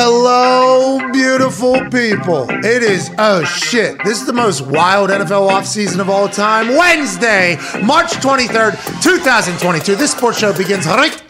Hello, 0.00 1.10
beautiful 1.10 1.74
people. 1.90 2.46
It 2.48 2.84
is, 2.84 3.10
oh 3.18 3.42
shit, 3.42 3.98
this 4.04 4.20
is 4.20 4.26
the 4.28 4.32
most 4.32 4.60
wild 4.60 5.10
NFL 5.10 5.50
offseason 5.50 5.98
of 5.98 6.08
all 6.08 6.28
time. 6.28 6.68
Wednesday, 6.68 7.56
March 7.82 8.12
23rd, 8.12 9.02
2022. 9.02 9.96
This 9.96 10.12
sports 10.12 10.38
show 10.38 10.56
begins 10.56 10.86
right 10.86 11.27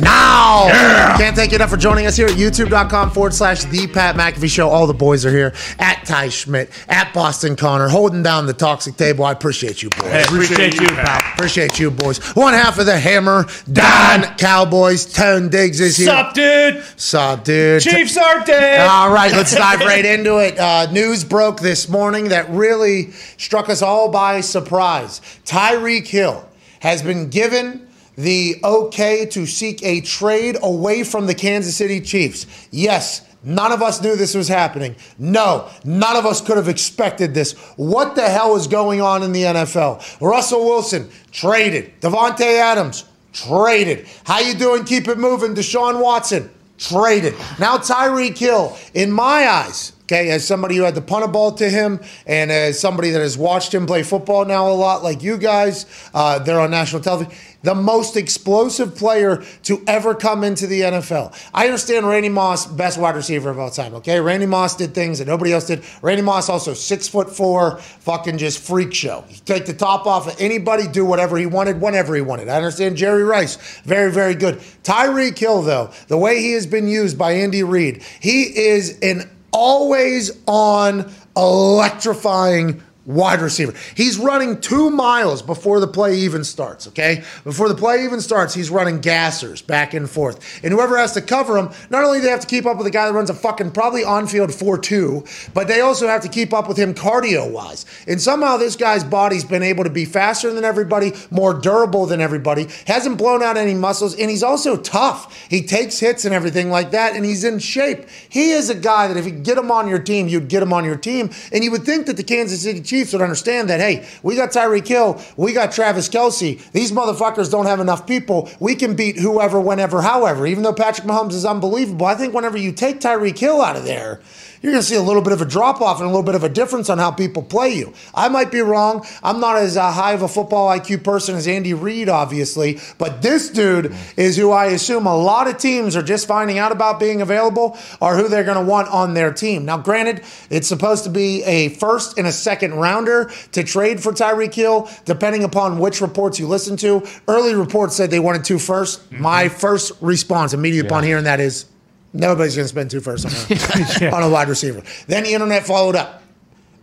now. 0.00 0.68
Can't 1.16 1.36
thank 1.36 1.52
you 1.52 1.56
enough 1.56 1.70
for 1.70 1.76
joining 1.76 2.06
us 2.06 2.16
here 2.16 2.26
at 2.26 2.34
youtube.com 2.34 3.10
forward 3.10 3.34
slash 3.34 3.64
the 3.64 3.86
Pat 3.86 4.16
McAfee 4.16 4.50
Show. 4.50 4.68
All 4.68 4.86
the 4.86 4.94
boys 4.94 5.24
are 5.24 5.30
here 5.30 5.54
at 5.78 6.04
Ty 6.04 6.28
Schmidt, 6.28 6.70
at 6.88 7.12
Boston 7.12 7.56
Connor, 7.56 7.88
holding 7.88 8.22
down 8.22 8.46
the 8.46 8.52
toxic 8.52 8.96
table. 8.96 9.24
I 9.24 9.32
appreciate 9.32 9.82
you, 9.82 9.90
boys. 9.90 10.10
Hey, 10.10 10.22
appreciate 10.22 10.80
you, 10.80 10.86
pal. 10.88 11.32
Appreciate 11.34 11.78
you, 11.78 11.90
boys. 11.90 12.18
One 12.34 12.54
half 12.54 12.78
of 12.78 12.86
the 12.86 12.98
Hammer, 12.98 13.46
Don 13.72 14.22
Cowboys, 14.36 15.12
Tone 15.12 15.48
Diggs 15.48 15.80
is 15.80 15.96
here. 15.96 16.06
Sup, 16.06 16.34
dude? 16.34 16.84
Sup, 16.96 17.44
dude? 17.44 17.82
Chiefs 17.82 18.16
are 18.16 18.44
dead. 18.44 18.86
All 18.88 19.12
right, 19.12 19.32
let's 19.32 19.54
dive 19.54 19.80
right 19.80 20.04
into 20.04 20.38
it. 20.38 20.58
Uh, 20.58 20.90
news 20.90 21.24
broke 21.24 21.60
this 21.60 21.88
morning 21.88 22.28
that 22.28 22.48
really 22.50 23.10
struck 23.36 23.68
us 23.68 23.82
all 23.82 24.10
by 24.10 24.40
surprise. 24.40 25.20
Tyreek 25.44 26.06
Hill 26.06 26.48
has 26.80 27.02
been 27.02 27.30
given 27.30 27.83
the 28.16 28.56
okay 28.62 29.26
to 29.26 29.46
seek 29.46 29.82
a 29.82 30.00
trade 30.00 30.56
away 30.62 31.04
from 31.04 31.26
the 31.26 31.34
Kansas 31.34 31.76
City 31.76 32.00
Chiefs. 32.00 32.46
Yes, 32.70 33.22
None 33.44 33.72
of 33.72 33.82
us 33.82 34.02
knew 34.02 34.16
this 34.16 34.34
was 34.34 34.48
happening. 34.48 34.96
No, 35.18 35.68
none 35.84 36.16
of 36.16 36.24
us 36.24 36.40
could 36.40 36.56
have 36.56 36.68
expected 36.68 37.34
this. 37.34 37.52
What 37.76 38.14
the 38.14 38.28
hell 38.28 38.56
is 38.56 38.66
going 38.66 39.02
on 39.02 39.22
in 39.22 39.32
the 39.32 39.42
NFL? 39.42 40.20
Russell 40.20 40.64
Wilson 40.64 41.10
traded. 41.30 42.00
Davante 42.00 42.40
Adams 42.58 43.04
traded. 43.34 44.06
How 44.24 44.40
you 44.40 44.54
doing? 44.54 44.84
Keep 44.84 45.08
it 45.08 45.18
moving. 45.18 45.54
Deshaun 45.54 46.02
Watson 46.02 46.48
traded. 46.78 47.34
Now 47.58 47.76
Tyreek 47.76 48.38
Hill, 48.38 48.76
in 48.94 49.12
my 49.12 49.46
eyes, 49.46 49.92
okay, 50.04 50.30
as 50.30 50.46
somebody 50.46 50.76
who 50.76 50.82
had 50.82 50.94
to 50.94 51.00
punt 51.00 51.24
a 51.24 51.28
ball 51.28 51.52
to 51.52 51.68
him 51.68 52.00
and 52.26 52.50
as 52.50 52.78
somebody 52.78 53.10
that 53.10 53.20
has 53.20 53.38
watched 53.38 53.72
him 53.74 53.86
play 53.86 54.02
football 54.02 54.44
now 54.44 54.68
a 54.68 54.72
lot 54.72 55.02
like 55.02 55.22
you 55.22 55.38
guys, 55.38 55.86
uh, 56.12 56.38
they're 56.38 56.60
on 56.60 56.70
national 56.70 57.00
television, 57.00 57.32
the 57.62 57.74
most 57.74 58.16
explosive 58.16 58.94
player 58.94 59.42
to 59.62 59.82
ever 59.86 60.14
come 60.14 60.44
into 60.44 60.66
the 60.66 60.82
NFL. 60.82 61.34
I 61.54 61.64
understand 61.64 62.06
Randy 62.06 62.28
Moss, 62.28 62.66
best 62.66 62.98
wide 62.98 63.16
receiver 63.16 63.48
of 63.48 63.58
all 63.58 63.70
time, 63.70 63.94
okay? 63.94 64.20
Randy 64.20 64.44
Moss 64.44 64.76
did 64.76 64.94
things 64.94 65.18
that 65.18 65.26
nobody 65.26 65.52
else 65.54 65.66
did. 65.66 65.82
Randy 66.02 66.22
Moss 66.22 66.50
also 66.50 66.74
six 66.74 67.08
foot 67.08 67.34
four, 67.34 67.78
fucking 67.78 68.36
just 68.36 68.58
freak 68.58 68.92
show. 68.92 69.24
He 69.28 69.40
take 69.40 69.64
the 69.64 69.72
top 69.72 70.06
off 70.06 70.28
of 70.28 70.38
anybody, 70.38 70.86
do 70.86 71.06
whatever 71.06 71.38
he 71.38 71.46
wanted, 71.46 71.80
whenever 71.80 72.14
he 72.14 72.20
wanted. 72.20 72.50
I 72.50 72.56
understand 72.56 72.96
Jerry 72.96 73.24
Rice, 73.24 73.56
very, 73.80 74.12
very 74.12 74.34
good. 74.34 74.58
Tyreek 74.82 75.38
Hill, 75.38 75.62
though, 75.62 75.90
the 76.08 76.18
way 76.18 76.40
he 76.40 76.52
has 76.52 76.66
been 76.66 76.86
used 76.86 77.16
by 77.16 77.32
Andy 77.32 77.62
Reid, 77.62 78.02
he 78.20 78.42
is 78.42 78.98
an 79.00 79.30
always 79.54 80.32
on 80.46 81.10
electrifying 81.36 82.82
wide 83.06 83.40
receiver. 83.40 83.74
He's 83.94 84.18
running 84.18 84.60
two 84.60 84.90
miles 84.90 85.42
before 85.42 85.80
the 85.80 85.86
play 85.86 86.16
even 86.16 86.44
starts, 86.44 86.88
okay? 86.88 87.22
Before 87.44 87.68
the 87.68 87.74
play 87.74 88.04
even 88.04 88.20
starts, 88.20 88.54
he's 88.54 88.70
running 88.70 89.00
gassers 89.00 89.64
back 89.66 89.94
and 89.94 90.08
forth. 90.08 90.60
And 90.62 90.72
whoever 90.72 90.96
has 90.96 91.12
to 91.12 91.20
cover 91.20 91.58
him, 91.58 91.70
not 91.90 92.04
only 92.04 92.18
do 92.18 92.24
they 92.24 92.30
have 92.30 92.40
to 92.40 92.46
keep 92.46 92.66
up 92.66 92.78
with 92.78 92.86
a 92.86 92.90
guy 92.90 93.06
that 93.06 93.12
runs 93.12 93.30
a 93.30 93.34
fucking 93.34 93.72
probably 93.72 94.04
on 94.04 94.26
field 94.26 94.54
4 94.54 94.78
2, 94.78 95.24
but 95.52 95.68
they 95.68 95.80
also 95.80 96.06
have 96.06 96.22
to 96.22 96.28
keep 96.28 96.52
up 96.52 96.68
with 96.68 96.76
him 96.76 96.94
cardio 96.94 97.50
wise. 97.50 97.84
And 98.06 98.20
somehow 98.20 98.56
this 98.56 98.76
guy's 98.76 99.04
body's 99.04 99.44
been 99.44 99.62
able 99.62 99.84
to 99.84 99.90
be 99.90 100.04
faster 100.04 100.52
than 100.52 100.64
everybody, 100.64 101.12
more 101.30 101.52
durable 101.52 102.06
than 102.06 102.20
everybody, 102.20 102.68
hasn't 102.86 103.18
blown 103.18 103.42
out 103.42 103.56
any 103.56 103.74
muscles, 103.74 104.14
and 104.18 104.30
he's 104.30 104.42
also 104.42 104.76
tough. 104.76 105.46
He 105.48 105.62
takes 105.62 105.98
hits 105.98 106.24
and 106.24 106.34
everything 106.34 106.70
like 106.70 106.90
that, 106.92 107.14
and 107.14 107.24
he's 107.24 107.44
in 107.44 107.58
shape. 107.58 108.08
He 108.28 108.52
is 108.52 108.70
a 108.70 108.74
guy 108.74 109.08
that 109.08 109.16
if 109.16 109.26
you 109.26 109.32
get 109.32 109.58
him 109.58 109.70
on 109.70 109.88
your 109.88 109.98
team, 109.98 110.28
you'd 110.28 110.48
get 110.48 110.62
him 110.62 110.72
on 110.72 110.84
your 110.84 110.96
team. 110.96 111.30
And 111.52 111.62
you 111.62 111.70
would 111.70 111.84
think 111.84 112.06
that 112.06 112.16
the 112.16 112.22
Kansas 112.22 112.62
City 112.62 112.80
would 113.02 113.22
understand 113.22 113.68
that, 113.70 113.80
hey, 113.80 114.06
we 114.22 114.36
got 114.36 114.50
Tyreek 114.50 114.86
Hill, 114.86 115.20
we 115.36 115.52
got 115.52 115.72
Travis 115.72 116.08
Kelce. 116.08 116.70
These 116.72 116.92
motherfuckers 116.92 117.50
don't 117.50 117.66
have 117.66 117.80
enough 117.80 118.06
people. 118.06 118.48
We 118.60 118.74
can 118.74 118.94
beat 118.94 119.18
whoever, 119.18 119.60
whenever, 119.60 120.02
however. 120.02 120.46
Even 120.46 120.62
though 120.62 120.72
Patrick 120.72 121.06
Mahomes 121.06 121.32
is 121.32 121.44
unbelievable, 121.44 122.06
I 122.06 122.14
think 122.14 122.34
whenever 122.34 122.56
you 122.56 122.72
take 122.72 123.00
Tyreek 123.00 123.38
Hill 123.38 123.60
out 123.60 123.76
of 123.76 123.84
there, 123.84 124.20
you're 124.64 124.72
going 124.72 124.80
to 124.80 124.88
see 124.88 124.96
a 124.96 125.02
little 125.02 125.20
bit 125.20 125.34
of 125.34 125.42
a 125.42 125.44
drop 125.44 125.82
off 125.82 125.98
and 125.98 126.06
a 126.06 126.08
little 126.08 126.22
bit 126.22 126.34
of 126.34 126.42
a 126.42 126.48
difference 126.48 126.88
on 126.88 126.96
how 126.96 127.10
people 127.10 127.42
play 127.42 127.74
you. 127.74 127.92
I 128.14 128.30
might 128.30 128.50
be 128.50 128.60
wrong. 128.60 129.06
I'm 129.22 129.38
not 129.38 129.58
as 129.58 129.76
uh, 129.76 129.92
high 129.92 130.14
of 130.14 130.22
a 130.22 130.28
football 130.28 130.70
IQ 130.70 131.04
person 131.04 131.34
as 131.34 131.46
Andy 131.46 131.74
Reid, 131.74 132.08
obviously, 132.08 132.80
but 132.96 133.20
this 133.20 133.50
dude 133.50 133.94
is 134.16 134.38
who 134.38 134.52
I 134.52 134.68
assume 134.68 135.06
a 135.06 135.14
lot 135.14 135.48
of 135.48 135.58
teams 135.58 135.96
are 135.96 136.02
just 136.02 136.26
finding 136.26 136.56
out 136.56 136.72
about 136.72 136.98
being 136.98 137.20
available 137.20 137.76
or 138.00 138.16
who 138.16 138.26
they're 138.26 138.42
going 138.42 138.56
to 138.56 138.64
want 138.64 138.88
on 138.88 139.12
their 139.12 139.34
team. 139.34 139.66
Now, 139.66 139.76
granted, 139.76 140.22
it's 140.48 140.66
supposed 140.66 141.04
to 141.04 141.10
be 141.10 141.42
a 141.42 141.68
first 141.68 142.16
and 142.16 142.26
a 142.26 142.32
second 142.32 142.72
rounder 142.72 143.30
to 143.52 143.64
trade 143.64 144.02
for 144.02 144.12
Tyreek 144.12 144.54
Hill, 144.54 144.88
depending 145.04 145.44
upon 145.44 145.78
which 145.78 146.00
reports 146.00 146.38
you 146.38 146.48
listen 146.48 146.78
to. 146.78 147.06
Early 147.28 147.54
reports 147.54 147.96
said 147.96 148.10
they 148.10 148.18
wanted 148.18 148.44
two 148.44 148.58
first. 148.58 149.12
My 149.12 149.50
first 149.50 149.92
response 150.00 150.54
immediately 150.54 150.88
upon 150.88 151.04
hearing 151.04 151.24
that 151.24 151.38
is 151.38 151.66
Nobody's 152.14 152.54
going 152.54 152.64
to 152.64 152.68
spend 152.68 152.90
two 152.92 153.00
firsts 153.00 153.26
on 153.26 154.02
a, 154.08 154.14
on 154.14 154.22
a 154.22 154.28
wide 154.30 154.48
receiver. 154.48 154.82
Then 155.08 155.24
the 155.24 155.34
internet 155.34 155.66
followed 155.66 155.96
up. 155.96 156.22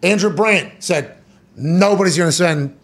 Andrew 0.03 0.30
Brandt 0.30 0.84
said, 0.84 1.18
nobody's 1.56 2.18
going 2.18 2.28
to 2.28 2.34
spend 2.34 2.78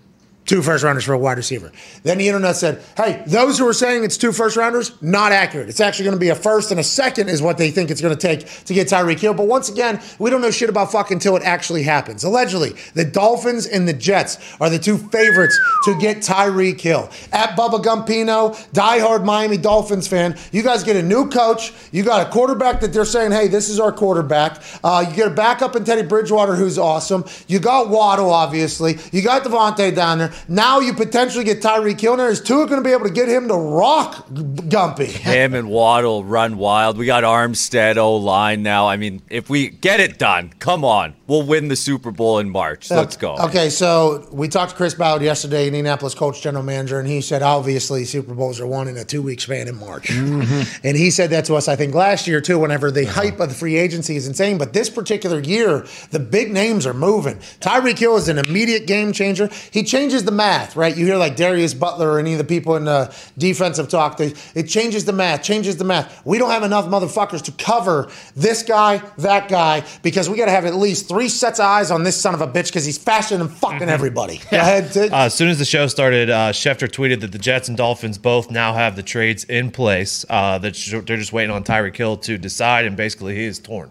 two 0.48 0.62
first 0.62 0.84
rounders 0.84 1.04
for 1.04 1.14
a 1.14 1.18
wide 1.18 1.38
receiver. 1.38 1.72
Then 2.04 2.18
the 2.18 2.28
internet 2.28 2.56
said, 2.56 2.82
hey, 2.96 3.22
those 3.28 3.60
who 3.60 3.68
are 3.68 3.74
saying 3.74 4.04
it's 4.04 4.18
two 4.18 4.32
first 4.32 4.56
rounders, 4.56 5.00
not 5.02 5.32
accurate. 5.34 5.70
It's 5.70 5.82
actually 5.82 6.06
going 6.06 6.16
to 6.16 6.20
be 6.20 6.30
a 6.30 6.36
first 6.36 6.72
and 6.72 6.80
a 6.80 6.84
second 6.84 7.30
is 7.30 7.42
what 7.42 7.58
they 7.58 7.70
think 7.70 7.92
it's 7.92 8.02
going 8.02 8.16
to 8.16 8.20
take 8.20 8.48
to 8.64 8.74
get 8.74 8.88
Tyreek 8.88 9.20
Hill. 9.20 9.34
But 9.34 9.48
once 9.48 9.70
again, 9.70 10.02
we 10.18 10.30
don't 10.30 10.42
know 10.42 10.50
shit 10.50 10.70
about 10.70 10.92
fuck 10.92 11.12
until 11.12 11.36
it 11.36 11.44
actually 11.44 11.84
happens. 11.84 12.24
Allegedly, 12.24 12.74
the 12.94 13.04
Dolphins 13.04 13.68
and 13.68 13.88
the 13.88 13.94
Jets 13.94 14.38
are 14.62 14.70
the 14.70 14.80
two 14.80 14.98
favorites 14.98 15.60
to 15.84 15.98
get 16.00 16.18
Tyreek 16.18 16.80
Hill. 16.80 17.10
At 17.34 17.58
Bubba 17.58 17.84
Gumpino, 17.84 18.56
diehard 18.72 19.26
Miami 19.26 19.58
Dolphins 19.58 20.08
fan, 20.08 20.38
you 20.54 20.64
guys 20.64 20.84
get 20.84 20.96
a 20.96 21.04
new 21.04 21.30
coach. 21.30 21.74
You 21.92 22.04
got 22.04 22.26
a 22.26 22.30
quarterback 22.32 22.80
that 22.80 22.94
they're 22.94 23.06
saying, 23.06 23.34
hey, 23.34 23.50
this 23.50 23.68
is 23.68 23.82
our 23.82 23.92
quarterback. 23.92 24.62
Uh, 24.82 25.06
you 25.10 25.14
get 25.14 25.28
a 25.28 25.36
backup 25.36 25.76
in 25.76 25.84
Teddy 25.84 26.04
Bridgewater 26.04 26.56
who's 26.56 26.78
awesome. 26.78 27.26
You 27.48 27.60
got 27.60 27.90
Waddle, 27.90 28.32
obviously. 28.32 28.98
You 29.12 29.22
got 29.22 29.44
Devontae 29.44 29.94
down 29.94 30.20
there. 30.20 30.34
Now 30.48 30.80
you 30.80 30.94
potentially 30.94 31.44
get 31.44 31.62
Tyreek 31.62 32.00
Hill. 32.00 32.20
Is 32.20 32.42
Tua 32.42 32.66
going 32.66 32.82
to 32.82 32.84
be 32.84 32.94
able 32.94 33.06
to 33.06 33.12
get 33.12 33.28
him 33.28 33.48
to 33.48 33.54
rock 33.56 34.28
Gumpy? 34.30 35.06
Him 35.08 35.54
and 35.54 35.70
Waddle 35.70 36.24
run 36.24 36.58
wild. 36.58 36.98
We 36.98 37.06
got 37.06 37.24
Armstead 37.24 37.98
O 37.98 38.16
line 38.16 38.64
now. 38.64 38.88
I 38.88 38.98
mean, 38.98 39.22
if 39.30 39.50
we 39.50 39.70
get 39.70 40.00
it 40.00 40.18
done, 40.18 40.54
come 40.60 40.84
on, 40.84 41.16
we'll 41.28 41.44
win 41.44 41.68
the 41.68 41.76
Super 41.76 42.12
Bowl 42.12 42.40
in 42.40 42.50
March. 42.50 42.90
Let's 42.90 43.18
go. 43.18 43.36
Okay, 43.38 43.70
so 43.70 44.28
we 44.32 44.48
talked 44.48 44.72
to 44.72 44.78
Chris 44.78 44.94
Ballard 44.94 45.22
yesterday, 45.22 45.68
Indianapolis 45.68 46.16
coach, 46.16 46.42
general 46.42 46.64
manager, 46.64 47.00
and 47.00 47.08
he 47.08 47.22
said 47.22 47.42
obviously 47.42 48.06
Super 48.06 48.34
Bowls 48.34 48.60
are 48.60 48.68
won 48.68 48.88
in 48.88 48.98
a 48.98 49.04
two 49.04 49.22
week 49.22 49.42
span 49.42 49.68
in 49.68 49.78
March. 49.80 50.08
Mm-hmm. 50.08 50.86
And 50.88 50.98
he 50.98 51.12
said 51.12 51.30
that 51.32 51.46
to 51.46 51.56
us, 51.56 51.68
I 51.68 51.76
think, 51.76 51.94
last 51.94 52.28
year 52.28 52.42
too, 52.42 52.60
whenever 52.60 52.92
the 52.92 53.06
hype 53.06 53.40
of 53.40 53.50
the 53.50 53.56
free 53.56 53.78
agency 53.78 54.16
is 54.16 54.28
insane. 54.28 54.58
But 54.58 54.74
this 54.74 54.90
particular 54.90 55.40
year, 55.40 55.86
the 56.12 56.20
big 56.20 56.52
names 56.52 56.86
are 56.86 56.94
moving. 56.94 57.38
Tyreek 57.60 58.00
Hill 58.00 58.18
is 58.18 58.30
an 58.30 58.38
immediate 58.38 58.88
game 58.88 59.12
changer. 59.12 59.50
He 59.72 59.84
changes 59.84 60.24
the 60.28 60.32
math, 60.32 60.76
right? 60.76 60.96
You 60.96 61.06
hear 61.06 61.18
like 61.18 61.36
Darius 61.36 61.74
Butler 61.74 62.12
or 62.12 62.20
any 62.20 62.34
of 62.34 62.38
the 62.38 62.44
people 62.44 62.76
in 62.76 62.86
the 62.86 63.14
defensive 63.38 63.90
talk, 63.90 64.18
they, 64.18 64.34
it 64.54 64.64
changes 64.64 65.06
the 65.06 65.14
math, 65.14 65.42
changes 65.42 65.78
the 65.78 65.84
math. 65.84 66.24
We 66.26 66.38
don't 66.38 66.52
have 66.52 66.62
enough 66.62 66.86
motherfuckers 66.86 67.42
to 67.44 67.52
cover 67.54 68.10
this 68.36 68.62
guy, 68.62 69.02
that 69.18 69.50
guy, 69.50 69.84
because 70.04 70.30
we 70.30 70.38
got 70.38 70.46
to 70.46 70.52
have 70.52 70.66
at 70.66 70.76
least 70.76 71.08
three 71.08 71.30
sets 71.30 71.60
of 71.60 71.66
eyes 71.66 71.90
on 71.90 72.04
this 72.04 72.16
son 72.16 72.36
of 72.36 72.42
a 72.42 72.48
bitch 72.48 72.68
because 72.68 72.86
he's 72.86 73.00
faster 73.00 73.36
than 73.36 73.48
fucking 73.48 73.90
everybody. 73.90 74.38
Go 74.52 74.58
ahead. 74.58 74.96
Uh, 74.96 75.26
as 75.26 75.34
soon 75.34 75.50
as 75.50 75.58
the 75.58 75.66
show 75.66 75.88
started, 75.88 76.30
uh, 76.30 76.52
Schefter 76.52 76.88
tweeted 76.88 77.22
that 77.22 77.32
the 77.32 77.40
Jets 77.40 77.68
and 77.68 77.78
Dolphins 77.78 78.20
both 78.20 78.52
now 78.52 78.74
have 78.74 78.96
the 78.96 79.04
trades 79.04 79.46
in 79.46 79.72
place. 79.72 80.26
Uh, 80.30 80.60
that 80.60 80.76
they're 81.08 81.18
just 81.18 81.34
waiting 81.34 81.52
on 81.52 81.64
Tyreek 81.64 81.96
Hill 81.96 82.18
to 82.18 82.38
decide, 82.38 82.86
and 82.86 82.96
basically 82.96 83.36
he 83.36 83.46
is 83.46 83.60
torn. 83.60 83.90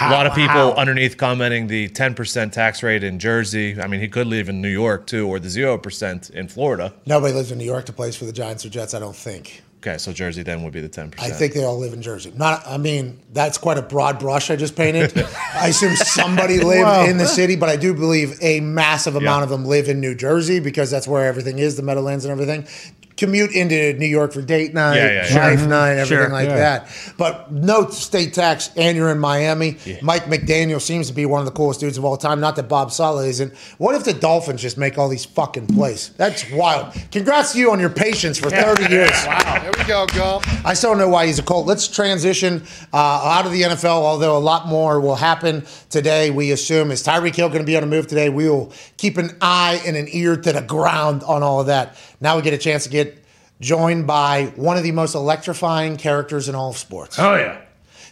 A 0.00 0.10
lot 0.10 0.26
of 0.26 0.34
people 0.34 0.74
underneath 0.74 1.16
commenting 1.16 1.66
the 1.66 1.88
10% 1.88 2.52
tax 2.52 2.82
rate 2.82 3.04
in 3.04 3.18
Jersey. 3.18 3.80
I 3.80 3.86
mean, 3.86 4.00
he 4.00 4.08
could 4.08 4.26
live 4.26 4.48
in 4.48 4.60
New 4.60 4.68
York 4.68 5.06
too, 5.06 5.28
or 5.28 5.38
the 5.38 5.48
0% 5.48 6.30
in 6.30 6.48
Florida. 6.48 6.92
Nobody 7.06 7.34
lives 7.34 7.52
in 7.52 7.58
New 7.58 7.64
York 7.64 7.84
to 7.86 7.92
play 7.92 8.10
for 8.12 8.24
the 8.24 8.32
Giants 8.32 8.64
or 8.64 8.68
Jets, 8.68 8.94
I 8.94 9.00
don't 9.00 9.16
think. 9.16 9.62
Okay, 9.86 9.98
so 9.98 10.14
Jersey 10.14 10.42
then 10.42 10.62
would 10.62 10.72
be 10.72 10.80
the 10.80 10.88
10%. 10.88 11.20
I 11.20 11.28
think 11.28 11.52
they 11.52 11.62
all 11.62 11.78
live 11.78 11.92
in 11.92 12.00
Jersey. 12.00 12.32
Not, 12.34 12.66
I 12.66 12.78
mean, 12.78 13.20
that's 13.34 13.58
quite 13.58 13.76
a 13.76 13.82
broad 13.82 14.18
brush 14.18 14.50
I 14.50 14.56
just 14.56 14.76
painted. 14.76 15.12
I 15.54 15.68
assume 15.68 15.94
somebody 15.94 16.58
lived 16.58 17.10
in 17.10 17.18
the 17.18 17.26
city, 17.26 17.54
but 17.54 17.68
I 17.68 17.76
do 17.76 17.92
believe 17.92 18.38
a 18.40 18.60
massive 18.60 19.14
amount 19.14 19.44
of 19.44 19.50
them 19.50 19.66
live 19.66 19.90
in 19.90 20.00
New 20.00 20.14
Jersey 20.14 20.58
because 20.58 20.90
that's 20.90 21.06
where 21.06 21.26
everything 21.26 21.58
is, 21.58 21.76
the 21.76 21.82
Meadowlands 21.82 22.24
and 22.24 22.32
everything. 22.32 22.66
Commute 23.16 23.52
into 23.52 23.92
New 23.94 24.06
York 24.06 24.32
for 24.32 24.42
date 24.42 24.74
night, 24.74 24.96
Yeah, 24.96 25.06
yeah, 25.12 25.26
yeah. 25.30 25.50
wife 25.50 25.66
night, 25.68 25.92
everything 25.98 26.18
Sure. 26.24 26.28
like 26.30 26.48
Yeah. 26.48 26.56
that. 26.56 26.88
But 27.16 27.52
no 27.52 27.88
state 27.90 28.34
tax, 28.34 28.70
and 28.76 28.96
you're 28.96 29.10
in 29.10 29.18
Miami. 29.20 29.76
Mike 30.02 30.24
McDaniel 30.26 30.80
seems 30.80 31.06
to 31.06 31.12
be 31.12 31.24
one 31.24 31.38
of 31.38 31.46
the 31.46 31.52
coolest 31.52 31.78
dudes 31.80 31.96
of 31.96 32.04
all 32.04 32.16
time. 32.16 32.40
Not 32.40 32.56
that 32.56 32.68
Bob 32.68 32.90
Saleh 32.92 33.26
isn't. 33.28 33.52
What 33.78 33.94
if 33.94 34.02
the 34.04 34.14
Dolphins 34.14 34.62
just 34.62 34.76
make 34.76 34.98
all 34.98 35.08
these 35.08 35.24
fucking 35.24 35.68
plays? 35.68 36.10
That's 36.16 36.44
wild. 36.50 36.88
Congrats 37.12 37.52
to 37.52 37.58
you 37.60 37.70
on 37.70 37.78
your 37.78 37.88
patience 37.90 38.38
for 38.38 38.50
30 38.50 38.90
years. 38.92 39.10
Wow. 39.26 39.60
There 39.62 39.72
we 39.78 39.84
go, 39.84 40.06
Gump. 40.06 40.44
I 40.66 40.74
still 40.74 40.90
don't 40.90 40.98
know 40.98 41.08
why 41.08 41.26
he's 41.26 41.38
a 41.38 41.42
Colt. 41.42 41.66
Let's 41.66 41.86
transition 41.88 42.62
uh, 42.92 42.96
out 42.96 43.46
of 43.46 43.52
the 43.52 43.62
NFL, 43.62 43.84
although 44.02 44.36
a 44.36 44.38
lot 44.38 44.66
more 44.66 45.00
will 45.00 45.14
happen 45.16 45.64
today, 45.90 46.30
we 46.30 46.50
assume. 46.50 46.90
Is 46.90 47.02
Tyreek 47.02 47.34
Hill 47.36 47.48
going 47.48 47.60
to 47.60 47.66
be 47.66 47.76
on 47.76 47.82
a 47.82 47.86
move 47.86 48.06
today? 48.06 48.28
We 48.28 48.48
will 48.48 48.72
keep 48.96 49.16
an 49.18 49.36
eye 49.40 49.80
and 49.86 49.96
an 49.96 50.06
ear 50.10 50.36
to 50.36 50.52
the 50.52 50.60
ground 50.62 51.22
on 51.24 51.42
all 51.42 51.60
of 51.60 51.66
that. 51.66 51.96
Now 52.24 52.36
we 52.36 52.42
get 52.42 52.54
a 52.54 52.58
chance 52.58 52.84
to 52.84 52.90
get 52.90 53.22
joined 53.60 54.06
by 54.06 54.46
one 54.56 54.76
of 54.78 54.82
the 54.82 54.92
most 54.92 55.14
electrifying 55.14 55.96
characters 55.98 56.48
in 56.48 56.54
all 56.54 56.70
of 56.70 56.76
sports 56.78 57.18
Oh 57.18 57.34
yeah. 57.36 57.60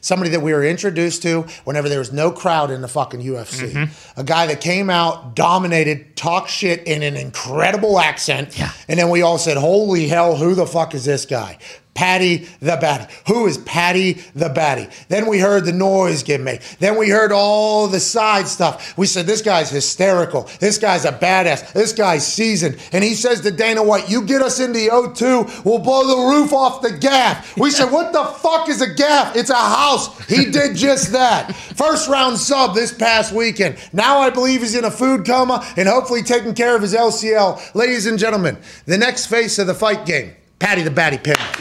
somebody 0.03 0.31
that 0.31 0.41
we 0.41 0.53
were 0.53 0.63
introduced 0.63 1.23
to 1.23 1.47
whenever 1.65 1.89
there 1.89 1.99
was 1.99 2.13
no 2.13 2.31
crowd 2.31 2.71
in 2.71 2.83
the 2.83 2.89
fucking 2.89 3.21
UFC. 3.21 3.73
Mm-hmm. 3.73 4.21
A 4.21 4.25
guy 4.25 4.47
that 4.49 4.61
came 4.61 4.91
out, 4.91 5.35
dominated, 5.35 6.15
talked 6.17 6.51
shit 6.51 6.83
in 6.87 7.03
an 7.03 7.17
incredible 7.17 7.99
accent. 7.99 8.59
Yeah. 8.59 8.71
And 8.87 8.99
then 8.99 9.09
we 9.09 9.23
all 9.23 9.39
said, 9.39 9.57
Holy 9.57 10.09
hell, 10.09 10.37
who 10.37 10.55
the 10.55 10.67
fuck 10.67 10.95
is 10.95 11.05
this 11.07 11.25
guy? 11.25 11.59
Paddy 11.95 12.49
the 12.61 12.77
Baddy. 12.77 13.11
Who 13.29 13.47
is 13.47 13.59
Paddy 13.59 14.15
the 14.35 14.49
Baddy? 14.49 14.91
Then 15.09 15.27
we 15.27 15.39
heard 15.39 15.67
the 15.67 15.73
noise 15.73 16.23
get 16.23 16.41
made. 16.41 16.63
Then 16.79 16.97
we 16.97 17.11
heard 17.11 17.33
all 17.33 17.87
the 17.87 18.01
side 18.01 18.49
stuff. 18.49 18.97
We 18.97 19.07
said, 19.07 19.27
This 19.27 19.43
guy's 19.43 19.71
hysterical. 19.71 20.49
This 20.59 20.79
guy's 20.79 21.05
a 21.05 21.13
badass. 21.13 21.73
This 21.75 21.93
guy's 21.93 22.27
seasoned. 22.27 22.79
And 22.93 23.05
he 23.05 23.15
says 23.15 23.43
to 23.43 23.51
Dana 23.51 23.83
White, 23.83 24.09
You 24.09 24.23
get 24.23 24.41
us 24.41 24.59
into 24.59 24.79
the 24.79 24.89
O2, 24.89 25.65
we'll 25.65 25.81
blow 25.81 26.07
the 26.07 26.35
roof 26.35 26.53
off 26.53 26.81
the 26.81 26.97
gaff. 26.97 27.57
We 27.59 27.71
said, 27.71 27.93
What 27.93 28.13
the 28.13 28.25
fuck 28.25 28.69
is 28.71 28.81
a 28.81 28.93
gaff? 28.95 29.37
It's 29.37 29.51
a 29.51 29.55
house. 29.55 30.19
He 30.29 30.47
did 30.47 30.77
just 30.77 31.13
that. 31.13 31.55
First 31.55 32.09
round 32.09 32.39
sub 32.39 32.75
this 32.75 32.93
past 32.93 33.33
weekend. 33.33 33.77
Now 33.93 34.19
I 34.19 34.31
believe 34.31 34.61
he's 34.61 34.75
in 34.75 34.85
a 34.85 34.91
food 34.91 35.27
coma 35.27 35.67
and 35.77 35.89
hopefully 35.89 36.23
taking 36.23 36.55
care 36.55 36.75
of 36.75 36.83
his 36.83 36.95
LCL. 36.95 37.75
Ladies 37.75 38.07
and 38.07 38.19
gentlemen, 38.19 38.57
the 38.87 38.97
next 38.97 39.27
face 39.27 39.59
of 39.59 39.67
the 39.67 39.75
fight 39.75 40.07
game, 40.07 40.35
Paddy 40.63 40.83
the 40.83 40.91
Baddy 40.91 41.21
Pimblett. 41.21 41.59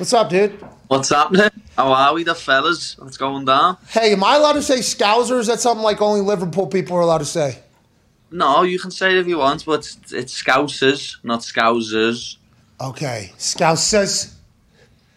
What's 0.00 0.14
up, 0.14 0.30
dude? 0.30 0.52
What's 0.88 1.10
happening? 1.10 1.50
How 1.76 1.92
are 1.92 2.14
we, 2.14 2.24
the 2.24 2.34
fellas? 2.34 2.96
What's 2.96 3.18
going 3.18 3.44
down? 3.44 3.76
Hey, 3.88 4.14
am 4.14 4.24
I 4.24 4.36
allowed 4.36 4.54
to 4.54 4.62
say 4.62 4.78
Scouser? 4.78 5.38
Is 5.40 5.48
that 5.48 5.60
something 5.60 5.84
like 5.84 6.00
only 6.00 6.22
Liverpool 6.22 6.66
people 6.66 6.96
are 6.96 7.02
allowed 7.02 7.18
to 7.18 7.26
say? 7.26 7.58
No, 8.30 8.62
you 8.62 8.78
can 8.78 8.90
say 8.90 9.10
it 9.10 9.18
if 9.18 9.26
you 9.26 9.36
want, 9.36 9.66
but 9.66 9.80
it's, 9.80 10.10
it's 10.10 10.42
Scousers, 10.42 11.18
not 11.22 11.40
Scousers. 11.40 12.38
Okay, 12.80 13.34
Scousers. 13.36 14.32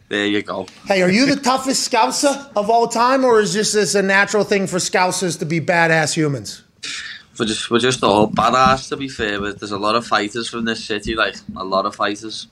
There 0.09 0.25
you 0.25 0.41
go. 0.41 0.67
Hey, 0.85 1.01
are 1.01 1.09
you 1.09 1.33
the 1.33 1.38
toughest 1.38 1.89
Scouser 1.89 2.51
of 2.57 2.69
all 2.69 2.89
time, 2.89 3.23
or 3.23 3.39
is 3.39 3.53
just 3.53 3.73
this 3.73 3.95
a 3.95 4.01
natural 4.01 4.44
thing 4.44 4.67
for 4.67 4.79
Scousers 4.79 5.39
to 5.39 5.45
be 5.45 5.61
badass 5.61 6.13
humans? 6.13 6.63
We're 7.39 7.45
just, 7.45 7.69
we're 7.69 7.79
just 7.79 8.03
all 8.03 8.29
badass, 8.29 8.89
to 8.89 8.97
be 8.97 9.07
fair, 9.07 9.39
but 9.39 9.59
there's 9.59 9.71
a 9.71 9.77
lot 9.77 9.95
of 9.95 10.05
fighters 10.05 10.49
from 10.49 10.65
this 10.65 10.83
city, 10.83 11.15
like, 11.15 11.35
a 11.55 11.63
lot 11.63 11.85
of 11.85 11.95
fighters. 11.95 12.47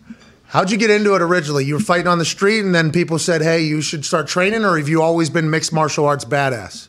How'd 0.47 0.69
you 0.69 0.77
get 0.77 0.89
into 0.89 1.15
it 1.15 1.21
originally? 1.21 1.65
You 1.65 1.73
were 1.75 1.79
fighting 1.79 2.07
on 2.07 2.19
the 2.19 2.25
street, 2.25 2.59
and 2.59 2.73
then 2.73 2.91
people 2.91 3.17
said, 3.17 3.41
"Hey, 3.41 3.63
you 3.63 3.81
should 3.81 4.05
start 4.05 4.27
training," 4.27 4.63
or 4.63 4.77
have 4.77 4.87
you 4.87 5.01
always 5.01 5.29
been 5.29 5.49
mixed 5.49 5.73
martial 5.73 6.05
arts 6.05 6.23
badass? 6.23 6.87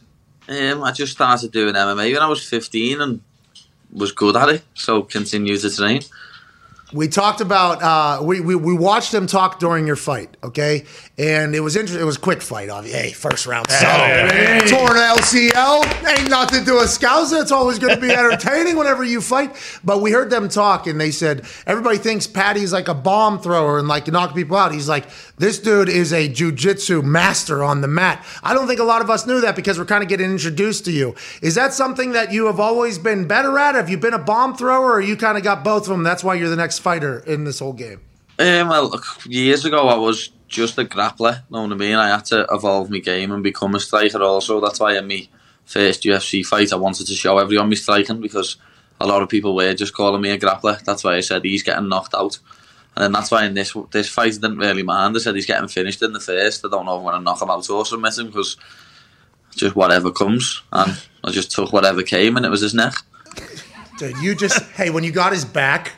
Um, 0.48 0.84
I 0.84 0.93
just 0.93 1.12
started 1.12 1.50
doing 1.52 1.75
MMA 1.75 2.12
when 2.12 2.22
I 2.22 2.28
was 2.28 2.46
15 2.46 3.00
and 3.00 3.20
was 3.93 4.12
good 4.12 4.37
at 4.37 4.48
it, 4.50 4.62
so 4.75 5.02
continued 5.02 5.60
to 5.62 5.75
train. 5.75 6.02
We 6.93 7.09
talked 7.09 7.41
about 7.41 7.83
uh, 7.83 8.23
we, 8.23 8.41
we 8.41 8.55
we 8.55 8.73
watched 8.73 9.11
them 9.11 9.27
talk 9.27 9.59
during 9.59 9.88
your 9.88 9.97
fight, 9.97 10.37
okay? 10.44 10.85
And 11.19 11.53
it 11.55 11.61
was 11.61 11.75
interesting. 11.75 12.00
It 12.00 12.06
was 12.06 12.17
a 12.17 12.21
quick 12.21 12.41
fight, 12.41 12.69
obviously. 12.71 13.00
Hey, 13.00 13.11
first 13.11 13.44
round. 13.47 13.69
So 13.69 13.87
torn 14.69 14.97
LCL 14.97 16.19
ain't 16.19 16.31
nothing 16.31 16.65
to 16.65 16.77
a 16.77 16.85
scouser. 16.85 17.43
It's 17.43 17.50
always 17.50 17.81
going 17.81 17.97
to 17.97 18.00
be 18.00 18.11
entertaining 18.12 18.77
whenever 18.77 19.03
you 19.03 19.21
fight. 19.21 19.56
But 19.83 20.00
we 20.00 20.12
heard 20.12 20.31
them 20.31 20.49
talk, 20.49 20.87
and 20.87 21.00
they 21.00 21.11
said 21.11 21.44
everybody 21.67 21.99
thinks 21.99 22.29
Paddy's 22.29 22.73
like 22.73 22.87
a 22.87 22.94
bomb 22.94 23.41
thrower 23.41 23.81
and 23.81 23.89
like 23.89 24.06
knock 24.06 24.35
people 24.35 24.56
out. 24.56 24.73
He's 24.73 24.89
like 24.89 25.06
this 25.38 25.59
dude 25.59 25.88
is 25.88 26.12
a 26.12 26.29
jujitsu 26.29 27.03
master 27.03 27.62
on 27.62 27.81
the 27.83 27.88
mat. 27.88 28.25
I 28.43 28.55
don't 28.55 28.67
think 28.67 28.81
a 28.81 28.85
lot 28.85 29.03
of 29.03 29.11
us 29.11 29.27
knew 29.27 29.41
that 29.43 29.55
because 29.55 29.79
we're 29.79 29.85
kind 29.85 30.03
of 30.03 30.09
getting 30.09 30.31
introduced 30.31 30.85
to 30.87 30.93
you. 30.93 31.15
Is 31.43 31.55
that 31.56 31.75
something 31.75 32.12
that 32.12 32.33
you 32.33 32.47
have 32.47 32.59
always 32.59 32.99
been 32.99 33.27
better 33.29 33.59
at? 33.59 33.75
Have 33.75 33.91
you 33.91 33.99
been 33.99 34.15
a 34.15 34.19
bomb 34.19 34.56
thrower, 34.56 34.93
or 34.93 35.00
you 35.00 35.17
kind 35.17 35.37
of 35.37 35.44
got 35.44 35.62
both 35.62 35.83
of 35.83 35.88
them? 35.88 36.03
That's 36.03 36.25
why 36.25 36.35
you're 36.35 36.49
the 36.49 36.56
next 36.56 36.79
fighter 36.79 37.19
in 37.21 37.44
this 37.44 37.59
whole 37.59 37.75
game. 37.75 38.00
Um, 38.38 38.69
well, 38.69 39.00
years 39.27 39.65
ago 39.65 39.88
I 39.88 39.97
was 39.97 40.31
just 40.49 40.79
a 40.79 40.85
grappler, 40.85 41.43
know 41.50 41.62
what 41.62 41.73
I 41.73 41.75
mean? 41.75 41.97
I 41.97 42.09
had 42.09 42.25
to 42.27 42.47
evolve 42.50 42.91
my 42.91 42.99
game 42.99 43.32
and 43.32 43.43
become 43.43 43.75
a 43.75 43.81
striker 43.81 44.23
also. 44.23 44.61
That's 44.61 44.79
why 44.79 44.97
in 44.97 45.09
my 45.09 45.27
first 45.65 46.03
UFC 46.03 46.44
fight 46.44 46.73
I 46.73 46.77
wanted 46.77 47.06
to 47.09 47.15
show 47.15 47.39
everyone 47.39 47.69
me 47.69 47.77
striking 47.77 48.21
because 48.21 48.56
a 49.00 49.06
lot 49.06 49.23
of 49.23 49.29
people 49.29 49.55
were 49.55 49.75
just 49.75 49.94
calling 49.94 50.21
me 50.21 50.31
a 50.31 50.39
grappler. 50.39 50.82
That's 50.82 51.05
why 51.05 51.17
I 51.17 51.21
said 51.21 51.44
he's 51.44 51.62
getting 51.62 51.89
knocked 51.89 52.15
out. 52.15 52.39
And 52.96 53.14
that's 53.14 53.31
why 53.31 53.44
in 53.44 53.54
this 53.54 53.76
this 53.90 54.08
fight 54.08 54.32
didn't 54.32 54.58
really 54.58 54.82
mind. 54.82 55.16
I 55.16 55.19
said 55.19 55.34
he's 55.34 55.46
getting 55.46 55.69
finished 55.69 56.02
in 56.02 56.12
the 56.12 56.20
first. 56.20 56.64
I 56.64 56.69
don't 56.69 56.87
know 56.87 56.94
if 56.94 56.98
I'm 56.98 57.04
going 57.04 57.14
to 57.16 57.20
knock 57.20 57.43
him 57.43 57.50
out 57.50 57.69
or 57.69 57.84
submit 57.84 58.16
him 58.16 58.28
because 58.28 58.56
just 59.54 59.76
whatever 59.76 60.10
comes. 60.10 60.62
And 60.72 60.98
I 61.25 61.31
just 61.31 61.50
took 61.50 61.72
whatever 61.72 62.02
came 62.02 62.37
and 62.37 62.46
it 62.46 62.50
was 62.50 62.62
his 62.62 62.75
neck. 62.75 62.94
Dude, 63.98 64.16
you 64.19 64.34
just 64.34 64.62
hey, 64.75 64.90
when 64.90 65.04
you 65.04 65.12
got 65.12 65.32
his 65.32 65.44
back 65.44 65.93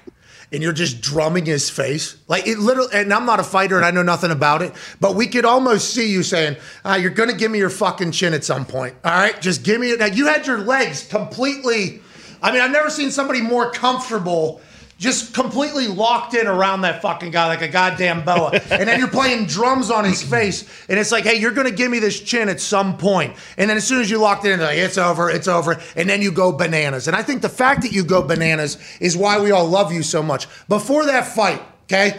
and 0.50 0.62
you're 0.62 0.72
just 0.72 1.00
drumming 1.00 1.44
his 1.44 1.70
face, 1.70 2.16
like 2.26 2.48
it 2.48 2.58
literally. 2.58 2.90
And 2.92 3.12
I'm 3.12 3.26
not 3.26 3.38
a 3.38 3.44
fighter 3.44 3.76
and 3.76 3.84
I 3.84 3.90
know 3.92 4.02
nothing 4.02 4.30
about 4.32 4.62
it, 4.62 4.72
but 4.98 5.14
we 5.14 5.28
could 5.28 5.44
almost 5.44 5.94
see 5.94 6.10
you 6.10 6.24
saying, 6.24 6.56
ah, 6.84 6.96
"You're 6.96 7.10
gonna 7.10 7.34
give 7.34 7.50
me 7.50 7.58
your 7.58 7.70
fucking 7.70 8.12
chin 8.12 8.34
at 8.34 8.44
some 8.44 8.64
point." 8.64 8.94
All 9.04 9.12
right, 9.12 9.40
just 9.40 9.62
give 9.62 9.80
me 9.80 9.90
it. 9.90 10.00
Now 10.00 10.06
you 10.06 10.26
had 10.26 10.46
your 10.46 10.58
legs 10.58 11.06
completely. 11.06 12.00
I 12.42 12.52
mean, 12.52 12.60
I've 12.60 12.70
never 12.70 12.90
seen 12.90 13.10
somebody 13.10 13.40
more 13.40 13.70
comfortable. 13.70 14.60
Just 14.98 15.32
completely 15.32 15.86
locked 15.86 16.34
in 16.34 16.48
around 16.48 16.80
that 16.80 17.02
fucking 17.02 17.30
guy 17.30 17.46
like 17.46 17.62
a 17.62 17.68
goddamn 17.68 18.24
boa. 18.24 18.50
and 18.70 18.88
then 18.88 18.98
you're 18.98 19.06
playing 19.06 19.46
drums 19.46 19.92
on 19.92 20.04
his 20.04 20.20
face. 20.22 20.68
And 20.88 20.98
it's 20.98 21.12
like, 21.12 21.22
hey, 21.22 21.36
you're 21.36 21.52
to 21.52 21.70
give 21.70 21.88
me 21.88 22.00
this 22.00 22.20
chin 22.20 22.48
at 22.48 22.60
some 22.60 22.96
point. 22.96 23.36
And 23.56 23.70
then 23.70 23.76
as 23.76 23.86
soon 23.86 24.00
as 24.00 24.10
you 24.10 24.18
locked 24.18 24.44
in, 24.44 24.58
like, 24.58 24.76
it's 24.76 24.98
over, 24.98 25.30
it's 25.30 25.46
over. 25.46 25.80
And 25.94 26.10
then 26.10 26.20
you 26.20 26.32
go 26.32 26.50
bananas. 26.50 27.06
And 27.06 27.16
I 27.16 27.22
think 27.22 27.42
the 27.42 27.48
fact 27.48 27.82
that 27.82 27.92
you 27.92 28.02
go 28.02 28.22
bananas 28.22 28.76
is 28.98 29.16
why 29.16 29.40
we 29.40 29.52
all 29.52 29.66
love 29.66 29.92
you 29.92 30.02
so 30.02 30.20
much. 30.20 30.48
Before 30.66 31.06
that 31.06 31.28
fight, 31.28 31.62
okay? 31.84 32.18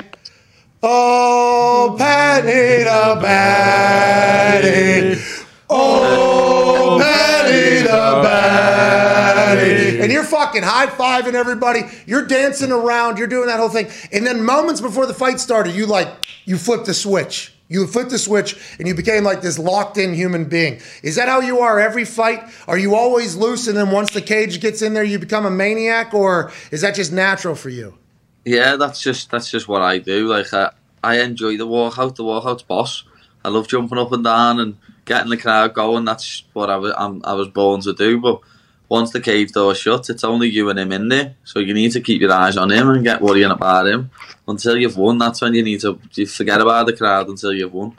Oh, 0.82 1.96
Paddy 1.98 2.86
the 2.86 3.20
Baddy. 3.22 5.39
Oh, 5.70 6.98
oh, 6.98 7.00
Paddy 7.00 7.84
the 7.84 7.90
Baddy. 8.28 10.02
And 10.02 10.12
you're 10.12 10.24
fucking 10.24 10.64
high 10.64 10.88
fiving 10.88 11.34
everybody. 11.34 11.82
You're 12.06 12.26
dancing 12.26 12.72
around. 12.72 13.18
You're 13.18 13.28
doing 13.28 13.48
that 13.48 13.60
whole 13.60 13.70
thing. 13.70 13.88
And 14.12 14.26
then 14.26 14.44
moments 14.44 14.82
before 14.82 15.06
the 15.06 15.14
fight 15.14 15.40
started, 15.40 15.76
you 15.76 15.86
like, 15.86 16.08
you 16.46 16.58
flipped 16.58 16.86
the 16.86 16.94
switch. 16.94 17.54
You 17.68 17.86
flipped 17.86 18.10
the 18.10 18.18
switch 18.18 18.58
and 18.80 18.88
you 18.88 18.96
became 18.96 19.24
like 19.24 19.42
this 19.42 19.60
locked 19.60 19.98
in 20.00 20.16
human 20.16 20.46
being. 20.46 20.82
Is 21.04 21.16
that 21.18 21.28
how 21.28 21.40
you 21.40 21.60
are 21.60 21.80
every 21.80 22.04
fight? 22.04 22.44
Are 22.68 22.80
you 22.80 22.96
always 22.96 23.36
loose 23.36 23.68
and 23.68 23.78
then 23.78 23.92
once 23.92 24.12
the 24.12 24.22
cage 24.22 24.60
gets 24.60 24.82
in 24.82 24.96
there, 24.96 25.04
you 25.04 25.20
become 25.20 25.46
a 25.46 25.52
maniac? 25.52 26.16
Or 26.16 26.52
is 26.72 26.82
that 26.82 26.96
just 26.96 27.12
natural 27.12 27.54
for 27.54 27.70
you? 27.70 27.96
Yeah, 28.44 28.76
that's 28.76 29.00
just 29.00 29.30
that's 29.30 29.52
just 29.52 29.68
what 29.68 29.84
I 29.84 30.00
do. 30.00 30.28
Like 30.28 30.52
I, 30.52 30.72
I 31.04 31.20
enjoy 31.20 31.58
the 31.58 31.68
walkout. 31.68 32.16
The 32.16 32.24
walkout's 32.24 32.64
boss. 32.64 33.04
I 33.46 33.50
love 33.50 33.68
jumping 33.68 34.00
up 34.00 34.12
and 34.12 34.24
down 34.24 34.60
and 34.60 34.78
getting 35.10 35.32
the 35.32 35.38
crowd 35.38 35.74
going. 35.74 36.06
That's 36.06 36.44
what 36.54 36.70
I 36.70 36.78
was 36.78 36.94
I'm, 36.98 37.22
I 37.26 37.34
was 37.34 37.50
born 37.50 37.82
to 37.82 37.94
do. 37.94 38.22
But 38.22 38.40
once 38.88 39.12
the 39.12 39.20
cage 39.20 39.52
door 39.52 39.76
shuts, 39.76 40.10
it's 40.10 40.24
only 40.24 40.48
you 40.48 40.70
and 40.70 40.80
him 40.80 40.92
in 40.92 41.10
there. 41.10 41.36
So 41.44 41.60
you 41.60 41.74
need 41.74 41.92
to 41.94 42.02
keep 42.02 42.22
your 42.22 42.32
eyes 42.32 42.56
on 42.56 42.72
him 42.72 42.90
and 42.90 43.04
get 43.04 43.22
worrying 43.22 43.52
about 43.52 43.88
him 43.88 44.12
until 44.48 44.78
you've 44.78 44.98
won. 44.98 45.18
That's 45.18 45.42
when 45.42 45.56
you 45.56 45.64
need 45.64 45.82
to 45.82 46.00
you 46.14 46.28
forget 46.28 46.62
about 46.62 46.86
the 46.86 46.96
crowd 46.96 47.28
until 47.28 47.52
you've 47.52 47.74
won. 47.74 47.98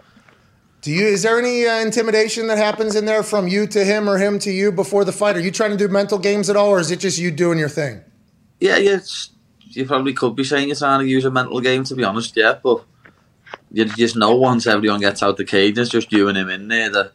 Do 0.82 0.90
you? 0.90 1.08
Is 1.08 1.24
there 1.24 1.38
any 1.38 1.66
uh, 1.66 1.80
intimidation 1.80 2.46
that 2.46 2.56
happens 2.56 2.96
in 2.96 3.04
there 3.04 3.22
from 3.22 3.48
you 3.48 3.66
to 3.66 3.84
him 3.84 4.08
or 4.08 4.16
him 4.16 4.38
to 4.38 4.50
you 4.50 4.72
before 4.72 5.04
the 5.04 5.12
fight? 5.12 5.36
Are 5.36 5.40
you 5.40 5.50
trying 5.50 5.72
to 5.72 5.76
do 5.76 5.88
mental 5.88 6.18
games 6.18 6.48
at 6.48 6.56
all, 6.56 6.70
or 6.70 6.80
is 6.80 6.90
it 6.90 7.00
just 7.00 7.18
you 7.18 7.30
doing 7.30 7.58
your 7.58 7.68
thing? 7.68 8.02
Yeah, 8.60 8.78
yeah. 8.78 9.00
You 9.72 9.84
probably 9.84 10.14
could 10.14 10.34
be 10.34 10.44
saying 10.44 10.68
you're 10.68 10.76
trying 10.76 11.00
to 11.00 11.06
use 11.06 11.24
a 11.26 11.30
mental 11.30 11.60
game, 11.60 11.84
to 11.84 11.94
be 11.94 12.02
honest. 12.02 12.34
Yeah, 12.34 12.58
but 12.62 12.84
you 13.72 13.84
just 13.84 14.16
know 14.16 14.34
once 14.36 14.66
everyone 14.66 15.00
gets 15.00 15.22
out 15.22 15.36
the 15.36 15.44
cage, 15.44 15.78
it's 15.78 15.90
just 15.90 16.12
you 16.12 16.28
and 16.28 16.36
him 16.36 16.48
in 16.48 16.68
there. 16.68 16.90
That 16.90 17.12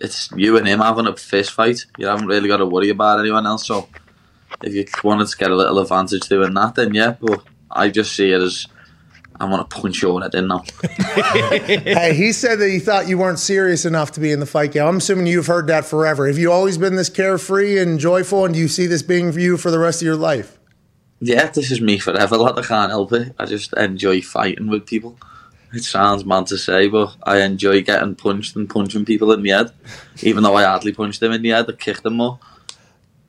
it's 0.00 0.30
you 0.36 0.56
and 0.56 0.66
him 0.66 0.80
having 0.80 1.06
a 1.06 1.16
fist 1.16 1.52
fight. 1.52 1.86
You 1.98 2.06
haven't 2.06 2.26
really 2.26 2.48
got 2.48 2.58
to 2.58 2.66
worry 2.66 2.88
about 2.88 3.20
anyone 3.20 3.46
else. 3.46 3.66
So 3.66 3.88
if 4.62 4.74
you 4.74 4.84
wanted 5.02 5.28
to 5.28 5.36
get 5.36 5.50
a 5.50 5.56
little 5.56 5.78
advantage 5.78 6.28
doing 6.28 6.54
that, 6.54 6.74
then 6.74 6.94
yeah. 6.94 7.16
But 7.20 7.42
I 7.70 7.88
just 7.88 8.14
see 8.14 8.30
it 8.30 8.40
as 8.40 8.66
I 9.40 9.44
want 9.46 9.68
to 9.68 9.76
punch 9.76 10.02
you 10.02 10.10
your 10.10 10.20
head 10.20 10.34
in 10.34 10.46
now. 10.46 10.62
hey, 11.14 12.14
he 12.14 12.32
said 12.32 12.60
that 12.60 12.68
he 12.68 12.78
thought 12.78 13.08
you 13.08 13.18
weren't 13.18 13.40
serious 13.40 13.84
enough 13.84 14.12
to 14.12 14.20
be 14.20 14.30
in 14.30 14.40
the 14.40 14.46
fight 14.46 14.72
game. 14.72 14.86
I'm 14.86 14.98
assuming 14.98 15.26
you've 15.26 15.46
heard 15.46 15.66
that 15.66 15.84
forever. 15.84 16.28
Have 16.28 16.38
you 16.38 16.52
always 16.52 16.78
been 16.78 16.94
this 16.94 17.08
carefree 17.08 17.78
and 17.80 17.98
joyful, 17.98 18.44
and 18.44 18.54
do 18.54 18.60
you 18.60 18.68
see 18.68 18.86
this 18.86 19.02
being 19.02 19.32
for 19.32 19.40
you 19.40 19.56
for 19.56 19.70
the 19.70 19.80
rest 19.80 20.00
of 20.00 20.06
your 20.06 20.16
life? 20.16 20.58
Yeah, 21.20 21.46
this 21.46 21.70
is 21.70 21.80
me 21.80 21.98
forever, 21.98 22.36
lad. 22.36 22.58
I 22.58 22.62
can't 22.62 22.90
help 22.90 23.12
it. 23.12 23.34
I 23.38 23.46
just 23.46 23.72
enjoy 23.74 24.22
fighting 24.22 24.68
with 24.68 24.86
people. 24.86 25.16
It 25.72 25.84
sounds 25.84 26.24
mad 26.24 26.46
to 26.48 26.58
say, 26.58 26.88
but 26.88 27.16
I 27.22 27.40
enjoy 27.40 27.82
getting 27.82 28.14
punched 28.14 28.56
and 28.56 28.68
punching 28.68 29.06
people 29.06 29.32
in 29.32 29.42
the 29.42 29.50
head. 29.50 29.72
Even 30.22 30.42
though 30.42 30.54
I 30.54 30.64
hardly 30.64 30.92
punched 30.92 31.20
them 31.20 31.32
in 31.32 31.42
the 31.42 31.50
head, 31.50 31.66
I 31.68 31.72
kicked 31.72 32.02
them 32.02 32.16
more. 32.16 32.38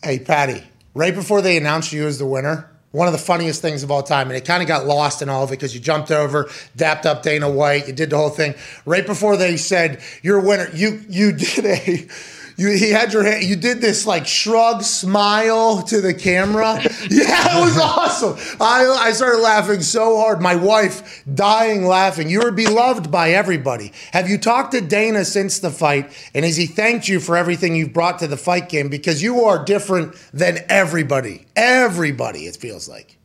Hey, 0.04 0.20
Paddy, 0.20 0.64
right 0.94 1.16
before 1.16 1.42
they 1.42 1.56
announced 1.56 1.94
you 1.94 2.06
as 2.06 2.20
the 2.20 2.26
winner, 2.26 2.70
one 2.92 3.08
of 3.08 3.14
the 3.14 3.20
funniest 3.20 3.62
things 3.62 3.82
of 3.82 3.90
all 3.90 4.04
time, 4.04 4.28
and 4.28 4.38
it 4.38 4.46
kind 4.46 4.62
of 4.62 4.68
got 4.68 4.86
lost 4.86 5.22
in 5.22 5.30
all 5.30 5.44
of 5.44 5.50
it 5.50 5.54
because 5.54 5.74
you 5.74 5.80
jumped 5.80 6.12
over, 6.12 6.50
dapped 6.76 7.06
up 7.06 7.24
Dana 7.24 7.50
White, 7.50 7.88
you 7.88 7.94
did 7.94 8.10
the 8.12 8.18
whole 8.18 8.30
thing. 8.30 8.54
Right 8.86 9.06
before 9.06 9.36
they 9.36 9.58
said 9.58 10.02
you're 10.22 10.40
a 10.40 10.46
winner, 10.46 10.70
you 10.74 11.02
you 11.10 11.32
did 11.32 11.66
a 11.66 12.08
you 12.58 12.70
he 12.72 12.90
had 12.92 13.14
your 13.14 13.24
hand 13.24 13.44
you 13.44 13.56
did 13.56 13.82
this 13.82 14.06
like 14.06 14.28
shrug 14.28 14.84
smile 14.84 15.82
to 15.84 16.02
the 16.02 16.14
camera. 16.14 16.80
Yeah, 17.10 17.60
it 17.60 17.62
was 17.62 17.78
awesome. 17.78 18.58
I 18.60 18.86
I 18.86 19.12
started 19.12 19.40
laughing 19.40 19.82
so 19.82 20.18
hard. 20.18 20.42
My 20.42 20.56
wife 20.56 21.24
dying 21.34 21.86
laughing. 21.86 22.30
You 22.30 22.42
were 22.42 22.52
beloved 22.52 23.12
by 23.12 23.32
everybody. 23.32 23.92
Have 24.12 24.30
you 24.30 24.38
talked 24.38 24.72
to 24.72 24.82
Dana 24.82 25.26
since 25.26 25.60
the 25.60 25.70
fight? 25.70 26.12
And 26.34 26.46
has 26.46 26.56
he 26.56 26.66
thanked 26.66 27.08
you 27.08 27.20
for 27.20 27.36
everything 27.36 27.76
you've 27.76 27.94
brought 27.94 28.20
to 28.20 28.28
the 28.28 28.38
fight 28.38 28.70
game? 28.70 28.90
Because 28.90 29.22
you 29.22 29.44
are 29.44 29.64
different 29.64 30.16
than 30.34 30.60
everybody. 30.70 31.46
Everybody, 31.56 32.46
it 32.48 32.56
feels 32.56 32.88
like. 32.88 33.18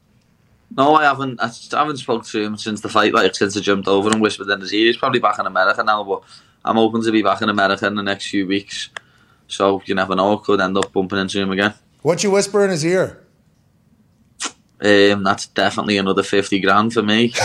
No, 0.77 0.95
I 0.95 1.05
haven't. 1.05 1.41
I 1.41 1.51
haven't 1.73 1.97
spoke 1.97 2.25
to 2.27 2.43
him 2.43 2.57
since 2.57 2.81
the 2.81 2.89
fight. 2.89 3.15
Like 3.15 3.35
since 3.35 3.57
I 3.57 3.61
jumped 3.61 3.89
over 3.89 4.11
and 4.11 4.21
whispered 4.21 4.49
in 4.49 4.61
his 4.61 4.73
ear. 4.75 4.87
He's 4.87 4.97
probably 4.97 5.21
back 5.21 5.39
in 5.39 5.47
America 5.47 5.83
now, 5.83 6.05
but 6.05 6.23
I'm 6.65 6.77
hoping 6.77 7.03
to 7.03 7.13
be 7.13 7.23
back 7.23 7.41
in 7.43 7.49
America 7.49 7.87
in 7.87 7.95
the 7.95 8.03
next 8.03 8.29
few 8.29 8.47
weeks. 8.47 8.91
So 9.49 9.83
you 9.87 9.95
never 9.95 10.15
know. 10.15 10.37
Could 10.39 10.61
end 10.61 10.77
up 10.77 10.93
bumping 10.93 11.19
into 11.19 11.41
him 11.41 11.51
again. 11.51 11.75
What 12.03 12.23
you 12.23 12.31
whisper 12.31 12.65
in 12.65 12.71
his 12.71 12.85
ear? 12.85 13.25
Um, 14.81 15.25
that's 15.25 15.47
definitely 15.49 15.99
another 15.99 16.23
fifty 16.23 16.61
grand 16.61 16.93
for 16.93 17.03
me. 17.03 17.33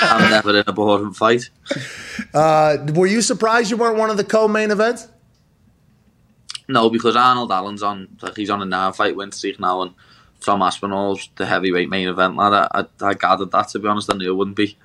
I'm 0.00 0.30
never 0.30 0.56
in 0.58 0.64
a 0.66 0.72
boring 0.72 1.12
fight. 1.12 1.50
Uh, 2.32 2.76
were 2.94 3.08
you 3.08 3.20
surprised 3.20 3.70
you 3.70 3.76
weren't 3.76 3.98
one 3.98 4.10
of 4.10 4.16
the 4.16 4.22
co-main 4.22 4.70
events? 4.70 5.08
No, 6.68 6.88
because 6.88 7.16
Arnold 7.16 7.50
Allen's 7.50 7.82
on. 7.82 8.16
Like 8.22 8.36
he's 8.36 8.50
on 8.50 8.62
a 8.62 8.66
nine-fight 8.66 9.16
win 9.16 9.32
streak 9.32 9.58
now, 9.58 9.82
and 9.82 9.92
Tom 10.40 10.60
Aspinall's 10.60 11.28
the 11.34 11.46
heavyweight 11.46 11.88
main 11.88 12.06
event 12.08 12.36
lad. 12.36 12.52
I, 12.52 12.68
I, 12.80 12.84
I 13.08 13.14
gathered 13.14 13.50
that 13.50 13.68
to 13.70 13.80
be 13.80 13.88
honest. 13.88 14.12
I 14.12 14.16
knew 14.16 14.30
it 14.30 14.36
wouldn't 14.36 14.56
be. 14.56 14.76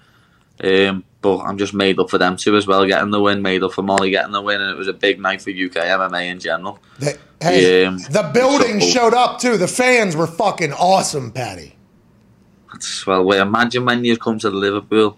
Um, 0.63 1.03
but 1.21 1.39
I'm 1.39 1.57
just 1.57 1.73
made 1.73 1.99
up 1.99 2.09
for 2.09 2.17
them 2.17 2.35
two 2.35 2.55
as 2.57 2.67
well, 2.67 2.85
getting 2.85 3.11
the 3.11 3.19
win, 3.21 3.41
made 3.41 3.63
up 3.63 3.73
for 3.73 3.81
Molly 3.81 4.11
getting 4.11 4.33
the 4.33 4.41
win, 4.41 4.59
and 4.61 4.69
it 4.69 4.77
was 4.77 4.87
a 4.89 4.93
big 4.93 5.19
night 5.19 5.41
for 5.41 5.49
UK 5.49 5.55
MMA 5.75 6.27
in 6.29 6.39
general. 6.39 6.79
The, 6.99 7.17
hey, 7.41 7.85
Um, 7.85 7.97
the 7.97 8.29
building 8.33 8.81
so- 8.81 8.87
showed 8.87 9.13
up 9.13 9.39
too. 9.39 9.57
The 9.57 9.67
fans 9.67 10.15
were 10.15 10.27
fucking 10.27 10.73
awesome, 10.73 11.31
Paddy. 11.31 11.75
That's 12.71 13.05
well, 13.07 13.23
wait, 13.23 13.39
imagine 13.39 13.85
when 13.85 14.03
you 14.03 14.17
come 14.17 14.37
to 14.39 14.49
Liverpool. 14.49 15.17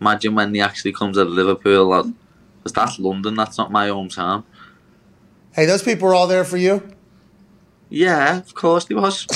Imagine 0.00 0.34
when 0.34 0.52
they 0.52 0.60
actually 0.60 0.92
come 0.92 1.12
to 1.12 1.24
Liverpool. 1.24 2.12
Because 2.58 2.72
that's 2.72 2.98
London, 2.98 3.34
that's 3.34 3.58
not 3.58 3.70
my 3.70 3.88
hometown. 3.88 4.44
Hey, 5.52 5.66
those 5.66 5.82
people 5.82 6.08
were 6.08 6.14
all 6.14 6.26
there 6.26 6.44
for 6.44 6.56
you. 6.56 6.82
Yeah, 7.90 8.36
of 8.38 8.54
course 8.54 8.86
he 8.86 8.94
was. 8.94 9.26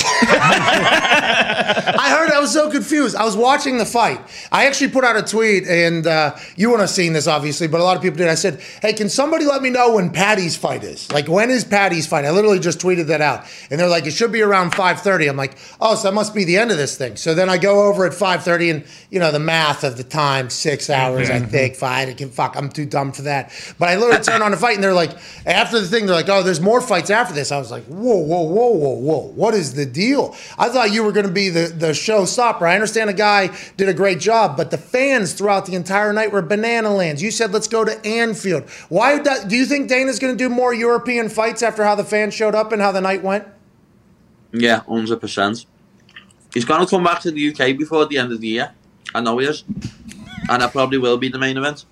I 1.94 2.08
heard. 2.10 2.30
I 2.30 2.38
was 2.38 2.52
so 2.52 2.70
confused. 2.70 3.16
I 3.16 3.24
was 3.24 3.36
watching 3.36 3.78
the 3.78 3.86
fight. 3.86 4.20
I 4.50 4.66
actually 4.66 4.90
put 4.90 5.04
out 5.04 5.16
a 5.16 5.22
tweet, 5.22 5.66
and 5.66 6.06
uh, 6.06 6.36
you 6.56 6.68
wouldn't 6.68 6.82
have 6.82 6.94
seen 6.94 7.14
this, 7.14 7.26
obviously, 7.26 7.66
but 7.66 7.80
a 7.80 7.84
lot 7.84 7.96
of 7.96 8.02
people 8.02 8.18
did. 8.18 8.28
I 8.28 8.34
said, 8.34 8.60
"Hey, 8.82 8.92
can 8.92 9.08
somebody 9.08 9.46
let 9.46 9.62
me 9.62 9.70
know 9.70 9.94
when 9.94 10.10
Paddy's 10.10 10.56
fight 10.56 10.84
is? 10.84 11.10
Like, 11.12 11.28
when 11.28 11.50
is 11.50 11.64
Paddy's 11.64 12.06
fight?" 12.06 12.24
I 12.26 12.30
literally 12.30 12.58
just 12.58 12.78
tweeted 12.78 13.06
that 13.06 13.22
out, 13.22 13.44
and 13.70 13.80
they're 13.80 13.88
like, 13.88 14.06
"It 14.06 14.12
should 14.12 14.32
be 14.32 14.42
around 14.42 14.72
5.30. 14.72 15.28
I'm 15.28 15.36
like, 15.36 15.54
"Oh, 15.80 15.94
so 15.94 16.08
that 16.08 16.14
must 16.14 16.34
be 16.34 16.44
the 16.44 16.58
end 16.58 16.70
of 16.70 16.76
this 16.76 16.96
thing." 16.96 17.16
So 17.16 17.34
then 17.34 17.48
I 17.48 17.56
go 17.56 17.86
over 17.86 18.04
at 18.04 18.12
5:30, 18.12 18.70
and 18.70 18.84
you 19.10 19.18
know 19.18 19.32
the 19.32 19.38
math 19.38 19.82
of 19.82 19.96
the 19.96 20.04
time, 20.04 20.50
six 20.50 20.90
hours, 20.90 21.30
I 21.30 21.40
think, 21.40 21.76
five. 21.76 22.08
I 22.08 22.12
can 22.12 22.30
fuck. 22.30 22.54
I'm 22.56 22.68
too 22.68 22.84
dumb 22.86 23.12
for 23.12 23.22
that. 23.22 23.50
But 23.78 23.88
I 23.88 23.96
literally 23.96 24.22
turn 24.22 24.42
on 24.42 24.50
the 24.50 24.56
fight, 24.58 24.74
and 24.74 24.84
they're 24.84 24.92
like, 24.92 25.12
after 25.46 25.80
the 25.80 25.86
thing, 25.88 26.06
they're 26.06 26.16
like, 26.16 26.28
"Oh, 26.28 26.42
there's 26.42 26.60
more 26.60 26.80
fights 26.82 27.08
after 27.08 27.34
this." 27.34 27.50
I 27.50 27.58
was 27.58 27.70
like, 27.70 27.84
"Whoa, 27.84 28.16
whoa, 28.16 28.41
whoa, 28.42 28.70
whoa, 28.70 28.94
whoa! 28.94 29.32
What 29.34 29.54
is 29.54 29.74
the 29.74 29.86
deal?" 29.86 30.34
I 30.58 30.68
thought 30.68 30.92
you 30.92 31.02
were 31.02 31.12
going 31.12 31.26
to 31.26 31.32
be 31.32 31.48
the 31.48 31.68
the 31.68 31.88
showstopper. 31.88 32.62
I 32.62 32.74
understand 32.74 33.10
a 33.10 33.14
guy 33.14 33.50
did 33.76 33.88
a 33.88 33.94
great 33.94 34.20
job, 34.20 34.56
but 34.56 34.70
the 34.70 34.78
fans 34.78 35.32
throughout 35.32 35.66
the 35.66 35.74
entire 35.74 36.12
night 36.12 36.32
were 36.32 36.42
banana 36.42 36.90
lands. 36.90 37.22
You 37.22 37.30
said, 37.30 37.52
"Let's 37.52 37.68
go 37.68 37.84
to 37.84 38.04
Anfield." 38.06 38.68
Why 38.88 39.18
do 39.18 39.30
do 39.46 39.56
you 39.56 39.66
think 39.66 39.88
Dana's 39.88 40.18
going 40.18 40.36
to 40.36 40.38
do 40.38 40.48
more 40.48 40.74
European 40.74 41.28
fights 41.28 41.62
after 41.62 41.84
how 41.84 41.94
the 41.94 42.04
fans 42.04 42.34
showed 42.34 42.54
up 42.54 42.72
and 42.72 42.82
how 42.82 42.92
the 42.92 43.00
night 43.00 43.22
went? 43.22 43.46
yeah, 44.52 44.80
100%. 44.80 45.66
He's 46.54 46.64
going 46.64 46.84
to 46.84 46.86
come 46.86 47.02
back 47.02 47.20
to 47.20 47.30
the 47.30 47.50
UK 47.50 47.76
before 47.76 48.06
the 48.06 48.18
end 48.18 48.32
of 48.32 48.40
the 48.40 48.48
year. 48.48 48.72
I 49.14 49.20
know 49.20 49.38
he 49.38 49.46
is. 49.46 49.64
And 50.48 50.62
I 50.62 50.68
probably 50.68 50.98
will 50.98 51.16
be 51.16 51.28
the 51.28 51.38
main 51.38 51.56
event. 51.56 51.86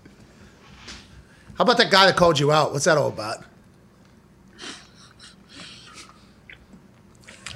How 1.54 1.62
about 1.64 1.78
that 1.78 1.90
guy 1.90 2.06
that 2.06 2.16
called 2.16 2.38
you 2.38 2.52
out? 2.52 2.72
What's 2.72 2.84
that 2.84 2.98
all 2.98 3.08
about? 3.08 3.44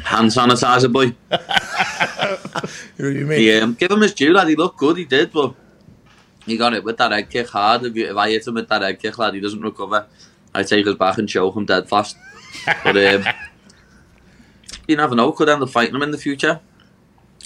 Hand 0.05 0.31
sanitizer 0.31 0.93
boy. 0.93 1.15
Do 2.99 3.11
you 3.11 3.27
mean? 3.27 3.41
Yeah, 3.41 3.67
give 3.79 3.91
him 3.91 4.03
his 4.03 4.15
due, 4.15 4.35
lad. 4.35 4.49
He 4.49 4.55
looked 4.55 4.79
good, 4.79 4.99
he 4.99 5.05
did, 5.05 5.33
but 5.33 5.55
he 6.45 6.57
got 6.59 6.75
it 6.75 6.85
with 6.85 6.99
that 6.99 7.13
egg 7.13 7.31
kick 7.31 7.49
hard. 7.49 7.85
If, 7.85 7.97
you, 7.97 8.11
if 8.11 8.17
I 8.17 8.31
hit 8.31 8.47
him 8.47 8.55
with 8.55 8.69
that 8.69 8.83
egg 8.83 9.01
kick, 9.01 9.19
lad, 9.19 9.35
he 9.35 9.41
doesn't 9.41 9.61
recover. 9.61 10.07
I 10.55 10.63
take 10.63 10.87
his 10.87 10.95
back 10.95 11.17
and 11.19 11.29
choke 11.29 11.57
him 11.57 11.65
dead 11.65 11.89
fast. 11.89 12.17
But 12.85 12.97
um, 12.97 13.25
you 14.89 14.97
never 14.97 15.15
know, 15.15 15.33
could 15.33 15.49
end 15.49 15.63
up 15.63 15.71
fighting 15.71 15.95
him 15.95 16.03
in 16.03 16.11
the 16.11 16.19
future. 16.19 16.61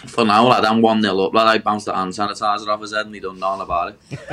For 0.07 0.25
now, 0.25 0.47
lad, 0.47 0.65
I'm 0.65 0.83
1 0.83 1.03
0 1.03 1.19
up, 1.21 1.35
lad. 1.35 1.47
I 1.47 1.59
bounced 1.59 1.87
the 1.87 1.95
hand 1.95 2.13
sanitizer 2.13 2.67
off 2.69 2.81
his 2.81 2.93
head 2.93 3.07
and 3.07 3.15
he 3.15 3.21
done 3.21 3.39
nothing 3.39 3.63
about 3.63 3.97
it. 4.11 4.25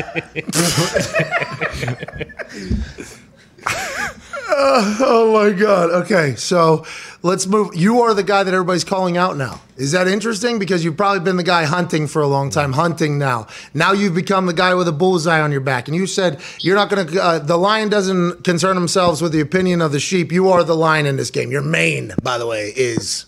Oh 4.58 5.34
my 5.34 5.58
god. 5.58 5.90
Okay, 6.04 6.36
so 6.36 6.86
let's 7.24 7.48
move. 7.48 7.76
You 7.76 8.02
are 8.02 8.14
the 8.14 8.24
guy 8.24 8.44
that 8.44 8.54
everybody's 8.54 8.84
calling 8.84 9.18
out 9.18 9.36
now. 9.38 9.60
Is 9.76 9.92
that 9.92 10.08
interesting? 10.08 10.60
Because 10.60 10.86
you've 10.86 10.96
probably 10.96 11.20
been 11.20 11.36
the 11.36 11.44
guy 11.44 11.66
hunting 11.66 12.08
for 12.08 12.22
a 12.22 12.28
long 12.28 12.50
time, 12.50 12.74
hunting 12.74 13.18
now. 13.18 13.48
Now 13.74 13.92
you've 13.92 14.16
become 14.16 14.46
the 14.46 14.54
guy 14.54 14.74
with 14.76 14.88
a 14.88 14.92
bullseye 14.92 15.42
on 15.42 15.52
your 15.52 15.62
back, 15.62 15.88
and 15.88 15.96
you 15.96 16.08
said 16.08 16.40
you're 16.60 16.76
not 16.76 16.90
going 16.90 17.08
to. 17.08 17.22
Uh, 17.22 17.40
the 17.40 17.58
lion 17.58 17.90
doesn't 17.90 18.44
concern 18.44 18.76
themselves 18.76 19.22
with 19.22 19.32
the 19.32 19.42
opinion 19.42 19.82
of 19.82 19.92
the 19.92 20.00
sheep. 20.00 20.32
You 20.32 20.50
are 20.50 20.64
the 20.64 20.76
lion 20.76 21.06
in 21.06 21.18
this 21.18 21.32
game. 21.32 21.52
Your 21.52 21.64
mane, 21.64 22.14
by 22.22 22.38
the 22.38 22.48
way, 22.48 22.72
is 22.76 23.26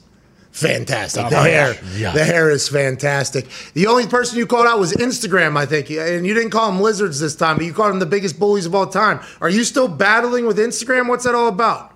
fantastic. 0.59 1.25
Oh 1.25 1.29
the 1.29 1.35
hair, 1.37 1.73
the 1.73 2.23
hair 2.23 2.49
is 2.49 2.67
fantastic. 2.67 3.47
The 3.73 3.87
only 3.87 4.07
person 4.07 4.37
you 4.37 4.47
called 4.47 4.67
out 4.67 4.79
was 4.79 4.93
Instagram, 4.93 5.57
I 5.57 5.65
think, 5.65 5.89
and 5.89 6.25
you 6.25 6.33
didn't 6.33 6.51
call 6.51 6.71
them 6.71 6.81
lizards 6.81 7.19
this 7.19 7.35
time, 7.35 7.57
but 7.57 7.65
you 7.65 7.73
called 7.73 7.91
them 7.91 7.99
the 7.99 8.05
biggest 8.05 8.39
bullies 8.39 8.65
of 8.65 8.75
all 8.75 8.87
time. 8.87 9.19
Are 9.41 9.49
you 9.49 9.63
still 9.63 9.87
battling 9.87 10.45
with 10.45 10.57
Instagram? 10.57 11.07
What's 11.07 11.25
that 11.25 11.35
all 11.35 11.47
about? 11.47 11.93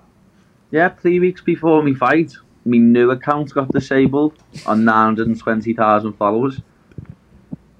Yeah, 0.71 0.89
three 0.89 1.19
weeks 1.19 1.41
before 1.41 1.83
my 1.83 1.93
fight, 1.93 2.33
my 2.65 2.77
new 2.77 3.11
account 3.11 3.53
got 3.53 3.71
disabled 3.71 4.33
on 4.65 4.85
920,000 4.85 6.13
followers. 6.13 6.61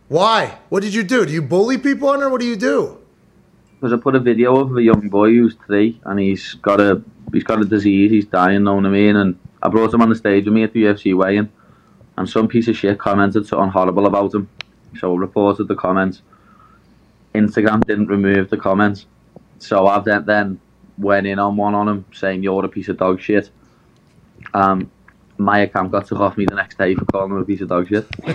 Why? 0.09 0.57
What 0.67 0.83
did 0.83 0.93
you 0.93 1.03
do? 1.03 1.25
Do 1.25 1.31
you 1.31 1.41
bully 1.41 1.77
people 1.77 2.09
on 2.09 2.19
there? 2.19 2.29
What 2.29 2.41
do 2.41 2.47
you 2.47 2.57
do? 2.57 2.97
Because 3.79 3.93
I 3.93 4.01
put 4.01 4.13
a 4.13 4.19
video 4.19 4.57
of 4.57 4.75
a 4.75 4.83
young 4.83 5.07
boy 5.07 5.29
who's 5.29 5.55
three 5.65 6.01
and 6.03 6.19
he's 6.19 6.55
got 6.55 6.81
a 6.81 7.01
he's 7.31 7.45
got 7.45 7.61
a 7.61 7.65
disease, 7.65 8.11
he's 8.11 8.25
dying, 8.25 8.63
know 8.63 8.75
what 8.75 8.85
I 8.85 8.89
mean? 8.89 9.15
And 9.15 9.39
I 9.63 9.70
brought 9.70 9.94
him 9.94 10.01
on 10.01 10.10
the 10.10 10.15
stage 10.15 10.46
with 10.46 10.53
me 10.53 10.63
at 10.63 10.74
the 10.74 10.84
UFC 10.84 11.15
weigh-in, 11.15 11.51
and 12.18 12.30
some 12.30 12.48
piece 12.48 12.68
of 12.68 12.75
shit 12.75 12.98
commented 13.00 13.46
something 13.46 13.70
horrible 13.70 14.06
about 14.06 14.34
him. 14.34 14.50
So 15.00 15.13
I 15.13 15.18
reported 15.18 15.68
the 15.68 15.75
comments. 15.75 16.22
Instagram 17.34 17.86
didn't 17.86 18.08
remove 18.08 18.50
the 18.50 18.58
comments, 18.58 19.06
so 19.60 19.88
I 19.88 20.00
then 20.00 20.25
then 20.25 20.60
went 20.98 21.27
in 21.27 21.39
on 21.39 21.56
one 21.56 21.74
on 21.74 21.88
him 21.88 22.06
saying 22.13 22.44
you're 22.44 22.65
a 22.65 22.70
piece 22.70 22.89
of 22.89 22.98
dog 22.98 23.22
shit. 23.22 23.50
Um, 24.53 24.91
my 25.41 25.60
account 25.60 25.91
got 25.91 26.07
took 26.07 26.19
off 26.19 26.38
me 26.38 26.45
the 26.45 26.55
next 26.55 26.77
day 26.77 26.95
for 26.95 27.05
calling 27.05 27.31
him 27.31 27.38
a 27.38 27.45
piece 27.45 27.62
of 27.62 27.69
dog 27.69 27.88
shit. 27.88 28.07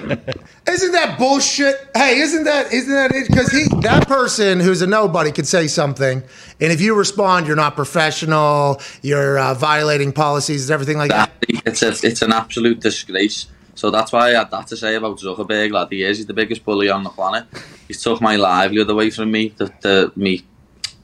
Isn't 0.69 0.93
that 0.93 1.17
bullshit? 1.19 1.77
Hey, 1.95 2.19
isn't 2.19 2.45
that 2.45 2.73
isn't 2.73 2.93
that 2.93 3.13
it? 3.15 3.29
Because 3.29 3.51
he 3.51 3.67
that 3.81 4.07
person 4.07 4.61
who's 4.61 4.83
a 4.83 4.87
nobody 4.87 5.33
could 5.33 5.47
say 5.47 5.67
something, 5.69 6.23
and 6.61 6.73
if 6.73 6.81
you 6.81 6.95
respond, 6.95 7.47
you're 7.47 7.57
not 7.57 7.77
professional, 7.77 8.81
you're 9.03 9.39
uh, 9.39 9.55
violating 9.55 10.13
policies 10.13 10.69
and 10.69 10.75
everything 10.75 10.99
like 10.99 11.11
that. 11.11 11.31
It's 11.49 11.83
a, 11.83 11.89
it's 12.07 12.23
an 12.23 12.33
absolute 12.33 12.81
disgrace. 12.81 13.47
So 13.75 13.91
that's 13.91 14.11
why 14.11 14.31
I 14.31 14.39
had 14.39 14.51
that 14.51 14.67
to 14.69 14.77
say 14.77 14.95
about 14.95 15.19
Zuckerberg. 15.19 15.73
Lad, 15.73 15.89
he 15.91 16.03
is. 16.03 16.17
He's 16.17 16.27
the 16.27 16.35
biggest 16.35 16.65
bully 16.65 16.89
on 16.89 17.05
the 17.05 17.11
planet. 17.11 17.45
He's 17.87 18.03
took 18.03 18.21
my 18.21 18.37
livelihood 18.37 18.91
away 18.91 19.11
from 19.11 19.31
me. 19.31 19.49
The, 19.57 19.73
the 19.83 20.13
me, 20.17 20.43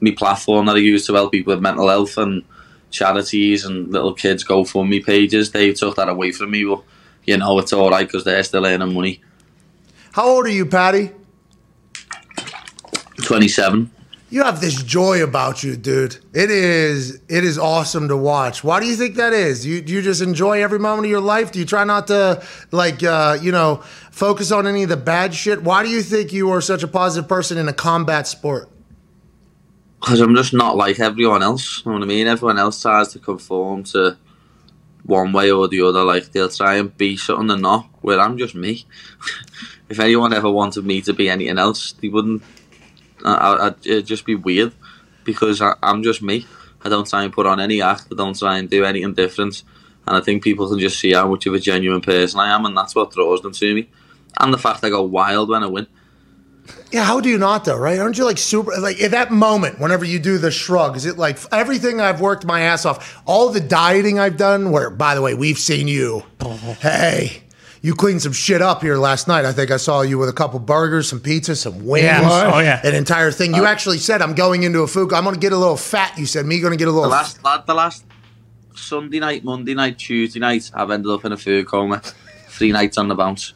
me 0.01 0.11
platform 0.11 0.65
that 0.65 0.75
I 0.75 0.79
use 0.79 1.05
to 1.07 1.13
help 1.13 1.31
people 1.31 1.53
with 1.53 1.61
mental 1.61 1.87
health 1.87 2.17
and 2.17 2.43
charities 2.93 3.65
and 3.65 3.91
little 3.91 4.13
kids 4.13 4.45
GoFundMe 4.45 5.03
pages. 5.03 5.51
They 5.51 5.73
took 5.73 5.97
that 5.97 6.07
away 6.07 6.31
from 6.31 6.51
me. 6.51 6.63
But 6.63 6.83
you 7.25 7.37
know, 7.37 7.59
it's 7.59 7.73
all 7.73 7.89
right 7.89 8.07
because 8.07 8.23
they're 8.23 8.43
still 8.43 8.65
earning 8.65 8.93
money. 8.93 9.21
How 10.13 10.27
old 10.27 10.45
are 10.45 10.49
you, 10.49 10.65
Paddy? 10.65 11.11
Twenty 13.23 13.47
seven. 13.47 13.91
You 14.29 14.43
have 14.43 14.61
this 14.61 14.81
joy 14.81 15.23
about 15.23 15.63
you, 15.63 15.75
dude. 15.75 16.17
It 16.33 16.49
is 16.49 17.21
it 17.29 17.43
is 17.43 17.59
awesome 17.59 18.07
to 18.07 18.17
watch. 18.17 18.63
Why 18.63 18.79
do 18.79 18.87
you 18.87 18.95
think 18.95 19.15
that 19.15 19.31
is? 19.31 19.65
You 19.65 19.81
do 19.81 19.93
you 19.93 20.01
just 20.01 20.21
enjoy 20.21 20.63
every 20.63 20.79
moment 20.79 21.05
of 21.05 21.11
your 21.11 21.21
life? 21.21 21.51
Do 21.51 21.59
you 21.59 21.65
try 21.65 21.83
not 21.83 22.07
to 22.07 22.43
like 22.71 23.03
uh, 23.03 23.37
you 23.41 23.51
know 23.51 23.83
focus 24.11 24.51
on 24.51 24.65
any 24.65 24.83
of 24.83 24.89
the 24.89 24.97
bad 24.97 25.35
shit? 25.35 25.61
Why 25.61 25.83
do 25.83 25.89
you 25.89 26.01
think 26.01 26.33
you 26.33 26.49
are 26.49 26.61
such 26.61 26.81
a 26.81 26.87
positive 26.87 27.29
person 27.29 27.59
in 27.59 27.67
a 27.67 27.73
combat 27.73 28.25
sport? 28.25 28.69
Because 30.03 30.19
I'm 30.19 30.35
just 30.35 30.53
not 30.53 30.75
like 30.75 30.99
everyone 30.99 31.41
else. 31.41 31.81
You 31.85 31.91
know 31.91 31.99
what 31.99 32.03
I 32.03 32.07
mean? 32.07 32.27
Everyone 32.27 32.59
else 32.59 32.81
tries 32.81 33.13
to 33.13 33.19
conform 33.19 33.83
to 33.85 34.17
one 35.03 35.31
way 35.31 35.49
or 35.49 35.69
the 35.69 35.81
other. 35.81 36.03
Like 36.03 36.33
they'll 36.33 36.49
try 36.49 36.75
and 36.75 36.95
be 36.97 37.15
something 37.15 37.47
they're 37.47 37.57
not. 37.57 37.87
Where 38.01 38.19
I'm 38.19 38.37
just 38.37 38.53
me. 38.53 38.85
if 39.89 40.01
anyone 40.01 40.33
ever 40.33 40.51
wanted 40.51 40.85
me 40.85 41.01
to 41.03 41.13
be 41.13 41.29
anything 41.29 41.57
else, 41.57 41.93
they 41.93 42.09
wouldn't. 42.09 42.43
I, 43.23 43.73
it'd 43.85 44.05
just 44.05 44.25
be 44.25 44.35
weird 44.35 44.73
because 45.23 45.61
I, 45.61 45.75
I'm 45.81 46.03
just 46.03 46.21
me. 46.21 46.45
I 46.83 46.89
don't 46.89 47.09
try 47.09 47.23
and 47.23 47.31
put 47.31 47.45
on 47.45 47.61
any 47.61 47.81
act. 47.81 48.07
I 48.11 48.15
don't 48.15 48.37
try 48.37 48.57
and 48.57 48.69
do 48.69 48.83
anything 48.83 49.13
different. 49.13 49.63
And 50.05 50.17
I 50.17 50.19
think 50.19 50.43
people 50.43 50.67
can 50.69 50.79
just 50.79 50.99
see 50.99 51.13
how 51.13 51.29
much 51.29 51.45
of 51.45 51.53
a 51.53 51.59
genuine 51.59 52.01
person 52.01 52.41
I 52.41 52.53
am, 52.53 52.65
and 52.65 52.75
that's 52.75 52.93
what 52.93 53.11
draws 53.11 53.41
them 53.41 53.53
to 53.53 53.73
me. 53.73 53.89
And 54.37 54.53
the 54.53 54.57
fact 54.57 54.83
I 54.83 54.89
go 54.89 55.03
wild 55.03 55.47
when 55.47 55.63
I 55.63 55.67
win. 55.67 55.87
Yeah, 56.91 57.03
how 57.03 57.19
do 57.19 57.27
you 57.29 57.37
not 57.37 57.65
though, 57.65 57.77
right? 57.77 57.99
Aren't 57.99 58.17
you 58.17 58.23
like 58.25 58.37
super 58.37 58.71
like 58.79 59.01
at 59.01 59.11
that 59.11 59.31
moment 59.31 59.79
whenever 59.79 60.05
you 60.05 60.19
do 60.19 60.37
the 60.37 60.51
shrug, 60.51 60.95
is 60.95 61.05
it 61.05 61.17
like 61.17 61.37
everything 61.51 61.99
I've 61.99 62.21
worked 62.21 62.45
my 62.45 62.61
ass 62.61 62.85
off, 62.85 63.21
all 63.25 63.49
the 63.49 63.59
dieting 63.59 64.19
I've 64.19 64.37
done, 64.37 64.71
where 64.71 64.89
by 64.89 65.15
the 65.15 65.21
way, 65.21 65.33
we've 65.33 65.57
seen 65.57 65.87
you. 65.87 66.23
Hey, 66.79 67.43
you 67.81 67.95
cleaned 67.95 68.21
some 68.21 68.31
shit 68.31 68.61
up 68.61 68.81
here 68.81 68.95
last 68.97 69.27
night. 69.27 69.43
I 69.43 69.51
think 69.51 69.71
I 69.71 69.77
saw 69.77 70.01
you 70.01 70.17
with 70.17 70.29
a 70.29 70.33
couple 70.33 70.59
burgers, 70.59 71.09
some 71.09 71.19
pizza, 71.19 71.55
some 71.55 71.85
wings. 71.85 72.05
Yeah. 72.05 72.51
Oh, 72.53 72.59
yeah. 72.59 72.79
An 72.87 72.95
entire 72.95 73.31
thing. 73.31 73.53
You 73.55 73.65
uh, 73.65 73.67
actually 73.69 73.97
said 73.97 74.21
I'm 74.21 74.35
going 74.35 74.63
into 74.63 74.81
a 74.83 74.87
food. 74.87 75.11
I'm 75.13 75.23
gonna 75.25 75.37
get 75.37 75.51
a 75.51 75.57
little 75.57 75.77
fat. 75.77 76.17
You 76.17 76.25
said 76.25 76.45
me 76.45 76.59
gonna 76.61 76.77
get 76.77 76.87
a 76.87 76.91
The 76.91 76.95
little 76.95 77.09
last, 77.11 77.43
lad, 77.43 77.65
the 77.65 77.73
last 77.73 78.05
Sunday 78.75 79.19
night, 79.19 79.43
Monday 79.43 79.73
night, 79.73 79.97
Tuesday 79.97 80.39
night, 80.39 80.71
I've 80.73 80.91
ended 80.91 81.11
up 81.11 81.25
in 81.25 81.31
a 81.31 81.37
food 81.37 81.67
coma. 81.67 82.01
Three 82.47 82.71
nights 82.71 82.97
on 82.97 83.07
the 83.07 83.15
bounce. 83.15 83.53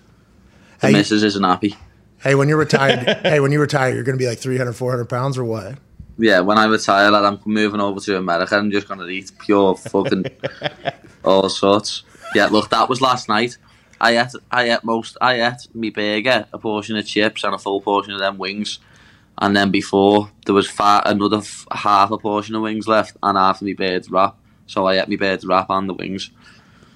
The 0.79 0.87
Hey. 0.87 0.93
missus 0.93 1.23
isn't 1.23 1.43
happy. 1.43 1.75
Hey, 2.21 2.35
when 2.35 2.49
you're 2.49 2.57
retired, 2.57 2.99
hey, 3.23 3.39
when 3.39 3.51
you 3.51 3.59
retire, 3.59 3.93
you're 3.93 4.03
gonna 4.03 4.17
be 4.17 4.27
like 4.27 4.39
300, 4.39 4.73
400 4.73 5.05
pounds 5.05 5.37
or 5.37 5.43
what? 5.43 5.77
Yeah, 6.17 6.39
when 6.39 6.57
I 6.57 6.65
retire, 6.65 7.11
lad, 7.11 7.25
I'm 7.25 7.39
moving 7.45 7.79
over 7.79 7.99
to 7.99 8.17
America. 8.17 8.55
I'm 8.55 8.71
just 8.71 8.87
gonna 8.87 9.05
eat 9.07 9.31
pure 9.39 9.75
fucking 9.75 10.25
all 11.23 11.47
sorts. 11.49 12.03
Yeah, 12.33 12.47
look, 12.47 12.69
that 12.69 12.89
was 12.89 13.01
last 13.01 13.29
night. 13.29 13.57
I 14.01 14.17
ate, 14.17 14.31
I 14.51 14.71
ate 14.71 14.83
most, 14.83 15.17
I 15.21 15.41
ate 15.41 15.73
me 15.75 15.89
burger, 15.89 16.47
a 16.51 16.57
portion 16.57 16.97
of 16.97 17.05
chips, 17.05 17.43
and 17.43 17.53
a 17.53 17.57
full 17.57 17.81
portion 17.81 18.13
of 18.13 18.19
them 18.19 18.37
wings. 18.37 18.79
And 19.39 19.55
then 19.55 19.69
before 19.69 20.31
there 20.45 20.55
was 20.55 20.69
far, 20.69 21.03
another 21.05 21.37
f- 21.37 21.67
half 21.71 22.09
a 22.09 22.17
portion 22.17 22.55
of 22.55 22.63
wings 22.63 22.87
left, 22.87 23.15
and 23.21 23.37
half 23.37 23.57
of 23.57 23.65
me 23.65 23.73
bird's 23.73 24.09
wrap. 24.09 24.35
So 24.65 24.85
I 24.87 24.99
ate 24.99 25.07
me 25.07 25.15
bird's 25.15 25.45
wrap 25.45 25.69
and 25.69 25.87
the 25.87 25.93
wings 25.93 26.31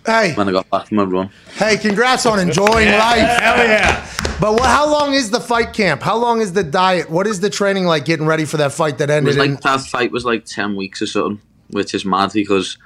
Hey, 0.05 0.33
when 0.33 0.49
I 0.49 0.51
got 0.51 0.69
back 0.69 0.87
from 0.87 0.97
my 0.97 1.03
run. 1.03 1.29
hey, 1.55 1.77
congrats 1.77 2.25
on 2.25 2.39
enjoying 2.39 2.89
life. 2.89 3.39
Hell 3.39 3.57
yeah. 3.67 4.07
But 4.39 4.53
what, 4.53 4.65
how 4.65 4.91
long 4.91 5.13
is 5.13 5.29
the 5.29 5.39
fight 5.39 5.73
camp? 5.73 6.01
How 6.01 6.17
long 6.17 6.41
is 6.41 6.53
the 6.53 6.63
diet? 6.63 7.09
What 7.11 7.27
is 7.27 7.39
the 7.41 7.49
training 7.51 7.85
like 7.85 8.05
getting 8.05 8.25
ready 8.25 8.45
for 8.45 8.57
that 8.57 8.71
fight 8.73 8.97
that 8.97 9.11
It 9.11 9.23
was 9.23 9.37
ended 9.37 9.45
in? 9.45 9.53
like 9.55 9.61
that 9.63 9.81
fight 9.81 10.11
was 10.11 10.25
like 10.25 10.45
ten 10.45 10.75
weeks 10.75 11.01
or 11.03 11.05
something, 11.07 11.39
which 11.69 11.93
is 11.93 12.03
mad 12.05 12.31
because 12.33 12.77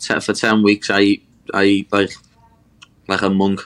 te- 0.00 0.18
for 0.18 0.32
ten 0.32 0.62
weeks 0.64 0.90
I 0.90 1.00
eat, 1.00 1.28
I 1.52 1.64
eat 1.64 1.92
like 1.92 2.10
like 3.06 3.22
a 3.22 3.30
monk. 3.30 3.60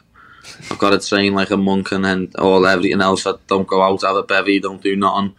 I've 0.70 0.78
got 0.78 0.90
to 1.00 1.06
train 1.08 1.34
like 1.34 1.50
a 1.50 1.56
monk, 1.56 1.92
and 1.92 2.04
then 2.04 2.30
all 2.38 2.66
everything 2.66 3.00
else. 3.00 3.26
I 3.26 3.32
don't 3.46 3.66
go 3.66 3.80
out, 3.82 4.02
have 4.02 4.16
a 4.16 4.22
bevy, 4.22 4.60
don't 4.60 4.82
do 4.82 4.94
nothing, 4.96 5.34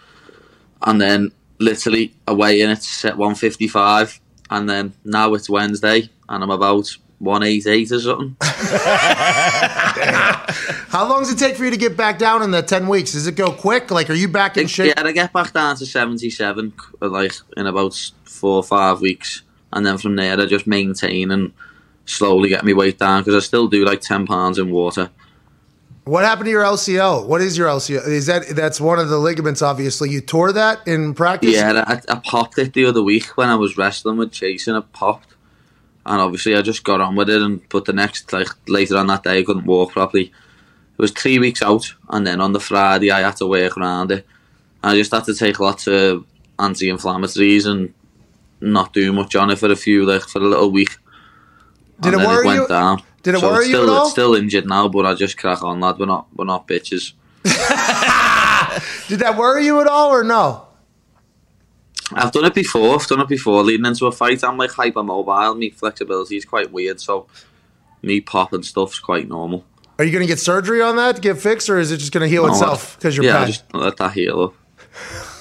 and 0.82 1.00
then 1.00 1.32
literally 1.60 2.16
away 2.28 2.62
in 2.62 2.72
it's 2.72 3.06
at 3.06 3.18
one 3.18 3.36
fifty 3.36 3.68
five, 3.68 4.20
and 4.50 4.68
then 4.68 4.94
now 5.06 5.36
it's 5.36 5.48
Wednesday, 5.50 6.10
and 6.28 6.44
I'm 6.44 6.50
about 6.50 6.90
one 7.20 7.44
eight 7.44 7.68
eight 7.68 7.92
or 7.92 8.00
something. 8.00 8.36
How 10.90 11.08
long 11.08 11.20
does 11.22 11.32
it 11.32 11.38
take 11.38 11.56
for 11.56 11.66
you 11.66 11.72
to 11.72 11.78
get 11.78 11.96
back 11.96 12.18
down 12.18 12.42
in 12.42 12.52
the 12.52 12.62
10 12.62 12.88
weeks? 12.88 13.12
Does 13.12 13.28
it 13.28 13.36
go 13.36 13.52
quick? 13.52 13.92
Like, 13.92 14.10
are 14.10 14.16
you 14.16 14.28
back 14.28 14.58
in 14.58 14.68
shape? 14.68 14.96
Yeah, 14.98 15.04
I 15.06 15.12
get 15.12 15.32
back 15.32 15.54
down 15.54 15.76
to 15.76 15.86
77 15.86 16.74
uh, 17.02 17.10
like 17.10 17.34
in 17.56 17.68
about 17.68 17.94
four 18.24 18.56
or 18.56 18.64
five 18.64 19.02
weeks, 19.02 19.44
and 19.72 19.86
then 19.86 19.98
from 19.98 20.16
there 20.16 20.40
I 20.40 20.46
just 20.46 20.66
maintain 20.66 21.30
and 21.32 21.54
slowly 22.06 22.50
get 22.50 22.66
my 22.66 22.74
weight 22.74 22.98
down 22.98 23.22
because 23.22 23.36
I 23.36 23.46
still 23.46 23.68
do 23.68 23.86
like 23.86 24.02
10 24.02 24.26
pounds 24.26 24.58
in 24.58 24.72
water. 24.72 25.12
What 26.06 26.26
happened 26.26 26.46
to 26.46 26.52
your 26.52 26.64
LCL? 26.64 27.28
What 27.28 27.40
is 27.42 27.56
your 27.56 27.68
LCL? 27.68 28.08
Is 28.08 28.26
that 28.26 28.48
that's 28.56 28.82
one 28.82 28.98
of 28.98 29.10
the 29.10 29.20
ligaments? 29.20 29.62
Obviously, 29.62 30.10
you 30.10 30.22
tore 30.22 30.52
that 30.54 30.80
in 30.88 31.14
practice. 31.14 31.54
Yeah, 31.54 31.84
I, 31.86 32.02
I 32.12 32.16
popped 32.26 32.58
it 32.58 32.74
the 32.74 32.86
other 32.86 33.04
week 33.04 33.26
when 33.38 33.50
I 33.50 33.56
was 33.56 33.78
wrestling 33.78 34.18
with 34.18 34.32
Jason. 34.32 34.76
It 34.76 34.92
popped, 34.92 35.36
and 36.10 36.20
obviously 36.20 36.56
I 36.56 36.62
just 36.64 36.84
got 36.84 37.02
on 37.02 37.16
with 37.16 37.30
it. 37.30 37.42
And 37.42 37.62
but 37.70 37.86
the 37.86 37.94
next 37.94 38.34
like 38.34 38.50
later 38.68 38.98
on 38.98 39.08
that 39.08 39.24
day, 39.24 39.40
I 39.40 39.44
couldn't 39.44 39.66
walk 39.66 39.94
properly. 39.94 40.24
It 40.24 41.02
was 41.02 41.12
three 41.12 41.40
weeks 41.40 41.62
out, 41.62 41.94
and 42.10 42.28
then 42.28 42.42
on 42.42 42.52
the 42.52 42.60
Friday 42.60 43.12
I 43.12 43.22
had 43.22 43.38
to 43.38 43.48
work 43.48 43.78
around 43.78 44.12
it. 44.12 44.26
I 44.84 44.96
just 44.96 45.12
had 45.12 45.26
to 45.26 45.36
take 45.36 45.60
lots 45.60 45.88
of 45.88 46.26
anti-inflammatories 46.58 47.66
and 47.66 47.94
not 48.60 48.92
do 48.92 49.14
much 49.14 49.36
on 49.36 49.52
it 49.52 49.60
for 49.60 49.72
a 49.72 49.76
few 49.76 50.06
like 50.06 50.24
for 50.24 50.40
a 50.40 50.46
little 50.46 50.72
week. 50.72 50.98
Did 52.02 52.14
and 52.14 52.16
it 52.16 52.18
then 52.26 52.28
worry 52.28 52.46
went 52.46 52.62
you? 52.62 52.68
Down. 52.68 53.04
Did 53.22 53.36
it 53.36 53.40
so 53.42 53.52
worry 53.52 53.60
it's 53.60 53.68
you 53.70 53.76
still, 53.76 53.84
at 53.84 53.98
all? 53.98 54.04
It's 54.04 54.12
still 54.12 54.36
injured 54.36 54.66
now, 54.66 54.88
but 54.88 55.06
I 55.06 55.14
just 55.14 55.38
crack 55.38 55.64
on, 55.64 55.80
lad. 55.80 56.00
We're 56.00 56.08
not 56.08 56.28
we're 56.36 56.46
not 56.46 56.68
bitches. 56.68 57.14
Did 59.08 59.20
that 59.20 59.38
worry 59.38 59.66
you 59.66 59.80
at 59.80 59.88
all, 59.88 60.10
or 60.10 60.24
no? 60.24 60.69
I've 62.14 62.32
done 62.32 62.46
it 62.46 62.54
before. 62.54 62.96
I've 62.96 63.08
done 63.08 63.22
it 63.22 63.28
before. 63.28 63.64
Leading 63.64 63.86
into 63.86 64.06
a 64.08 64.12
fight, 64.12 64.44
I'm 64.44 64.58
like 64.58 64.72
hypermobile. 64.72 65.60
My 65.60 65.70
flexibility 65.76 66.38
is 66.38 66.46
quite 66.46 66.72
weird, 66.72 67.00
so 67.00 67.28
me 68.02 68.22
popping 68.22 68.64
stuff's 68.64 69.00
quite 69.00 69.28
normal. 69.28 69.66
Are 69.98 70.06
you 70.06 70.12
going 70.12 70.24
to 70.24 70.28
get 70.28 70.40
surgery 70.40 70.82
on 70.82 70.96
that 70.96 71.18
to 71.18 71.22
get 71.22 71.38
fixed, 71.38 71.70
or 71.70 71.78
is 71.78 71.92
it 71.92 71.98
just 71.98 72.12
going 72.14 72.22
to 72.22 72.28
heal 72.30 72.46
No, 72.48 72.54
itself 72.54 72.96
because 72.98 73.16
you're 73.18 73.26
yeah, 73.26 73.46
just 73.46 73.66
let 73.74 73.98
that 73.98 74.14
heal 74.14 74.42
up. 74.42 74.54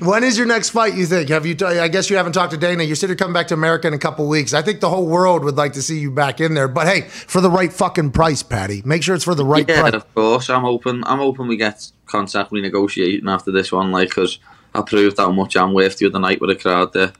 When 0.00 0.22
is 0.24 0.36
your 0.36 0.46
next 0.46 0.70
fight? 0.70 0.94
You 0.94 1.06
think? 1.06 1.30
Have 1.30 1.46
you? 1.46 1.54
T- 1.54 1.64
I 1.64 1.88
guess 1.88 2.10
you 2.10 2.16
haven't 2.16 2.32
talked 2.32 2.52
to 2.52 2.58
Dana. 2.58 2.82
You 2.82 2.94
said 2.94 3.08
you're 3.08 3.16
coming 3.16 3.32
back 3.32 3.46
to 3.48 3.54
America 3.54 3.86
in 3.86 3.94
a 3.94 3.98
couple 3.98 4.28
weeks. 4.28 4.52
I 4.52 4.60
think 4.60 4.80
the 4.80 4.90
whole 4.90 5.06
world 5.06 5.42
would 5.44 5.56
like 5.56 5.72
to 5.74 5.82
see 5.82 5.98
you 5.98 6.10
back 6.10 6.40
in 6.40 6.52
there. 6.52 6.68
But 6.68 6.86
hey, 6.86 7.02
for 7.02 7.40
the 7.40 7.48
right 7.50 7.72
fucking 7.72 8.10
price, 8.10 8.42
Paddy. 8.42 8.82
Make 8.84 9.02
sure 9.02 9.14
it's 9.14 9.24
for 9.24 9.34
the 9.34 9.44
right 9.46 9.66
Yeah, 9.66 9.80
price. 9.80 9.94
of 9.94 10.14
course. 10.14 10.50
I'm 10.50 10.60
hoping. 10.62 11.02
I'm 11.06 11.18
hoping 11.18 11.46
we 11.48 11.56
get 11.56 11.90
contact 12.04 12.50
renegotiating 12.50 13.26
after 13.30 13.50
this 13.52 13.72
one, 13.72 13.90
like 13.92 14.08
because 14.10 14.38
I 14.74 14.82
proved 14.82 15.18
how 15.18 15.30
much 15.30 15.56
I'm 15.56 15.72
worth 15.72 15.98
the 15.98 16.06
other 16.06 16.18
night 16.18 16.40
with 16.40 16.50
a 16.50 16.56
crowd 16.56 16.92
there. 16.92 17.12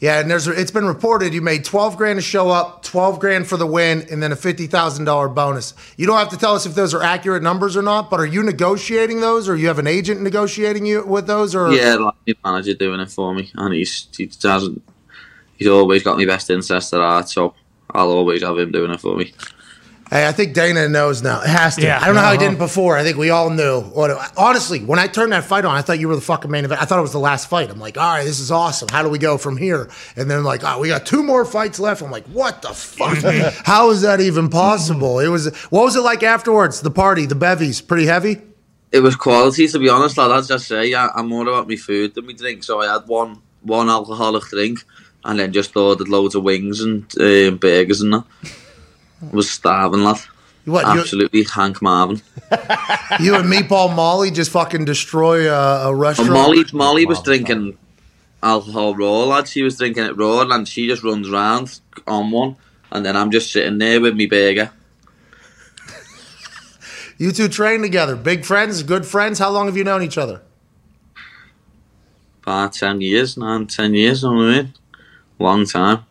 Yeah, 0.00 0.20
and 0.20 0.30
there's 0.30 0.46
it's 0.46 0.70
been 0.70 0.86
reported 0.86 1.34
you 1.34 1.42
made 1.42 1.64
twelve 1.64 1.96
grand 1.96 2.18
to 2.18 2.22
show 2.22 2.50
up, 2.50 2.84
twelve 2.84 3.18
grand 3.18 3.48
for 3.48 3.56
the 3.56 3.66
win, 3.66 4.06
and 4.10 4.22
then 4.22 4.30
a 4.30 4.36
fifty 4.36 4.68
thousand 4.68 5.06
dollar 5.06 5.28
bonus. 5.28 5.74
You 5.96 6.06
don't 6.06 6.18
have 6.18 6.28
to 6.28 6.36
tell 6.36 6.54
us 6.54 6.66
if 6.66 6.74
those 6.76 6.94
are 6.94 7.02
accurate 7.02 7.42
numbers 7.42 7.76
or 7.76 7.82
not, 7.82 8.08
but 8.08 8.20
are 8.20 8.26
you 8.26 8.44
negotiating 8.44 9.20
those, 9.20 9.48
or 9.48 9.56
you 9.56 9.66
have 9.66 9.80
an 9.80 9.88
agent 9.88 10.20
negotiating 10.20 10.86
you 10.86 11.04
with 11.04 11.26
those, 11.26 11.54
or 11.54 11.72
Yeah, 11.72 11.94
like 11.94 12.14
my 12.44 12.52
manager 12.52 12.74
doing 12.74 13.00
it 13.00 13.10
for 13.10 13.34
me, 13.34 13.50
and 13.54 13.74
he's 13.74 14.08
he 14.16 14.26
doesn't. 14.26 14.82
He's 15.56 15.66
always 15.66 16.04
got 16.04 16.16
my 16.16 16.26
best 16.26 16.48
interest 16.48 16.94
at 16.94 17.00
heart, 17.00 17.28
so 17.28 17.54
I'll 17.90 18.12
always 18.12 18.42
have 18.44 18.56
him 18.56 18.70
doing 18.70 18.92
it 18.92 19.00
for 19.00 19.16
me. 19.16 19.34
Hey, 20.10 20.26
I 20.26 20.32
think 20.32 20.54
Dana 20.54 20.88
knows 20.88 21.22
now. 21.22 21.42
It 21.42 21.48
has 21.48 21.76
to. 21.76 21.82
Yeah. 21.82 21.98
I 22.00 22.06
don't 22.06 22.14
know 22.14 22.22
how 22.22 22.30
he 22.30 22.36
Uh-huh. 22.38 22.46
didn't 22.46 22.58
before. 22.58 22.96
I 22.96 23.02
think 23.02 23.18
we 23.18 23.28
all 23.28 23.50
knew. 23.50 23.84
Honestly, 24.36 24.80
when 24.80 24.98
I 24.98 25.06
turned 25.06 25.32
that 25.32 25.44
fight 25.44 25.64
on, 25.66 25.74
I 25.76 25.82
thought 25.82 25.98
you 25.98 26.08
were 26.08 26.14
the 26.14 26.22
fucking 26.22 26.50
main 26.50 26.64
event. 26.64 26.80
I 26.80 26.86
thought 26.86 26.98
it 26.98 27.02
was 27.02 27.12
the 27.12 27.18
last 27.18 27.48
fight. 27.50 27.68
I'm 27.70 27.78
like, 27.78 27.98
all 27.98 28.14
right, 28.14 28.24
this 28.24 28.40
is 28.40 28.50
awesome. 28.50 28.88
How 28.90 29.02
do 29.02 29.10
we 29.10 29.18
go 29.18 29.36
from 29.36 29.56
here? 29.58 29.90
And 30.16 30.30
then 30.30 30.44
like, 30.44 30.62
oh, 30.64 30.78
we 30.80 30.88
got 30.88 31.04
two 31.04 31.22
more 31.22 31.44
fights 31.44 31.78
left. 31.78 32.00
I'm 32.00 32.10
like, 32.10 32.26
what 32.28 32.62
the 32.62 32.68
fuck? 32.68 33.18
how 33.66 33.90
is 33.90 34.00
that 34.02 34.20
even 34.20 34.48
possible? 34.48 35.18
It 35.20 35.28
was. 35.28 35.54
What 35.70 35.84
was 35.84 35.94
it 35.96 36.00
like 36.00 36.22
afterwards? 36.22 36.80
The 36.80 36.90
party, 36.90 37.26
the 37.26 37.34
bevies, 37.34 37.80
pretty 37.82 38.06
heavy. 38.06 38.40
It 38.90 39.00
was 39.00 39.14
quality, 39.14 39.68
to 39.68 39.78
be 39.78 39.90
honest, 39.90 40.16
lad. 40.16 40.30
As 40.30 40.50
I 40.50 40.56
say, 40.56 40.94
I, 40.94 41.08
I'm 41.14 41.28
more 41.28 41.42
about 41.42 41.68
my 41.68 41.76
food 41.76 42.14
than 42.14 42.24
my 42.26 42.32
drink. 42.32 42.64
So 42.64 42.80
I 42.80 42.90
had 42.90 43.06
one 43.06 43.42
one 43.60 43.90
alcoholic 43.90 44.44
drink, 44.44 44.82
and 45.24 45.38
then 45.38 45.52
just 45.52 45.76
ordered 45.76 46.08
loads 46.08 46.34
of 46.34 46.44
wings 46.44 46.80
and 46.80 47.02
um, 47.20 47.58
burgers 47.58 48.00
and 48.00 48.14
that. 48.14 48.24
I 49.22 49.34
was 49.34 49.50
starving, 49.50 50.04
lad. 50.04 50.18
What 50.64 50.94
you, 50.94 51.00
Absolutely, 51.00 51.44
Hank 51.44 51.80
Marvin. 51.80 52.20
you 53.20 53.34
and 53.34 53.50
Meatball 53.50 53.94
Molly 53.94 54.30
just 54.30 54.50
fucking 54.50 54.84
destroy 54.84 55.50
a, 55.50 55.86
a 55.86 55.90
And 55.90 56.00
restaurant? 56.00 56.30
Molly, 56.32 56.64
Molly 56.72 57.06
was 57.06 57.22
drinking 57.22 57.78
alcohol 58.42 58.94
raw, 58.94 59.24
lad. 59.24 59.48
She 59.48 59.62
was 59.62 59.78
drinking 59.78 60.04
it 60.04 60.16
raw, 60.16 60.42
and 60.42 60.68
she 60.68 60.86
just 60.86 61.02
runs 61.02 61.30
round 61.30 61.80
on 62.06 62.30
one, 62.30 62.56
and 62.92 63.04
then 63.04 63.16
I'm 63.16 63.30
just 63.30 63.50
sitting 63.50 63.78
there 63.78 64.00
with 64.00 64.14
me 64.14 64.26
burger. 64.26 64.70
You 67.20 67.32
two 67.32 67.48
train 67.48 67.82
together, 67.82 68.14
big 68.14 68.44
friends, 68.44 68.84
good 68.84 69.04
friends. 69.04 69.40
How 69.40 69.50
long 69.50 69.66
have 69.66 69.76
you 69.76 69.82
known 69.82 70.04
each 70.04 70.16
other? 70.16 70.40
About 72.44 72.74
ten 72.74 73.00
years, 73.00 73.36
nine, 73.36 73.66
ten 73.66 73.92
years. 73.92 74.22
You 74.22 74.30
know 74.30 74.36
what 74.36 74.44
I 74.44 74.52
mean? 74.62 74.74
Long 75.40 75.66
time. 75.66 76.04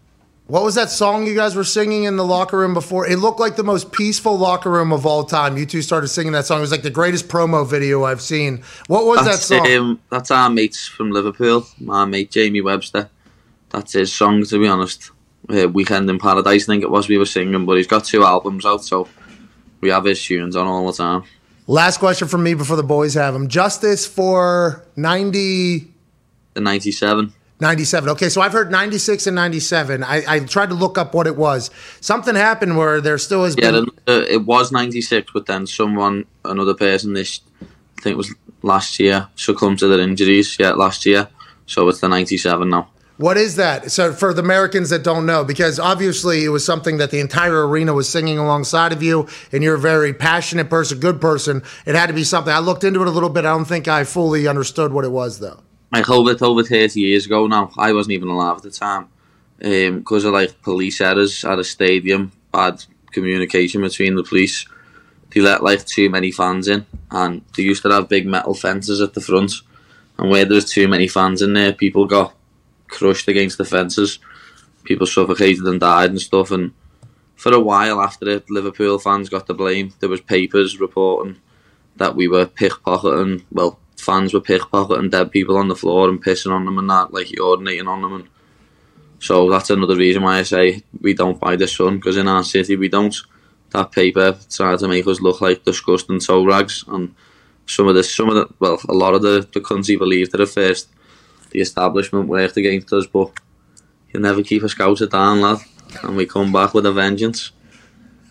What 0.48 0.64
was 0.64 0.76
that 0.76 0.90
song 0.90 1.28
you 1.28 1.36
guys 1.36 1.56
were 1.56 1.66
singing 1.66 2.06
in 2.06 2.16
the 2.16 2.24
locker 2.24 2.58
room 2.58 2.74
before? 2.74 3.06
It 3.06 3.18
looked 3.20 3.40
like 3.40 3.58
the 3.58 3.66
most 3.66 3.92
peaceful 3.92 4.38
locker 4.38 4.72
room 4.72 4.94
of 4.94 5.06
all 5.06 5.26
time. 5.26 5.58
You 5.58 5.66
two 5.66 5.82
started 5.82 6.08
singing 6.08 6.32
that 6.32 6.46
song. 6.46 6.60
It 6.60 6.62
was 6.62 6.72
like 6.72 6.84
the 6.84 6.90
greatest 6.90 7.28
promo 7.28 7.68
video 7.68 8.06
I've 8.06 8.22
seen. 8.22 8.64
What 8.88 9.06
was 9.06 9.26
That's, 9.26 9.46
that 9.50 9.66
song? 9.66 9.72
um, 9.74 10.02
that's 10.10 10.32
our 10.32 10.50
mates 10.50 10.88
from 10.88 11.12
Liverpool. 11.12 11.68
My 11.82 12.06
mate 12.06 12.32
Jamie 12.32 12.62
Webster. 12.62 13.10
That's 13.72 13.92
his 13.92 14.16
song, 14.16 14.46
to 14.46 14.58
be 14.60 14.68
honest. 14.68 15.12
Uh, 15.50 15.68
Weekend 15.68 16.10
in 16.10 16.18
Paradise, 16.18 16.64
I 16.64 16.74
think 16.74 16.84
it 16.84 16.90
was 16.92 17.10
we 17.10 17.18
were 17.18 17.26
singing, 17.26 17.66
but 17.66 17.76
he's 17.76 17.88
got 17.88 18.06
two 18.06 18.24
albums 18.24 18.66
out, 18.66 18.84
so 18.86 19.08
we 19.82 19.90
have 19.90 20.06
his 20.06 20.24
tunes 20.24 20.56
on 20.56 20.66
all 20.66 20.88
the 20.88 20.94
time. 20.94 21.24
Last 21.68 21.98
question 21.98 22.30
from 22.30 22.44
me 22.44 22.54
before 22.54 22.78
the 22.78 22.84
boys 22.84 23.14
have 23.16 23.34
them. 23.34 23.50
Justice 23.50 24.08
for 24.08 24.86
90, 24.96 25.94
The 26.54 26.62
97. 26.62 27.34
97. 27.60 28.10
Okay, 28.10 28.30
so 28.30 28.42
I've 28.42 28.54
heard 28.54 28.70
96 28.72 29.26
and 29.28 29.36
97. 29.36 30.04
I, 30.04 30.24
I 30.28 30.40
tried 30.42 30.70
to 30.70 30.76
look 30.76 30.98
up 30.98 31.14
what 31.16 31.26
it 31.26 31.36
was. 31.36 31.72
Something 32.02 32.36
happened 32.36 32.78
where 32.78 33.02
there 33.02 33.18
still 33.18 33.44
has 33.46 33.56
Yeah, 33.58 33.72
been. 33.72 33.86
uh, 34.08 34.26
it 34.30 34.46
was 34.46 34.72
96, 34.72 35.32
but 35.34 35.48
then 35.48 35.66
someone, 35.66 36.26
another 36.46 36.76
person, 36.76 37.14
this 37.14 37.42
I 37.62 38.02
think 38.02 38.14
it 38.14 38.18
was 38.18 38.34
last 38.62 39.00
year, 39.00 39.28
succumbed 39.36 39.80
to 39.80 39.88
their 39.88 40.00
injuries, 40.00 40.58
yeah, 40.60 40.72
last 40.72 41.06
year. 41.06 41.28
So 41.66 41.88
it's 41.90 42.00
the 42.00 42.08
97 42.08 42.70
now. 42.70 42.90
What 43.18 43.36
is 43.38 43.56
that? 43.56 43.92
So 43.92 44.14
for 44.14 44.32
the 44.32 44.44
Americans 44.44 44.92
that 44.92 45.04
don't 45.04 45.26
know, 45.26 45.44
because 45.44 45.80
obviously 45.80 46.44
it 46.46 46.50
was 46.50 46.64
something 46.64 46.98
that 46.98 47.10
the 47.10 47.20
entire 47.20 47.68
arena 47.68 47.96
was 47.96 48.08
singing 48.08 48.38
alongside 48.38 48.94
of 48.94 49.02
you, 49.02 49.28
and 49.52 49.64
you're 49.64 49.74
a 49.74 49.80
very 49.80 50.14
passionate 50.14 50.70
person, 50.70 51.00
good 51.00 51.20
person. 51.20 51.64
It 51.88 51.96
had 51.96 52.06
to 52.08 52.14
be 52.14 52.24
something. 52.24 52.54
I 52.54 52.60
looked 52.60 52.84
into 52.84 53.02
it 53.02 53.08
a 53.08 53.12
little 53.12 53.30
bit. 53.30 53.40
I 53.46 53.50
don't 53.50 53.66
think 53.66 53.88
I 53.88 54.04
fully 54.04 54.48
understood 54.48 54.94
what 54.94 55.04
it 55.04 55.12
was 55.12 55.40
though. 55.40 55.62
Like 55.92 56.10
over 56.10 56.36
over 56.42 56.64
thirty 56.64 57.02
years 57.02 57.26
ago 57.26 57.48
now. 57.48 57.72
I 57.78 57.94
wasn't 57.94 58.14
even 58.14 58.30
alive 58.30 58.58
at 58.58 58.64
the 58.64 58.72
time 58.72 59.10
um, 59.64 60.00
because 60.00 60.26
of 60.26 60.34
like 60.34 60.62
police 60.62 61.02
errors 61.02 61.44
at 61.46 61.60
a 61.60 61.64
stadium, 61.64 62.32
bad 62.52 62.84
communication 63.12 63.82
between 63.82 64.16
the 64.16 64.24
police. 64.24 64.68
They 65.32 65.42
let 65.42 65.64
like 65.64 65.86
too 65.86 66.10
many 66.10 66.32
fans 66.32 66.68
in, 66.68 66.86
and 67.12 67.42
they 67.56 67.64
used 67.64 67.84
to 67.84 67.92
have 67.92 68.10
big 68.10 68.26
metal 68.26 68.54
fences 68.54 69.02
at 69.02 69.14
the 69.14 69.22
front. 69.22 69.52
And 70.18 70.32
where 70.32 70.46
there's 70.46 70.72
too 70.72 70.88
many 70.88 71.08
fans 71.08 71.42
in 71.42 71.54
there, 71.54 71.74
people 71.74 72.06
got 72.06 72.34
crushed 72.88 73.28
against 73.28 73.58
the 73.58 73.66
fences. 73.66 74.20
People 74.84 75.06
suffocated 75.06 75.64
and 75.66 75.80
died 75.80 76.10
and 76.10 76.22
stuff. 76.22 76.50
And 76.50 76.74
for 77.36 77.54
a 77.54 77.60
while 77.60 78.02
after 78.02 78.28
it, 78.30 78.50
Liverpool 78.50 78.98
fans 79.00 79.30
got 79.30 79.48
the 79.48 79.54
blame. 79.54 79.94
There 80.00 80.10
was 80.10 80.22
papers 80.22 80.80
reporting 80.80 81.40
that 81.98 82.16
we 82.16 82.28
were 82.28 82.46
pickpocketing. 82.46 83.44
Well, 83.52 83.80
fans 84.08 84.34
were 84.34 84.50
pickpocketing 84.50 85.12
dead 85.12 85.32
people 85.32 85.58
on 85.58 85.68
the 85.68 85.76
floor 85.76 86.10
and 86.10 86.24
pissing 86.24 86.54
on 86.58 86.66
them 86.66 86.80
and 86.80 86.90
that, 86.90 87.14
like 87.14 87.28
urinating 87.28 87.88
on 87.94 88.02
them. 88.02 88.14
And 88.18 88.28
so 89.20 89.50
that's 89.50 89.70
another 89.70 89.98
reason 89.98 90.24
why 90.24 90.40
I 90.40 90.44
say 90.44 90.82
we 91.02 91.14
don't 91.14 91.40
buy 91.40 91.56
the 91.58 91.68
Sun 91.68 91.98
because 91.98 92.18
in 92.18 92.28
our 92.28 92.44
city 92.44 92.76
we 92.76 92.90
don't. 92.90 93.16
That 93.72 93.92
paper 93.92 94.38
tried 94.50 94.80
to 94.80 94.88
make 94.88 95.08
us 95.08 95.20
look 95.20 95.42
like 95.42 95.66
disgusting 95.66 96.22
toe 96.22 96.46
rags, 96.46 96.86
and 96.88 97.14
some 97.66 97.90
of 97.90 97.96
the 97.96 98.04
some 98.04 98.30
of 98.30 98.36
the 98.36 98.48
well, 98.60 98.80
a 98.88 98.94
lot 98.94 99.14
of 99.14 99.22
the 99.22 99.36
the 99.54 99.60
country 99.60 99.98
believed 99.98 100.32
that 100.32 100.46
at 100.48 100.56
first. 100.60 100.88
The 101.52 101.62
establishment 101.62 102.28
worked 102.28 102.58
against 102.58 102.94
us, 102.94 103.08
but 103.08 103.32
you 104.12 104.20
never 104.20 104.44
keep 104.44 104.64
a 104.64 104.68
scouser 104.68 105.10
down, 105.10 105.42
lad. 105.42 105.60
And 106.04 106.16
we 106.16 106.26
come 106.26 106.52
back 106.52 106.74
with 106.74 106.86
a 106.86 106.92
vengeance. 106.92 107.52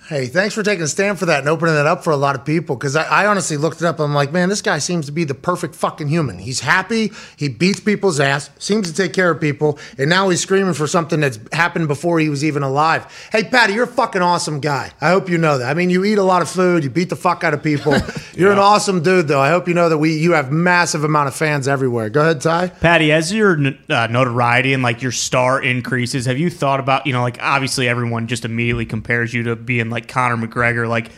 Hey, 0.09 0.27
thanks 0.27 0.55
for 0.55 0.63
taking 0.63 0.85
a 0.85 0.87
stand 0.87 1.19
for 1.19 1.27
that 1.27 1.41
and 1.41 1.49
opening 1.49 1.75
that 1.75 1.87
up 1.87 2.05
for 2.05 2.13
a 2.13 2.17
lot 2.17 2.37
of 2.37 2.45
people. 2.45 2.77
Because 2.77 2.95
I, 2.95 3.03
I 3.03 3.27
honestly 3.27 3.57
looked 3.57 3.81
it 3.81 3.87
up. 3.87 3.97
And 3.99 4.05
I'm 4.05 4.15
like, 4.15 4.31
man, 4.31 4.49
this 4.49 4.63
guy 4.63 4.79
seems 4.79 5.07
to 5.07 5.13
be 5.13 5.25
the 5.25 5.35
perfect 5.35 5.75
fucking 5.75 6.07
human. 6.07 6.39
He's 6.39 6.61
happy. 6.61 7.11
He 7.37 7.49
beats 7.49 7.81
people's 7.81 8.21
ass. 8.21 8.49
Seems 8.61 8.89
to 8.89 8.95
take 8.95 9.13
care 9.13 9.33
of 9.33 9.41
people. 9.41 9.81
And 9.99 10.09
now 10.09 10.29
he's 10.29 10.41
screaming 10.41 10.75
for 10.75 10.87
something 10.87 11.19
that's 11.19 11.41
happened 11.53 11.89
before 11.89 12.21
he 12.21 12.29
was 12.29 12.45
even 12.45 12.63
alive. 12.63 13.29
Hey, 13.33 13.43
Paddy, 13.43 13.73
you're 13.73 13.83
a 13.83 13.89
fucking 13.89 14.23
awesome 14.23 14.61
guy. 14.61 14.93
I 15.01 15.09
hope 15.09 15.29
you 15.29 15.39
know 15.39 15.59
that. 15.59 15.69
I 15.69 15.75
mean, 15.75 15.91
you 15.91 16.05
eat 16.05 16.19
a 16.19 16.23
lot 16.23 16.41
of 16.41 16.49
food. 16.49 16.85
You 16.85 16.91
beat 16.91 17.09
the 17.09 17.17
fuck 17.17 17.43
out 17.43 17.53
of 17.53 17.65
people. 17.65 17.97
You're 18.37 18.53
an 18.53 18.59
awesome 18.59 19.03
dude, 19.03 19.29
though. 19.29 19.41
I 19.41 19.49
hope 19.49 19.67
you 19.67 19.73
know 19.73 19.89
that 19.89 19.97
we 19.97 20.19
you 20.19 20.33
have 20.33 20.53
massive 20.53 21.05
amount 21.05 21.29
of 21.29 21.35
fans 21.35 21.67
everywhere. 21.67 22.11
Go 22.11 22.21
ahead, 22.21 22.43
Ty. 22.43 22.69
Paddy, 22.69 23.11
as 23.11 23.33
your 23.33 23.59
uh, 23.89 24.07
notoriety 24.09 24.75
and 24.75 24.83
like 24.83 25.01
your 25.01 25.11
star 25.11 25.63
increases, 25.63 26.27
have 26.27 26.39
you 26.39 26.51
thought 26.51 26.79
about, 26.79 27.07
you 27.07 27.15
know, 27.15 27.23
like 27.23 27.39
obviously 27.41 27.89
everyone 27.89 28.27
just 28.27 28.45
immediately 28.45 28.85
compares 28.85 29.33
you 29.33 29.43
to 29.45 29.57
being 29.57 29.89
like 29.89 29.96
Conor 30.01 30.37
McGregor. 30.37 30.89
Like, 30.89 31.11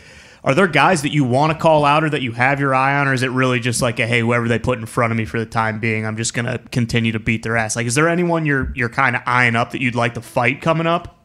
are 0.43 0.55
there 0.55 0.67
guys 0.67 1.01
that 1.01 1.11
you 1.11 1.23
want 1.23 1.51
to 1.51 1.59
call 1.59 1.83
out 1.85 2.03
or 2.03 2.09
that 2.09 2.21
you 2.21 2.31
have 2.31 2.59
your 2.59 2.73
eye 2.73 2.99
on, 2.99 3.07
or 3.07 3.13
is 3.13 3.23
it 3.23 3.31
really 3.31 3.59
just 3.59 3.81
like 3.81 3.99
a 3.99 4.07
hey, 4.07 4.21
whoever 4.21 4.47
they 4.47 4.59
put 4.59 4.79
in 4.79 4.85
front 4.85 5.11
of 5.11 5.17
me 5.17 5.25
for 5.25 5.39
the 5.39 5.45
time 5.45 5.79
being, 5.79 6.05
I'm 6.05 6.17
just 6.17 6.33
gonna 6.33 6.59
continue 6.71 7.11
to 7.11 7.19
beat 7.19 7.43
their 7.43 7.57
ass? 7.57 7.75
Like, 7.75 7.87
is 7.87 7.95
there 7.95 8.07
anyone 8.07 8.45
you're 8.45 8.71
you're 8.75 8.89
kind 8.89 9.15
of 9.15 9.21
eyeing 9.25 9.55
up 9.55 9.71
that 9.71 9.81
you'd 9.81 9.95
like 9.95 10.13
to 10.13 10.21
fight 10.21 10.61
coming 10.61 10.87
up? 10.87 11.17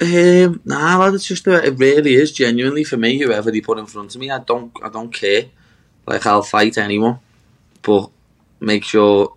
Um, 0.00 0.60
nah, 0.64 0.98
lad, 0.98 1.14
it's 1.14 1.26
just 1.26 1.46
it 1.46 1.78
really 1.78 2.14
is 2.14 2.32
genuinely 2.32 2.84
for 2.84 2.96
me. 2.96 3.18
Whoever 3.18 3.50
they 3.50 3.60
put 3.60 3.78
in 3.78 3.86
front 3.86 4.14
of 4.14 4.20
me, 4.20 4.30
I 4.30 4.40
don't, 4.40 4.72
I 4.82 4.88
don't 4.88 5.12
care. 5.12 5.44
Like 6.06 6.26
I'll 6.26 6.42
fight 6.42 6.76
anyone, 6.76 7.18
but 7.82 8.10
make 8.60 8.84
sure 8.84 9.32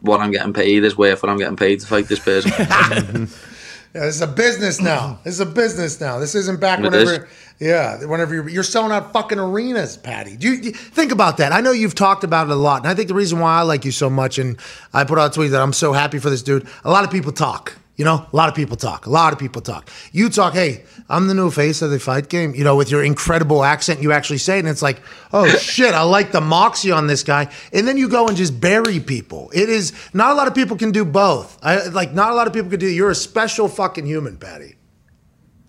what 0.00 0.20
I'm 0.20 0.32
getting 0.32 0.52
paid 0.52 0.84
is 0.84 0.96
worth 0.98 1.22
what 1.22 1.30
I'm 1.30 1.38
getting 1.38 1.56
paid 1.56 1.80
to 1.80 1.86
fight 1.86 2.08
this 2.08 2.18
person. 2.18 3.28
Yeah, 3.94 4.00
this 4.06 4.16
is 4.16 4.22
a 4.22 4.26
business 4.26 4.80
now. 4.80 5.18
This 5.24 5.34
is 5.34 5.40
a 5.40 5.46
business 5.46 6.00
now. 6.00 6.18
This 6.18 6.34
isn't 6.34 6.60
back 6.60 6.80
It 6.80 6.82
whenever. 6.82 7.28
Yeah, 7.60 8.04
whenever 8.04 8.34
you're, 8.34 8.48
you're 8.48 8.62
selling 8.64 8.90
out 8.90 9.12
fucking 9.12 9.38
arenas, 9.38 9.96
Paddy. 9.96 10.36
Do 10.36 10.48
you, 10.50 10.60
do 10.60 10.66
you- 10.68 10.72
think 10.72 11.12
about 11.12 11.36
that? 11.36 11.52
I 11.52 11.60
know 11.60 11.70
you've 11.70 11.94
talked 11.94 12.24
about 12.24 12.48
it 12.48 12.52
a 12.52 12.56
lot, 12.56 12.82
and 12.82 12.88
I 12.90 12.94
think 12.94 13.06
the 13.08 13.14
reason 13.14 13.38
why 13.38 13.54
I 13.58 13.62
like 13.62 13.84
you 13.84 13.92
so 13.92 14.10
much, 14.10 14.38
and 14.38 14.58
I 14.92 15.04
put 15.04 15.18
out 15.18 15.30
a 15.30 15.34
tweet 15.34 15.52
that 15.52 15.60
I'm 15.62 15.72
so 15.72 15.92
happy 15.92 16.18
for 16.18 16.28
this 16.30 16.42
dude. 16.42 16.66
A 16.84 16.90
lot 16.90 17.04
of 17.04 17.10
people 17.12 17.30
talk. 17.30 17.76
You 17.96 18.04
know, 18.04 18.26
a 18.32 18.36
lot 18.36 18.48
of 18.48 18.56
people 18.56 18.76
talk. 18.76 19.06
A 19.06 19.10
lot 19.10 19.32
of 19.32 19.38
people 19.38 19.62
talk. 19.62 19.88
You 20.10 20.28
talk. 20.28 20.54
Hey, 20.54 20.84
I'm 21.08 21.28
the 21.28 21.34
new 21.34 21.50
face 21.50 21.80
of 21.80 21.90
the 21.90 22.00
fight 22.00 22.28
game. 22.28 22.52
You 22.54 22.64
know, 22.64 22.74
with 22.74 22.90
your 22.90 23.04
incredible 23.04 23.62
accent, 23.62 24.02
you 24.02 24.10
actually 24.10 24.38
say 24.38 24.56
it, 24.56 24.60
and 24.60 24.68
it's 24.68 24.82
like, 24.82 25.00
oh 25.32 25.46
shit, 25.58 25.94
I 25.94 26.02
like 26.02 26.32
the 26.32 26.40
moxie 26.40 26.90
on 26.90 27.06
this 27.06 27.22
guy. 27.22 27.52
And 27.72 27.86
then 27.86 27.96
you 27.96 28.08
go 28.08 28.26
and 28.26 28.36
just 28.36 28.60
bury 28.60 28.98
people. 28.98 29.50
It 29.54 29.68
is 29.68 29.92
not 30.12 30.32
a 30.32 30.34
lot 30.34 30.48
of 30.48 30.54
people 30.56 30.76
can 30.76 30.90
do 30.90 31.04
both. 31.04 31.56
I 31.62 31.86
like 31.86 32.12
not 32.12 32.32
a 32.32 32.34
lot 32.34 32.48
of 32.48 32.52
people 32.52 32.68
can 32.68 32.80
do. 32.80 32.88
You're 32.88 33.10
a 33.10 33.14
special 33.14 33.68
fucking 33.68 34.06
human, 34.06 34.38
Paddy. 34.38 34.74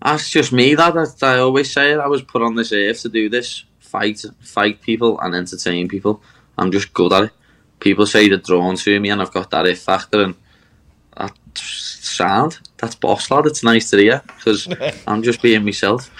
That's 0.02 0.28
just 0.28 0.52
me. 0.52 0.74
That, 0.74 0.94
that 0.94 1.22
I 1.22 1.38
always 1.38 1.72
say 1.72 1.92
it. 1.92 2.00
I 2.00 2.08
was 2.08 2.22
put 2.22 2.42
on 2.42 2.56
this 2.56 2.72
earth 2.72 3.02
to 3.02 3.08
do 3.08 3.28
this: 3.28 3.64
fight, 3.78 4.24
fight 4.40 4.82
people, 4.82 5.20
and 5.20 5.32
entertain 5.32 5.86
people. 5.86 6.20
I'm 6.58 6.72
just 6.72 6.92
good 6.92 7.12
at 7.12 7.24
it. 7.24 7.30
People 7.78 8.06
say 8.06 8.28
they're 8.28 8.38
drawn 8.38 8.74
to 8.76 8.98
me, 8.98 9.10
and 9.10 9.22
I've 9.22 9.32
got 9.32 9.50
that 9.50 9.66
it 9.66 9.78
factor, 9.78 10.22
and 10.22 10.34
sound. 11.58 12.58
That's 12.78 12.94
boss 12.94 13.30
lad. 13.30 13.46
It's 13.46 13.62
nice 13.62 13.90
to 13.90 13.98
hear 13.98 14.22
because 14.26 14.68
I'm 15.06 15.22
just 15.22 15.42
being 15.42 15.64
myself. 15.64 16.10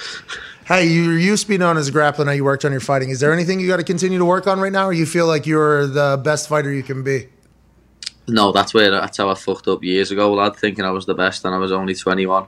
Hey, 0.67 0.87
you 0.87 1.13
used 1.13 1.45
to 1.45 1.49
be 1.49 1.59
known 1.59 1.77
as 1.77 1.89
a 1.89 1.93
grappler. 1.93 2.27
Now 2.27 2.33
you 2.33 2.45
worked 2.45 2.65
on 2.65 2.73
your 2.73 2.81
fighting. 2.81 3.11
Is 3.11 3.21
there 3.21 3.33
anything 3.33 3.61
you 3.61 3.69
got 3.69 3.77
to 3.77 3.85
continue 3.85 4.19
to 4.19 4.25
work 4.25 4.47
on 4.49 4.59
right 4.59 4.73
now, 4.73 4.87
or 4.87 4.93
you 4.93 5.07
feel 5.07 5.27
like 5.27 5.47
you're 5.47 5.87
the 5.87 6.21
best 6.23 6.49
fighter 6.49 6.73
you 6.73 6.83
can 6.83 7.05
be? 7.05 7.29
No, 8.29 8.51
that's 8.51 8.75
where 8.75 8.91
that's 8.91 9.19
how 9.19 9.31
I 9.31 9.35
fucked 9.35 9.69
up 9.69 9.85
years 9.85 10.11
ago, 10.11 10.33
lad. 10.35 10.57
Thinking 10.57 10.85
I 10.85 10.91
was 10.91 11.07
the 11.07 11.15
best, 11.15 11.45
and 11.45 11.55
I 11.55 11.59
was 11.59 11.71
only 11.71 11.95
21. 11.95 12.47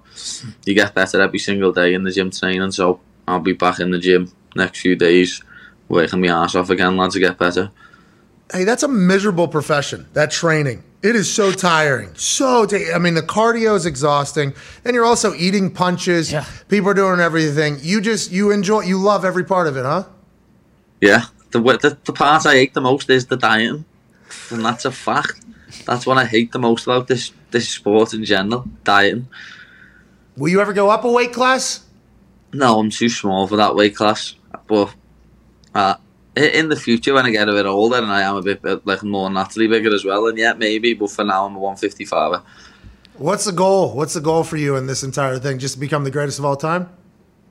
You 0.64 0.74
get 0.74 0.94
better 0.94 1.20
every 1.20 1.38
single 1.38 1.72
day 1.72 1.94
in 1.94 2.02
the 2.02 2.10
gym 2.10 2.32
training, 2.32 2.72
so 2.72 3.00
I'll 3.28 3.38
be 3.38 3.52
back 3.52 3.78
in 3.78 3.92
the 3.92 3.98
gym 3.98 4.32
next 4.56 4.80
few 4.80 4.96
days, 4.96 5.40
working 5.88 6.20
my 6.20 6.28
ass 6.28 6.56
off 6.56 6.70
again, 6.70 6.96
lad, 6.96 7.12
to 7.12 7.20
get 7.20 7.38
better. 7.38 7.70
Hey, 8.52 8.64
that's 8.64 8.82
a 8.82 8.88
miserable 8.88 9.46
profession. 9.46 10.08
That 10.14 10.30
training. 10.32 10.82
It 11.00 11.14
is 11.14 11.32
so 11.32 11.52
tiring. 11.52 12.10
So, 12.16 12.66
ta- 12.66 12.92
I 12.94 12.98
mean, 12.98 13.14
the 13.14 13.22
cardio 13.22 13.76
is 13.76 13.86
exhausting. 13.86 14.52
And 14.84 14.94
you're 14.94 15.04
also 15.04 15.32
eating 15.34 15.70
punches. 15.70 16.32
Yeah. 16.32 16.44
People 16.68 16.90
are 16.90 16.94
doing 16.94 17.20
everything. 17.20 17.78
You 17.80 18.00
just, 18.00 18.32
you 18.32 18.50
enjoy, 18.50 18.80
you 18.80 18.98
love 18.98 19.24
every 19.24 19.44
part 19.44 19.68
of 19.68 19.76
it, 19.76 19.84
huh? 19.84 20.04
Yeah, 21.00 21.26
the, 21.52 21.60
the 21.60 21.96
the 22.04 22.12
part 22.12 22.44
I 22.44 22.54
hate 22.54 22.74
the 22.74 22.80
most 22.80 23.08
is 23.08 23.26
the 23.26 23.36
dieting, 23.36 23.84
and 24.50 24.64
that's 24.64 24.84
a 24.84 24.90
fact. 24.90 25.40
That's 25.86 26.04
what 26.04 26.18
I 26.18 26.24
hate 26.24 26.50
the 26.50 26.58
most 26.58 26.82
about 26.88 27.06
this 27.06 27.30
this 27.52 27.68
sport 27.68 28.12
in 28.14 28.24
general, 28.24 28.64
dieting. 28.82 29.28
Will 30.36 30.48
you 30.48 30.60
ever 30.60 30.72
go 30.72 30.90
up 30.90 31.04
a 31.04 31.12
weight 31.12 31.32
class? 31.32 31.84
No, 32.52 32.80
I'm 32.80 32.90
too 32.90 33.08
small 33.08 33.46
for 33.46 33.54
that 33.56 33.76
weight 33.76 33.94
class. 33.94 34.34
But 34.66 34.92
uh, 35.72 35.94
i- 35.94 35.98
in 36.44 36.68
the 36.68 36.76
future, 36.76 37.14
when 37.14 37.26
I 37.26 37.30
get 37.30 37.48
a 37.48 37.52
bit 37.52 37.66
older 37.66 37.98
and 37.98 38.06
I 38.06 38.22
am 38.22 38.36
a 38.36 38.42
bit, 38.42 38.62
bit 38.62 38.86
like 38.86 39.02
more 39.02 39.30
naturally 39.30 39.68
bigger 39.68 39.94
as 39.94 40.04
well, 40.04 40.26
and 40.26 40.38
yeah, 40.38 40.52
maybe. 40.52 40.94
But 40.94 41.10
for 41.10 41.24
now, 41.24 41.46
I'm 41.46 41.56
a 41.56 41.58
155. 41.58 42.42
What's 43.16 43.44
the 43.44 43.52
goal? 43.52 43.94
What's 43.94 44.14
the 44.14 44.20
goal 44.20 44.44
for 44.44 44.56
you 44.56 44.76
in 44.76 44.86
this 44.86 45.02
entire 45.02 45.38
thing? 45.38 45.58
Just 45.58 45.74
to 45.74 45.80
become 45.80 46.04
the 46.04 46.10
greatest 46.10 46.38
of 46.38 46.44
all 46.44 46.56
time? 46.56 46.88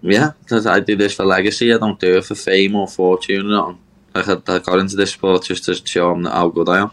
Yeah, 0.02 0.32
because 0.42 0.66
I 0.66 0.80
do 0.80 0.96
this 0.96 1.16
for 1.16 1.26
legacy. 1.26 1.74
I 1.74 1.78
don't 1.78 2.00
do 2.00 2.18
it 2.18 2.26
for 2.26 2.36
fame 2.36 2.76
or 2.76 2.88
fortune. 2.88 3.48
Or 3.48 3.50
nothing. 3.50 3.80
Like 4.16 4.28
I, 4.30 4.56
I 4.56 4.60
got 4.60 4.80
into 4.80 4.96
this 4.96 5.12
sport 5.12 5.44
just 5.44 5.66
to 5.66 5.76
show 5.76 6.10
them 6.10 6.26
how 6.26 6.50
good 6.50 6.70
I 6.70 6.80
am. 6.80 6.92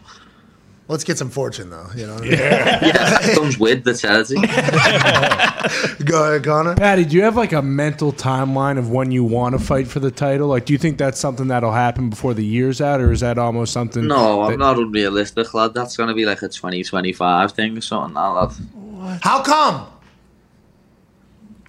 Let's 0.87 1.03
get 1.03 1.17
some 1.17 1.31
fortune, 1.31 1.71
though. 1.71 1.87
You 1.95 2.05
know. 2.05 2.21
Yeah, 2.21 2.79
it 3.23 3.35
comes 3.35 3.57
with 3.57 3.83
the 3.83 3.95
charity. 3.95 4.35
Go 6.05 6.29
ahead, 6.29 6.43
Connor. 6.43 6.75
Paddy, 6.75 7.05
do 7.05 7.15
you 7.15 7.23
have 7.23 7.35
like 7.35 7.53
a 7.53 7.61
mental 7.61 8.13
timeline 8.13 8.77
of 8.77 8.91
when 8.91 9.11
you 9.11 9.23
want 9.23 9.57
to 9.57 9.63
fight 9.63 9.87
for 9.87 9.99
the 9.99 10.11
title? 10.11 10.47
Like, 10.47 10.65
do 10.65 10.73
you 10.73 10.79
think 10.79 10.99
that's 10.99 11.19
something 11.19 11.47
that'll 11.47 11.71
happen 11.71 12.11
before 12.11 12.35
the 12.35 12.45
year's 12.45 12.81
out, 12.81 13.01
or 13.01 13.11
is 13.11 13.21
that 13.21 13.39
almost 13.39 13.73
something? 13.73 14.05
No, 14.05 14.43
I'm 14.43 14.59
not 14.59 14.77
unrealistic, 14.77 15.53
lad. 15.55 15.73
That's 15.73 15.97
going 15.97 16.09
to 16.09 16.15
be 16.15 16.25
like 16.25 16.43
a 16.43 16.49
2025 16.49 17.51
thing 17.53 17.77
or 17.77 17.81
something, 17.81 18.13
that, 18.13 18.21
lad. 18.21 19.19
How 19.23 19.41
come? 19.41 19.87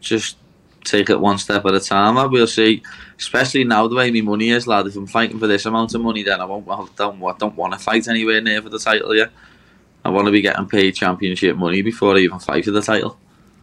just 0.07 0.37
take 0.85 1.11
it 1.11 1.21
one 1.21 1.39
step 1.39 1.65
at 1.67 1.75
a 1.75 1.81
time. 1.81 2.15
lad. 2.15 2.31
We'll 2.31 2.47
see. 2.47 2.83
Especially 3.19 3.65
now 3.65 3.89
the 3.89 3.95
way 3.95 4.11
my 4.11 4.21
money 4.21 4.51
is, 4.51 4.67
lad. 4.67 4.87
If 4.87 4.97
I'm 4.97 5.07
fighting 5.07 5.39
for 5.39 5.47
this 5.47 5.65
amount 5.65 5.95
of 5.95 6.03
money, 6.03 6.23
then 6.23 6.41
I 6.41 6.45
won't. 6.45 6.69
I 6.69 6.87
don't, 6.97 7.23
I 7.23 7.33
don't 7.39 7.57
want 7.57 7.73
to 7.73 7.79
fight 7.79 8.07
anywhere 8.09 8.41
near 8.41 8.61
for 8.61 8.69
the 8.69 8.79
title 8.79 9.15
yet. 9.15 9.31
I 10.05 10.11
want 10.11 10.27
to 10.27 10.33
be 10.33 10.43
getting 10.43 10.67
paid 10.67 10.95
championship 10.95 11.57
money 11.57 11.83
before 11.83 12.15
I 12.17 12.21
even 12.21 12.39
fight 12.39 12.65
for 12.65 12.71
the 12.71 12.83
title. 12.83 13.19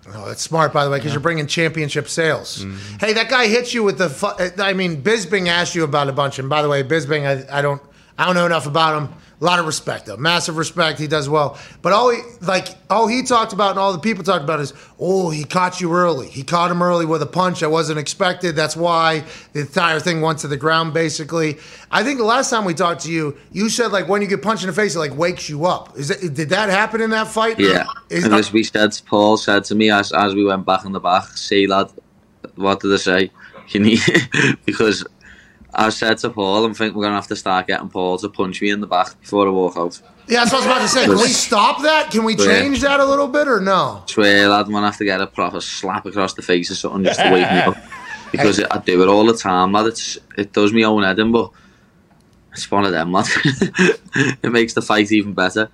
Oh, 0.08 0.28
that's 0.28 0.42
smart, 0.42 0.74
by 0.74 0.84
the 0.84 0.92
way, 0.92 0.98
because 0.98 1.14
you're 1.14 1.22
bringing 1.22 1.48
championship 1.48 2.10
sales. 2.10 2.66
Mm-hmm. 2.66 2.98
Hey, 2.98 3.14
that 3.14 3.30
guy 3.30 3.48
hits 3.48 3.74
you 3.74 3.84
with 3.84 3.98
the. 3.98 4.10
Fu- 4.10 4.28
uh, 4.28 4.50
I 4.58 4.74
mean, 4.74 5.02
Bisping 5.02 5.48
asked 5.48 5.76
you 5.76 5.84
about 5.84 6.10
a 6.10 6.12
bunch, 6.12 6.40
and 6.40 6.50
by 6.50 6.62
the 6.62 6.68
way, 6.68 6.84
Bisping, 6.84 7.26
I, 7.26 7.60
I 7.60 7.62
don't, 7.62 7.82
I 8.18 8.26
don't 8.26 8.36
know 8.36 8.46
enough 8.46 8.68
about 8.68 9.02
him. 9.02 9.16
A 9.44 9.46
lot 9.46 9.60
of 9.60 9.66
respect, 9.66 10.06
though, 10.06 10.16
massive 10.16 10.56
respect. 10.56 10.98
He 10.98 11.06
does 11.06 11.28
well, 11.28 11.60
but 11.82 11.92
all 11.92 12.10
he 12.10 12.22
like, 12.40 12.70
all 12.90 13.08
he 13.08 13.24
talked 13.24 13.52
about, 13.52 13.72
and 13.72 13.80
all 13.80 13.92
the 13.92 14.00
people 14.00 14.24
talked 14.24 14.46
about 14.46 14.62
is, 14.62 14.74
oh, 15.02 15.32
he 15.32 15.44
caught 15.44 15.82
you 15.82 15.94
early. 15.94 16.30
He 16.30 16.44
caught 16.44 16.72
him 16.72 16.82
early 16.82 17.06
with 17.06 17.22
a 17.22 17.26
punch 17.26 17.60
that 17.60 17.70
wasn't 17.70 18.00
expected. 18.00 18.56
That's 18.56 18.78
why 18.78 19.26
the 19.52 19.60
entire 19.60 20.00
thing 20.00 20.22
went 20.22 20.40
to 20.40 20.48
the 20.48 20.56
ground. 20.56 20.94
Basically, 20.94 21.58
I 21.92 22.06
think 22.06 22.20
the 22.20 22.24
last 22.24 22.52
time 22.52 22.64
we 22.64 22.74
talked 22.74 23.02
to 23.02 23.12
you, 23.12 23.38
you 23.52 23.68
said 23.68 23.92
like 23.92 24.08
when 24.08 24.22
you 24.22 24.30
get 24.30 24.42
punched 24.42 24.64
in 24.64 24.68
the 24.68 24.74
face, 24.74 24.96
it 24.96 25.00
like 25.00 25.18
wakes 25.18 25.50
you 25.50 25.66
up. 25.66 25.98
Is 25.98 26.10
it, 26.10 26.34
did 26.34 26.48
that 26.48 26.70
happen 26.70 27.02
in 27.02 27.10
that 27.10 27.28
fight? 27.28 27.60
Yeah, 27.60 27.86
Is, 28.10 28.24
and 28.24 28.34
as 28.34 28.54
we 28.54 28.64
said, 28.64 28.98
Paul 29.08 29.36
said 29.36 29.66
to 29.66 29.76
me 29.76 29.92
as 29.92 30.14
as 30.14 30.36
we 30.36 30.46
went 30.46 30.66
back 30.66 30.86
in 30.86 30.94
the 30.94 31.02
back, 31.02 31.28
"See, 31.36 31.68
lad, 31.68 31.92
what 32.56 32.80
did 32.80 32.94
I 32.94 32.98
say? 32.98 33.32
You 33.70 33.80
need 33.80 34.00
because 34.66 35.06
I 35.76 35.90
said 35.90 36.18
to 36.20 36.30
Paul, 36.30 36.70
I 36.70 36.74
think 36.74 36.96
we're 36.96 37.04
gonna 37.04 37.16
have 37.16 37.28
to 37.28 37.36
start 37.36 37.68
getting 37.68 37.90
Paul 37.90 38.18
to 38.20 38.30
punch 38.30 38.62
me 38.62 38.70
in 38.70 38.82
the 38.82 38.88
back 38.88 39.20
before 39.20 39.48
I 39.48 39.50
walk 39.50 39.78
out. 39.78 40.02
Yeah, 40.28 40.46
that's 40.46 40.54
what 40.54 40.64
I 40.64 40.66
was 40.66 40.66
about 40.66 40.82
to 40.82 40.88
say. 40.88 41.06
Can 41.06 41.16
we 41.16 41.28
stop 41.28 41.82
that? 41.82 42.12
Can 42.12 42.24
we 42.24 42.36
change 42.36 42.82
that 42.82 43.00
a 43.00 43.06
little 43.06 43.28
bit 43.28 43.48
or 43.48 43.60
no? 43.60 44.04
Swear, 44.06 44.48
lad, 44.50 44.68
I'm 44.68 44.72
gonna 44.72 44.86
have 44.86 44.98
to 44.98 45.06
get 45.06 45.20
a 45.20 45.28
proper 45.28 45.62
slap 45.62 46.06
across 46.06 46.34
the 46.34 46.42
face 46.42 46.70
or 46.72 46.76
something 46.76 47.04
just 47.04 47.20
to 47.20 47.32
wake 47.32 47.52
me 47.52 47.60
up 47.60 47.78
because 48.32 48.64
I 48.64 48.78
do 48.80 49.02
it 49.02 49.08
all 49.08 49.26
the 49.26 49.36
time, 49.36 49.72
lad. 49.72 49.88
It's 49.88 50.18
it 50.38 50.54
does 50.54 50.72
me 50.74 50.86
own 50.86 51.04
head 51.04 51.20
in, 51.20 51.32
but 51.32 51.52
it's 52.52 52.70
one 52.70 52.86
of 52.86 52.92
them, 52.92 53.12
lad. 53.12 53.28
it 53.36 54.52
makes 54.52 54.74
the 54.74 54.82
fight 54.82 55.12
even 55.12 55.34
better. 55.34 55.70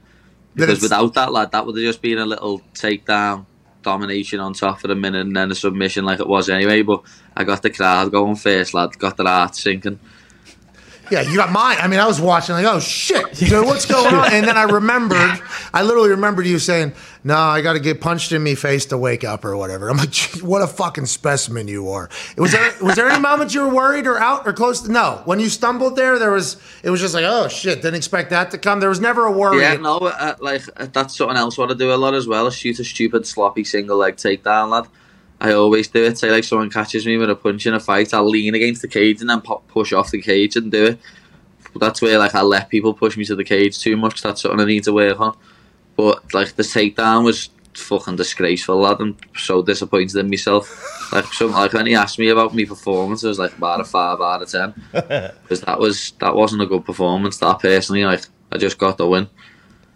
Because 0.55 0.81
without 0.81 1.13
that, 1.13 1.31
lad, 1.31 1.51
that 1.51 1.65
would 1.65 1.75
have 1.75 1.85
just 1.85 2.01
been 2.01 2.17
a 2.17 2.25
little 2.25 2.59
takedown, 2.73 3.45
domination 3.81 4.39
on 4.39 4.53
top 4.53 4.81
for 4.81 4.91
a 4.91 4.95
minute, 4.95 5.25
and 5.25 5.35
then 5.35 5.51
a 5.51 5.55
submission 5.55 6.05
like 6.05 6.19
it 6.19 6.27
was 6.27 6.49
anyway. 6.49 6.81
But 6.81 7.03
I 7.35 7.43
got 7.43 7.61
the 7.61 7.69
crowd 7.69 8.11
going 8.11 8.35
first, 8.35 8.73
lad. 8.73 8.97
Got 8.97 9.17
the 9.17 9.25
heart 9.25 9.55
sinking. 9.55 9.99
Yeah, 11.11 11.21
you 11.21 11.35
got 11.35 11.51
mine. 11.51 11.77
I 11.79 11.87
mean, 11.87 11.99
I 11.99 12.07
was 12.07 12.21
watching 12.21 12.55
like, 12.55 12.65
oh 12.65 12.79
shit, 12.79 13.33
dude, 13.33 13.65
what's 13.65 13.85
going 13.85 14.13
on? 14.13 14.31
And 14.31 14.47
then 14.47 14.57
I 14.57 14.63
remembered, 14.63 15.41
I 15.73 15.81
literally 15.83 16.09
remembered 16.09 16.45
you 16.45 16.59
saying, 16.59 16.93
"No, 17.23 17.37
I 17.37 17.61
got 17.61 17.73
to 17.73 17.79
get 17.79 18.01
punched 18.01 18.31
in 18.31 18.41
me 18.41 18.55
face 18.55 18.85
to 18.87 18.97
wake 18.97 19.23
up 19.23 19.45
or 19.45 19.55
whatever." 19.57 19.89
I'm 19.89 19.97
like, 19.97 20.11
"Gee, 20.11 20.41
what 20.41 20.61
a 20.61 20.67
fucking 20.67 21.05
specimen 21.05 21.67
you 21.67 21.89
are. 21.89 22.09
Was 22.37 22.51
there 22.51 22.73
was 22.81 22.95
there 22.95 23.09
any 23.09 23.21
moment 23.21 23.53
you 23.53 23.61
were 23.61 23.73
worried 23.73 24.07
or 24.07 24.17
out 24.19 24.47
or 24.47 24.53
close 24.53 24.81
to? 24.81 24.91
No, 24.91 25.21
when 25.25 25.39
you 25.39 25.49
stumbled 25.49 25.95
there, 25.95 26.19
there 26.19 26.31
was. 26.31 26.57
It 26.83 26.89
was 26.89 26.99
just 27.01 27.13
like, 27.13 27.25
oh 27.25 27.47
shit, 27.47 27.81
didn't 27.81 27.95
expect 27.95 28.29
that 28.31 28.51
to 28.51 28.57
come. 28.57 28.79
There 28.79 28.89
was 28.89 28.99
never 28.99 29.25
a 29.25 29.31
worry. 29.31 29.61
Yeah, 29.61 29.75
no, 29.75 29.97
uh, 29.97 30.35
like 30.39 30.63
uh, 30.77 30.87
that's 30.91 31.15
something 31.15 31.37
else 31.37 31.57
what 31.57 31.71
I 31.71 31.73
do 31.73 31.93
a 31.93 31.95
lot 31.95 32.13
as 32.13 32.27
well. 32.27 32.49
Shoot 32.49 32.79
a 32.79 32.83
stupid 32.83 33.25
sloppy 33.25 33.63
single 33.63 33.97
leg 33.97 34.15
takedown, 34.15 34.69
lad. 34.69 34.87
I 35.41 35.53
always 35.53 35.87
do 35.87 36.03
it. 36.03 36.17
Say 36.17 36.31
like 36.31 36.43
someone 36.43 36.69
catches 36.69 37.05
me 37.05 37.17
with 37.17 37.29
a 37.29 37.35
punch 37.35 37.65
in 37.65 37.73
a 37.73 37.79
fight, 37.79 38.13
I'll 38.13 38.27
lean 38.27 38.55
against 38.55 38.81
the 38.81 38.87
cage 38.87 39.21
and 39.21 39.29
then 39.29 39.41
pop, 39.41 39.67
push 39.67 39.93
off 39.93 40.11
the 40.11 40.21
cage 40.21 40.55
and 40.55 40.71
do 40.71 40.85
it. 40.85 40.99
But 41.73 41.79
that's 41.79 42.01
where 42.01 42.17
like 42.17 42.35
I 42.35 42.41
let 42.41 42.69
people 42.69 42.93
push 42.93 43.15
me 43.15 43.25
to 43.25 43.35
the 43.35 43.43
cage 43.43 43.79
too 43.79 43.95
much. 43.95 44.21
That's 44.21 44.41
something 44.41 44.59
I 44.59 44.65
need 44.65 44.83
to 44.85 44.93
work 44.93 45.19
on. 45.19 45.37
But 45.95 46.33
like 46.33 46.55
the 46.55 46.63
takedown 46.63 47.23
was 47.23 47.49
fucking 47.73 48.15
disgraceful, 48.15 48.77
lad. 48.77 48.97
I'm 48.99 49.17
so 49.35 49.61
disappointed 49.61 50.17
in 50.17 50.29
myself. 50.29 51.11
Like 51.13 51.25
some 51.25 51.51
like 51.51 51.73
when 51.73 51.87
he 51.87 51.95
asked 51.95 52.19
me 52.19 52.29
about 52.29 52.55
my 52.55 52.65
performance, 52.65 53.23
it 53.23 53.27
was 53.27 53.39
like 53.39 53.57
about 53.57 53.81
a 53.81 53.85
five 53.85 54.19
out 54.21 54.41
of 54.41 54.49
ten 54.49 54.73
because 54.91 55.61
that 55.61 55.79
was 55.79 56.13
that 56.19 56.35
wasn't 56.35 56.61
a 56.61 56.65
good 56.65 56.85
performance. 56.85 57.37
That 57.37 57.59
personally, 57.59 58.03
like 58.03 58.25
I 58.51 58.57
just 58.57 58.77
got 58.77 58.97
the 58.97 59.07
win. 59.07 59.29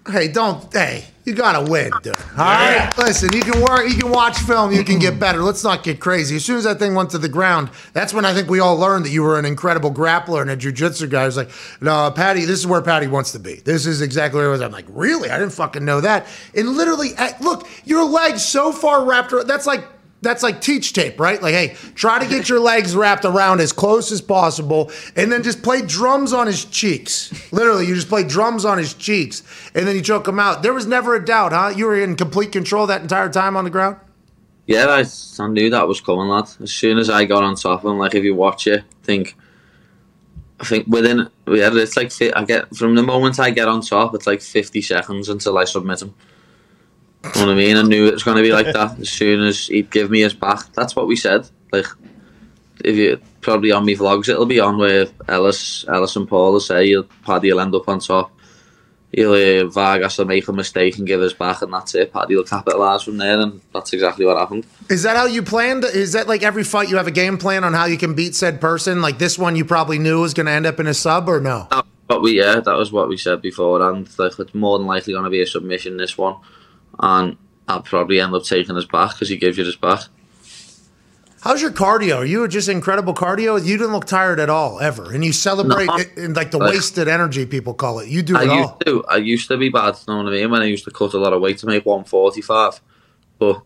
Hey, 0.06 0.28
don't. 0.28 0.72
Hey, 0.74 1.06
you 1.24 1.34
gotta 1.34 1.72
win, 1.72 1.90
dude. 2.02 2.18
All 2.32 2.44
right, 2.44 2.92
listen. 2.98 3.32
You 3.32 3.40
can 3.42 3.62
work. 3.62 3.88
You 3.88 3.96
can 3.96 4.12
watch 4.12 4.38
film. 4.40 4.74
You 4.74 4.84
can 4.84 5.00
get 5.00 5.18
better. 5.18 5.42
Let's 5.42 5.64
not 5.64 5.82
get 5.82 6.02
crazy. 6.02 6.36
As 6.36 6.44
soon 6.44 6.58
as 6.58 6.66
that 6.66 6.78
thing 6.78 6.94
went 6.94 7.12
to 7.12 7.18
the 7.18 7.30
ground, 7.30 7.70
that's 7.94 8.14
when 8.14 8.26
I 8.26 8.34
think 8.34 8.50
we 8.50 8.60
all 8.60 8.76
learned 8.76 9.06
that 9.06 9.12
you 9.12 9.24
were 9.24 9.40
an 9.40 9.46
incredible 9.46 9.92
grappler 9.94 10.42
and 10.42 10.52
a 10.52 10.58
jujitsu 10.58 11.10
guy. 11.10 11.24
I 11.24 11.26
was 11.26 11.38
like, 11.38 11.50
no, 11.80 12.12
Paddy. 12.12 12.42
This 12.44 12.60
is 12.60 12.68
where 12.68 12.82
Paddy 12.82 13.08
wants 13.08 13.32
to 13.32 13.40
be. 13.40 13.56
This 13.56 13.86
is 13.86 14.02
exactly 14.02 14.40
where 14.40 14.50
it 14.50 14.52
was. 14.52 14.62
I'm 14.62 14.74
like, 14.74 14.86
really? 14.90 15.30
I 15.30 15.40
didn't 15.40 15.54
fucking 15.54 15.86
know 15.86 16.02
that. 16.02 16.28
And 16.54 16.68
literally, 16.76 17.12
look, 17.40 17.66
your 17.86 18.04
legs 18.04 18.44
so 18.44 18.74
far 18.74 19.06
wrapped. 19.06 19.32
around- 19.32 19.48
That's 19.48 19.66
like. 19.66 19.86
That's 20.24 20.42
like 20.42 20.62
teach 20.62 20.94
tape, 20.94 21.20
right? 21.20 21.42
Like, 21.42 21.54
hey, 21.54 21.76
try 21.96 22.18
to 22.18 22.28
get 22.28 22.48
your 22.48 22.60
legs 22.60 22.96
wrapped 22.96 23.26
around 23.26 23.60
as 23.60 23.74
close 23.74 24.12
as 24.12 24.22
possible, 24.22 24.90
and 25.16 25.32
then 25.32 25.44
just 25.44 25.62
play 25.62 25.82
drums 25.82 26.34
on 26.34 26.48
his 26.48 26.66
cheeks. 26.66 27.32
Literally, 27.52 27.86
you 27.86 27.94
just 27.94 28.10
play 28.10 28.24
drums 28.24 28.64
on 28.66 28.78
his 28.78 28.94
cheeks, 28.94 29.44
and 29.76 29.86
then 29.86 29.96
you 29.96 30.02
choke 30.02 30.28
him 30.28 30.40
out. 30.40 30.64
There 30.64 30.74
was 30.74 30.88
never 30.88 31.14
a 31.16 31.24
doubt, 31.24 31.52
huh? 31.52 31.74
You 31.76 31.86
were 31.86 32.02
in 32.02 32.16
complete 32.16 32.52
control 32.52 32.88
that 32.88 33.02
entire 33.02 33.30
time 33.30 33.58
on 33.58 33.66
the 33.66 33.70
ground. 33.70 33.98
Yeah, 34.66 34.86
I, 34.86 35.04
I 35.40 35.48
knew 35.48 35.70
that 35.70 35.88
was 35.88 36.00
coming, 36.00 36.30
lad. 36.30 36.50
As 36.62 36.72
soon 36.72 36.98
as 36.98 37.10
I 37.10 37.26
got 37.26 37.44
on 37.44 37.56
top 37.56 37.84
of 37.84 37.92
him, 37.92 37.98
like 37.98 38.16
if 38.16 38.24
you 38.24 38.34
watch 38.34 38.66
it, 38.66 38.86
think, 39.04 39.36
I 40.62 40.64
think 40.64 40.88
within 40.88 41.30
yeah, 41.48 41.70
it's 41.74 41.98
like 41.98 42.14
I 42.34 42.46
get 42.46 42.74
from 42.74 42.96
the 42.96 43.04
moment 43.04 43.40
I 43.40 43.50
get 43.50 43.68
on 43.68 43.82
top, 43.82 44.16
it's 44.16 44.26
like 44.26 44.42
fifty 44.42 44.82
seconds 44.82 45.28
until 45.28 45.58
I 45.58 45.66
submit 45.66 46.02
him. 46.02 46.16
You 47.24 47.30
know 47.42 47.48
what 47.48 47.54
I 47.54 47.56
mean? 47.56 47.78
I 47.78 47.82
knew 47.84 48.08
it 48.08 48.14
was 48.14 48.24
going 48.24 48.38
to 48.38 48.44
be 48.44 48.52
like 48.52 48.74
that 48.74 49.00
as 49.00 49.10
soon 49.10 49.42
as 49.46 49.68
he'd 49.68 49.90
give 49.90 50.12
me 50.12 50.22
his 50.22 50.34
back. 50.34 50.72
That's 50.74 50.96
what 50.96 51.08
we 51.08 51.16
said. 51.16 51.50
Like, 51.72 51.86
if 52.84 52.96
you 52.98 53.20
probably 53.42 53.72
on 53.72 53.86
me 53.86 53.96
vlogs, 53.96 54.28
it'll 54.28 54.46
be 54.46 54.60
on 54.60 54.78
where 54.78 55.08
Ellis, 55.30 55.86
Ellis 55.88 56.16
and 56.18 56.28
Paul 56.28 56.54
will 56.54 56.60
say 56.60 56.88
he'll 56.88 57.04
Paddy 57.26 57.52
will 57.54 57.62
end 57.62 57.74
up 57.76 57.88
on 57.88 58.00
top. 58.00 58.32
He'll 59.14 59.34
uh, 59.34 59.70
Vargas 59.70 60.18
will 60.18 60.26
make 60.26 60.48
a 60.48 60.52
mistake 60.54 60.98
and 60.98 61.08
give 61.08 61.22
us 61.22 61.34
back, 61.34 61.62
and 61.62 61.72
that's 61.72 61.96
it. 61.96 62.12
Paddy 62.12 62.36
will 62.36 62.44
capitalise 62.44 63.04
from 63.04 63.18
there, 63.18 63.40
and 63.40 63.62
that's 63.74 63.94
exactly 63.94 64.26
what 64.26 64.38
happened. 64.38 64.66
Is 64.90 65.04
that 65.04 65.16
how 65.16 65.26
you 65.28 65.44
planned? 65.44 65.86
Is 65.86 66.12
that 66.14 66.28
like 66.28 66.44
every 66.44 66.64
fight 66.64 66.90
you 66.90 66.98
have 66.98 67.08
a 67.08 67.12
game 67.12 67.38
plan 67.38 67.64
on 67.64 67.74
how 67.74 67.86
you 67.86 67.98
can 67.98 68.16
beat 68.16 68.36
said 68.36 68.60
person? 68.60 69.02
Like 69.02 69.18
this 69.20 69.38
one, 69.40 69.56
you 69.56 69.64
probably 69.66 70.00
knew 70.00 70.22
was 70.22 70.34
going 70.34 70.48
to 70.48 70.52
end 70.52 70.66
up 70.66 70.80
in 70.80 70.88
a 70.88 70.94
sub, 70.94 71.30
or 71.30 71.40
no? 71.40 71.68
That- 71.72 71.86
But 72.08 72.22
we 72.22 72.38
yeah, 72.40 72.60
that 72.60 72.76
was 72.76 72.92
what 72.92 73.08
we 73.08 73.16
said 73.18 73.42
before, 73.42 73.88
and 73.90 74.10
like 74.20 74.38
it's 74.40 74.54
more 74.56 74.78
than 74.78 74.88
likely 74.88 75.14
going 75.14 75.24
to 75.26 75.30
be 75.30 75.42
a 75.42 75.48
submission 75.48 75.96
this 75.96 76.18
one, 76.18 76.36
and 77.00 77.38
I'll 77.68 77.82
probably 77.82 78.20
end 78.20 78.34
up 78.36 78.44
taking 78.44 78.76
his 78.76 78.86
back 78.86 79.14
because 79.14 79.30
he 79.30 79.38
gives 79.38 79.58
you 79.58 79.66
his 79.66 79.76
back. 79.76 80.02
How's 81.42 81.62
your 81.62 81.72
cardio? 81.72 82.20
Are 82.20 82.26
you 82.26 82.48
just 82.48 82.70
incredible 82.70 83.14
cardio? 83.14 83.62
You 83.62 83.78
didn't 83.78 83.92
look 83.92 84.06
tired 84.06 84.40
at 84.40 84.50
all 84.50 84.80
ever, 84.80 85.12
and 85.12 85.26
you 85.26 85.34
celebrate 85.34 85.88
No. 85.88 85.98
it 85.98 86.34
like 86.34 86.52
the 86.52 86.58
Like- 86.58 86.72
wasted 86.74 87.10
energy 87.10 87.46
people 87.46 87.74
call 87.74 88.00
it. 88.00 88.08
You 88.08 88.22
do 88.22 88.38
I 88.38 88.44
it 88.44 88.46
used 88.46 88.70
all. 88.70 88.78
to, 88.86 89.06
I 89.10 89.18
used 89.18 89.48
to 89.50 89.58
be 89.58 89.68
bad. 89.68 89.98
You 90.08 90.14
know 90.14 90.24
what 90.24 90.34
I 90.34 90.36
mean? 90.38 90.52
When 90.52 90.62
I 90.62 90.66
used 90.66 90.86
to 90.86 90.92
cut 90.92 91.14
a 91.14 91.18
lot 91.18 91.34
of 91.34 91.42
weight 91.42 91.58
to 91.60 91.66
make 91.66 91.86
one 91.86 92.06
forty 92.06 92.42
five, 92.42 92.80
but 93.40 93.62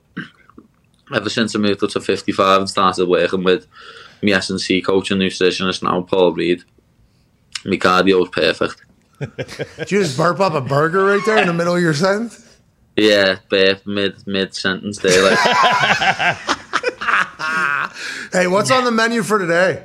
ever 1.14 1.30
since 1.30 1.56
I 1.56 1.60
moved 1.60 1.84
up 1.84 1.92
to 1.92 2.02
fifty 2.02 2.32
five 2.32 2.62
and 2.62 2.70
started 2.70 3.08
working 3.08 3.44
with 3.44 3.68
my 4.24 4.32
S 4.32 4.50
and 4.50 4.60
C 4.60 4.82
coach 4.82 5.12
and 5.12 5.22
nutritionist 5.22 5.84
now, 5.84 6.02
Paul 6.02 6.34
Reed, 6.34 6.64
my 7.64 7.76
cardio 7.78 8.24
is 8.24 8.30
perfect. 8.30 8.82
Did 9.20 9.92
you 9.92 10.02
just 10.04 10.18
burp 10.18 10.40
up 10.40 10.54
a 10.54 10.62
burger 10.62 11.04
right 11.06 11.22
there 11.28 11.38
in 11.38 11.48
the 11.48 11.54
middle 11.54 11.76
of 11.76 11.82
your 11.82 11.94
sentence? 11.94 12.44
Yeah, 12.98 13.38
mid 13.86 14.26
mid 14.28 14.54
sentence 14.56 14.98
there, 15.00 15.24
like 15.24 15.38
Hey, 18.34 18.48
what's 18.48 18.72
on 18.72 18.84
the 18.86 18.92
menu 18.92 19.24
for 19.24 19.38
today? 19.40 19.84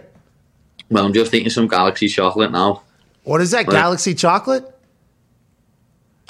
well, 0.91 1.07
I'm 1.07 1.13
just 1.13 1.33
eating 1.33 1.51
some 1.51 1.69
Galaxy 1.69 2.09
chocolate 2.09 2.51
now. 2.51 2.83
What 3.25 3.41
is 3.41 3.51
that? 3.53 3.67
Right. 3.67 3.73
Galaxy 3.75 4.15
chocolate? 4.15 4.65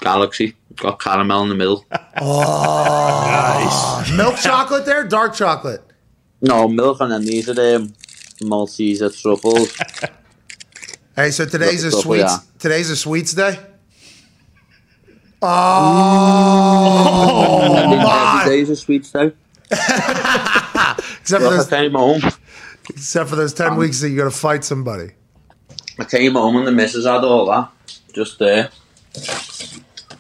Galaxy 0.01 0.55
got 0.77 1.01
caramel 1.01 1.43
in 1.45 1.49
the 1.49 1.55
middle. 1.55 1.85
Oh, 2.21 4.03
nice. 4.05 4.13
Milk 4.17 4.37
chocolate 4.37 4.85
there? 4.85 5.03
Dark 5.05 5.35
chocolate? 5.35 5.83
No 6.43 6.69
milk, 6.69 7.01
and 7.01 7.11
then 7.11 7.25
these 7.25 7.49
are 7.49 7.55
the 7.55 7.91
Malteser 8.41 9.11
truffles. 9.21 9.77
Hey, 11.15 11.31
so 11.31 11.45
today's 11.45 11.85
a 11.85 11.91
sweets. 11.91 12.39
Today's 12.59 12.89
a 12.89 12.97
sweets 12.97 13.35
day. 13.35 13.59
Oh, 15.43 17.21
Every 18.45 18.57
day's 18.57 18.71
a 18.71 18.77
sweet 18.77 19.11
day. 19.13 19.33
except 19.71 21.43
for 21.43 21.49
I 21.49 21.57
those, 21.57 21.69
came 21.69 21.93
home. 21.93 22.21
except 22.91 23.31
for 23.31 23.37
those 23.37 23.55
ten 23.55 23.77
weeks 23.77 24.01
that 24.01 24.11
you 24.11 24.17
got 24.17 24.25
to 24.25 24.31
fight 24.31 24.65
somebody. 24.65 25.11
I 25.99 26.05
came 26.05 26.33
home 26.35 26.57
and 26.57 26.67
the 26.67 26.73
missus 26.73 27.07
had 27.07 27.25
all 27.25 27.47
that 27.47 27.71
just 28.13 28.39
there. 28.39 28.71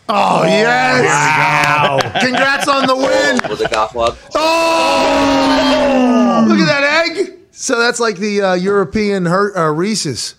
Oh 0.08 0.42
yes! 0.44 1.04
Wow. 1.04 1.98
Congrats 2.20 2.66
on 2.68 2.87
the 2.87 2.96
win! 2.96 3.40
With 3.48 3.58
the 3.61 3.68
gaff 3.68 3.94
lad. 3.94 4.16
Oh, 4.35 6.44
look 6.48 6.58
at 6.58 6.66
that 6.66 7.06
egg. 7.08 7.38
So 7.52 7.78
that's 7.78 8.00
like 8.00 8.16
the 8.16 8.42
uh, 8.42 8.54
European 8.54 9.26
her- 9.26 9.56
uh, 9.56 9.70
Reese's. 9.70 10.35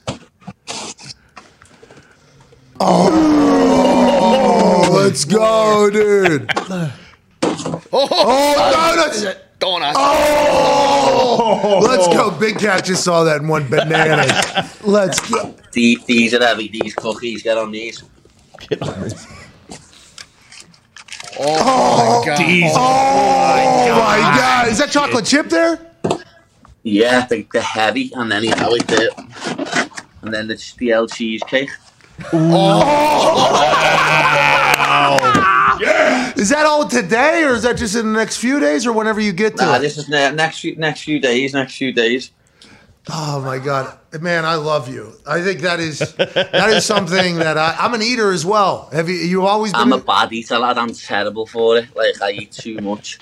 Oh, 2.79 3.09
let's 5.03 5.25
go, 5.25 5.89
dude. 5.89 6.51
Oh, 7.95 8.07
oh, 8.09 8.71
donuts! 8.71 9.23
donuts. 9.59 9.97
Oh, 9.99 11.79
let's 11.83 12.07
go. 12.07 12.31
Oh. 12.31 12.39
Big 12.39 12.57
Cat 12.57 12.83
just 12.83 13.03
saw 13.03 13.23
that 13.23 13.41
in 13.41 13.47
one 13.47 13.69
banana. 13.69 14.25
Let's 14.83 15.19
go. 15.29 15.53
These, 15.71 16.03
these 16.05 16.33
are 16.33 16.43
heavy. 16.43 16.67
These 16.67 16.95
cookies. 16.95 17.43
Get 17.43 17.57
on 17.57 17.71
these. 17.71 18.03
Oh, 18.71 18.79
my 18.79 19.09
oh, 21.39 22.23
God. 22.25 22.39
Oh 22.39 23.99
my 23.99 24.17
God! 24.37 24.67
Is 24.67 24.79
that 24.79 24.89
chocolate 24.91 25.25
chip 25.25 25.49
there? 25.49 25.79
Yeah, 26.83 27.25
the, 27.27 27.47
they're 27.53 27.61
heavy, 27.61 28.11
and 28.15 28.31
then 28.31 28.43
you 28.43 28.49
have 28.49 28.71
like 28.71 28.87
the, 28.87 29.11
and 30.21 30.33
then 30.33 30.47
the 30.47 30.57
steel 30.57 31.07
cheesecake. 31.07 31.69
Is 36.43 36.49
that 36.49 36.65
all 36.65 36.86
today, 36.86 37.45
or 37.45 37.51
is 37.53 37.63
that 37.63 37.77
just 37.77 37.95
in 37.95 38.12
the 38.12 38.19
next 38.19 38.36
few 38.36 38.60
days, 38.60 38.86
or 38.86 38.91
whenever 38.91 39.21
you 39.21 39.32
get 39.32 39.56
to 39.56 39.63
Nah, 39.63 39.75
it? 39.77 39.79
this 39.79 39.97
is 39.97 40.10
ne- 40.10 40.29
next 40.36 40.60
few 40.60 40.75
next 40.75 41.03
few 41.03 41.17
days. 41.17 41.53
Next 41.53 41.77
few 41.77 41.93
days. 41.93 42.32
Oh 43.10 43.39
my 43.39 43.60
God, 43.60 43.97
man, 44.19 44.43
I 44.43 44.56
love 44.56 44.93
you. 44.93 45.13
I 45.25 45.41
think 45.41 45.62
that 45.62 45.79
is 45.79 45.99
that 45.99 46.69
is 46.69 46.84
something 46.86 47.38
that 47.38 47.58
I, 47.58 47.77
I'm 47.79 47.93
an 47.93 48.01
eater 48.01 48.29
as 48.34 48.45
well. 48.45 48.89
Have 48.91 49.08
you? 49.08 49.15
You 49.15 49.45
always 49.45 49.71
been? 49.71 49.79
I'm 49.79 49.93
a 49.93 49.97
bad 49.99 50.34
eater, 50.34 50.60
lad. 50.60 50.77
I'm 50.77 50.91
terrible 50.93 51.45
for 51.45 51.77
it. 51.77 51.95
Like 51.95 52.21
I 52.21 52.32
eat 52.32 52.51
too 52.51 52.77
much. 52.79 53.19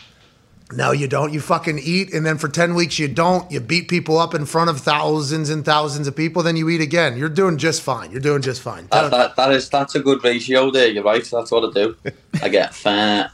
No, 0.73 0.91
you 0.91 1.07
don't. 1.07 1.33
You 1.33 1.41
fucking 1.41 1.79
eat, 1.79 2.13
and 2.13 2.25
then 2.25 2.37
for 2.37 2.47
10 2.47 2.75
weeks 2.75 2.97
you 2.97 3.07
don't. 3.07 3.49
You 3.51 3.59
beat 3.59 3.87
people 3.89 4.17
up 4.17 4.33
in 4.33 4.45
front 4.45 4.69
of 4.69 4.79
thousands 4.79 5.49
and 5.49 5.65
thousands 5.65 6.07
of 6.07 6.15
people, 6.15 6.43
then 6.43 6.55
you 6.55 6.69
eat 6.69 6.79
again. 6.81 7.17
You're 7.17 7.29
doing 7.29 7.57
just 7.57 7.81
fine. 7.81 8.11
You're 8.11 8.21
doing 8.21 8.41
just 8.41 8.61
fine. 8.61 8.87
That, 8.91 9.11
that, 9.11 9.35
that 9.35 9.51
is 9.51 9.69
that's 9.69 9.95
a 9.95 9.99
good 9.99 10.23
ratio 10.23 10.71
there. 10.71 10.87
You're 10.87 11.03
right. 11.03 11.23
That's 11.23 11.51
what 11.51 11.69
I 11.69 11.71
do. 11.73 11.95
I 12.41 12.49
get 12.49 12.73
fat. 12.75 13.31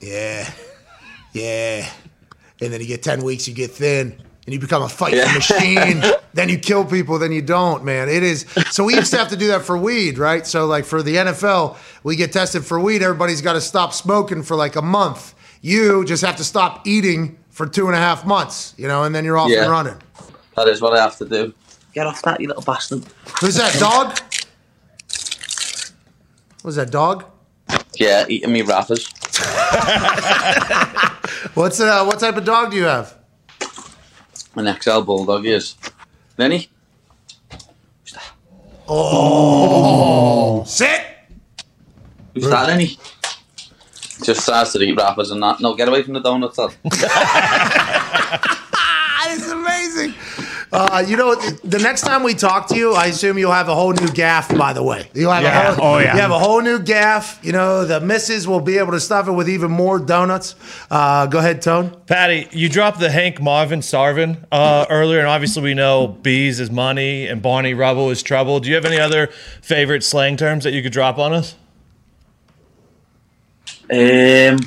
Yeah. 0.00 0.50
Yeah. 1.32 1.88
And 2.60 2.72
then 2.72 2.80
you 2.80 2.86
get 2.86 3.02
10 3.02 3.22
weeks, 3.22 3.46
you 3.48 3.54
get 3.54 3.72
thin, 3.72 4.12
and 4.46 4.52
you 4.54 4.58
become 4.58 4.82
a 4.82 4.88
fighting 4.88 5.18
Yeah. 5.20 5.34
machine. 5.34 6.02
then 6.34 6.48
you 6.48 6.58
kill 6.58 6.84
people, 6.84 7.18
then 7.18 7.32
you 7.32 7.42
don't, 7.42 7.84
man. 7.84 8.08
It 8.08 8.22
is. 8.22 8.46
So 8.70 8.84
we 8.84 8.94
used 8.94 9.10
to 9.12 9.18
have 9.18 9.28
to 9.28 9.36
do 9.36 9.48
that 9.48 9.62
for 9.62 9.76
weed, 9.76 10.16
right? 10.18 10.46
So, 10.46 10.66
like 10.66 10.84
for 10.84 11.02
the 11.02 11.16
NFL, 11.16 11.76
we 12.02 12.16
get 12.16 12.32
tested 12.32 12.64
for 12.64 12.78
weed. 12.80 13.02
Everybody's 13.02 13.42
got 13.42 13.54
to 13.54 13.60
stop 13.60 13.92
smoking 13.92 14.42
for 14.42 14.56
like 14.56 14.76
a 14.76 14.82
month. 14.82 15.34
You 15.62 16.04
just 16.04 16.22
have 16.24 16.36
to 16.36 16.44
stop 16.44 16.86
eating 16.86 17.38
for 17.50 17.66
two 17.66 17.86
and 17.86 17.94
a 17.94 17.98
half 17.98 18.26
months, 18.26 18.74
you 18.76 18.88
know, 18.88 19.04
and 19.04 19.14
then 19.14 19.24
you're 19.24 19.38
off 19.38 19.48
Yeah. 19.50 19.62
and 19.62 19.70
running. 19.70 19.96
That 20.56 20.68
is 20.68 20.80
what 20.82 20.92
I 20.92 21.00
have 21.02 21.16
to 21.18 21.24
do. 21.24 21.54
Get 21.94 22.06
off 22.06 22.20
that, 22.22 22.40
you 22.40 22.48
little 22.48 22.62
bastard. 22.62 23.04
Who's 23.40 23.54
that, 23.54 23.78
dog? 23.78 24.18
What's 26.62 26.76
that, 26.76 26.90
dog? 26.90 27.24
Yeah, 27.94 28.24
eating 28.28 28.52
me 28.52 28.62
wrappers. 28.62 29.06
What's 31.54 31.80
uh, 31.80 32.04
what 32.04 32.18
type 32.20 32.36
of 32.36 32.44
dog 32.44 32.70
do 32.70 32.76
you 32.76 32.84
have? 32.84 33.14
An 34.56 34.74
XL 34.80 35.00
bulldog 35.00 35.44
yes. 35.44 35.74
Lenny. 36.38 36.68
Oh, 38.88 40.64
sit. 40.64 41.00
Who's 42.34 42.48
that, 42.48 42.66
Lenny? 42.68 42.98
Just 44.24 44.40
starts 44.42 44.72
to 44.72 44.80
eat 44.80 44.96
wrappers 44.96 45.30
and 45.30 45.42
that. 45.42 45.60
No, 45.60 45.74
get 45.74 45.88
away 45.88 46.02
from 46.02 46.14
the 46.14 46.20
donuts. 46.20 46.58
lad. 46.58 46.74
That 49.22 49.30
is 49.38 49.50
amazing. 49.52 50.14
Uh, 50.72 51.04
you 51.06 51.16
know, 51.16 51.34
the 51.36 51.78
next 51.78 52.00
time 52.00 52.22
we 52.24 52.34
talk 52.34 52.66
to 52.68 52.76
you, 52.76 52.92
I 52.94 53.06
assume 53.06 53.38
you'll 53.38 53.52
have 53.52 53.68
a 53.68 53.74
whole 53.74 53.92
new 53.92 54.08
gaff. 54.08 54.48
By 54.56 54.72
the 54.72 54.82
way, 54.82 55.08
you'll 55.14 55.30
have 55.30 55.42
Yeah. 55.44 55.70
a 55.70 55.74
whole, 55.74 55.86
Oh, 55.94 55.98
yeah. 55.98 56.14
you 56.14 56.20
have 56.20 56.30
a 56.32 56.38
whole 56.38 56.60
new 56.60 56.80
gaff. 56.80 57.38
You 57.42 57.52
know, 57.52 57.84
the 57.84 58.00
missus 58.00 58.48
will 58.48 58.60
be 58.60 58.78
able 58.78 58.92
to 58.92 59.00
stuff 59.00 59.28
it 59.28 59.32
with 59.32 59.48
even 59.48 59.70
more 59.70 59.98
donuts. 60.00 60.54
Uh, 60.90 61.26
go 61.26 61.38
ahead, 61.38 61.62
Tone. 61.62 61.94
Paddy, 62.06 62.48
you 62.50 62.68
dropped 62.68 62.98
the 63.00 63.10
Hank 63.10 63.40
Marvin 63.40 63.80
Sarvin 63.80 64.38
uh, 64.50 64.86
earlier, 64.90 65.20
and 65.20 65.28
obviously 65.28 65.62
we 65.62 65.74
know 65.74 66.08
bees 66.08 66.58
is 66.58 66.70
money 66.70 67.26
and 67.28 67.40
Barney 67.42 67.74
Rubble 67.74 68.10
is 68.10 68.22
trouble. 68.24 68.58
Do 68.58 68.68
you 68.70 68.74
have 68.74 68.84
any 68.86 68.98
other 68.98 69.28
favorite 69.60 70.02
slang 70.02 70.36
terms 70.36 70.64
that 70.64 70.72
you 70.72 70.82
could 70.82 70.92
drop 70.92 71.18
on 71.18 71.32
us? 71.32 71.54
Um, 73.90 74.58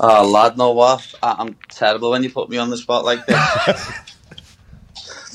oh, 0.00 0.28
lad, 0.28 0.56
no 0.56 0.72
what? 0.72 1.14
I- 1.22 1.36
I'm 1.38 1.56
terrible 1.68 2.10
when 2.10 2.22
you 2.22 2.30
put 2.30 2.48
me 2.48 2.56
on 2.58 2.70
the 2.70 2.76
spot 2.76 3.04
like 3.04 3.24
this. 3.26 3.92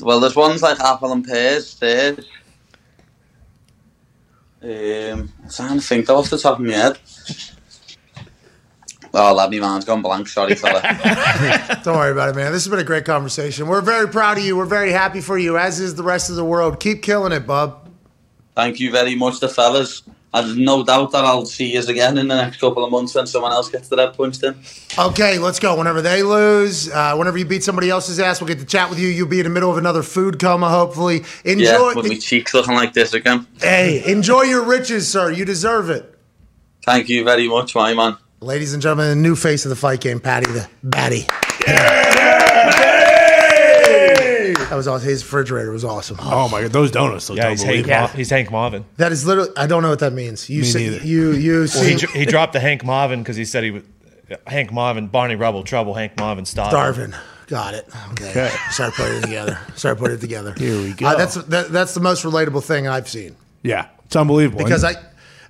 well, 0.00 0.20
there's 0.20 0.36
ones 0.36 0.62
like 0.62 0.80
apple 0.80 1.12
and 1.12 1.24
pears, 1.24 1.78
there. 1.78 2.16
Um, 4.62 5.30
I'm 5.42 5.50
trying 5.50 5.78
to 5.78 5.84
think 5.84 6.08
off 6.08 6.30
the 6.30 6.38
top 6.38 6.58
of 6.58 6.64
my 6.64 6.72
head. 6.72 6.98
Oh, 9.16 9.32
lad, 9.32 9.52
my 9.52 9.58
mind's 9.60 9.84
gone 9.84 10.02
blank. 10.02 10.26
Sorry, 10.26 10.56
fella. 10.56 10.80
Don't 11.84 11.96
worry 11.96 12.10
about 12.10 12.30
it, 12.30 12.34
man. 12.34 12.50
This 12.50 12.64
has 12.64 12.70
been 12.70 12.80
a 12.80 12.84
great 12.84 13.04
conversation. 13.04 13.68
We're 13.68 13.80
very 13.80 14.08
proud 14.08 14.38
of 14.38 14.44
you. 14.44 14.56
We're 14.56 14.64
very 14.64 14.90
happy 14.90 15.20
for 15.20 15.38
you, 15.38 15.56
as 15.56 15.78
is 15.78 15.94
the 15.94 16.02
rest 16.02 16.30
of 16.30 16.36
the 16.36 16.44
world. 16.44 16.80
Keep 16.80 17.02
killing 17.02 17.30
it, 17.30 17.46
bub. 17.46 17.88
Thank 18.56 18.80
you 18.80 18.90
very 18.90 19.14
much, 19.14 19.38
the 19.38 19.48
fellas. 19.48 20.02
I've 20.34 20.56
no 20.56 20.82
doubt 20.82 21.12
that 21.12 21.24
I'll 21.24 21.46
see 21.46 21.72
you 21.72 21.80
again 21.80 22.18
in 22.18 22.26
the 22.26 22.34
next 22.34 22.58
couple 22.58 22.84
of 22.84 22.90
months 22.90 23.14
when 23.14 23.24
someone 23.24 23.52
else 23.52 23.70
gets 23.70 23.88
their 23.88 24.04
head 24.04 24.16
punched 24.16 24.42
in. 24.42 24.58
Okay, 24.98 25.38
let's 25.38 25.60
go. 25.60 25.78
Whenever 25.78 26.02
they 26.02 26.24
lose, 26.24 26.90
uh, 26.90 27.14
whenever 27.14 27.38
you 27.38 27.44
beat 27.44 27.62
somebody 27.62 27.88
else's 27.88 28.18
ass, 28.18 28.40
we'll 28.40 28.48
get 28.48 28.58
to 28.58 28.66
chat 28.66 28.90
with 28.90 28.98
you. 28.98 29.06
You'll 29.06 29.28
be 29.28 29.38
in 29.38 29.44
the 29.44 29.50
middle 29.50 29.70
of 29.70 29.78
another 29.78 30.02
food 30.02 30.40
coma, 30.40 30.68
hopefully. 30.68 31.22
Enjoy. 31.44 31.62
Yeah, 31.62 31.94
with 31.94 32.08
my 32.08 32.18
cheeks 32.18 32.52
looking 32.52 32.74
like 32.74 32.94
this 32.94 33.14
again. 33.14 33.46
Hey, 33.60 34.02
enjoy 34.10 34.42
your 34.42 34.64
riches, 34.64 35.08
sir. 35.08 35.30
You 35.30 35.44
deserve 35.44 35.88
it. 35.88 36.18
Thank 36.84 37.08
you 37.08 37.22
very 37.22 37.46
much, 37.46 37.76
my 37.76 37.94
man. 37.94 38.16
Ladies 38.40 38.74
and 38.74 38.82
gentlemen, 38.82 39.10
the 39.10 39.16
new 39.16 39.36
face 39.36 39.64
of 39.64 39.70
the 39.70 39.76
fight 39.76 40.00
game, 40.00 40.18
Paddy 40.18 40.50
the 40.50 40.68
Baddy. 40.84 41.30
That 44.74 44.78
was 44.78 44.88
awesome. 44.88 45.08
His 45.08 45.22
refrigerator 45.22 45.70
was 45.70 45.84
awesome. 45.84 46.16
Oh 46.20 46.48
my 46.48 46.62
god, 46.62 46.72
those 46.72 46.90
donuts 46.90 47.28
look 47.30 47.38
Yeah, 47.38 47.50
he's 47.50 47.62
Hank, 47.62 47.76
unbelievable. 47.76 48.00
Ma- 48.08 48.16
he's 48.18 48.30
Hank 48.30 48.50
Marvin. 48.50 48.84
That 48.96 49.12
is 49.12 49.24
literally. 49.24 49.50
I 49.56 49.68
don't 49.68 49.84
know 49.84 49.90
what 49.90 50.00
that 50.00 50.12
means. 50.12 50.50
You 50.50 50.62
Me 50.62 50.66
see, 50.66 50.90
neither. 50.90 51.06
you 51.06 51.30
you 51.30 51.58
Well, 51.60 51.68
see 51.68 51.90
he, 51.90 51.94
dr- 51.96 52.12
he 52.12 52.24
dropped 52.26 52.54
the 52.54 52.58
Hank 52.58 52.84
Marvin 52.84 53.20
because 53.22 53.36
he 53.36 53.44
said 53.44 53.62
he 53.62 53.70
was 53.70 53.84
Hank 54.48 54.72
Marvin, 54.72 55.06
Barney 55.06 55.36
Rubble, 55.36 55.62
trouble, 55.62 55.94
Hank 55.94 56.18
Marvin, 56.18 56.44
stop. 56.44 56.72
Darvin. 56.72 57.14
Got 57.46 57.74
it. 57.74 57.86
Okay. 58.14 58.30
Okay. 58.30 58.50
Start 58.72 58.94
putting 58.94 59.18
it 59.18 59.22
together. 59.22 59.60
Start 59.76 59.98
putting 59.98 60.16
it 60.16 60.20
together. 60.20 60.54
Here 60.58 60.76
we 60.76 60.92
go. 60.92 61.06
Uh, 61.06 61.14
that's 61.18 61.34
that, 61.36 61.70
that's 61.70 61.94
the 61.94 62.00
most 62.00 62.24
relatable 62.24 62.64
thing 62.64 62.88
I've 62.88 63.08
seen 63.08 63.36
Yeah, 63.62 63.86
it's 64.06 64.16
unbelievable. 64.16 64.64
because 64.64 64.82
I 64.82 64.94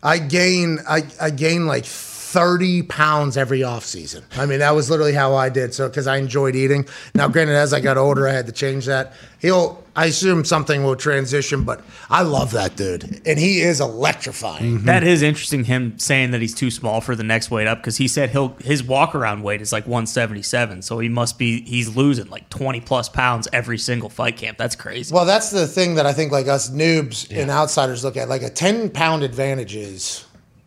I 0.02 0.18
gain 0.18 0.80
I 0.86 1.04
I 1.18 1.30
gain 1.30 1.66
like. 1.66 1.86
30 2.34 2.82
pounds 2.82 3.36
every 3.36 3.62
off 3.62 3.84
season. 3.84 4.24
I 4.32 4.44
mean, 4.44 4.58
that 4.58 4.74
was 4.74 4.90
literally 4.90 5.12
how 5.12 5.36
I 5.36 5.48
did. 5.48 5.72
So, 5.72 5.88
because 5.88 6.08
I 6.08 6.16
enjoyed 6.16 6.56
eating. 6.56 6.84
Now, 7.14 7.28
granted, 7.28 7.54
as 7.54 7.72
I 7.72 7.78
got 7.78 7.96
older, 7.96 8.26
I 8.26 8.32
had 8.32 8.46
to 8.46 8.52
change 8.52 8.86
that. 8.86 9.12
He'll, 9.38 9.84
I 9.94 10.06
assume 10.06 10.44
something 10.44 10.82
will 10.82 10.96
transition, 10.96 11.62
but 11.62 11.80
I 12.10 12.22
love 12.22 12.50
that 12.50 12.74
dude. 12.74 13.22
And 13.24 13.38
he 13.38 13.60
is 13.60 13.80
electrifying. 13.80 14.78
Mm-hmm. 14.78 14.86
That 14.86 15.04
is 15.04 15.22
interesting. 15.22 15.62
Him 15.62 15.96
saying 15.96 16.32
that 16.32 16.40
he's 16.40 16.56
too 16.56 16.72
small 16.72 17.00
for 17.00 17.14
the 17.14 17.22
next 17.22 17.52
weight 17.52 17.68
up 17.68 17.78
because 17.78 17.98
he 17.98 18.08
said 18.08 18.30
he'll 18.30 18.56
his 18.64 18.82
walk 18.82 19.14
around 19.14 19.44
weight 19.44 19.60
is 19.60 19.72
like 19.72 19.86
177, 19.86 20.82
so 20.82 20.98
he 20.98 21.08
must 21.08 21.38
be 21.38 21.60
he's 21.60 21.94
losing 21.94 22.28
like 22.30 22.48
20 22.48 22.80
plus 22.80 23.08
pounds 23.08 23.46
every 23.52 23.78
single 23.78 24.08
fight 24.08 24.36
camp. 24.36 24.58
That's 24.58 24.74
crazy. 24.74 25.14
Well, 25.14 25.24
that's 25.24 25.50
the 25.50 25.68
thing 25.68 25.94
that 25.94 26.06
I 26.06 26.12
think 26.12 26.32
like 26.32 26.48
us 26.48 26.70
noobs 26.70 27.30
and 27.30 27.48
outsiders 27.48 28.02
look 28.02 28.16
at. 28.16 28.28
Like 28.28 28.42
a 28.42 28.50
10 28.50 28.90
pound 28.90 29.22
advantage 29.22 29.76
is 29.76 30.24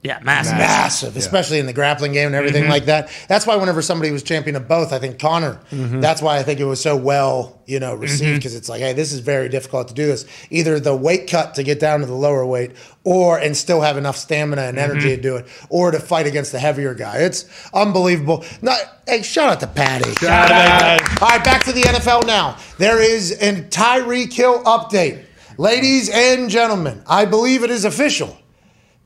yeah, 0.08 0.20
massive. 0.24 0.58
massive, 0.58 1.18
especially 1.18 1.60
in 1.60 1.66
the 1.66 1.74
grappling 1.74 2.14
game 2.14 2.28
and 2.28 2.36
everything 2.36 2.64
mm-hmm. 2.64 2.72
like 2.72 2.86
that. 2.86 3.10
That's 3.28 3.46
why 3.46 3.58
whenever 3.58 3.82
somebody 3.82 4.10
was 4.10 4.24
champion 4.24 4.56
of 4.56 4.66
both, 4.66 4.94
I 4.94 5.00
think 5.00 5.20
Conor, 5.20 5.60
mm-hmm. 5.70 6.00
that's 6.00 6.22
why 6.22 6.38
I 6.38 6.44
think 6.44 6.62
it 6.62 6.64
was 6.64 6.82
so 6.82 6.96
well, 6.96 7.62
you 7.66 7.82
know, 7.82 7.94
received 7.94 8.24
mm-hmm. 8.24 8.38
because 8.38 8.56
it's 8.56 8.70
like, 8.70 8.80
hey, 8.80 8.94
this 8.94 9.12
is 9.12 9.20
very 9.20 9.50
difficult 9.50 9.90
to 9.90 9.94
do 9.94 10.06
this. 10.06 10.26
Either 10.50 10.80
the 10.80 10.96
weight 10.96 11.30
cut 11.30 11.56
to 11.56 11.64
get 11.64 11.82
down 11.82 12.00
to 12.00 12.06
the 12.06 12.14
lower 12.14 12.46
weight 12.46 12.72
or 13.04 13.38
and 13.38 13.58
still 13.58 13.82
have 13.82 13.98
enough 13.98 14.16
stamina 14.16 14.62
and 14.62 14.80
energy 14.80 15.10
to 15.10 15.22
do 15.22 15.36
it 15.36 15.46
or 15.70 15.92
to 15.92 16.00
fight 16.00 16.26
against 16.26 16.54
the 16.54 16.60
heavier 16.60 16.94
guy. 16.94 17.18
It's 17.18 17.44
unbelievable. 17.74 18.46
Not, 18.62 18.80
hey, 19.06 19.24
shout 19.24 19.50
out 19.50 19.60
to 19.60 19.68
Paddy. 19.68 20.14
Shout 20.14 20.52
out. 20.52 21.22
All 21.22 21.28
right, 21.28 21.44
back 21.44 21.66
to 21.66 21.74
the 21.74 21.82
NFL 21.82 22.26
now. 22.26 22.58
There 22.78 23.02
is 23.02 23.34
an 23.42 23.66
Tyreek 23.66 24.32
Hill 24.32 24.64
update. 24.64 25.26
Ladies 25.58 26.10
and 26.10 26.50
gentlemen, 26.50 27.04
I 27.08 27.26
believe 27.26 27.64
it 27.64 27.72
is 27.72 27.84
official. 27.84 28.38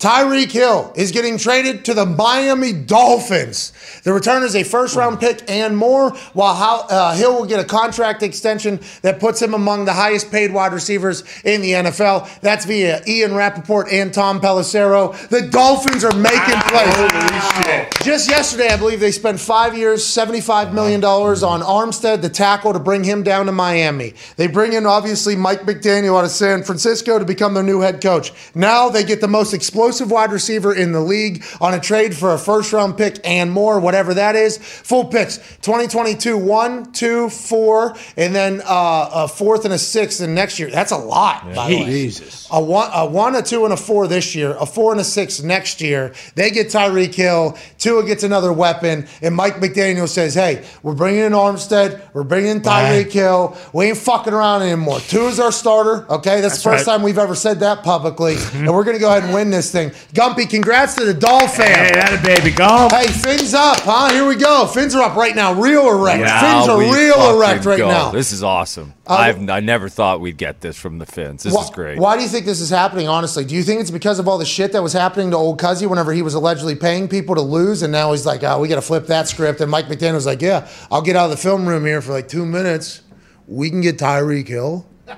Tyreek 0.02 0.52
Hill 0.52 0.92
is 0.96 1.12
getting 1.12 1.38
traded 1.38 1.86
to 1.86 1.94
the 1.94 2.08
Miami 2.08 2.74
Dolphins. 2.74 3.72
The 4.04 4.12
return 4.12 4.42
is 4.42 4.56
a 4.56 4.64
first 4.64 4.96
round 4.96 5.20
pick 5.20 5.48
and 5.48 5.78
more, 5.78 6.10
while 6.34 6.56
How- 6.56 6.88
uh, 6.90 7.14
Hill 7.14 7.36
will 7.36 7.46
get 7.46 7.60
a 7.60 7.64
contract 7.64 8.24
extension 8.24 8.80
that 9.04 9.20
puts 9.20 9.40
him 9.40 9.54
among 9.54 9.86
the 9.86 9.94
highest 9.94 10.32
paid 10.32 10.52
wide 10.52 10.74
receivers 10.74 11.24
in 11.44 11.62
the 11.62 11.74
NFL. 11.74 12.28
That's 12.42 12.66
via 12.66 13.04
Ian 13.08 13.36
Rapoport 13.36 13.90
and 13.92 14.12
Tom 14.12 14.42
Pelissero. 14.42 15.16
The 15.30 15.44
Dolphins 15.44 16.04
are 16.04 16.16
making 16.16 16.60
plays. 16.62 17.92
Just 18.04 18.28
yesterday, 18.28 18.70
I 18.70 18.78
believe 18.78 19.00
they 19.00 19.12
spent 19.12 19.40
five 19.40 19.78
years, 19.78 20.04
$75 20.04 20.74
million 20.74 21.04
on 21.06 21.62
Armstead, 21.62 22.24
the 22.24 22.30
tackle, 22.30 22.74
to 22.74 22.80
bring 22.80 23.04
him 23.04 23.22
down 23.22 23.45
to 23.45 23.52
Miami. 23.52 24.16
They 24.36 24.47
bring 24.47 24.74
in, 24.74 24.88
obviously, 24.88 25.36
Mike 25.36 25.62
McDaniel 25.62 26.18
out 26.18 26.26
of 26.26 26.32
San 26.32 26.64
Francisco 26.64 27.20
to 27.20 27.26
become 27.26 27.54
their 27.54 27.62
new 27.62 27.82
head 27.82 28.02
coach. 28.02 28.34
Now 28.56 28.89
they 28.89 29.04
get 29.04 29.22
the 29.22 29.28
most 29.28 29.54
explosive 29.54 29.91
explosive 29.92 30.10
wide 30.12 30.32
receiver 30.32 30.74
in 30.74 30.94
the 30.94 31.02
league 31.02 31.44
on 31.60 31.74
a 31.74 31.80
trade 31.80 32.16
for 32.16 32.34
a 32.34 32.38
first 32.38 32.72
round 32.72 32.98
pick 32.98 33.20
and 33.26 33.52
more, 33.52 33.78
whatever 33.78 34.14
that 34.14 34.38
is. 34.38 34.58
Full 34.58 35.06
picks 35.06 35.36
2022, 35.58 36.38
one, 36.38 36.94
two, 36.94 37.30
four, 37.30 37.94
and 38.16 38.34
then 38.34 38.62
uh, 38.62 39.10
a 39.14 39.28
fourth 39.28 39.66
and 39.66 39.74
a 39.74 39.78
sixth 39.78 40.22
in 40.22 40.34
next 40.34 40.60
year. 40.60 40.70
That's 40.70 40.94
a 40.94 40.98
lot, 40.98 41.44
by 41.54 41.70
the 41.70 41.80
way. 41.82 41.86
Jesus. 41.86 42.48
A 42.52 42.62
one, 42.62 42.89
a 42.94 43.06
one, 43.06 43.36
a 43.36 43.42
two, 43.42 43.66
and 43.66 43.74
a 43.74 43.78
four 43.78 44.08
this 44.08 44.34
year. 44.34 44.56
A 44.62 44.66
four 44.66 44.94
and 44.94 45.02
a 45.02 45.04
six 45.04 45.42
next 45.42 45.82
year. 45.82 46.14
They 46.36 46.52
get 46.52 46.68
Tyreek 46.68 47.14
Hill. 47.14 47.58
Tua 47.78 48.06
gets 48.06 48.24
another 48.24 48.54
weapon, 48.54 49.08
and 49.22 49.36
Mike 49.36 49.56
McDaniel 49.56 50.08
says, 50.08 50.34
"Hey, 50.34 50.64
we're 50.84 50.96
bringing 50.96 51.22
in 51.22 51.34
Armstead. 51.34 52.02
We're 52.14 52.24
bringing 52.24 52.52
in 52.52 52.62
Tyreek 52.62 53.12
Hill. 53.12 53.58
We 53.74 53.88
ain't 53.88 53.98
fucking 53.98 54.32
around 54.32 54.62
anymore. 54.62 55.02
Tua's 55.02 55.39
our 55.39 55.52
starter. 55.52 56.06
Okay, 56.10 56.39
that's, 56.39 56.56
the 56.56 56.62
first 56.62 56.88
right. 56.88 56.94
time 56.94 57.04
we've 57.04 57.18
ever 57.18 57.36
said 57.36 57.60
that 57.60 57.84
publicly, 57.84 58.38
and 58.54 58.74
we're 58.74 58.86
gonna 58.86 59.00
go 59.00 59.10
ahead 59.10 59.24
and 59.24 59.34
win 59.34 59.50
this 59.50 59.70
thing. 59.70 59.80
Gumpy, 59.89 60.49
congrats 60.49 60.95
to 60.95 61.05
the 61.05 61.13
Doll 61.13 61.47
fan. 61.47 61.67
Hey, 61.67 61.91
that 61.95 62.13
a 62.21 62.23
baby. 62.25 62.51
Go. 62.51 62.88
Hey, 62.91 63.07
fins 63.07 63.53
up, 63.53 63.79
huh? 63.79 64.11
Here 64.13 64.25
we 64.27 64.36
go. 64.36 64.67
Fins 64.67 64.93
are 64.95 65.01
up 65.01 65.15
right 65.15 65.36
now. 65.36 65.53
Real 65.53 65.89
erect. 65.89 66.21
fins 66.23 66.67
are 66.69 66.79
real 66.79 67.36
erect 67.36 67.65
right 67.65 67.77
go. 67.77 67.88
now. 67.88 68.07
Uh, 68.07 68.11
This 68.11 68.32
is 68.32 68.43
awesome. 68.43 68.93
I've 69.07 69.49
I 69.49 69.59
never 69.59 69.89
thought 69.89 70.21
we'd 70.21 70.38
get 70.38 70.61
this 70.61 70.77
from 70.77 70.97
the 70.99 71.05
fins. 71.05 71.43
This 71.43 71.53
Why, 71.53 71.63
is 71.63 71.69
great. 71.71 71.99
why 71.99 72.15
do 72.15 72.23
you 72.23 72.29
think 72.29 72.45
this 72.45 72.61
is 72.61 72.69
happening, 72.69 73.09
honestly? 73.09 73.43
Do 73.43 73.55
you 73.55 73.63
think 73.63 73.82
it's 73.82 73.91
because 73.91 74.19
of 74.19 74.27
all 74.27 74.38
the 74.38 74.45
shit 74.45 74.71
that 74.71 74.82
was 74.84 74.93
happening 74.93 75.32
to 75.32 75.38
old 75.38 75.59
Cuzzy 75.59 75.89
whenever 75.89 76.13
he 76.13 76.21
was 76.21 76.34
allegedly 76.34 76.75
paying 76.75 77.09
people 77.09 77.36
to 77.36 77.41
lose, 77.41 77.82
and 77.82 77.91
now 77.91 78.11
he's 78.11 78.25
like, 78.25 78.43
oh, 78.43 78.59
we 78.59 78.69
got 78.69 78.75
to 78.75 78.82
flip 78.82 79.07
that 79.07 79.27
script? 79.27 79.59
And 79.59 79.69
Mike 79.69 79.88
McDaniel 79.88 80.13
was 80.13 80.25
like, 80.25 80.41
yeah, 80.41 80.69
I'll 80.89 81.01
get 81.01 81.15
out 81.17 81.25
of 81.25 81.32
the 81.32 81.38
film 81.38 81.67
room 81.67 81.86
here 81.86 82.01
for 82.01 82.13
like 82.13 82.29
two 82.29 82.45
minutes. 82.45 83.01
We 83.47 83.69
can 83.69 83.82
get 83.82 83.97
Tyreek 83.97 84.47
Hill. 84.47 84.86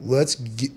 Let's 0.00 0.36
get. 0.36 0.70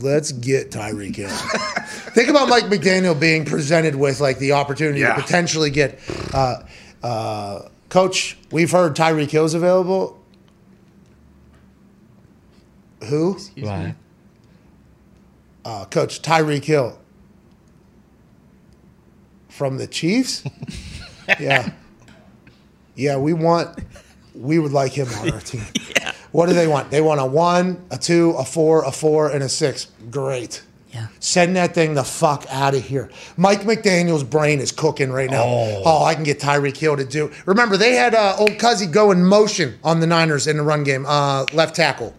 Let's 0.00 0.32
get 0.32 0.70
Tyreek 0.70 1.16
Hill. 1.16 1.28
Think 2.14 2.28
about 2.28 2.48
Mike 2.48 2.64
McDaniel 2.64 3.18
being 3.18 3.44
presented 3.44 3.94
with 3.94 4.20
like 4.20 4.38
the 4.38 4.52
opportunity 4.52 5.00
Yeah. 5.00 5.14
to 5.14 5.22
potentially 5.22 5.70
get, 5.70 5.98
uh, 6.34 6.62
uh, 7.02 7.68
Coach. 7.88 8.36
We've 8.52 8.70
heard 8.70 8.94
Tyreek 8.94 9.30
Hill's 9.30 9.54
available. 9.54 10.20
Who? 13.08 13.38
Right. 13.62 13.94
Uh, 15.64 15.84
Coach 15.86 16.20
Tyreek 16.22 16.64
Hill 16.64 16.98
from 19.48 19.78
the 19.78 19.86
Chiefs. 19.86 20.44
yeah, 21.40 21.72
yeah. 22.94 23.16
We 23.16 23.32
want. 23.32 23.78
We 24.34 24.58
would 24.58 24.72
like 24.72 24.92
him 24.92 25.08
on 25.20 25.30
our 25.32 25.40
team. 25.40 25.62
What 26.32 26.46
do 26.46 26.54
they 26.54 26.66
want? 26.66 26.90
They 26.90 27.00
want 27.00 27.20
a 27.20 27.26
one, 27.26 27.84
a 27.90 27.98
two, 27.98 28.30
a 28.32 28.44
four, 28.44 28.84
a 28.84 28.92
four, 28.92 29.30
and 29.30 29.42
a 29.42 29.48
six. 29.48 29.88
Great. 30.10 30.62
Yeah. 30.92 31.08
Send 31.20 31.56
that 31.56 31.74
thing 31.74 31.94
the 31.94 32.04
fuck 32.04 32.46
out 32.48 32.74
of 32.74 32.82
here. 32.82 33.10
Mike 33.36 33.60
McDaniel's 33.60 34.24
brain 34.24 34.58
is 34.58 34.72
cooking 34.72 35.12
right 35.12 35.30
now. 35.30 35.44
Oh, 35.44 35.82
oh 35.84 36.04
I 36.04 36.14
can 36.14 36.24
get 36.24 36.40
Tyreek 36.40 36.76
Hill 36.76 36.96
to 36.96 37.04
do. 37.04 37.30
Remember, 37.44 37.76
they 37.76 37.92
had 37.94 38.14
uh, 38.14 38.36
old 38.38 38.52
Cuzzy 38.52 38.90
go 38.90 39.10
in 39.10 39.22
motion 39.22 39.78
on 39.84 40.00
the 40.00 40.06
Niners 40.06 40.46
in 40.46 40.56
the 40.56 40.62
run 40.62 40.84
game, 40.84 41.04
uh, 41.06 41.44
left 41.52 41.76
tackle. 41.76 42.14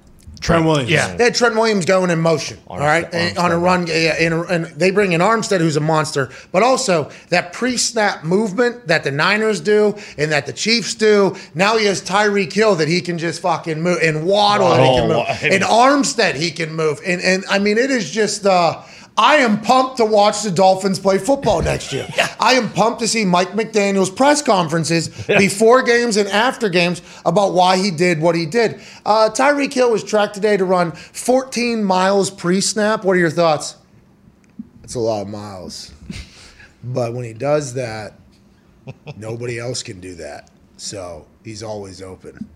Trent 0.50 0.66
Williams. 0.66 0.90
Yeah. 0.92 1.16
They 1.16 1.24
had 1.26 1.36
Trent 1.36 1.56
Williams 1.56 1.86
going 1.86 2.10
in 2.10 2.20
motion, 2.20 2.58
all 2.68 2.78
right, 2.80 3.10
Armstead- 3.12 3.38
on 3.40 3.52
a 3.52 3.58
run. 3.58 3.88
Yeah, 3.88 4.18
in 4.20 4.34
a, 4.34 4.42
and 4.44 4.66
they 4.68 4.92
bring 4.92 5.12
in 5.14 5.22
Armstead, 5.22 5.60
who's 5.60 5.76
a 5.78 5.80
monster, 5.82 6.30
but 6.52 6.64
also 6.64 7.10
that 7.30 7.54
pre-snap 7.54 8.24
movement 8.24 8.88
that 8.88 9.04
the 9.04 9.12
Niners 9.12 9.62
do 9.62 9.96
and 10.18 10.32
that 10.32 10.46
the 10.46 10.54
Chiefs 10.54 10.94
do. 10.96 11.36
Now 11.56 11.78
he 11.78 11.86
has 11.86 12.02
Tyreek 12.02 12.52
Hill 12.52 12.76
that 12.76 12.88
he 12.88 13.02
can 13.02 13.18
just 13.18 13.42
fucking 13.42 13.82
move, 13.82 14.00
and 14.02 14.26
Waddle 14.26 14.70
that 14.70 14.84
he 14.84 14.96
can 15.00 15.08
move, 15.08 15.26
and 15.54 15.64
Armstead 15.64 16.36
he 16.36 16.52
can 16.52 16.74
move, 16.74 17.00
and 17.06 17.22
and 17.22 17.44
I 17.50 17.60
mean 17.60 17.78
it 17.78 17.92
is 17.92 18.10
just. 18.12 18.46
Uh, 18.46 18.82
I 19.20 19.36
am 19.40 19.60
pumped 19.60 19.98
to 19.98 20.06
watch 20.06 20.44
the 20.44 20.50
Dolphins 20.50 20.98
play 20.98 21.18
football 21.18 21.62
next 21.62 21.92
year. 21.92 22.08
I 22.40 22.54
am 22.54 22.72
pumped 22.72 23.02
to 23.02 23.08
see 23.08 23.26
Mike 23.26 23.50
McDaniel's 23.50 24.10
press 24.10 24.42
conferences 24.42 25.10
before 25.28 25.84
games 25.84 26.16
and 26.16 26.30
after 26.30 26.70
games 26.70 27.02
about 27.26 27.52
why 27.52 27.76
he 27.76 27.92
did 27.92 28.22
what 28.22 28.34
he 28.34 28.46
did. 28.46 28.80
Uh, 29.06 29.30
Tyreek 29.30 29.74
Hill 29.74 29.92
was 29.92 30.06
tracked 30.06 30.36
today 30.36 30.56
to 30.56 30.64
run 30.64 30.94
14 30.94 31.84
miles 31.84 32.32
pre 32.32 32.62
snap. 32.62 33.04
What 33.04 33.18
are 33.18 33.20
your 33.20 33.30
thoughts? 33.30 33.76
It's 34.86 34.96
a 34.96 35.00
lot 35.00 35.24
of 35.24 35.28
miles. 35.28 35.92
But 36.82 37.14
when 37.14 37.26
he 37.26 37.34
does 37.34 37.74
that, 37.74 38.14
nobody 39.18 39.60
else 39.60 39.84
can 39.84 40.00
do 40.00 40.16
that. 40.16 40.50
So 40.78 41.28
he's 41.44 41.62
always 41.62 42.02
open. 42.02 42.48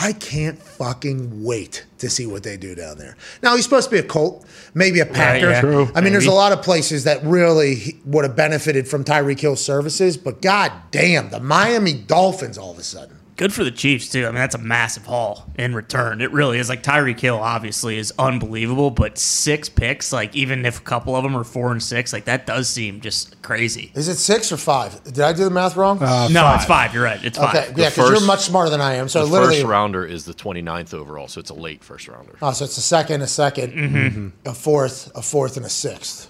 I 0.00 0.12
can't 0.12 0.58
fucking 0.62 1.42
wait 1.42 1.84
to 1.98 2.08
see 2.08 2.24
what 2.24 2.44
they 2.44 2.56
do 2.56 2.76
down 2.76 2.98
there. 2.98 3.16
Now 3.42 3.56
he's 3.56 3.64
supposed 3.64 3.90
to 3.90 3.96
be 3.96 3.98
a 3.98 4.04
Colt, 4.04 4.46
maybe 4.72 5.00
a 5.00 5.06
Packer. 5.06 5.50
yeah. 5.50 5.60
True. 5.60 5.90
I 5.94 6.00
mean, 6.00 6.12
there's 6.12 6.26
a 6.26 6.32
lot 6.32 6.52
of 6.52 6.62
places 6.62 7.04
that 7.04 7.22
really 7.24 7.96
would 8.04 8.24
have 8.24 8.36
benefited 8.36 8.86
from 8.86 9.02
Tyreek 9.02 9.40
Hill's 9.40 9.64
services, 9.64 10.16
but 10.16 10.40
god 10.40 10.72
damn, 10.92 11.30
the 11.30 11.40
Miami 11.40 11.94
Dolphins 11.94 12.56
all 12.56 12.70
of 12.70 12.78
a 12.78 12.82
sudden. 12.84 13.17
Good 13.38 13.52
for 13.54 13.62
the 13.62 13.70
Chiefs 13.70 14.08
too. 14.08 14.24
I 14.24 14.30
mean, 14.30 14.34
that's 14.34 14.56
a 14.56 14.58
massive 14.58 15.06
haul 15.06 15.48
in 15.56 15.72
return. 15.72 16.20
It 16.20 16.32
really 16.32 16.58
is. 16.58 16.68
Like 16.68 16.82
Tyreek 16.82 17.20
Hill 17.20 17.38
obviously, 17.38 17.96
is 17.96 18.12
unbelievable, 18.18 18.90
but 18.90 19.16
six 19.16 19.68
picks, 19.68 20.12
like 20.12 20.34
even 20.34 20.66
if 20.66 20.80
a 20.80 20.82
couple 20.82 21.14
of 21.14 21.22
them 21.22 21.36
are 21.36 21.44
four 21.44 21.70
and 21.70 21.80
six, 21.80 22.12
like 22.12 22.24
that 22.24 22.46
does 22.46 22.68
seem 22.68 23.00
just 23.00 23.40
crazy. 23.42 23.92
Is 23.94 24.08
it 24.08 24.16
six 24.16 24.50
or 24.50 24.56
five? 24.56 25.04
Did 25.04 25.20
I 25.20 25.32
do 25.32 25.44
the 25.44 25.50
math 25.50 25.76
wrong? 25.76 26.02
Uh, 26.02 26.26
no, 26.28 26.52
it's 26.56 26.64
five. 26.64 26.92
You're 26.92 27.04
right. 27.04 27.24
It's 27.24 27.38
okay, 27.38 27.66
five. 27.66 27.78
yeah, 27.78 27.90
because 27.90 28.10
you're 28.10 28.26
much 28.26 28.40
smarter 28.40 28.70
than 28.70 28.80
I 28.80 28.94
am. 28.94 29.08
So 29.08 29.24
the 29.24 29.30
literally, 29.30 29.56
first 29.60 29.66
rounder 29.66 30.04
is 30.04 30.24
the 30.24 30.34
29th 30.34 30.92
overall, 30.92 31.28
so 31.28 31.38
it's 31.38 31.50
a 31.50 31.54
late 31.54 31.84
first 31.84 32.08
rounder. 32.08 32.36
oh, 32.42 32.50
so 32.52 32.64
it's 32.64 32.76
a 32.76 32.82
second, 32.82 33.22
a 33.22 33.26
2nd 33.26 34.32
a 34.46 34.52
fourth, 34.52 35.12
a 35.14 35.22
fourth, 35.22 35.56
and 35.56 35.64
a 35.64 35.70
sixth. 35.70 36.28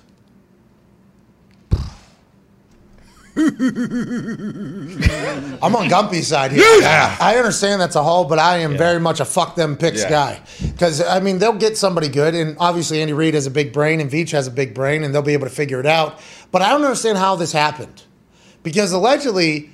I'm 5.63 5.75
on 5.77 5.89
Gumpy's 5.89 6.29
side 6.29 6.53
here. 6.53 6.65
Yeah. 6.81 7.17
I 7.21 7.37
understand 7.37 7.81
that's 7.81 7.97
a 7.97 8.03
haul, 8.03 8.25
but 8.25 8.39
I 8.39 8.59
am 8.59 8.77
very 8.77 9.01
much 9.01 9.21
a 9.21 9.25
fuck 9.25 9.55
them 9.55 9.77
picks 9.77 10.03
Yeah. 10.03 10.11
guy. 10.11 10.41
Because 10.61 11.03
I 11.03 11.21
mean, 11.21 11.39
they'll 11.39 11.53
get 11.53 11.77
somebody 11.77 12.09
good, 12.09 12.35
and 12.35 12.57
obviously 12.59 13.01
Andy 13.01 13.13
Reid 13.13 13.35
has 13.35 13.47
a 13.47 13.51
big 13.51 13.73
brain, 13.73 14.01
and 14.01 14.11
Veach 14.11 14.31
has 14.33 14.47
a 14.47 14.51
big 14.51 14.75
brain, 14.75 15.05
and 15.05 15.15
they'll 15.15 15.23
be 15.23 15.33
able 15.35 15.47
to 15.47 15.55
figure 15.55 15.81
it 15.81 15.87
out. 15.87 16.19
But 16.51 16.63
I 16.63 16.71
don't 16.71 16.83
understand 16.85 17.19
how 17.19 17.37
this 17.37 17.53
happened, 17.53 18.03
because 18.63 18.93
allegedly 18.93 19.71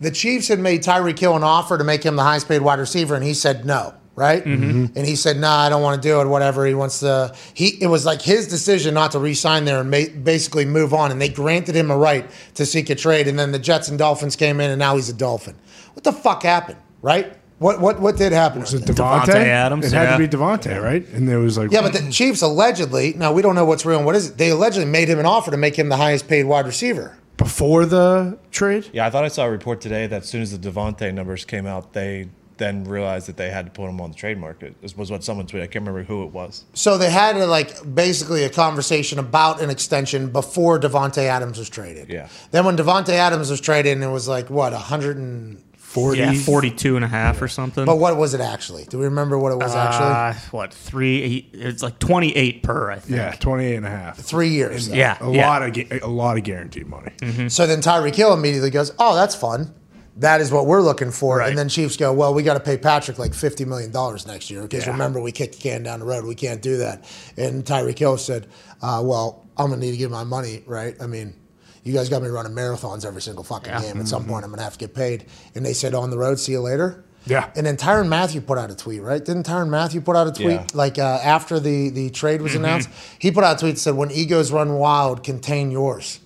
the 0.00 0.10
Chiefs 0.10 0.48
had 0.48 0.58
made 0.60 0.82
Tyreek 0.82 1.18
Hill 1.18 1.36
an 1.36 1.42
offer 1.42 1.76
to 1.78 1.84
make 1.84 2.02
him 2.04 2.16
the 2.16 2.22
highest 2.22 2.48
paid 2.48 2.62
wide 2.62 2.78
receiver, 2.78 3.14
and 3.14 3.24
he 3.24 3.34
said 3.34 3.64
no. 3.66 3.94
Right, 4.16 4.44
mm-hmm. 4.44 4.64
Mm-hmm. 4.84 4.98
and 4.98 5.06
he 5.06 5.16
said, 5.16 5.38
"Nah, 5.38 5.56
I 5.60 5.68
don't 5.70 5.80
want 5.82 6.02
to 6.02 6.06
do 6.06 6.20
it. 6.20 6.26
Whatever. 6.26 6.66
He 6.66 6.74
wants 6.74 7.00
to. 7.00 7.32
He 7.54 7.78
it 7.80 7.86
was 7.86 8.04
like 8.04 8.20
his 8.20 8.48
decision 8.48 8.92
not 8.92 9.12
to 9.12 9.18
re-sign 9.18 9.64
there 9.64 9.80
and 9.80 9.90
ma- 9.90 10.12
basically 10.22 10.66
move 10.66 10.92
on. 10.92 11.10
And 11.10 11.22
they 11.22 11.28
granted 11.30 11.74
him 11.74 11.90
a 11.90 11.96
right 11.96 12.28
to 12.54 12.66
seek 12.66 12.90
a 12.90 12.94
trade. 12.94 13.28
And 13.28 13.38
then 13.38 13.52
the 13.52 13.58
Jets 13.58 13.88
and 13.88 13.98
Dolphins 13.98 14.36
came 14.36 14.60
in, 14.60 14.70
and 14.70 14.78
now 14.78 14.96
he's 14.96 15.08
a 15.08 15.14
Dolphin. 15.14 15.54
What 15.94 16.04
the 16.04 16.12
fuck 16.12 16.42
happened? 16.42 16.78
Right? 17.00 17.32
What 17.60 17.80
what 17.80 18.00
what 18.00 18.16
did 18.16 18.32
happen? 18.32 18.60
Was 18.60 18.74
it 18.74 18.80
right? 18.80 18.88
Davante? 18.96 19.24
Davante 19.26 19.44
Adams, 19.46 19.86
It 19.86 19.92
had 19.92 20.02
yeah. 20.02 20.16
to 20.16 20.18
be 20.18 20.36
Davante, 20.36 20.82
right? 20.82 21.06
And 21.10 21.26
there 21.28 21.38
was 21.38 21.56
like, 21.56 21.70
Yeah, 21.70 21.80
but 21.80 21.92
the 21.94 22.10
Chiefs 22.10 22.42
allegedly. 22.42 23.14
Now 23.14 23.32
we 23.32 23.40
don't 23.42 23.54
know 23.54 23.64
what's 23.64 23.86
real 23.86 23.98
and 23.98 24.06
what 24.06 24.16
is 24.16 24.30
it. 24.30 24.38
They 24.38 24.50
allegedly 24.50 24.90
made 24.90 25.08
him 25.08 25.18
an 25.18 25.26
offer 25.26 25.50
to 25.50 25.56
make 25.56 25.76
him 25.78 25.88
the 25.88 25.96
highest 25.96 26.26
paid 26.28 26.44
wide 26.44 26.66
receiver. 26.66 27.16
before 27.38 27.86
the 27.86 28.38
trade, 28.50 28.88
Yeah, 28.92 29.06
I 29.06 29.10
thought 29.10 29.24
I 29.24 29.28
saw 29.28 29.44
a 29.46 29.50
report 29.50 29.80
today 29.80 30.06
that 30.08 30.22
as 30.24 30.28
soon 30.28 30.42
as 30.42 30.56
the 30.58 30.70
Davante 30.70 31.12
numbers 31.14 31.44
came 31.46 31.66
out, 31.66 31.92
they 31.94 32.28
then 32.60 32.84
realized 32.84 33.26
that 33.26 33.36
they 33.36 33.50
had 33.50 33.64
to 33.64 33.72
put 33.72 33.88
him 33.88 34.00
on 34.00 34.10
the 34.10 34.16
trade 34.16 34.38
market. 34.38 34.80
This 34.80 34.96
was 34.96 35.10
what 35.10 35.24
someone 35.24 35.48
tweeted. 35.48 35.62
I 35.62 35.66
can't 35.66 35.84
remember 35.84 36.04
who 36.04 36.22
it 36.22 36.30
was. 36.30 36.64
So 36.74 36.96
they 36.96 37.10
had 37.10 37.36
a, 37.36 37.46
like 37.46 37.72
basically 37.92 38.44
a 38.44 38.50
conversation 38.50 39.18
about 39.18 39.60
an 39.60 39.70
extension 39.70 40.30
before 40.30 40.78
Davante 40.78 41.24
Adams 41.24 41.58
was 41.58 41.68
traded. 41.68 42.08
Yeah. 42.08 42.28
Then 42.52 42.64
when 42.64 42.76
Davante 42.76 43.14
Adams 43.14 43.50
was 43.50 43.60
traded, 43.60 44.00
it 44.00 44.06
was 44.06 44.28
like 44.28 44.48
what 44.48 44.72
a 44.72 44.78
hundred 44.78 45.16
and. 45.16 45.64
Yeah, 45.92 46.32
42 46.34 46.94
and 46.94 47.04
a 47.04 47.08
half 47.08 47.42
or 47.42 47.48
something. 47.48 47.84
But 47.84 47.96
what 47.96 48.16
was 48.16 48.32
it 48.32 48.40
actually? 48.40 48.84
Do 48.84 48.96
we 49.00 49.06
remember 49.06 49.36
what 49.36 49.50
it 49.50 49.56
was 49.58 49.74
actually? 49.74 50.06
Uh, 50.06 50.34
what 50.52 50.72
three? 50.72 51.20
Eight, 51.20 51.50
It's 51.52 51.82
like 51.82 51.98
28 51.98 52.62
per. 52.62 52.92
I 52.92 53.00
think. 53.00 53.16
yeah, 53.16 53.32
28 53.32 53.74
and 53.74 53.86
a 53.86 53.90
half. 53.90 54.16
Three 54.16 54.50
years. 54.50 54.86
though. 54.88 54.94
Yeah. 54.94 55.18
A 55.20 55.32
yeah. 55.32 55.48
lot 55.50 55.62
of 55.64 55.72
gu- 55.74 55.98
a 56.00 56.06
lot 56.06 56.38
of 56.38 56.44
guaranteed 56.44 56.86
money. 56.86 57.10
So 57.48 57.66
then 57.66 57.80
Tyreek 57.80 58.14
Hill 58.14 58.32
immediately 58.32 58.70
goes, 58.70 58.92
"Oh, 59.00 59.16
that's 59.16 59.34
fun. 59.34 59.74
That 60.16 60.40
is 60.40 60.50
what 60.52 60.66
we're 60.66 60.82
looking 60.82 61.10
for." 61.10 61.38
Right. 61.38 61.48
And 61.48 61.58
then 61.58 61.68
Chiefs 61.68 61.96
go, 61.96 62.12
"Well, 62.12 62.34
we 62.34 62.42
got 62.42 62.54
to 62.54 62.60
pay 62.60 62.76
Patrick 62.76 63.18
like 63.18 63.32
fifty 63.34 63.64
million 63.64 63.90
dollars 63.90 64.26
next 64.26 64.50
year 64.50 64.62
because 64.62 64.84
Yeah. 64.86 64.92
remember 64.92 65.20
we 65.20 65.32
kicked 65.32 65.56
the 65.56 65.60
can 65.62 65.82
down 65.82 66.00
the 66.00 66.06
road. 66.06 66.24
We 66.24 66.34
can't 66.34 66.60
do 66.62 66.78
that." 66.78 67.04
And 67.36 67.64
Tyreek 67.64 67.98
Hill 67.98 68.18
said, 68.18 68.46
uh, 68.82 69.00
"Well, 69.04 69.44
I'm 69.56 69.70
gonna 69.70 69.80
need 69.80 69.92
to 69.92 69.96
get 69.96 70.10
my 70.10 70.24
money 70.24 70.62
right. 70.66 70.94
I 71.00 71.06
mean." 71.06 71.34
You 71.82 71.94
guys 71.94 72.10
got 72.10 72.20
me 72.22 72.28
running 72.28 72.52
marathons 72.52 73.06
every 73.06 73.22
single 73.22 73.42
fucking 73.42 73.72
Yeah. 73.72 73.80
game. 73.80 74.00
At 74.00 74.06
some 74.06 74.26
point, 74.26 74.44
I'm 74.44 74.50
gonna 74.50 74.62
have 74.62 74.74
to 74.74 74.78
get 74.78 74.94
paid. 74.94 75.24
And 75.54 75.64
they 75.64 75.72
said, 75.72 75.94
"On 75.94 76.10
the 76.10 76.18
road, 76.18 76.38
see 76.38 76.52
you 76.52 76.60
later." 76.60 77.04
Yeah. 77.24 77.46
And 77.56 77.64
then 77.66 77.78
Tyrann 77.78 78.06
Mathieu 78.06 78.42
put 78.42 78.58
out 78.58 78.70
a 78.70 78.74
tweet, 78.74 79.02
right? 79.02 79.24
Didn't 79.24 79.46
Tyrann 79.46 79.70
Mathieu 79.70 80.02
put 80.02 80.14
out 80.14 80.26
a 80.26 80.30
tweet 80.30 80.50
Yeah. 80.60 80.66
like 80.74 80.98
uh, 80.98 81.20
after 81.24 81.58
the 81.58 81.88
the 81.88 82.10
trade 82.10 82.34
Mm-hmm. 82.36 82.42
was 82.44 82.54
announced? 82.54 82.90
He 83.18 83.30
put 83.30 83.44
out 83.44 83.56
a 83.56 83.58
tweet 83.60 83.76
that 83.76 83.80
said, 83.80 83.94
"When 83.96 84.10
egos 84.10 84.52
run 84.52 84.74
wild, 84.74 85.22
contain 85.22 85.70
yours." 85.70 86.20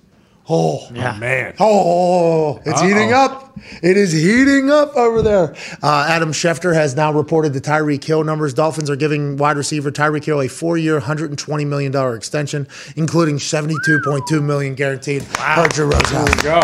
Oh, 0.48 0.86
Yeah. 0.92 1.16
Man. 1.18 1.54
Oh, 1.58 2.60
it's 2.66 2.80
heating 2.82 3.12
up. 3.12 3.58
It 3.82 3.96
is 3.96 4.12
heating 4.12 4.70
up 4.70 4.94
over 4.94 5.22
there. 5.22 5.54
Uh, 5.82 6.04
Adam 6.08 6.32
Schefter 6.32 6.74
has 6.74 6.94
now 6.94 7.12
reported 7.12 7.54
the 7.54 7.60
Tyreek 7.62 8.04
Hill 8.04 8.24
numbers. 8.24 8.52
Dolphins 8.52 8.90
are 8.90 8.96
giving 8.96 9.38
wide 9.38 9.56
receiver 9.56 9.90
Tyreek 9.90 10.24
Hill 10.24 10.42
a 10.42 10.48
four-year, 10.48 11.00
$120 11.00 11.66
million 11.66 12.14
extension, 12.14 12.68
including 12.96 13.36
72.2 13.36 14.42
million 14.42 14.74
guaranteed. 14.74 15.22
Wow. 15.38 15.66
Joe 15.68 15.88
Rosenhaus. 15.88 16.42
Go. 16.42 16.60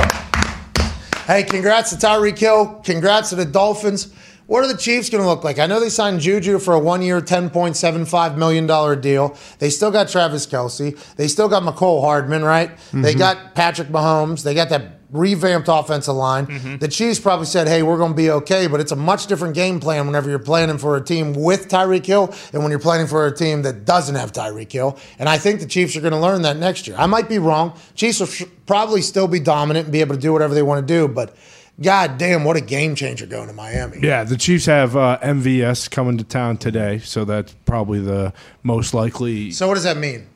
Hey, 1.26 1.44
congrats 1.44 1.90
to 1.90 1.96
Tyreek 2.06 2.36
Hill. 2.38 2.80
Congrats 2.84 3.30
to 3.30 3.36
the 3.36 3.44
Dolphins. 3.46 4.12
What 4.50 4.64
are 4.64 4.66
the 4.66 4.76
Chiefs 4.76 5.08
going 5.10 5.22
to 5.22 5.28
look 5.28 5.44
like? 5.44 5.60
I 5.60 5.68
know 5.68 5.78
they 5.78 5.88
signed 5.88 6.18
Juju 6.18 6.58
for 6.58 6.74
a 6.74 6.78
one 6.80 7.02
year, 7.02 7.20
$10.75 7.20 8.36
million 8.36 9.00
deal. 9.00 9.36
They 9.60 9.70
still 9.70 9.92
got 9.92 10.08
Travis 10.08 10.44
Kelce. 10.44 10.98
They 11.14 11.28
still 11.28 11.48
got 11.48 11.62
Mecole 11.62 12.00
Hardman, 12.00 12.42
right? 12.42 12.76
They 12.92 13.10
mm-hmm. 13.12 13.18
got 13.20 13.54
Patrick 13.54 13.90
Mahomes. 13.90 14.42
They 14.42 14.54
got 14.54 14.70
that 14.70 14.98
revamped 15.12 15.68
offensive 15.68 16.16
line. 16.16 16.48
Mm-hmm. 16.48 16.78
The 16.78 16.88
Chiefs 16.88 17.20
probably 17.20 17.46
said, 17.46 17.68
hey, 17.68 17.84
we're 17.84 17.96
going 17.96 18.10
to 18.10 18.16
be 18.16 18.28
okay, 18.28 18.66
but 18.66 18.80
it's 18.80 18.90
a 18.90 18.96
much 18.96 19.28
different 19.28 19.54
game 19.54 19.78
plan 19.78 20.06
whenever 20.06 20.28
you're 20.28 20.40
planning 20.40 20.78
for 20.78 20.96
a 20.96 21.00
team 21.00 21.32
with 21.32 21.68
Tyreek 21.68 22.04
Hill 22.04 22.34
and 22.52 22.64
when 22.64 22.70
you're 22.70 22.80
planning 22.80 23.06
for 23.06 23.26
a 23.26 23.32
team 23.32 23.62
that 23.62 23.84
doesn't 23.84 24.16
have 24.16 24.32
Tyreek 24.32 24.72
Hill. 24.72 24.98
And 25.20 25.28
I 25.28 25.38
think 25.38 25.60
the 25.60 25.66
Chiefs 25.66 25.94
are 25.94 26.00
going 26.00 26.12
to 26.12 26.18
learn 26.18 26.42
that 26.42 26.56
next 26.56 26.88
year. 26.88 26.96
I 26.96 27.06
might 27.06 27.28
be 27.28 27.38
wrong. 27.38 27.78
Chiefs 27.94 28.18
will 28.18 28.26
sh- 28.26 28.42
probably 28.66 29.00
still 29.00 29.28
be 29.28 29.38
dominant 29.38 29.84
and 29.86 29.92
be 29.92 30.00
able 30.00 30.16
to 30.16 30.20
do 30.20 30.32
whatever 30.32 30.54
they 30.54 30.64
want 30.64 30.84
to 30.84 30.92
do, 30.92 31.06
but 31.06 31.36
God 31.82 32.18
damn, 32.18 32.44
what 32.44 32.56
a 32.56 32.60
game 32.60 32.94
changer 32.94 33.26
going 33.26 33.48
to 33.48 33.54
Miami. 33.54 34.00
Yeah, 34.02 34.24
the 34.24 34.36
Chiefs 34.36 34.66
have 34.66 34.96
uh, 34.96 35.18
MVS 35.22 35.90
coming 35.90 36.18
to 36.18 36.24
town 36.24 36.58
today, 36.58 36.98
so 36.98 37.24
that's 37.24 37.54
probably 37.64 38.00
the 38.00 38.34
most 38.62 38.92
likely. 38.92 39.50
So 39.50 39.66
what 39.66 39.74
does 39.74 39.84
that 39.84 39.96
mean? 39.96 40.26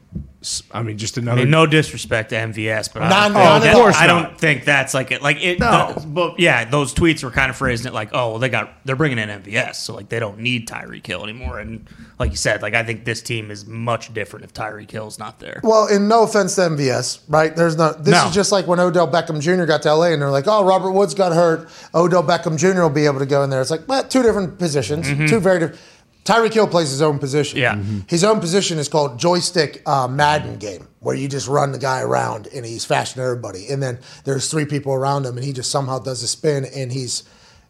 I 0.73 0.83
mean, 0.83 0.99
just 0.99 1.17
I 1.17 1.23
another. 1.23 1.41
mean, 1.41 1.51
no 1.51 1.65
disrespect 1.65 2.29
to 2.31 2.37
MVS, 2.37 2.93
but 2.93 3.01
Not- 3.01 3.12
I, 3.12 3.29
don't, 3.29 3.37
at 3.39 3.59
that- 3.61 3.75
all. 3.77 3.95
I 3.95 4.07
don't 4.07 4.39
think 4.39 4.67
that's 4.67 4.93
like 4.93 5.11
it. 5.11 5.23
Like 5.23 5.43
it, 5.43 5.59
No. 5.59 5.95
the- 5.97 6.07
but 6.07 6.39
yeah, 6.39 6.67
those 6.67 6.93
tweets 6.93 7.25
were 7.25 7.31
kind 7.31 7.49
of 7.49 7.57
phrasing 7.57 7.87
it 7.87 7.95
like, 7.95 8.11
oh, 8.12 8.33
well, 8.33 8.39
they 8.39 8.51
got 8.51 8.75
they're 8.85 8.95
bringing 8.95 9.19
in 9.19 9.31
MVS, 9.31 9.77
so 9.77 9.95
like 9.95 10.11
they 10.11 10.19
don't 10.19 10.39
need 10.41 10.69
Tyreek 10.69 11.07
Hill 11.07 11.25
anymore. 11.25 11.61
And 11.61 11.87
like 12.19 12.31
you 12.31 12.37
said, 12.37 12.61
like 12.61 12.75
I 12.75 12.83
think 12.83 13.07
this 13.07 13.23
team 13.23 13.51
is 13.51 13.65
much 13.65 14.12
different 14.12 14.45
if 14.45 14.53
Tyreek 14.53 14.91
Hill's 14.91 15.19
not 15.19 15.41
there. 15.41 15.61
Well, 15.65 15.87
in 15.87 16.09
no 16.09 16.25
offense 16.25 16.57
to 16.57 16.62
MVS, 16.62 17.21
right? 17.29 17.57
There's 17.57 17.79
no. 17.79 17.93
This 17.95 18.12
No. 18.12 18.27
is 18.29 18.35
just 18.35 18.53
like 18.53 18.67
when 18.67 18.79
Odell 18.81 19.09
Beckham 19.11 19.41
Jr. 19.41 19.65
got 19.65 19.81
to 19.83 19.95
LA, 19.95 20.09
and 20.12 20.21
they're 20.21 20.31
like, 20.31 20.47
"Oh, 20.47 20.62
Robert 20.62 20.91
Woods 20.93 21.15
got 21.15 21.33
hurt. 21.33 21.71
Odell 21.95 22.23
Beckham 22.23 22.59
Jr. 22.59 22.83
will 22.83 22.91
be 22.91 23.07
able 23.07 23.21
to 23.21 23.27
go 23.27 23.43
in 23.45 23.49
there." 23.51 23.62
It's 23.62 23.71
like, 23.71 23.89
well, 23.89 24.05
two 24.05 24.23
different 24.23 24.59
positions, 24.59 25.07
mm-hmm. 25.07 25.25
two 25.25 25.41
very 25.41 25.61
different. 25.61 25.81
Tyreek 26.25 26.53
Hill 26.55 26.66
plays 26.66 26.91
his 26.91 27.03
own 27.03 27.18
position. 27.18 27.59
Yeah. 27.59 27.75
Mhm. 27.75 28.09
his 28.11 28.25
own 28.25 28.41
position 28.41 28.79
is 28.79 28.89
called 28.89 29.18
joystick 29.18 29.83
uh, 29.87 30.09
Madden 30.09 30.57
game, 30.57 30.89
where 31.01 31.14
you 31.14 31.29
just 31.29 31.49
run 31.49 31.72
the 31.72 31.79
guy 31.79 32.01
around 32.01 32.49
and 32.55 32.64
he's 32.64 32.85
faster 32.85 33.16
than 33.20 33.25
everybody, 33.25 33.68
and 33.68 33.83
then 33.83 33.99
there's 34.25 34.51
three 34.51 34.64
people 34.64 34.93
around 34.95 35.27
him, 35.27 35.37
and 35.37 35.45
he 35.45 35.53
just 35.53 35.70
somehow 35.70 35.99
does 35.99 36.22
a 36.22 36.27
spin, 36.29 36.64
and 36.64 36.93
he's 36.93 37.25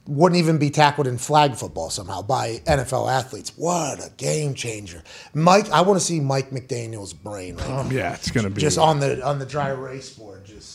wouldn't 0.06 0.38
even 0.38 0.58
be 0.58 0.68
tackled 0.68 1.06
in 1.06 1.16
flag 1.16 1.54
football 1.54 1.88
somehow 1.88 2.20
by 2.20 2.60
NFL 2.66 3.10
athletes. 3.10 3.52
What 3.56 4.00
a 4.04 4.10
game 4.18 4.52
changer, 4.52 5.02
Mike! 5.32 5.70
I 5.70 5.80
want 5.80 5.98
to 5.98 6.04
see 6.04 6.20
Mike 6.20 6.50
McDaniel's 6.50 7.14
brain 7.14 7.56
right 7.56 7.68
now 7.68 7.90
yeah, 7.90 8.12
it's 8.12 8.30
going 8.30 8.44
to 8.44 8.50
be 8.50 8.60
just 8.60 8.76
on 8.76 9.00
the 9.00 9.24
on 9.26 9.38
the 9.38 9.46
dry 9.46 9.70
erase 9.70 10.10
board. 10.10 10.44
Just 10.44 10.73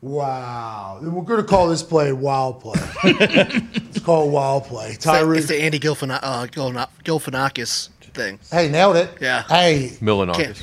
wow. 0.00 0.98
We're 1.02 1.22
gonna 1.22 1.42
call 1.44 1.68
this 1.68 1.82
play 1.82 2.12
wild 2.12 2.60
play. 2.60 2.80
it's 3.04 3.98
called 4.00 4.32
wild 4.32 4.64
play. 4.64 4.90
It's 4.92 5.04
Tyreek. 5.06 5.38
it's 5.38 5.46
the 5.48 5.60
Andy 5.62 5.78
Gilfina- 5.78 6.20
uh, 6.22 6.46
Gilfinakis 6.46 7.88
thing. 8.14 8.38
hey, 8.50 8.68
nailed 8.68 8.96
it. 8.96 9.10
Yeah. 9.20 9.42
Hey, 9.44 9.92
Milanakis. 10.00 10.62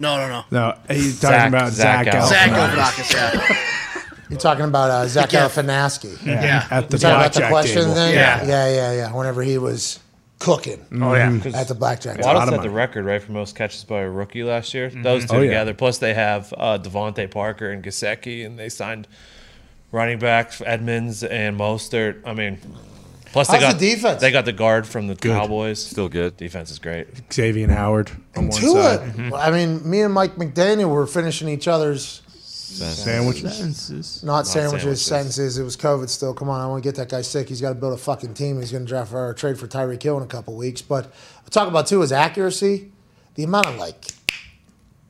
No, 0.00 0.16
no, 0.16 0.28
no. 0.28 0.44
No, 0.50 0.78
he's 0.88 1.18
Zach- 1.18 1.30
talking 1.32 1.48
about 1.54 1.72
Zach 1.72 2.04
Zach, 2.06 2.14
Al- 2.14 2.26
Zach 2.28 2.50
Galifianakis. 2.50 3.12
Gilfinakis, 3.12 3.94
yeah. 3.94 4.24
you're 4.30 4.38
talking 4.40 4.64
about 4.64 4.90
uh, 4.90 5.06
Zach 5.06 5.32
Yeah. 5.32 5.46
Galifianakis. 5.48 6.26
Yeah. 6.26 6.66
At 6.70 6.90
the 6.90 6.96
You're 6.96 7.00
talking 7.00 7.16
about 7.16 7.32
the 7.34 7.48
question 7.48 7.82
table. 7.82 7.94
thing. 7.94 8.14
Yeah. 8.14 8.44
yeah, 8.44 8.68
yeah, 8.74 8.92
yeah. 8.92 9.12
Whenever 9.14 9.42
he 9.42 9.58
was 9.58 10.00
cooking 10.38 10.84
Oh 10.92 11.14
yeah, 11.14 11.28
mm-hmm. 11.28 11.38
Mm-hmm. 11.48 11.54
at 11.54 11.68
the 11.68 11.74
blackjack. 11.74 12.18
Waddle 12.18 12.34
lot 12.34 12.42
of 12.48 12.48
set 12.50 12.56
money. 12.58 12.68
the 12.68 12.74
record, 12.74 13.04
right, 13.04 13.22
for 13.22 13.32
most 13.32 13.54
catches 13.56 13.84
by 13.84 14.00
a 14.00 14.08
rookie 14.10 14.42
last 14.44 14.74
year. 14.74 14.90
Mm-hmm. 14.90 15.02
Those 15.02 15.24
two 15.26 15.36
Oh, 15.36 15.40
yeah. 15.40 15.48
together. 15.50 15.74
Plus, 15.74 15.98
they 15.98 16.14
have 16.14 16.52
uh, 16.56 16.78
DeVante 16.78 17.30
Parker 17.30 17.70
and 17.70 17.82
Gesicki, 17.82 18.44
and 18.44 18.58
they 18.58 18.68
signed 18.68 19.06
running 19.92 20.18
backs 20.18 20.60
Edmonds 20.66 21.22
and 21.22 21.58
Mostert. 21.58 22.20
I 22.26 22.34
mean, 22.34 22.58
plus 23.32 23.46
they 23.48 23.54
How's 23.54 23.74
got 23.74 23.78
the 23.78 23.90
defense? 23.94 24.20
They 24.20 24.32
got 24.32 24.44
the 24.44 24.52
guard 24.52 24.86
from 24.86 25.06
the 25.06 25.14
Cowboys. 25.16 25.84
Still 25.84 26.08
good. 26.08 26.36
Defense 26.36 26.70
is 26.70 26.78
great. 26.78 27.06
Xavier 27.32 27.64
and 27.64 27.72
Howard 27.72 28.10
on 28.36 28.48
one 28.48 28.60
Tua. 28.60 28.98
side. 28.98 29.32
I 29.34 29.50
mean, 29.50 29.88
me 29.88 30.02
and 30.02 30.12
Mike 30.12 30.34
McDaniel 30.36 30.90
were 30.90 31.06
finishing 31.06 31.48
each 31.48 31.68
other's 31.68 32.22
Sandwiches. 32.74 34.22
not, 34.22 34.46
sandwiches, 34.46 34.80
sandwiches. 34.82 35.02
sentences. 35.02 35.58
It 35.58 35.62
was 35.64 35.76
COVID 35.76 36.08
still. 36.08 36.34
Come 36.34 36.48
on, 36.48 36.60
I 36.60 36.66
want 36.66 36.82
to 36.82 36.86
get 36.88 36.96
that 36.96 37.08
guy 37.08 37.22
sick. 37.22 37.48
He's 37.48 37.60
got 37.60 37.70
to 37.70 37.74
build 37.74 37.92
a 37.94 37.96
fucking 37.96 38.34
team. 38.34 38.58
He's 38.60 38.72
going 38.72 38.84
to 38.84 38.88
draft 38.88 39.12
or 39.12 39.32
trade 39.34 39.58
for 39.58 39.66
Tyreek 39.66 40.02
Hill 40.02 40.16
in 40.18 40.22
a 40.22 40.26
couple 40.26 40.54
weeks. 40.56 40.82
But 40.82 41.06
I'll 41.06 41.50
talk 41.50 41.68
about 41.68 41.86
too 41.86 42.02
is 42.02 42.12
accuracy. 42.12 42.90
The 43.36 43.44
amount 43.44 43.66
of 43.66 43.76
like, 43.76 44.04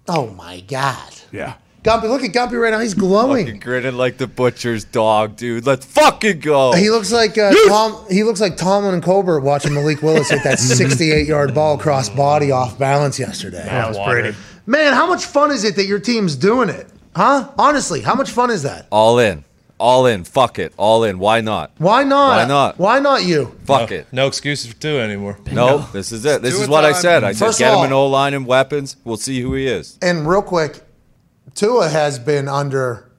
oh 0.08 0.28
my 0.30 0.60
god, 0.60 1.12
Yeah. 1.32 1.54
Gumpy. 1.82 2.08
Look 2.08 2.22
at 2.24 2.30
Gumpy 2.32 2.58
right 2.58 2.70
now. 2.70 2.78
He's 2.78 2.94
glowing. 2.94 3.44
Fucking 3.44 3.60
grinning 3.60 3.94
like 3.98 4.16
the 4.16 4.26
butcher's 4.26 4.84
dog, 4.84 5.36
dude. 5.36 5.66
Let's 5.66 5.84
fucking 5.84 6.40
go. 6.40 6.72
He 6.72 6.88
looks 6.88 7.12
like 7.12 7.36
uh, 7.36 7.52
Tom. 7.68 8.06
He 8.10 8.24
looks 8.24 8.40
like 8.40 8.56
Tomlin 8.56 8.94
and 8.94 9.02
Colbert 9.02 9.40
watching 9.40 9.74
Malik 9.74 10.00
Willis 10.00 10.30
hit 10.30 10.42
that 10.44 10.56
68-yard 10.58 11.54
ball 11.54 11.74
across 11.78 12.08
body 12.08 12.50
off 12.50 12.78
balance 12.78 13.18
yesterday. 13.18 13.62
that 13.66 13.86
was 13.86 13.98
Water. 13.98 14.22
pretty. 14.22 14.38
Man, 14.64 14.94
how 14.94 15.06
much 15.06 15.26
fun 15.26 15.50
is 15.50 15.62
it 15.64 15.76
that 15.76 15.84
your 15.84 15.98
team's 15.98 16.36
doing 16.36 16.70
it? 16.70 16.88
Huh? 17.16 17.50
Honestly, 17.58 18.00
how 18.00 18.14
much 18.14 18.30
fun 18.30 18.50
is 18.50 18.62
that? 18.64 18.86
All 18.90 19.18
in. 19.18 19.44
All 19.78 20.06
in. 20.06 20.24
Fuck 20.24 20.58
it. 20.58 20.72
All 20.76 21.04
in. 21.04 21.18
Why 21.18 21.40
not? 21.40 21.72
Why 21.78 22.04
not? 22.04 22.36
Why 22.36 22.44
not? 22.46 22.78
Why 22.78 22.98
not 23.00 23.24
you? 23.24 23.56
Fuck 23.64 23.90
no, 23.90 23.96
it. 23.96 24.06
No 24.12 24.26
excuses 24.26 24.72
for 24.72 24.80
two 24.80 24.98
anymore. 24.98 25.38
No, 25.52 25.88
this 25.92 26.10
is 26.10 26.24
it. 26.24 26.42
This 26.42 26.54
Do 26.54 26.62
is 26.62 26.68
it 26.68 26.70
what 26.70 26.84
I 26.84 26.92
said. 26.92 27.22
I 27.22 27.32
said 27.32 27.46
First 27.46 27.58
get 27.58 27.72
of 27.72 27.80
him 27.80 27.86
an 27.86 27.92
all- 27.92 28.06
O 28.06 28.10
line 28.10 28.34
and 28.34 28.46
weapons. 28.46 28.96
We'll 29.04 29.16
see 29.16 29.40
who 29.40 29.54
he 29.54 29.66
is. 29.66 29.98
And 30.02 30.28
real 30.28 30.42
quick, 30.42 30.82
Tua 31.54 31.88
has 31.88 32.18
been 32.18 32.48
under 32.48 33.10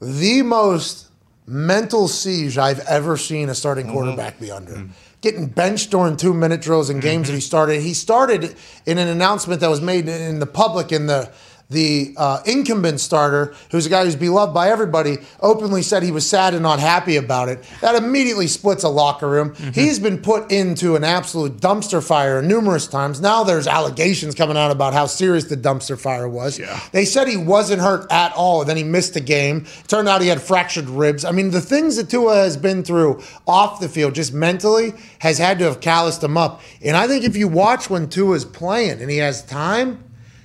the 0.00 0.42
most 0.42 1.08
mental 1.46 2.08
siege 2.08 2.56
I've 2.56 2.80
ever 2.80 3.16
seen 3.16 3.48
a 3.48 3.54
starting 3.54 3.86
mm-hmm. 3.86 3.94
quarterback 3.94 4.38
be 4.38 4.50
under. 4.50 4.88
Getting 5.20 5.46
benched 5.46 5.90
during 5.90 6.16
two 6.16 6.34
minute 6.34 6.60
drills 6.60 6.90
in 6.90 7.00
games 7.00 7.28
that 7.28 7.32
he 7.32 7.38
mm-hmm. 7.38 7.44
started. 7.44 7.80
He 7.80 7.94
started 7.94 8.54
in 8.86 8.98
an 8.98 9.08
announcement 9.08 9.60
that 9.60 9.70
was 9.70 9.80
made 9.80 10.08
in 10.08 10.38
the 10.38 10.46
public 10.46 10.92
in 10.92 11.06
the 11.06 11.32
the 11.74 12.14
uh, 12.16 12.40
incumbent 12.46 13.00
starter, 13.00 13.54
who's 13.70 13.84
a 13.84 13.90
guy 13.90 14.04
who's 14.04 14.16
beloved 14.16 14.54
by 14.54 14.70
everybody, 14.70 15.18
openly 15.40 15.82
said 15.82 16.02
he 16.02 16.10
was 16.10 16.28
sad 16.28 16.54
and 16.54 16.62
not 16.62 16.80
happy 16.80 17.16
about 17.16 17.50
it. 17.50 17.62
That 17.82 17.94
immediately 17.96 18.46
splits 18.46 18.84
a 18.84 18.88
locker 18.88 19.28
room. 19.28 19.54
He's 19.74 19.98
been 19.98 20.18
put 20.18 20.50
into 20.50 20.96
an 20.96 21.04
absolute 21.04 21.58
dumpster 21.58 22.02
fire 22.02 22.40
numerous 22.40 22.86
times. 22.86 23.20
Now 23.20 23.44
there's 23.44 23.66
allegations 23.66 24.34
coming 24.34 24.56
out 24.56 24.70
about 24.70 24.94
how 24.94 25.06
serious 25.06 25.44
the 25.44 25.56
dumpster 25.56 25.98
fire 25.98 26.28
was. 26.28 26.58
Yeah. 26.58 26.80
They 26.92 27.04
said 27.04 27.28
he 27.28 27.36
wasn't 27.36 27.82
hurt 27.82 28.10
at 28.10 28.32
all. 28.32 28.64
Then 28.64 28.76
he 28.76 28.84
missed 28.84 29.16
a 29.16 29.20
game. 29.20 29.66
Turned 29.88 30.08
out 30.08 30.22
he 30.22 30.28
had 30.28 30.40
fractured 30.40 30.88
ribs. 30.88 31.24
I 31.24 31.32
mean, 31.32 31.50
the 31.50 31.60
things 31.60 31.96
that 31.96 32.08
Tua 32.08 32.36
has 32.36 32.56
been 32.56 32.84
through 32.84 33.22
off 33.46 33.80
the 33.80 33.88
field, 33.88 34.14
just 34.14 34.32
mentally, 34.32 34.92
has 35.18 35.38
had 35.38 35.58
to 35.58 35.64
have 35.64 35.80
calloused 35.80 36.22
him 36.22 36.36
up. 36.36 36.62
And 36.82 36.96
I 36.96 37.08
think 37.08 37.24
if 37.24 37.36
you 37.36 37.48
watch 37.48 37.90
when 37.90 38.08
Tua's 38.08 38.44
playing 38.44 39.02
and 39.02 39.10
he 39.10 39.18
has 39.18 39.42
time, 39.44 40.04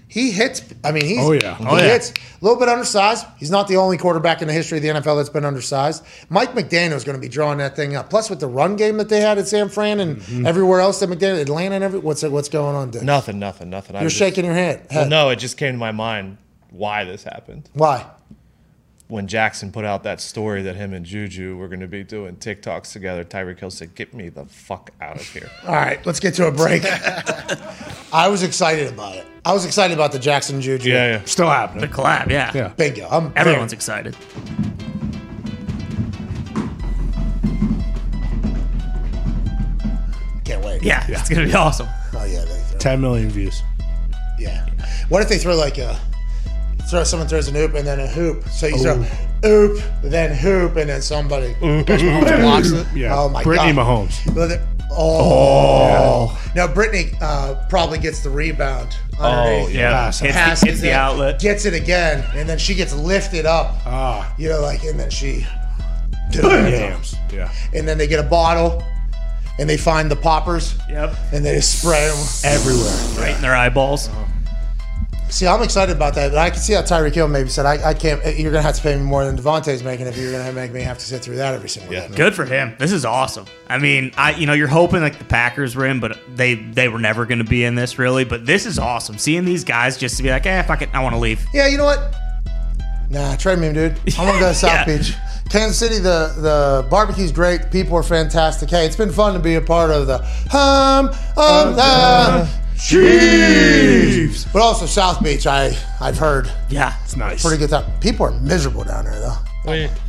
he 0.09 0.31
hits. 0.31 0.61
I 0.83 0.91
mean, 0.91 1.05
he's, 1.05 1.19
Oh, 1.19 1.31
yeah. 1.31 1.55
he 1.55 1.65
Oh, 1.65 1.77
yeah. 1.77 1.83
hits. 1.83 2.09
A 2.11 2.13
little 2.43 2.59
bit 2.59 2.67
undersized. 2.67 3.25
He's 3.37 3.51
not 3.51 3.67
the 3.67 3.77
only 3.77 3.95
quarterback 3.97 4.41
in 4.41 4.47
the 4.47 4.53
history 4.53 4.79
of 4.79 4.81
the 4.81 4.89
NFL 4.89 5.15
that's 5.17 5.29
been 5.29 5.45
undersized. 5.45 6.03
Mike 6.29 6.53
McDaniel 6.53 6.93
is 6.95 7.03
going 7.03 7.15
to 7.15 7.21
be 7.21 7.29
drawing 7.29 7.59
that 7.59 7.75
thing 7.75 7.95
up. 7.95 8.09
Plus, 8.09 8.29
with 8.29 8.39
the 8.39 8.47
run 8.47 8.75
game 8.75 8.97
that 8.97 9.07
they 9.07 9.21
had 9.21 9.37
at 9.37 9.47
San 9.47 9.69
Fran 9.69 9.99
and 10.01 10.17
Mm-hmm. 10.17 10.45
everywhere 10.47 10.79
else 10.81 10.99
that 10.99 11.09
McDaniel, 11.09 11.39
Atlanta, 11.39 11.75
and 11.75 11.83
every 11.83 11.99
what's 11.99 12.23
what's 12.23 12.49
going 12.49 12.75
on? 12.75 12.89
Dick? 12.91 13.03
Nothing, 13.03 13.39
nothing, 13.39 13.69
nothing. 13.69 13.95
You're 13.95 14.03
was 14.05 14.13
just- 14.13 14.19
shaking 14.19 14.43
your 14.45 14.55
head. 14.55 14.87
Well, 14.89 15.01
head. 15.01 15.09
no, 15.09 15.29
it 15.29 15.37
just 15.37 15.55
came 15.57 15.73
to 15.73 15.77
my 15.77 15.91
mind 15.91 16.37
why 16.71 17.03
this 17.03 17.23
happened. 17.23 17.69
Why? 17.73 18.05
When 19.09 19.25
Jackson 19.25 19.71
put 19.71 19.85
out 19.85 20.03
that 20.03 20.21
story 20.21 20.61
that 20.61 20.75
him 20.75 20.93
and 20.93 21.03
Juju 21.03 21.57
were 21.57 21.67
going 21.67 21.79
to 21.79 21.87
be 21.87 22.03
doing 22.03 22.35
TikToks 22.35 22.93
together, 22.93 23.23
Tyreek 23.23 23.59
Hill 23.59 23.71
said, 23.71 23.95
"Get 23.95 24.13
me 24.13 24.29
the 24.29 24.45
fuck 24.45 24.91
out 25.01 25.15
of 25.15 25.23
here." 25.27 25.49
All 25.65 25.73
right, 25.73 26.03
let's 26.05 26.19
get 26.19 26.35
to 26.35 26.45
a 26.45 26.51
break. 26.51 26.83
I 28.13 28.27
was 28.27 28.43
excited 28.43 28.87
about 28.93 29.15
it. 29.15 29.25
I 29.43 29.51
was 29.53 29.65
excited 29.65 29.95
about 29.95 30.11
the 30.11 30.19
Jackson 30.19 30.61
Juju. 30.61 30.91
Yeah, 30.91 31.07
yeah. 31.17 31.23
Still 31.25 31.49
happening. 31.49 31.81
The 31.81 31.87
collab, 31.87 32.29
yeah. 32.29 32.51
Yeah. 32.53 32.67
Bingo. 32.77 33.07
I'm 33.09 33.33
Everyone's 33.35 33.73
excited. 33.73 34.15
can't 40.43 40.63
wait. 40.63 40.83
Yeah, 40.83 41.05
it's 41.07 41.29
gonna 41.29 41.45
be 41.45 41.53
awesome. 41.53 41.87
Oh 42.13 42.25
yeah. 42.25 42.45
They 42.45 42.59
throw, 42.69 42.79
10 42.79 43.01
million 43.01 43.29
views. 43.29 43.61
yeah. 44.37 44.67
What 45.09 45.21
if 45.21 45.29
they 45.29 45.37
throw 45.37 45.55
like 45.55 45.77
a 45.77 45.99
throw 46.89 47.03
someone 47.03 47.27
throws 47.27 47.47
an 47.47 47.55
oop 47.55 47.73
and 47.75 47.85
then 47.87 47.99
a 47.99 48.07
hoop? 48.07 48.47
So 48.49 48.67
you 48.67 48.75
Ooh. 48.75 48.79
throw 48.79 49.05
oop, 49.45 49.83
then 50.03 50.35
hoop, 50.35 50.75
and 50.75 50.89
then 50.89 51.01
somebody 51.01 51.53
blocks 51.59 52.71
it. 52.71 52.87
Yeah. 52.95 53.15
Oh 53.17 53.29
my 53.29 53.43
Brittany 53.43 53.73
god. 53.73 53.85
Mahomes. 54.09 54.35
Well, 54.35 54.47
the- 54.47 54.61
Oh. 54.91 56.35
Now 56.55 56.65
Brittany 56.67 57.11
uh, 57.21 57.63
probably 57.69 57.99
gets 57.99 58.21
the 58.23 58.29
rebound. 58.31 58.95
underneath. 59.19 59.75
Yeah, 59.75 59.91
Pass. 59.91 60.19
hits, 60.19 60.33
Passes 60.33 60.61
the, 60.61 60.67
hits 60.67 60.81
the 60.81 60.91
outlet. 60.93 61.39
Gets 61.39 61.65
it 61.65 61.75
again, 61.75 62.25
and 62.35 62.49
then 62.49 62.57
she 62.57 62.73
gets 62.73 62.93
lifted 62.95 63.45
up. 63.45 63.75
Ah, 63.85 64.33
You 64.39 64.49
know, 64.49 64.61
like, 64.61 64.83
and 64.83 64.99
then 64.99 65.11
she. 65.11 65.45
Yeah. 66.33 67.51
And 67.73 67.87
then 67.87 67.97
they 67.97 68.07
get 68.07 68.19
a 68.19 68.27
bottle, 68.27 68.83
and 69.59 69.69
they 69.69 69.77
find 69.77 70.09
the 70.09 70.15
poppers, 70.15 70.75
Yep, 70.89 71.15
and 71.33 71.45
they 71.45 71.55
just 71.55 71.79
spray 71.81 72.07
them 72.07 72.17
everywhere. 72.43 73.23
right 73.25 73.35
in 73.35 73.41
their 73.41 73.55
eyeballs. 73.55 74.09
See, 75.29 75.45
I'm 75.45 75.61
excited 75.61 75.95
about 75.95 76.15
that. 76.15 76.29
But 76.31 76.39
I 76.39 76.49
can 76.49 76.59
see 76.59 76.73
how 76.73 76.81
Tyreek 76.81 77.13
Hill 77.13 77.27
maybe 77.27 77.49
said, 77.49 77.65
I, 77.65 77.89
I 77.89 77.93
can't, 77.93 78.19
you're 78.37 78.51
going 78.51 78.53
to 78.55 78.61
have 78.63 78.75
to 78.75 78.81
pay 78.81 78.95
me 78.95 79.03
more 79.03 79.23
than 79.25 79.37
Davante's 79.37 79.83
making 79.83 80.07
if 80.07 80.17
you're 80.17 80.31
going 80.31 80.45
to 80.45 80.51
make 80.53 80.71
me 80.71 80.81
have 80.81 80.97
to 80.97 81.05
sit 81.05 81.21
through 81.21 81.35
that 81.35 81.53
every 81.53 81.69
single 81.69 81.91
day. 81.91 82.09
Good 82.15 82.33
for 82.33 82.45
him. 82.45 82.73
This 82.79 82.91
is 82.91 83.05
awesome. 83.05 83.45
I 83.67 83.77
mean, 83.77 84.11
I 84.17 84.31
you 84.31 84.47
know 84.47 84.53
you're 84.53 84.67
hoping 84.67 85.01
like 85.01 85.19
the 85.19 85.25
Packers 85.25 85.75
were 85.75 85.85
in, 85.85 85.99
but 85.99 86.17
they 86.35 86.55
they 86.55 86.89
were 86.89 86.97
never 86.99 87.25
going 87.27 87.37
to 87.37 87.43
be 87.45 87.63
in 87.63 87.75
this 87.75 87.99
really. 87.99 88.25
But 88.25 88.45
this 88.47 88.65
is 88.65 88.79
awesome. 88.79 89.17
Seeing 89.19 89.45
these 89.45 89.63
guys 89.63 89.97
just 89.97 90.17
to 90.17 90.23
be 90.23 90.29
like, 90.29 90.45
eh, 90.47 90.63
fuck 90.63 90.81
it, 90.81 90.89
I 90.93 91.03
want 91.03 91.13
to 91.13 91.19
leave. 91.19 91.45
Yeah, 91.53 91.67
you 91.67 91.77
know 91.77 91.85
what? 91.85 92.15
Nah, 93.11 93.35
trade 93.35 93.59
me, 93.59 93.71
dude. 93.71 93.99
I 94.17 94.23
want 94.23 94.35
to 94.35 94.39
go 94.39 94.49
to 94.49 94.53
South 94.55 94.87
Yeah. 94.87 94.97
Beach. 94.97 95.13
Kansas 95.49 95.77
City, 95.79 95.97
the 95.99 96.33
the 96.37 96.87
barbecue's 96.89 97.31
great. 97.31 97.69
People 97.71 97.95
are 97.97 98.03
fantastic. 98.03 98.69
Hey, 98.69 98.85
it's 98.87 98.95
been 98.95 99.11
fun 99.11 99.33
to 99.33 99.39
be 99.39 99.55
a 99.55 99.61
part 99.61 99.91
of 99.91 100.07
the 100.07 100.17
hum 100.49 101.07
of 101.37 101.75
the 101.75 102.49
Chiefs. 102.79 104.45
But 104.51 104.61
also 104.61 104.85
South 104.85 105.23
Beach, 105.23 105.45
I 105.47 105.75
I've 105.99 106.17
heard 106.17 106.51
Yeah, 106.69 106.93
It's 107.03 107.15
nice. 107.15 107.41
pretty 107.41 107.57
good 107.57 107.69
time. 107.69 107.85
People 107.99 108.25
are 108.25 108.31
miserable 108.39 108.83
down 108.83 109.05
there 109.05 109.19
though. 109.19 109.37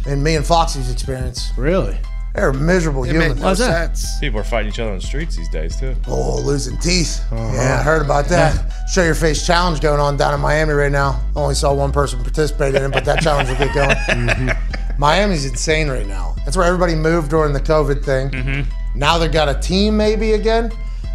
In 0.06 0.22
me 0.22 0.36
and 0.36 0.46
Foxy's 0.46 0.90
experience, 0.90 1.50
Really? 1.56 1.98
they're 2.34 2.52
miserable 2.52 3.04
It 3.04 3.12
made 3.12 3.22
humans. 3.24 3.40
no 3.42 3.54
sense. 3.54 4.18
People 4.20 4.40
are 4.40 4.44
fighting 4.44 4.70
each 4.72 4.78
other 4.78 4.90
on 4.92 4.98
the 4.98 5.04
streets 5.04 5.36
these 5.36 5.48
days 5.48 5.76
too. 5.76 5.94
Oh, 6.06 6.40
losing 6.40 6.78
teeth. 6.78 7.20
Uh-huh. 7.32 7.50
Yeah, 7.54 7.78
I 7.80 7.82
heard 7.82 8.02
about 8.02 8.26
that. 8.26 8.72
Show 8.92 9.02
your 9.02 9.14
face 9.16 9.44
challenge 9.46 9.80
going 9.80 10.00
on 10.00 10.16
down 10.16 10.32
in 10.34 10.40
Miami 10.40 10.72
right 10.72 10.92
now. 10.92 11.20
Only 11.36 11.54
saw 11.56 11.74
one 11.74 11.92
person 11.92 12.22
participate 12.22 12.74
in 12.74 12.84
it, 12.84 12.92
but 12.92 13.04
that 13.04 13.20
challenge 13.22 13.48
will 13.48 13.56
get 13.56 13.74
going. 13.74 13.90
Mm-hmm. 13.90 14.98
Miami's 14.98 15.44
insane 15.44 15.88
right 15.88 16.06
now. 16.06 16.36
That's 16.44 16.56
where 16.56 16.66
everybody 16.66 16.94
moved 16.94 17.30
during 17.30 17.52
the 17.52 17.60
COVID 17.60 18.04
thing. 18.04 18.30
Mm-hmm. 18.30 18.98
Now 18.98 19.18
they've 19.18 19.32
got 19.32 19.48
a 19.48 19.58
team 19.60 19.96
maybe 19.96 20.32
again. 20.34 20.70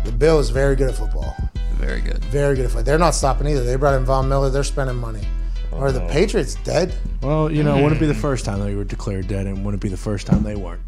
The 0.06 0.12
Bill 0.12 0.40
is 0.40 0.50
very 0.50 0.76
good 0.76 0.90
at 0.90 0.96
football. 0.96 1.36
Very 1.74 2.00
good. 2.00 2.24
Very 2.26 2.56
good 2.56 2.66
at 2.66 2.72
football. 2.72 2.84
They're 2.84 3.00
not 3.00 3.16
stopping 3.16 3.48
either. 3.48 3.64
They 3.64 3.76
brought 3.76 3.96
in 3.96 4.06
Von 4.06 4.30
Miller. 4.30 4.50
They're 4.50 4.64
spending 4.64 4.98
money. 4.98 5.22
Are 5.74 5.92
the 5.92 6.08
Patriots 6.08 6.56
dead? 6.64 6.96
Well, 7.22 7.52
you 7.52 7.64
know, 7.64 7.76
wouldn't 7.76 7.98
it 7.98 8.00
be 8.00 8.06
the 8.06 8.14
first 8.14 8.46
time 8.46 8.62
they 8.62 8.76
were 8.76 8.86
declared 8.86 9.28
dead, 9.28 9.46
and 9.46 9.66
wouldn't 9.66 9.84
it 9.84 9.86
be 9.86 9.90
the 9.90 9.98
first 9.98 10.26
time 10.26 10.44
they 10.44 10.56
weren't? 10.56 10.82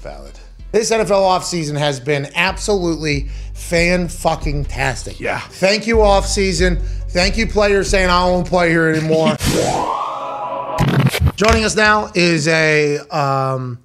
Valid. 0.00 0.38
This 0.70 0.90
NFL 0.90 1.10
offseason 1.10 1.76
has 1.76 2.00
been 2.00 2.30
absolutely 2.34 3.28
fan 3.52 4.08
fucking 4.08 4.64
tastic. 4.64 5.20
Yeah. 5.20 5.40
Thank 5.40 5.86
you, 5.86 5.96
offseason. 5.96 6.80
Thank 7.10 7.36
you, 7.36 7.46
players 7.46 7.90
saying 7.90 8.08
I 8.08 8.24
won't 8.24 8.46
play 8.46 8.70
here 8.70 8.88
anymore. 8.88 9.36
Joining 11.36 11.64
us 11.64 11.76
now 11.76 12.10
is 12.14 12.48
a 12.48 12.98
um, 13.10 13.78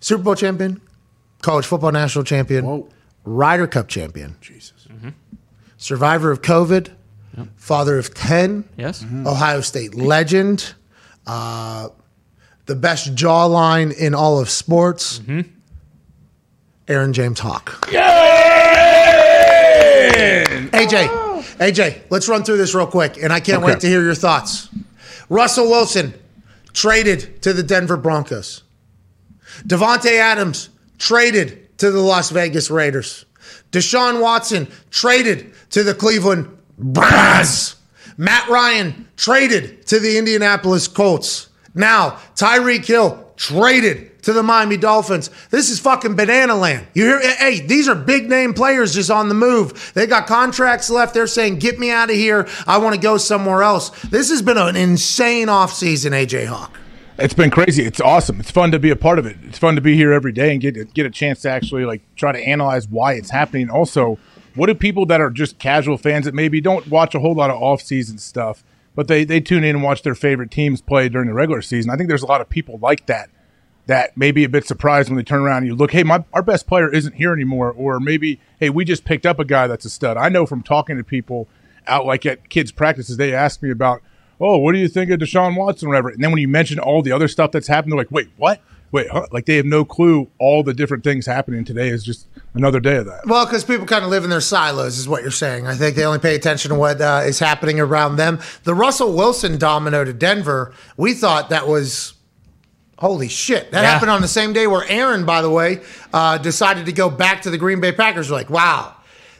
Super 0.00 0.22
Bowl 0.22 0.34
champion, 0.34 0.80
college 1.42 1.66
football 1.66 1.92
national 1.92 2.24
champion, 2.24 2.64
Whoa. 2.64 2.88
Ryder 3.24 3.66
Cup 3.66 3.88
champion, 3.88 4.36
Jesus. 4.40 4.86
Mm-hmm. 4.90 5.10
survivor 5.76 6.30
of 6.30 6.42
COVID, 6.42 6.90
father 7.56 7.98
of 7.98 8.14
10, 8.14 8.68
yes. 8.76 9.02
Mm-hmm. 9.04 9.26
Ohio 9.26 9.60
State 9.60 9.94
legend, 9.94 10.74
uh, 11.26 11.88
the 12.66 12.74
best 12.74 13.14
jawline 13.14 13.96
in 13.96 14.14
all 14.14 14.40
of 14.40 14.50
sports, 14.50 15.20
mm-hmm. 15.20 15.42
Aaron 16.88 17.12
James 17.12 17.38
Hawk. 17.40 17.86
AJ, 20.72 21.08
AJ, 21.58 22.00
let's 22.10 22.28
run 22.28 22.44
through 22.44 22.56
this 22.56 22.74
real 22.74 22.86
quick, 22.86 23.16
and 23.22 23.32
I 23.32 23.40
can't 23.40 23.62
Okay. 23.62 23.72
wait 23.72 23.80
to 23.80 23.86
hear 23.88 24.02
your 24.02 24.14
thoughts. 24.14 24.68
Russell 25.28 25.68
Wilson 25.68 26.14
traded 26.72 27.42
to 27.42 27.52
the 27.52 27.62
Denver 27.62 27.96
Broncos. 27.96 28.62
Davante 29.66 30.12
Adams 30.18 30.70
traded 30.98 31.78
to 31.78 31.90
the 31.90 32.00
Las 32.00 32.30
Vegas 32.30 32.70
Raiders. 32.70 33.24
Deshaun 33.70 34.20
Watson 34.20 34.68
traded 34.90 35.52
to 35.70 35.82
the 35.82 35.94
Cleveland 35.94 36.48
Browns. 36.78 37.76
Matt 38.16 38.48
Ryan 38.48 39.08
traded 39.16 39.86
to 39.86 40.00
the 40.00 40.18
Indianapolis 40.18 40.88
Colts. 40.88 41.48
Now, 41.74 42.18
Tyreek 42.34 42.84
Hill 42.84 43.32
traded 43.36 44.22
to 44.24 44.32
the 44.32 44.42
Miami 44.42 44.76
Dolphins. 44.76 45.30
This 45.50 45.70
is 45.70 45.78
fucking 45.78 46.16
banana 46.16 46.56
land. 46.56 46.86
You 46.94 47.04
hear? 47.04 47.20
Eh, 47.22 47.34
hey, 47.36 47.60
these 47.60 47.88
are 47.88 47.94
big 47.94 48.28
name 48.28 48.52
players 48.52 48.92
just 48.92 49.10
on 49.10 49.28
the 49.28 49.34
move. 49.34 49.92
They 49.94 50.06
got 50.06 50.26
contracts 50.26 50.90
left. 50.90 51.14
They're 51.14 51.28
saying, 51.28 51.60
get 51.60 51.78
me 51.78 51.90
out 51.90 52.10
of 52.10 52.16
here. 52.16 52.48
I 52.66 52.78
want 52.78 52.96
to 52.96 53.00
go 53.00 53.16
somewhere 53.16 53.62
else. 53.62 53.90
This 54.02 54.30
has 54.30 54.42
been 54.42 54.58
an 54.58 54.74
insane 54.74 55.46
offseason, 55.46 56.10
AJ 56.10 56.46
Hawk. 56.46 56.76
It's 57.18 57.34
been 57.34 57.50
crazy. 57.50 57.82
It's 57.82 58.00
awesome. 58.00 58.38
It's 58.38 58.50
fun 58.50 58.70
to 58.70 58.78
be 58.78 58.90
a 58.90 58.96
part 58.96 59.18
of 59.18 59.26
it. 59.26 59.36
It's 59.42 59.58
fun 59.58 59.74
to 59.74 59.80
be 59.80 59.96
here 59.96 60.12
every 60.12 60.30
day 60.30 60.52
and 60.52 60.60
get 60.60 60.94
get 60.94 61.04
a 61.04 61.10
chance 61.10 61.42
to 61.42 61.50
actually 61.50 61.84
like 61.84 62.00
try 62.14 62.30
to 62.30 62.38
analyze 62.38 62.86
why 62.86 63.14
it's 63.14 63.30
happening. 63.30 63.68
Also, 63.70 64.18
what 64.54 64.66
do 64.66 64.74
people 64.74 65.04
that 65.06 65.20
are 65.20 65.30
just 65.30 65.58
casual 65.58 65.98
fans 65.98 66.26
that 66.26 66.34
maybe 66.34 66.60
don't 66.60 66.86
watch 66.86 67.16
a 67.16 67.18
whole 67.18 67.34
lot 67.34 67.50
of 67.50 67.60
off 67.60 67.82
season 67.82 68.18
stuff, 68.18 68.62
but 68.94 69.08
they 69.08 69.24
they 69.24 69.40
tune 69.40 69.64
in 69.64 69.76
and 69.76 69.82
watch 69.82 70.02
their 70.02 70.14
favorite 70.14 70.52
teams 70.52 70.80
play 70.80 71.08
during 71.08 71.26
the 71.26 71.34
regular 71.34 71.60
season? 71.60 71.90
I 71.90 71.96
think 71.96 72.08
there's 72.08 72.22
a 72.22 72.26
lot 72.26 72.40
of 72.40 72.48
people 72.48 72.78
like 72.80 73.06
that 73.06 73.30
that 73.86 74.16
may 74.16 74.30
be 74.30 74.44
a 74.44 74.48
bit 74.48 74.64
surprised 74.64 75.08
when 75.08 75.16
they 75.16 75.24
turn 75.24 75.40
around 75.40 75.58
and 75.58 75.66
you 75.66 75.74
look, 75.74 75.90
hey, 75.90 76.04
my 76.04 76.24
our 76.32 76.42
best 76.42 76.68
player 76.68 76.92
isn't 76.92 77.14
here 77.14 77.32
anymore, 77.32 77.72
or 77.72 77.98
maybe 77.98 78.38
hey, 78.60 78.70
we 78.70 78.84
just 78.84 79.04
picked 79.04 79.26
up 79.26 79.40
a 79.40 79.44
guy 79.44 79.66
that's 79.66 79.84
a 79.84 79.90
stud. 79.90 80.16
I 80.16 80.28
know 80.28 80.46
from 80.46 80.62
talking 80.62 80.96
to 80.96 81.02
people 81.02 81.48
out 81.88 82.06
like 82.06 82.24
at 82.26 82.48
kids 82.48 82.70
practices, 82.70 83.16
they 83.16 83.34
ask 83.34 83.60
me 83.60 83.70
about, 83.70 84.02
oh, 84.40 84.58
what 84.58 84.72
do 84.72 84.78
you 84.78 84.88
think 84.88 85.10
of 85.10 85.20
Deshaun 85.20 85.56
Watson, 85.56 85.88
or 85.88 85.90
whatever. 85.90 86.08
And 86.10 86.22
then 86.22 86.30
when 86.30 86.40
you 86.40 86.48
mention 86.48 86.78
all 86.78 87.02
the 87.02 87.12
other 87.12 87.28
stuff 87.28 87.52
that's 87.52 87.66
happened, 87.68 87.92
they're 87.92 87.98
like, 87.98 88.10
wait, 88.10 88.28
what? 88.36 88.60
Wait, 88.90 89.06
huh? 89.10 89.26
like 89.32 89.44
they 89.44 89.56
have 89.56 89.66
no 89.66 89.84
clue 89.84 90.28
all 90.38 90.62
the 90.62 90.72
different 90.72 91.04
things 91.04 91.26
happening 91.26 91.62
today 91.62 91.88
is 91.88 92.02
just 92.02 92.26
another 92.54 92.80
day 92.80 92.96
of 92.96 93.04
that. 93.04 93.20
Well, 93.26 93.44
because 93.44 93.62
people 93.62 93.84
kind 93.84 94.02
of 94.02 94.10
live 94.10 94.24
in 94.24 94.30
their 94.30 94.40
silos, 94.40 94.96
is 94.98 95.06
what 95.06 95.20
you're 95.20 95.30
saying. 95.30 95.66
I 95.66 95.74
think 95.74 95.94
they 95.94 96.04
only 96.06 96.20
pay 96.20 96.34
attention 96.34 96.70
to 96.70 96.74
what 96.74 96.98
uh, 96.98 97.20
is 97.26 97.38
happening 97.38 97.80
around 97.80 98.16
them. 98.16 98.38
The 98.64 98.74
Russell 98.74 99.12
Wilson 99.14 99.58
domino 99.58 100.04
to 100.04 100.14
Denver, 100.14 100.72
we 100.96 101.12
thought 101.12 101.50
that 101.50 101.68
was. 101.68 102.14
Holy 102.98 103.28
shit. 103.28 103.70
That 103.70 103.82
Yeah. 103.82 103.92
happened 103.92 104.10
on 104.10 104.22
the 104.22 104.26
same 104.28 104.52
day 104.52 104.66
where 104.66 104.84
Aaron, 104.88 105.24
by 105.24 105.40
the 105.40 105.50
way, 105.50 105.82
uh, 106.12 106.36
decided 106.38 106.86
to 106.86 106.92
go 106.92 107.08
back 107.08 107.42
to 107.42 107.50
the 107.50 107.56
Green 107.58 107.80
Bay 107.80 107.92
Packers. 107.92 108.28
We're 108.28 108.38
like, 108.38 108.50
wow, 108.50 108.94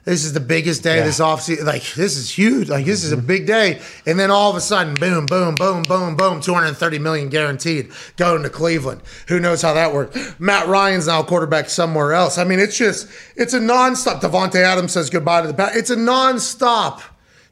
this 0.09 0.25
is 0.25 0.33
the 0.33 0.41
biggest 0.41 0.83
day 0.83 1.01
of 1.01 1.05
this 1.05 1.21
offseason. 1.21 1.65
Like, 1.65 1.83
this 1.93 2.17
is 2.17 2.31
huge. 2.31 2.71
Like, 2.71 2.87
this 2.87 3.05
is 3.05 3.13
a 3.13 3.17
mm-hmm. 3.17 3.27
big 3.27 3.47
day. 3.47 3.81
And 4.07 4.19
then 4.19 4.31
all 4.31 4.49
of 4.49 4.57
a 4.57 4.61
sudden, 4.61 4.95
boom, 4.95 5.27
boom, 5.27 5.55
boom, 5.55 5.83
boom, 5.83 6.17
boom, 6.17 6.41
230 6.41 6.99
million 6.99 7.29
guaranteed 7.29 7.91
going 8.17 8.43
to 8.43 8.49
Cleveland. 8.49 9.03
Who 9.29 9.39
knows 9.39 9.61
how 9.61 9.75
that 9.75 9.93
worked? 9.93 10.41
Matt 10.41 10.67
Ryan's 10.67 11.09
now 11.09 11.23
quarterback 11.23 11.69
somewhere 11.69 12.15
else. 12.15 12.39
I 12.39 12.45
mean, 12.45 12.59
it's 12.59 12.79
just, 12.79 13.07
it's 13.37 13.53
a 13.53 13.61
nonstop. 13.61 14.23
Davante 14.23 14.57
Adams 14.57 14.93
says 14.93 15.11
goodbye 15.11 15.43
to 15.43 15.49
the 15.49 15.55
Pack. 15.55 15.77
It's 15.77 15.91
a 15.91 15.97
nonstop 15.97 17.03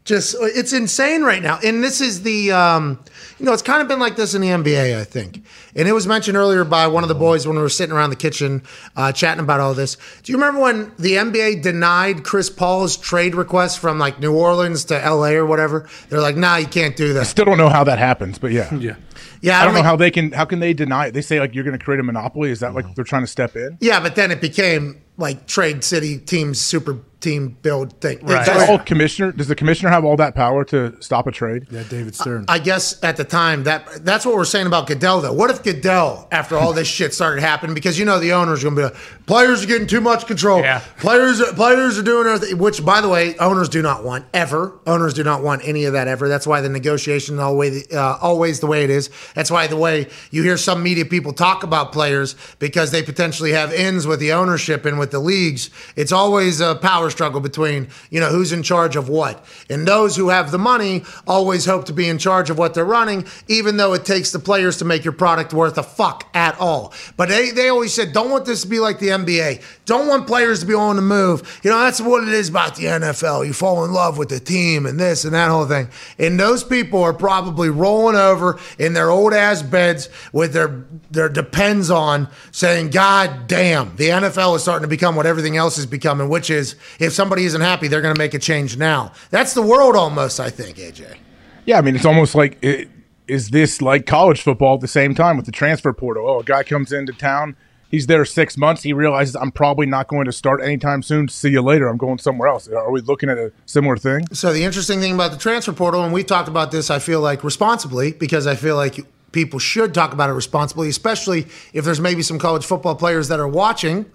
just 0.06 0.34
it's 0.40 0.72
insane 0.72 1.22
right 1.22 1.42
now 1.42 1.58
and 1.62 1.84
this 1.84 2.00
is 2.00 2.22
the 2.22 2.50
um 2.52 2.98
you 3.38 3.44
know 3.44 3.52
it's 3.52 3.60
kind 3.60 3.82
of 3.82 3.88
been 3.88 3.98
like 3.98 4.16
this 4.16 4.34
in 4.34 4.40
the 4.40 4.48
nba 4.48 4.98
i 4.98 5.04
think 5.04 5.44
and 5.74 5.86
it 5.86 5.92
was 5.92 6.06
mentioned 6.06 6.36
earlier 6.36 6.64
by 6.64 6.86
one 6.86 7.02
of 7.02 7.08
the 7.08 7.14
boys 7.14 7.46
when 7.46 7.56
we 7.56 7.60
were 7.62 7.68
sitting 7.68 7.94
around 7.94 8.08
the 8.10 8.16
kitchen 8.16 8.62
uh, 8.96 9.10
chatting 9.12 9.42
about 9.42 9.60
all 9.60 9.74
this 9.74 9.96
do 10.22 10.32
you 10.32 10.38
remember 10.38 10.60
when 10.60 10.92
the 10.98 11.12
nba 11.12 11.60
denied 11.60 12.24
chris 12.24 12.48
paul's 12.48 12.96
trade 12.96 13.34
request 13.34 13.78
from 13.80 13.98
like 13.98 14.18
new 14.20 14.32
orleans 14.34 14.84
to 14.84 14.94
la 14.94 15.26
or 15.28 15.44
whatever 15.44 15.88
they're 16.08 16.20
like 16.20 16.36
nah 16.36 16.56
you 16.56 16.66
can't 16.66 16.96
do 16.96 17.12
that 17.12 17.26
Still 17.26 17.44
don't 17.44 17.58
know 17.58 17.68
how 17.68 17.84
that 17.84 17.98
happens, 17.98 18.38
but 18.38 18.52
yeah. 18.52 18.72
Yeah. 18.74 18.94
yeah 19.42 19.60
I 19.60 19.64
don't 19.64 19.72
know 19.74 19.78
think- 19.78 19.86
how 19.86 19.96
they 19.96 20.10
can. 20.10 20.32
How 20.32 20.44
can 20.44 20.60
they 20.60 20.72
deny 20.72 21.06
it? 21.08 21.12
They 21.12 21.20
say 21.20 21.40
like 21.40 21.54
you're 21.54 21.64
going 21.64 21.78
to 21.78 21.84
create 21.84 21.98
a 22.00 22.02
monopoly. 22.02 22.50
Is 22.50 22.60
that 22.60 22.72
like 22.74 22.94
they're 22.94 23.04
trying 23.04 23.22
to 23.24 23.26
step 23.26 23.56
in? 23.56 23.76
yeah 23.80 23.98
but 24.00 24.14
then 24.14 24.30
it 24.30 24.40
became 24.40 25.02
like 25.18 25.46
trade 25.46 25.82
city 25.84 26.18
teams 26.18 26.60
super 26.60 26.94
team 27.26 27.56
build 27.62 28.00
thing 28.00 28.18
Right. 28.22 28.46
Does 28.46 28.68
all 28.68 28.78
commissioner 28.78 29.32
does 29.32 29.48
the 29.48 29.54
commissioner 29.54 29.90
have 29.90 30.04
all 30.04 30.16
that 30.16 30.34
power 30.34 30.64
to 30.66 30.96
stop 31.00 31.26
a 31.26 31.32
trade? 31.32 31.66
Yeah, 31.70 31.82
David 31.88 32.14
Stern. 32.14 32.44
I 32.48 32.58
guess 32.58 33.02
at 33.02 33.16
the 33.16 33.24
time 33.24 33.64
that 33.64 34.04
that's 34.04 34.24
what 34.24 34.34
we're 34.36 34.44
saying 34.44 34.66
about 34.66 34.86
Goodell 34.86 35.20
though. 35.20 35.32
What 35.32 35.50
if 35.50 35.62
Goodell, 35.62 36.28
after 36.30 36.56
all 36.56 36.72
this 36.72 36.88
shit 36.88 37.12
started 37.12 37.40
happening, 37.40 37.74
because 37.74 37.98
you 37.98 38.04
know 38.04 38.18
the 38.18 38.32
owners 38.32 38.62
are 38.62 38.70
gonna 38.70 38.76
be 38.76 38.82
like, 38.84 39.26
players 39.26 39.64
are 39.64 39.66
getting 39.66 39.86
too 39.88 40.00
much 40.00 40.26
control. 40.26 40.60
Yeah. 40.60 40.80
Players 40.98 41.42
players 41.52 41.98
are 41.98 42.02
doing 42.02 42.26
everything, 42.26 42.58
which 42.58 42.84
by 42.84 43.00
the 43.00 43.08
way, 43.08 43.36
owners 43.38 43.68
do 43.68 43.82
not 43.82 44.04
want 44.04 44.24
ever. 44.32 44.78
Owners 44.86 45.14
do 45.14 45.24
not 45.24 45.42
want 45.42 45.62
any 45.64 45.84
of 45.84 45.92
that 45.94 46.06
ever. 46.08 46.28
That's 46.28 46.46
why 46.46 46.60
the 46.60 46.68
negotiation 46.68 47.38
always 47.38 47.92
uh, 47.92 48.18
always 48.20 48.60
the 48.60 48.66
way 48.66 48.84
it 48.84 48.90
is. 48.90 49.10
That's 49.34 49.50
why 49.50 49.66
the 49.66 49.76
way 49.76 50.08
you 50.30 50.42
hear 50.42 50.56
some 50.56 50.82
media 50.82 51.04
people 51.04 51.32
talk 51.32 51.64
about 51.64 51.92
players 51.92 52.36
because 52.58 52.90
they 52.92 53.02
potentially 53.02 53.52
have 53.52 53.72
ends 53.72 54.06
with 54.06 54.20
the 54.20 54.32
ownership 54.32 54.84
and 54.86 54.98
with 54.98 55.10
the 55.10 55.18
leagues. 55.18 55.70
It's 55.96 56.12
always 56.12 56.60
a 56.60 56.76
power 56.76 57.10
struggle 57.16 57.40
between, 57.40 57.88
you 58.10 58.20
know, 58.20 58.28
who's 58.28 58.52
in 58.52 58.62
charge 58.62 58.94
of 58.94 59.08
what. 59.08 59.44
And 59.70 59.88
those 59.88 60.14
who 60.16 60.28
have 60.28 60.50
the 60.50 60.58
money 60.58 61.02
always 61.26 61.64
hope 61.64 61.86
to 61.86 61.94
be 61.94 62.08
in 62.08 62.18
charge 62.18 62.50
of 62.50 62.58
what 62.58 62.74
they're 62.74 62.84
running, 62.84 63.26
even 63.48 63.78
though 63.78 63.94
it 63.94 64.04
takes 64.04 64.32
the 64.32 64.38
players 64.38 64.76
to 64.78 64.84
make 64.84 65.02
your 65.02 65.14
product 65.14 65.54
worth 65.54 65.78
a 65.78 65.82
fuck 65.82 66.28
at 66.34 66.58
all. 66.60 66.92
But 67.16 67.30
they, 67.30 67.50
they 67.50 67.70
always 67.70 67.94
said, 67.94 68.12
don't 68.12 68.30
want 68.30 68.44
this 68.44 68.62
to 68.62 68.68
be 68.68 68.78
like 68.78 68.98
the 68.98 69.08
NBA. 69.08 69.62
Don't 69.86 70.08
want 70.08 70.26
players 70.26 70.60
to 70.60 70.66
be 70.66 70.74
on 70.74 70.96
the 70.96 71.02
move. 71.02 71.60
You 71.64 71.70
know, 71.70 71.80
that's 71.80 72.00
what 72.00 72.22
it 72.22 72.34
is 72.34 72.50
about 72.50 72.76
the 72.76 72.84
NFL. 72.84 73.46
You 73.46 73.54
fall 73.54 73.84
in 73.84 73.92
love 73.92 74.18
with 74.18 74.28
the 74.28 74.40
team 74.40 74.84
and 74.84 75.00
this 75.00 75.24
and 75.24 75.32
that 75.32 75.48
whole 75.48 75.66
thing. 75.66 75.88
And 76.18 76.38
those 76.38 76.62
people 76.62 77.02
are 77.02 77.14
probably 77.14 77.70
rolling 77.70 78.16
over 78.16 78.58
in 78.78 78.92
their 78.92 79.10
old 79.10 79.32
ass 79.32 79.62
beds 79.62 80.08
with 80.32 80.52
their 80.52 80.84
their 81.10 81.28
depends 81.28 81.90
on 81.90 82.28
saying, 82.52 82.90
God 82.90 83.46
damn, 83.46 83.94
the 83.96 84.08
NFL 84.08 84.56
is 84.56 84.62
starting 84.62 84.82
to 84.82 84.88
become 84.88 85.16
what 85.16 85.26
everything 85.26 85.56
else 85.56 85.78
is 85.78 85.86
becoming, 85.86 86.28
which 86.28 86.50
is 86.50 86.76
if 86.98 87.12
somebody 87.12 87.44
isn't 87.44 87.60
happy, 87.60 87.88
they're 87.88 88.02
going 88.02 88.14
to 88.14 88.18
make 88.18 88.34
a 88.34 88.38
change 88.38 88.76
now. 88.76 89.12
That's 89.30 89.54
the 89.54 89.62
world 89.62 89.96
almost, 89.96 90.40
I 90.40 90.50
think, 90.50 90.76
AJ. 90.76 91.16
Yeah, 91.64 91.78
I 91.78 91.80
mean, 91.80 91.96
it's 91.96 92.04
almost 92.04 92.34
like 92.34 92.62
it, 92.62 92.88
is 93.26 93.50
this 93.50 93.82
like 93.82 94.06
college 94.06 94.42
football 94.42 94.74
at 94.74 94.80
the 94.80 94.88
same 94.88 95.14
time 95.14 95.36
with 95.36 95.46
the 95.46 95.52
transfer 95.52 95.92
portal? 95.92 96.28
Oh, 96.28 96.40
a 96.40 96.44
guy 96.44 96.62
comes 96.62 96.92
into 96.92 97.12
town, 97.12 97.56
he's 97.90 98.06
there 98.06 98.24
six 98.24 98.56
months, 98.56 98.82
he 98.82 98.92
realizes 98.92 99.34
I'm 99.36 99.50
probably 99.50 99.86
not 99.86 100.08
going 100.08 100.26
to 100.26 100.32
start 100.32 100.62
anytime 100.62 101.02
soon. 101.02 101.28
See 101.28 101.50
you 101.50 101.62
later. 101.62 101.88
I'm 101.88 101.96
going 101.96 102.18
somewhere 102.18 102.48
else. 102.48 102.68
Are 102.68 102.90
we 102.90 103.00
looking 103.00 103.28
at 103.28 103.38
a 103.38 103.52
similar 103.66 103.96
thing? 103.96 104.26
So 104.32 104.52
the 104.52 104.64
interesting 104.64 105.00
thing 105.00 105.14
about 105.14 105.32
the 105.32 105.38
transfer 105.38 105.72
portal, 105.72 106.04
and 106.04 106.12
we've 106.12 106.26
talked 106.26 106.48
about 106.48 106.70
this, 106.70 106.90
I 106.90 106.98
feel 106.98 107.20
like 107.20 107.42
responsibly, 107.42 108.12
because 108.12 108.46
I 108.46 108.54
feel 108.54 108.76
like 108.76 109.00
people 109.32 109.58
should 109.58 109.92
talk 109.92 110.12
about 110.12 110.30
it 110.30 110.34
responsibly, 110.34 110.88
especially 110.88 111.46
if 111.72 111.84
there's 111.84 112.00
maybe 112.00 112.22
some 112.22 112.38
college 112.38 112.64
football 112.64 112.94
players 112.94 113.28
that 113.28 113.40
are 113.40 113.48
watching. 113.48 114.06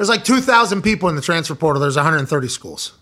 There's 0.00 0.08
like 0.08 0.24
2,000 0.24 0.80
people 0.80 1.10
in 1.10 1.14
the 1.14 1.20
transfer 1.20 1.54
portal. 1.54 1.78
There's 1.78 1.96
130 1.96 2.48
schools. 2.48 2.92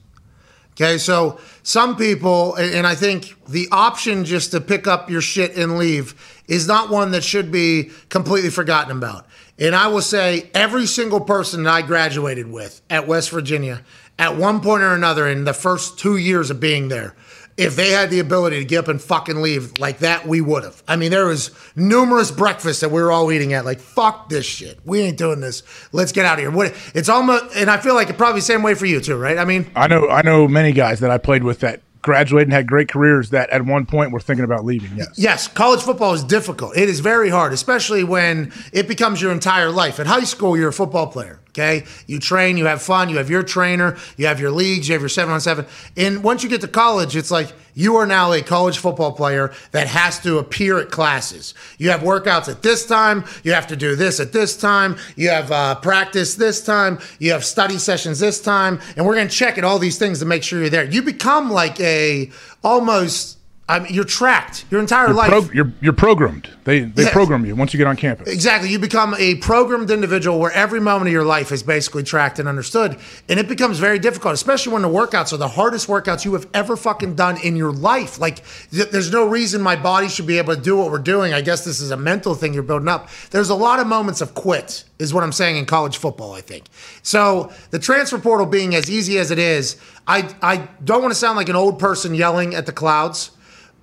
Okay, 0.73 0.99
so 0.99 1.39
some 1.63 1.95
people, 1.95 2.57
and 2.57 2.89
I 2.89 2.97
think 2.97 3.37
the 3.47 3.69
option 3.71 4.25
just 4.25 4.51
to 4.51 4.61
pick 4.61 4.89
up 4.89 5.09
your 5.09 5.21
shit 5.21 5.57
and 5.57 5.79
leave 5.79 6.41
is 6.49 6.67
not 6.67 6.91
one 6.91 7.13
that 7.13 7.23
should 7.23 7.53
be 7.53 7.93
completely 8.09 8.51
forgotten 8.51 8.97
about. 8.97 9.27
And 9.61 9.77
I 9.77 9.87
will 9.87 10.03
say 10.03 10.51
every 10.55 10.87
single 10.87 11.21
person 11.21 11.63
that 11.63 11.73
I 11.73 11.83
graduated 11.83 12.51
with 12.51 12.83
at 12.91 13.07
West 13.07 13.31
Virginia 13.31 13.85
at 14.19 14.35
one 14.35 14.61
point 14.61 14.83
or 14.83 14.93
another 14.93 15.29
in 15.29 15.45
the 15.45 15.55
first 15.55 16.01
two 16.01 16.17
years 16.17 16.51
of 16.51 16.59
being 16.59 16.89
there, 16.89 17.15
if 17.59 17.75
they 17.75 17.91
had 17.91 18.09
the 18.09 18.21
ability 18.21 18.61
to 18.61 18.65
get 18.65 18.79
up 18.79 18.89
and 18.89 19.03
fucking 19.03 19.43
leave 19.43 19.79
like 19.79 19.99
that, 19.99 20.27
we 20.27 20.41
would 20.41 20.63
have. 20.63 20.83
I 20.87 20.97
mean, 20.97 21.11
there 21.11 21.27
was 21.27 21.51
numerous 21.75 22.31
breakfasts 22.31 22.81
that 22.81 22.91
we 22.91 23.03
were 23.03 23.11
all 23.11 23.33
eating 23.33 23.53
at. 23.53 23.65
Like, 23.65 23.81
fuck 23.81 24.29
this 24.29 24.47
shit. 24.47 24.79
We 24.85 25.01
ain't 25.01 25.19
doing 25.19 25.41
this. 25.41 25.65
Let's 25.93 26.13
get 26.13 26.25
out 26.25 26.35
of 26.35 26.39
here. 26.39 26.53
What? 26.53 26.75
It's 26.95 27.09
almost, 27.09 27.57
and 27.57 27.69
I 27.69 27.79
feel 27.79 27.95
like 27.95 28.11
it 28.11 28.17
probably 28.17 28.41
the 28.41 28.47
same 28.47 28.63
way 28.63 28.75
for 28.75 28.87
you 28.87 29.01
too, 29.01 29.17
right? 29.17 29.37
I 29.37 29.45
mean, 29.45 29.71
I 29.75 29.89
know 29.89 30.09
I 30.09 30.23
know 30.23 30.47
many 30.47 30.73
guys 30.73 31.01
that 31.01 31.11
I 31.11 31.19
played 31.19 31.43
with 31.43 31.61
that 31.61 31.83
graduated 32.01 32.47
and 32.47 32.53
had 32.53 32.69
great 32.69 32.89
careers 32.89 33.31
that 33.31 33.51
at 33.51 33.65
one 33.65 33.85
point 33.85 34.13
were 34.13 34.21
thinking 34.21 34.45
about 34.45 34.65
leaving. 34.65 34.97
Yes. 34.97 35.09
Yes, 35.17 35.49
college 35.49 35.83
football 35.83 36.15
is 36.15 36.23
difficult. 36.23 36.77
It 36.77 36.89
is 36.89 37.01
very 37.01 37.29
hard, 37.29 37.53
especially 37.53 38.05
when 38.05 38.53
it 38.73 38.87
becomes 38.87 39.21
your 39.21 39.33
entire 39.33 39.71
life. 39.71 39.99
In 39.99 40.07
high 40.07 40.25
school, 40.25 40.57
you're 40.57 40.69
a 40.69 40.73
football 40.73 41.09
player. 41.09 41.41
Okay, 41.59 41.85
you 42.07 42.21
train, 42.21 42.57
you 42.57 42.67
have 42.67 42.81
fun, 42.81 43.09
you 43.09 43.17
have 43.17 43.29
your 43.29 43.43
trainer, 43.43 43.97
you 44.17 44.29
have 44.29 44.39
your 44.39 44.53
leagues, 44.53 44.89
you 44.89 44.93
have 44.93 45.03
your 45.03 45.09
seven 45.09 45.35
on 45.35 45.41
seven. 45.41 45.67
And 45.97 46.23
once 46.23 46.45
you 46.45 46.49
get 46.49 46.61
to 46.61 46.69
college, 46.69 47.17
it's 47.17 47.33
like 47.33 47.53
you 47.75 47.97
are 47.97 48.07
now 48.07 48.31
a 48.33 48.43
college 48.43 48.79
football 48.79 49.11
player 49.11 49.53
that 49.73 49.89
has 49.89 50.21
to 50.21 50.39
appear 50.39 50.79
at 50.79 50.93
classes. 50.93 51.55
You 51.79 51.91
have 51.91 52.03
workouts 52.03 52.49
at 52.49 52.63
this 52.63 52.87
time, 52.87 53.25
you 53.43 53.55
have 53.55 53.67
to 53.69 53.77
do 53.77 53.97
this 53.97 54.21
at 54.21 54.33
this 54.33 54.57
time, 54.57 54.99
you 55.17 55.31
have 55.31 55.51
uh, 55.51 55.75
practice 55.75 56.37
this 56.37 56.65
time, 56.65 57.01
you 57.19 57.33
have 57.33 57.45
study 57.45 57.79
sessions 57.79 58.21
this 58.21 58.41
time, 58.41 58.79
and 58.97 59.05
we're 59.05 59.17
going 59.17 59.27
to 59.27 59.35
check 59.35 59.59
at 59.59 59.65
all 59.65 59.81
these 59.81 59.99
things 59.99 60.21
to 60.21 60.27
make 60.27 60.45
sure 60.45 60.61
you're 60.61 60.71
there. 60.71 60.85
You 60.85 61.03
become 61.03 61.51
like 61.51 61.81
a 61.81 62.31
almost. 62.63 63.38
I 63.71 63.81
mean, 63.81 63.93
you're 63.93 64.05
tracked 64.05 64.65
your 64.71 64.81
entire 64.81 65.09
You're, 65.09 65.15
life. 65.15 65.29
pro- 65.29 65.51
you're, 65.53 65.73
you're 65.83 65.93
programmed. 65.93 66.49
They 66.65 66.81
they 66.81 67.03
Yes. 67.03 67.13
program 67.13 67.45
you 67.45 67.55
once 67.55 67.75
you 67.75 67.79
get 67.79 67.87
on 67.87 67.97
campus. 67.97 68.27
Exactly. 68.29 68.71
You 68.71 68.79
become 68.79 69.15
a 69.19 69.35
programmed 69.37 69.91
individual 69.91 70.39
where 70.39 70.51
every 70.53 70.81
moment 70.81 71.09
of 71.09 71.13
your 71.13 71.25
life 71.25 71.53
is 71.53 71.63
basically 71.63 72.03
tracked 72.03 72.39
and 72.39 72.49
understood. 72.49 72.97
And 73.29 73.39
it 73.39 73.47
becomes 73.47 73.79
very 73.79 73.99
difficult, 73.99 74.33
especially 74.33 74.73
when 74.73 74.81
the 74.83 74.89
workouts 74.89 75.35
are 75.35 75.37
the 75.37 75.49
hardest 75.49 75.87
workouts 75.87 76.25
you 76.25 76.33
have 76.33 76.47
ever 76.55 76.77
fucking 76.79 77.15
done 77.15 77.37
in 77.43 77.57
your 77.57 77.71
life. 77.73 78.19
Like, 78.19 78.43
th- 78.71 78.89
there's 78.89 79.13
no 79.13 79.27
reason 79.29 79.61
my 79.61 79.77
body 79.77 80.09
should 80.09 80.27
be 80.27 80.39
able 80.39 80.55
to 80.55 80.61
do 80.61 80.75
what 80.77 80.91
we're 80.91 80.99
doing. 80.99 81.35
I 81.35 81.43
guess 81.43 81.65
this 81.65 81.79
is 81.81 81.91
a 81.91 81.97
mental 81.97 82.35
thing 82.35 82.55
you're 82.55 82.63
building 82.63 82.89
up. 82.89 83.11
There's 83.33 83.51
a 83.51 83.55
lot 83.55 83.81
of 83.81 83.87
moments 83.87 84.23
of 84.23 84.33
quit, 84.35 84.85
is 84.99 85.13
what 85.13 85.23
I'm 85.25 85.33
saying 85.33 85.59
in 85.59 85.67
college 85.67 85.99
football, 85.99 86.33
I 86.33 86.41
think. 86.41 86.65
So, 87.03 87.53
the 87.71 87.79
transfer 87.79 88.19
portal 88.19 88.47
being 88.47 88.75
as 88.75 88.91
easy 88.91 89.19
as 89.19 89.31
it 89.31 89.39
is, 89.39 89.77
I, 90.07 90.35
I 90.41 90.69
don't 90.83 91.03
want 91.03 91.13
to 91.13 91.19
sound 91.19 91.37
like 91.37 91.51
an 91.51 91.57
old 91.57 91.79
person 91.79 92.15
yelling 92.15 92.55
at 92.55 92.65
the 92.65 92.73
clouds. 92.73 93.31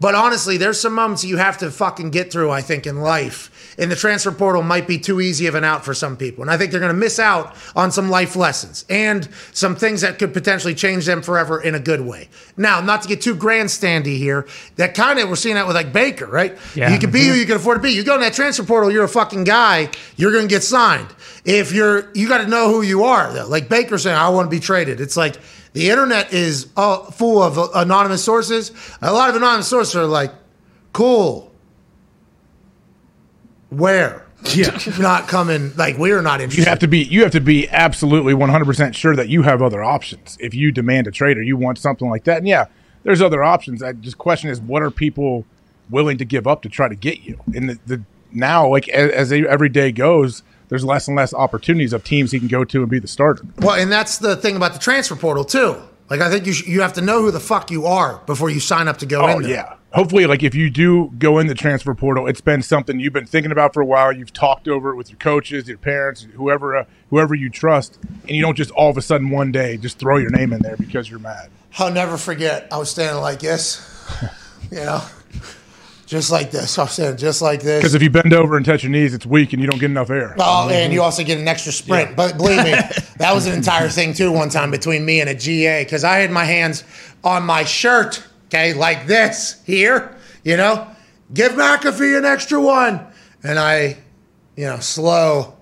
But 0.05 0.13
honestly, 0.13 0.57
there's 0.57 0.79
some 0.79 0.93
moments 0.93 1.25
you 1.25 1.37
have 1.37 1.57
to 1.57 1.71
fucking 1.71 2.11
get 2.11 2.31
through, 2.31 2.51
I 2.51 2.61
think, 2.61 2.85
in 2.85 3.01
life. 3.01 3.73
And 3.79 3.91
the 3.91 3.95
transfer 3.95 4.31
portal 4.31 4.61
might 4.61 4.87
be 4.87 4.99
too 4.99 5.19
easy 5.19 5.47
of 5.47 5.55
an 5.55 5.63
out 5.63 5.83
for 5.83 5.95
some 5.95 6.15
people. 6.15 6.43
And 6.43 6.51
I 6.51 6.57
think 6.57 6.69
they're 6.69 6.79
going 6.79 6.93
to 6.93 6.99
miss 6.99 7.17
out 7.17 7.55
on 7.75 7.91
some 7.91 8.07
life 8.11 8.35
lessons 8.35 8.85
and 8.87 9.27
some 9.51 9.75
things 9.75 10.01
that 10.01 10.19
could 10.19 10.31
potentially 10.31 10.75
change 10.75 11.07
them 11.07 11.23
forever 11.23 11.59
in 11.59 11.73
a 11.73 11.79
good 11.79 12.01
way. 12.01 12.29
Now, 12.55 12.81
not 12.81 13.01
to 13.01 13.07
get 13.07 13.19
too 13.19 13.35
grandstandy 13.35 14.19
here, 14.19 14.47
that 14.75 14.93
kind 14.93 15.17
of, 15.17 15.27
we're 15.27 15.37
seeing 15.37 15.55
that 15.55 15.65
with 15.65 15.75
like 15.75 15.91
Baker, 15.91 16.27
right? 16.27 16.55
Yeah. 16.75 16.93
You 16.93 16.99
can 16.99 17.09
be 17.09 17.25
who 17.25 17.33
you 17.33 17.47
can 17.47 17.55
afford 17.55 17.77
to 17.77 17.81
be. 17.81 17.89
You 17.89 18.03
go 18.03 18.13
in 18.13 18.21
that 18.21 18.33
transfer 18.33 18.63
portal, 18.63 18.91
you're 18.91 19.05
a 19.05 19.09
fucking 19.09 19.45
guy, 19.45 19.89
you're 20.17 20.31
going 20.31 20.47
to 20.47 20.53
get 20.53 20.61
signed. 20.61 21.07
If 21.45 21.71
you're, 21.71 22.11
you 22.13 22.27
got 22.27 22.41
to 22.41 22.47
know 22.47 22.69
who 22.69 22.83
you 22.83 23.05
are, 23.05 23.33
though. 23.33 23.47
Like 23.47 23.69
Baker 23.69 23.97
saying, 23.97 24.15
I 24.15 24.29
want 24.29 24.45
to 24.45 24.55
be 24.55 24.59
traded. 24.59 25.01
It's 25.01 25.17
like, 25.17 25.37
the 25.75 25.89
internet 25.89 26.31
is 26.31 26.69
uh, 26.77 26.99
full 27.11 27.43
of 27.43 27.59
uh, 27.59 27.67
anonymous 27.75 28.23
sources. 28.23 28.71
A 29.01 29.11
lot 29.11 29.29
of 29.29 29.35
anonymous 29.35 29.67
sources 29.67 29.93
are 29.97 30.05
like, 30.05 30.31
cool. 30.93 31.51
Where? 33.71 34.25
Yeah. 34.53 34.79
not 34.99 35.27
coming. 35.27 35.75
Like 35.75 35.97
we're 35.97 36.21
not 36.21 36.39
interested. 36.39 36.63
You 36.63 36.69
have 36.69 36.79
to 36.79 36.87
be 36.87 36.99
you 36.99 37.23
have 37.23 37.33
to 37.33 37.41
be 37.41 37.67
absolutely 37.67 38.33
100% 38.33 38.95
sure 38.95 39.17
that 39.17 39.27
you 39.27 39.41
have 39.41 39.61
other 39.61 39.83
options. 39.83 40.37
If 40.39 40.53
you 40.53 40.71
demand 40.71 41.07
a 41.07 41.11
trade 41.11 41.37
or 41.37 41.41
you 41.41 41.57
want 41.57 41.77
something 41.77 42.09
like 42.09 42.23
that, 42.23 42.37
and 42.37 42.47
yeah, 42.47 42.67
there's 43.03 43.21
other 43.21 43.43
options. 43.43 43.83
I 43.83 43.91
just 43.91 44.17
question 44.17 44.49
is 44.49 44.61
what 44.61 44.81
are 44.81 44.91
people 44.91 45.45
willing 45.89 46.17
to 46.19 46.25
give 46.25 46.47
up 46.47 46.61
to 46.61 46.69
try 46.69 46.87
to 46.87 46.95
get 46.95 47.23
you? 47.23 47.37
And 47.53 47.71
the, 47.71 47.79
the 47.85 48.01
now 48.31 48.69
like 48.69 48.87
as, 48.87 49.11
as 49.11 49.31
every 49.33 49.67
day 49.67 49.91
goes, 49.91 50.41
there's 50.69 50.83
less 50.85 51.07
and 51.07 51.15
less 51.15 51.33
opportunities 51.33 51.93
of 51.93 52.03
teams 52.03 52.31
he 52.31 52.39
can 52.39 52.47
go 52.47 52.63
to 52.65 52.81
and 52.81 52.89
be 52.89 52.99
the 52.99 53.07
starter. 53.07 53.43
Well, 53.59 53.79
and 53.79 53.91
that's 53.91 54.17
the 54.17 54.35
thing 54.35 54.55
about 54.55 54.73
the 54.73 54.79
transfer 54.79 55.15
portal 55.15 55.43
too. 55.45 55.77
Like 56.09 56.21
I 56.21 56.29
think 56.29 56.45
you 56.45 56.53
sh- 56.53 56.67
you 56.67 56.81
have 56.81 56.93
to 56.93 57.01
know 57.01 57.21
who 57.21 57.31
the 57.31 57.39
fuck 57.39 57.71
you 57.71 57.85
are 57.87 58.21
before 58.27 58.49
you 58.49 58.59
sign 58.59 58.87
up 58.87 58.97
to 58.97 59.05
go 59.05 59.21
Oh 59.21 59.37
in 59.37 59.41
there. 59.43 59.51
yeah. 59.51 59.75
Hopefully, 59.93 60.25
like 60.27 60.43
if 60.43 60.53
you 60.53 60.69
do 60.69 61.09
go 61.17 61.39
in 61.39 61.47
the 61.47 61.55
transfer 61.55 61.95
portal, 61.95 62.27
it's 62.27 62.41
been 62.41 62.61
something 62.61 62.99
you've 62.99 63.13
been 63.13 63.25
thinking 63.25 63.51
about 63.51 63.73
for 63.73 63.81
a 63.81 63.85
while. 63.85 64.11
You've 64.11 64.33
talked 64.33 64.67
over 64.67 64.91
it 64.91 64.95
with 64.97 65.09
your 65.09 65.17
coaches, 65.17 65.67
your 65.69 65.77
parents, 65.77 66.27
whoever, 66.33 66.75
uh, 66.75 66.85
whoever 67.09 67.33
you 67.33 67.49
trust, 67.49 67.97
and 68.23 68.31
you 68.31 68.41
don't 68.41 68.55
just 68.57 68.71
all 68.71 68.89
of 68.89 68.97
a 68.97 69.01
sudden 69.01 69.29
one 69.29 69.51
day 69.53 69.77
just 69.77 69.97
throw 69.97 70.17
your 70.17 70.29
name 70.31 70.51
in 70.53 70.59
there 70.61 70.75
because 70.77 71.09
you're 71.09 71.19
mad. 71.19 71.49
I'll 71.79 71.91
never 71.91 72.17
forget. 72.17 72.67
I 72.71 72.77
was 72.77 72.89
standing 72.91 73.21
like 73.21 73.39
this, 73.39 73.81
you 74.71 74.77
know, 74.79 75.01
just 76.05 76.31
like 76.31 76.51
this. 76.51 76.77
I 76.77 76.83
was 76.83 76.91
standing 76.91 77.17
just 77.17 77.41
like 77.41 77.61
this. 77.61 77.81
Because 77.81 77.95
if 77.95 78.01
you 78.01 78.09
bend 78.09 78.33
over 78.33 78.57
and 78.57 78.65
touch 78.65 78.83
your 78.83 78.91
knees, 78.91 79.13
it's 79.13 79.25
weak 79.25 79.53
and 79.53 79.61
you 79.61 79.67
don't 79.67 79.79
get 79.79 79.89
enough 79.89 80.09
air. 80.09 80.35
Oh, 80.39 80.69
and 80.69 80.93
you 80.93 81.01
also 81.01 81.23
get 81.23 81.39
an 81.39 81.47
extra 81.47 81.71
sprint. 81.71 82.15
But 82.15 82.37
believe 82.37 82.63
me, 82.63 82.71
that 83.17 83.33
was 83.33 83.47
an 83.47 83.53
entire 83.53 83.89
thing 83.89 84.13
too. 84.13 84.31
One 84.31 84.49
time 84.49 84.71
between 84.71 85.05
me 85.05 85.21
and 85.21 85.29
a 85.29 85.35
GA, 85.35 85.83
because 85.83 86.03
I 86.03 86.17
had 86.17 86.31
my 86.31 86.45
hands 86.45 86.83
on 87.23 87.43
my 87.43 87.63
shirt, 87.63 88.23
okay, 88.47 88.73
like 88.73 89.07
this 89.07 89.61
here. 89.65 90.15
You 90.43 90.57
know, 90.57 90.87
give 91.33 91.53
McAfee 91.53 92.17
an 92.17 92.25
extra 92.25 92.61
one, 92.61 93.05
and 93.43 93.57
I, 93.57 93.97
you 94.55 94.65
know, 94.65 94.79
slow. 94.79 95.57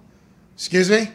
Excuse 0.55 0.89
me. 0.89 1.09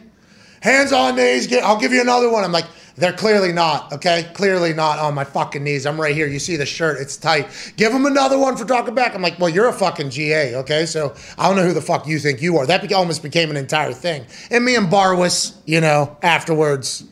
Hands 0.61 0.91
on 0.91 1.15
knees. 1.15 1.47
Get, 1.47 1.63
I'll 1.63 1.79
give 1.79 1.93
you 1.93 2.01
another 2.01 2.29
one. 2.29 2.43
I'm 2.43 2.51
like, 2.51 2.65
they're 2.99 3.13
clearly 3.13 3.53
not, 3.53 3.93
okay? 3.93 4.29
Clearly 4.33 4.73
not 4.73 4.99
on 4.99 5.13
my 5.13 5.23
fucking 5.23 5.63
knees. 5.63 5.85
I'm 5.85 5.99
right 5.99 6.13
here. 6.13 6.27
You 6.27 6.39
see 6.39 6.57
the 6.57 6.65
shirt, 6.65 6.99
it's 6.99 7.15
tight. 7.15 7.73
Give 7.77 7.91
him 7.91 8.05
another 8.05 8.37
one 8.37 8.57
for 8.57 8.65
talking 8.65 8.93
back. 8.93 9.15
I'm 9.15 9.21
like, 9.21 9.39
well, 9.39 9.49
you're 9.49 9.69
a 9.69 9.73
fucking 9.73 10.09
GA, 10.09 10.55
okay? 10.55 10.85
So 10.85 11.15
I 11.37 11.47
don't 11.47 11.55
know 11.55 11.63
who 11.65 11.73
the 11.73 11.81
fuck 11.81 12.05
you 12.07 12.19
think 12.19 12.41
you 12.41 12.57
are. 12.57 12.65
That 12.65 12.91
almost 12.91 13.23
became 13.23 13.49
an 13.49 13.57
entire 13.57 13.93
thing. 13.93 14.25
And 14.51 14.65
me 14.65 14.75
and 14.75 14.87
Barwis, 14.87 15.55
you 15.65 15.79
know, 15.79 16.17
afterwards, 16.21 17.05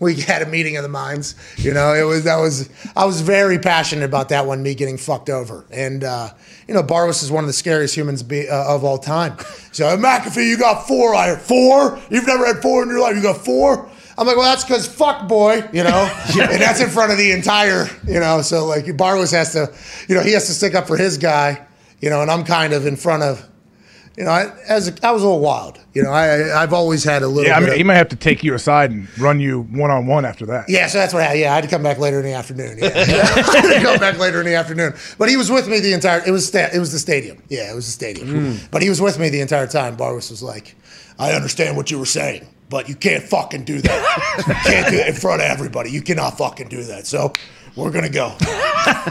we 0.00 0.14
had 0.20 0.42
a 0.42 0.46
meeting 0.46 0.76
of 0.76 0.82
the 0.82 0.88
minds. 0.88 1.34
You 1.56 1.72
know, 1.72 1.94
it 1.94 2.02
was 2.02 2.24
that 2.24 2.36
was 2.36 2.68
I 2.96 3.04
was 3.04 3.20
very 3.20 3.58
passionate 3.58 4.04
about 4.04 4.30
that 4.30 4.46
one, 4.46 4.62
me 4.62 4.74
getting 4.74 4.96
fucked 4.96 5.30
over. 5.30 5.64
And 5.70 6.02
uh, 6.02 6.30
you 6.66 6.74
know, 6.74 6.82
Barwis 6.82 7.22
is 7.22 7.30
one 7.30 7.44
of 7.44 7.48
the 7.48 7.54
scariest 7.54 7.96
humans 7.96 8.22
be, 8.22 8.48
uh, 8.48 8.74
of 8.74 8.82
all 8.82 8.98
time. 8.98 9.36
So 9.72 9.96
McAfee, 9.96 10.48
you 10.48 10.58
got 10.58 10.88
four. 10.88 11.14
I 11.14 11.36
four. 11.36 12.00
You've 12.10 12.26
never 12.26 12.46
had 12.46 12.62
four 12.62 12.82
in 12.82 12.88
your 12.88 13.00
life. 13.00 13.14
You 13.14 13.22
got 13.22 13.44
four. 13.44 13.89
I'm 14.20 14.26
like, 14.26 14.36
well, 14.36 14.44
that's 14.44 14.64
because 14.64 14.86
fuck 14.86 15.26
boy, 15.28 15.66
you 15.72 15.82
know, 15.82 16.22
and 16.38 16.60
that's 16.60 16.80
in 16.80 16.90
front 16.90 17.10
of 17.10 17.16
the 17.16 17.32
entire, 17.32 17.88
you 18.06 18.20
know. 18.20 18.42
So 18.42 18.66
like, 18.66 18.84
Barwis 18.84 19.32
has 19.32 19.52
to, 19.54 19.72
you 20.08 20.14
know, 20.14 20.22
he 20.22 20.32
has 20.32 20.46
to 20.46 20.52
stick 20.52 20.74
up 20.74 20.86
for 20.86 20.98
his 20.98 21.16
guy, 21.16 21.66
you 22.00 22.10
know, 22.10 22.20
and 22.20 22.30
I'm 22.30 22.44
kind 22.44 22.74
of 22.74 22.84
in 22.86 22.96
front 22.96 23.22
of, 23.22 23.48
you 24.18 24.24
know, 24.24 24.30
I, 24.30 24.54
as 24.68 24.88
a, 24.88 25.06
I 25.06 25.12
was 25.12 25.22
a 25.22 25.24
little 25.26 25.40
wild. 25.40 25.80
You 25.94 26.02
know, 26.02 26.10
I 26.10 26.62
I've 26.62 26.74
always 26.74 27.02
had 27.02 27.22
a 27.22 27.28
little. 27.28 27.48
Yeah, 27.50 27.56
I 27.56 27.60
mean, 27.60 27.70
of- 27.70 27.76
he 27.76 27.82
might 27.82 27.94
have 27.94 28.10
to 28.10 28.16
take 28.16 28.44
you 28.44 28.52
aside 28.52 28.90
and 28.90 29.08
run 29.18 29.40
you 29.40 29.62
one 29.62 29.90
on 29.90 30.06
one 30.06 30.26
after 30.26 30.44
that. 30.46 30.66
Yeah, 30.68 30.86
so 30.88 30.98
that's 30.98 31.14
what 31.14 31.22
happened. 31.22 31.40
Yeah, 31.40 31.52
I 31.52 31.54
had 31.54 31.64
to 31.64 31.70
come 31.70 31.82
back 31.82 31.98
later 31.98 32.18
in 32.18 32.26
the 32.26 32.34
afternoon. 32.34 32.76
Yeah, 32.78 32.88
I 32.94 33.00
had 33.00 33.78
to 33.78 33.82
come 33.82 33.98
back 33.98 34.18
later 34.18 34.40
in 34.40 34.46
the 34.46 34.54
afternoon. 34.54 34.92
But 35.16 35.30
he 35.30 35.38
was 35.38 35.50
with 35.50 35.66
me 35.66 35.80
the 35.80 35.94
entire. 35.94 36.22
It 36.26 36.30
was 36.30 36.46
sta- 36.46 36.68
it 36.74 36.78
was 36.78 36.92
the 36.92 36.98
stadium. 36.98 37.42
Yeah, 37.48 37.72
it 37.72 37.74
was 37.74 37.86
the 37.86 37.92
stadium. 37.92 38.28
Hmm. 38.28 38.66
But 38.70 38.82
he 38.82 38.90
was 38.90 39.00
with 39.00 39.18
me 39.18 39.30
the 39.30 39.40
entire 39.40 39.66
time. 39.66 39.96
Barwis 39.96 40.30
was 40.30 40.42
like, 40.42 40.76
"I 41.18 41.32
understand 41.32 41.76
what 41.78 41.90
you 41.90 41.98
were 41.98 42.04
saying, 42.06 42.46
but 42.70 42.88
you 42.88 42.94
can't 42.94 43.22
fucking 43.22 43.64
do 43.64 43.82
that. 43.82 44.44
you 44.48 44.54
can't 44.54 44.88
do 44.88 44.96
it 44.96 45.08
in 45.08 45.14
front 45.14 45.42
of 45.42 45.48
everybody. 45.48 45.90
You 45.90 46.00
cannot 46.00 46.38
fucking 46.38 46.68
do 46.68 46.82
that." 46.84 47.06
So. 47.06 47.34
We're 47.76 47.90
gonna 47.90 48.08
go. 48.08 48.34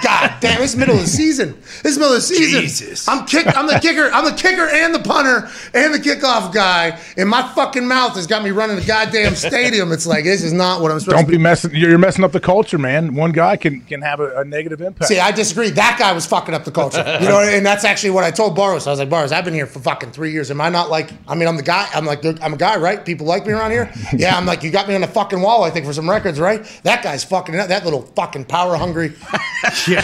God 0.04 0.34
damn! 0.42 0.62
It's 0.62 0.76
middle 0.76 0.96
of 0.96 1.02
the 1.02 1.08
season. 1.08 1.58
It's 1.84 1.98
middle 1.98 2.14
of 2.14 2.16
the 2.16 2.22
season. 2.22 2.62
Jesus. 2.62 3.08
I'm 3.08 3.26
kick. 3.26 3.46
I'm 3.56 3.68
the 3.68 3.80
kicker. 3.80 4.10
I'm 4.12 4.26
the 4.26 4.32
kicker 4.36 4.68
and 4.68 4.94
the 4.94 5.00
punter 5.00 5.50
and 5.74 5.94
the 5.94 6.00
kickoff 6.00 6.54
guy. 6.54 7.00
And 7.18 7.30
my 7.30 7.44
fucking 7.54 7.88
mouth 7.88 8.16
has 8.16 8.28
got 8.28 8.44
me 8.44 8.52
running 8.52 8.76
the 8.76 8.86
goddamn 8.86 9.36
stadium. 9.36 9.92
It's 9.92 10.08
like 10.08 10.24
this 10.24 10.44
is 10.44 10.54
not 10.54 10.82
what 10.82 10.92
I'm 10.92 11.00
supposed 11.00 11.18
Don't 11.18 11.26
to 11.26 11.32
be 11.32 11.38
messing. 11.38 11.76
You're 11.76 11.98
messing 11.98 12.24
up 12.24 12.32
the 12.32 12.40
culture, 12.40 12.78
man. 12.78 13.16
One 13.16 13.32
guy 13.32 13.58
can 13.58 13.82
can 13.82 14.02
have 14.02 14.20
a, 14.20 14.40
a 14.40 14.46
negative 14.46 14.82
impact. 14.82 15.08
See, 15.08 15.20
I 15.20 15.32
disagree. 15.32 15.70
That 15.70 15.98
guy 16.00 16.12
was 16.14 16.26
fucking 16.26 16.54
up 16.54 16.66
the 16.66 16.72
culture. 16.72 17.00
You 17.22 17.28
know, 17.28 17.40
and 17.42 17.66
that's 17.66 17.86
actually 17.86 18.12
what 18.12 18.24
I 18.24 18.32
told 18.32 18.58
Barwis. 18.58 18.88
I 18.88 18.92
was 18.92 19.00
like, 19.00 19.10
Barwis, 19.10 19.32
I've 19.32 19.46
been 19.46 19.54
here 19.54 19.68
for 19.68 19.80
fucking 19.80 20.12
three 20.12 20.32
years. 20.32 20.52
Am 20.52 20.60
I 20.62 20.70
not 20.70 20.90
like? 20.90 21.12
I 21.28 21.36
mean, 21.36 21.48
I'm 21.48 21.58
the 21.58 21.64
guy. 21.64 21.88
I'm 21.94 22.06
like, 22.06 22.26
I'm 22.42 22.54
a 22.54 22.58
guy, 22.58 22.78
right? 22.78 23.06
People 23.06 23.26
like 23.28 23.46
me 23.46 23.54
around 23.54 23.72
here. 23.72 23.92
Yeah, 24.20 24.36
I'm 24.36 24.46
like, 24.46 24.64
you 24.64 24.72
got 24.72 24.88
me 24.88 24.96
on 24.96 25.02
the 25.02 25.08
fucking 25.08 25.40
wall. 25.40 25.64
I 25.64 25.70
think 25.70 25.86
for 25.86 25.94
some 25.94 26.10
records, 26.10 26.40
right? 26.40 26.66
That 26.84 27.04
guy's 27.04 27.24
fucking 27.24 27.56
up. 27.58 27.70
that 27.70 27.86
little 27.86 28.02
fucking 28.02 28.46
power 28.50 28.76
hungry. 28.76 29.14
yeah. 29.88 30.02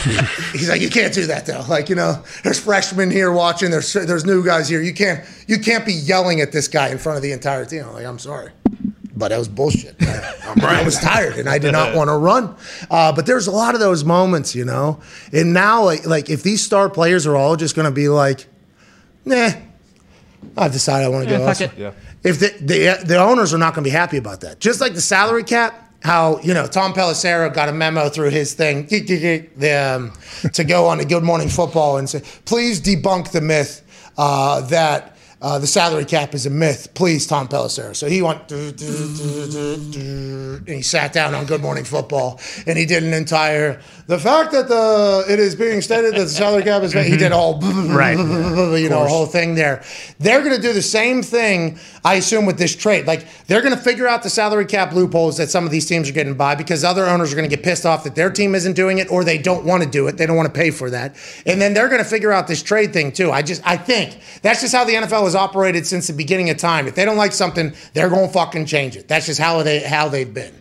He's 0.53 0.69
like, 0.69 0.81
you 0.81 0.89
can't 0.89 1.13
do 1.13 1.25
that 1.27 1.45
though. 1.45 1.65
Like, 1.67 1.89
you 1.89 1.95
know, 1.95 2.23
there's 2.43 2.59
freshmen 2.59 3.11
here 3.11 3.31
watching. 3.31 3.71
There's 3.71 3.91
there's 3.91 4.25
new 4.25 4.45
guys 4.45 4.69
here. 4.69 4.81
You 4.81 4.93
can't 4.93 5.25
you 5.47 5.59
can't 5.59 5.85
be 5.85 5.93
yelling 5.93 6.39
at 6.39 6.51
this 6.51 6.67
guy 6.67 6.89
in 6.89 6.97
front 6.97 7.17
of 7.17 7.23
the 7.23 7.31
entire 7.31 7.65
team. 7.65 7.83
I'm 7.85 7.93
like, 7.93 8.05
I'm 8.05 8.19
sorry. 8.19 8.51
But 9.17 9.29
that 9.29 9.37
was 9.37 9.47
bullshit. 9.47 9.95
I, 10.01 10.81
I 10.81 10.83
was 10.83 10.97
tired 10.99 11.35
and 11.35 11.47
I 11.47 11.57
did 11.57 11.71
not 11.71 11.95
want 11.95 12.09
to 12.09 12.17
run. 12.17 12.55
Uh, 12.89 13.13
but 13.13 13.25
there's 13.25 13.47
a 13.47 13.51
lot 13.51 13.73
of 13.73 13.79
those 13.79 14.03
moments, 14.03 14.53
you 14.53 14.65
know. 14.65 14.99
And 15.31 15.53
now, 15.53 15.83
like, 15.83 16.05
like 16.05 16.29
if 16.29 16.43
these 16.43 16.61
star 16.61 16.89
players 16.89 17.25
are 17.25 17.35
all 17.35 17.55
just 17.55 17.75
going 17.75 17.85
to 17.85 17.95
be 17.95 18.09
like, 18.09 18.45
nah, 19.23 19.51
I've 20.57 20.73
decided 20.73 21.05
I 21.05 21.09
want 21.09 21.29
to 21.29 21.37
go 21.37 21.45
fuck 21.45 21.61
it. 21.61 21.77
Yeah. 21.77 21.91
If 22.23 22.39
the, 22.39 22.47
the 22.59 23.05
the 23.05 23.17
owners 23.17 23.53
are 23.53 23.57
not 23.57 23.73
going 23.73 23.83
to 23.83 23.89
be 23.89 23.95
happy 23.95 24.17
about 24.17 24.41
that, 24.41 24.59
just 24.59 24.81
like 24.81 24.93
the 24.93 25.01
salary 25.01 25.43
cap. 25.43 25.84
How 26.05 26.39
you 26.41 26.53
know 26.53 26.67
Tom 26.67 26.93
Pelissero 26.93 27.51
got 27.51 27.67
a 27.67 27.71
memo 27.71 28.09
through 28.09 28.29
his 28.29 28.53
thing 28.53 28.83
um, 28.83 30.13
to 30.53 30.63
go 30.63 30.85
on 30.85 30.99
to 30.99 31.05
Good 31.05 31.23
Morning 31.23 31.49
Football 31.49 31.97
and 31.97 32.07
say, 32.07 32.21
please 32.45 32.79
debunk 32.79 33.31
the 33.31 33.41
myth 33.41 33.81
uh, 34.15 34.61
that 34.67 35.14
uh, 35.41 35.59
the 35.59 35.67
salary 35.67 36.05
cap 36.05 36.33
is 36.33 36.45
a 36.45 36.49
myth. 36.49 36.93
Please, 36.93 37.27
Tom 37.27 37.47
Pelissero. 37.47 37.95
So 37.95 38.07
he 38.07 38.21
went 38.21 38.51
and 38.51 38.79
he 40.67 40.81
sat 40.81 41.13
down 41.13 41.35
on 41.35 41.45
Good 41.45 41.61
Morning 41.61 41.83
Football 41.83 42.39
and 42.65 42.77
he 42.77 42.85
did 42.85 43.03
an 43.03 43.13
entire 43.13 43.81
the 44.07 44.19
fact 44.19 44.51
that 44.51 44.67
the 44.67 45.25
it 45.27 45.39
is 45.39 45.55
being 45.55 45.81
stated 45.81 46.13
that 46.13 46.19
the 46.19 46.29
salary 46.29 46.63
cap 46.63 46.83
is 46.83 46.93
he 46.93 47.17
did 47.17 47.31
a 47.31 47.35
whole 47.35 47.59
Right. 47.61 48.17
you 48.17 48.89
know, 48.89 49.05
whole 49.05 49.25
thing 49.25 49.55
there. 49.55 49.83
They're 50.19 50.41
going 50.41 50.55
to 50.55 50.61
do 50.61 50.73
the 50.73 50.81
same 50.81 51.23
thing, 51.23 51.79
I 52.03 52.15
assume, 52.15 52.45
with 52.45 52.57
this 52.57 52.75
trade. 52.75 53.07
Like 53.07 53.25
they're 53.47 53.61
going 53.61 53.75
to 53.75 53.81
figure 53.81 54.07
out 54.07 54.23
the 54.23 54.29
salary 54.29 54.65
cap 54.65 54.93
loopholes 54.93 55.37
that 55.37 55.49
some 55.49 55.65
of 55.65 55.71
these 55.71 55.85
teams 55.85 56.09
are 56.09 56.13
getting 56.13 56.35
by 56.35 56.55
because 56.55 56.83
other 56.83 57.05
owners 57.05 57.33
are 57.33 57.35
going 57.35 57.49
to 57.49 57.55
get 57.55 57.63
pissed 57.63 57.85
off 57.85 58.03
that 58.03 58.15
their 58.15 58.29
team 58.29 58.55
isn't 58.55 58.73
doing 58.73 58.99
it 58.99 59.11
or 59.11 59.23
they 59.23 59.37
don't 59.37 59.65
want 59.65 59.83
to 59.83 59.89
do 59.89 60.07
it. 60.07 60.17
They 60.17 60.25
don't 60.25 60.37
want 60.37 60.53
to 60.53 60.57
pay 60.57 60.71
for 60.71 60.89
that, 60.91 61.15
and 61.45 61.59
then 61.59 61.73
they're 61.73 61.89
going 61.89 62.03
to 62.03 62.09
figure 62.09 62.31
out 62.31 62.47
this 62.47 62.61
trade 62.61 62.93
thing 62.93 63.11
too. 63.11 63.31
I 63.31 63.41
just, 63.41 63.61
I 63.65 63.77
think 63.77 64.19
that's 64.41 64.61
just 64.61 64.73
how 64.73 64.85
the 64.85 64.93
NFL 64.93 65.24
has 65.25 65.35
operated 65.35 65.85
since 65.85 66.07
the 66.07 66.13
beginning 66.13 66.49
of 66.49 66.57
time. 66.57 66.87
If 66.87 66.95
they 66.95 67.05
don't 67.05 67.17
like 67.17 67.33
something, 67.33 67.73
they're 67.93 68.09
going 68.09 68.27
to 68.27 68.33
fucking 68.33 68.65
change 68.65 68.95
it. 68.95 69.07
That's 69.07 69.25
just 69.25 69.39
how 69.39 69.61
they 69.63 69.79
how 69.79 70.07
they've 70.09 70.33
been. 70.33 70.53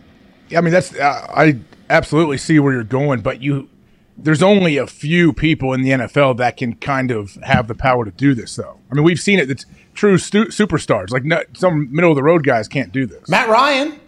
Yeah, 0.49 0.59
I 0.59 0.61
mean, 0.61 0.73
that's 0.73 0.93
uh, 0.93 1.27
I 1.33 1.59
absolutely 1.89 2.37
see 2.37 2.59
where 2.59 2.73
you're 2.73 2.83
going, 2.83 3.21
but 3.21 3.41
you 3.41 3.69
there's 4.17 4.43
only 4.43 4.77
a 4.77 4.87
few 4.87 5.33
people 5.33 5.73
in 5.73 5.81
the 5.81 5.89
NFL 5.89 6.37
that 6.37 6.57
can 6.57 6.75
kind 6.75 7.11
of 7.11 7.35
have 7.43 7.67
the 7.67 7.75
power 7.75 8.05
to 8.05 8.11
do 8.11 8.33
this, 8.33 8.55
though. 8.55 8.79
I 8.89 8.95
mean, 8.95 9.03
we've 9.03 9.19
seen 9.19 9.39
it. 9.39 9.49
It's 9.49 9.65
true 9.93 10.17
stu- 10.17 10.47
superstars, 10.47 11.11
like 11.11 11.23
no, 11.23 11.41
some 11.53 11.93
middle 11.93 12.11
of 12.11 12.15
the 12.15 12.23
road 12.23 12.43
guys, 12.45 12.67
can't 12.67 12.91
do 12.91 13.05
this. 13.05 13.27
Matt 13.27 13.49
Ryan. 13.49 13.99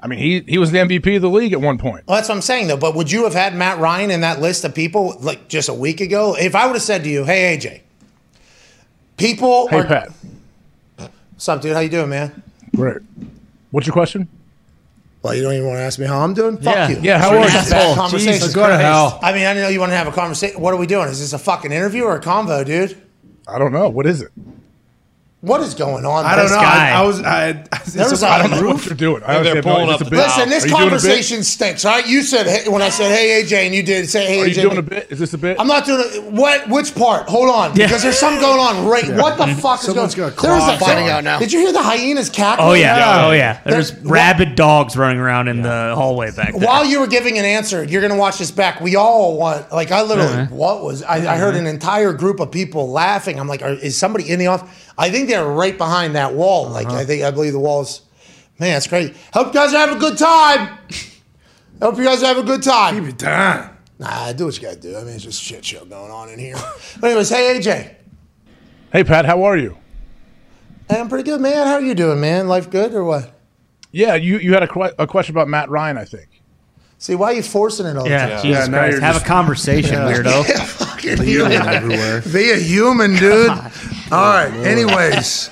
I 0.00 0.06
mean, 0.06 0.20
he 0.20 0.40
he 0.46 0.58
was 0.58 0.70
the 0.70 0.78
MVP 0.78 1.16
of 1.16 1.22
the 1.22 1.30
league 1.30 1.52
at 1.52 1.60
one 1.60 1.76
point. 1.76 2.04
Well, 2.06 2.16
that's 2.16 2.28
what 2.28 2.36
I'm 2.36 2.42
saying, 2.42 2.68
though. 2.68 2.76
But 2.76 2.94
would 2.94 3.10
you 3.10 3.24
have 3.24 3.34
had 3.34 3.54
Matt 3.54 3.78
Ryan 3.78 4.10
in 4.10 4.20
that 4.20 4.40
list 4.40 4.64
of 4.64 4.74
people 4.74 5.16
like 5.20 5.48
just 5.48 5.68
a 5.68 5.74
week 5.74 6.00
ago? 6.00 6.36
If 6.38 6.54
I 6.54 6.66
would 6.66 6.76
have 6.76 6.82
said 6.82 7.02
to 7.04 7.10
you, 7.10 7.24
"Hey 7.24 7.56
AJ, 7.56 7.80
people 9.18 9.68
Hey 9.68 9.80
are 9.80 9.84
Pat, 9.84 10.10
what's 10.96 11.48
up, 11.48 11.60
dude? 11.60 11.74
How 11.74 11.80
you 11.80 11.88
doing, 11.88 12.08
man?" 12.08 12.42
great. 12.74 12.98
What's 13.70 13.86
your 13.86 13.92
question? 13.92 14.28
Well, 15.22 15.34
you 15.34 15.42
don't 15.42 15.52
even 15.54 15.66
want 15.66 15.78
to 15.78 15.82
ask 15.82 15.98
me 15.98 16.06
how 16.06 16.20
I'm 16.20 16.32
doing. 16.32 16.56
Fuck 16.58 16.74
Yeah. 16.74 16.88
you. 16.90 16.98
Yeah, 17.02 17.18
how 17.18 17.32
We're 17.32 17.42
you? 17.42 17.48
have 17.48 17.68
that 17.68 17.90
Oh, 17.90 17.94
conversation. 17.96 18.32
Jesus 18.34 18.54
Go 18.54 18.66
to 18.68 18.78
hell. 18.78 19.18
I 19.20 19.32
mean, 19.32 19.46
I 19.46 19.52
know 19.52 19.68
you 19.68 19.80
want 19.80 19.90
to 19.90 19.96
have 19.96 20.06
a 20.06 20.12
conversation. 20.12 20.60
What 20.60 20.72
are 20.72 20.76
we 20.76 20.86
doing? 20.86 21.08
Is 21.08 21.18
this 21.18 21.32
a 21.32 21.38
fucking 21.38 21.72
interview 21.72 22.04
or 22.04 22.14
a 22.14 22.20
convo, 22.20 22.64
dude? 22.64 22.96
I 23.48 23.58
don't 23.58 23.72
know. 23.72 23.88
What 23.88 24.06
is 24.06 24.22
it? 24.22 24.30
What 25.40 25.60
is 25.60 25.74
going 25.74 26.04
on? 26.04 26.24
I 26.24 26.34
don't 26.34 26.50
know. 26.50 26.58
I, 26.58 26.90
I 26.96 27.02
was. 27.02 27.22
I, 27.22 27.50
is 27.86 27.94
this 27.94 28.10
was 28.10 28.24
a 28.24 28.26
a- 28.26 28.28
I 28.30 28.38
don't 28.42 28.50
know 28.60 28.72
what 28.74 28.84
you're 28.84 28.96
doing. 28.96 29.22
I 29.22 29.36
And 29.36 29.46
they're 29.46 29.52
honestly 29.52 29.56
have 29.58 29.64
no 29.66 29.74
pulling 29.74 29.90
up 29.90 29.98
the 30.00 30.10
Listen, 30.10 30.48
this 30.48 30.64
Are 30.64 30.66
you 30.66 30.72
doing 30.74 30.88
a 30.88 30.90
bit? 30.90 31.00
conversation 31.00 31.44
stinks. 31.44 31.84
All 31.84 31.92
right, 31.92 32.08
you 32.08 32.22
said 32.22 32.46
hey, 32.48 32.68
when 32.68 32.82
I 32.82 32.88
said 32.88 33.16
"Hey 33.16 33.40
AJ" 33.40 33.66
and 33.66 33.72
you 33.72 33.84
did 33.84 34.10
say 34.10 34.26
"Hey 34.26 34.40
Are 34.42 34.46
AJ." 34.46 34.48
you 34.48 34.62
doing 34.62 34.78
a 34.78 34.82
bit? 34.82 35.06
Is 35.12 35.20
this 35.20 35.34
a 35.34 35.38
bit? 35.38 35.56
I'm 35.60 35.68
not 35.68 35.86
doing 35.86 36.00
it. 36.04 36.24
What? 36.32 36.68
Which 36.68 36.92
part? 36.92 37.28
Hold 37.28 37.50
on, 37.50 37.72
because 37.72 38.02
there's 38.02 38.18
something 38.18 38.40
going 38.40 38.58
on. 38.58 38.84
Right? 38.88 39.08
What 39.14 39.38
the 39.38 39.46
fuck 39.62 39.78
is 39.80 39.86
going? 39.94 40.08
got 40.34 40.42
There's 40.42 40.64
a- 40.64 40.78
Finding 40.78 41.08
out 41.08 41.22
now. 41.22 41.38
Did 41.38 41.52
you 41.52 41.60
hear 41.60 41.72
the 41.72 41.82
hyenas 41.84 42.30
cackling? 42.30 42.68
Oh 42.68 42.72
yeah, 42.72 43.26
oh 43.26 43.30
yeah. 43.30 43.60
There's- 43.64 43.92
There's 43.92 44.04
rabid 44.04 44.56
dogs 44.56 44.96
running 44.96 45.18
around 45.20 45.46
in 45.46 45.62
the 45.62 45.92
hallway 45.94 46.32
back 46.32 46.52
there. 46.52 46.66
While 46.66 46.84
you 46.84 46.98
were 46.98 47.06
giving 47.06 47.38
an 47.38 47.44
answer, 47.44 47.84
you're 47.84 48.00
going 48.00 48.12
to 48.12 48.18
watch 48.18 48.38
this 48.38 48.50
back. 48.50 48.80
We 48.80 48.96
all 48.96 49.36
want, 49.38 49.70
like, 49.70 49.92
I 49.92 50.02
literally, 50.02 50.32
Uh-huh. 50.32 50.46
what 50.54 50.82
was, 50.82 51.02
I, 51.04 51.34
I 51.34 51.36
heard 51.36 51.54
an 51.54 51.66
entire 51.68 52.12
group 52.12 52.40
of 52.40 52.50
people 52.50 52.90
laughing. 52.90 53.38
I'm 53.38 53.46
like, 53.46 53.62
is 53.62 53.96
somebody 53.96 54.28
in 54.28 54.38
the 54.40 54.48
office? 54.48 54.68
I 54.98 55.10
think 55.10 55.28
they're 55.28 55.46
right 55.46 55.78
behind 55.78 56.16
that 56.16 56.34
wall. 56.34 56.68
Like, 56.68 56.88
uh-huh. 56.88 56.96
I 56.98 57.04
think, 57.04 57.22
I 57.22 57.30
believe 57.30 57.52
the 57.52 57.60
wall's, 57.60 58.02
man, 58.58 58.74
that's 58.74 58.88
great. 58.88 59.14
Hope 59.32 59.46
you 59.48 59.52
guys 59.54 59.70
have 59.72 59.96
a 59.96 59.98
good 59.98 60.18
time. 60.18 60.76
Hope 61.80 61.96
you 61.96 62.04
guys 62.04 62.20
have 62.22 62.36
a 62.36 62.42
good 62.42 62.62
time. 62.62 62.98
Keep 62.98 63.14
it 63.14 63.18
down. 63.18 63.76
Nah, 64.00 64.32
do 64.32 64.46
what 64.46 64.56
you 64.56 64.62
got 64.62 64.74
to 64.74 64.80
do. 64.80 64.96
I 64.96 65.04
mean, 65.04 65.14
it's 65.14 65.24
just 65.24 65.40
a 65.40 65.44
shit 65.44 65.64
show 65.64 65.84
going 65.84 66.10
on 66.10 66.28
in 66.28 66.38
here. 66.38 66.56
But 67.00 67.08
anyways, 67.08 67.28
hey, 67.30 67.58
AJ. 67.58 67.94
Hey 68.92 69.04
Pat, 69.04 69.24
how 69.26 69.42
are 69.44 69.56
you? 69.56 69.76
Hey, 70.88 70.98
I'm 70.98 71.08
pretty 71.08 71.24
good, 71.24 71.40
man. 71.40 71.66
How 71.66 71.74
are 71.74 71.80
you 71.80 71.94
doing, 71.94 72.20
man? 72.20 72.48
Life 72.48 72.70
good 72.70 72.94
or 72.94 73.04
what? 73.04 73.38
Yeah, 73.92 74.14
you 74.14 74.38
you 74.38 74.54
had 74.54 74.62
a, 74.62 74.68
que- 74.68 74.94
a 74.98 75.06
question 75.06 75.34
about 75.34 75.46
Matt 75.48 75.68
Ryan, 75.68 75.98
I 75.98 76.04
think. 76.04 76.42
See, 76.98 77.14
why 77.14 77.28
are 77.32 77.34
you 77.34 77.42
forcing 77.42 77.86
it 77.86 77.96
all 77.96 78.04
the 78.04 78.10
yeah, 78.10 78.28
time? 78.28 78.42
Jesus 78.42 78.68
Yeah, 78.68 78.78
Christ. 78.78 79.02
Have 79.02 79.14
just- 79.14 79.24
a 79.24 79.28
conversation, 79.28 79.94
weirdo. 79.98 80.84
Fucking 81.00 81.24
human. 81.24 81.52
everywhere. 81.52 82.22
Be 82.32 82.50
a 82.50 82.56
human, 82.56 83.14
dude. 83.14 83.50
All 83.50 83.58
right. 84.10 84.50
Anyways, 84.64 85.50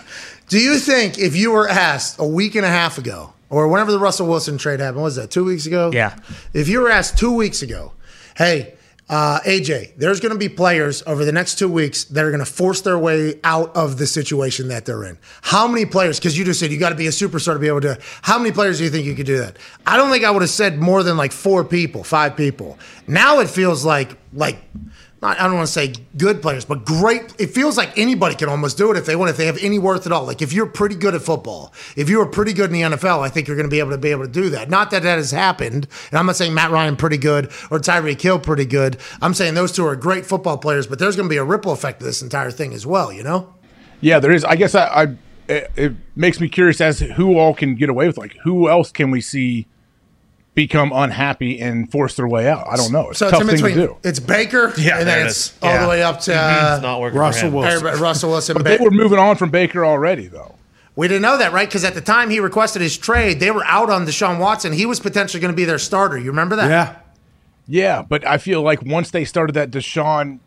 do 0.48 0.58
you 0.58 0.78
think 0.78 1.18
if 1.18 1.36
you 1.36 1.52
were 1.52 1.68
asked 1.68 2.16
a 2.18 2.26
week 2.26 2.54
and 2.54 2.64
a 2.64 2.68
half 2.68 2.98
ago, 2.98 3.32
or 3.48 3.68
whenever 3.68 3.92
the 3.92 3.98
Russell 3.98 4.26
Wilson 4.26 4.58
trade 4.58 4.80
happened, 4.80 4.96
what 4.98 5.04
was 5.04 5.16
that 5.16 5.30
two 5.30 5.44
weeks 5.44 5.66
ago? 5.66 5.90
Yeah. 5.92 6.16
If 6.52 6.68
you 6.68 6.80
were 6.80 6.90
asked 6.90 7.16
two 7.16 7.32
weeks 7.32 7.62
ago, 7.62 7.92
hey, 8.36 8.74
uh, 9.08 9.38
AJ, 9.44 9.92
there's 9.96 10.18
going 10.18 10.32
to 10.32 10.38
be 10.38 10.48
players 10.48 11.04
over 11.06 11.24
the 11.24 11.30
next 11.30 11.60
two 11.60 11.68
weeks 11.68 12.04
that 12.04 12.24
are 12.24 12.30
going 12.30 12.44
to 12.44 12.50
force 12.50 12.80
their 12.80 12.98
way 12.98 13.38
out 13.44 13.76
of 13.76 13.98
the 13.98 14.06
situation 14.06 14.66
that 14.68 14.84
they're 14.84 15.04
in. 15.04 15.16
How 15.42 15.68
many 15.68 15.86
players? 15.86 16.18
Because 16.18 16.36
you 16.36 16.44
just 16.44 16.58
said 16.58 16.72
you 16.72 16.78
got 16.78 16.88
to 16.88 16.96
be 16.96 17.06
a 17.06 17.10
superstar 17.10 17.52
to 17.52 17.60
be 17.60 17.68
able 17.68 17.82
to. 17.82 17.98
How 18.22 18.36
many 18.36 18.50
players 18.50 18.78
do 18.78 18.84
you 18.84 18.90
think 18.90 19.06
you 19.06 19.14
could 19.14 19.26
do 19.26 19.38
that? 19.38 19.58
I 19.86 19.96
don't 19.96 20.10
think 20.10 20.24
I 20.24 20.30
would 20.32 20.42
have 20.42 20.50
said 20.50 20.80
more 20.80 21.04
than 21.04 21.16
like 21.16 21.30
four 21.30 21.62
people, 21.62 22.02
five 22.02 22.36
people. 22.36 22.80
Now 23.06 23.38
it 23.38 23.48
feels 23.48 23.84
like 23.84 24.16
like 24.32 24.58
not, 25.26 25.40
I 25.40 25.44
don't 25.44 25.56
want 25.56 25.66
to 25.66 25.72
say 25.72 25.92
good 26.16 26.40
players, 26.40 26.64
but 26.64 26.84
great. 26.84 27.34
It 27.38 27.48
feels 27.48 27.76
like 27.76 27.98
anybody 27.98 28.34
can 28.36 28.48
almost 28.48 28.78
do 28.78 28.90
it 28.90 28.96
if 28.96 29.06
they 29.06 29.16
want, 29.16 29.30
if 29.30 29.36
they 29.36 29.46
have 29.46 29.58
any 29.60 29.78
worth 29.78 30.06
at 30.06 30.12
all. 30.12 30.24
Like 30.24 30.40
if 30.40 30.52
you're 30.52 30.66
pretty 30.66 30.94
good 30.94 31.14
at 31.14 31.22
football, 31.22 31.72
if 31.96 32.08
you 32.08 32.20
are 32.20 32.26
pretty 32.26 32.52
good 32.52 32.70
in 32.70 32.72
the 32.72 32.96
NFL, 32.96 33.20
I 33.20 33.28
think 33.28 33.48
you're 33.48 33.56
going 33.56 33.68
to 33.68 33.70
be 33.70 33.80
able 33.80 33.90
to 33.90 33.98
be 33.98 34.10
able 34.10 34.24
to 34.24 34.30
do 34.30 34.50
that. 34.50 34.70
Not 34.70 34.90
that 34.92 35.02
that 35.02 35.16
has 35.16 35.32
happened, 35.32 35.88
and 36.10 36.18
I'm 36.18 36.26
not 36.26 36.36
saying 36.36 36.54
Matt 36.54 36.70
Ryan 36.70 36.96
pretty 36.96 37.18
good 37.18 37.46
or 37.70 37.78
Tyreek 37.78 38.20
Hill 38.20 38.38
pretty 38.38 38.64
good. 38.64 38.98
I'm 39.20 39.34
saying 39.34 39.54
those 39.54 39.72
two 39.72 39.84
are 39.86 39.96
great 39.96 40.24
football 40.24 40.58
players, 40.58 40.86
but 40.86 40.98
there's 40.98 41.16
going 41.16 41.28
to 41.28 41.32
be 41.32 41.38
a 41.38 41.44
ripple 41.44 41.72
effect 41.72 42.00
to 42.00 42.06
this 42.06 42.22
entire 42.22 42.50
thing 42.50 42.72
as 42.72 42.86
well. 42.86 43.12
You 43.12 43.22
know? 43.24 43.54
Yeah, 44.00 44.20
there 44.20 44.30
is. 44.30 44.44
I 44.44 44.56
guess 44.56 44.74
I, 44.74 44.86
I 44.86 45.02
it, 45.48 45.70
it 45.76 45.92
makes 46.14 46.40
me 46.40 46.48
curious 46.48 46.80
as 46.80 47.00
who 47.00 47.38
all 47.38 47.54
can 47.54 47.74
get 47.74 47.88
away 47.88 48.06
with. 48.06 48.18
Like, 48.18 48.36
who 48.44 48.68
else 48.68 48.92
can 48.92 49.10
we 49.10 49.20
see 49.20 49.66
become 50.56 50.90
unhappy 50.92 51.60
and 51.60 51.88
force 51.92 52.16
their 52.16 52.26
way 52.26 52.48
out? 52.48 52.66
I 52.68 52.74
don't 52.76 52.90
know. 52.90 53.10
It's 53.10 53.20
So 53.20 53.28
a 53.28 53.30
tough 53.30 53.42
it's 53.42 53.50
thing 53.50 53.56
between. 53.62 53.74
to 53.76 53.86
do. 53.86 53.96
It's 54.02 54.18
Baker, 54.18 54.72
Yeah, 54.76 54.98
and 54.98 55.06
then 55.06 55.20
it 55.20 55.26
it's 55.26 55.50
is. 55.50 55.54
all 55.62 55.80
the 55.82 55.88
way 55.88 56.02
up 56.02 56.18
to 56.22 56.32
it's 56.32 56.82
not. 56.82 56.98
Russell 57.14 57.40
for 57.42 57.46
him. 57.46 57.52
Wilson. 57.54 57.72
everybody- 57.76 58.02
Russell 58.02 58.30
Wilson. 58.30 58.54
But 58.54 58.64
Ba- 58.64 58.70
they 58.78 58.84
were 58.84 58.90
moving 58.90 59.20
on 59.20 59.36
from 59.36 59.50
Baker 59.50 59.84
already, 59.86 60.26
though. 60.26 60.56
We 60.96 61.06
didn't 61.08 61.22
know 61.22 61.36
that, 61.38 61.52
right? 61.52 61.68
Because 61.68 61.84
at 61.84 61.94
the 61.94 62.00
time 62.00 62.30
he 62.30 62.40
requested 62.40 62.80
his 62.82 62.96
trade, 62.96 63.38
they 63.38 63.50
were 63.52 63.64
out 63.66 63.90
on 63.90 64.06
Deshaun 64.06 64.38
Watson. 64.40 64.72
He 64.72 64.86
was 64.86 64.98
potentially 64.98 65.40
going 65.40 65.52
to 65.52 65.56
be 65.56 65.66
their 65.66 65.78
starter. 65.78 66.16
You 66.18 66.30
remember 66.30 66.56
that? 66.56 66.68
Yeah. 66.70 66.94
Yeah, 67.68 68.02
but 68.08 68.26
I 68.26 68.38
feel 68.38 68.62
like 68.62 68.80
once 68.82 69.10
they 69.10 69.24
started 69.26 69.52
that 69.54 69.70
Deshaun, 69.70 70.38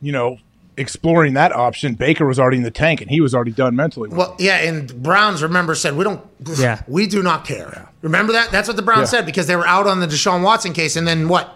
you 0.00 0.12
know, 0.12 0.38
exploring 0.78 1.34
that 1.34 1.52
option, 1.52 1.94
Baker 1.94 2.26
was 2.26 2.38
already 2.38 2.56
in 2.58 2.62
the 2.62 2.70
tank 2.70 3.00
and 3.00 3.10
he 3.10 3.20
was 3.20 3.34
already 3.34 3.52
done 3.52 3.76
mentally. 3.76 4.08
Well, 4.08 4.34
yeah, 4.38 4.56
and 4.58 5.02
Browns 5.02 5.42
remember 5.42 5.74
said 5.74 5.96
we 5.96 6.04
don't. 6.04 6.24
Yeah. 6.56 6.82
we 6.88 7.06
do 7.06 7.22
not 7.22 7.44
care. 7.44 7.88
Remember 8.02 8.32
that? 8.32 8.50
That's 8.50 8.68
what 8.68 8.76
the 8.76 8.82
Browns 8.82 9.12
Yeah. 9.12 9.18
said 9.18 9.26
because 9.26 9.46
they 9.46 9.56
were 9.56 9.66
out 9.66 9.86
on 9.86 10.00
the 10.00 10.06
Deshaun 10.06 10.42
Watson 10.42 10.72
case, 10.72 10.96
and 10.96 11.06
then 11.06 11.28
what? 11.28 11.54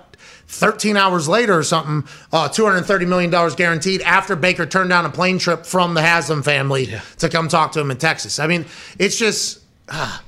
13 0.48 0.98
hours 0.98 1.28
later 1.28 1.56
or 1.56 1.62
something, 1.62 2.04
uh, 2.30 2.46
$230 2.48 3.08
million 3.08 3.30
guaranteed 3.56 4.02
after 4.02 4.36
Baker 4.36 4.66
turned 4.66 4.90
down 4.90 5.06
a 5.06 5.08
plane 5.10 5.38
trip 5.38 5.64
from 5.64 5.94
the 5.94 6.02
Haslam 6.02 6.42
family 6.42 6.92
to 7.18 7.28
come 7.30 7.48
talk 7.48 7.72
to 7.72 7.80
him 7.80 7.90
in 7.90 7.96
Texas. 7.96 8.38
I 8.38 8.46
mean, 8.46 8.66
it's 8.98 9.16
just 9.16 9.60
ah, 9.88 10.22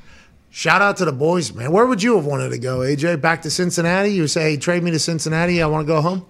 shout 0.49 0.81
out 0.81 0.97
to 0.99 1.05
the 1.05 1.13
boys, 1.13 1.53
man. 1.53 1.73
Where 1.73 1.85
would 1.85 2.03
you 2.03 2.17
have 2.17 2.25
wanted 2.25 2.51
to 2.51 2.59
go, 2.59 2.79
AJ? 2.79 3.21
Back 3.21 3.43
to 3.43 3.51
Cincinnati? 3.51 4.11
You 4.11 4.27
say, 4.27 4.53
hey, 4.53 4.57
trade 4.57 4.83
me 4.83 4.91
to 4.93 4.99
Cincinnati. 4.99 5.61
I 5.63 5.67
want 5.67 5.87
to 5.87 5.93
go 5.93 6.01
home. 6.01 6.25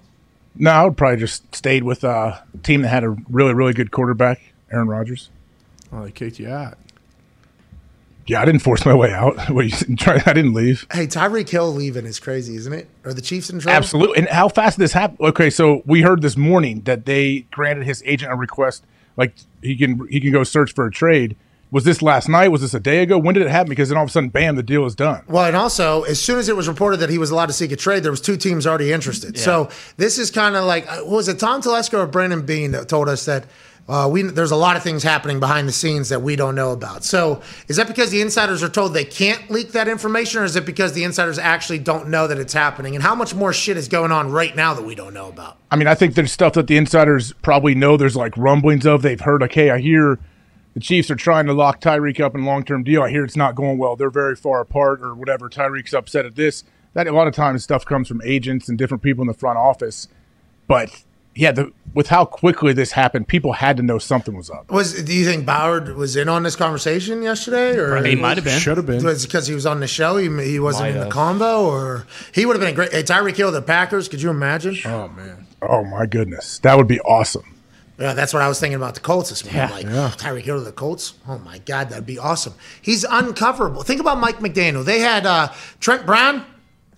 No, 0.57 0.71
I 0.71 0.85
would 0.85 0.97
probably 0.97 1.19
just 1.19 1.55
stayed 1.55 1.83
with 1.83 2.05
uh, 2.05 2.41
a 2.53 2.59
team 2.59 2.83
that 2.83 2.89
had 2.89 3.05
a 3.05 3.11
really, 3.29 3.55
really 3.55 3.73
good 3.73 3.91
quarterback, 3.91 4.41
Aaron 4.71 4.89
Rodgers. 4.89 5.31
Oh, 5.93 6.05
they 6.05 6.13
kicked 6.13 6.39
you 6.39 6.49
out. 6.49 6.79
Yeah, 8.27 8.41
I 8.41 8.45
didn't 8.47 8.63
force 8.63 8.87
my 8.87 8.95
way 8.95 9.13
out. 9.13 9.51
What, 9.51 9.67
you 9.67 9.97
try, 9.97 10.23
I 10.25 10.33
didn't 10.33 10.55
leave. 10.55 10.87
Hey, 10.93 11.07
Tyreek 11.07 11.49
Hill 11.49 11.73
leaving 11.73 12.07
is 12.07 12.19
crazy, 12.19 12.57
isn't 12.57 12.73
it? 12.73 12.89
Are 13.05 13.13
the 13.13 13.21
Chiefs 13.21 13.51
in 13.51 13.59
trouble? 13.59 13.77
Absolutely. 13.77 14.19
And 14.19 14.29
how 14.29 14.49
fast 14.49 14.79
did 14.79 14.85
this 14.85 14.93
happen? 14.93 15.17
Okay, 15.21 15.51
so 15.51 15.83
we 15.85 16.03
heard 16.03 16.23
this 16.23 16.37
morning 16.37 16.81
that 16.83 17.05
they 17.05 17.41
granted 17.51 17.85
his 17.85 18.03
agent 18.07 18.33
a 18.33 18.37
request, 18.37 18.85
like 19.17 19.35
he 19.63 19.77
can 19.77 20.07
he 20.09 20.21
can 20.21 20.33
go 20.33 20.43
search 20.45 20.73
for 20.73 20.87
a 20.87 20.91
trade. 20.91 21.37
Was 21.75 21.83
this 21.83 22.03
last 22.03 22.29
night? 22.29 22.53
Was 22.53 22.61
this 22.61 22.73
a 22.73 22.79
day 22.79 23.03
ago? 23.03 23.19
When 23.19 23.35
did 23.35 23.43
it 23.43 23.51
happen? 23.51 23.69
Because 23.69 23.89
then 23.89 23.99
all 23.99 24.05
of 24.05 24.09
a 24.09 24.13
sudden, 24.13 24.29
bam, 24.29 24.55
the 24.55 24.63
deal 24.63 24.87
is 24.87 24.95
done. 24.95 25.25
Well, 25.27 25.45
and 25.45 25.57
also, 25.57 26.05
as 26.05 26.21
soon 26.21 26.39
as 26.39 26.49
it 26.49 26.55
was 26.55 26.69
reported 26.69 26.99
that 26.99 27.11
he 27.11 27.19
was 27.19 27.33
allowed 27.33 27.47
to 27.47 27.53
seek 27.53 27.73
a 27.73 27.77
trade, 27.77 28.05
there 28.05 28.13
was 28.13 28.21
two 28.21 28.37
teams 28.37 28.65
already 28.65 28.93
interested. 28.93 29.37
So 29.37 29.69
this 29.97 30.17
is 30.17 30.31
kind 30.31 30.55
of 30.55 30.67
like, 30.67 30.89
uh, 30.89 31.05
was 31.05 31.27
it 31.27 31.41
Tom 31.41 31.63
Telesco 31.63 31.99
or 31.99 32.07
Brandon 32.07 32.47
Beane 32.47 32.71
that 32.71 32.89
told 32.89 33.09
us 33.09 33.25
that 33.25 33.47
uh, 33.89 34.09
we 34.11 34.23
there's 34.23 34.53
a 34.53 34.57
lot 34.57 34.77
of 34.77 34.85
things 34.85 35.03
happening 35.03 35.41
behind 35.41 35.67
the 35.67 35.73
scenes 35.73 36.11
that 36.11 36.23
we 36.23 36.37
don't 36.37 36.55
know 36.55 36.71
about. 36.71 37.03
So 37.03 37.43
is 37.67 37.75
that 37.75 37.89
because 37.89 38.13
the 38.13 38.21
insiders 38.21 38.63
are 38.63 38.69
told 38.69 38.95
they 38.95 39.05
can't 39.05 39.51
leak 39.51 39.73
that 39.73 39.89
information, 39.89 40.43
or 40.43 40.45
is 40.45 40.55
it 40.55 40.65
because 40.65 40.93
the 40.93 41.03
insiders 41.03 41.41
actually 41.41 41.81
don't 41.81 42.09
know 42.09 42.29
that 42.29 42.39
it's 42.39 42.53
happening? 42.53 42.95
And 42.95 43.03
how 43.03 43.17
much 43.17 43.35
more 43.35 43.53
shit 43.53 43.77
is 43.77 43.89
going 43.89 44.13
on 44.13 44.31
right 44.31 44.55
now 44.55 44.75
that 44.75 44.85
we 44.85 44.95
don't 44.95 45.13
know 45.13 45.29
about? 45.29 45.59
I 45.73 45.77
mean, 45.77 45.89
I 45.89 45.97
think 45.97 46.15
there's 46.15 46.31
stuff 46.31 46.53
that 46.53 46.69
the 46.69 46.77
insiders 46.77 47.33
probably 47.43 47.75
know. 47.75 47.97
There's 47.97 48.15
like 48.15 48.37
rumblings 48.37 48.87
of. 48.87 49.03
They've 49.03 49.21
heard, 49.21 49.43
okay, 49.43 49.71
I 49.71 49.81
hear 49.81 50.21
the 50.75 50.81
Chiefs 50.81 51.11
are 51.11 51.17
trying 51.17 51.47
to 51.47 51.53
lock 51.53 51.81
Tyreek 51.81 52.21
up 52.21 52.35
in 52.35 52.43
a 52.43 52.47
long 52.47 52.65
term 52.65 52.85
deal. 52.85 53.03
I 53.03 53.11
hear 53.11 53.25
it's 53.25 53.37
not 53.37 53.55
going 53.55 53.79
well. 53.79 53.97
They're 53.97 54.11
very 54.11 54.37
far 54.37 54.61
apart 54.61 55.01
or 55.01 55.15
whatever. 55.15 55.49
Tyreek's 55.49 55.95
upset 55.95 56.27
at 56.27 56.37
this. 56.37 56.65
That 56.93 57.07
a 57.07 57.13
lot 57.13 57.27
of 57.27 57.35
times 57.35 57.65
stuff 57.65 57.85
comes 57.85 58.07
from 58.07 58.21
agents 58.25 58.69
and 58.69 58.79
different 58.79 59.03
people 59.03 59.23
in 59.23 59.29
the 59.29 59.35
front 59.35 59.59
office. 59.59 60.07
But 60.69 61.03
yeah, 61.35 61.51
the, 61.51 61.73
with 61.93 62.09
how 62.09 62.25
quickly 62.25 62.73
this 62.73 62.93
happened, 62.93 63.27
people 63.27 63.53
had 63.55 63.77
to 63.79 63.83
know 63.83 63.99
something 63.99 64.37
was 64.37 64.51
up. 64.51 64.71
Was 64.71 65.03
do 65.03 65.13
you 65.13 65.25
think 65.25 65.45
Bauer 65.45 65.95
was 65.95 66.15
in 66.15 66.29
on 66.29 66.45
this 66.45 66.55
conversation 66.55 67.23
yesterday, 67.23 67.77
or 67.77 68.03
He 68.05 68.15
might 68.15 68.37
have 68.37 68.45
been. 68.45 68.59
Should 68.59 68.77
have 68.77 68.87
been. 68.87 69.05
Was 69.05 69.27
because 69.27 69.49
he 69.49 69.55
was 69.55 69.67
on 69.67 69.81
the 69.81 69.89
show? 69.89 70.17
He, 70.17 70.29
he 70.45 70.61
wasn't 70.61 70.85
Might 70.85 70.89
in 70.91 70.95
the 70.99 71.05
have. 71.05 71.13
combo, 71.13 71.67
or 71.67 72.07
he 72.33 72.47
would 72.47 72.55
have 72.55 72.61
been 72.61 72.71
a 72.71 72.75
great. 72.75 72.93
Hey, 72.93 73.03
Tyreek 73.03 73.37
Hill, 73.37 73.51
the 73.51 73.63
Packers. 73.63 74.09
Could 74.09 74.23
you 74.23 74.31
imagine? 74.31 74.77
Oh 74.85 75.09
man. 75.09 75.47
Oh 75.63 75.85
my 75.85 76.07
goodness, 76.07 76.59
that 76.61 76.77
would 76.77 76.89
be 76.89 77.01
awesome. 77.01 77.54
Yeah, 77.99 78.15
that's 78.15 78.33
what 78.35 78.43
I 78.43 78.49
was 78.49 78.59
thinking 78.59 78.77
about 78.77 78.95
the 78.95 79.01
Colts 79.01 79.31
this 79.31 79.45
morning. 79.45 79.87
Yeah. 79.89 80.03
like 80.07 80.17
Tyreek 80.19 80.43
Hill 80.43 80.59
to 80.59 80.65
the 80.65 80.73
Colts. 80.73 81.15
Oh 81.29 81.39
my 81.39 81.59
God, 81.59 81.91
that'd 81.91 82.07
be 82.07 82.19
awesome. 82.19 82.55
He's 82.83 83.05
uncoverable. 83.05 83.85
Think 83.85 84.01
about 84.01 84.19
Mike 84.19 84.39
McDaniel. 84.39 84.85
They 84.85 85.01
had 85.01 85.27
uh, 85.27 85.53
Trent 85.81 86.05
Brown. 86.05 86.45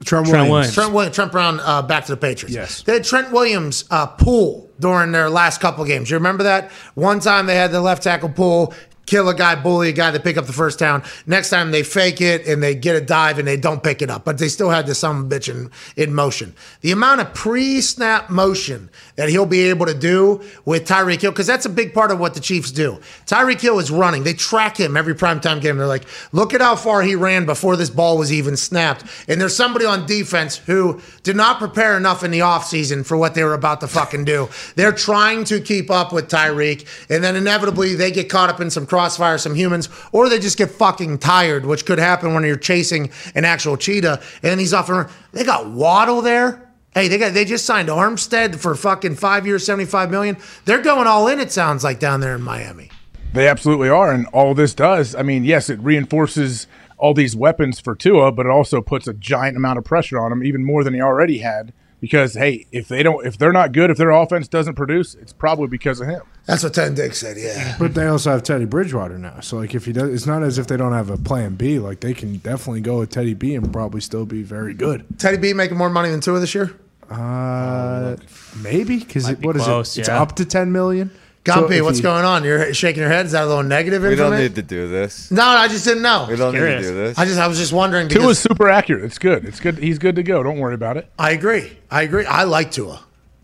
Trent, 0.05 0.27
Trent 0.27 0.27
Williams. 0.27 0.51
Williams. 0.51 0.75
Trent 0.75 0.93
Williams, 0.93 1.15
Trent 1.17 1.33
Brown 1.33 1.61
uh, 1.61 1.83
back 1.83 2.05
to 2.07 2.13
the 2.13 2.17
Patriots. 2.17 2.55
Yes. 2.55 2.83
They 2.83 2.95
had 2.95 3.05
Trent 3.05 3.33
Williams 3.33 3.85
uh, 3.91 4.07
pull 4.07 4.71
during 4.79 5.13
their 5.13 5.31
last 5.31 5.61
couple 5.61 5.85
games. 5.85 6.11
You 6.11 6.17
remember 6.17 6.43
that? 6.45 6.71
One 6.95 7.19
time 7.21 7.47
they 7.47 7.55
had 7.57 7.73
the 7.73 7.81
left 7.81 8.03
tackle 8.03 8.29
pull, 8.29 8.75
kill 9.07 9.29
a 9.29 9.35
guy, 9.35 9.55
bully 9.55 9.89
a 9.89 9.93
guy, 9.93 10.11
they 10.11 10.19
pick 10.19 10.37
up 10.37 10.47
the 10.47 10.53
first 10.53 10.79
down. 10.79 11.03
Next 11.27 11.51
time 11.51 11.71
they 11.71 11.83
fake 11.83 12.21
it 12.21 12.47
and 12.47 12.63
they 12.63 12.75
get 12.75 12.97
a 12.97 13.01
dive 13.01 13.39
and 13.39 13.47
they 13.47 13.57
don't 13.57 13.83
pick 13.83 14.03
it 14.03 14.11
up, 14.11 14.25
but 14.25 14.39
they 14.39 14.49
still 14.49 14.71
had 14.71 14.87
this 14.87 14.99
some 14.99 15.31
bitch 15.31 15.49
in, 15.49 15.71
in 15.97 16.15
motion. 16.15 16.55
The 16.81 16.93
amount 16.93 17.21
of 17.21 17.33
pre-snap 17.35 18.31
motion 18.31 18.91
that 19.15 19.29
he'll 19.29 19.47
be 19.47 19.69
able 19.69 19.87
to 19.87 19.95
do 19.95 20.43
with 20.65 20.87
Tyreek 20.87 21.21
Hill, 21.21 21.31
because 21.31 21.47
that's 21.47 21.67
a 21.67 21.71
big 21.71 21.95
part 21.95 22.11
of 22.11 22.19
what 22.19 22.35
the 22.35 22.41
Chiefs 22.41 22.71
do. 22.73 22.99
Tyreek 23.27 23.61
Hill 23.61 23.79
is 23.79 23.91
running. 23.91 24.25
They 24.25 24.35
track 24.35 24.79
him 24.79 24.97
every 24.97 25.15
primetime 25.15 25.61
game. 25.61 25.77
They're 25.77 25.87
like, 25.87 26.07
look 26.33 26.53
at 26.55 26.61
how 26.61 26.77
far 26.77 27.03
he 27.03 27.15
ran 27.15 27.47
before 27.47 27.77
this 27.77 27.91
ball 27.91 28.19
was 28.19 28.33
even 28.33 28.57
snapped. 28.57 29.05
And 29.29 29.41
there's 29.41 29.57
somebody 29.57 29.85
on 29.85 30.07
defense 30.07 30.57
who 30.57 31.01
did 31.23 31.37
not 31.37 31.59
prepare 31.59 31.97
enough 31.97 32.25
in 32.25 32.31
the 32.31 32.41
offseason 32.41 33.07
for 33.07 33.17
what 33.17 33.35
they 33.35 33.45
were 33.45 33.55
about 33.55 33.81
to 33.81 33.89
fucking 33.89 34.25
do. 34.25 34.49
They're 34.75 34.93
trying 34.93 35.45
to 35.45 35.61
keep 35.61 35.91
up 35.91 36.13
with 36.13 36.29
Tyreek, 36.29 36.87
and 37.11 37.23
then 37.23 37.37
inevitably 37.37 37.95
they 37.95 38.11
get 38.11 38.29
caught 38.29 38.51
up 38.51 38.61
in 38.61 38.71
some 38.71 38.87
crossfire, 38.97 39.37
some 39.37 39.55
humans, 39.55 39.91
or 40.11 40.31
they 40.31 40.39
just 40.39 40.57
get 40.57 40.71
fucking 40.71 41.19
tired, 41.19 41.67
which 41.67 41.85
could 41.85 41.99
happen 41.99 42.33
when 42.33 42.43
you're 42.45 42.57
chasing 42.57 43.11
an 43.35 43.45
actual 43.45 43.77
cheetah. 43.77 44.23
And 44.43 44.59
he's 44.59 44.73
off 44.73 44.89
and 44.89 44.97
run. 44.97 45.11
They 45.33 45.45
got 45.45 45.69
Waddle 45.69 46.23
there. 46.23 46.73
Hey, 46.95 47.09
they 47.09 47.19
got 47.19 47.35
they 47.35 47.45
just 47.45 47.67
signed 47.67 47.91
Armstead 47.91 48.57
for 48.57 48.75
fucking 48.75 49.17
five 49.17 49.47
years, 49.47 49.67
seventy 49.67 49.85
five 49.85 50.11
million. 50.11 50.39
They're 50.65 50.81
going 50.81 51.07
all 51.07 51.29
in. 51.29 51.41
It 51.41 51.53
sounds 51.53 51.85
like 51.85 52.01
down 52.01 52.21
there 52.21 52.35
in 52.35 52.41
Miami. 52.41 52.91
They 53.35 53.49
absolutely 53.49 53.91
are, 53.91 54.11
and 54.11 54.27
all 54.29 54.55
this 54.55 54.73
does. 54.73 55.15
I 55.15 55.23
mean, 55.23 55.45
yes, 55.45 55.69
it 55.69 55.79
reinforces 55.81 56.67
all 56.97 57.13
these 57.13 57.37
weapons 57.37 57.79
for 57.79 57.95
Tua, 57.95 58.33
but 58.33 58.47
it 58.47 58.49
also 58.49 58.81
puts 58.81 59.07
a 59.07 59.13
giant 59.13 59.59
amount 59.59 59.77
of 59.77 59.85
pressure 59.85 60.19
on 60.19 60.33
him, 60.33 60.43
even 60.43 60.65
more 60.65 60.83
than 60.83 60.95
he 60.95 61.03
already 61.03 61.41
had. 61.41 61.75
Because 62.01 62.35
hey, 62.35 62.67
if 62.73 62.89
they 62.89 63.03
don't, 63.03 63.27
if 63.27 63.39
they're 63.39 63.53
not 63.53 63.73
good, 63.73 63.91
if 63.91 63.97
their 63.97 64.11
offense 64.11 64.49
doesn't 64.49 64.75
produce, 64.75 65.15
it's 65.15 65.33
probably 65.33 65.67
because 65.67 66.01
of 66.01 66.09
him. 66.09 66.21
That's 66.45 66.63
what 66.63 66.75
Ten 66.75 66.95
Dick 66.95 67.15
said. 67.15 67.37
Yeah. 67.39 67.77
But 67.79 67.95
they 67.95 68.07
also 68.07 68.31
have 68.31 68.43
Teddy 68.43 68.67
Bridgewater 68.67 69.19
now. 69.19 69.41
So 69.41 69.57
like 69.57 69.75
if 69.75 69.87
he 69.87 69.93
does 69.93 70.11
it's 70.11 70.27
not 70.27 70.43
as 70.43 70.59
if 70.59 70.67
they 70.67 70.77
don't 70.77 70.93
have 70.93 71.11
a 71.11 71.17
plan 71.17 71.55
B. 71.55 71.79
Like 71.79 72.01
they 72.01 72.15
can 72.15 72.37
definitely 72.37 72.83
go 72.83 72.99
with 72.99 73.11
Teddy 73.11 73.35
B 73.35 73.55
and 73.55 73.73
probably 73.73 74.01
still 74.01 74.27
be 74.27 74.43
very 74.43 74.75
good. 74.75 75.07
Teddy 75.19 75.39
B 75.39 75.53
making 75.53 75.79
more 75.79 75.91
money 75.91 76.11
than 76.11 76.21
Tua 76.21 76.39
this 76.39 76.55
year. 76.55 76.73
Uh 77.11 78.17
maybe 78.63 78.99
because 78.99 79.33
be 79.33 79.47
what 79.47 79.57
is 79.57 79.63
close, 79.63 79.97
it? 79.97 80.01
It's 80.01 80.09
yeah. 80.09 80.21
up 80.21 80.37
to 80.37 80.45
ten 80.45 80.73
million. 80.73 81.11
Gumpy, 81.47 81.79
if 81.79 81.85
what's 81.85 81.99
he- 81.99 82.03
going 82.03 82.25
on? 82.25 82.45
You're 82.45 82.75
shaking 82.75 83.01
your 83.01 83.11
head. 83.11 83.27
Is 83.27 83.33
that 83.33 83.45
a 83.45 83.47
little 83.47 83.63
negative 83.63 84.03
We 84.03 84.15
don't 84.15 84.37
need 84.39 84.55
to 84.57 84.63
do 84.63 84.89
this. 84.89 85.31
No, 85.31 85.45
I 85.45 85.69
just 85.69 85.85
didn't 85.85 86.03
know. 86.03 86.27
We 86.29 86.37
don't 86.37 86.55
need 86.55 86.61
to 86.61 86.83
do 86.83 86.95
this. 86.95 87.19
I 87.19 87.25
just 87.25 87.39
I 87.39 87.47
was 87.47 87.59
just 87.59 87.73
wondering 87.73 88.09
Tua's 88.09 88.23
because 88.23 88.39
super 88.39 88.69
accurate. 88.69 89.05
It's 89.05 89.19
good. 89.19 89.45
It's 89.45 89.61
good. 89.61 89.79
He's 89.79 89.99
good 89.99 90.17
to 90.17 90.23
go. 90.23 90.43
Don't 90.43 90.59
worry 90.59 90.75
about 90.75 90.97
it. 90.97 91.11
I 91.19 91.31
agree. 91.31 91.77
I 91.91 92.03
agree. 92.03 92.27
I 92.27 92.45
like 92.45 92.71
Tua. 92.71 93.01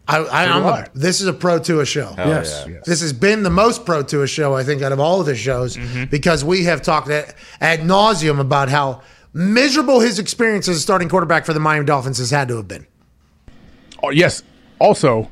I, 0.09 0.19
I, 0.19 0.45
I'm 0.47 0.85
do 0.85 0.91
this 0.95 1.21
is 1.21 1.29
a 1.29 1.33
pro 1.33 1.59
Tua 1.59 1.87
show. 1.87 2.13
Hell 2.13 2.29
Yes. 2.29 2.65
yeah. 2.69 2.81
This 2.85 3.01
has 3.01 3.13
been 3.13 3.45
the 3.45 3.51
most 3.51 3.87
pro 3.87 4.03
Tua 4.03 4.27
show 4.27 4.55
I 4.55 4.65
think 4.65 4.83
out 4.83 4.93
of 4.93 5.01
all 5.01 5.21
of 5.21 5.27
the 5.27 5.37
shows 5.37 5.77
mm-hmm. 5.77 6.05
because 6.07 6.45
we 6.45 6.65
have 6.65 6.83
talked 6.83 7.09
at, 7.09 7.35
ad 7.61 7.81
nauseum 7.81 8.41
about 8.41 8.69
how 8.69 9.03
miserable 9.33 10.01
his 10.01 10.19
experience 10.19 10.69
as 10.69 10.77
a 10.77 10.81
starting 10.81 11.09
quarterback 11.09 11.47
for 11.47 11.53
the 11.53 11.61
Miami 11.61 11.87
Dolphins 11.87 12.19
has 12.19 12.31
had 12.31 12.49
to 12.49 12.57
have 12.57 12.69
been. 12.69 12.87
Oh, 14.03 14.11
yes. 14.11 14.43
Also, 14.79 15.31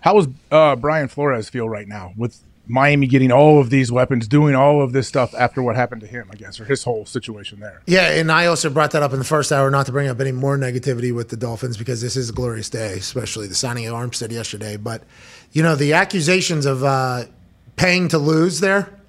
how 0.00 0.14
does 0.14 0.28
uh, 0.50 0.76
Brian 0.76 1.08
Flores 1.08 1.48
feel 1.48 1.68
right 1.68 1.88
now 1.88 2.12
with 2.16 2.42
Miami 2.66 3.06
getting 3.08 3.32
all 3.32 3.60
of 3.60 3.68
these 3.68 3.90
weapons, 3.90 4.28
doing 4.28 4.54
all 4.54 4.80
of 4.80 4.92
this 4.92 5.08
stuff 5.08 5.34
after 5.34 5.62
what 5.62 5.74
happened 5.76 6.00
to 6.02 6.06
him? 6.06 6.28
I 6.32 6.36
guess, 6.36 6.60
or 6.60 6.64
his 6.64 6.84
whole 6.84 7.04
situation 7.04 7.60
there. 7.60 7.82
Yeah, 7.86 8.10
and 8.12 8.30
I 8.30 8.46
also 8.46 8.70
brought 8.70 8.92
that 8.92 9.02
up 9.02 9.12
in 9.12 9.18
the 9.18 9.24
first 9.24 9.50
hour, 9.50 9.70
not 9.70 9.86
to 9.86 9.92
bring 9.92 10.08
up 10.08 10.20
any 10.20 10.32
more 10.32 10.56
negativity 10.56 11.12
with 11.14 11.30
the 11.30 11.36
Dolphins 11.36 11.76
because 11.76 12.00
this 12.00 12.16
is 12.16 12.30
a 12.30 12.32
glorious 12.32 12.70
day, 12.70 12.94
especially 12.94 13.46
the 13.48 13.54
signing 13.54 13.86
of 13.86 13.94
Armstead 13.94 14.30
yesterday. 14.30 14.76
But 14.76 15.02
you 15.52 15.62
know, 15.62 15.74
the 15.74 15.94
accusations 15.94 16.64
of 16.64 16.84
uh, 16.84 17.24
paying 17.76 18.08
to 18.08 18.18
lose 18.18 18.60
there, 18.60 18.99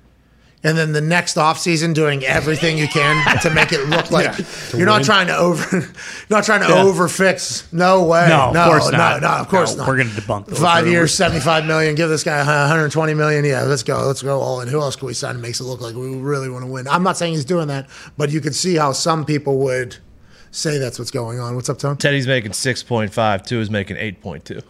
and 0.63 0.77
then 0.77 0.91
the 0.91 1.01
next 1.01 1.37
offseason 1.37 1.93
doing 1.93 2.23
everything 2.23 2.77
you 2.77 2.87
can 2.87 3.39
to 3.41 3.49
make 3.49 3.71
it 3.71 3.87
look 3.87 4.11
like 4.11 4.37
you're 4.73 4.85
not 4.85 5.03
trying 5.03 5.27
to 5.27 5.35
over, 5.35 5.77
you're 5.79 5.87
not 6.29 6.43
trying 6.43 6.61
to 6.61 6.67
over 6.75 7.07
fix. 7.07 7.71
No 7.73 8.03
way. 8.03 8.27
No, 8.29 8.49
of 8.51 8.69
course 8.69 8.91
no, 8.91 8.97
not. 8.97 9.21
No, 9.21 9.27
of 9.29 9.47
course 9.49 9.71
No, 9.75 9.79
not. 9.83 9.87
we're 9.89 9.97
gonna 9.97 10.09
debunk 10.09 10.45
those 10.47 10.59
five 10.59 10.83
rumors. 10.83 10.91
years, 10.93 11.13
seventy 11.13 11.39
five 11.41 11.65
million. 11.65 11.95
Give 11.95 12.09
this 12.09 12.23
guy 12.23 12.37
120 12.39 13.13
million. 13.13 13.43
Yeah, 13.45 13.63
let's 13.63 13.83
go. 13.83 14.05
Let's 14.05 14.21
go 14.21 14.39
all 14.39 14.61
in. 14.61 14.67
Who 14.67 14.79
else 14.79 14.95
can 14.95 15.07
we 15.07 15.13
sign? 15.13 15.35
that 15.35 15.41
Makes 15.41 15.59
it 15.61 15.63
look 15.63 15.81
like 15.81 15.95
we 15.95 16.15
really 16.15 16.49
want 16.49 16.63
to 16.65 16.71
win. 16.71 16.87
I'm 16.87 17.03
not 17.03 17.17
saying 17.17 17.33
he's 17.33 17.45
doing 17.45 17.67
that, 17.69 17.89
but 18.17 18.29
you 18.29 18.41
could 18.41 18.55
see 18.55 18.75
how 18.75 18.91
some 18.91 19.25
people 19.25 19.57
would 19.59 19.97
say 20.51 20.77
that's 20.77 20.99
what's 20.99 21.11
going 21.11 21.39
on. 21.39 21.55
What's 21.55 21.69
up, 21.69 21.79
Tom? 21.79 21.97
Teddy's 21.97 22.27
making 22.27 22.53
six 22.53 22.83
point 22.83 23.13
five. 23.13 23.43
Two 23.43 23.59
is 23.59 23.69
making 23.71 23.97
eight 23.97 24.21
point 24.21 24.45
two. 24.45 24.61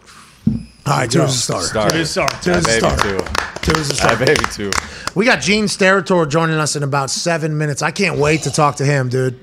All 0.84 0.98
right, 0.98 1.10
two 1.10 1.22
is 1.22 1.34
a 1.34 1.38
star. 1.38 1.62
Star. 1.62 1.86
It 1.88 1.94
is 1.94 2.10
sorry. 2.10 2.28
Two 2.42 2.50
Yeah, 2.50 2.58
is 2.58 2.64
a 2.64 2.68
baby 2.68 2.78
star. 2.80 2.96
too. 2.98 3.18
Two 3.62 3.80
is 3.80 3.90
a 3.90 3.94
Yeah, 3.94 4.00
star. 4.00 4.16
baby 4.16 4.44
too. 4.52 4.70
We 5.14 5.24
got 5.24 5.40
Gene 5.40 5.66
Steratore 5.66 6.28
joining 6.28 6.56
us 6.56 6.74
in 6.74 6.82
about 6.82 7.10
seven 7.10 7.56
minutes. 7.56 7.82
I 7.82 7.90
can't 7.92 8.18
wait 8.18 8.42
to 8.42 8.50
talk 8.50 8.76
to 8.76 8.84
him, 8.84 9.08
dude. 9.08 9.38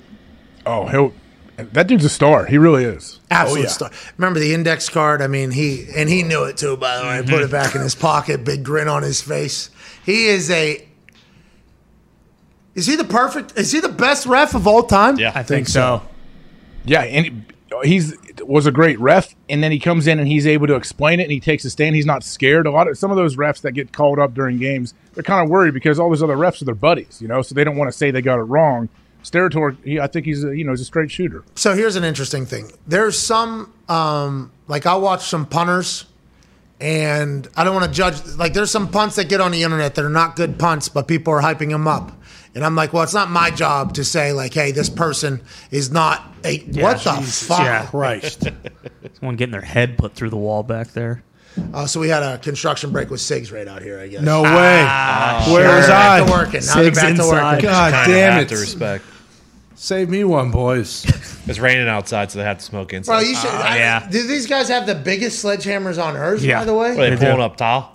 Oh, 0.66 0.88
he'll. 0.88 1.14
That 1.58 1.88
dude's 1.88 2.06
a 2.06 2.10
star. 2.10 2.46
He 2.46 2.58
really 2.58 2.86
is. 2.86 3.20
Absolute 3.32 3.60
Oh, 3.60 3.64
yeah. 3.64 3.70
star. 3.70 3.92
Remember 4.18 4.40
the 4.40 4.54
index 4.54 4.88
card? 4.90 5.22
I 5.22 5.28
mean, 5.28 5.52
he 5.52 5.88
and 5.96 6.10
he 6.10 6.24
knew 6.24 6.44
it 6.46 6.58
too. 6.58 6.78
By 6.78 6.98
the 6.98 7.04
way, 7.04 7.22
put 7.22 7.42
it 7.42 7.44
mm-hmm. 7.44 7.52
back 7.52 7.76
in 7.76 7.82
his 7.82 7.96
pocket, 7.96 8.44
big 8.44 8.64
grin 8.64 8.88
on 8.88 9.04
his 9.04 9.22
face. 9.22 9.70
He 10.06 10.28
is 10.28 10.50
a. 10.52 10.86
Is 12.76 12.86
he 12.86 12.96
the 12.96 13.04
perfect? 13.04 13.58
Is 13.58 13.72
he 13.72 13.80
the 13.82 13.90
best 13.90 14.26
ref 14.26 14.56
of 14.56 14.68
all 14.68 14.84
time? 14.84 15.18
Yeah, 15.20 15.32
I 15.36 15.44
think 15.44 15.68
so. 15.68 16.02
Yeah, 16.86 17.02
and 17.02 17.46
he's 17.84 18.16
was 18.48 18.66
a 18.66 18.72
great 18.72 19.00
ref, 19.00 19.36
and 19.50 19.64
then 19.64 19.72
he 19.72 19.80
comes 19.80 20.08
in 20.08 20.20
and 20.20 20.28
he's 20.28 20.48
able 20.48 20.68
to 20.68 20.76
explain 20.76 21.20
it, 21.20 21.24
and 21.24 21.32
he 21.32 21.40
takes 21.40 21.66
a 21.66 21.70
stand. 21.70 21.96
He's 21.96 22.06
not 22.06 22.24
scared. 22.24 22.68
A 22.68 22.72
lot 22.72 22.88
of 22.88 22.98
some 22.98 23.12
of 23.12 23.18
those 23.18 23.36
refs 23.36 23.62
that 23.62 23.72
get 23.74 23.92
called 23.92 24.20
up 24.20 24.34
during 24.34 24.58
games, 24.58 24.94
they're 25.14 25.24
kind 25.24 25.44
of 25.44 25.50
worried 25.50 25.74
because 25.74 26.00
all 26.00 26.10
those 26.10 26.24
other 26.24 26.38
refs 26.38 26.62
are 26.62 26.66
their 26.66 26.76
buddies, 26.76 27.22
you 27.22 27.28
know, 27.28 27.42
so 27.42 27.56
they 27.56 27.64
don't 27.64 27.78
want 27.78 27.92
to 27.92 27.98
say 27.98 28.12
they 28.12 28.22
got 28.22 28.40
it 28.40 28.44
wrong. 28.44 28.90
Steratore, 29.24 29.76
he, 29.84 30.00
I 30.00 30.08
think 30.08 30.26
he's 30.26 30.44
a, 30.44 30.56
you 30.56 30.64
know 30.64 30.72
he's 30.72 30.82
a 30.82 30.86
straight 30.86 31.12
shooter. 31.12 31.44
So 31.56 31.76
here's 31.76 31.96
an 31.96 32.04
interesting 32.04 32.46
thing. 32.46 32.72
There's 32.88 33.20
some 33.20 33.74
um, 33.90 34.52
like 34.68 34.86
I'll 34.86 35.02
watch 35.02 35.26
some 35.26 35.46
punters, 35.46 36.06
and 36.80 37.48
I 37.58 37.64
don't 37.64 37.76
want 37.76 37.86
to 37.86 37.92
judge. 37.92 38.24
Like 38.38 38.54
there's 38.54 38.72
some 38.72 38.90
punts 38.90 39.18
that 39.18 39.28
get 39.28 39.42
on 39.42 39.52
the 39.52 39.64
internet 39.64 39.96
that 39.96 40.06
are 40.06 40.10
not 40.10 40.36
good 40.36 40.58
punts, 40.58 40.90
but 40.90 41.08
people 41.08 41.34
are 41.34 41.42
hyping 41.42 41.70
them 41.70 41.88
up. 41.88 42.14
And 42.56 42.66
I'm 42.66 42.76
like, 42.76 42.94
well, 42.94 43.04
it's 43.04 43.14
not 43.14 43.30
my 43.30 43.52
job 43.52 43.94
to 43.96 44.04
say 44.04 44.34
like, 44.34 44.54
hey, 44.54 44.72
this 44.72 44.90
person 44.90 45.42
is 45.72 45.92
not 45.92 46.24
a 46.44 46.60
what 46.82 47.04
the 47.04 47.12
fuck. 47.22 47.60
Yeah. 47.60 47.86
Christ. 47.90 48.48
Someone 49.20 49.36
getting 49.36 49.52
their 49.52 49.62
head 49.62 49.98
put 49.98 50.14
through 50.16 50.32
the 50.32 50.38
wall 50.38 50.64
back 50.64 50.90
there. 50.90 51.24
Uh, 51.74 51.86
so 51.86 52.00
we 52.00 52.08
had 52.10 52.24
a 52.24 52.38
construction 52.38 52.92
break 52.92 53.10
with 53.10 53.20
Sigs 53.20 53.52
right 53.54 53.68
out 53.68 53.82
here, 53.82 54.00
I 54.00 54.08
guess. 54.08 54.22
No 54.22 54.44
way. 54.44 54.50
Now 54.50 55.44
Where 55.52 55.64
they're 55.68 55.78
was 55.78 55.88
back 55.88 56.22
I? 56.22 56.26
to 56.26 56.32
working. 56.32 56.66
Now 56.66 56.76
they're 56.76 56.92
Sigs 56.92 56.96
back 56.96 57.04
to 57.04 57.10
inside. 57.12 57.52
working. 57.54 57.70
God 57.70 57.94
Kinda 58.06 58.18
damn 58.20 58.40
it. 58.42 58.50
to 58.50 58.56
respect. 58.56 59.06
Save 59.76 60.10
me 60.10 60.24
one, 60.24 60.52
boys. 60.52 61.06
It's 61.50 61.58
raining 61.58 61.88
outside, 61.88 62.30
so 62.30 62.38
they 62.38 62.46
have 62.46 62.60
to 62.60 62.64
smoke 62.64 62.94
inside. 62.94 63.12
Bro, 63.12 63.20
you 63.22 63.34
should. 63.36 63.50
I- 63.50 63.78
yeah. 63.78 64.08
do 64.08 64.28
these 64.28 64.46
guys 64.46 64.70
have 64.70 64.86
the 64.86 64.94
biggest 64.94 65.44
sledgehammers 65.44 66.00
on 66.04 66.16
earth? 66.16 66.44
Yeah. 66.44 66.60
By 66.60 66.66
the 66.66 66.76
way, 66.76 66.92
Are 66.92 66.96
they 66.96 67.10
They 67.10 67.16
pulling 67.16 67.38
do. 67.38 67.42
up 67.42 67.58
tile? 67.58 67.92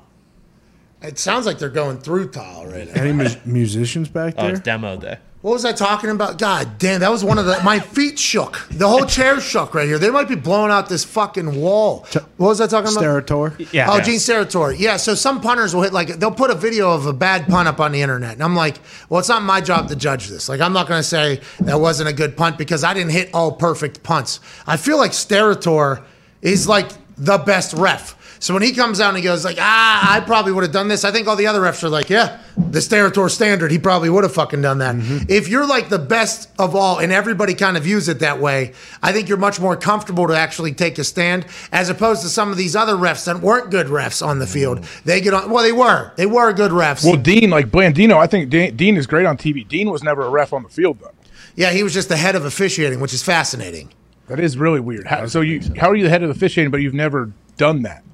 It 1.05 1.19
sounds 1.19 1.47
like 1.47 1.59
they're 1.59 1.69
going 1.69 1.99
through 1.99 2.29
tile 2.31 2.67
right 2.67 2.87
now. 2.95 3.01
Any 3.03 3.13
mu- 3.13 3.29
musicians 3.45 4.09
back 4.09 4.35
Oh, 4.39 4.43
there? 4.45 4.53
it's 4.53 4.61
demo 4.61 4.97
day. 4.97 5.19
What 5.43 5.53
was 5.53 5.67
I 5.67 5.73
talking 5.73 6.09
about? 6.09 6.39
God 6.39 6.79
damn, 6.79 7.01
that 7.01 7.11
was 7.11 7.23
one 7.23 7.37
of 7.37 7.45
the. 7.45 7.61
My 7.63 7.79
feet 7.79 8.19
shook. 8.19 8.67
The 8.71 8.89
whole 8.89 9.05
chair 9.05 9.39
shook 9.43 9.75
right 9.75 9.87
here. 9.87 9.99
They 9.99 10.09
might 10.09 10.27
be 10.27 10.37
blowing 10.37 10.71
out 10.71 10.89
this 10.89 11.05
fucking 11.05 11.61
wall. 11.61 12.07
What 12.39 12.49
was 12.49 12.63
I 12.63 12.67
talking 12.67 12.91
about? 12.91 13.05
Steratore. 13.05 13.69
Yeah. 13.71 13.91
Oh, 13.91 13.99
yeah. 13.99 14.03
Gene 14.05 14.15
Steratore. 14.19 14.75
Yeah, 14.79 14.97
so 14.97 15.15
some 15.15 15.43
punters 15.43 15.75
will 15.75 15.83
hit 15.83 15.93
like 15.93 16.09
they'll 16.19 16.31
put 16.31 16.51
a 16.51 16.55
video 16.55 16.91
of 16.93 17.05
a 17.05 17.13
bad 17.13 17.47
punt 17.47 17.69
up 17.69 17.79
on 17.79 17.93
the 17.93 18.01
internet, 18.01 18.33
and 18.33 18.43
I'm 18.43 18.57
like, 18.57 18.79
well, 19.11 19.21
it's 19.21 19.29
not 19.29 19.43
my 19.43 19.61
job 19.61 19.89
to 19.89 19.97
judge 19.97 20.29
this. 20.29 20.49
Like, 20.49 20.63
I'm 20.63 20.73
not 20.73 20.89
going 20.89 21.01
to 21.01 21.07
say 21.07 21.43
that 21.61 21.79
wasn't 21.79 22.09
a 22.09 22.15
good 22.15 22.39
punt 22.39 22.57
because 22.57 22.83
I 22.83 22.95
didn't 22.95 23.13
hit 23.13 23.29
all 23.35 23.53
perfect 23.53 24.03
punts. 24.03 24.41
I 24.67 24.79
feel 24.79 24.97
like 24.97 25.11
Steratore 25.11 26.03
is 26.41 26.67
like 26.67 26.89
the 27.19 27.37
best 27.37 27.75
ref. 27.75 28.17
So 28.45 28.53
when 28.53 28.63
he 28.63 28.73
comes 28.73 29.01
out 29.01 29.09
and 29.09 29.17
he 29.17 29.23
goes 29.23 29.43
like, 29.43 29.57
ah, 29.59 30.17
I 30.17 30.21
probably 30.21 30.53
would 30.53 30.65
have 30.65 30.71
done 30.71 30.89
this. 30.89 31.03
I 31.03 31.11
think 31.11 31.27
all 31.27 31.35
the 31.35 31.47
other 31.47 31.63
refs 31.63 31.83
are 31.83 31.89
like, 31.89 32.11
yeah, 32.11 32.43
the 32.59 32.81
Steratore 32.81 33.31
standard, 33.31 33.71
he 33.71 33.79
probably 33.79 34.11
would 34.11 34.23
have 34.23 34.35
fucking 34.35 34.61
done 34.61 34.77
that. 34.81 34.97
If 35.31 35.49
you're 35.49 35.67
like 35.67 35.89
the 35.89 35.99
best 35.99 36.51
of 36.59 36.77
all, 36.77 36.99
and 36.99 37.11
everybody 37.11 37.55
kind 37.55 37.79
of 37.79 37.85
views 37.85 38.07
it 38.07 38.19
that 38.19 38.41
way, 38.41 38.75
I 39.03 39.13
think 39.13 39.31
you're 39.31 39.39
much 39.39 39.61
more 39.61 39.79
comfortable 39.79 40.27
to 40.27 40.35
actually 40.35 40.75
take 40.75 40.99
a 40.99 41.05
stand 41.05 41.47
as 41.73 41.89
opposed 41.89 42.21
to 42.21 42.29
some 42.29 42.51
of 42.51 42.59
these 42.59 42.77
other 42.77 42.97
refs 42.97 43.25
that 43.25 43.41
weren't 43.41 43.71
good 43.71 43.87
refs 43.87 44.23
on 44.23 44.41
the 44.41 44.47
field. 44.47 44.85
They 45.07 45.23
get 45.23 45.33
on. 45.33 45.49
Well, 45.49 45.65
they 45.65 45.73
were. 45.73 46.13
They 46.17 46.27
were 46.27 46.53
good 46.53 46.71
refs. 46.71 47.03
Well, 47.03 47.17
Dean, 47.17 47.49
like 47.49 47.69
Blandino, 47.69 48.19
I 48.19 48.27
think 48.27 48.51
Dean, 48.51 48.77
Dean 48.77 48.99
is 48.99 49.07
great 49.07 49.25
on 49.25 49.39
TV. 49.39 49.67
Dean 49.67 49.89
was 49.89 50.03
never 50.03 50.21
a 50.21 50.29
ref 50.29 50.53
on 50.53 50.65
the 50.65 50.69
field 50.69 50.99
though. 51.01 51.13
yeah, 51.57 51.71
he 51.71 51.83
was 51.83 51.95
just 51.95 52.11
the 52.11 52.19
head 52.19 52.37
of 52.37 52.45
officiating, 52.45 53.01
which 53.01 53.15
is 53.15 53.23
fascinating. 53.23 53.89
That 54.29 54.39
is 54.39 54.59
really 54.59 54.81
weird. 54.81 55.07
How, 55.07 55.29
so 55.29 55.41
you, 55.41 55.63
how 55.79 55.89
are 55.89 55.97
you 55.97 56.03
the 56.03 56.11
head 56.11 56.23
of 56.23 56.29
officiating, 56.29 56.71
but 56.71 56.83
you've 56.83 56.93
never 56.93 57.33
done 57.57 57.81
that? 57.85 58.05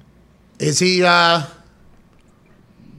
Is 0.61 0.79
he 0.79 1.03
uh 1.03 1.43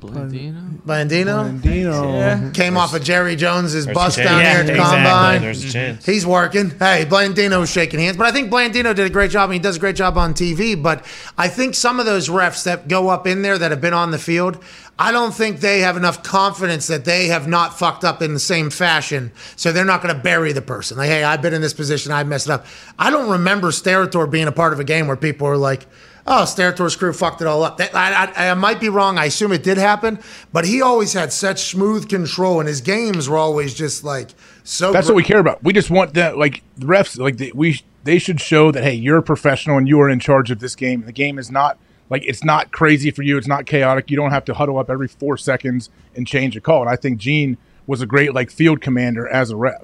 Blandino? 0.01 0.81
Bandino? 0.85 1.63
Dino. 1.63 2.51
Came 2.51 2.77
off 2.77 2.93
of 2.93 3.05
Jerry 3.05 3.37
Jones's 3.37 3.85
There's 3.85 3.95
bust 3.95 4.19
a 4.19 4.25
down 4.25 4.41
chance. 4.41 4.49
here 4.53 4.61
at 4.63 4.67
the 4.67 4.73
Exactly, 4.73 4.97
combine. 4.97 5.41
There's 5.43 5.65
a 5.65 5.71
chance. 5.71 6.05
He's 6.05 6.27
working. 6.27 6.71
Hey, 6.71 7.07
Blandino's 7.09 7.71
shaking 7.71 8.01
hands. 8.01 8.17
But 8.17 8.27
I 8.27 8.33
think 8.33 8.51
Blandino 8.51 8.97
did 8.97 9.07
a 9.07 9.11
great 9.11 9.31
job 9.31 9.45
and 9.51 9.55
he 9.55 9.61
does 9.61 9.77
a 9.77 9.79
great 9.79 9.95
job 9.95 10.19
on 10.19 10.35
TV. 10.35 10.81
But 10.81 11.07
I 11.39 11.47
think 11.47 11.77
some 11.77 12.01
of 12.01 12.07
those 12.07 12.29
refs 12.29 12.65
that 12.65 12.89
go 12.89 13.11
up 13.11 13.29
in 13.29 13.43
there 13.43 13.57
that 13.57 13.71
have 13.71 13.81
been 13.81 13.95
on 13.95 14.11
the 14.11 14.19
field, 14.19 14.61
I 14.99 15.13
don't 15.13 15.33
think 15.33 15.61
they 15.61 15.79
have 15.81 15.97
enough 15.97 16.25
confidence 16.25 16.89
that 16.89 17.05
they 17.05 17.29
have 17.29 17.47
not 17.47 17.79
fucked 17.79 18.03
up 18.03 18.23
in 18.23 18.35
the 18.35 18.41
same 18.41 18.71
fashion. 18.71 19.31
So 19.55 19.71
they're 19.71 19.85
not 19.85 20.03
going 20.03 20.17
to 20.17 20.21
bury 20.21 20.53
the 20.53 20.63
person. 20.63 20.97
Like, 20.99 21.11
hey, 21.11 21.23
I've 21.23 21.43
been 21.43 21.55
in 21.55 21.61
this 21.61 21.75
position. 21.75 22.11
I 22.11 22.25
messed 22.25 22.49
it 22.49 22.53
up. 22.53 22.67
I 22.99 23.11
don't 23.11 23.31
remember 23.31 23.69
Steratore 23.69 24.29
being 24.29 24.49
a 24.49 24.53
part 24.53 24.73
of 24.73 24.81
a 24.81 24.85
game 24.85 25.07
where 25.07 25.17
people 25.17 25.47
were 25.47 25.57
like, 25.57 25.87
Oh, 26.27 26.45
Steratore's 26.45 26.95
crew 26.95 27.13
fucked 27.13 27.41
it 27.41 27.47
all 27.47 27.65
up. 27.65 27.79
That, 27.79 27.95
I, 27.95 28.27
I, 28.27 28.51
I 28.51 28.55
might 28.55 28.81
be 28.81 28.89
wrong. 28.89 29.19
I 29.19 29.25
assume 29.25 29.51
it 29.53 29.63
did 29.63 29.77
happen, 29.77 30.21
but 30.53 30.65
he 30.65 30.81
always 30.81 31.13
had 31.13 31.33
such 31.33 31.71
smooth 31.71 32.09
control, 32.09 32.61
and 32.61 32.69
his 32.69 32.81
games 32.81 33.29
were 33.29 33.39
always 33.39 33.75
just 33.75 34.05
like 34.05 34.31
so. 34.63 34.93
That's 34.93 35.09
gr- 35.09 35.15
what 35.15 35.17
we 35.17 35.25
care 35.25 35.41
about. 35.41 35.63
We 35.65 35.73
just 35.73 35.91
want 35.91 36.15
that, 36.15 36.39
like 36.39 36.63
the 36.77 36.87
refs, 36.87 37.19
like 37.19 37.39
the, 37.39 37.53
we 37.55 37.81
they 38.05 38.19
should 38.19 38.41
show 38.41 38.71
that 38.71 38.85
hey, 38.85 38.95
you're 38.95 39.19
a 39.19 39.23
professional 39.23 39.79
and 39.79 39.89
you 39.89 40.01
are 40.01 40.09
in 40.09 40.21
charge 40.21 40.51
of 40.51 40.61
this 40.61 40.77
game. 40.77 41.03
The 41.03 41.13
game 41.13 41.39
is 41.39 41.51
not 41.51 41.79
like 42.09 42.25
it's 42.25 42.45
not 42.45 42.73
crazy 42.73 43.11
for 43.11 43.23
you. 43.23 43.37
It's 43.37 43.49
not 43.49 43.67
chaotic. 43.67 44.11
You 44.11 44.17
don't 44.17 44.31
have 44.31 44.45
to 44.47 44.55
huddle 44.55 44.79
up 44.79 44.91
every 44.91 45.09
four 45.09 45.37
seconds 45.37 45.91
and 46.15 46.27
change 46.27 46.57
a 46.57 46.61
call. 46.61 46.83
And 46.83 46.91
I 46.91 46.97
think 46.97 47.19
Gene 47.19 47.59
was 47.87 48.01
a 48.01 48.07
great 48.07 48.33
like 48.35 48.51
field 48.51 48.81
commander 48.81 49.27
as 49.29 49.51
a 49.51 49.57
ref. 49.57 49.83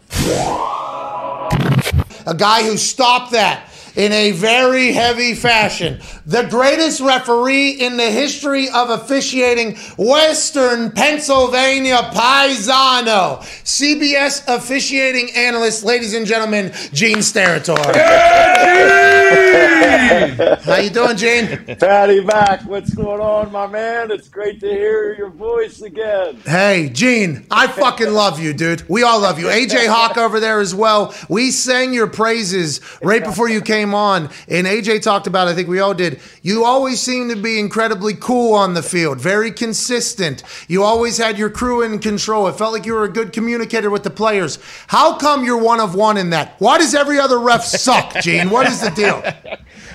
a 2.26 2.34
guy 2.36 2.62
who 2.62 2.76
stopped 2.76 3.32
that 3.32 3.68
in 3.98 4.12
a 4.12 4.30
very 4.30 4.92
heavy 4.92 5.34
fashion. 5.34 6.00
The 6.24 6.44
greatest 6.44 7.00
referee 7.00 7.70
in 7.70 7.96
the 7.96 8.10
history 8.10 8.68
of 8.70 8.90
officiating, 8.90 9.76
Western 9.98 10.92
Pennsylvania 10.92 11.96
Paisano, 12.14 13.40
CBS 13.64 14.44
officiating 14.46 15.30
analyst, 15.34 15.84
ladies 15.84 16.14
and 16.14 16.26
gentlemen, 16.26 16.72
Gene 16.92 17.18
Steratore. 17.18 17.92
How 20.62 20.76
you 20.76 20.90
doing, 20.90 21.16
Gene? 21.16 21.76
Patty 21.76 22.22
Mac, 22.22 22.62
what's 22.66 22.94
going 22.94 23.20
on, 23.20 23.50
my 23.50 23.66
man? 23.66 24.12
It's 24.12 24.28
great 24.28 24.60
to 24.60 24.68
hear 24.68 25.14
your 25.14 25.30
voice 25.30 25.82
again. 25.82 26.40
Hey, 26.46 26.88
Gene, 26.88 27.46
I 27.50 27.66
fucking 27.66 28.12
love 28.12 28.38
you, 28.40 28.52
dude. 28.52 28.88
We 28.88 29.02
all 29.02 29.20
love 29.20 29.40
you. 29.40 29.46
AJ 29.46 29.88
Hawk 29.88 30.16
over 30.16 30.38
there 30.38 30.60
as 30.60 30.72
well. 30.74 31.14
We 31.28 31.50
sang 31.50 31.92
your 31.92 32.06
praises 32.06 32.80
right 33.02 33.24
before 33.24 33.48
you 33.48 33.60
came 33.60 33.87
on, 33.94 34.30
and 34.48 34.66
AJ 34.66 35.02
talked 35.02 35.26
about, 35.26 35.48
I 35.48 35.54
think 35.54 35.68
we 35.68 35.80
all 35.80 35.94
did. 35.94 36.20
You 36.42 36.64
always 36.64 37.00
seem 37.00 37.28
to 37.28 37.36
be 37.36 37.58
incredibly 37.58 38.14
cool 38.14 38.54
on 38.54 38.74
the 38.74 38.82
field, 38.82 39.20
very 39.20 39.50
consistent. 39.50 40.42
You 40.68 40.82
always 40.82 41.18
had 41.18 41.38
your 41.38 41.50
crew 41.50 41.82
in 41.82 41.98
control. 41.98 42.48
It 42.48 42.56
felt 42.56 42.72
like 42.72 42.86
you 42.86 42.94
were 42.94 43.04
a 43.04 43.12
good 43.12 43.32
communicator 43.32 43.90
with 43.90 44.02
the 44.02 44.10
players. 44.10 44.58
How 44.86 45.16
come 45.16 45.44
you're 45.44 45.62
one 45.62 45.80
of 45.80 45.94
one 45.94 46.16
in 46.16 46.30
that? 46.30 46.54
Why 46.58 46.78
does 46.78 46.94
every 46.94 47.18
other 47.18 47.38
ref 47.38 47.64
suck, 47.64 48.14
Gene? 48.22 48.50
What 48.50 48.66
is 48.66 48.80
the 48.80 48.90
deal? 48.90 49.22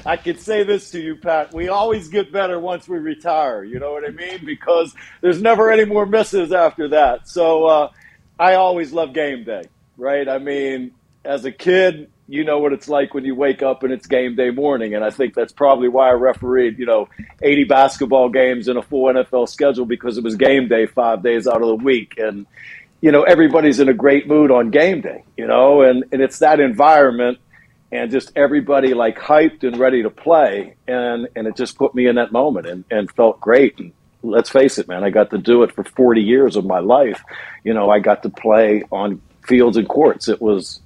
I 0.06 0.18
can 0.18 0.38
say 0.38 0.64
this 0.64 0.92
to 0.92 1.00
you, 1.00 1.16
Pat. 1.16 1.54
We 1.54 1.70
always 1.70 2.10
get 2.10 2.32
better 2.32 2.60
once 2.60 2.88
we 2.88 2.98
retire. 2.98 3.64
You 3.64 3.80
know 3.80 3.94
what 3.94 4.06
I 4.06 4.12
mean? 4.12 4.44
Because 4.46 4.94
there's 5.22 5.42
never 5.42 5.72
any 5.72 5.86
more 5.86 6.06
misses 6.06 6.52
after 6.52 6.90
that. 6.90 7.28
So 7.28 7.66
uh, 7.66 7.90
I 8.40 8.56
always 8.56 8.92
love 8.92 9.14
game 9.14 9.44
day, 9.44 9.64
right? 9.98 10.28
I 10.28 10.40
mean, 10.40 10.92
as 11.24 11.46
a 11.46 11.52
kid, 11.52 12.10
you 12.28 12.44
know 12.44 12.60
what 12.60 12.72
it's 12.72 12.88
like 12.88 13.14
when 13.14 13.26
you 13.26 13.36
wake 13.36 13.62
up 13.62 13.84
and 13.84 13.92
it's 13.92 14.08
game 14.08 14.36
day 14.36 14.50
morning. 14.50 14.96
And 14.96 15.04
I 15.04 15.10
think 15.10 15.34
that's 15.34 15.52
probably 15.52 15.90
why 15.90 16.10
I 16.10 16.14
refereed, 16.14 16.80
you 16.80 16.86
know, 16.86 17.10
80 17.42 17.66
basketball 17.66 18.30
games 18.30 18.68
in 18.68 18.78
a 18.78 18.82
full 18.82 19.14
NFL 19.14 19.50
schedule 19.50 19.86
because 19.86 20.18
it 20.18 20.24
was 20.24 20.36
game 20.36 20.68
day 20.68 20.86
five 20.86 21.22
days 21.22 21.48
out 21.48 21.62
of 21.62 21.68
the 21.68 21.76
week. 21.76 22.16
And, 22.18 22.46
you 23.02 23.12
know, 23.12 23.24
everybody's 23.24 23.80
in 23.80 23.90
a 23.90 23.94
great 23.94 24.28
mood 24.28 24.52
on 24.52 24.72
game 24.72 25.02
day, 25.02 25.24
you 25.38 25.48
know, 25.48 25.82
and, 25.82 26.06
and 26.12 26.22
it's 26.22 26.40
that 26.40 26.62
environment 26.62 27.40
and 27.92 28.10
just 28.10 28.32
everybody 28.36 28.94
like 28.94 29.20
hyped 29.20 29.64
and 29.64 29.78
ready 29.78 30.04
to 30.04 30.10
play. 30.10 30.76
And, 30.88 31.28
and 31.36 31.46
it 31.46 31.58
just 31.58 31.78
put 31.78 31.94
me 31.94 32.08
in 32.08 32.16
that 32.16 32.32
moment 32.32 32.68
and, 32.68 32.86
and 32.90 33.12
felt 33.12 33.42
great. 33.42 33.78
And 33.80 33.92
let's 34.24 34.50
face 34.50 34.78
it, 34.78 34.88
man, 34.88 35.04
I 35.04 35.10
got 35.10 35.30
to 35.32 35.38
do 35.38 35.64
it 35.64 35.74
for 35.74 35.84
40 35.84 36.22
years 36.22 36.56
of 36.56 36.66
my 36.66 36.80
life. 36.80 37.22
You 37.66 37.74
know, 37.74 37.90
I 37.90 38.00
got 38.00 38.24
to 38.24 38.30
play 38.30 38.84
on 38.92 39.22
fields 39.46 39.76
and 39.76 39.88
courts. 39.88 40.30
It 40.30 40.42
was, 40.42 40.80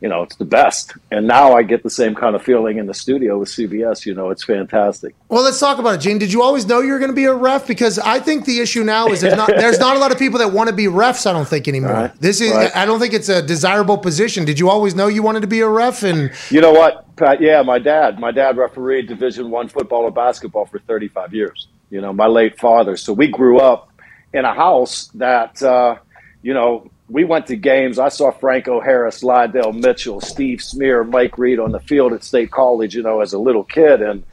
you 0.00 0.08
know, 0.08 0.22
it's 0.22 0.36
the 0.36 0.44
best. 0.44 0.94
And 1.10 1.26
now 1.26 1.54
I 1.54 1.62
get 1.62 1.82
the 1.82 1.90
same 1.90 2.14
kind 2.14 2.36
of 2.36 2.42
feeling 2.42 2.78
in 2.78 2.86
the 2.86 2.94
studio 2.94 3.38
with 3.38 3.48
CBS. 3.48 4.06
You 4.06 4.14
know, 4.14 4.30
it's 4.30 4.44
fantastic. 4.44 5.14
Well, 5.28 5.42
let's 5.42 5.58
talk 5.58 5.78
about 5.78 5.96
it, 5.96 5.98
Gene. 5.98 6.18
Did 6.18 6.32
you 6.32 6.42
always 6.42 6.66
know 6.66 6.80
you 6.80 6.92
were 6.92 6.98
going 6.98 7.10
to 7.10 7.16
be 7.16 7.24
a 7.24 7.34
ref? 7.34 7.66
Because 7.66 7.98
I 7.98 8.20
think 8.20 8.44
the 8.44 8.60
issue 8.60 8.84
now 8.84 9.08
is 9.08 9.20
there's 9.20 9.36
not 9.36 9.48
there's 9.56 9.78
not 9.78 9.96
a 9.96 9.98
lot 9.98 10.12
of 10.12 10.18
people 10.18 10.38
that 10.38 10.52
want 10.52 10.68
to 10.68 10.74
be 10.74 10.84
refs. 10.84 11.26
I 11.26 11.32
don't 11.32 11.48
think 11.48 11.66
anymore. 11.66 11.92
Right. 11.92 12.20
This 12.20 12.40
is 12.40 12.52
Right. 12.52 12.74
I 12.76 12.86
don't 12.86 13.00
think 13.00 13.12
it's 13.14 13.28
a 13.28 13.42
desirable 13.42 13.98
position. 13.98 14.44
Did 14.44 14.58
you 14.58 14.68
always 14.70 14.94
know 14.94 15.08
you 15.08 15.22
wanted 15.22 15.40
to 15.40 15.46
be 15.46 15.60
a 15.60 15.68
ref? 15.68 16.02
And 16.02 16.30
You 16.50 16.60
know 16.60 16.72
what, 16.72 17.16
Pat? 17.16 17.40
Yeah, 17.40 17.62
my 17.62 17.78
dad. 17.78 18.18
My 18.18 18.30
dad 18.30 18.56
refereed 18.56 19.08
Division 19.08 19.50
One 19.50 19.68
football 19.68 20.06
and 20.06 20.14
basketball 20.14 20.66
for 20.66 20.78
35 20.78 21.34
years. 21.34 21.68
You 21.90 22.00
know, 22.00 22.12
my 22.12 22.26
late 22.26 22.58
father. 22.58 22.96
So 22.96 23.12
we 23.12 23.28
grew 23.28 23.58
up 23.58 23.90
in 24.32 24.44
a 24.44 24.54
house 24.54 25.06
that, 25.14 25.62
uh, 25.62 25.96
you 26.42 26.54
know, 26.54 26.90
we 27.08 27.24
went 27.24 27.46
to 27.46 27.56
games. 27.56 27.98
I 27.98 28.08
saw 28.08 28.30
Franco 28.30 28.80
Harris, 28.80 29.22
Lydell 29.22 29.74
Mitchell, 29.74 30.20
Steve 30.20 30.62
Smear, 30.62 31.04
Mike 31.04 31.38
Reid 31.38 31.58
on 31.58 31.72
the 31.72 31.80
field 31.80 32.12
at 32.12 32.22
State 32.22 32.50
College. 32.50 32.94
You 32.94 33.02
know, 33.02 33.20
as 33.20 33.32
a 33.32 33.38
little 33.38 33.64
kid, 33.64 34.02
and 34.02 34.24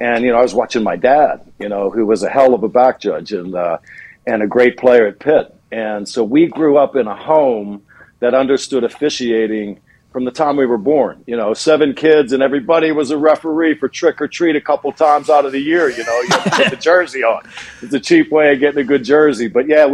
and 0.00 0.24
you 0.24 0.32
know, 0.32 0.38
I 0.38 0.42
was 0.42 0.54
watching 0.54 0.82
my 0.82 0.96
dad. 0.96 1.40
You 1.58 1.68
know, 1.68 1.90
who 1.90 2.06
was 2.06 2.22
a 2.22 2.30
hell 2.30 2.54
of 2.54 2.62
a 2.62 2.68
back 2.68 3.00
judge 3.00 3.32
and 3.32 3.54
uh, 3.54 3.78
and 4.26 4.42
a 4.42 4.46
great 4.46 4.76
player 4.76 5.06
at 5.06 5.18
Pitt. 5.18 5.54
And 5.72 6.08
so 6.08 6.24
we 6.24 6.46
grew 6.46 6.76
up 6.76 6.96
in 6.96 7.06
a 7.06 7.14
home 7.14 7.82
that 8.20 8.34
understood 8.34 8.84
officiating 8.84 9.80
from 10.12 10.24
the 10.24 10.30
time 10.30 10.56
we 10.56 10.66
were 10.66 10.78
born. 10.78 11.22
You 11.26 11.36
know, 11.36 11.54
seven 11.54 11.94
kids, 11.94 12.32
and 12.32 12.42
everybody 12.42 12.92
was 12.92 13.10
a 13.10 13.16
referee 13.18 13.76
for 13.76 13.88
trick 13.88 14.20
or 14.20 14.28
treat 14.28 14.56
a 14.56 14.60
couple 14.60 14.92
times 14.92 15.30
out 15.30 15.46
of 15.46 15.52
the 15.52 15.60
year. 15.60 15.88
You 15.88 16.04
know, 16.04 16.20
you 16.20 16.28
have 16.30 16.44
to 16.44 16.50
put 16.50 16.70
the 16.70 16.76
jersey 16.80 17.22
on. 17.22 17.42
It's 17.82 17.94
a 17.94 18.00
cheap 18.00 18.30
way 18.30 18.52
of 18.52 18.60
getting 18.60 18.80
a 18.80 18.84
good 18.84 19.04
jersey. 19.04 19.48
But 19.48 19.68
yeah, 19.68 19.86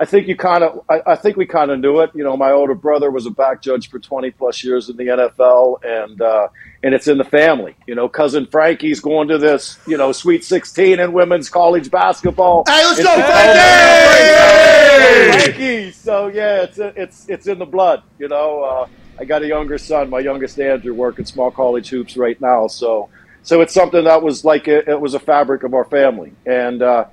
I 0.00 0.06
think 0.06 0.28
you 0.28 0.34
kind 0.34 0.64
of, 0.64 0.82
I, 0.88 1.02
I 1.08 1.14
think 1.14 1.36
we 1.36 1.44
kind 1.44 1.70
of 1.70 1.78
knew 1.78 2.00
it. 2.00 2.10
You 2.14 2.24
know, 2.24 2.34
my 2.34 2.52
older 2.52 2.74
brother 2.74 3.10
was 3.10 3.26
a 3.26 3.30
back 3.30 3.60
judge 3.60 3.90
for 3.90 3.98
20 3.98 4.30
plus 4.30 4.64
years 4.64 4.88
in 4.88 4.96
the 4.96 5.04
NFL, 5.04 5.84
and 5.84 6.22
uh, 6.22 6.48
and 6.82 6.94
it's 6.94 7.06
in 7.06 7.18
the 7.18 7.24
family. 7.24 7.76
You 7.86 7.94
know, 7.94 8.08
cousin 8.08 8.46
Frankie's 8.46 9.00
going 9.00 9.28
to 9.28 9.36
this, 9.36 9.78
you 9.86 9.98
know, 9.98 10.12
Sweet 10.12 10.42
16 10.42 10.98
in 11.00 11.12
women's 11.12 11.50
college 11.50 11.90
basketball. 11.90 12.64
Hey, 12.66 12.82
let's 12.86 13.02
go, 13.02 13.14
Frankie! 15.34 15.52
Frankie! 15.52 15.90
So 15.92 16.28
yeah, 16.28 16.62
it's 16.62 16.78
it's 16.78 17.28
it's 17.28 17.46
in 17.46 17.58
the 17.58 17.66
blood. 17.66 18.02
You 18.18 18.28
know, 18.28 18.62
uh, 18.62 18.88
I 19.18 19.26
got 19.26 19.42
a 19.42 19.46
younger 19.46 19.76
son, 19.76 20.08
my 20.08 20.20
youngest 20.20 20.58
Andrew, 20.58 20.94
working 20.94 21.26
small 21.26 21.50
college 21.50 21.90
hoops 21.90 22.16
right 22.16 22.40
now. 22.40 22.68
So 22.68 23.10
so 23.42 23.60
it's 23.60 23.74
something 23.74 24.04
that 24.04 24.22
was 24.22 24.44
like 24.44 24.68
it, 24.68 24.88
it 24.88 25.00
was 25.00 25.14
a 25.14 25.20
fabric 25.20 25.62
of 25.62 25.74
our 25.74 25.84
family, 25.84 26.32
and 26.46 26.82
uh, 26.82 27.04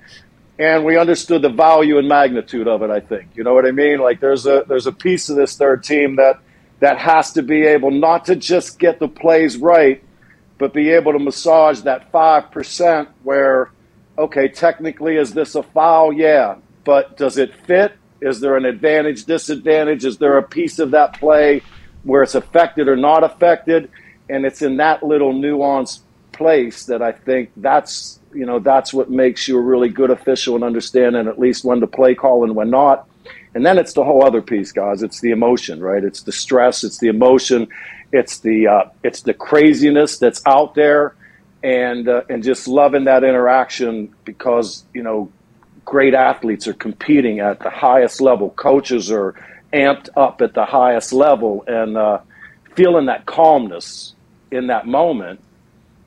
and 0.59 0.83
we 0.83 0.97
understood 0.97 1.41
the 1.41 1.49
value 1.49 1.97
and 1.97 2.07
magnitude 2.07 2.67
of 2.67 2.81
it. 2.81 2.89
I 2.89 2.99
think 2.99 3.29
you 3.35 3.43
know 3.43 3.53
what 3.53 3.65
I 3.65 3.71
mean. 3.71 3.99
Like 3.99 4.19
there's 4.19 4.45
a 4.45 4.63
there's 4.67 4.87
a 4.87 4.91
piece 4.91 5.29
of 5.29 5.35
this 5.35 5.57
third 5.57 5.83
team 5.83 6.15
that 6.17 6.39
that 6.79 6.97
has 6.97 7.33
to 7.33 7.41
be 7.41 7.63
able 7.63 7.91
not 7.91 8.25
to 8.25 8.35
just 8.35 8.79
get 8.79 8.99
the 8.99 9.07
plays 9.07 9.57
right, 9.57 10.03
but 10.57 10.73
be 10.73 10.91
able 10.91 11.13
to 11.13 11.19
massage 11.19 11.81
that 11.81 12.11
five 12.11 12.51
percent 12.51 13.09
where 13.23 13.71
okay, 14.17 14.47
technically, 14.47 15.15
is 15.15 15.33
this 15.33 15.55
a 15.55 15.63
foul? 15.63 16.11
Yeah. 16.11 16.55
But 16.83 17.17
does 17.17 17.37
it 17.37 17.55
fit? 17.65 17.93
Is 18.21 18.39
there 18.39 18.57
an 18.57 18.65
advantage, 18.65 19.25
disadvantage? 19.25 20.05
Is 20.05 20.17
there 20.17 20.37
a 20.37 20.43
piece 20.43 20.79
of 20.79 20.91
that 20.91 21.19
play 21.19 21.61
where 22.03 22.23
it's 22.23 22.35
affected 22.35 22.87
or 22.87 22.95
not 22.95 23.23
affected? 23.23 23.91
And 24.29 24.45
it's 24.45 24.61
in 24.61 24.77
that 24.77 25.03
little 25.03 25.33
nuanced 25.33 26.01
place 26.31 26.85
that 26.85 27.01
I 27.01 27.11
think 27.11 27.51
that's, 27.57 28.16
you 28.33 28.45
know, 28.45 28.59
that's 28.59 28.93
what 28.93 29.09
makes 29.09 29.47
you 29.47 29.57
a 29.57 29.61
really 29.61 29.89
good 29.89 30.11
official 30.11 30.55
and 30.55 30.63
understanding 30.63 31.27
at 31.27 31.39
least 31.39 31.63
when 31.63 31.79
to 31.79 31.87
play 31.87 32.15
call 32.15 32.43
and 32.43 32.55
when 32.55 32.69
not. 32.69 33.07
And 33.53 33.65
then 33.65 33.77
it's 33.77 33.93
the 33.93 34.03
whole 34.03 34.23
other 34.23 34.41
piece, 34.41 34.71
guys. 34.71 35.01
It's 35.01 35.21
the 35.21 35.31
emotion, 35.31 35.79
right? 35.79 36.03
It's 36.03 36.21
the 36.23 36.31
stress. 36.31 36.83
It's 36.83 36.99
the 36.99 37.07
emotion. 37.07 37.67
It's 38.11 38.39
the 38.39 38.67
uh, 38.67 38.83
it's 39.03 39.21
the 39.21 39.33
craziness 39.33 40.17
that's 40.17 40.41
out 40.45 40.75
there, 40.75 41.15
and 41.63 42.07
uh, 42.07 42.21
and 42.29 42.43
just 42.43 42.67
loving 42.67 43.05
that 43.05 43.23
interaction 43.23 44.13
because 44.25 44.85
you 44.93 45.03
know 45.03 45.31
great 45.83 46.13
athletes 46.13 46.67
are 46.67 46.73
competing 46.73 47.39
at 47.39 47.59
the 47.59 47.69
highest 47.69 48.21
level. 48.21 48.51
Coaches 48.51 49.11
are 49.11 49.33
amped 49.73 50.09
up 50.15 50.41
at 50.41 50.53
the 50.53 50.65
highest 50.65 51.11
level, 51.11 51.63
and 51.67 51.97
uh, 51.97 52.19
feeling 52.75 53.07
that 53.07 53.25
calmness 53.25 54.13
in 54.51 54.67
that 54.67 54.85
moment 54.87 55.41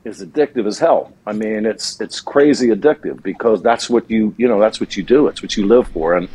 is 0.03 0.23
addictive 0.23 0.67
as 0.67 0.79
hell. 0.79 1.13
I 1.25 1.33
mean, 1.33 1.65
it's 1.65 1.99
it's 2.01 2.19
crazy 2.19 2.69
addictive 2.69 3.21
because 3.21 3.61
that's 3.61 3.89
what 3.89 4.09
you 4.09 4.33
you 4.37 4.47
know 4.47 4.59
that's 4.59 4.79
what 4.79 4.97
you 4.97 5.03
do. 5.03 5.27
It's 5.27 5.41
what 5.41 5.55
you 5.57 5.67
live 5.67 5.87
for, 5.89 6.15
and 6.15 6.27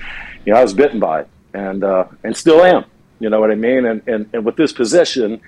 you 0.45 0.53
know 0.53 0.59
I 0.59 0.63
was 0.63 0.75
bitten 0.75 1.01
by 1.01 1.23
it, 1.23 1.29
and 1.53 1.83
uh, 1.83 2.07
and 2.23 2.37
still 2.37 2.63
am. 2.63 2.85
You 3.19 3.31
know 3.31 3.41
what 3.41 3.51
I 3.51 3.57
mean? 3.57 3.85
And 3.87 4.03
and 4.07 4.31
and 4.33 4.45
with 4.45 4.57
this 4.57 4.73
position, 4.73 5.41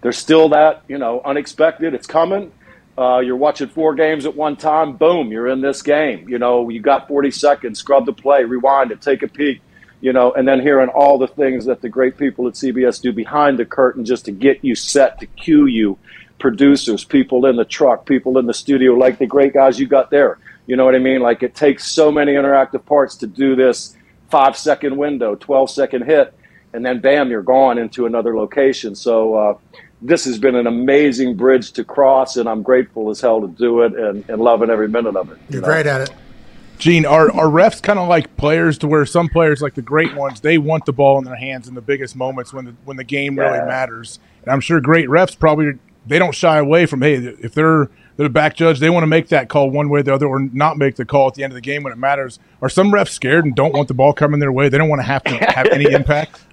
there's 0.00 0.18
still 0.18 0.48
that 0.50 0.82
you 0.88 0.98
know 0.98 1.20
unexpected. 1.24 1.94
It's 1.94 2.06
coming. 2.06 2.52
Uh, 2.96 3.18
you're 3.18 3.36
watching 3.36 3.68
four 3.68 3.94
games 3.94 4.24
at 4.24 4.36
one 4.36 4.56
time. 4.56 4.96
Boom, 4.96 5.32
you're 5.32 5.48
in 5.48 5.60
this 5.60 5.82
game. 5.82 6.28
You 6.28 6.38
know, 6.38 6.68
you 6.68 6.80
got 6.80 7.08
40 7.08 7.32
seconds. 7.32 7.80
Scrub 7.80 8.06
the 8.06 8.12
play, 8.12 8.44
rewind 8.44 8.92
it, 8.92 9.00
take 9.00 9.24
a 9.24 9.28
peek. 9.28 9.60
You 10.00 10.12
know, 10.12 10.32
and 10.32 10.46
then 10.46 10.60
hearing 10.60 10.90
all 10.90 11.18
the 11.18 11.26
things 11.26 11.64
that 11.64 11.80
the 11.80 11.88
great 11.88 12.18
people 12.18 12.46
at 12.46 12.54
CBS 12.54 13.00
do 13.00 13.12
behind 13.12 13.58
the 13.58 13.64
curtain 13.64 14.04
just 14.04 14.26
to 14.26 14.32
get 14.32 14.62
you 14.62 14.74
set, 14.74 15.18
to 15.20 15.26
cue 15.26 15.66
you, 15.66 15.98
producers, 16.38 17.04
people 17.04 17.46
in 17.46 17.56
the 17.56 17.64
truck, 17.64 18.06
people 18.06 18.38
in 18.38 18.46
the 18.46 18.54
studio, 18.54 18.92
like 18.92 19.18
the 19.18 19.26
great 19.26 19.54
guys 19.54 19.78
you 19.78 19.86
got 19.86 20.10
there. 20.10 20.38
You 20.66 20.76
know 20.76 20.84
what 20.84 20.94
I 20.94 20.98
mean? 20.98 21.20
Like 21.20 21.42
it 21.42 21.54
takes 21.54 21.86
so 21.86 22.10
many 22.10 22.32
interactive 22.32 22.84
parts 22.84 23.16
to 23.16 23.26
do 23.26 23.54
this 23.54 23.96
five 24.30 24.56
second 24.56 24.96
window, 24.96 25.34
12 25.34 25.70
second 25.70 26.04
hit, 26.04 26.34
and 26.72 26.84
then 26.84 27.00
bam, 27.00 27.30
you're 27.30 27.42
gone 27.42 27.78
into 27.78 28.06
another 28.06 28.36
location. 28.36 28.94
So 28.94 29.34
uh, 29.34 29.58
this 30.02 30.24
has 30.24 30.38
been 30.38 30.54
an 30.54 30.66
amazing 30.66 31.36
bridge 31.36 31.72
to 31.72 31.84
cross, 31.84 32.36
and 32.36 32.48
I'm 32.48 32.62
grateful 32.62 33.10
as 33.10 33.20
hell 33.20 33.40
to 33.40 33.48
do 33.48 33.82
it 33.82 33.94
and, 33.94 34.28
and 34.28 34.40
loving 34.40 34.70
every 34.70 34.88
minute 34.88 35.16
of 35.16 35.30
it. 35.30 35.38
you 35.38 35.44
You're 35.50 35.62
know? 35.62 35.68
great 35.68 35.86
at 35.86 36.00
it. 36.02 36.10
Gene, 36.78 37.06
are, 37.06 37.30
are 37.30 37.46
refs 37.46 37.80
kind 37.80 37.98
of 37.98 38.08
like 38.08 38.36
players 38.36 38.78
to 38.78 38.88
where 38.88 39.06
some 39.06 39.28
players, 39.28 39.62
like 39.62 39.74
the 39.74 39.82
great 39.82 40.14
ones, 40.16 40.40
they 40.40 40.58
want 40.58 40.84
the 40.84 40.92
ball 40.92 41.18
in 41.18 41.24
their 41.24 41.36
hands 41.36 41.68
in 41.68 41.74
the 41.74 41.80
biggest 41.80 42.16
moments 42.16 42.52
when 42.52 42.64
the 42.64 42.74
when 42.84 42.96
the 42.96 43.04
game 43.04 43.38
really 43.38 43.64
matters. 43.64 44.18
And 44.42 44.52
I'm 44.52 44.60
sure 44.60 44.80
great 44.80 45.08
refs 45.08 45.38
probably 45.38 45.78
they 46.06 46.18
don't 46.18 46.34
shy 46.34 46.58
away 46.58 46.86
from 46.86 47.02
hey 47.02 47.14
if 47.14 47.54
they're 47.54 47.88
they're 48.16 48.26
the 48.26 48.30
back 48.30 48.54
judge 48.54 48.78
they 48.78 48.90
want 48.90 49.02
to 49.02 49.08
make 49.08 49.28
that 49.28 49.48
call 49.48 49.70
one 49.70 49.88
way 49.88 50.00
or 50.00 50.02
the 50.02 50.14
other 50.14 50.26
or 50.26 50.38
not 50.38 50.76
make 50.76 50.96
the 50.96 51.04
call 51.04 51.28
at 51.28 51.34
the 51.34 51.42
end 51.42 51.52
of 51.52 51.54
the 51.54 51.60
game 51.60 51.82
when 51.82 51.92
it 51.92 51.98
matters. 51.98 52.38
Are 52.62 52.68
some 52.68 52.92
refs 52.92 53.08
scared 53.08 53.44
and 53.44 53.54
don't 53.54 53.74
want 53.74 53.88
the 53.88 53.94
ball 53.94 54.12
coming 54.12 54.40
their 54.40 54.52
way? 54.52 54.68
They 54.68 54.78
don't 54.78 54.88
want 54.88 55.00
to 55.00 55.06
have 55.06 55.24
to 55.24 55.36
have 55.36 55.66
any 55.66 55.84
impact. 55.92 56.44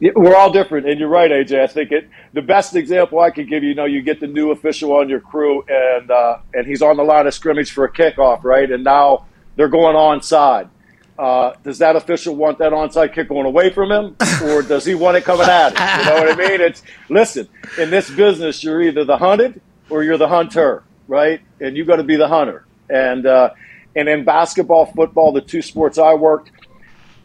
We're 0.00 0.36
all 0.36 0.50
different, 0.50 0.88
and 0.88 0.98
you're 0.98 1.08
right, 1.08 1.30
AJ. 1.30 1.60
I 1.60 1.66
think 1.66 1.92
it. 1.92 2.08
The 2.32 2.42
best 2.42 2.76
example 2.76 3.20
I 3.20 3.30
could 3.30 3.48
give 3.48 3.62
you, 3.62 3.70
you 3.70 3.74
know, 3.74 3.86
you 3.86 4.02
get 4.02 4.20
the 4.20 4.26
new 4.26 4.50
official 4.50 4.92
on 4.92 5.08
your 5.08 5.20
crew, 5.20 5.64
and 5.68 6.10
uh, 6.10 6.38
and 6.54 6.66
he's 6.66 6.82
on 6.82 6.96
the 6.96 7.02
line 7.02 7.26
of 7.26 7.34
scrimmage 7.34 7.70
for 7.70 7.84
a 7.84 7.92
kickoff, 7.92 8.44
right? 8.44 8.70
And 8.70 8.84
now 8.84 9.26
they're 9.56 9.68
going 9.68 9.96
onside. 9.96 10.68
Uh, 11.20 11.54
does 11.62 11.76
that 11.76 11.96
official 11.96 12.34
want 12.34 12.56
that 12.56 12.72
onside 12.72 13.12
kick 13.12 13.28
going 13.28 13.44
away 13.44 13.68
from 13.68 13.92
him, 13.92 14.16
or 14.42 14.62
does 14.72 14.86
he 14.86 14.94
want 14.94 15.18
it 15.18 15.24
coming 15.24 15.46
at 15.46 15.68
him? 15.68 15.98
You 15.98 16.10
know 16.10 16.26
what 16.26 16.32
I 16.32 16.48
mean? 16.48 16.60
It's 16.62 16.82
listen. 17.10 17.46
In 17.76 17.90
this 17.90 18.10
business, 18.10 18.64
you're 18.64 18.80
either 18.80 19.04
the 19.04 19.18
hunted 19.18 19.60
or 19.90 20.02
you're 20.02 20.16
the 20.16 20.28
hunter, 20.28 20.82
right? 21.08 21.42
And 21.60 21.76
you 21.76 21.84
got 21.84 21.96
to 21.96 22.04
be 22.04 22.16
the 22.16 22.26
hunter. 22.28 22.64
And 22.88 23.26
uh, 23.26 23.50
and 23.94 24.08
in 24.08 24.24
basketball, 24.24 24.86
football, 24.86 25.32
the 25.32 25.42
two 25.42 25.60
sports 25.60 25.98
I 25.98 26.14
worked, 26.14 26.52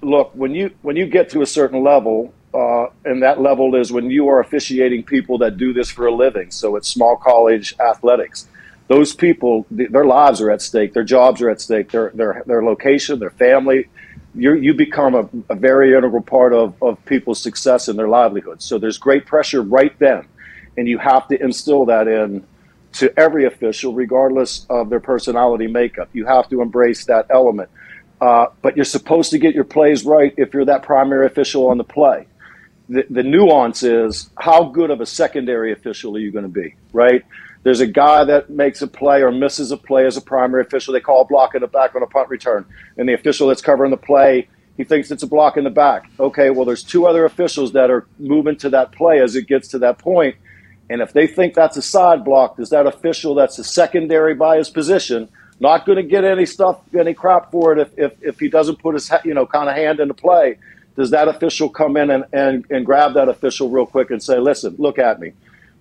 look 0.02 0.32
when 0.34 0.54
you 0.54 0.72
when 0.82 0.98
you 0.98 1.06
get 1.08 1.30
to 1.30 1.42
a 1.42 1.46
certain 1.46 1.82
level 1.82 2.34
uh, 2.54 2.88
and 3.06 3.24
that 3.24 3.42
level 3.42 3.76
is 3.76 3.92
when 3.94 4.10
you 4.10 4.28
are 4.28 4.42
officiating 4.42 5.04
people 5.04 5.38
that 5.38 5.58
do 5.58 5.74
this 5.74 5.90
for 5.90 6.06
a 6.06 6.14
living 6.14 6.52
so 6.52 6.76
it's 6.76 6.88
small 6.88 7.18
college 7.18 7.76
athletics 7.80 8.48
those 8.88 9.14
people 9.16 9.66
th- 9.76 9.90
their 9.90 10.06
lives 10.06 10.42
are 10.42 10.52
at 10.52 10.62
stake 10.62 10.94
their 10.94 11.04
jobs 11.04 11.42
are 11.42 11.50
at 11.50 11.62
stake 11.62 11.92
their 11.92 12.12
their, 12.14 12.44
their 12.46 12.64
location 12.64 13.20
their 13.20 13.32
family 13.32 13.88
you 14.36 14.54
you 14.56 14.74
become 14.74 15.16
a, 15.16 15.30
a 15.50 15.56
very 15.56 15.96
integral 15.96 16.22
part 16.22 16.54
of, 16.54 16.76
of 16.82 17.04
people's 17.06 17.42
success 17.42 17.88
and 17.88 17.98
their 17.98 18.08
livelihood 18.08 18.62
so 18.62 18.78
there's 18.78 18.98
great 18.98 19.26
pressure 19.26 19.62
right 19.62 19.98
then 20.00 20.26
and 20.78 20.88
you 20.88 20.98
have 20.98 21.28
to 21.28 21.42
instill 21.42 21.86
that 21.86 22.08
in 22.08 22.46
to 22.94 23.14
every 23.20 23.46
official 23.46 23.94
regardless 23.94 24.66
of 24.70 24.90
their 24.90 25.00
personality 25.00 25.68
makeup 25.68 26.10
you 26.14 26.26
have 26.26 26.48
to 26.50 26.62
embrace 26.62 27.06
that 27.06 27.26
element 27.30 27.70
uh, 28.22 28.48
but 28.62 28.76
you're 28.76 28.86
supposed 28.86 29.32
to 29.32 29.38
get 29.38 29.54
your 29.54 29.64
plays 29.64 30.06
right 30.06 30.34
if 30.38 30.54
you're 30.54 30.66
that 30.66 30.84
primary 30.84 31.26
official 31.26 31.68
on 31.68 31.78
the 31.78 31.84
play. 31.84 32.28
The, 32.90 33.06
the 33.10 33.24
nuance 33.24 33.84
is 33.84 34.30
how 34.38 34.66
good 34.66 34.92
of 34.92 35.02
a 35.02 35.06
secondary 35.06 35.74
official 35.74 36.16
are 36.16 36.20
you 36.20 36.32
going 36.32 36.46
to 36.46 36.50
be, 36.50 36.76
right? 36.94 37.24
There's 37.66 37.82
a 37.82 37.88
guy 37.88 38.24
that 38.26 38.52
makes 38.52 38.84
a 38.84 38.88
play 38.88 39.24
or 39.24 39.32
misses 39.32 39.72
a 39.72 39.78
play 39.78 40.06
as 40.06 40.18
a 40.18 40.22
primary 40.22 40.62
official. 40.62 40.94
They 40.94 41.00
call 41.00 41.22
a 41.22 41.26
block 41.26 41.56
in 41.56 41.62
the 41.62 41.68
back 41.68 41.96
on 41.96 42.04
a 42.04 42.06
punt 42.06 42.30
return. 42.30 42.64
And 42.96 43.10
the 43.10 43.14
official 43.14 43.48
that's 43.48 43.64
covering 43.64 43.90
the 43.90 43.98
play, 43.98 44.48
he 44.78 44.84
thinks 44.84 45.10
it's 45.10 45.24
a 45.24 45.28
block 45.28 45.58
in 45.58 45.64
the 45.64 45.72
back. 45.72 46.08
Okay, 46.20 46.52
well, 46.52 46.66
there's 46.66 46.84
two 46.84 47.08
other 47.08 47.26
officials 47.26 47.74
that 47.74 47.90
are 47.90 48.06
moving 48.20 48.56
to 48.58 48.70
that 48.70 48.92
play 48.92 49.20
as 49.20 49.36
it 49.36 49.48
gets 49.48 49.68
to 49.70 49.80
that 49.80 49.98
point. 49.98 50.36
And 50.92 51.02
if 51.02 51.12
they 51.12 51.26
think 51.26 51.56
that's 51.56 51.76
a 51.76 51.82
side 51.82 52.24
block, 52.24 52.58
does 52.58 52.70
that 52.70 52.86
official 52.86 53.34
that's 53.34 53.58
a 53.58 53.64
secondary 53.64 54.36
by 54.36 54.58
his 54.58 54.70
position 54.70 55.28
not 55.60 55.88
going 55.88 55.96
to 55.96 56.04
get 56.04 56.24
any 56.24 56.46
stuff, 56.46 56.82
any 56.96 57.16
crap 57.16 57.50
for 57.50 57.74
it 57.74 57.80
if, 57.80 57.98
if, 57.98 58.14
if 58.22 58.40
he 58.40 58.48
doesn't 58.48 58.78
put 58.78 58.94
his, 58.94 59.12
you 59.24 59.34
know, 59.34 59.48
kind 59.48 59.70
of 59.72 59.76
hand 59.76 60.00
into 60.00 60.14
play? 60.14 60.60
Does 60.96 61.10
that 61.10 61.28
official 61.28 61.70
come 61.70 61.98
in 61.98 62.12
and, 62.12 62.26
and, 62.32 62.64
and 62.70 62.86
grab 62.86 63.16
that 63.16 63.28
official 63.28 63.72
real 63.72 63.88
quick 63.88 64.12
and 64.12 64.22
say, 64.22 64.38
listen, 64.38 64.76
look 64.78 65.00
at 65.00 65.20
me. 65.20 65.34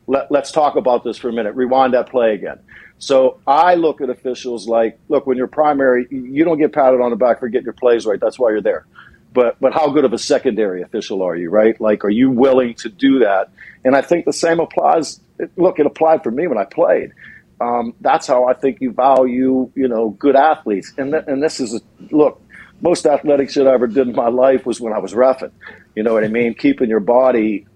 Let, 0.07 0.31
let's 0.31 0.53
talk 0.53 0.77
about 0.77 1.05
this 1.05 1.17
for 1.17 1.29
a 1.29 1.33
minute. 1.33 1.55
Rewind 1.55 1.95
that 1.95 2.11
play 2.11 2.35
again. 2.35 2.59
So 2.99 3.41
I 3.47 3.75
look 3.75 4.01
at 4.01 4.11
officials 4.11 4.69
like, 4.69 4.99
look, 5.09 5.27
when 5.27 5.37
you're 5.37 5.47
primary, 5.47 6.07
you 6.11 6.45
don't 6.45 6.59
get 6.59 6.73
patted 6.73 7.01
on 7.01 7.11
the 7.11 7.17
back 7.17 7.41
for 7.41 7.49
getting 7.49 7.65
your 7.65 7.73
plays 7.75 8.07
right. 8.07 8.21
That's 8.21 8.39
why 8.39 8.51
you're 8.51 8.63
there. 8.63 8.87
But 9.33 9.57
but 9.61 9.75
how 9.75 9.91
good 9.91 10.05
of 10.05 10.13
a 10.13 10.19
secondary 10.19 10.83
official 10.83 11.23
are 11.23 11.35
you, 11.35 11.51
right? 11.51 11.79
Like, 11.81 12.05
are 12.05 12.11
you 12.11 12.31
willing 12.31 12.75
to 12.77 12.89
do 12.89 13.19
that? 13.21 13.51
And 13.85 13.97
I 13.97 14.01
think 14.01 14.27
the 14.27 14.33
same 14.33 14.61
applies. 14.61 15.21
Look, 15.57 15.81
it 15.81 15.87
applied 15.87 16.23
for 16.23 16.31
me 16.31 16.47
when 16.47 16.57
I 16.57 16.65
played. 16.65 17.13
Um, 17.61 17.95
that's 18.01 18.27
how 18.27 18.47
I 18.47 18.55
think 18.55 18.81
you 18.81 18.93
value, 18.93 19.71
you 19.75 19.89
know, 19.89 20.11
good 20.11 20.37
athletes. 20.37 20.93
And 20.97 21.13
th- 21.13 21.25
and 21.27 21.43
this 21.43 21.59
is 21.59 21.75
a, 21.75 21.81
look, 22.15 22.41
most 22.81 23.07
athletic 23.07 23.51
shit 23.51 23.67
I 23.67 23.75
ever 23.75 23.89
did 23.89 24.09
in 24.09 24.15
my 24.15 24.29
life 24.29 24.67
was 24.67 24.81
when 24.81 24.93
I 24.93 24.99
was 24.99 25.15
refing. 25.15 25.53
You 25.97 26.05
know 26.05 26.13
what 26.15 26.25
I 26.25 26.29
mean? 26.29 26.55
Keeping 26.55 26.89
your 26.89 27.01
body 27.01 27.67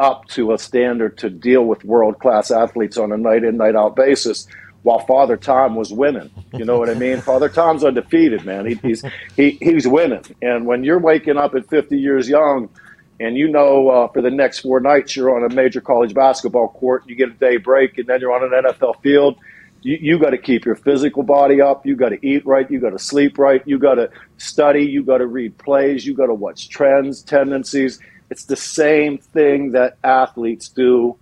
up 0.00 0.26
to 0.28 0.52
a 0.52 0.58
standard 0.58 1.18
to 1.18 1.30
deal 1.30 1.64
with 1.64 1.84
world 1.84 2.18
class 2.18 2.50
athletes 2.50 2.96
on 2.96 3.12
a 3.12 3.16
night 3.16 3.44
in 3.44 3.56
night 3.56 3.76
out 3.76 3.94
basis. 3.94 4.46
While 4.82 5.00
Father 5.00 5.36
Tom 5.36 5.76
was 5.76 5.92
winning, 5.92 6.30
you 6.54 6.64
know 6.64 6.78
what 6.78 6.88
I 6.88 6.94
mean. 6.94 7.20
Father 7.20 7.50
Tom's 7.50 7.84
undefeated, 7.84 8.46
man. 8.46 8.64
He, 8.64 8.74
he's 8.76 9.04
he, 9.36 9.50
he's 9.60 9.86
winning, 9.86 10.24
and 10.40 10.64
when 10.64 10.84
you're 10.84 10.98
waking 10.98 11.36
up 11.36 11.54
at 11.54 11.68
50 11.68 11.98
years 11.98 12.30
young, 12.30 12.70
and 13.20 13.36
you 13.36 13.46
know 13.46 13.90
uh, 13.90 14.08
for 14.08 14.22
the 14.22 14.30
next 14.30 14.60
four 14.60 14.80
nights 14.80 15.14
you're 15.14 15.36
on 15.36 15.44
a 15.44 15.54
major 15.54 15.82
college 15.82 16.14
basketball 16.14 16.68
court, 16.68 17.04
you 17.06 17.14
get 17.14 17.28
a 17.28 17.34
day 17.34 17.58
break, 17.58 17.98
and 17.98 18.06
then 18.06 18.20
you're 18.20 18.32
on 18.32 18.42
an 18.42 18.62
NFL 18.64 19.02
field. 19.02 19.36
You, 19.82 19.98
you 20.00 20.18
got 20.18 20.30
to 20.30 20.38
keep 20.38 20.64
your 20.64 20.76
physical 20.76 21.22
body 21.22 21.60
up. 21.60 21.84
You 21.84 21.94
got 21.94 22.10
to 22.10 22.26
eat 22.26 22.46
right. 22.46 22.70
You 22.70 22.80
got 22.80 22.90
to 22.90 22.98
sleep 22.98 23.38
right. 23.38 23.62
You 23.66 23.78
got 23.78 23.96
to 23.96 24.10
study. 24.38 24.84
You 24.84 25.02
got 25.02 25.18
to 25.18 25.26
read 25.26 25.58
plays. 25.58 26.06
You 26.06 26.14
got 26.14 26.26
to 26.26 26.34
watch 26.34 26.70
trends, 26.70 27.22
tendencies. 27.22 28.00
It's 28.30 28.44
the 28.44 28.56
same 28.56 29.18
thing 29.18 29.72
that 29.72 29.98
athletes 30.04 30.68
do 30.68 31.16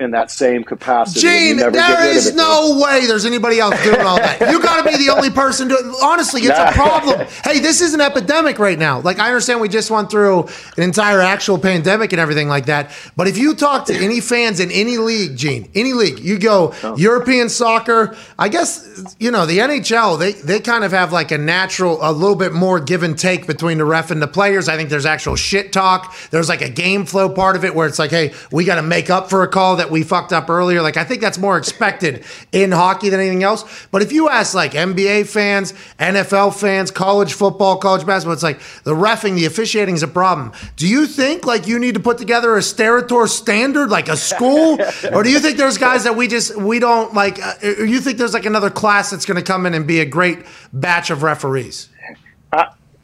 in 0.00 0.10
that 0.12 0.30
same 0.30 0.64
capacity. 0.64 1.20
Gene, 1.20 1.56
there 1.58 2.06
is 2.08 2.34
no 2.34 2.80
way 2.82 3.06
there's 3.06 3.26
anybody 3.26 3.60
else 3.60 3.80
doing 3.84 4.00
all 4.00 4.16
that. 4.16 4.40
You 4.50 4.60
got 4.62 4.82
to 4.82 4.90
be 4.90 4.96
the 4.96 5.12
only 5.12 5.30
person 5.30 5.68
doing. 5.68 5.92
Honestly, 6.02 6.40
it's 6.42 6.58
a 6.58 6.72
problem. 6.72 7.26
Hey, 7.44 7.60
this 7.60 7.80
is 7.80 7.94
an 7.94 8.00
epidemic 8.00 8.58
right 8.58 8.78
now. 8.78 9.00
Like 9.00 9.18
I 9.18 9.26
understand 9.28 9.60
we 9.60 9.68
just 9.68 9.90
went 9.90 10.10
through 10.10 10.48
an 10.76 10.82
entire 10.82 11.20
actual 11.20 11.58
pandemic 11.58 12.12
and 12.12 12.20
everything 12.20 12.48
like 12.48 12.66
that. 12.66 12.90
But 13.16 13.28
if 13.28 13.36
you 13.36 13.54
talk 13.54 13.86
to 13.86 13.94
any 13.94 14.20
fans 14.20 14.58
in 14.60 14.70
any 14.70 14.96
league, 14.96 15.36
Gene, 15.36 15.70
any 15.74 15.92
league, 15.92 16.18
you 16.18 16.38
go 16.38 16.74
Oh. 16.82 16.96
European 16.96 17.48
soccer. 17.48 18.16
I 18.38 18.48
guess 18.48 19.14
you 19.18 19.30
know 19.30 19.44
the 19.44 19.58
NHL. 19.58 20.18
They 20.18 20.32
they 20.32 20.60
kind 20.60 20.84
of 20.84 20.92
have 20.92 21.12
like 21.12 21.30
a 21.30 21.38
natural, 21.38 21.98
a 22.00 22.12
little 22.12 22.36
bit 22.36 22.52
more 22.52 22.80
give 22.80 23.02
and 23.02 23.18
take 23.18 23.46
between 23.46 23.78
the 23.78 23.84
ref 23.84 24.10
and 24.10 24.22
the 24.22 24.26
players. 24.28 24.68
I 24.68 24.76
think 24.76 24.88
there's 24.88 25.04
actual 25.06 25.36
shit 25.36 25.72
talk. 25.72 26.14
There's 26.30 26.48
like 26.48 26.62
a 26.62 26.68
game 26.70 27.04
flow 27.04 27.28
part 27.28 27.56
of 27.56 27.64
it 27.64 27.74
where 27.74 27.86
it's 27.86 27.98
like, 27.98 28.10
hey, 28.10 28.32
we 28.50 28.64
got 28.64 28.76
to 28.76 28.82
make 28.82 29.10
up 29.10 29.28
for 29.28 29.42
a 29.42 29.48
call 29.48 29.76
that 29.76 29.89
we 29.90 30.02
fucked 30.02 30.32
up 30.32 30.48
earlier. 30.48 30.82
Like 30.82 30.96
I 30.96 31.04
think 31.04 31.20
that's 31.20 31.38
more 31.38 31.56
expected 31.58 32.24
in 32.52 32.72
hockey 32.72 33.08
than 33.08 33.20
anything 33.20 33.42
else. 33.42 33.86
But 33.90 34.02
if 34.02 34.12
you 34.12 34.28
ask 34.28 34.54
like 34.54 34.72
NBA 34.72 35.28
fans, 35.28 35.72
NFL 35.98 36.58
fans, 36.58 36.90
college 36.90 37.32
football, 37.32 37.78
college 37.78 38.06
basketball, 38.06 38.34
it's 38.34 38.42
like 38.42 38.60
the 38.84 38.94
refing, 38.94 39.34
the 39.34 39.46
officiating 39.46 39.94
is 39.94 40.02
a 40.02 40.08
problem. 40.08 40.52
Do 40.76 40.86
you 40.86 41.06
think 41.06 41.46
like 41.46 41.66
you 41.66 41.78
need 41.78 41.94
to 41.94 42.00
put 42.00 42.18
together 42.18 42.56
a 42.56 42.60
Steratore 42.60 43.28
standard, 43.28 43.90
like 43.90 44.08
a 44.08 44.16
school, 44.16 44.78
or 45.12 45.22
do 45.22 45.30
you 45.30 45.40
think 45.40 45.56
there's 45.56 45.78
guys 45.78 46.04
that 46.04 46.16
we 46.16 46.28
just 46.28 46.56
we 46.56 46.78
don't 46.78 47.14
like? 47.14 47.40
Uh, 47.40 47.54
or 47.62 47.84
you 47.84 48.00
think 48.00 48.18
there's 48.18 48.34
like 48.34 48.46
another 48.46 48.70
class 48.70 49.10
that's 49.10 49.26
going 49.26 49.36
to 49.36 49.42
come 49.42 49.66
in 49.66 49.74
and 49.74 49.86
be 49.86 50.00
a 50.00 50.06
great 50.06 50.40
batch 50.72 51.10
of 51.10 51.22
referees? 51.22 51.88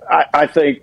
I, 0.08 0.26
I 0.32 0.46
think 0.46 0.82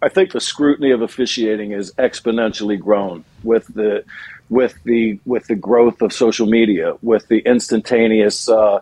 I 0.00 0.08
think 0.08 0.32
the 0.32 0.40
scrutiny 0.40 0.90
of 0.92 1.02
officiating 1.02 1.72
is 1.72 1.92
exponentially 1.92 2.78
grown 2.78 3.24
with 3.42 3.66
the 3.74 4.04
with 4.50 4.74
the 4.84 5.18
with 5.24 5.46
the 5.46 5.54
growth 5.54 6.02
of 6.02 6.12
social 6.12 6.46
media, 6.46 6.94
with 7.02 7.28
the 7.28 7.38
instantaneous 7.38 8.48
uh, 8.48 8.80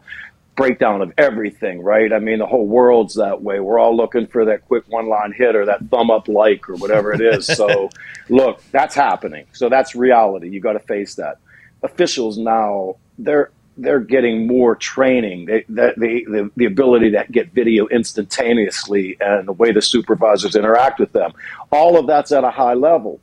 breakdown 0.54 1.02
of 1.02 1.12
everything. 1.18 1.82
Right? 1.82 2.12
I 2.12 2.18
mean, 2.18 2.38
the 2.38 2.46
whole 2.46 2.66
world's 2.66 3.14
that 3.14 3.42
way. 3.42 3.60
We're 3.60 3.78
all 3.78 3.96
looking 3.96 4.26
for 4.26 4.44
that 4.46 4.66
quick 4.66 4.84
one 4.88 5.08
line 5.08 5.32
hit 5.32 5.56
or 5.56 5.66
that 5.66 5.88
thumb 5.90 6.10
up 6.10 6.28
like 6.28 6.68
or 6.68 6.76
whatever 6.76 7.12
it 7.12 7.20
is. 7.20 7.46
So, 7.46 7.90
look, 8.28 8.62
that's 8.70 8.94
happening. 8.94 9.46
So 9.52 9.68
that's 9.68 9.94
reality. 9.94 10.48
You 10.50 10.60
got 10.60 10.74
to 10.74 10.80
face 10.80 11.16
that. 11.16 11.38
Officials 11.82 12.38
now 12.38 12.96
they're 13.18 13.50
they're 13.76 14.00
getting 14.00 14.46
more 14.46 14.74
training, 14.74 15.46
they, 15.46 15.64
the, 15.68 15.92
the, 15.96 16.24
the, 16.24 16.50
the 16.56 16.64
ability 16.64 17.10
to 17.10 17.26
get 17.30 17.52
video 17.52 17.86
instantaneously 17.88 19.16
and 19.20 19.46
the 19.46 19.52
way 19.52 19.72
the 19.72 19.82
supervisors 19.82 20.56
interact 20.56 20.98
with 20.98 21.12
them. 21.12 21.32
All 21.70 21.98
of 21.98 22.06
that's 22.06 22.32
at 22.32 22.42
a 22.42 22.50
high 22.50 22.74
level. 22.74 23.20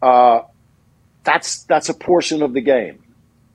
Uh, 0.00 0.42
that's, 1.24 1.64
that's 1.64 1.88
a 1.88 1.94
portion 1.94 2.42
of 2.42 2.52
the 2.54 2.60
game. 2.60 3.00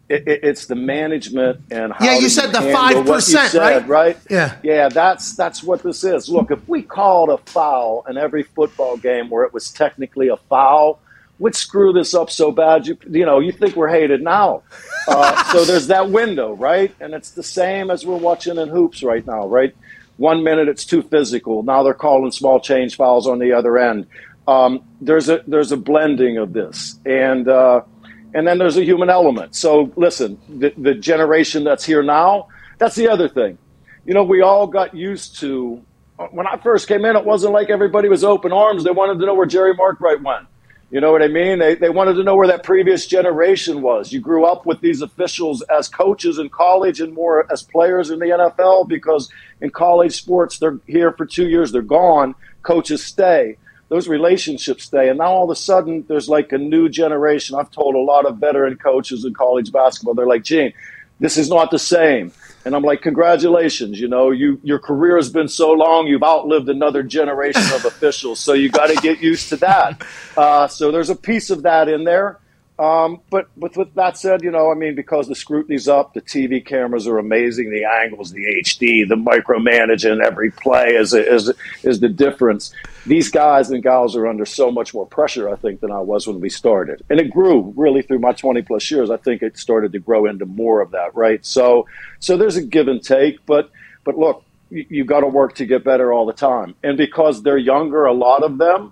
It, 0.07 0.27
it, 0.27 0.39
it's 0.43 0.67
the 0.67 0.75
management 0.75 1.61
and 1.71 1.91
how 1.91 2.05
Yeah, 2.05 2.19
you 2.19 2.29
said 2.29 2.51
the 2.51 2.61
handle 2.61 3.03
what 3.03 3.27
you 3.27 3.37
5%, 3.37 3.59
right? 3.59 3.87
right? 3.87 4.17
Yeah. 4.29 4.57
Yeah, 4.63 4.89
that's 4.89 5.35
that's 5.35 5.63
what 5.63 5.81
this 5.83 6.03
is. 6.03 6.29
Look, 6.29 6.51
if 6.51 6.67
we 6.67 6.83
called 6.83 7.29
a 7.29 7.37
foul 7.39 8.05
in 8.07 8.15
every 8.17 8.43
football 8.43 8.97
game 8.97 9.29
where 9.31 9.45
it 9.45 9.53
was 9.53 9.71
technically 9.71 10.27
a 10.27 10.37
foul, 10.37 10.99
we'd 11.39 11.55
screw 11.55 11.91
this 11.91 12.13
up 12.13 12.29
so 12.29 12.51
bad. 12.51 12.85
You 12.87 12.97
you 13.09 13.25
know, 13.25 13.39
you 13.39 13.51
think 13.51 13.75
we're 13.75 13.89
hated 13.89 14.21
now. 14.21 14.63
Uh, 15.07 15.43
so 15.51 15.65
there's 15.65 15.87
that 15.87 16.11
window, 16.11 16.53
right? 16.55 16.93
And 16.99 17.15
it's 17.15 17.31
the 17.31 17.43
same 17.43 17.89
as 17.89 18.05
we're 18.05 18.17
watching 18.17 18.57
in 18.57 18.69
hoops 18.69 19.03
right 19.03 19.25
now, 19.25 19.47
right? 19.47 19.75
One 20.17 20.43
minute 20.43 20.67
it's 20.69 20.85
too 20.85 21.01
physical. 21.01 21.63
Now 21.63 21.83
they're 21.83 21.95
calling 21.95 22.31
small 22.31 22.59
change 22.59 22.95
fouls 22.95 23.27
on 23.27 23.39
the 23.39 23.53
other 23.53 23.77
end. 23.77 24.07
Um, 24.47 24.83
there's 25.01 25.29
a 25.29 25.43
there's 25.47 25.71
a 25.71 25.77
blending 25.77 26.37
of 26.37 26.53
this, 26.53 26.99
and 27.05 27.47
uh, 27.47 27.81
and 28.33 28.47
then 28.47 28.57
there's 28.57 28.77
a 28.77 28.83
human 28.83 29.09
element. 29.09 29.55
So 29.55 29.91
listen, 29.95 30.39
the, 30.47 30.73
the 30.77 30.93
generation 30.93 31.63
that's 31.63 31.83
here 31.83 32.03
now, 32.03 32.47
that's 32.77 32.95
the 32.95 33.07
other 33.07 33.27
thing. 33.27 33.57
You 34.05 34.13
know, 34.13 34.23
we 34.23 34.41
all 34.41 34.67
got 34.67 34.93
used 34.93 35.39
to 35.39 35.81
when 36.31 36.45
I 36.45 36.57
first 36.57 36.87
came 36.87 37.05
in. 37.05 37.15
It 37.15 37.25
wasn't 37.25 37.53
like 37.53 37.69
everybody 37.69 38.07
was 38.07 38.23
open 38.23 38.51
arms. 38.51 38.83
They 38.83 38.91
wanted 38.91 39.19
to 39.19 39.25
know 39.25 39.33
where 39.33 39.47
Jerry 39.47 39.75
Markbreit 39.75 40.21
went. 40.23 40.47
You 40.91 41.01
know 41.01 41.11
what 41.11 41.23
I 41.23 41.27
mean? 41.27 41.59
They, 41.59 41.75
they 41.75 41.89
wanted 41.89 42.13
to 42.13 42.23
know 42.23 42.35
where 42.35 42.47
that 42.47 42.63
previous 42.63 43.07
generation 43.07 43.81
was. 43.81 44.13
You 44.13 44.21
grew 44.21 44.45
up 44.45 44.65
with 44.65 44.81
these 44.81 45.01
officials 45.01 45.61
as 45.63 45.89
coaches 45.89 46.37
in 46.37 46.49
college 46.49 47.01
and 47.01 47.13
more 47.13 47.51
as 47.51 47.63
players 47.63 48.11
in 48.11 48.19
the 48.19 48.27
NFL 48.27 48.87
because 48.87 49.29
in 49.61 49.71
college 49.71 50.15
sports, 50.15 50.59
they're 50.59 50.79
here 50.85 51.11
for 51.11 51.25
two 51.25 51.49
years, 51.49 51.71
they're 51.71 51.81
gone. 51.81 52.35
Coaches 52.61 53.03
stay. 53.03 53.57
Those 53.95 54.09
relationships 54.09 54.83
stay. 54.83 55.07
And 55.07 55.19
now 55.19 55.31
all 55.31 55.45
of 55.45 55.49
a 55.49 55.55
sudden, 55.55 56.03
there's 56.09 56.27
like 56.27 56.51
a 56.51 56.57
new 56.57 56.89
generation. 56.89 57.55
I've 57.55 57.71
told 57.71 57.95
a 57.95 57.99
lot 57.99 58.25
of 58.25 58.39
veteran 58.39 58.75
coaches 58.75 59.23
in 59.23 59.33
college 59.33 59.71
basketball, 59.71 60.13
they're 60.13 60.27
like, 60.27 60.43
Gene, 60.43 60.73
this 61.21 61.37
is 61.37 61.47
not 61.47 61.71
the 61.71 61.79
same. 61.79 62.33
And 62.65 62.75
I'm 62.75 62.83
like, 62.83 63.01
congratulations, 63.01 63.97
you 63.97 64.09
know, 64.09 64.31
you 64.31 64.59
your 64.63 64.79
career 64.79 65.15
has 65.15 65.29
been 65.29 65.47
so 65.47 65.71
long, 65.71 66.07
you've 66.07 66.23
outlived 66.23 66.67
another 66.67 67.03
generation 67.03 67.63
of 67.73 67.85
officials, 67.93 68.41
so 68.41 68.51
you 68.51 68.69
got 68.69 68.87
to 68.87 68.95
get 68.95 69.21
used 69.21 69.47
to 69.47 69.55
that. 69.57 70.05
Uh, 70.35 70.67
so 70.67 70.91
there's 70.91 71.09
a 71.09 71.15
piece 71.15 71.49
of 71.49 71.63
that 71.63 71.87
in 71.87 72.03
there. 72.03 72.41
Um, 72.77 73.21
but, 73.29 73.47
but 73.55 73.77
with 73.77 73.93
that 73.93 74.17
said, 74.17 74.43
you 74.43 74.51
know, 74.51 74.69
I 74.69 74.75
mean, 74.75 74.95
because 74.95 75.29
the 75.29 75.35
scrutiny's 75.35 75.87
up, 75.87 76.13
the 76.13 76.21
TV 76.21 76.65
cameras 76.65 77.07
are 77.07 77.17
amazing, 77.17 77.69
the 77.69 77.85
angles, 77.85 78.31
the 78.31 78.43
HD, 78.43 79.07
the 79.07 79.15
micromanaging 79.15 80.21
every 80.21 80.51
play 80.51 80.89
is, 80.89 81.13
is, 81.13 81.53
is 81.83 82.01
the 82.01 82.09
difference. 82.09 82.73
These 83.05 83.29
guys 83.29 83.71
and 83.71 83.81
gals 83.81 84.17
are 84.17 84.27
under 84.27 84.45
so 84.45 84.71
much 84.71 84.93
more 84.93 85.05
pressure, 85.05 85.49
I 85.49 85.55
think, 85.55 85.79
than 85.79 85.91
I 85.91 85.99
was 85.99 86.27
when 86.27 86.41
we 86.41 86.49
started. 86.49 87.01
And 87.09 87.19
it 87.19 87.31
grew 87.31 87.73
really 87.77 88.01
through 88.01 88.19
my 88.19 88.33
20 88.33 88.61
plus 88.63 88.91
years. 88.91 89.09
I 89.09 89.17
think 89.17 89.41
it 89.41 89.57
started 89.57 89.93
to 89.93 89.99
grow 89.99 90.25
into 90.25 90.45
more 90.45 90.81
of 90.81 90.91
that, 90.91 91.15
right? 91.15 91.45
So, 91.45 91.87
so 92.19 92.35
there's 92.35 92.57
a 92.57 92.61
give 92.61 92.89
and 92.89 93.01
take, 93.01 93.45
but, 93.45 93.71
but 94.03 94.17
look, 94.17 94.43
you, 94.69 94.85
you 94.89 95.05
got 95.05 95.21
to 95.21 95.27
work 95.27 95.55
to 95.55 95.65
get 95.65 95.85
better 95.85 96.11
all 96.11 96.25
the 96.25 96.33
time. 96.33 96.75
And 96.83 96.97
because 96.97 97.41
they're 97.41 97.57
younger, 97.57 98.03
a 98.03 98.13
lot 98.13 98.43
of 98.43 98.57
them, 98.57 98.91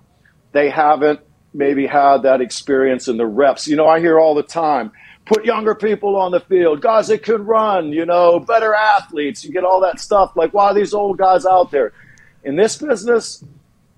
they 0.52 0.70
haven't 0.70 1.20
maybe 1.54 1.86
had 1.86 2.18
that 2.22 2.40
experience 2.40 3.08
in 3.08 3.16
the 3.16 3.26
reps. 3.26 3.66
You 3.66 3.76
know, 3.76 3.86
I 3.86 4.00
hear 4.00 4.18
all 4.18 4.34
the 4.34 4.42
time, 4.42 4.92
put 5.24 5.44
younger 5.44 5.74
people 5.74 6.16
on 6.16 6.32
the 6.32 6.40
field, 6.40 6.80
guys 6.82 7.08
that 7.08 7.22
can 7.22 7.44
run, 7.44 7.92
you 7.92 8.04
know, 8.04 8.40
better 8.40 8.74
athletes. 8.74 9.44
You 9.44 9.52
get 9.52 9.64
all 9.64 9.80
that 9.80 10.00
stuff. 10.00 10.32
Like, 10.36 10.52
why 10.52 10.72
these 10.72 10.92
old 10.92 11.18
guys 11.18 11.46
out 11.46 11.70
there? 11.70 11.92
In 12.42 12.56
this 12.56 12.76
business, 12.76 13.42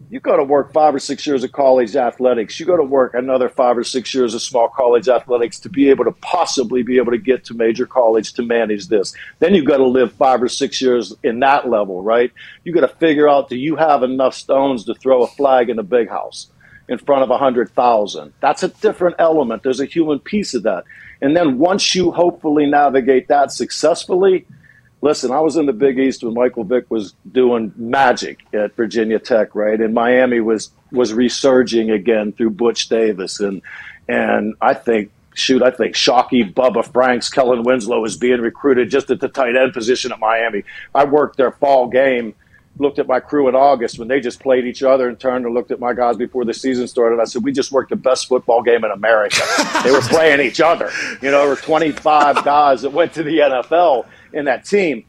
you 0.08 0.20
got 0.20 0.36
to 0.36 0.44
work 0.44 0.72
five 0.72 0.94
or 0.94 1.00
six 1.00 1.26
years 1.26 1.42
of 1.42 1.50
college 1.50 1.96
athletics. 1.96 2.60
You 2.60 2.66
got 2.66 2.76
to 2.76 2.84
work 2.84 3.14
another 3.14 3.48
five 3.48 3.76
or 3.76 3.82
six 3.82 4.14
years 4.14 4.34
of 4.34 4.42
small 4.42 4.68
college 4.68 5.08
athletics 5.08 5.58
to 5.60 5.68
be 5.68 5.90
able 5.90 6.04
to 6.04 6.12
possibly 6.12 6.82
be 6.84 6.98
able 6.98 7.10
to 7.10 7.18
get 7.18 7.44
to 7.46 7.54
major 7.54 7.86
college 7.86 8.32
to 8.34 8.42
manage 8.42 8.86
this. 8.86 9.14
Then 9.40 9.54
you've 9.54 9.64
got 9.64 9.78
to 9.78 9.86
live 9.86 10.12
five 10.12 10.42
or 10.42 10.48
six 10.48 10.80
years 10.80 11.12
in 11.24 11.40
that 11.40 11.68
level, 11.68 12.02
right? 12.02 12.30
You 12.62 12.72
got 12.72 12.82
to 12.82 12.96
figure 12.96 13.28
out 13.28 13.48
do 13.48 13.56
you 13.56 13.74
have 13.76 14.04
enough 14.04 14.34
stones 14.34 14.84
to 14.84 14.94
throw 14.94 15.22
a 15.22 15.26
flag 15.26 15.70
in 15.70 15.78
a 15.78 15.82
big 15.82 16.08
house? 16.08 16.50
In 16.88 16.98
front 16.98 17.22
of 17.22 17.28
100,000. 17.28 18.32
That's 18.40 18.62
a 18.62 18.68
different 18.68 19.16
element. 19.18 19.62
There's 19.62 19.80
a 19.80 19.86
human 19.86 20.18
piece 20.20 20.54
of 20.54 20.62
that. 20.64 20.84
And 21.20 21.36
then 21.36 21.58
once 21.58 21.94
you 21.94 22.12
hopefully 22.12 22.66
navigate 22.66 23.28
that 23.28 23.50
successfully, 23.50 24.46
listen, 25.00 25.30
I 25.30 25.40
was 25.40 25.56
in 25.56 25.66
the 25.66 25.72
Big 25.72 25.98
East 25.98 26.22
when 26.22 26.34
Michael 26.34 26.64
Vick 26.64 26.90
was 26.90 27.14
doing 27.30 27.72
magic 27.76 28.40
at 28.52 28.76
Virginia 28.76 29.18
Tech, 29.18 29.54
right? 29.54 29.80
And 29.80 29.94
Miami 29.94 30.40
was 30.40 30.70
was 30.92 31.12
resurging 31.12 31.90
again 31.90 32.32
through 32.32 32.50
Butch 32.50 32.88
Davis 32.88 33.40
and 33.40 33.62
and 34.08 34.54
I 34.60 34.74
think 34.74 35.10
shoot, 35.34 35.62
I 35.62 35.70
think 35.70 35.94
Shockey, 35.94 36.52
Bubba 36.52 36.84
Franks, 36.92 37.28
Kellen 37.28 37.62
Winslow 37.62 38.04
is 38.04 38.16
being 38.16 38.40
recruited 38.40 38.90
just 38.90 39.10
at 39.10 39.20
the 39.20 39.28
tight 39.28 39.54
end 39.54 39.74
position 39.74 40.12
at 40.12 40.18
Miami. 40.18 40.64
I 40.94 41.04
worked 41.04 41.36
their 41.36 41.50
fall 41.50 41.88
game 41.88 42.34
looked 42.78 42.98
at 42.98 43.06
my 43.06 43.20
crew 43.20 43.48
in 43.48 43.54
August 43.54 43.98
when 43.98 44.08
they 44.08 44.20
just 44.20 44.40
played 44.40 44.66
each 44.66 44.82
other 44.82 45.08
and 45.08 45.18
turned 45.18 45.44
and 45.44 45.54
looked 45.54 45.70
at 45.70 45.80
my 45.80 45.94
guys 45.94 46.16
before 46.16 46.44
the 46.44 46.52
season 46.52 46.86
started. 46.86 47.20
I 47.20 47.24
said, 47.24 47.42
we 47.42 47.52
just 47.52 47.72
worked 47.72 47.90
the 47.90 47.96
best 47.96 48.28
football 48.28 48.62
game 48.62 48.84
in 48.84 48.90
America. 48.90 49.42
they 49.84 49.90
were 49.90 50.02
playing 50.02 50.40
each 50.40 50.60
other. 50.60 50.90
You 51.22 51.30
know, 51.30 51.40
there 51.40 51.48
were 51.48 51.56
25 51.56 52.44
guys 52.44 52.82
that 52.82 52.90
went 52.90 53.14
to 53.14 53.22
the 53.22 53.38
NFL 53.38 54.06
in 54.32 54.44
that 54.46 54.64
team. 54.64 55.04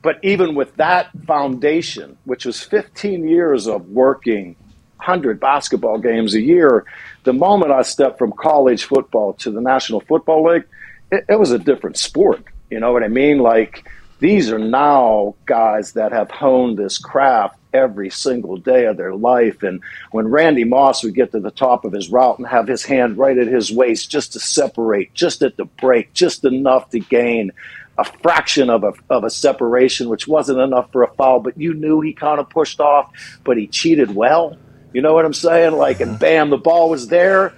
But 0.00 0.18
even 0.22 0.54
with 0.54 0.76
that 0.76 1.10
foundation, 1.26 2.16
which 2.24 2.46
was 2.46 2.62
15 2.62 3.26
years 3.26 3.66
of 3.66 3.88
working 3.88 4.54
100 4.96 5.40
basketball 5.40 5.98
games 5.98 6.34
a 6.34 6.40
year, 6.40 6.84
the 7.24 7.32
moment 7.32 7.72
I 7.72 7.82
stepped 7.82 8.18
from 8.18 8.32
college 8.32 8.84
football 8.84 9.32
to 9.34 9.50
the 9.50 9.60
National 9.60 10.00
Football 10.00 10.52
League, 10.52 10.64
it, 11.10 11.24
it 11.28 11.38
was 11.38 11.50
a 11.50 11.58
different 11.58 11.96
sport. 11.96 12.44
You 12.70 12.78
know 12.78 12.92
what 12.92 13.02
I 13.02 13.08
mean? 13.08 13.38
Like, 13.38 13.88
these 14.18 14.50
are 14.50 14.58
now 14.58 15.34
guys 15.46 15.92
that 15.92 16.12
have 16.12 16.30
honed 16.30 16.76
this 16.76 16.98
craft 16.98 17.56
every 17.72 18.10
single 18.10 18.56
day 18.56 18.86
of 18.86 18.96
their 18.96 19.14
life. 19.14 19.62
And 19.62 19.80
when 20.10 20.28
Randy 20.28 20.64
Moss 20.64 21.04
would 21.04 21.14
get 21.14 21.32
to 21.32 21.40
the 21.40 21.50
top 21.50 21.84
of 21.84 21.92
his 21.92 22.08
route 22.10 22.38
and 22.38 22.46
have 22.46 22.66
his 22.66 22.84
hand 22.84 23.18
right 23.18 23.36
at 23.36 23.46
his 23.46 23.70
waist 23.70 24.10
just 24.10 24.32
to 24.32 24.40
separate, 24.40 25.14
just 25.14 25.42
at 25.42 25.56
the 25.56 25.66
break, 25.66 26.12
just 26.14 26.44
enough 26.44 26.90
to 26.90 27.00
gain 27.00 27.52
a 27.98 28.04
fraction 28.04 28.70
of 28.70 28.84
a, 28.84 28.92
of 29.10 29.24
a 29.24 29.30
separation, 29.30 30.08
which 30.08 30.28
wasn't 30.28 30.58
enough 30.58 30.90
for 30.92 31.02
a 31.02 31.12
foul, 31.14 31.40
but 31.40 31.58
you 31.58 31.74
knew 31.74 32.00
he 32.00 32.12
kind 32.12 32.40
of 32.40 32.48
pushed 32.48 32.80
off, 32.80 33.12
but 33.44 33.56
he 33.56 33.66
cheated 33.66 34.14
well. 34.14 34.56
You 34.92 35.02
know 35.02 35.14
what 35.14 35.24
I'm 35.24 35.34
saying? 35.34 35.72
Like, 35.72 36.00
and 36.00 36.12
mm-hmm. 36.12 36.20
bam, 36.20 36.50
the 36.50 36.58
ball 36.58 36.90
was 36.90 37.08
there. 37.08 37.54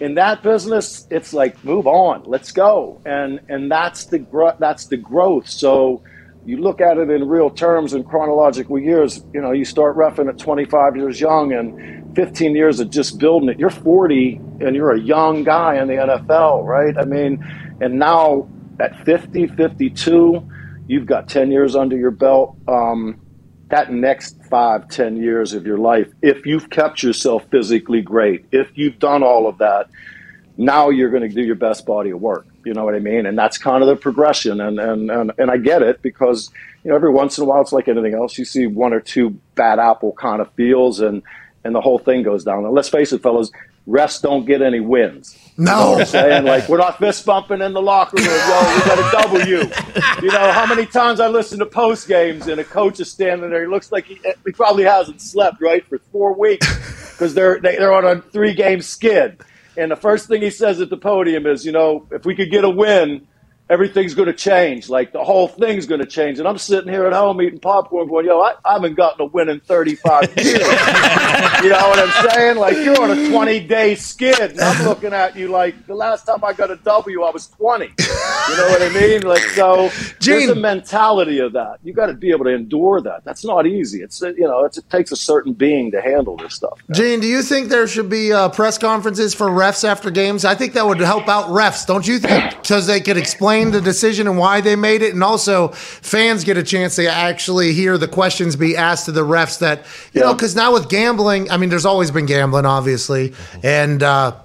In 0.00 0.14
that 0.14 0.42
business, 0.42 1.06
it's 1.10 1.32
like 1.32 1.62
move 1.64 1.86
on, 1.86 2.24
let's 2.26 2.52
go, 2.52 3.00
and 3.06 3.40
and 3.48 3.70
that's 3.70 4.06
the 4.06 4.18
gro- 4.18 4.56
that's 4.58 4.86
the 4.86 4.96
growth. 4.98 5.48
So 5.48 6.02
you 6.46 6.58
look 6.58 6.80
at 6.80 6.96
it 6.96 7.10
in 7.10 7.26
real 7.28 7.50
terms 7.50 7.92
in 7.92 8.04
chronological 8.04 8.78
years. 8.78 9.24
You 9.34 9.40
know, 9.40 9.52
you 9.52 9.64
start 9.64 9.96
roughing 9.96 10.28
at 10.28 10.38
25 10.38 10.96
years 10.96 11.20
young 11.20 11.52
and 11.52 12.14
15 12.14 12.54
years 12.54 12.78
of 12.78 12.90
just 12.90 13.18
building 13.18 13.48
it. 13.48 13.58
You're 13.58 13.68
40 13.70 14.40
and 14.60 14.76
you're 14.76 14.92
a 14.92 15.00
young 15.00 15.42
guy 15.42 15.80
in 15.80 15.88
the 15.88 15.94
NFL, 15.94 16.64
right? 16.64 16.96
I 16.96 17.04
mean, 17.04 17.44
and 17.80 17.98
now 17.98 18.48
at 18.78 19.04
50, 19.04 19.48
52, 19.48 20.48
you've 20.86 21.06
got 21.06 21.28
10 21.28 21.50
years 21.50 21.74
under 21.74 21.96
your 21.96 22.12
belt. 22.12 22.56
Um, 22.68 23.20
that 23.68 23.92
next 23.92 24.42
five, 24.44 24.88
ten 24.88 25.16
years 25.16 25.52
of 25.52 25.66
your 25.66 25.78
life, 25.78 26.12
if 26.22 26.46
you've 26.46 26.70
kept 26.70 27.02
yourself 27.02 27.44
physically 27.50 28.00
great, 28.00 28.46
if 28.52 28.70
you've 28.76 28.98
done 28.98 29.22
all 29.22 29.48
of 29.48 29.58
that, 29.58 29.88
now 30.56 30.88
you're 30.88 31.10
going 31.10 31.22
to 31.22 31.28
do 31.28 31.42
your 31.42 31.56
best 31.56 31.84
body 31.84 32.10
of 32.10 32.20
work. 32.20 32.46
You 32.64 32.74
know 32.74 32.84
what 32.84 32.94
I 32.94 32.98
mean? 32.98 33.26
And 33.26 33.36
that's 33.36 33.58
kind 33.58 33.82
of 33.82 33.88
the 33.88 33.96
progression. 33.96 34.60
And, 34.60 34.78
and, 34.78 35.10
and, 35.10 35.32
and 35.38 35.50
I 35.50 35.56
get 35.56 35.82
it 35.82 36.00
because, 36.02 36.50
you 36.82 36.90
know, 36.90 36.96
every 36.96 37.10
once 37.10 37.38
in 37.38 37.44
a 37.44 37.46
while, 37.46 37.60
it's 37.60 37.72
like 37.72 37.88
anything 37.88 38.14
else. 38.14 38.38
You 38.38 38.44
see 38.44 38.66
one 38.66 38.92
or 38.92 39.00
two 39.00 39.30
bad 39.54 39.78
apple 39.78 40.12
kind 40.12 40.40
of 40.40 40.50
feels 40.52 41.00
and, 41.00 41.22
and 41.62 41.74
the 41.74 41.80
whole 41.80 41.98
thing 41.98 42.22
goes 42.22 42.44
down. 42.44 42.64
And 42.64 42.72
let's 42.72 42.88
face 42.88 43.12
it, 43.12 43.22
fellas, 43.22 43.50
refs 43.86 44.20
don't 44.20 44.44
get 44.46 44.62
any 44.62 44.80
wins. 44.80 45.36
No. 45.56 45.72
You 45.72 45.96
know 45.96 46.00
I'm 46.00 46.06
saying? 46.06 46.44
Like, 46.44 46.68
we're 46.68 46.78
not 46.78 46.98
fist 46.98 47.24
bumping 47.24 47.62
in 47.62 47.72
the 47.72 47.80
locker 47.80 48.16
room. 48.16 48.26
Yo, 48.26 48.32
we 48.32 48.80
got 48.84 48.98
a 48.98 49.28
W. 49.28 49.58
You 50.22 50.32
know, 50.32 50.52
how 50.52 50.66
many 50.66 50.86
times 50.86 51.20
I 51.20 51.28
listen 51.28 51.58
to 51.60 51.66
post 51.66 52.08
games 52.08 52.46
and 52.48 52.60
a 52.60 52.64
coach 52.64 53.00
is 53.00 53.10
standing 53.10 53.50
there. 53.50 53.62
He 53.62 53.68
looks 53.68 53.90
like 53.92 54.06
he, 54.06 54.20
he 54.44 54.52
probably 54.52 54.84
hasn't 54.84 55.20
slept, 55.22 55.60
right, 55.60 55.86
for 55.86 55.98
four 56.12 56.38
weeks 56.38 56.66
because 57.12 57.34
they're, 57.34 57.60
they, 57.60 57.76
they're 57.76 57.94
on 57.94 58.04
a 58.04 58.20
three 58.20 58.54
game 58.54 58.82
skid. 58.82 59.40
And 59.76 59.90
the 59.90 59.96
first 59.96 60.28
thing 60.28 60.42
he 60.42 60.50
says 60.50 60.80
at 60.80 60.90
the 60.90 60.96
podium 60.96 61.46
is, 61.46 61.64
you 61.64 61.72
know, 61.72 62.06
if 62.10 62.24
we 62.24 62.34
could 62.34 62.50
get 62.50 62.64
a 62.64 62.70
win, 62.70 63.26
everything's 63.68 64.14
going 64.14 64.26
to 64.26 64.34
change. 64.34 64.88
Like 64.88 65.12
the 65.12 65.22
whole 65.24 65.48
thing's 65.48 65.86
going 65.86 66.00
to 66.00 66.06
change. 66.06 66.38
And 66.38 66.48
I'm 66.48 66.58
sitting 66.58 66.92
here 66.92 67.06
at 67.06 67.12
home 67.12 67.40
eating 67.42 67.60
popcorn, 67.60 68.08
going, 68.08 68.26
"Yo, 68.26 68.40
I, 68.40 68.54
I 68.64 68.74
haven't 68.74 68.94
gotten 68.94 69.22
a 69.22 69.26
win 69.26 69.48
in 69.48 69.60
35 69.60 70.22
years." 70.36 70.62
You 71.62 71.70
know 71.70 71.88
what 71.88 71.98
I'm 71.98 72.30
saying? 72.30 72.56
Like 72.56 72.76
you're 72.76 73.00
on 73.00 73.10
a 73.10 73.28
20 73.28 73.60
day 73.60 73.94
skid, 73.94 74.38
and 74.38 74.60
I'm 74.60 74.86
looking 74.86 75.12
at 75.12 75.36
you 75.36 75.48
like 75.48 75.86
the 75.86 75.94
last 75.94 76.24
time 76.24 76.44
I 76.44 76.52
got 76.52 76.70
a 76.70 76.76
W, 76.76 77.22
I 77.22 77.30
was 77.30 77.48
20. 77.48 77.84
You 77.86 78.56
know 78.56 78.68
what 78.68 78.82
I 78.82 78.90
mean? 78.90 79.22
Like 79.22 79.42
so, 79.42 79.90
there's 80.20 80.48
a 80.48 80.54
mentality 80.54 81.38
of 81.38 81.52
that. 81.52 81.78
You 81.82 81.92
got 81.92 82.06
to 82.06 82.14
be 82.14 82.30
able 82.30 82.44
to 82.44 82.50
endure 82.50 83.00
that. 83.00 83.24
That's 83.24 83.44
not 83.44 83.66
easy. 83.66 84.02
It's 84.02 84.20
you 84.20 84.40
know, 84.40 84.64
it's, 84.64 84.78
it 84.78 84.88
takes 84.90 85.12
a 85.12 85.16
certain 85.16 85.52
being 85.52 85.90
to 85.92 86.00
handle 86.00 86.36
this 86.36 86.54
stuff. 86.54 86.78
Gene, 86.92 87.20
do 87.20 87.26
you 87.26 87.42
think 87.42 87.68
there 87.68 87.86
should 87.86 88.08
be 88.08 88.32
uh, 88.32 88.48
press 88.50 88.78
conferences 88.78 89.34
for 89.34 89.48
refs 89.48 89.84
after 89.84 90.10
games? 90.10 90.44
I 90.44 90.54
think 90.54 90.74
that 90.74 90.86
would 90.86 91.00
help 91.00 91.28
out 91.28 91.46
refs, 91.46 91.86
don't 91.86 92.06
you 92.06 92.18
think? 92.18 92.54
Because 92.66 92.88
they 92.88 93.00
could 93.00 93.16
explain 93.16 93.70
the 93.70 93.80
decision 93.80 94.26
and 94.26 94.38
why 94.38 94.60
they 94.60 94.74
made 94.74 95.00
it, 95.00 95.14
and 95.14 95.22
also 95.22 95.68
fans 95.68 96.42
get 96.42 96.56
a 96.56 96.64
chance 96.64 96.96
to 96.96 97.06
actually 97.06 97.72
hear 97.72 97.96
the 97.96 98.08
questions 98.08 98.56
be 98.56 98.76
asked 98.76 99.04
to 99.04 99.12
the 99.12 99.24
refs. 99.24 99.60
That 99.60 99.86
you 100.12 100.20
know, 100.20 100.34
because 100.34 100.56
now 100.56 100.72
with 100.72 100.88
gambling, 100.88 101.45
I 101.50 101.56
mean, 101.56 101.70
there's 101.70 101.86
always 101.86 102.10
been 102.10 102.26
gambling, 102.26 102.66
obviously, 102.66 103.34
and. 103.62 104.02
Uh, 104.02 104.36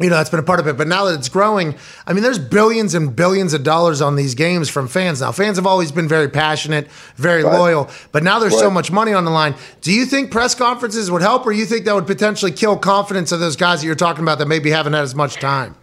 you 0.00 0.08
know, 0.08 0.16
that's 0.16 0.30
been 0.30 0.40
a 0.40 0.42
part 0.44 0.60
of 0.60 0.66
it. 0.66 0.78
But 0.78 0.88
now 0.88 1.04
that 1.04 1.18
it's 1.18 1.28
growing, 1.28 1.74
I 2.06 2.14
mean, 2.14 2.22
there's 2.22 2.38
billions 2.38 2.94
and 2.94 3.14
billions 3.14 3.52
of 3.52 3.62
dollars 3.62 4.00
on 4.00 4.16
these 4.16 4.34
games 4.34 4.70
from 4.70 4.88
fans 4.88 5.20
now. 5.20 5.30
Fans 5.30 5.58
have 5.58 5.66
always 5.66 5.92
been 5.92 6.08
very 6.08 6.28
passionate, 6.28 6.90
very 7.16 7.44
Right. 7.44 7.58
loyal, 7.58 7.90
but 8.10 8.22
now 8.22 8.38
there's 8.38 8.58
so 8.58 8.70
much 8.70 8.90
money 8.90 9.12
on 9.12 9.26
the 9.26 9.30
line. 9.30 9.54
Do 9.82 9.92
you 9.92 10.06
think 10.06 10.30
press 10.30 10.54
conferences 10.54 11.10
would 11.10 11.20
help, 11.20 11.46
or 11.46 11.52
you 11.52 11.66
think 11.66 11.84
that 11.84 11.94
would 11.94 12.06
potentially 12.06 12.50
kill 12.50 12.78
confidence 12.78 13.30
of 13.30 13.40
those 13.40 13.56
guys 13.56 13.82
that 13.82 13.86
you're 13.86 13.94
talking 13.94 14.22
about 14.22 14.38
that 14.38 14.48
maybe 14.48 14.70
haven't 14.70 14.94
had 14.94 15.02
as 15.02 15.14
much 15.14 15.34
time? 15.34 15.74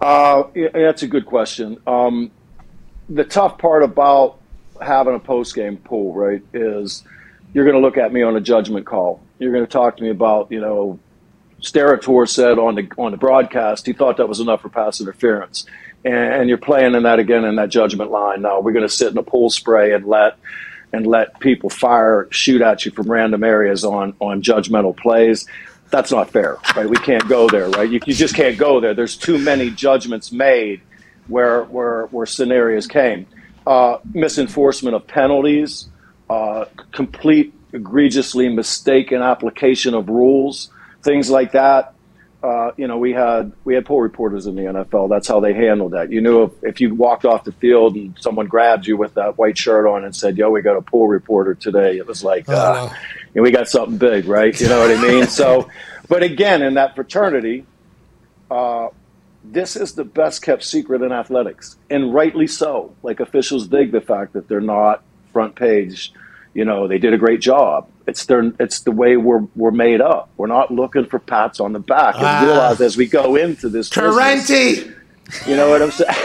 Uh, 0.00 0.44
yeah, 0.54 0.68
that's 0.72 1.02
a 1.02 1.08
good 1.08 1.26
question. 1.26 1.76
Um, 1.88 2.30
the 3.08 3.24
tough 3.24 3.58
part 3.58 3.82
about 3.82 4.38
having 4.80 5.16
a 5.16 5.18
post 5.18 5.56
game 5.56 5.76
pool, 5.78 6.14
right, 6.14 6.42
is 6.54 7.02
you're 7.52 7.64
going 7.64 7.74
to 7.76 7.82
look 7.82 7.96
at 7.98 8.12
me 8.12 8.22
on 8.22 8.36
a 8.36 8.40
judgment 8.40 8.86
call. 8.86 9.20
You're 9.38 9.52
going 9.52 9.64
to 9.64 9.70
talk 9.70 9.96
to 9.96 10.02
me 10.02 10.10
about, 10.10 10.50
you 10.50 10.60
know, 10.60 10.98
Steratore 11.60 12.28
said 12.28 12.58
on 12.58 12.76
the 12.76 12.88
on 12.96 13.10
the 13.10 13.16
broadcast 13.16 13.86
he 13.86 13.92
thought 13.92 14.18
that 14.18 14.28
was 14.28 14.40
enough 14.40 14.62
for 14.62 14.68
pass 14.68 15.00
interference, 15.00 15.66
and, 16.04 16.14
and 16.14 16.48
you're 16.48 16.58
playing 16.58 16.94
in 16.94 17.02
that 17.02 17.18
again 17.18 17.44
in 17.44 17.56
that 17.56 17.68
judgment 17.68 18.10
line. 18.10 18.42
Now 18.42 18.60
we're 18.60 18.72
going 18.72 18.86
to 18.86 18.94
sit 18.94 19.10
in 19.10 19.18
a 19.18 19.22
pool 19.22 19.50
spray 19.50 19.92
and 19.92 20.06
let 20.06 20.38
and 20.92 21.06
let 21.06 21.38
people 21.40 21.68
fire 21.68 22.28
shoot 22.30 22.62
at 22.62 22.84
you 22.84 22.92
from 22.92 23.10
random 23.10 23.42
areas 23.42 23.84
on 23.84 24.14
on 24.20 24.40
judgmental 24.40 24.96
plays. 24.96 25.46
That's 25.90 26.12
not 26.12 26.30
fair, 26.30 26.58
right? 26.76 26.88
We 26.88 26.96
can't 26.96 27.26
go 27.28 27.48
there, 27.48 27.68
right? 27.70 27.90
You, 27.90 27.98
you 28.06 28.14
just 28.14 28.34
can't 28.34 28.58
go 28.58 28.78
there. 28.78 28.94
There's 28.94 29.16
too 29.16 29.38
many 29.38 29.70
judgments 29.70 30.30
made 30.30 30.80
where 31.26 31.64
where 31.64 32.06
where 32.06 32.26
scenarios 32.26 32.86
came. 32.86 33.26
Uh, 33.66 33.98
misenforcement 34.14 34.94
of 34.94 35.06
penalties, 35.06 35.88
uh, 36.30 36.66
complete 36.92 37.52
egregiously 37.72 38.48
mistaken 38.48 39.22
application 39.22 39.94
of 39.94 40.08
rules, 40.08 40.70
things 41.02 41.30
like 41.30 41.52
that. 41.52 41.94
Uh, 42.40 42.70
you 42.76 42.86
know, 42.86 42.98
we 42.98 43.12
had 43.12 43.50
we 43.64 43.74
had 43.74 43.84
poll 43.84 44.00
reporters 44.00 44.46
in 44.46 44.54
the 44.54 44.62
NFL. 44.62 45.08
That's 45.08 45.26
how 45.26 45.40
they 45.40 45.52
handled 45.52 45.92
that. 45.92 46.12
You 46.12 46.20
knew 46.20 46.44
if, 46.44 46.52
if 46.62 46.80
you 46.80 46.94
walked 46.94 47.24
off 47.24 47.42
the 47.42 47.50
field 47.50 47.96
and 47.96 48.16
someone 48.20 48.46
grabbed 48.46 48.86
you 48.86 48.96
with 48.96 49.14
that 49.14 49.36
white 49.38 49.58
shirt 49.58 49.88
on 49.88 50.04
and 50.04 50.14
said, 50.14 50.38
"Yo, 50.38 50.48
we 50.48 50.62
got 50.62 50.76
a 50.76 50.82
poll 50.82 51.08
reporter 51.08 51.54
today," 51.54 51.96
it 51.98 52.06
was 52.06 52.22
like, 52.22 52.48
uh, 52.48 52.88
and 53.34 53.42
we 53.42 53.50
got 53.50 53.68
something 53.68 53.98
big, 53.98 54.26
right? 54.26 54.58
You 54.60 54.68
know 54.68 54.78
what 54.78 54.96
I 54.96 55.02
mean? 55.02 55.26
So, 55.38 55.68
but 56.08 56.22
again, 56.22 56.62
in 56.62 56.74
that 56.74 56.94
fraternity, 56.94 57.66
uh, 58.50 58.88
this 59.44 59.76
is 59.76 59.94
the 59.94 60.04
best 60.04 60.42
kept 60.42 60.62
secret 60.62 61.02
in 61.02 61.10
athletics, 61.10 61.76
and 61.90 62.14
rightly 62.14 62.46
so. 62.46 62.94
Like 63.02 63.18
officials 63.18 63.66
dig 63.66 63.90
the 63.90 64.00
fact 64.00 64.34
that 64.34 64.46
they're 64.46 64.60
not 64.60 65.02
front 65.32 65.56
page. 65.56 66.12
You 66.54 66.64
know, 66.64 66.88
they 66.88 66.98
did 66.98 67.12
a 67.14 67.18
great 67.18 67.40
job. 67.40 67.88
It's 68.06 68.24
their, 68.26 68.52
it's 68.58 68.80
the 68.80 68.90
way 68.90 69.16
we're 69.16 69.46
we're 69.54 69.70
made 69.70 70.00
up. 70.00 70.30
We're 70.36 70.46
not 70.46 70.70
looking 70.72 71.04
for 71.06 71.18
pats 71.18 71.60
on 71.60 71.72
the 71.72 71.78
back. 71.80 72.14
And 72.16 72.24
Ah. 72.24 72.42
realize 72.44 72.80
as 72.80 72.96
we 72.96 73.06
go 73.06 73.36
into 73.36 73.68
this, 73.68 73.88
business- 73.90 74.48
you 75.46 75.56
know 75.56 75.68
what 75.68 75.82
I'm 75.82 75.90
saying? 75.90 76.10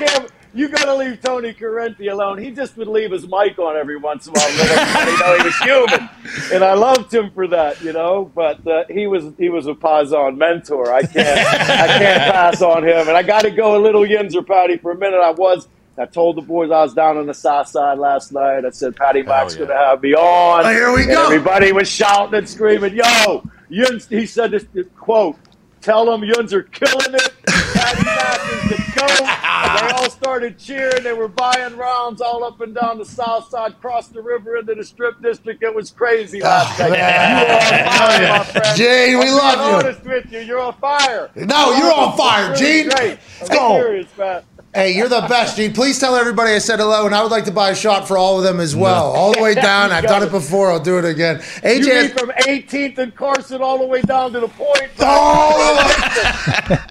you 0.00 0.06
can't. 0.06 0.30
You 0.54 0.68
gotta 0.68 0.94
leave 0.94 1.18
Tony 1.22 1.54
Corrente 1.54 2.10
alone. 2.12 2.36
He 2.36 2.50
just 2.50 2.76
would 2.76 2.86
leave 2.88 3.10
his 3.10 3.26
mic 3.26 3.58
on 3.58 3.74
every 3.76 3.96
once 3.96 4.26
in 4.26 4.34
a 4.36 4.38
while. 4.38 4.48
and 4.50 4.58
let 4.58 5.18
know 5.18 5.36
he 5.38 5.44
was 5.44 5.58
human, 5.60 6.10
and 6.52 6.62
I 6.62 6.74
loved 6.74 7.12
him 7.12 7.30
for 7.30 7.46
that. 7.48 7.80
You 7.82 7.94
know, 7.94 8.30
but 8.34 8.66
uh, 8.66 8.84
he 8.90 9.06
was 9.06 9.24
he 9.38 9.48
was 9.48 9.66
a 9.66 9.72
Pazon 9.72 10.36
mentor. 10.36 10.92
I 10.92 11.02
can't 11.04 11.38
I 11.38 11.86
can't 11.98 12.32
pass 12.34 12.60
on 12.60 12.82
him, 12.86 13.08
and 13.08 13.16
I 13.16 13.22
got 13.22 13.42
to 13.42 13.50
go 13.50 13.76
a 13.76 13.80
little 13.80 14.02
Yinzer 14.02 14.46
Patty 14.46 14.76
for 14.76 14.90
a 14.92 14.96
minute. 14.96 15.20
I 15.22 15.30
was. 15.30 15.68
I 15.98 16.06
told 16.06 16.36
the 16.36 16.42
boys 16.42 16.70
I 16.70 16.82
was 16.82 16.94
down 16.94 17.18
on 17.18 17.26
the 17.26 17.34
south 17.34 17.68
side 17.68 17.98
last 17.98 18.32
night. 18.32 18.64
I 18.64 18.70
said 18.70 18.96
Patty 18.96 19.22
Mac's 19.22 19.54
going 19.56 19.68
to 19.68 19.76
have 19.76 20.02
me 20.02 20.14
on. 20.14 20.64
Oh, 20.64 20.70
here 20.70 20.90
we 20.92 21.02
And 21.02 21.10
go. 21.12 21.24
Everybody 21.26 21.72
was 21.72 21.88
shouting 21.88 22.34
and 22.34 22.48
screaming, 22.48 22.94
"Yo!" 22.94 23.42
Yuns, 23.68 24.08
he 24.08 24.24
said 24.26 24.52
this 24.52 24.64
this 24.72 24.86
quote. 24.98 25.36
Tell 25.82 26.06
them 26.06 26.22
Yuns 26.22 26.54
are 26.54 26.62
killing 26.62 27.12
it. 27.14 27.32
Patty 27.46 28.04
Mac 28.04 28.52
is 28.52 28.70
the 28.70 29.00
goat. 29.00 29.18
They 29.18 29.90
all 29.96 30.10
started 30.10 30.56
cheering. 30.56 31.02
They 31.02 31.12
were 31.12 31.26
buying 31.28 31.76
rounds 31.76 32.20
all 32.20 32.44
up 32.44 32.60
and 32.60 32.72
down 32.74 32.98
the 32.98 33.04
south 33.04 33.48
side, 33.50 33.72
across 33.72 34.06
the 34.08 34.22
river 34.22 34.56
into 34.56 34.74
the 34.76 34.84
strip 34.84 35.20
district. 35.20 35.62
It 35.62 35.74
was 35.74 35.90
crazy 35.90 36.40
ah, 36.42 36.46
last 36.46 36.78
night. 36.78 36.88
You 36.88 37.02
are 37.02 37.50
on 37.50 37.98
fire, 37.98 38.28
my 38.28 38.44
friend. 38.44 38.76
Gene, 38.78 39.18
we 39.18 39.26
I'm 39.26 39.34
love 39.36 39.58
being 39.58 39.68
you. 39.68 39.74
honest 39.74 40.04
with 40.04 40.32
you. 40.32 40.38
You're 40.40 40.60
on 40.60 40.74
fire. 40.74 41.30
No, 41.34 41.76
you're 41.76 41.92
on 41.92 42.16
fire, 42.16 42.52
It's 42.52 42.60
really 42.60 42.82
Gene. 42.84 42.88
Great. 42.90 43.18
Let's 43.40 43.50
I'm 43.50 43.56
go. 43.56 43.74
serious, 43.82 44.16
man. 44.16 44.42
Hey, 44.74 44.96
you're 44.96 45.10
the 45.10 45.20
best, 45.28 45.58
Gene. 45.58 45.74
Please 45.74 45.98
tell 45.98 46.16
everybody 46.16 46.52
I 46.52 46.58
said 46.58 46.78
hello, 46.78 47.04
and 47.04 47.14
I 47.14 47.22
would 47.22 47.30
like 47.30 47.44
to 47.44 47.50
buy 47.50 47.72
a 47.72 47.74
shot 47.74 48.08
for 48.08 48.16
all 48.16 48.38
of 48.38 48.42
them 48.42 48.58
as 48.58 48.74
well, 48.74 49.12
all 49.12 49.34
the 49.34 49.42
way 49.42 49.54
down. 49.68 49.92
I've 49.92 50.04
done 50.04 50.22
it 50.22 50.30
before. 50.30 50.70
I'll 50.70 50.80
do 50.80 50.96
it 50.96 51.04
again. 51.04 51.42
You 51.62 51.68
mean 51.68 51.82
AJ, 51.82 52.18
from 52.18 52.30
18th 52.30 52.96
and 52.96 53.14
Carson 53.14 53.60
all 53.60 53.76
the 53.76 53.84
way 53.84 54.00
down 54.00 54.32
to 54.32 54.40
the 54.40 54.48
point. 54.48 54.88
Oh! 54.98 55.78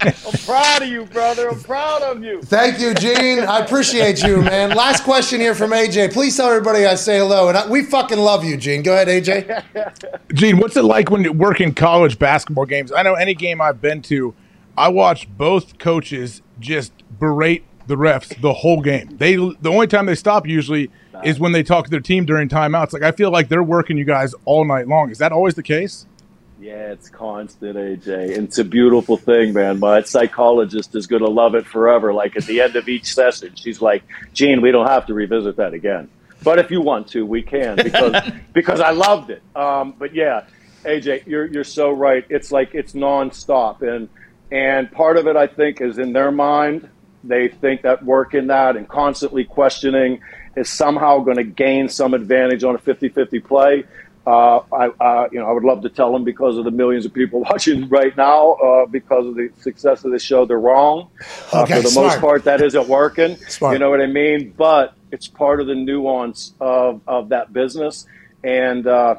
I'm 0.00 0.38
proud 0.46 0.82
of 0.82 0.88
you, 0.90 1.06
brother. 1.06 1.48
I'm 1.48 1.58
proud 1.58 2.02
of 2.02 2.22
you. 2.22 2.40
thank 2.42 2.78
you, 2.78 2.94
Gene. 2.94 3.40
I 3.40 3.58
appreciate 3.58 4.22
you, 4.22 4.42
man. 4.42 4.70
Last 4.76 5.02
question 5.02 5.40
here 5.40 5.56
from 5.56 5.72
AJ. 5.72 6.12
Please 6.12 6.36
tell 6.36 6.50
everybody 6.50 6.86
I 6.86 6.94
say 6.94 7.18
hello, 7.18 7.48
and 7.48 7.58
I, 7.58 7.68
we 7.68 7.82
fucking 7.82 8.18
love 8.18 8.44
you, 8.44 8.56
Gene. 8.56 8.84
Go 8.84 8.94
ahead, 8.94 9.08
AJ. 9.08 10.14
Gene, 10.34 10.58
what's 10.58 10.76
it 10.76 10.84
like 10.84 11.10
when 11.10 11.24
you 11.24 11.32
work 11.32 11.60
in 11.60 11.74
college 11.74 12.16
basketball 12.16 12.66
games? 12.66 12.92
I 12.92 13.02
know 13.02 13.14
any 13.14 13.34
game 13.34 13.60
I've 13.60 13.80
been 13.80 14.02
to, 14.02 14.36
I 14.78 14.86
watch 14.88 15.28
both 15.36 15.78
coaches 15.78 16.42
just 16.60 16.92
berate 17.18 17.64
the 17.86 17.96
refs 17.96 18.40
the 18.40 18.52
whole 18.52 18.80
game. 18.80 19.16
They 19.16 19.36
the 19.36 19.70
only 19.70 19.86
time 19.86 20.06
they 20.06 20.14
stop 20.14 20.46
usually 20.46 20.90
is 21.24 21.38
when 21.38 21.52
they 21.52 21.62
talk 21.62 21.84
to 21.84 21.90
their 21.90 22.00
team 22.00 22.24
during 22.24 22.48
timeouts. 22.48 22.92
Like 22.92 23.02
I 23.02 23.12
feel 23.12 23.30
like 23.30 23.48
they're 23.48 23.62
working 23.62 23.96
you 23.96 24.04
guys 24.04 24.34
all 24.44 24.64
night 24.64 24.88
long. 24.88 25.10
Is 25.10 25.18
that 25.18 25.32
always 25.32 25.54
the 25.54 25.62
case? 25.62 26.06
Yeah, 26.60 26.92
it's 26.92 27.08
constant, 27.08 27.76
AJ. 27.76 28.36
And 28.36 28.46
it's 28.46 28.58
a 28.58 28.64
beautiful 28.64 29.16
thing, 29.16 29.52
man. 29.52 29.80
My 29.80 30.02
psychologist 30.02 30.94
is 30.94 31.08
going 31.08 31.22
to 31.22 31.28
love 31.28 31.56
it 31.56 31.66
forever. 31.66 32.14
Like 32.14 32.36
at 32.36 32.44
the 32.44 32.60
end 32.60 32.76
of 32.76 32.88
each 32.88 33.12
session, 33.14 33.56
she's 33.56 33.82
like, 33.82 34.04
Gene, 34.32 34.62
we 34.62 34.70
don't 34.70 34.86
have 34.86 35.06
to 35.06 35.14
revisit 35.14 35.56
that 35.56 35.74
again. 35.74 36.08
But 36.44 36.60
if 36.60 36.70
you 36.70 36.80
want 36.80 37.08
to, 37.08 37.26
we 37.26 37.42
can 37.42 37.76
because 37.76 38.30
because 38.52 38.80
I 38.80 38.90
loved 38.90 39.30
it. 39.30 39.42
Um, 39.56 39.94
but 39.98 40.14
yeah, 40.14 40.44
AJ, 40.84 41.26
you're 41.26 41.46
you're 41.46 41.64
so 41.64 41.90
right. 41.90 42.24
It's 42.28 42.52
like 42.52 42.74
it's 42.74 42.92
nonstop, 42.92 43.82
and 43.82 44.08
and 44.50 44.90
part 44.90 45.16
of 45.16 45.26
it, 45.26 45.36
I 45.36 45.46
think, 45.46 45.80
is 45.80 45.98
in 45.98 46.12
their 46.12 46.30
mind. 46.30 46.88
They 47.24 47.48
think 47.48 47.82
that 47.82 48.04
working 48.04 48.48
that 48.48 48.76
and 48.76 48.88
constantly 48.88 49.44
questioning 49.44 50.20
is 50.56 50.68
somehow 50.68 51.20
going 51.20 51.36
to 51.36 51.44
gain 51.44 51.88
some 51.88 52.14
advantage 52.14 52.64
on 52.64 52.74
a 52.74 52.78
50-50 52.78 53.44
play. 53.44 53.84
Uh, 54.26 54.58
I, 54.72 54.86
uh, 55.00 55.28
you 55.32 55.40
know, 55.40 55.46
I 55.46 55.52
would 55.52 55.64
love 55.64 55.82
to 55.82 55.88
tell 55.88 56.12
them 56.12 56.22
because 56.22 56.56
of 56.56 56.64
the 56.64 56.70
millions 56.70 57.04
of 57.06 57.12
people 57.12 57.40
watching 57.50 57.88
right 57.88 58.16
now, 58.16 58.52
uh, 58.52 58.86
because 58.86 59.26
of 59.26 59.34
the 59.34 59.50
success 59.60 60.04
of 60.04 60.12
the 60.12 60.18
show, 60.18 60.44
they're 60.44 60.60
wrong. 60.60 61.08
Uh, 61.52 61.62
Okay, 61.62 61.76
for 61.76 61.82
the 61.82 61.88
smart. 61.88 62.06
most 62.06 62.20
part, 62.20 62.44
that 62.44 62.60
isn't 62.60 62.88
working. 62.88 63.36
Smart. 63.48 63.72
You 63.74 63.78
know 63.80 63.90
what 63.90 64.00
I 64.00 64.06
mean? 64.06 64.54
But 64.56 64.94
it's 65.10 65.26
part 65.26 65.60
of 65.60 65.66
the 65.66 65.74
nuance 65.74 66.54
of, 66.60 67.00
of 67.06 67.30
that 67.30 67.52
business. 67.52 68.06
And, 68.44 68.86
uh, 68.86 69.16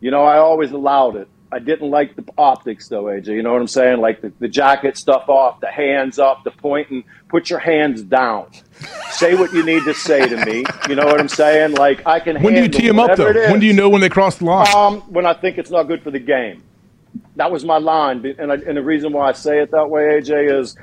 you 0.00 0.10
know, 0.10 0.24
I 0.24 0.38
always 0.38 0.70
allowed 0.72 1.16
it. 1.16 1.28
I 1.52 1.60
didn't 1.60 1.90
like 1.90 2.16
the 2.16 2.24
optics, 2.36 2.88
though, 2.88 3.04
AJ. 3.04 3.28
You 3.28 3.42
know 3.42 3.52
what 3.52 3.60
I'm 3.60 3.68
saying? 3.68 4.00
Like 4.00 4.20
the, 4.20 4.32
the 4.40 4.48
jacket 4.48 4.96
stuff 4.96 5.28
off, 5.28 5.60
the 5.60 5.70
hands 5.70 6.18
up, 6.18 6.42
the 6.44 6.50
pointing. 6.50 7.04
Put 7.28 7.50
your 7.50 7.60
hands 7.60 8.02
down. 8.02 8.50
Say 9.10 9.34
what 9.34 9.52
you 9.52 9.64
need 9.64 9.84
to 9.84 9.94
say 9.94 10.28
to 10.28 10.44
me. 10.44 10.64
You 10.88 10.96
know 10.96 11.06
what 11.06 11.20
I'm 11.20 11.28
saying? 11.28 11.72
Like 11.72 12.06
I 12.06 12.20
can. 12.20 12.42
When 12.42 12.54
do 12.54 12.62
you 12.62 12.68
tee 12.68 12.86
them 12.86 12.98
up 12.98 13.16
though? 13.16 13.32
When 13.50 13.60
do 13.60 13.66
you 13.66 13.72
know 13.72 13.88
when 13.88 14.00
they 14.00 14.08
cross 14.08 14.36
the 14.36 14.44
line? 14.44 14.66
Um, 14.74 15.00
when 15.02 15.24
I 15.24 15.34
think 15.34 15.58
it's 15.58 15.70
not 15.70 15.84
good 15.84 16.02
for 16.02 16.10
the 16.10 16.18
game. 16.18 16.62
That 17.36 17.50
was 17.50 17.64
my 17.64 17.78
line, 17.78 18.24
and, 18.38 18.50
I, 18.50 18.54
and 18.54 18.76
the 18.76 18.82
reason 18.82 19.12
why 19.12 19.28
I 19.28 19.32
say 19.32 19.60
it 19.60 19.70
that 19.70 19.88
way, 19.88 20.02
AJ, 20.02 20.60
is 20.60 20.76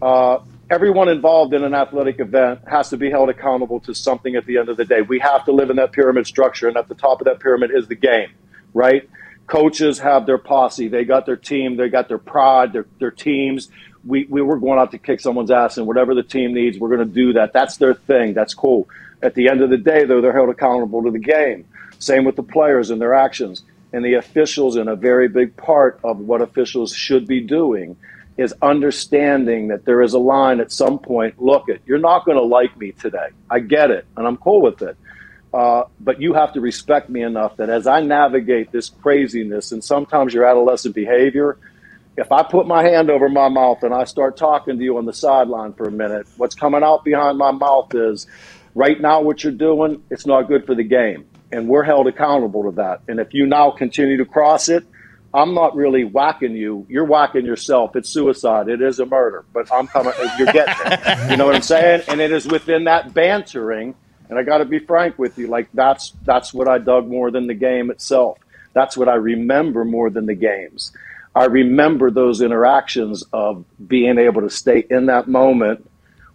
uh, 0.00 0.38
everyone 0.70 1.08
involved 1.08 1.54
in 1.54 1.64
an 1.64 1.74
athletic 1.74 2.20
event 2.20 2.60
has 2.66 2.90
to 2.90 2.96
be 2.96 3.10
held 3.10 3.28
accountable 3.28 3.80
to 3.80 3.94
something 3.94 4.34
at 4.36 4.46
the 4.46 4.58
end 4.58 4.68
of 4.68 4.76
the 4.76 4.84
day. 4.84 5.02
We 5.02 5.18
have 5.20 5.44
to 5.44 5.52
live 5.52 5.70
in 5.70 5.76
that 5.76 5.92
pyramid 5.92 6.26
structure, 6.26 6.68
and 6.68 6.76
at 6.76 6.88
the 6.88 6.94
top 6.94 7.20
of 7.20 7.26
that 7.26 7.40
pyramid 7.40 7.70
is 7.72 7.88
the 7.88 7.94
game, 7.94 8.30
right? 8.72 9.08
Coaches 9.46 10.00
have 10.00 10.26
their 10.26 10.38
posse, 10.38 10.88
they 10.88 11.04
got 11.04 11.26
their 11.26 11.36
team, 11.36 11.76
they 11.76 11.88
got 11.88 12.08
their 12.08 12.18
pride, 12.18 12.72
their, 12.72 12.86
their 12.98 13.10
teams. 13.10 13.68
We, 14.04 14.26
we 14.28 14.42
were 14.42 14.58
going 14.58 14.78
out 14.78 14.90
to 14.92 14.98
kick 14.98 15.20
someone's 15.20 15.50
ass, 15.50 15.78
and 15.78 15.86
whatever 15.86 16.14
the 16.14 16.22
team 16.22 16.52
needs, 16.54 16.78
we're 16.78 16.94
going 16.94 17.08
to 17.08 17.14
do 17.14 17.32
that. 17.34 17.52
That's 17.52 17.76
their 17.76 17.94
thing. 17.94 18.34
That's 18.34 18.54
cool. 18.54 18.88
At 19.22 19.34
the 19.34 19.48
end 19.48 19.62
of 19.62 19.70
the 19.70 19.78
day, 19.78 20.04
though, 20.04 20.20
they're 20.20 20.32
held 20.32 20.48
accountable 20.48 21.02
to 21.04 21.10
the 21.10 21.18
game. 21.18 21.64
Same 21.98 22.24
with 22.24 22.36
the 22.36 22.42
players 22.42 22.90
and 22.90 23.00
their 23.00 23.14
actions. 23.14 23.62
And 23.92 24.04
the 24.04 24.14
officials, 24.14 24.76
and 24.76 24.88
a 24.88 24.96
very 24.96 25.28
big 25.28 25.56
part 25.56 25.98
of 26.04 26.18
what 26.18 26.40
officials 26.40 26.92
should 26.94 27.26
be 27.26 27.40
doing, 27.40 27.96
is 28.36 28.54
understanding 28.60 29.68
that 29.68 29.84
there 29.84 30.02
is 30.02 30.12
a 30.12 30.18
line 30.18 30.60
at 30.60 30.70
some 30.70 30.98
point. 30.98 31.40
Look, 31.40 31.68
it, 31.68 31.82
you're 31.86 31.98
not 31.98 32.24
going 32.24 32.36
to 32.36 32.44
like 32.44 32.76
me 32.76 32.92
today. 32.92 33.28
I 33.50 33.60
get 33.60 33.90
it, 33.90 34.06
and 34.16 34.26
I'm 34.26 34.36
cool 34.36 34.60
with 34.60 34.82
it. 34.82 34.96
Uh, 35.52 35.84
but 36.00 36.20
you 36.20 36.34
have 36.34 36.52
to 36.52 36.60
respect 36.60 37.08
me 37.08 37.22
enough 37.22 37.56
that 37.56 37.70
as 37.70 37.86
I 37.86 38.00
navigate 38.00 38.72
this 38.72 38.90
craziness 38.90 39.72
and 39.72 39.82
sometimes 39.82 40.34
your 40.34 40.44
adolescent 40.44 40.94
behavior, 40.94 41.58
if 42.16 42.32
I 42.32 42.42
put 42.42 42.66
my 42.66 42.82
hand 42.82 43.10
over 43.10 43.28
my 43.28 43.48
mouth 43.48 43.82
and 43.82 43.94
I 43.94 44.04
start 44.04 44.36
talking 44.36 44.78
to 44.78 44.84
you 44.84 44.98
on 44.98 45.04
the 45.04 45.12
sideline 45.12 45.72
for 45.74 45.86
a 45.86 45.90
minute, 45.90 46.26
what's 46.36 46.54
coming 46.54 46.82
out 46.82 47.04
behind 47.04 47.38
my 47.38 47.52
mouth 47.52 47.94
is 47.94 48.26
right 48.74 49.00
now 49.00 49.22
what 49.22 49.44
you're 49.44 49.52
doing, 49.52 50.02
it's 50.10 50.26
not 50.26 50.48
good 50.48 50.66
for 50.66 50.74
the 50.74 50.84
game. 50.84 51.26
And 51.52 51.68
we're 51.68 51.84
held 51.84 52.06
accountable 52.06 52.64
to 52.64 52.76
that. 52.76 53.02
And 53.08 53.20
if 53.20 53.32
you 53.32 53.46
now 53.46 53.70
continue 53.70 54.16
to 54.16 54.24
cross 54.24 54.68
it, 54.68 54.84
I'm 55.32 55.54
not 55.54 55.76
really 55.76 56.04
whacking 56.04 56.56
you. 56.56 56.86
You're 56.88 57.04
whacking 57.04 57.44
yourself. 57.44 57.94
It's 57.94 58.08
suicide. 58.08 58.68
It 58.68 58.80
is 58.80 58.98
a 58.98 59.06
murder. 59.06 59.44
But 59.52 59.72
I'm 59.72 59.86
coming. 59.86 60.12
You're 60.38 60.52
getting 60.52 60.74
it. 60.86 61.30
You 61.30 61.36
know 61.36 61.46
what 61.46 61.54
I'm 61.54 61.62
saying? 61.62 62.02
And 62.08 62.20
it 62.20 62.32
is 62.32 62.46
within 62.46 62.84
that 62.84 63.12
bantering. 63.12 63.94
And 64.28 64.38
I 64.38 64.42
got 64.42 64.58
to 64.58 64.64
be 64.64 64.78
frank 64.78 65.18
with 65.18 65.38
you. 65.38 65.46
Like 65.46 65.68
that's 65.72 66.12
that's 66.24 66.52
what 66.52 66.68
I 66.68 66.78
dug 66.78 67.06
more 67.08 67.30
than 67.30 67.46
the 67.46 67.54
game 67.54 67.90
itself. 67.90 68.38
That's 68.72 68.96
what 68.96 69.08
I 69.08 69.14
remember 69.14 69.84
more 69.84 70.10
than 70.10 70.26
the 70.26 70.34
games. 70.34 70.92
I 71.34 71.44
remember 71.44 72.10
those 72.10 72.40
interactions 72.40 73.22
of 73.32 73.64
being 73.86 74.18
able 74.18 74.42
to 74.42 74.50
stay 74.50 74.86
in 74.88 75.06
that 75.06 75.28
moment 75.28 75.88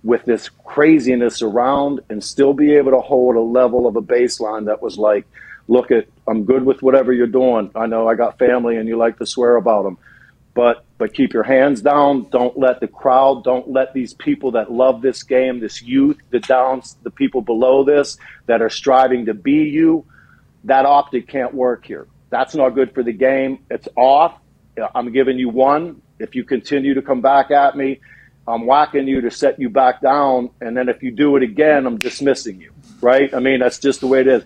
with 0.03 0.25
this 0.25 0.49
craziness 0.63 1.41
around 1.41 2.01
and 2.09 2.23
still 2.23 2.53
be 2.53 2.75
able 2.75 2.91
to 2.91 2.99
hold 2.99 3.35
a 3.35 3.41
level 3.41 3.87
of 3.87 3.95
a 3.95 4.01
baseline 4.01 4.65
that 4.65 4.81
was 4.81 4.97
like, 4.97 5.25
look 5.67 5.91
at, 5.91 6.07
I'm 6.27 6.43
good 6.43 6.65
with 6.65 6.81
whatever 6.81 7.13
you're 7.13 7.27
doing. 7.27 7.71
I 7.75 7.85
know 7.87 8.07
I 8.07 8.15
got 8.15 8.39
family 8.39 8.77
and 8.77 8.87
you 8.87 8.97
like 8.97 9.17
to 9.19 9.25
swear 9.25 9.55
about 9.55 9.83
them, 9.83 9.97
but 10.53 10.83
but 11.01 11.15
keep 11.15 11.33
your 11.33 11.41
hands 11.41 11.81
down. 11.81 12.29
Don't 12.29 12.55
let 12.59 12.79
the 12.79 12.87
crowd, 12.87 13.43
don't 13.43 13.67
let 13.67 13.91
these 13.91 14.13
people 14.13 14.51
that 14.51 14.71
love 14.71 15.01
this 15.01 15.23
game, 15.23 15.59
this 15.59 15.81
youth, 15.81 16.19
the 16.29 16.39
downs, 16.39 16.95
the 17.01 17.09
people 17.09 17.41
below 17.41 17.83
this 17.83 18.19
that 18.45 18.61
are 18.61 18.69
striving 18.69 19.25
to 19.25 19.33
be 19.33 19.63
you, 19.63 20.05
that 20.65 20.85
optic 20.85 21.27
can't 21.27 21.55
work 21.55 21.87
here. 21.87 22.05
That's 22.29 22.53
not 22.53 22.75
good 22.75 22.93
for 22.93 23.01
the 23.01 23.13
game. 23.13 23.65
It's 23.71 23.87
off. 23.97 24.37
I'm 24.93 25.11
giving 25.11 25.39
you 25.39 25.49
one. 25.49 26.03
If 26.19 26.35
you 26.35 26.43
continue 26.43 26.93
to 26.93 27.01
come 27.01 27.21
back 27.21 27.49
at 27.49 27.75
me, 27.75 27.99
I'm 28.47 28.67
whacking 28.67 29.07
you 29.07 29.21
to 29.21 29.31
set 29.31 29.59
you 29.59 29.71
back 29.71 30.01
down. 30.01 30.51
And 30.61 30.77
then 30.77 30.87
if 30.87 31.01
you 31.01 31.09
do 31.09 31.35
it 31.35 31.41
again, 31.41 31.87
I'm 31.87 31.97
dismissing 31.97 32.61
you. 32.61 32.73
Right? 33.01 33.33
I 33.33 33.39
mean, 33.39 33.61
that's 33.61 33.79
just 33.79 34.01
the 34.01 34.07
way 34.07 34.21
it 34.21 34.27
is. 34.27 34.43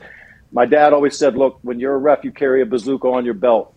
My 0.53 0.65
dad 0.65 0.93
always 0.93 1.17
said, 1.17 1.35
look, 1.35 1.59
when 1.63 1.81
you're 1.81 1.95
a 1.95 1.97
ref, 1.97 2.23
you 2.23 2.31
carry 2.31 2.61
a 2.61 2.65
bazooka 2.65 3.09
on 3.09 3.25
your 3.25 3.33
belt. 3.33 3.74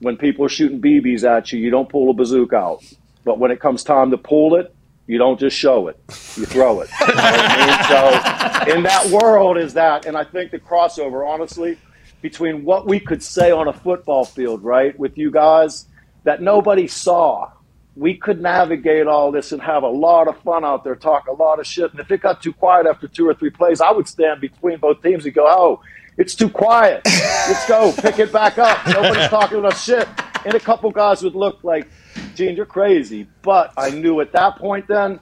When 0.00 0.16
people 0.16 0.44
are 0.44 0.48
shooting 0.48 0.80
BBs 0.80 1.24
at 1.24 1.52
you, 1.52 1.58
you 1.58 1.70
don't 1.70 1.88
pull 1.88 2.10
a 2.10 2.12
bazooka 2.12 2.56
out. 2.56 2.84
But 3.24 3.38
when 3.38 3.50
it 3.50 3.60
comes 3.60 3.82
time 3.82 4.10
to 4.10 4.18
pull 4.18 4.54
it, 4.54 4.74
you 5.06 5.18
don't 5.18 5.38
just 5.38 5.56
show 5.56 5.88
it, 5.88 5.98
you 6.36 6.44
throw 6.44 6.80
it. 6.80 6.90
You 7.00 7.06
know 7.06 7.14
I 7.16 8.64
mean? 8.64 8.66
So, 8.66 8.74
in 8.76 8.82
that 8.82 9.06
world, 9.06 9.56
is 9.56 9.74
that, 9.74 10.04
and 10.04 10.16
I 10.16 10.24
think 10.24 10.50
the 10.50 10.58
crossover, 10.58 11.26
honestly, 11.26 11.78
between 12.22 12.64
what 12.64 12.86
we 12.86 12.98
could 12.98 13.22
say 13.22 13.50
on 13.50 13.68
a 13.68 13.72
football 13.72 14.24
field, 14.24 14.64
right, 14.64 14.98
with 14.98 15.16
you 15.16 15.30
guys 15.30 15.86
that 16.24 16.42
nobody 16.42 16.86
saw. 16.88 17.50
We 17.94 18.14
could 18.14 18.42
navigate 18.42 19.06
all 19.06 19.32
this 19.32 19.52
and 19.52 19.62
have 19.62 19.82
a 19.82 19.88
lot 19.88 20.28
of 20.28 20.38
fun 20.42 20.64
out 20.64 20.84
there, 20.84 20.96
talk 20.96 21.28
a 21.28 21.32
lot 21.32 21.60
of 21.60 21.66
shit. 21.66 21.92
And 21.92 22.00
if 22.00 22.10
it 22.10 22.20
got 22.20 22.42
too 22.42 22.52
quiet 22.52 22.86
after 22.86 23.08
two 23.08 23.26
or 23.26 23.32
three 23.32 23.48
plays, 23.50 23.80
I 23.80 23.90
would 23.90 24.06
stand 24.06 24.40
between 24.40 24.78
both 24.78 25.02
teams 25.02 25.24
and 25.24 25.32
go, 25.32 25.46
"Oh, 25.46 25.80
it's 26.16 26.34
too 26.34 26.48
quiet. 26.48 27.02
Let's 27.04 27.68
go, 27.68 27.92
pick 27.92 28.18
it 28.18 28.32
back 28.32 28.58
up. 28.58 28.86
Nobody's 28.86 29.28
talking 29.28 29.58
about 29.58 29.76
shit." 29.76 30.08
And 30.44 30.54
a 30.54 30.60
couple 30.60 30.90
guys 30.90 31.22
would 31.22 31.34
look 31.34 31.64
like, 31.64 31.88
"Gene, 32.34 32.56
you're 32.56 32.66
crazy." 32.66 33.26
But 33.42 33.72
I 33.76 33.90
knew 33.90 34.20
at 34.20 34.32
that 34.32 34.56
point 34.56 34.86
then 34.88 35.20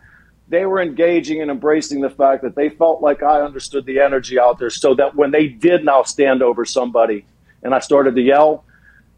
they 0.48 0.66
were 0.66 0.80
engaging 0.80 1.40
and 1.40 1.50
embracing 1.50 2.02
the 2.02 2.10
fact 2.10 2.42
that 2.42 2.54
they 2.54 2.68
felt 2.68 3.00
like 3.00 3.22
I 3.22 3.40
understood 3.40 3.86
the 3.86 4.00
energy 4.00 4.38
out 4.38 4.58
there, 4.58 4.70
so 4.70 4.94
that 4.94 5.14
when 5.14 5.30
they 5.30 5.48
did 5.48 5.84
now 5.84 6.02
stand 6.02 6.42
over 6.42 6.64
somebody 6.66 7.24
and 7.62 7.74
I 7.74 7.78
started 7.78 8.14
to 8.16 8.20
yell, 8.20 8.64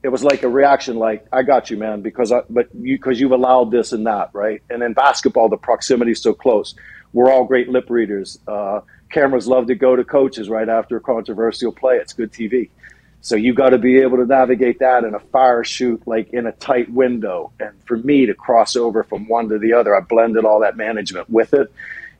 it 0.04 0.08
was 0.10 0.22
like 0.22 0.44
a 0.44 0.48
reaction, 0.48 0.96
like 0.96 1.26
I 1.32 1.42
got 1.42 1.68
you, 1.68 1.76
man, 1.76 2.00
because 2.00 2.30
I, 2.30 2.42
but 2.48 2.68
you 2.80 2.96
because 2.96 3.20
you've 3.20 3.32
allowed 3.32 3.72
this 3.72 3.92
and 3.92 4.06
that, 4.06 4.30
right? 4.32 4.62
And 4.70 4.82
in 4.84 4.92
basketball, 4.92 5.48
the 5.48 5.56
proximity 5.56 6.12
is 6.12 6.22
so 6.22 6.32
close. 6.32 6.76
We're 7.12 7.30
all 7.32 7.44
great 7.44 7.68
lip 7.68 7.90
readers. 7.90 8.38
Uh, 8.46 8.82
cameras 9.10 9.46
love 9.46 9.66
to 9.68 9.74
go 9.74 9.96
to 9.96 10.04
coaches 10.04 10.48
right 10.48 10.68
after 10.68 10.96
a 10.96 11.00
controversial 11.00 11.72
play. 11.72 11.96
It's 11.96 12.12
good 12.12 12.32
TV. 12.32 12.70
So 13.26 13.34
you 13.34 13.54
got 13.54 13.70
to 13.70 13.78
be 13.78 13.98
able 13.98 14.18
to 14.18 14.26
navigate 14.26 14.78
that 14.78 15.02
in 15.02 15.14
a 15.14 15.18
fire 15.18 15.64
shoot, 15.64 16.00
like 16.06 16.32
in 16.32 16.46
a 16.46 16.52
tight 16.52 16.88
window. 16.92 17.50
And 17.58 17.72
for 17.84 17.96
me 17.96 18.26
to 18.26 18.34
cross 18.34 18.76
over 18.76 19.02
from 19.02 19.26
one 19.26 19.48
to 19.48 19.58
the 19.58 19.72
other, 19.72 19.96
I 19.96 20.00
blended 20.00 20.44
all 20.44 20.60
that 20.60 20.76
management 20.76 21.28
with 21.28 21.52
it, 21.52 21.72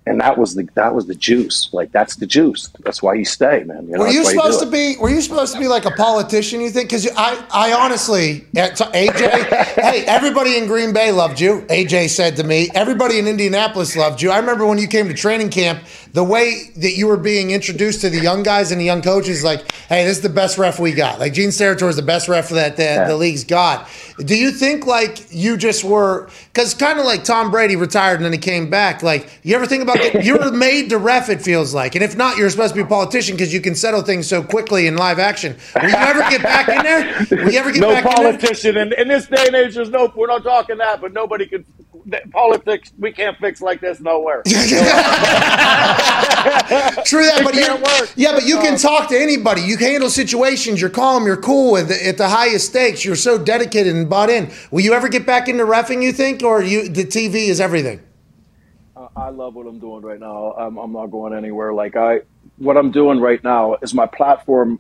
and 0.07 0.21
that 0.21 0.39
was 0.39 0.55
the 0.55 0.69
that 0.75 0.95
was 0.95 1.07
the 1.07 1.15
juice. 1.15 1.69
Like 1.73 1.91
that's 1.91 2.17
the 2.17 2.27
juice. 2.27 2.71
That's 2.81 3.03
why 3.03 3.15
you 3.15 3.25
stay, 3.25 3.65
man. 3.65 3.87
You 3.87 3.93
know, 3.93 4.01
Were 4.01 4.09
you 4.09 4.25
supposed 4.25 4.61
do 4.61 4.67
to 4.67 4.71
be? 4.71 4.97
Were 5.01 5.11
you 5.11 5.21
supposed 5.21 5.53
to 5.55 5.59
be 5.59 5.67
like 5.67 5.85
a 5.85 5.91
politician? 5.91 6.61
You 6.61 6.71
think? 6.71 6.89
Because 6.89 7.09
I, 7.17 7.45
I 7.53 7.73
honestly, 7.73 8.47
AJ, 8.55 9.75
hey, 9.75 10.05
everybody 10.07 10.57
in 10.57 10.67
Green 10.67 10.93
Bay 10.93 11.11
loved 11.11 11.41
you. 11.41 11.63
AJ 11.63 12.11
said 12.11 12.37
to 12.37 12.45
me, 12.45 12.71
everybody 12.75 13.19
in 13.19 13.27
Indianapolis 13.27 13.97
loved 13.97 14.23
you. 14.23 14.31
I 14.31 14.39
remember 14.39 14.65
when 14.65 14.79
you 14.79 14.87
came 14.87 15.09
to 15.09 15.15
training 15.15 15.51
camp, 15.51 15.83
the 16.17 16.25
way 16.25 16.71
that 16.77 16.93
you 16.93 17.07
were 17.07 17.19
being 17.19 17.51
introduced 17.51 18.01
to 18.01 18.09
the 18.09 18.19
young 18.19 18.43
guys 18.43 18.73
and 18.73 18.81
the 18.81 18.87
young 18.87 19.03
coaches, 19.03 19.45
like, 19.45 19.71
hey, 19.91 20.03
this 20.07 20.17
is 20.17 20.23
the 20.23 20.31
best 20.31 20.57
ref 20.57 20.81
we 20.81 20.93
got. 20.93 21.21
Like 21.21 21.35
Gene 21.35 21.51
Steratore 21.51 21.91
is 21.91 21.97
the 21.97 22.01
best 22.01 22.27
ref 22.27 22.49
that 22.49 22.79
the, 22.79 23.05
the 23.07 23.15
league's 23.15 23.45
got. 23.45 23.87
Do 24.19 24.35
you 24.35 24.51
think 24.51 24.87
like 24.87 25.31
you 25.31 25.59
just 25.59 25.85
were? 25.85 26.31
Because 26.47 26.73
kind 26.73 26.99
of 26.99 27.05
like 27.05 27.23
Tom 27.23 27.51
Brady 27.51 27.77
retired 27.77 28.17
and 28.17 28.25
then 28.25 28.33
he 28.33 28.39
came 28.39 28.71
back. 28.71 29.03
Like, 29.03 29.29
you 29.43 29.55
ever 29.55 29.67
think 29.67 29.83
about 29.83 29.99
talking. 29.99 30.23
You're 30.23 30.51
made 30.57 30.89
to 30.89 30.97
ref. 30.97 31.29
It 31.29 31.43
feels 31.43 31.75
like, 31.75 31.95
and 31.95 32.03
if 32.03 32.17
not, 32.17 32.39
you're 32.39 32.49
supposed 32.49 32.73
to 32.73 32.77
be 32.77 32.85
a 32.87 32.89
politician 32.89 33.37
because 33.37 33.53
you 33.53 33.61
can 33.61 33.75
settle 33.75 34.01
things 34.01 34.27
so 34.27 34.43
quickly 34.43 34.87
in 34.87 34.97
live 34.97 35.19
action. 35.19 35.55
Will 35.75 35.91
you 35.91 35.97
ever 35.97 36.21
get 36.31 36.43
back 36.43 36.71
in 36.71 36.83
there? 36.83 37.45
Will 37.45 37.53
you 37.53 37.59
ever 37.59 37.73
get 37.73 37.83
no 37.83 37.91
back 37.91 38.07
in 38.07 38.23
there? 38.23 38.33
politician 38.33 38.79
in, 38.79 38.95
in 38.95 39.09
this 39.09 39.27
day 39.27 39.49
and 39.49 39.55
age. 39.55 39.75
There's 39.75 39.91
no. 39.91 40.11
We're 40.17 40.29
not 40.29 40.45
talking 40.45 40.79
that, 40.79 41.03
but 41.03 41.13
nobody 41.13 41.45
can. 41.45 41.67
Politics 42.31 42.93
we 42.99 43.11
can't 43.11 43.37
fix 43.39 43.61
like 43.61 43.81
this 43.81 44.01
nowhere. 44.01 44.43
True 47.05 47.25
that, 47.27 47.41
but 47.45 47.55
you're, 47.55 47.77
work. 47.77 48.13
yeah, 48.17 48.33
but 48.33 48.47
you 48.47 48.57
can 48.59 48.79
talk 48.79 49.09
to 49.11 49.19
anybody. 49.19 49.63
You 49.63 49.77
can 49.77 49.89
handle 49.89 50.11
situations. 50.11 50.81
You're 50.81 50.91
calm. 50.91 51.27
You're 51.27 51.37
cool 51.37 51.77
at 51.77 51.89
the, 51.89 52.07
at 52.07 52.19
the 52.19 52.29
highest 52.29 52.67
stakes. 52.69 53.05
You're 53.05 53.17
so 53.17 53.39
dedicated 53.39 53.95
and 53.95 54.09
bought 54.09 54.31
in. 54.31 54.51
Will 54.71 54.83
you 54.83 54.93
ever 54.95 55.09
get 55.09 55.27
back 55.27 55.49
into 55.49 55.65
refing? 55.65 56.03
You 56.03 56.13
think, 56.13 56.43
or 56.43 56.63
you 56.63 56.89
the 56.89 57.05
TV 57.05 57.49
is 57.49 57.61
everything? 57.61 58.01
I 59.15 59.31
love 59.31 59.55
what 59.55 59.67
I'm 59.67 59.79
doing 59.79 60.03
right 60.03 60.21
now. 60.21 60.53
I'm, 60.53 60.77
I'm 60.79 60.93
not 60.93 61.07
going 61.07 61.33
anywhere. 61.35 61.73
Like 61.73 61.97
I, 61.97 62.21
what 62.59 62.77
I'm 62.77 62.91
doing 62.91 63.21
right 63.21 63.43
now 63.43 63.77
is 63.83 63.95
my 63.95 64.07
platform 64.07 64.79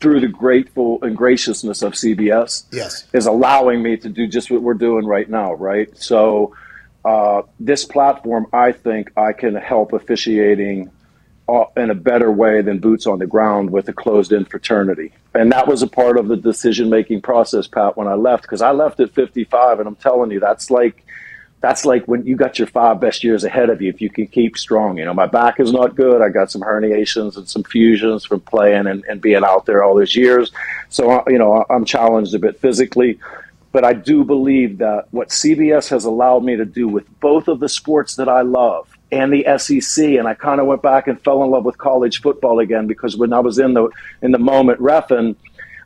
through 0.00 0.20
the 0.20 0.28
grateful 0.28 0.98
and 1.02 1.16
graciousness 1.16 1.82
of 1.82 1.92
CBS 1.92 2.64
Yes. 2.72 3.04
is 3.12 3.26
allowing 3.26 3.82
me 3.82 3.96
to 3.98 4.08
do 4.08 4.26
just 4.26 4.50
what 4.50 4.62
we're 4.62 4.74
doing 4.74 5.06
right 5.06 5.28
now, 5.28 5.54
right? 5.54 5.88
So, 5.96 6.54
uh, 7.04 7.42
this 7.58 7.84
platform, 7.84 8.46
I 8.52 8.72
think 8.72 9.10
I 9.16 9.32
can 9.32 9.54
help 9.54 9.92
officiating 9.92 10.90
uh, 11.48 11.64
in 11.76 11.90
a 11.90 11.94
better 11.94 12.30
way 12.30 12.62
than 12.62 12.78
boots 12.78 13.06
on 13.06 13.18
the 13.18 13.26
ground 13.26 13.70
with 13.70 13.88
a 13.88 13.92
closed 13.92 14.32
in 14.32 14.44
fraternity. 14.44 15.12
And 15.34 15.50
that 15.52 15.66
was 15.66 15.82
a 15.82 15.88
part 15.88 16.16
of 16.16 16.28
the 16.28 16.36
decision 16.36 16.88
making 16.88 17.22
process, 17.22 17.66
Pat, 17.66 17.96
when 17.96 18.06
I 18.06 18.14
left, 18.14 18.42
because 18.42 18.62
I 18.62 18.70
left 18.70 19.00
at 19.00 19.10
55, 19.10 19.80
and 19.80 19.88
I'm 19.88 19.96
telling 19.96 20.30
you, 20.30 20.38
that's 20.38 20.70
like, 20.70 21.04
that's 21.60 21.84
like 21.84 22.06
when 22.06 22.24
you 22.26 22.36
got 22.36 22.58
your 22.58 22.68
five 22.68 23.00
best 23.00 23.22
years 23.22 23.44
ahead 23.44 23.70
of 23.70 23.80
you 23.80 23.88
if 23.88 24.00
you 24.00 24.10
can 24.10 24.26
keep 24.26 24.58
strong. 24.58 24.98
You 24.98 25.04
know, 25.04 25.14
my 25.14 25.26
back 25.26 25.60
is 25.60 25.72
not 25.72 25.94
good. 25.94 26.20
I 26.20 26.28
got 26.28 26.50
some 26.50 26.60
herniations 26.60 27.36
and 27.36 27.48
some 27.48 27.62
fusions 27.62 28.24
from 28.24 28.40
playing 28.40 28.86
and, 28.86 29.04
and 29.04 29.20
being 29.20 29.44
out 29.44 29.66
there 29.66 29.82
all 29.82 29.94
those 29.94 30.16
years. 30.16 30.50
So, 30.88 31.10
uh, 31.10 31.24
you 31.28 31.38
know, 31.38 31.64
I'm 31.70 31.84
challenged 31.84 32.34
a 32.34 32.38
bit 32.40 32.58
physically. 32.58 33.20
But 33.72 33.84
I 33.84 33.94
do 33.94 34.22
believe 34.24 34.78
that 34.78 35.06
what 35.10 35.28
CBS 35.28 35.88
has 35.88 36.04
allowed 36.04 36.44
me 36.44 36.56
to 36.56 36.64
do 36.64 36.86
with 36.86 37.04
both 37.20 37.48
of 37.48 37.58
the 37.58 37.68
sports 37.68 38.16
that 38.16 38.28
I 38.28 38.42
love 38.42 38.88
and 39.10 39.32
the 39.32 39.44
SEC, 39.58 40.04
and 40.04 40.28
I 40.28 40.34
kind 40.34 40.60
of 40.60 40.66
went 40.66 40.82
back 40.82 41.08
and 41.08 41.20
fell 41.22 41.42
in 41.42 41.50
love 41.50 41.64
with 41.64 41.78
college 41.78 42.20
football 42.20 42.58
again 42.60 42.86
because 42.86 43.16
when 43.16 43.32
I 43.32 43.40
was 43.40 43.58
in 43.58 43.74
the 43.74 43.88
in 44.20 44.30
the 44.30 44.38
moment 44.38 44.80
refing, 44.80 45.36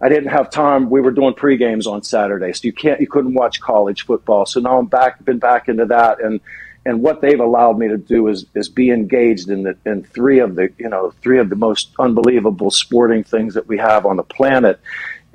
I 0.00 0.08
didn't 0.08 0.30
have 0.30 0.50
time. 0.50 0.90
We 0.90 1.00
were 1.00 1.10
doing 1.10 1.34
pre 1.34 1.56
games 1.56 1.86
on 1.86 2.02
Saturday, 2.02 2.52
so 2.52 2.60
you 2.64 2.72
can't 2.72 3.00
you 3.00 3.06
couldn't 3.06 3.34
watch 3.34 3.60
college 3.60 4.04
football. 4.04 4.46
So 4.46 4.60
now 4.60 4.78
I'm 4.78 4.86
back, 4.86 5.24
been 5.24 5.38
back 5.38 5.68
into 5.68 5.86
that, 5.86 6.20
and 6.20 6.40
and 6.84 7.02
what 7.02 7.20
they've 7.20 7.40
allowed 7.40 7.78
me 7.78 7.88
to 7.88 7.96
do 7.96 8.28
is 8.28 8.46
is 8.54 8.68
be 8.68 8.90
engaged 8.90 9.50
in 9.50 9.64
the 9.64 9.76
in 9.84 10.04
three 10.04 10.38
of 10.38 10.54
the 10.54 10.72
you 10.78 10.88
know 10.88 11.12
three 11.22 11.38
of 11.38 11.50
the 11.50 11.56
most 11.56 11.90
unbelievable 11.98 12.70
sporting 12.70 13.24
things 13.24 13.54
that 13.54 13.66
we 13.66 13.78
have 13.78 14.06
on 14.06 14.16
the 14.16 14.22
planet, 14.22 14.78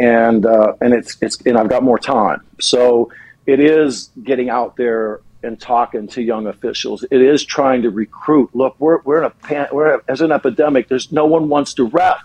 and 0.01 0.45
uh, 0.45 0.73
and 0.81 0.93
it's 0.93 1.17
it's 1.21 1.39
and 1.45 1.57
I've 1.57 1.69
got 1.69 1.83
more 1.83 1.99
time, 1.99 2.41
so 2.59 3.11
it 3.45 3.59
is 3.59 4.09
getting 4.23 4.49
out 4.49 4.75
there 4.75 5.21
and 5.43 5.59
talking 5.59 6.07
to 6.07 6.21
young 6.21 6.47
officials. 6.47 7.05
It 7.09 7.21
is 7.21 7.45
trying 7.45 7.83
to 7.83 7.89
recruit. 7.89 8.49
Look, 8.53 8.75
we're 8.79 9.01
we're 9.01 9.19
in 9.19 9.25
a 9.25 9.29
pan, 9.29 9.67
we're 9.71 10.01
as 10.07 10.21
an 10.21 10.31
epidemic. 10.31 10.87
There's 10.87 11.11
no 11.11 11.25
one 11.25 11.49
wants 11.49 11.75
to 11.75 11.85
ref 11.85 12.23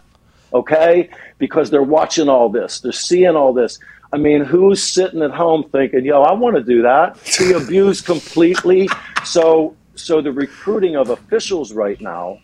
okay? 0.53 1.11
Because 1.39 1.71
they're 1.71 1.83
watching 1.83 2.29
all 2.29 2.49
this, 2.49 2.81
they're 2.81 2.93
seeing 2.93 3.37
all 3.37 3.53
this. 3.53 3.79
I 4.13 4.19
mean, 4.19 4.45
who's 4.45 4.83
sitting 4.83 5.21
at 5.23 5.33
home 5.33 5.69
thinking, 5.71 6.05
"Yo, 6.05 6.23
I 6.23 6.33
want 6.33 6.57
to 6.57 6.63
do 6.63 6.83
that"? 6.83 7.19
Be 7.39 7.53
abused 7.53 8.07
completely. 8.07 8.89
So, 9.25 9.75
so 9.97 10.23
the 10.23 10.33
recruiting 10.33 10.97
of 10.97 11.11
officials 11.11 11.73
right 11.73 12.01
now 12.01 12.39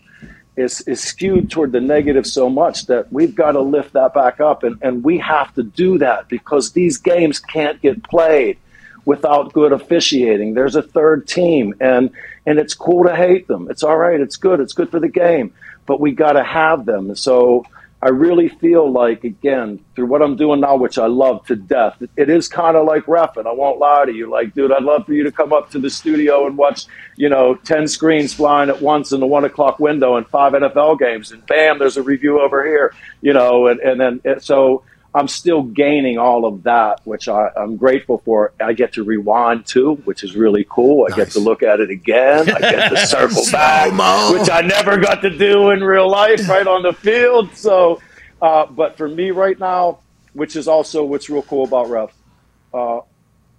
is 0.55 0.81
is 0.81 1.01
skewed 1.01 1.49
toward 1.49 1.71
the 1.71 1.81
negative 1.81 2.27
so 2.27 2.49
much 2.49 2.85
that 2.85 3.11
we've 3.11 3.35
got 3.35 3.53
to 3.53 3.61
lift 3.61 3.93
that 3.93 4.13
back 4.13 4.39
up, 4.39 4.63
and 4.63 4.77
and 4.81 5.03
we 5.03 5.17
have 5.19 5.53
to 5.55 5.63
do 5.63 5.97
that 5.99 6.29
because 6.29 6.71
these 6.71 6.97
games 6.97 7.39
can't 7.39 7.81
get 7.81 8.03
played 8.03 8.57
without 9.05 9.53
good 9.53 9.71
officiating. 9.71 10.53
There's 10.53 10.75
a 10.75 10.81
third 10.81 11.27
team, 11.27 11.73
and 11.79 12.11
and 12.45 12.59
it's 12.59 12.73
cool 12.73 13.05
to 13.05 13.15
hate 13.15 13.47
them. 13.47 13.67
It's 13.69 13.83
all 13.83 13.97
right. 13.97 14.19
It's 14.19 14.37
good. 14.37 14.59
It's 14.59 14.73
good 14.73 14.89
for 14.89 14.99
the 14.99 15.09
game, 15.09 15.53
but 15.85 15.99
we 15.99 16.11
got 16.11 16.33
to 16.33 16.43
have 16.43 16.85
them. 16.85 17.15
So 17.15 17.65
I 18.03 18.09
really 18.09 18.49
feel 18.49 18.91
like, 18.91 19.23
again, 19.23 19.79
through 19.95 20.07
what 20.07 20.21
I'm 20.21 20.35
doing 20.35 20.59
now, 20.59 20.75
which 20.75 20.97
I 20.97 21.05
love 21.05 21.45
to 21.47 21.55
death, 21.55 21.95
it- 22.17 22.29
is 22.29 22.49
kind 22.49 22.75
of 22.75 22.85
like 22.85 23.05
refing. 23.05 23.47
I 23.47 23.53
won't 23.53 23.79
lie 23.79 24.03
to 24.05 24.11
you. 24.11 24.29
Like, 24.29 24.53
dude, 24.53 24.73
I'd 24.73 24.83
love 24.83 25.05
for 25.05 25.13
you 25.13 25.23
to 25.23 25.31
come 25.31 25.53
up 25.53 25.69
to 25.69 25.79
the 25.79 25.89
studio 25.89 26.45
and 26.45 26.57
watch, 26.57 26.85
you 27.15 27.29
know, 27.29 27.55
10 27.55 27.87
screens 27.87 28.33
flying 28.33 28.69
at 28.69 28.81
once 28.81 29.13
in 29.13 29.21
the 29.21 29.25
one 29.25 29.45
o'clock 29.45 29.79
window 29.79 30.17
and 30.17 30.27
five 30.27 30.51
NFL 30.53 30.99
games. 30.99 31.31
And 31.31 31.45
bam, 31.45 31.79
there's 31.79 31.95
a 31.95 32.03
review 32.03 32.41
over 32.41 32.65
here, 32.65 32.93
you 33.21 33.31
know, 33.31 33.67
and, 33.67 33.79
and 33.79 34.01
then 34.01 34.19
it, 34.25 34.43
so. 34.43 34.83
I'm 35.15 35.27
still 35.27 35.61
gaining 35.61 36.17
all 36.17 36.45
of 36.45 36.63
that, 36.63 37.01
which 37.05 37.27
I, 37.27 37.49
I'm 37.55 37.77
grateful 37.77 38.17
for. 38.19 38.51
I 38.59 38.73
get 38.73 38.93
to 38.93 39.03
rewind 39.03 39.65
too, 39.67 39.95
which 40.05 40.23
is 40.23 40.35
really 40.35 40.65
cool. 40.67 41.07
I 41.11 41.15
get 41.15 41.31
to 41.31 41.39
look 41.39 41.61
at 41.61 41.79
it 41.79 41.91
again. 41.91 42.49
I 42.49 42.59
get 42.59 42.89
to 42.89 42.97
circle 43.07 43.43
back, 43.51 43.91
which 44.33 44.49
I 44.49 44.61
never 44.61 44.97
got 44.97 45.21
to 45.21 45.29
do 45.29 45.69
in 45.69 45.83
real 45.83 46.09
life, 46.09 46.47
right 46.49 46.65
on 46.65 46.81
the 46.81 46.93
field. 46.93 47.55
So, 47.55 48.01
uh, 48.41 48.65
but 48.65 48.97
for 48.97 49.07
me 49.07 49.29
right 49.31 49.57
now, 49.59 49.99
which 50.33 50.55
is 50.55 50.67
also 50.67 51.03
what's 51.03 51.29
real 51.29 51.43
cool 51.43 51.65
about 51.65 51.89
ref, 51.89 52.13
uh, 52.73 53.01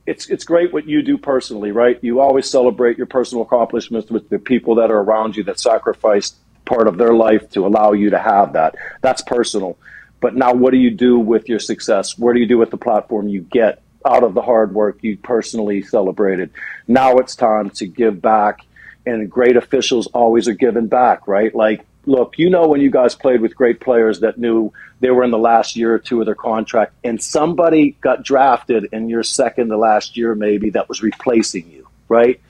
it's 0.06 0.28
it's 0.28 0.44
great 0.44 0.72
what 0.72 0.86
you 0.86 1.02
do 1.02 1.16
personally, 1.16 1.70
right? 1.70 1.98
You 2.02 2.20
always 2.20 2.50
celebrate 2.50 2.98
your 2.98 3.06
personal 3.06 3.44
accomplishments 3.44 4.10
with 4.10 4.28
the 4.28 4.38
people 4.38 4.74
that 4.76 4.90
are 4.90 4.98
around 4.98 5.36
you 5.36 5.44
that 5.44 5.60
sacrificed 5.60 6.36
part 6.64 6.88
of 6.88 6.98
their 6.98 7.14
life 7.14 7.48
to 7.50 7.66
allow 7.66 7.92
you 7.92 8.10
to 8.10 8.18
have 8.18 8.54
that. 8.54 8.74
That's 9.02 9.22
personal. 9.22 9.78
But 10.24 10.34
now, 10.34 10.54
what 10.54 10.70
do 10.70 10.78
you 10.78 10.90
do 10.90 11.18
with 11.18 11.50
your 11.50 11.58
success? 11.58 12.16
What 12.16 12.32
do 12.32 12.40
you 12.40 12.46
do 12.46 12.56
with 12.56 12.70
the 12.70 12.78
platform 12.78 13.28
you 13.28 13.42
get 13.42 13.82
out 14.06 14.22
of 14.22 14.32
the 14.32 14.40
hard 14.40 14.72
work 14.72 14.96
you 15.02 15.18
personally 15.18 15.82
celebrated? 15.82 16.48
Now 16.88 17.18
it's 17.18 17.36
time 17.36 17.68
to 17.72 17.86
give 17.86 18.22
back, 18.22 18.60
and 19.04 19.30
great 19.30 19.58
officials 19.58 20.06
always 20.14 20.48
are 20.48 20.54
giving 20.54 20.86
back, 20.86 21.28
right? 21.28 21.54
Like, 21.54 21.84
look, 22.06 22.38
you 22.38 22.48
know, 22.48 22.66
when 22.68 22.80
you 22.80 22.90
guys 22.90 23.14
played 23.14 23.42
with 23.42 23.54
great 23.54 23.80
players 23.80 24.20
that 24.20 24.38
knew 24.38 24.72
they 25.00 25.10
were 25.10 25.24
in 25.24 25.30
the 25.30 25.36
last 25.36 25.76
year 25.76 25.92
or 25.92 25.98
two 25.98 26.20
of 26.20 26.24
their 26.24 26.34
contract, 26.34 26.94
and 27.04 27.22
somebody 27.22 27.94
got 28.00 28.22
drafted 28.22 28.88
in 28.92 29.10
your 29.10 29.24
second 29.24 29.68
to 29.68 29.76
last 29.76 30.16
year, 30.16 30.34
maybe 30.34 30.70
that 30.70 30.88
was 30.88 31.02
replacing 31.02 31.70
you, 31.70 31.86
right? 32.08 32.40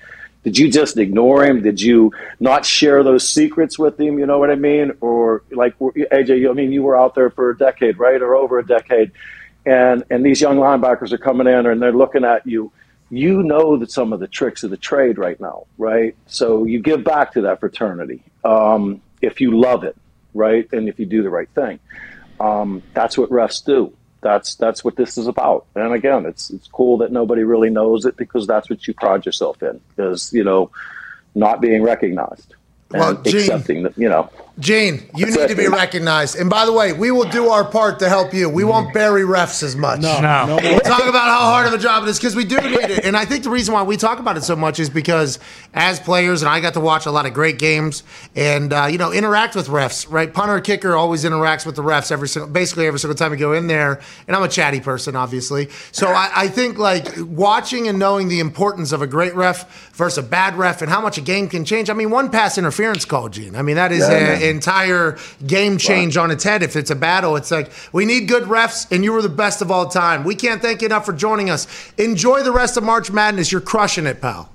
Did 0.45 0.59
you 0.59 0.71
just 0.71 0.99
ignore 0.99 1.45
him? 1.45 1.63
Did 1.63 1.81
you 1.81 2.13
not 2.39 2.67
share 2.67 3.03
those 3.03 3.27
secrets 3.27 3.79
with 3.79 3.99
him? 3.99 4.19
You 4.19 4.27
know 4.27 4.39
what 4.39 4.51
I 4.51 4.57
mean? 4.57 4.93
Or 5.01 5.43
like 5.51 5.77
AJ, 5.79 6.49
I 6.49 6.53
mean, 6.53 6.71
you 6.71 6.83
were 6.83 6.97
out 6.97 7.15
there 7.15 7.31
for 7.31 7.51
a 7.51 7.57
decade, 7.57 7.99
right, 7.99 8.21
or 8.21 8.37
over 8.37 8.59
a 8.59 8.67
decade, 8.67 9.11
and 9.65 10.05
and 10.11 10.25
these 10.25 10.43
young 10.43 10.59
linebackers 10.59 11.13
are 11.13 11.19
coming 11.19 11.47
in 11.47 11.67
and 11.67 11.81
they're 11.81 11.93
looking 11.93 12.25
at 12.25 12.47
you. 12.47 12.71
You 13.11 13.43
know 13.43 13.77
that 13.79 13.91
some 13.91 14.13
of 14.13 14.21
the 14.21 14.27
tricks 14.27 14.65
of 14.65 14.71
the 14.71 14.77
trade 14.77 15.19
right 15.19 15.39
now, 15.41 15.67
right? 15.79 16.15
So 16.27 16.65
you 16.65 16.81
give 16.81 17.05
back 17.05 17.33
to 17.33 17.43
that 17.43 17.61
fraternity 17.61 18.23
um, 18.45 19.03
if 19.23 19.41
you 19.41 19.59
love 19.59 19.85
it, 19.85 19.97
right, 20.35 20.71
and 20.73 20.89
if 20.89 20.99
you 20.99 21.07
do 21.07 21.23
the 21.23 21.31
right 21.31 21.49
thing. 21.55 21.81
Um, 22.41 22.83
that's 22.93 23.17
what 23.17 23.31
refs 23.31 23.65
do. 23.65 23.95
That's 24.25 24.55
that's 24.55 24.83
what 24.83 24.97
this 24.97 25.19
is 25.19 25.27
about. 25.27 25.67
And 25.75 25.93
again, 25.93 26.25
it's 26.25 26.49
it's 26.49 26.67
cool 26.67 26.97
that 26.99 27.13
nobody 27.13 27.45
really 27.45 27.69
knows 27.69 28.07
it 28.07 28.17
because 28.17 28.47
that's 28.47 28.71
what 28.71 28.89
you 28.89 28.95
pride 28.95 29.27
yourself 29.27 29.63
in 29.63 29.81
is 29.99 30.33
you 30.33 30.43
know 30.43 30.71
not 31.35 31.61
being 31.61 31.83
recognized 31.83 32.55
Well, 32.99 33.15
Gene- 33.23 33.37
accepting 33.37 33.83
that 33.85 33.97
you 33.99 34.09
know. 34.09 34.31
Gene, 34.61 35.03
you 35.17 35.27
need 35.27 35.49
to 35.49 35.57
be 35.57 35.67
recognized. 35.67 36.37
And 36.37 36.49
by 36.49 36.65
the 36.65 36.73
way, 36.73 36.93
we 36.93 37.11
will 37.11 37.29
do 37.29 37.49
our 37.49 37.65
part 37.65 37.99
to 37.99 38.09
help 38.09 38.33
you. 38.33 38.49
We 38.49 38.63
won't 38.63 38.95
bury 38.95 39.23
refs 39.23 39.65
as 39.65 39.75
much. 39.75 39.99
No, 40.01 40.21
No. 40.21 40.47
no, 40.47 40.57
We'll 40.63 40.79
talk 40.79 41.01
about 41.09 41.25
how 41.27 41.41
hard 41.47 41.67
of 41.67 41.73
a 41.73 41.79
job 41.79 42.05
it 42.05 42.09
is 42.09 42.21
because 42.21 42.37
we 42.37 42.45
do 42.45 42.59
need 42.61 42.79
it. 42.89 43.05
And 43.05 43.17
I 43.17 43.25
think 43.25 43.43
the 43.43 43.51
reason 43.51 43.75
why 43.75 43.83
we 43.83 43.97
talk 43.97 44.21
about 44.21 44.37
it 44.37 44.45
so 44.45 44.55
much 44.55 44.79
is 44.79 44.89
because 44.89 45.41
as 45.75 45.99
players, 45.99 46.43
and 46.43 46.49
I 46.49 46.61
got 46.61 46.75
to 46.75 46.81
watch 46.81 47.05
a 47.07 47.11
lot 47.11 47.27
of 47.27 47.33
great 47.35 47.59
games 47.59 48.05
and, 48.37 48.73
uh, 48.73 48.87
you 48.89 48.97
know, 48.97 49.11
interact 49.11 49.57
with 49.57 49.67
refs, 49.67 50.07
right? 50.09 50.33
Punter, 50.33 50.61
kicker 50.61 50.95
always 50.95 51.25
interacts 51.25 51.67
with 51.67 51.75
the 51.75 51.83
refs 51.83 52.13
every 52.13 52.29
single, 52.29 52.49
basically 52.49 52.87
every 52.87 53.01
single 53.01 53.17
time 53.17 53.33
we 53.33 53.37
go 53.37 53.55
in 53.55 53.67
there. 53.67 54.01
And 54.29 54.37
I'm 54.37 54.43
a 54.45 54.49
chatty 54.49 54.79
person, 54.79 55.17
obviously. 55.17 55.69
So 55.91 56.07
I, 56.07 56.31
I 56.33 56.47
think 56.49 56.79
like 56.79 57.09
watching 57.19 57.89
and 57.89 57.99
knowing 57.99 58.29
the 58.29 58.39
importance 58.39 58.93
of 58.93 59.03
a 59.03 59.07
great 59.09 59.35
ref 59.35 59.91
versus 59.97 60.19
a 60.19 60.23
bad 60.23 60.55
ref 60.57 60.81
and 60.81 60.89
how 60.89 61.01
much 61.01 61.19
a 61.19 61.23
game 61.23 61.49
can 61.49 61.65
change. 61.65 61.91
I 61.91 61.95
mean, 61.95 62.11
one 62.11 62.31
pass 62.31 62.57
interference 62.57 62.84
call, 63.09 63.29
Gene. 63.29 63.57
I 63.57 63.63
mean, 63.63 63.77
that 63.77 63.93
is 63.93 64.05
an 64.05 64.11
man. 64.11 64.43
entire 64.43 65.19
game 65.47 65.79
change 65.79 66.17
on 66.17 66.31
its 66.31 66.45
head. 66.45 66.63
If 66.63 66.77
it's 66.77 66.91
a 66.91 66.95
battle, 66.95 67.37
it's 67.37 67.51
like 67.51 67.73
we 67.93 68.05
need 68.05 68.29
good 68.29 68.45
refs, 68.45 68.91
and 68.93 69.03
you 69.05 69.13
were 69.13 69.23
the 69.23 69.29
best 69.29 69.63
of 69.63 69.71
all 69.71 69.89
time. 69.89 70.25
We 70.25 70.35
can't 70.35 70.61
thank 70.61 70.83
you 70.83 70.87
enough 70.87 71.07
for 71.07 71.13
joining 71.13 71.51
us. 71.51 71.67
Enjoy 71.99 72.43
the 72.43 72.53
rest 72.53 72.77
of 72.77 72.85
March 72.85 73.11
Madness. 73.11 73.51
You're 73.53 73.61
crushing 73.61 74.07
it, 74.07 74.21
pal. 74.21 74.51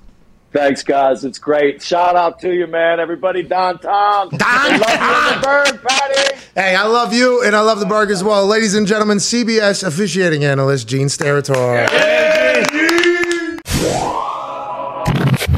Thanks, 0.52 0.82
guys. 0.82 1.24
It's 1.24 1.38
great. 1.38 1.80
Shout 1.80 2.16
out 2.16 2.40
to 2.40 2.52
you, 2.52 2.66
man. 2.66 2.98
Everybody 2.98 3.42
downtown. 3.42 4.30
I 4.40 4.76
love 4.76 5.30
you 5.30 5.36
the 5.36 5.46
bird, 5.46 5.88
Patty. 5.88 6.40
Hey, 6.56 6.74
I 6.74 6.84
love 6.86 7.12
you, 7.12 7.44
and 7.44 7.54
I 7.54 7.60
love 7.60 7.78
the 7.78 7.86
Berg 7.86 8.10
as 8.10 8.24
well. 8.24 8.44
Ladies 8.46 8.74
and 8.74 8.84
gentlemen, 8.84 9.18
CBS 9.18 9.86
officiating 9.86 10.44
analyst 10.44 10.88
Gene 10.88 11.06
Steratore. 11.06 11.86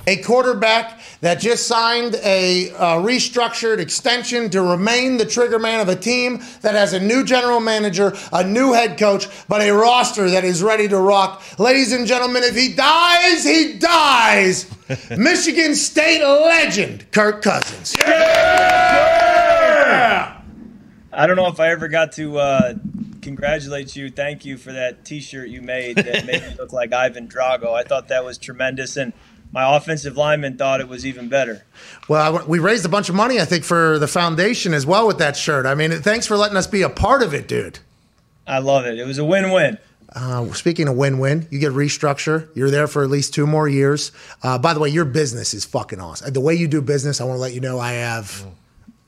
A 0.06 0.16
quarterback 0.22 1.00
that 1.20 1.40
just 1.40 1.66
signed 1.66 2.16
a 2.16 2.70
uh, 2.72 2.96
restructured 2.96 3.78
extension 3.78 4.50
to 4.50 4.62
remain 4.62 5.16
the 5.16 5.24
trigger 5.24 5.58
man 5.58 5.80
of 5.80 5.88
a 5.88 5.96
team 5.96 6.42
that 6.62 6.74
has 6.74 6.92
a 6.92 7.00
new 7.00 7.24
general 7.24 7.60
manager, 7.60 8.12
a 8.32 8.44
new 8.44 8.72
head 8.72 8.98
coach, 8.98 9.28
but 9.48 9.60
a 9.60 9.70
roster 9.70 10.28
that 10.30 10.44
is 10.44 10.62
ready 10.62 10.88
to 10.88 10.98
rock. 10.98 11.42
Ladies 11.58 11.92
and 11.92 12.06
gentlemen, 12.06 12.42
if 12.42 12.56
he 12.56 12.74
dies, 12.74 13.44
he 13.44 13.78
dies. 13.78 14.70
Michigan 15.16 15.74
State 15.74 16.22
legend, 16.22 17.10
Kirk 17.12 17.42
Cousins. 17.42 17.94
Yeah. 17.98 18.82
I 21.14 21.26
don't 21.26 21.36
know 21.36 21.48
if 21.48 21.60
I 21.60 21.70
ever 21.70 21.88
got 21.88 22.12
to 22.12 22.38
uh, 22.38 22.74
congratulate 23.20 23.94
you. 23.94 24.08
Thank 24.10 24.46
you 24.46 24.56
for 24.56 24.72
that 24.72 25.04
T-shirt 25.04 25.48
you 25.48 25.60
made 25.60 25.96
that 25.96 26.24
made 26.24 26.42
me 26.42 26.54
look 26.58 26.72
like 26.72 26.94
Ivan 26.94 27.28
Drago. 27.28 27.74
I 27.74 27.82
thought 27.82 28.08
that 28.08 28.24
was 28.24 28.38
tremendous, 28.38 28.96
and 28.96 29.12
my 29.52 29.76
offensive 29.76 30.16
lineman 30.16 30.56
thought 30.56 30.80
it 30.80 30.88
was 30.88 31.06
even 31.06 31.28
better. 31.28 31.64
Well, 32.08 32.44
we 32.46 32.58
raised 32.58 32.84
a 32.84 32.88
bunch 32.88 33.08
of 33.08 33.14
money, 33.14 33.38
I 33.38 33.44
think, 33.44 33.64
for 33.64 33.98
the 33.98 34.08
foundation 34.08 34.74
as 34.74 34.86
well 34.86 35.06
with 35.06 35.18
that 35.18 35.36
shirt. 35.36 35.66
I 35.66 35.74
mean, 35.74 35.90
thanks 36.02 36.26
for 36.26 36.36
letting 36.36 36.56
us 36.56 36.66
be 36.66 36.82
a 36.82 36.88
part 36.88 37.22
of 37.22 37.34
it, 37.34 37.46
dude. 37.46 37.78
I 38.46 38.58
love 38.58 38.86
it. 38.86 38.98
It 38.98 39.06
was 39.06 39.18
a 39.18 39.24
win-win. 39.24 39.78
Uh, 40.14 40.52
speaking 40.52 40.88
of 40.88 40.96
win-win, 40.96 41.46
you 41.50 41.58
get 41.58 41.72
restructure. 41.72 42.48
You're 42.54 42.70
there 42.70 42.86
for 42.86 43.02
at 43.02 43.10
least 43.10 43.32
two 43.32 43.46
more 43.46 43.68
years. 43.68 44.12
Uh, 44.42 44.58
by 44.58 44.74
the 44.74 44.80
way, 44.80 44.88
your 44.88 45.04
business 45.04 45.54
is 45.54 45.64
fucking 45.64 46.00
awesome. 46.00 46.32
The 46.32 46.40
way 46.40 46.54
you 46.54 46.68
do 46.68 46.82
business, 46.82 47.20
I 47.20 47.24
want 47.24 47.36
to 47.36 47.40
let 47.40 47.54
you 47.54 47.60
know 47.60 47.78
I 47.78 47.92
have 47.92 48.44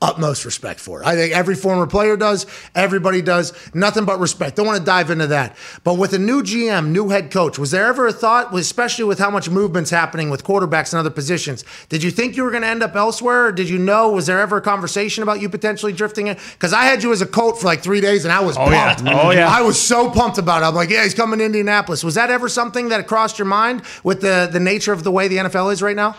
utmost 0.04 0.44
respect 0.44 0.80
for 0.80 1.02
it. 1.02 1.06
I 1.06 1.16
think 1.16 1.34
every 1.34 1.54
former 1.54 1.86
player 1.86 2.16
does. 2.16 2.46
Everybody 2.74 3.22
does. 3.22 3.52
Nothing 3.74 4.04
but 4.04 4.20
respect. 4.20 4.56
Don't 4.56 4.66
want 4.66 4.78
to 4.78 4.84
dive 4.84 5.10
into 5.10 5.26
that. 5.28 5.56
But 5.82 5.94
with 5.94 6.12
a 6.12 6.18
new 6.18 6.42
GM, 6.42 6.88
new 6.88 7.08
head 7.08 7.30
coach, 7.30 7.58
was 7.58 7.70
there 7.70 7.86
ever 7.86 8.06
a 8.06 8.12
thought, 8.12 8.54
especially 8.54 9.04
with 9.04 9.18
how 9.18 9.30
much 9.30 9.48
movement's 9.48 9.90
happening 9.90 10.28
with 10.30 10.44
quarterbacks 10.44 10.92
and 10.92 11.00
other 11.00 11.10
positions? 11.10 11.64
Did 11.88 12.02
you 12.02 12.10
think 12.10 12.36
you 12.36 12.42
were 12.44 12.50
going 12.50 12.62
to 12.62 12.68
end 12.68 12.82
up 12.82 12.94
elsewhere? 12.94 13.46
Or 13.46 13.52
did 13.52 13.68
you 13.68 13.78
know? 13.78 14.10
Was 14.10 14.26
there 14.26 14.40
ever 14.40 14.58
a 14.58 14.60
conversation 14.62 15.22
about 15.22 15.40
you 15.40 15.48
potentially 15.48 15.92
drifting 15.92 16.26
in? 16.26 16.36
Because 16.52 16.72
I 16.72 16.84
had 16.84 17.02
you 17.02 17.10
as 17.12 17.22
a 17.22 17.26
coach 17.26 17.58
for 17.60 17.66
like 17.66 17.82
three 17.82 18.00
days, 18.00 18.24
and 18.24 18.32
I 18.32 18.40
was 18.40 18.56
Oh, 18.58 18.70
yeah. 18.70 18.94
pumped. 18.94 19.10
Oh, 19.10 19.30
yeah. 19.30 19.48
I 19.48 19.62
was 19.62 19.80
so 19.80 20.10
pumped 20.10 20.38
about 20.38 20.62
it. 20.62 20.66
I'm 20.66 20.74
like, 20.74 20.90
yeah, 20.90 21.02
he's 21.02 21.14
coming 21.14 21.38
to 21.38 21.44
Indianapolis. 21.44 22.04
Was 22.04 22.14
that 22.16 22.30
ever 22.30 22.48
something 22.48 22.90
that 22.90 23.06
crossed 23.06 23.38
your 23.38 23.46
mind 23.46 23.82
with 24.02 24.20
the 24.20 24.48
the 24.52 24.60
nature 24.60 24.92
of 24.92 25.02
the 25.04 25.10
way 25.10 25.28
the 25.28 25.36
NFL 25.38 25.72
is 25.72 25.80
right 25.82 25.96
now? 25.96 26.14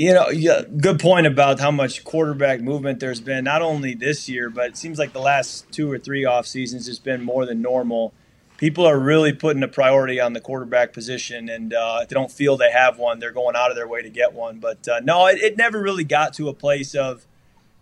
You 0.00 0.14
know, 0.14 0.28
yeah, 0.28 0.62
good 0.62 1.00
point 1.00 1.26
about 1.26 1.58
how 1.58 1.72
much 1.72 2.04
quarterback 2.04 2.60
movement 2.60 3.00
there's 3.00 3.20
been, 3.20 3.42
not 3.42 3.62
only 3.62 3.94
this 3.96 4.28
year, 4.28 4.48
but 4.48 4.66
it 4.66 4.76
seems 4.76 4.96
like 4.96 5.12
the 5.12 5.18
last 5.18 5.68
two 5.72 5.90
or 5.90 5.98
three 5.98 6.24
off 6.24 6.46
seasons 6.46 6.86
has 6.86 7.00
been 7.00 7.20
more 7.20 7.44
than 7.44 7.60
normal. 7.60 8.14
People 8.58 8.86
are 8.86 8.96
really 8.96 9.32
putting 9.32 9.60
a 9.64 9.66
priority 9.66 10.20
on 10.20 10.34
the 10.34 10.40
quarterback 10.40 10.92
position, 10.92 11.48
and 11.48 11.74
uh, 11.74 11.98
if 12.02 12.08
they 12.08 12.14
don't 12.14 12.30
feel 12.30 12.56
they 12.56 12.70
have 12.70 12.96
one, 12.96 13.18
they're 13.18 13.32
going 13.32 13.56
out 13.56 13.70
of 13.70 13.76
their 13.76 13.88
way 13.88 14.00
to 14.00 14.08
get 14.08 14.34
one. 14.34 14.60
But 14.60 14.86
uh, 14.86 15.00
no, 15.02 15.26
it, 15.26 15.38
it 15.38 15.56
never 15.56 15.82
really 15.82 16.04
got 16.04 16.32
to 16.34 16.48
a 16.48 16.54
place 16.54 16.94
of, 16.94 17.26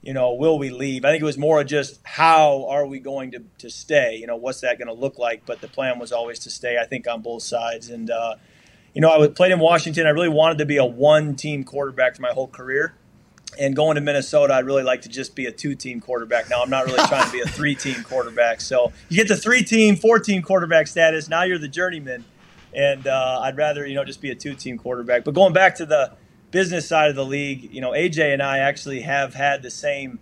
you 0.00 0.14
know, 0.14 0.32
will 0.32 0.58
we 0.58 0.70
leave? 0.70 1.04
I 1.04 1.10
think 1.10 1.20
it 1.20 1.26
was 1.26 1.36
more 1.36 1.60
of 1.60 1.66
just 1.66 2.00
how 2.02 2.66
are 2.70 2.86
we 2.86 2.98
going 2.98 3.32
to, 3.32 3.42
to 3.58 3.68
stay? 3.68 4.16
You 4.16 4.26
know, 4.26 4.36
what's 4.36 4.62
that 4.62 4.78
going 4.78 4.88
to 4.88 4.94
look 4.94 5.18
like? 5.18 5.44
But 5.44 5.60
the 5.60 5.68
plan 5.68 5.98
was 5.98 6.12
always 6.12 6.38
to 6.40 6.50
stay, 6.50 6.78
I 6.78 6.86
think, 6.86 7.06
on 7.06 7.20
both 7.20 7.42
sides. 7.42 7.90
And, 7.90 8.10
uh, 8.10 8.36
you 8.96 9.02
know, 9.02 9.10
I 9.10 9.18
was- 9.18 9.28
played 9.28 9.52
in 9.52 9.58
Washington. 9.58 10.06
I 10.06 10.10
really 10.10 10.30
wanted 10.30 10.56
to 10.56 10.64
be 10.64 10.78
a 10.78 10.84
one-team 10.84 11.64
quarterback 11.64 12.16
for 12.16 12.22
my 12.22 12.30
whole 12.30 12.48
career. 12.48 12.94
And 13.58 13.76
going 13.76 13.96
to 13.96 14.00
Minnesota, 14.00 14.54
I'd 14.54 14.64
really 14.64 14.82
like 14.84 15.02
to 15.02 15.10
just 15.10 15.34
be 15.34 15.44
a 15.44 15.52
two-team 15.52 16.00
quarterback. 16.00 16.48
Now 16.48 16.62
I'm 16.62 16.70
not 16.70 16.86
really 16.86 17.04
trying 17.06 17.26
to 17.26 17.30
be 17.32 17.40
a 17.40 17.46
three-team 17.46 18.04
quarterback. 18.04 18.62
So 18.62 18.92
you 19.10 19.18
get 19.18 19.28
the 19.28 19.36
three-team, 19.36 19.96
four-team 19.96 20.40
quarterback 20.40 20.86
status. 20.86 21.28
Now 21.28 21.42
you're 21.42 21.58
the 21.58 21.68
journeyman, 21.68 22.24
and 22.74 23.06
uh, 23.06 23.40
I'd 23.42 23.58
rather 23.58 23.86
you 23.86 23.94
know 23.94 24.04
just 24.04 24.22
be 24.22 24.30
a 24.30 24.34
two-team 24.34 24.78
quarterback. 24.78 25.24
But 25.24 25.34
going 25.34 25.52
back 25.52 25.74
to 25.76 25.86
the 25.86 26.12
business 26.50 26.88
side 26.88 27.10
of 27.10 27.16
the 27.16 27.24
league, 27.24 27.70
you 27.72 27.82
know, 27.82 27.90
AJ 27.90 28.32
and 28.32 28.42
I 28.42 28.58
actually 28.58 29.02
have 29.02 29.34
had 29.34 29.62
the 29.62 29.70
same 29.70 30.20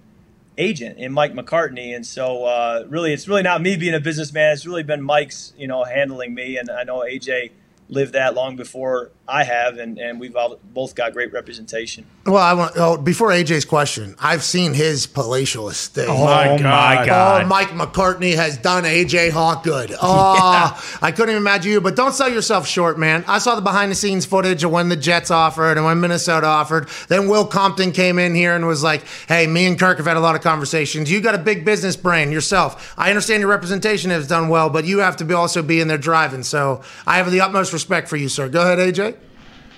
agent 0.59 0.99
in 0.99 1.13
Mike 1.13 1.33
McCartney, 1.33 1.95
and 1.95 2.05
so 2.05 2.45
uh, 2.45 2.85
really, 2.89 3.13
it's 3.13 3.29
really 3.29 3.43
not 3.43 3.63
me 3.63 3.77
being 3.77 3.95
a 3.95 4.01
businessman. 4.01 4.53
It's 4.53 4.67
really 4.67 4.83
been 4.83 5.03
Mike's, 5.03 5.53
you 5.57 5.69
know, 5.69 5.85
handling 5.85 6.35
me, 6.35 6.57
and 6.57 6.71
I 6.71 6.83
know 6.85 6.99
AJ 6.99 7.51
lived 7.89 8.12
that 8.15 8.35
long 8.35 8.56
before 8.56 9.12
I 9.27 9.45
have, 9.45 9.79
and, 9.79 9.99
and 9.99 10.21
we've 10.21 10.37
all, 10.37 10.59
both 10.63 10.95
got 10.95 11.15
great 11.15 11.33
representation. 11.33 12.05
Well, 12.27 12.37
I 12.37 12.53
want 12.53 12.73
oh, 12.77 12.99
before 12.99 13.31
AJ's 13.31 13.65
question. 13.65 14.17
I've 14.19 14.43
seen 14.43 14.75
his 14.75 15.07
palatial 15.07 15.71
estate. 15.71 16.09
Oh, 16.09 16.25
my 16.25 16.49
oh 16.49 16.59
my 16.59 17.07
God. 17.07 17.45
Oh, 17.45 17.47
Mike 17.47 17.69
McCartney 17.69 18.35
has 18.35 18.59
done 18.59 18.85
AJ 18.85 19.31
Hawk 19.31 19.65
good. 19.65 19.93
Oh, 20.07 20.99
I 21.01 21.13
couldn't 21.13 21.31
even 21.31 21.43
imagine 21.43 21.73
you. 21.73 21.81
But 21.81 21.97
don't 21.97 22.13
sell 22.13 22.29
yourself 22.29 22.67
short, 22.67 22.99
man. 22.99 23.25
I 23.27 23.39
saw 23.39 23.55
the 23.55 23.63
behind 23.63 23.91
the 23.91 23.95
scenes 23.95 24.27
footage 24.27 24.63
of 24.63 24.71
when 24.71 24.91
the 24.91 24.97
Jets 24.97 25.31
offered 25.31 25.77
and 25.79 25.85
when 25.85 25.99
Minnesota 25.99 26.47
offered. 26.47 26.89
Then 27.09 27.29
Will 27.29 27.47
Compton 27.47 27.91
came 27.93 28.19
in 28.19 28.35
here 28.35 28.55
and 28.55 28.67
was 28.67 28.83
like, 28.83 29.05
"Hey, 29.27 29.47
me 29.47 29.65
and 29.67 29.79
Kirk 29.79 29.97
have 29.97 30.07
had 30.07 30.19
a 30.19 30.21
lot 30.21 30.35
of 30.35 30.43
conversations. 30.43 31.11
You 31.11 31.21
got 31.21 31.35
a 31.35 31.39
big 31.39 31.65
business 31.65 31.97
brain 31.97 32.31
yourself. 32.31 32.95
I 32.99 33.09
understand 33.09 33.41
your 33.41 33.49
representation 33.49 34.11
has 34.11 34.29
done 34.29 34.49
well, 34.49 34.69
but 34.69 34.85
you 34.85 34.99
have 34.99 35.17
to 35.17 35.25
be 35.25 35.33
also 35.33 35.63
be 35.63 35.81
in 35.81 35.89
there 35.89 35.99
driving. 35.99 36.43
So 36.43 36.83
I 37.07 37.17
have 37.17 37.31
the 37.33 37.41
utmost 37.41 37.73
respect 37.73 38.09
for 38.09 38.17
you, 38.17 38.29
sir. 38.29 38.49
Go 38.49 38.61
ahead, 38.61 38.79
AJ." 38.79 39.14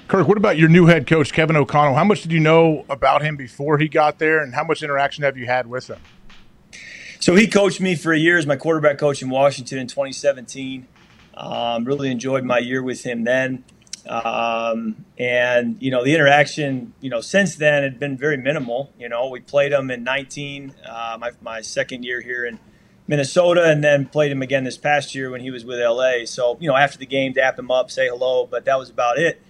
Kirk, 0.09 0.29
what 0.29 0.37
about 0.37 0.57
your 0.57 0.69
new 0.69 0.87
head 0.87 1.09
coach, 1.09 1.33
Kevin 1.33 1.57
O'Connell? 1.57 1.95
How 1.95 2.05
much 2.05 2.23
did 2.23 2.31
you 2.31 2.39
know 2.39 2.85
about 2.89 3.23
him 3.23 3.37
before 3.37 3.79
he 3.79 3.89
got 3.89 4.21
there, 4.21 4.41
and 4.41 4.55
how 4.55 4.63
much 4.63 4.85
interaction 4.85 5.25
have 5.25 5.37
you 5.37 5.47
had 5.47 5.67
with 5.67 5.91
him? 5.91 5.99
So 7.19 7.35
he 7.35 7.49
coached 7.49 7.81
me 7.81 7.97
for 7.97 8.13
a 8.13 8.19
year 8.19 8.39
as 8.39 8.47
my 8.47 8.55
quarterback 8.55 8.99
coach 8.99 9.21
in 9.21 9.31
Washington 9.31 9.79
in 9.79 9.89
2017. 9.89 10.87
Um, 11.35 11.85
really 11.85 12.09
enjoyed 12.09 12.45
my 12.45 12.59
year 12.59 12.85
with 12.85 13.03
him 13.03 13.25
then. 13.25 13.65
Um, 14.09 15.05
and, 15.19 15.77
you 15.81 15.91
know, 15.91 16.05
the 16.05 16.15
interaction, 16.15 16.95
you 17.01 17.11
know, 17.11 17.21
since 17.21 17.57
then 17.57 17.83
had 17.83 17.99
been 17.99 18.17
very 18.17 18.37
minimal. 18.37 18.93
You 19.01 19.09
know, 19.09 19.29
we 19.29 19.41
played 19.41 19.73
him 19.73 19.91
in 19.91 20.05
19, 20.05 20.73
uh, 20.89 21.19
my, 21.21 21.33
my 21.43 21.63
second 21.63 22.05
year 22.05 22.21
here 22.21 22.45
in 22.45 22.61
Minnesota, 23.09 23.65
and 23.65 23.83
then 23.83 24.07
played 24.07 24.31
him 24.31 24.41
again 24.41 24.63
this 24.63 24.79
past 24.79 25.17
year 25.17 25.31
when 25.31 25.41
he 25.41 25.51
was 25.51 25.65
with 25.65 25.81
LA. 25.81 26.27
So, 26.27 26.57
you 26.61 26.69
know, 26.69 26.77
after 26.77 26.97
the 26.97 27.07
game, 27.07 27.33
dap 27.33 27.59
him 27.59 27.73
up, 27.73 27.91
say 27.91 28.07
hello, 28.07 28.47
but 28.47 28.65
that 28.67 28.79
was 28.79 28.89
about 28.89 29.19
it. 29.19 29.43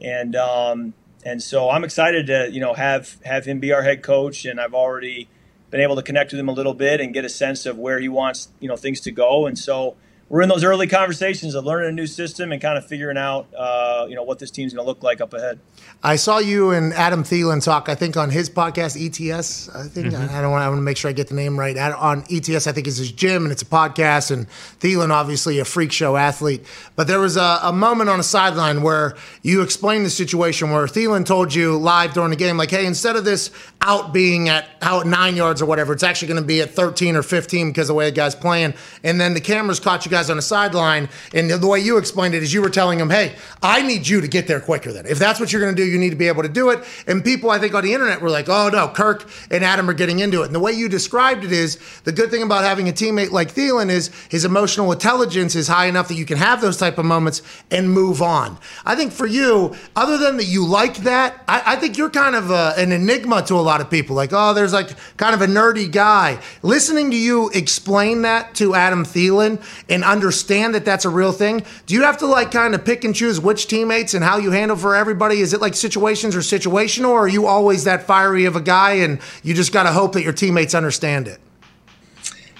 And, 0.00 0.36
um, 0.36 0.94
and 1.24 1.42
so 1.42 1.70
I'm 1.70 1.84
excited 1.84 2.26
to, 2.26 2.50
you 2.50 2.60
know, 2.60 2.74
have, 2.74 3.18
have 3.24 3.44
him 3.46 3.60
be 3.60 3.72
our 3.72 3.82
head 3.82 4.02
coach. 4.02 4.44
And 4.44 4.60
I've 4.60 4.74
already, 4.74 5.28
been 5.74 5.80
able 5.80 5.96
to 5.96 6.02
connect 6.02 6.30
with 6.30 6.38
him 6.38 6.48
a 6.48 6.52
little 6.52 6.72
bit 6.72 7.00
and 7.00 7.12
get 7.12 7.24
a 7.24 7.28
sense 7.28 7.66
of 7.66 7.76
where 7.76 7.98
he 7.98 8.08
wants 8.08 8.46
you 8.60 8.68
know 8.68 8.76
things 8.76 9.00
to 9.00 9.10
go. 9.10 9.44
And 9.44 9.58
so 9.58 9.96
we're 10.28 10.42
in 10.42 10.48
those 10.48 10.64
early 10.64 10.86
conversations 10.86 11.54
of 11.54 11.64
learning 11.64 11.90
a 11.90 11.92
new 11.92 12.06
system 12.06 12.50
and 12.52 12.60
kind 12.60 12.78
of 12.78 12.86
figuring 12.86 13.16
out 13.18 13.46
uh, 13.56 14.06
you 14.08 14.14
know 14.14 14.22
what 14.22 14.38
this 14.38 14.50
team's 14.50 14.72
going 14.74 14.84
to 14.84 14.88
look 14.88 15.02
like 15.02 15.20
up 15.20 15.32
ahead. 15.34 15.60
I 16.02 16.16
saw 16.16 16.38
you 16.38 16.70
and 16.70 16.92
Adam 16.94 17.22
Thielen 17.24 17.62
talk. 17.64 17.88
I 17.88 17.94
think 17.94 18.16
on 18.16 18.30
his 18.30 18.48
podcast 18.50 18.96
ETS. 18.96 19.68
I 19.74 19.84
think 19.88 20.08
Mhm. 20.08 20.30
I, 20.30 20.38
I 20.38 20.42
don't 20.42 20.50
want. 20.50 20.62
I 20.64 20.68
want 20.68 20.78
to 20.78 20.82
make 20.82 20.96
sure 20.96 21.08
I 21.08 21.12
get 21.12 21.28
the 21.28 21.34
name 21.34 21.58
right. 21.58 21.76
Ad- 21.76 21.92
On 21.92 22.24
ETS, 22.30 22.66
I 22.66 22.72
think 22.72 22.86
is 22.86 22.96
his 22.96 23.12
gym 23.12 23.44
and 23.44 23.52
it's 23.52 23.62
a 23.62 23.66
podcast. 23.66 24.30
And 24.30 24.48
Thielen, 24.80 25.10
obviously 25.10 25.58
a 25.58 25.64
freak 25.64 25.92
show 25.92 26.16
athlete. 26.16 26.64
But 26.96 27.06
there 27.06 27.20
was 27.20 27.36
a, 27.36 27.58
a 27.62 27.72
moment 27.72 28.10
on 28.10 28.18
a 28.20 28.24
sideline 28.24 28.82
where 28.82 29.16
you 29.42 29.62
explained 29.62 30.04
the 30.06 30.10
situation 30.10 30.70
where 30.70 30.86
Thielen 30.86 31.24
told 31.24 31.54
you 31.54 31.76
live 31.76 32.12
during 32.14 32.30
the 32.30 32.36
game, 32.36 32.56
like, 32.56 32.70
"Hey, 32.70 32.86
instead 32.86 33.16
of 33.16 33.24
this 33.24 33.50
out 33.82 34.12
being 34.12 34.48
at 34.48 34.66
out 34.82 35.06
nine 35.06 35.36
yards 35.36 35.60
or 35.62 35.66
whatever, 35.66 35.92
it's 35.92 36.02
actually 36.02 36.28
going 36.28 36.40
to 36.40 36.46
be 36.46 36.60
at 36.62 36.70
13 36.70 37.16
or 37.16 37.22
15 37.22 37.68
because 37.68 37.84
of 37.84 37.88
the 37.88 37.94
way 37.94 38.06
the 38.06 38.16
guy's 38.16 38.34
playing." 38.34 38.74
And 39.02 39.20
then 39.20 39.34
the 39.34 39.40
cameras 39.40 39.80
caught 39.80 40.04
you 40.04 40.10
guys 40.14 40.30
on 40.30 40.36
the 40.36 40.42
sideline, 40.42 41.08
and 41.32 41.50
the, 41.50 41.66
way 41.66 41.80
you 41.80 41.98
explained 41.98 42.34
it 42.34 42.42
is 42.42 42.52
you 42.52 42.62
were 42.62 42.70
telling 42.70 42.98
them, 42.98 43.10
"Hey, 43.10 43.34
I 43.62 43.82
need 43.82 44.06
you 44.06 44.20
to 44.20 44.28
get 44.28 44.46
there 44.46 44.60
quicker. 44.60 44.92
Then, 44.92 45.06
if 45.06 45.18
that's 45.18 45.40
what 45.40 45.52
you're 45.52 45.60
going 45.60 45.74
to 45.74 45.82
do, 45.82 45.88
you 45.88 45.98
need 45.98 46.10
to 46.10 46.16
be 46.16 46.28
able 46.28 46.42
to 46.42 46.48
do 46.48 46.70
it." 46.70 46.84
And 47.06 47.24
people, 47.24 47.50
I 47.50 47.58
think, 47.58 47.74
on 47.74 47.84
the 47.84 47.92
internet 47.92 48.20
were 48.20 48.30
like, 48.30 48.48
"Oh 48.48 48.68
no, 48.68 48.88
Kirk 48.88 49.28
and 49.50 49.64
Adam 49.64 49.90
are 49.90 49.94
getting 49.94 50.20
into 50.20 50.42
it." 50.42 50.46
And 50.46 50.54
the 50.54 50.60
way 50.60 50.72
you 50.72 50.88
described 50.88 51.44
it 51.44 51.52
is 51.52 51.78
the 52.04 52.12
good 52.12 52.30
thing 52.30 52.42
about 52.42 52.64
having 52.64 52.88
a 52.88 52.92
teammate 52.92 53.30
like 53.30 53.52
Thielen 53.52 53.90
is 53.90 54.10
his 54.28 54.44
emotional 54.44 54.92
intelligence 54.92 55.54
is 55.54 55.68
high 55.68 55.86
enough 55.86 56.08
that 56.08 56.14
you 56.14 56.26
can 56.26 56.38
have 56.38 56.60
those 56.60 56.76
type 56.76 56.98
of 56.98 57.04
moments 57.04 57.42
and 57.70 57.90
move 57.90 58.22
on. 58.22 58.58
I 58.84 58.94
think 58.94 59.12
for 59.12 59.26
you, 59.26 59.74
other 59.96 60.18
than 60.18 60.36
that 60.36 60.46
you 60.46 60.66
like 60.66 60.98
that, 60.98 61.42
I, 61.48 61.74
I 61.74 61.76
think 61.76 61.98
you're 61.98 62.10
kind 62.10 62.36
of 62.36 62.50
a, 62.50 62.74
an 62.76 62.92
enigma 62.92 63.42
to 63.46 63.54
a 63.54 63.64
lot 63.64 63.80
of 63.80 63.90
people. 63.90 64.14
Like, 64.14 64.30
oh, 64.32 64.54
there's 64.54 64.72
like 64.72 64.90
kind 65.16 65.34
of 65.34 65.42
a 65.42 65.46
nerdy 65.46 65.90
guy. 65.90 66.40
Listening 66.62 67.10
to 67.10 67.16
you 67.16 67.50
explain 67.50 68.22
that 68.22 68.54
to 68.56 68.74
Adam 68.74 69.04
Thielen 69.04 69.62
and 69.88 70.03
understand 70.04 70.74
that 70.74 70.84
that's 70.84 71.04
a 71.04 71.08
real 71.08 71.32
thing. 71.32 71.64
Do 71.86 71.94
you 71.94 72.02
have 72.02 72.18
to 72.18 72.26
like 72.26 72.50
kind 72.50 72.74
of 72.74 72.84
pick 72.84 73.04
and 73.04 73.14
choose 73.14 73.40
which 73.40 73.66
teammates 73.66 74.14
and 74.14 74.24
how 74.24 74.38
you 74.38 74.50
handle 74.50 74.76
for 74.76 74.94
everybody? 74.94 75.40
Is 75.40 75.52
it 75.52 75.60
like 75.60 75.74
situations 75.74 76.36
or 76.36 76.40
situational, 76.40 77.10
or 77.10 77.20
are 77.20 77.28
you 77.28 77.46
always 77.46 77.84
that 77.84 78.04
fiery 78.04 78.44
of 78.44 78.56
a 78.56 78.60
guy 78.60 78.92
and 78.92 79.20
you 79.42 79.54
just 79.54 79.72
got 79.72 79.84
to 79.84 79.92
hope 79.92 80.12
that 80.12 80.22
your 80.22 80.32
teammates 80.32 80.74
understand 80.74 81.28
it? 81.28 81.40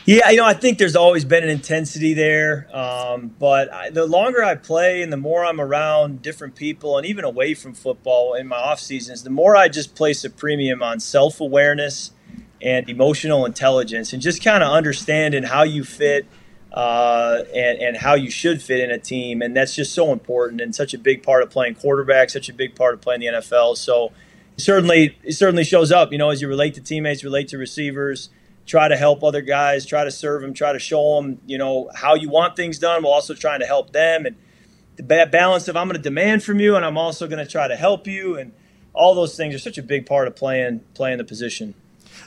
Yeah, 0.07 0.29
you 0.29 0.37
know, 0.37 0.45
I 0.45 0.53
think 0.53 0.77
there's 0.77 0.97
always 0.97 1.25
been 1.25 1.45
an 1.45 1.49
intensity 1.49 2.13
there. 2.13 2.69
Um, 2.77 3.35
but 3.39 3.73
I, 3.73 3.89
the 3.89 4.05
longer 4.05 4.45
I 4.45 4.55
play 4.55 5.01
and 5.01 5.11
the 5.11 5.17
more 5.17 5.47
I'm 5.47 5.61
around 5.61 6.21
different 6.21 6.57
people 6.57 6.99
and 6.99 7.07
even 7.07 7.25
away 7.25 7.55
from 7.55 7.73
football 7.73 8.35
in 8.35 8.47
my 8.47 8.57
off 8.57 8.81
seasons, 8.81 9.23
the 9.23 9.31
more 9.31 9.57
I 9.57 9.69
just 9.69 9.95
place 9.95 10.23
a 10.23 10.29
premium 10.29 10.83
on 10.83 11.01
self 11.01 11.41
awareness 11.41 12.11
and 12.61 12.89
emotional 12.91 13.47
intelligence 13.47 14.13
and 14.13 14.21
just 14.21 14.45
kind 14.45 14.63
of 14.63 14.71
understanding 14.71 15.43
how 15.43 15.63
you 15.63 15.85
fit 15.85 16.27
uh, 16.75 17.45
and, 17.55 17.79
and 17.79 17.97
how 17.97 18.15
you 18.15 18.31
should 18.31 18.61
fit 18.61 18.81
in 18.81 18.91
a 18.91 18.99
team. 18.99 19.41
And 19.41 19.57
that's 19.57 19.77
just 19.77 19.95
so 19.95 20.13
important 20.13 20.61
and 20.61 20.75
such 20.75 20.93
a 20.93 20.99
big 20.99 21.23
part 21.23 21.45
of 21.45 21.51
playing 21.51 21.77
quarterback, 21.77 22.31
such 22.31 22.49
a 22.49 22.53
big 22.53 22.75
part 22.75 22.95
of 22.95 23.01
playing 23.01 23.21
the 23.21 23.27
NFL. 23.27 23.77
So 23.77 24.13
certainly, 24.57 25.17
it 25.23 25.35
certainly 25.35 25.63
shows 25.63 25.93
up, 25.93 26.11
you 26.11 26.19
know, 26.19 26.31
as 26.31 26.43
you 26.43 26.49
relate 26.49 26.75
to 26.75 26.81
teammates, 26.81 27.23
relate 27.23 27.47
to 27.49 27.59
receivers, 27.59 28.29
try 28.67 28.89
to 28.89 28.97
help 28.97 29.23
other 29.23 29.41
guys, 29.41 29.87
try 29.87 30.03
to 30.03 30.11
serve 30.11 30.43
them, 30.43 30.53
try 30.53 30.73
to 30.73 30.81
show 30.81 31.15
them, 31.15 31.41
you 31.47 31.59
know, 31.59 31.91
how 31.95 32.17
you 32.17 32.29
want 32.29 32.57
things 32.57 32.81
done 32.81 33.05
while 33.05 33.13
also 33.13 33.35
trying 33.35 33.61
to 33.61 33.67
help 33.67 33.93
them. 33.93 34.27
And 34.27 34.35
the 34.97 35.29
balance 35.31 35.69
of 35.69 35.77
I'm 35.77 35.87
going 35.87 35.97
to 35.97 36.03
demand 36.03 36.43
from 36.43 36.59
you 36.59 36.75
and 36.75 36.85
I'm 36.85 36.99
also 36.99 37.29
going 37.29 37.45
to 37.45 37.51
try 37.51 37.69
to 37.69 37.77
help 37.77 38.09
you. 38.09 38.37
And 38.37 38.53
all 38.93 39.15
those 39.15 39.37
things 39.37 39.55
are 39.55 39.61
such 39.61 39.79
a 39.79 39.83
big 39.83 40.07
part 40.07 40.27
of 40.27 40.35
playing, 40.35 40.81
playing 40.95 41.19
the 41.19 41.25
position. 41.25 41.75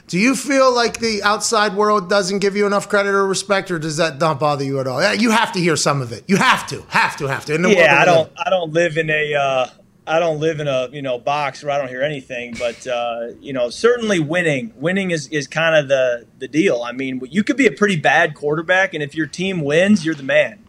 Do 0.08 0.18
you 0.18 0.34
feel 0.34 0.74
like 0.74 1.00
the 1.00 1.22
outside 1.22 1.74
world 1.74 2.08
doesn't 2.08 2.38
give 2.38 2.56
you 2.56 2.66
enough 2.66 2.88
credit 2.88 3.10
or 3.10 3.26
respect, 3.26 3.70
or 3.70 3.78
does 3.78 3.98
that 3.98 4.18
not 4.18 4.40
bother 4.40 4.64
you 4.64 4.80
at 4.80 4.86
all? 4.86 5.02
Yeah, 5.02 5.12
You 5.12 5.30
have 5.30 5.52
to 5.52 5.60
hear 5.60 5.76
some 5.76 6.00
of 6.00 6.12
it. 6.12 6.24
You 6.26 6.38
have 6.38 6.66
to, 6.68 6.82
have 6.88 7.16
to, 7.18 7.26
have 7.26 7.44
to. 7.44 7.54
In 7.54 7.60
the 7.60 7.68
world 7.68 7.78
yeah, 7.78 8.00
I 8.00 8.04
don't. 8.06 8.24
live. 8.24 8.32
I 8.46 8.50
don't 8.50 8.72
live 8.72 8.96
in 8.96 9.10
a. 9.10 9.34
Uh, 9.34 9.66
I 10.06 10.18
don't 10.18 10.40
live 10.40 10.60
in 10.60 10.66
a 10.66 10.88
you 10.90 11.02
know 11.02 11.18
box 11.18 11.62
where 11.62 11.70
I 11.70 11.76
don't 11.76 11.88
hear 11.88 12.02
anything. 12.02 12.54
But 12.58 12.86
uh, 12.86 13.32
you 13.40 13.52
know, 13.52 13.68
certainly 13.68 14.18
winning. 14.18 14.72
Winning 14.76 15.10
is 15.10 15.28
is 15.28 15.46
kind 15.46 15.76
of 15.76 15.88
the 15.88 16.26
the 16.38 16.48
deal. 16.48 16.82
I 16.82 16.92
mean, 16.92 17.20
you 17.28 17.44
could 17.44 17.58
be 17.58 17.66
a 17.66 17.72
pretty 17.72 17.96
bad 17.96 18.34
quarterback, 18.34 18.94
and 18.94 19.02
if 19.02 19.14
your 19.14 19.26
team 19.26 19.60
wins, 19.60 20.06
you're 20.06 20.14
the 20.14 20.22
man. 20.22 20.64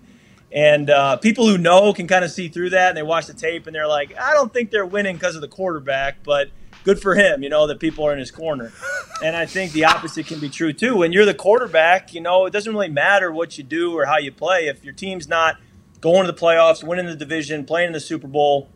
And 0.51 0.89
uh, 0.89 1.15
people 1.17 1.47
who 1.47 1.57
know 1.57 1.93
can 1.93 2.07
kind 2.07 2.25
of 2.25 2.31
see 2.31 2.49
through 2.49 2.71
that, 2.71 2.89
and 2.89 2.97
they 2.97 3.03
watch 3.03 3.27
the 3.27 3.33
tape, 3.33 3.67
and 3.67 3.75
they're 3.75 3.87
like, 3.87 4.17
I 4.17 4.33
don't 4.33 4.51
think 4.51 4.71
they're 4.71 4.85
winning 4.85 5.15
because 5.15 5.35
of 5.35 5.41
the 5.41 5.47
quarterback, 5.47 6.23
but 6.23 6.49
good 6.89 6.99
for 6.99 7.13
him, 7.13 7.43
you 7.43 7.49
know, 7.49 7.67
that 7.67 7.79
people 7.79 8.03
are 8.05 8.13
in 8.13 8.17
his 8.17 8.31
corner. 8.31 8.71
And 9.23 9.35
I 9.35 9.45
think 9.45 9.73
the 9.73 9.85
opposite 9.85 10.25
can 10.25 10.39
be 10.39 10.49
true 10.49 10.73
too. 10.73 10.95
When 10.97 11.11
you're 11.11 11.25
the 11.25 11.35
quarterback, 11.35 12.15
you 12.15 12.21
know, 12.21 12.47
it 12.47 12.51
doesn't 12.51 12.73
really 12.73 12.89
matter 12.89 13.31
what 13.31 13.59
you 13.59 13.63
do 13.63 13.93
or 13.95 14.05
how 14.05 14.17
you 14.17 14.31
play. 14.31 14.67
If 14.67 14.83
your 14.83 14.93
team's 14.93 15.27
not 15.27 15.57
going 16.01 16.25
to 16.25 16.31
the 16.31 16.37
playoffs, 16.37 16.83
winning 16.83 17.05
the 17.05 17.15
division, 17.15 17.63
playing 17.63 17.87
in 17.87 17.93
the 17.93 17.99
Super 17.99 18.27
Bowl, 18.27 18.69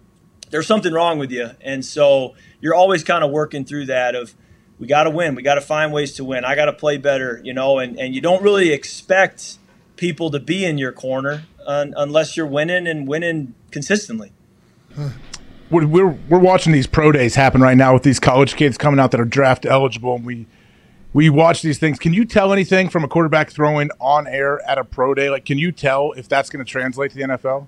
there's 0.51 0.67
something 0.67 0.93
wrong 0.93 1.17
with 1.17 1.31
you. 1.31 1.51
And 1.61 1.83
so 1.83 2.35
you're 2.61 2.75
always 2.75 3.03
kind 3.03 3.23
of 3.23 3.31
working 3.31 3.65
through 3.65 3.87
that 3.87 4.13
of 4.13 4.35
we 4.77 4.85
got 4.85 5.05
to 5.05 5.09
win, 5.09 5.33
we 5.33 5.41
got 5.41 5.55
to 5.55 5.61
find 5.61 5.91
ways 5.91 6.13
to 6.15 6.23
win. 6.23 6.45
I 6.45 6.55
got 6.55 6.65
to 6.65 6.73
play 6.73 6.97
better, 6.97 7.41
you 7.43 7.53
know, 7.53 7.79
and 7.79 7.97
and 7.97 8.13
you 8.13 8.21
don't 8.21 8.43
really 8.43 8.71
expect 8.71 9.57
people 9.95 10.29
to 10.29 10.39
be 10.39 10.65
in 10.65 10.77
your 10.77 10.91
corner 10.91 11.45
un- 11.65 11.95
unless 11.97 12.37
you're 12.37 12.45
winning 12.45 12.85
and 12.85 13.07
winning 13.07 13.55
consistently. 13.71 14.33
We're, 15.73 15.87
we're 15.87 16.17
we're 16.29 16.39
watching 16.39 16.71
these 16.71 16.87
pro 16.87 17.11
days 17.11 17.35
happen 17.35 17.61
right 17.61 17.75
now 17.75 17.93
with 17.93 18.03
these 18.03 18.19
college 18.19 18.55
kids 18.55 18.77
coming 18.77 18.99
out 18.99 19.11
that 19.11 19.19
are 19.19 19.25
draft 19.25 19.65
eligible, 19.65 20.15
and 20.15 20.25
we 20.25 20.45
we 21.11 21.29
watch 21.29 21.61
these 21.61 21.79
things. 21.79 21.99
Can 21.99 22.13
you 22.13 22.25
tell 22.25 22.53
anything 22.53 22.89
from 22.89 23.03
a 23.03 23.07
quarterback 23.07 23.51
throwing 23.51 23.89
on 23.99 24.27
air 24.27 24.61
at 24.67 24.77
a 24.77 24.83
pro 24.83 25.13
day? 25.13 25.29
Like, 25.29 25.45
can 25.45 25.57
you 25.57 25.71
tell 25.71 26.11
if 26.13 26.29
that's 26.29 26.49
going 26.49 26.63
to 26.63 26.69
translate 26.69 27.11
to 27.11 27.17
the 27.17 27.23
NFL? 27.23 27.67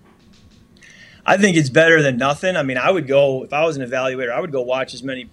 I 1.26 1.38
think 1.38 1.58
it's 1.58 1.70
better 1.70 2.02
than 2.04 2.18
nothing. 2.18 2.56
I 2.56 2.62
mean, 2.62 2.78
I 2.78 2.92
would 2.92 3.08
go 3.08 3.44
if 3.44 3.54
I 3.54 3.66
was 3.66 3.78
an 3.78 3.88
evaluator, 3.88 4.32
I 4.32 4.40
would 4.40 4.52
go 4.52 4.62
watch 4.62 4.94
as 4.94 5.02
many, 5.02 5.30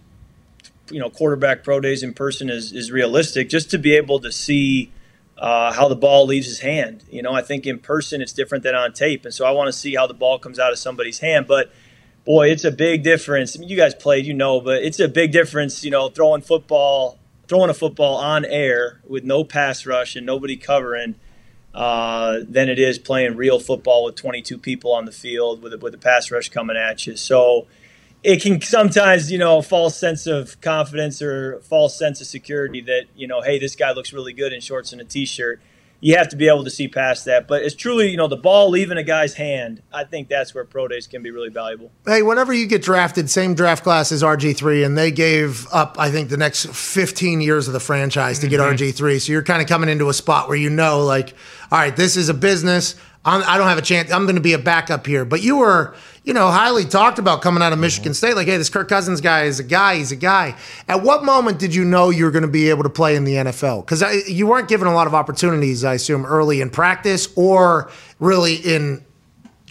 you 0.91 0.99
know, 0.99 1.11
quarterback 1.11 1.65
pro 1.65 1.81
days 1.81 2.03
in 2.03 2.15
person 2.15 2.49
as 2.49 2.73
is 2.73 2.91
realistic, 2.91 3.51
just 3.51 3.71
to 3.71 3.79
be 3.79 3.95
able 3.95 4.19
to 4.21 4.33
see 4.33 4.91
uh, 5.37 5.73
how 5.73 5.89
the 5.89 5.97
ball 5.97 6.25
leaves 6.25 6.47
his 6.47 6.61
hand. 6.61 7.05
You 7.11 7.21
know, 7.21 7.35
I 7.35 7.43
think 7.43 7.67
in 7.67 7.79
person 7.79 8.23
it's 8.23 8.33
different 8.33 8.65
than 8.65 8.75
on 8.75 8.95
tape, 8.95 9.27
and 9.27 9.35
so 9.35 9.45
I 9.45 9.51
want 9.51 9.69
to 9.69 9.73
see 9.73 9.95
how 9.95 10.07
the 10.07 10.15
ball 10.15 10.39
comes 10.39 10.59
out 10.59 10.73
of 10.73 10.79
somebody's 10.79 11.19
hand. 11.19 11.47
But 11.47 11.71
boy, 12.25 12.51
it's 12.51 12.65
a 12.65 12.71
big 12.71 13.03
difference. 13.03 13.57
I 13.57 13.61
mean, 13.61 13.69
you 13.69 13.77
guys 13.77 13.95
played, 13.95 14.27
you 14.27 14.35
know, 14.35 14.61
but 14.61 14.83
it's 14.83 15.01
a 15.01 15.09
big 15.09 15.33
difference. 15.33 15.85
You 15.85 15.91
know, 15.91 16.09
throwing 16.09 16.43
football, 16.43 17.19
throwing 17.49 17.71
a 17.71 17.75
football 17.75 18.17
on 18.17 18.45
air 18.45 19.01
with 19.07 19.25
no 19.25 19.45
pass 19.45 19.87
rush 19.87 20.17
and 20.17 20.25
nobody 20.27 20.57
covering 20.57 21.17
uh, 21.75 22.41
than 22.47 22.69
it 22.69 22.79
is 22.79 22.99
playing 22.99 23.37
real 23.37 23.59
football 23.59 24.05
with 24.05 24.17
22 24.17 24.59
people 24.59 24.93
on 24.93 25.05
the 25.05 25.13
field 25.13 25.63
with 25.63 25.73
a, 25.73 25.79
with 25.79 25.95
a 25.95 25.99
pass 25.99 26.31
rush 26.31 26.49
coming 26.49 26.77
at 26.77 27.07
you. 27.07 27.17
So 27.17 27.67
it 28.23 28.43
can 28.43 28.61
sometimes, 28.61 29.33
you 29.33 29.39
know, 29.39 29.63
false 29.63 29.99
sense 29.99 30.27
of 30.27 30.61
confidence 30.61 31.23
or 31.23 31.61
false 31.61 31.99
sense 31.99 32.21
of 32.21 32.27
security 32.27 32.81
that, 32.83 33.07
you 33.17 33.27
know, 33.27 33.41
hey, 33.41 33.59
this 33.59 33.75
guy 33.75 33.93
looks 33.93 34.13
really 34.13 34.33
good 34.33 34.53
in 34.53 34.61
shorts 34.61 34.93
and 34.93 35.01
a 35.01 35.05
t-shirt. 35.05 35.61
You 36.05 36.17
have 36.17 36.29
to 36.31 36.37
be 36.37 36.49
able 36.49 36.65
to 36.65 36.71
see 36.71 36.89
past 36.89 37.27
that. 37.27 37.47
But 37.47 37.63
it's 37.63 37.77
truly, 37.77 38.09
you 38.11 38.17
know, 38.17 38.27
the 38.27 38.37
ball 38.37 38.71
leaving 38.71 38.99
a 38.99 39.05
guy's 39.05 39.35
hand. 39.35 39.83
I 39.93 40.03
think 40.03 40.29
that's 40.29 40.53
where 40.53 40.65
pro 40.65 40.89
days 40.89 41.07
can 41.07 41.23
be 41.23 41.31
really 41.31 41.49
valuable. 41.49 41.93
Hey, 42.05 42.23
whenever 42.23 42.53
you 42.53 42.67
get 42.67 42.83
drafted, 42.83 43.31
same 43.31 43.55
draft 43.55 43.85
class 43.85 44.11
as 44.11 44.21
RG3, 44.25 44.85
and 44.85 44.99
they 44.99 45.13
gave 45.13 45.69
up, 45.73 45.95
I 46.01 46.11
think, 46.11 46.29
the 46.29 46.37
next 46.37 46.67
15 46.67 47.41
years 47.41 47.69
of 47.69 47.73
the 47.73 47.79
franchise 47.81 48.41
to 48.41 48.49
get 48.49 48.59
Mhm. 48.59 48.73
RG3. 48.73 49.21
So 49.21 49.31
you're 49.31 49.45
kind 49.45 49.63
of 49.63 49.69
coming 49.69 49.89
into 49.89 50.09
a 50.09 50.15
spot 50.15 50.49
where 50.49 50.57
you 50.59 50.71
know, 50.71 51.05
like, 51.05 51.35
all 51.71 51.79
right, 51.79 51.95
this 51.95 52.17
is 52.17 52.29
a 52.29 52.35
business. 52.35 52.97
I'm, 53.25 53.43
I 53.47 53.57
don't 53.57 53.69
have 53.69 53.79
a 53.79 53.83
chance. 53.83 54.11
I'm 54.11 54.25
going 54.25 54.37
to 54.37 54.43
be 54.43 54.53
a 54.53 54.59
backup 54.59 55.07
here. 55.07 55.25
But 55.25 55.43
you 55.43 55.59
were, 55.59 55.95
you 56.25 56.35
know, 56.35 56.51
highly 56.51 56.85
talked 56.85 57.19
about 57.19 57.41
coming 57.41 57.63
out 57.63 57.73
of 57.73 57.79
Michigan 57.79 58.13
mm-hmm. 58.13 58.17
State. 58.17 58.35
Like, 58.35 58.49
hey, 58.49 58.57
this 58.57 58.69
Kirk 58.69 58.89
Cousins 58.89 59.21
guy 59.21 59.45
is 59.45 59.61
a 59.61 59.65
guy. 59.65 59.97
He's 59.97 60.11
a 60.11 60.17
guy. 60.17 60.57
At 60.89 61.03
what 61.03 61.25
moment 61.25 61.59
did 61.59 61.75
you 61.75 61.85
know 61.85 62.11
you 62.11 62.25
were 62.25 62.33
going 62.33 62.43
to 62.43 62.49
be 62.49 62.69
able 62.69 62.83
to 62.83 62.91
play 62.91 63.15
in 63.15 63.25
the 63.25 63.35
NFL? 63.35 63.87
Because 63.87 64.03
you 64.29 64.47
weren't 64.47 64.69
given 64.69 64.89
a 64.89 64.95
lot 64.95 65.07
of 65.07 65.15
opportunities, 65.15 65.85
I 65.85 65.95
assume, 65.95 66.27
early 66.27 66.61
in 66.61 66.71
practice 66.71 67.29
or 67.37 67.91
really 68.19 68.57
in 68.57 69.05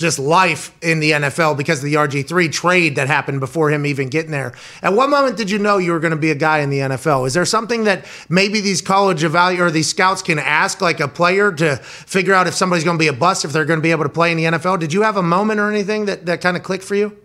just 0.02 0.19
life 0.19 0.76
in 0.82 0.99
the 0.99 1.11
NFL 1.11 1.56
because 1.56 1.80
of 1.80 1.86
the 1.86 1.94
RG3 1.94 2.52
trade 2.52 2.95
that 2.98 3.07
happened 3.07 3.40
before 3.40 3.69
him 3.69 3.86
even 3.86 4.10
getting 4.10 4.32
there. 4.32 4.53
At 4.82 4.94
what 4.94 5.10
moment 5.10 5.38
did 5.38 5.49
you 5.49 5.60
know 5.60 5.78
you 5.78 5.91
were 5.91 5.99
going 5.99 6.11
to 6.11 6.18
be 6.18 6.32
a 6.32 6.36
guy 6.36 6.60
in 6.60 6.69
the 6.69 6.80
NFL? 6.80 7.28
Is 7.28 7.34
there 7.34 7.45
something 7.45 7.86
that 7.86 8.06
maybe 8.28 8.60
these 8.60 8.82
college 8.82 9.22
evalu 9.22 9.60
or 9.60 9.72
these 9.72 9.88
scouts 9.88 10.22
can 10.22 10.40
ask 10.40 10.82
like 10.82 10.99
a 10.99 11.07
player 11.07 11.52
to 11.53 11.78
figure 11.78 12.34
out 12.34 12.48
if 12.48 12.53
somebody's 12.53 12.84
going 12.84 12.98
to 12.98 13.02
be 13.02 13.07
a 13.07 13.14
bust, 13.14 13.45
if 13.45 13.53
they're 13.53 13.65
going 13.65 13.80
to 13.80 13.84
be 13.84 13.91
able 13.91 14.03
to 14.03 14.10
play 14.10 14.32
in 14.32 14.38
the 14.38 14.44
NFL? 14.44 14.80
Did 14.80 14.91
you 14.91 15.03
have 15.03 15.15
a 15.15 15.23
moment 15.23 15.60
or 15.60 15.72
anything 15.72 16.06
that, 16.06 16.26
that 16.26 16.41
kind 16.41 16.57
of 16.57 16.64
clicked 16.64 16.84
for 16.84 16.95
you? 16.95 17.18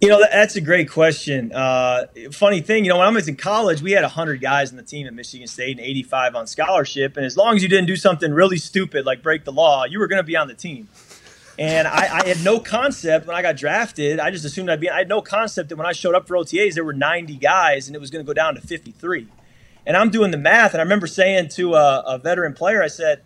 You 0.00 0.08
know, 0.08 0.20
that's 0.30 0.54
a 0.54 0.60
great 0.60 0.88
question. 0.88 1.52
Uh, 1.52 2.06
funny 2.30 2.60
thing, 2.60 2.84
you 2.84 2.90
know, 2.90 2.98
when 2.98 3.08
I 3.08 3.10
was 3.10 3.26
in 3.26 3.34
college, 3.34 3.82
we 3.82 3.90
had 3.90 4.02
100 4.02 4.40
guys 4.40 4.70
in 4.70 4.76
the 4.76 4.84
team 4.84 5.08
at 5.08 5.14
Michigan 5.14 5.48
State 5.48 5.76
and 5.76 5.84
85 5.84 6.36
on 6.36 6.46
scholarship. 6.46 7.16
And 7.16 7.26
as 7.26 7.36
long 7.36 7.56
as 7.56 7.64
you 7.64 7.68
didn't 7.68 7.86
do 7.86 7.96
something 7.96 8.32
really 8.32 8.58
stupid 8.58 9.04
like 9.04 9.24
break 9.24 9.44
the 9.44 9.50
law, 9.50 9.86
you 9.86 9.98
were 9.98 10.06
going 10.06 10.20
to 10.20 10.26
be 10.26 10.36
on 10.36 10.46
the 10.46 10.54
team. 10.54 10.86
And 11.58 11.88
I, 11.88 12.20
I, 12.20 12.28
had 12.28 12.44
no 12.44 12.60
concept 12.60 13.26
when 13.26 13.34
I 13.34 13.42
got 13.42 13.56
drafted. 13.56 14.20
I 14.20 14.30
just 14.30 14.44
assumed 14.44 14.70
I'd 14.70 14.78
be. 14.78 14.88
I 14.88 14.98
had 14.98 15.08
no 15.08 15.20
concept 15.20 15.70
that 15.70 15.76
when 15.76 15.86
I 15.86 15.92
showed 15.92 16.14
up 16.14 16.28
for 16.28 16.36
OTAs, 16.36 16.74
there 16.74 16.84
were 16.84 16.92
90 16.92 17.34
guys 17.36 17.88
and 17.88 17.96
it 17.96 17.98
was 17.98 18.10
going 18.10 18.24
to 18.24 18.26
go 18.26 18.32
down 18.32 18.54
to 18.54 18.60
53. 18.60 19.26
And 19.84 19.96
I'm 19.96 20.10
doing 20.10 20.30
the 20.30 20.38
math, 20.38 20.74
and 20.74 20.80
I 20.80 20.84
remember 20.84 21.06
saying 21.06 21.48
to 21.50 21.74
a, 21.74 22.00
a 22.00 22.18
veteran 22.18 22.52
player, 22.52 22.82
I 22.82 22.88
said, 22.88 23.22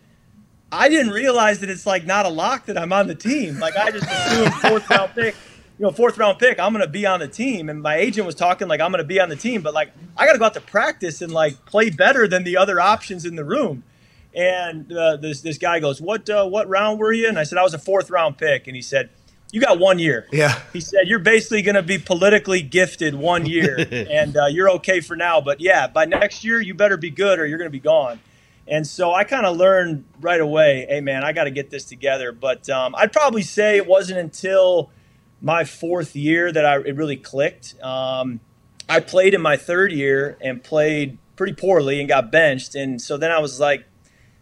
I 0.71 0.89
didn't 0.89 1.11
realize 1.11 1.59
that 1.59 1.69
it's 1.69 1.85
like 1.85 2.05
not 2.05 2.25
a 2.25 2.29
lock 2.29 2.65
that 2.65 2.77
I'm 2.77 2.91
on 2.91 3.07
the 3.07 3.15
team. 3.15 3.59
Like 3.59 3.77
I 3.77 3.91
just 3.91 4.09
assumed 4.09 4.53
fourth 4.55 4.89
round 4.89 5.13
pick, 5.13 5.35
you 5.77 5.85
know, 5.85 5.91
fourth 5.91 6.17
round 6.17 6.39
pick, 6.39 6.59
I'm 6.59 6.73
going 6.73 6.83
to 6.83 6.91
be 6.91 7.05
on 7.05 7.19
the 7.19 7.27
team. 7.27 7.69
And 7.69 7.81
my 7.81 7.97
agent 7.97 8.25
was 8.25 8.33
talking 8.33 8.67
like 8.67 8.81
I'm 8.81 8.91
going 8.91 9.03
to 9.03 9.07
be 9.07 9.19
on 9.19 9.29
the 9.29 9.35
team, 9.35 9.61
but 9.61 9.75
like 9.75 9.91
I 10.17 10.25
got 10.25 10.33
to 10.33 10.39
go 10.39 10.45
out 10.45 10.55
to 10.55 10.61
practice 10.61 11.21
and 11.21 11.31
like 11.31 11.63
play 11.65 11.91
better 11.91 12.27
than 12.27 12.43
the 12.43 12.57
other 12.57 12.79
options 12.79 13.25
in 13.25 13.35
the 13.35 13.43
room. 13.43 13.83
And 14.35 14.91
uh, 14.91 15.17
this 15.17 15.41
this 15.41 15.57
guy 15.57 15.79
goes, 15.79 16.01
"What 16.01 16.29
uh, 16.29 16.45
what 16.47 16.67
round 16.67 16.99
were 16.99 17.13
you?" 17.13 17.27
And 17.27 17.37
I 17.37 17.43
said, 17.43 17.57
"I 17.57 17.63
was 17.63 17.73
a 17.73 17.79
fourth 17.79 18.09
round 18.09 18.37
pick." 18.37 18.65
And 18.67 18.75
he 18.75 18.81
said, 18.81 19.09
"You 19.51 19.61
got 19.61 19.77
one 19.77 19.99
year." 19.99 20.27
Yeah. 20.31 20.59
He 20.73 20.81
said, 20.81 21.07
"You're 21.07 21.19
basically 21.19 21.61
going 21.61 21.75
to 21.75 21.83
be 21.83 21.99
politically 21.99 22.63
gifted 22.63 23.13
one 23.13 23.45
year, 23.45 23.77
and 24.09 24.35
uh, 24.35 24.47
you're 24.47 24.71
okay 24.71 25.01
for 25.01 25.15
now. 25.15 25.39
But 25.39 25.61
yeah, 25.61 25.87
by 25.87 26.05
next 26.05 26.43
year, 26.43 26.59
you 26.59 26.73
better 26.73 26.97
be 26.97 27.11
good, 27.11 27.37
or 27.37 27.45
you're 27.45 27.59
going 27.59 27.69
to 27.69 27.71
be 27.71 27.79
gone." 27.79 28.19
And 28.67 28.87
so 28.87 29.13
I 29.13 29.23
kind 29.23 29.45
of 29.45 29.55
learned 29.55 30.05
right 30.19 30.41
away, 30.41 30.87
"Hey, 30.89 31.01
man, 31.01 31.23
I 31.23 31.31
got 31.31 31.43
to 31.43 31.51
get 31.51 31.69
this 31.69 31.85
together." 31.85 32.31
But 32.31 32.67
um, 32.69 32.95
I'd 32.97 33.11
probably 33.11 33.43
say 33.43 33.77
it 33.77 33.85
wasn't 33.85 34.17
until 34.17 34.89
my 35.41 35.63
fourth 35.63 36.15
year 36.15 36.51
that 36.51 36.65
I, 36.65 36.77
it 36.77 36.95
really 36.95 37.17
clicked. 37.17 37.75
Um, 37.83 38.39
I 38.89 38.99
played 38.99 39.35
in 39.35 39.41
my 39.41 39.57
third 39.57 39.91
year 39.91 40.37
and 40.41 40.63
played 40.63 41.19
pretty 41.35 41.53
poorly 41.53 41.99
and 41.99 42.09
got 42.09 42.31
benched, 42.31 42.73
and 42.73 42.99
so 42.99 43.15
then 43.17 43.29
I 43.29 43.37
was 43.37 43.59
like 43.59 43.85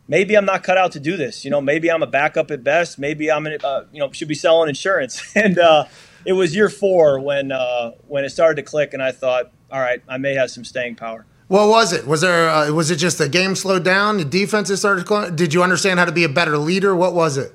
maybe 0.07 0.36
I'm 0.36 0.45
not 0.45 0.64
cut 0.64 0.78
out 0.78 0.91
to 0.94 0.99
do 0.99 1.18
this. 1.18 1.44
You 1.45 1.52
know, 1.52 1.61
maybe 1.61 1.91
I'm 1.91 2.03
a 2.03 2.07
backup 2.07 2.52
at 2.52 2.64
best. 2.64 2.99
Maybe 2.99 3.32
I'm, 3.32 3.45
in, 3.48 3.57
uh, 3.64 3.86
you 3.91 3.99
know, 3.99 4.11
should 4.11 4.28
be 4.28 4.36
selling 4.36 4.69
insurance. 4.69 5.22
And 5.36 5.57
uh, 5.57 5.86
it 6.26 6.34
was 6.34 6.56
year 6.56 6.69
four 6.69 7.19
when 7.19 7.52
uh, 7.52 7.91
when 8.07 8.23
it 8.23 8.30
started 8.30 8.56
to 8.56 8.64
click, 8.64 8.94
and 8.94 9.02
I 9.02 9.11
thought, 9.11 9.52
all 9.72 9.80
right, 9.80 10.02
I 10.07 10.18
may 10.18 10.36
have 10.36 10.52
some 10.52 10.64
staying 10.64 10.95
power. 10.95 11.26
What 11.48 11.68
was 11.68 11.91
it? 11.94 12.06
Was 12.07 12.22
there? 12.22 12.49
Uh, 12.49 12.72
was 12.72 12.91
it 12.91 12.98
just 12.98 13.18
the 13.18 13.28
game 13.28 13.56
slowed 13.56 13.84
down? 13.84 14.18
The 14.18 14.26
defenses 14.26 14.80
started. 14.80 15.07
cl- 15.07 15.32
Did 15.32 15.53
you 15.53 15.64
understand 15.64 15.99
how 15.99 16.06
to 16.06 16.11
be 16.11 16.23
a 16.23 16.30
better 16.30 16.57
leader? 16.57 16.95
What 16.95 17.14
was 17.14 17.38
it? 17.38 17.53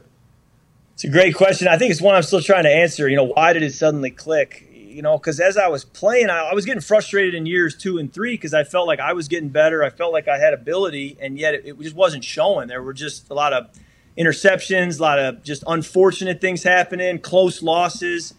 It's 0.94 1.04
a 1.04 1.08
great 1.10 1.34
question. 1.34 1.68
I 1.68 1.76
think 1.78 1.90
it's 1.92 2.00
one 2.00 2.14
I'm 2.14 2.22
still 2.22 2.40
trying 2.40 2.64
to 2.64 2.70
answer. 2.70 3.08
You 3.08 3.16
know, 3.16 3.24
why 3.24 3.52
did 3.52 3.62
it 3.62 3.72
suddenly 3.74 4.10
click? 4.10 4.65
You 4.96 5.02
know, 5.02 5.18
because 5.18 5.40
as 5.40 5.58
I 5.58 5.68
was 5.68 5.84
playing, 5.84 6.30
I, 6.30 6.48
I 6.50 6.54
was 6.54 6.64
getting 6.64 6.80
frustrated 6.80 7.34
in 7.34 7.44
years 7.44 7.76
two 7.76 7.98
and 7.98 8.10
three 8.10 8.32
because 8.32 8.54
I 8.54 8.64
felt 8.64 8.86
like 8.86 8.98
I 8.98 9.12
was 9.12 9.28
getting 9.28 9.50
better. 9.50 9.84
I 9.84 9.90
felt 9.90 10.10
like 10.10 10.26
I 10.26 10.38
had 10.38 10.54
ability, 10.54 11.18
and 11.20 11.38
yet 11.38 11.52
it, 11.52 11.66
it 11.66 11.78
just 11.78 11.94
wasn't 11.94 12.24
showing. 12.24 12.68
There 12.68 12.82
were 12.82 12.94
just 12.94 13.28
a 13.30 13.34
lot 13.34 13.52
of 13.52 13.68
interceptions, 14.16 14.98
a 14.98 15.02
lot 15.02 15.18
of 15.18 15.42
just 15.42 15.62
unfortunate 15.66 16.40
things 16.40 16.62
happening, 16.62 17.18
close 17.18 17.62
losses, 17.62 18.32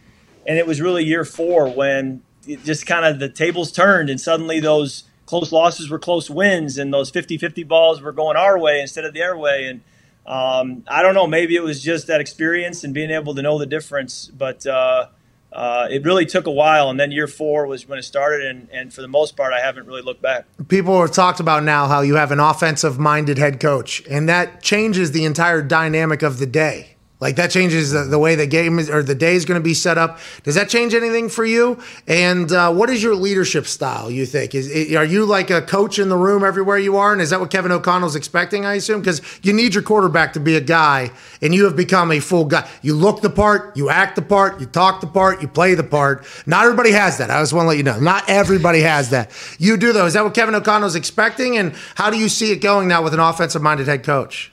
and 0.47 0.57
it 0.57 0.65
was 0.65 0.81
really 0.81 1.03
year 1.03 1.23
four 1.23 1.69
when 1.69 2.23
it 2.47 2.63
just 2.63 2.87
kind 2.87 3.05
of 3.05 3.19
the 3.19 3.29
tables 3.29 3.71
turned, 3.71 4.09
and 4.09 4.19
suddenly 4.19 4.59
those 4.59 5.03
close 5.27 5.51
losses 5.51 5.91
were 5.91 5.99
close 5.99 6.27
wins, 6.27 6.79
and 6.79 6.91
those 6.91 7.11
50-50 7.11 7.67
balls 7.67 8.01
were 8.01 8.11
going 8.11 8.35
our 8.35 8.57
way 8.57 8.81
instead 8.81 9.05
of 9.05 9.13
their 9.13 9.37
way, 9.37 9.65
and 9.65 9.81
Um, 10.25 10.83
I 10.87 11.03
don't 11.03 11.13
know. 11.13 11.27
Maybe 11.27 11.55
it 11.55 11.63
was 11.63 11.81
just 11.81 12.07
that 12.07 12.19
experience 12.19 12.83
and 12.83 12.93
being 12.93 13.11
able 13.11 13.33
to 13.35 13.41
know 13.41 13.57
the 13.57 13.65
difference, 13.65 14.27
but 14.27 14.65
uh, 14.67 15.07
uh, 15.53 15.87
it 15.89 16.03
really 16.03 16.25
took 16.25 16.45
a 16.45 16.51
while. 16.51 16.89
And 16.89 16.99
then 16.99 17.11
year 17.11 17.27
four 17.27 17.67
was 17.67 17.87
when 17.87 17.97
it 17.97 18.03
started, 18.03 18.45
and, 18.45 18.67
and 18.71 18.93
for 18.93 19.01
the 19.01 19.07
most 19.07 19.37
part, 19.37 19.53
I 19.53 19.59
haven't 19.59 19.87
really 19.87 20.01
looked 20.01 20.21
back. 20.21 20.45
People 20.67 20.99
have 21.01 21.11
talked 21.11 21.39
about 21.39 21.63
now 21.63 21.87
how 21.87 22.01
you 22.01 22.15
have 22.15 22.31
an 22.31 22.39
offensive 22.39 22.99
minded 22.99 23.37
head 23.37 23.59
coach, 23.59 24.03
and 24.09 24.27
that 24.27 24.61
changes 24.61 25.11
the 25.11 25.25
entire 25.25 25.61
dynamic 25.61 26.21
of 26.21 26.39
the 26.39 26.45
day. 26.45 26.96
Like 27.19 27.35
that 27.37 27.49
changes 27.49 27.91
the, 27.91 28.03
the 28.03 28.19
way 28.19 28.35
the 28.35 28.45
game 28.45 28.77
is 28.77 28.91
or 28.91 29.01
the 29.01 29.15
day 29.15 29.35
is 29.35 29.45
going 29.45 29.59
to 29.59 29.63
be 29.63 29.73
set 29.73 29.97
up. 29.97 30.19
Does 30.43 30.53
that 30.53 30.69
change 30.69 30.93
anything 30.93 31.29
for 31.29 31.43
you? 31.43 31.79
And 32.05 32.51
uh, 32.51 32.71
what 32.71 32.91
is 32.91 33.01
your 33.01 33.15
leadership 33.15 33.65
style? 33.65 34.11
You 34.11 34.27
think 34.27 34.53
is 34.53 34.93
are 34.93 35.03
you 35.03 35.25
like 35.25 35.49
a 35.49 35.63
coach 35.63 35.97
in 35.97 36.09
the 36.09 36.15
room 36.15 36.43
everywhere 36.43 36.77
you 36.77 36.97
are? 36.97 37.13
And 37.13 37.19
is 37.19 37.31
that 37.31 37.39
what 37.39 37.49
Kevin 37.49 37.71
O'Connell's 37.71 38.15
expecting? 38.15 38.65
I 38.65 38.75
assume 38.75 38.99
because 38.99 39.21
you 39.41 39.51
need 39.51 39.73
your 39.73 39.81
quarterback 39.81 40.33
to 40.33 40.39
be 40.39 40.55
a 40.57 40.61
guy, 40.61 41.09
and 41.41 41.55
you 41.55 41.63
have 41.63 41.75
become 41.75 42.11
a 42.11 42.19
full 42.19 42.45
guy. 42.45 42.69
You 42.83 42.93
look 42.93 43.21
the 43.21 43.31
part, 43.31 43.75
you 43.75 43.89
act 43.89 44.15
the 44.15 44.21
part, 44.21 44.59
you 44.59 44.67
talk 44.67 45.01
the 45.01 45.07
part, 45.07 45.41
you 45.41 45.47
play 45.47 45.73
the 45.73 45.83
part. 45.83 46.23
Not 46.45 46.65
everybody 46.65 46.91
has 46.91 47.17
that. 47.17 47.31
I 47.31 47.41
just 47.41 47.53
want 47.53 47.65
to 47.65 47.69
let 47.69 47.77
you 47.77 47.83
know. 47.83 47.99
Not 47.99 48.29
everybody 48.29 48.81
has 48.81 49.09
that. 49.09 49.31
You 49.57 49.77
do 49.77 49.91
though. 49.91 50.05
Is 50.05 50.13
that 50.13 50.23
what 50.23 50.35
Kevin 50.35 50.53
O'Connell's 50.53 50.95
expecting? 50.95 51.57
And 51.57 51.73
how 51.95 52.11
do 52.11 52.19
you 52.19 52.29
see 52.29 52.51
it 52.51 52.57
going 52.57 52.87
now 52.87 53.01
with 53.01 53.15
an 53.15 53.19
offensive 53.19 53.63
minded 53.63 53.87
head 53.87 54.03
coach? 54.03 54.51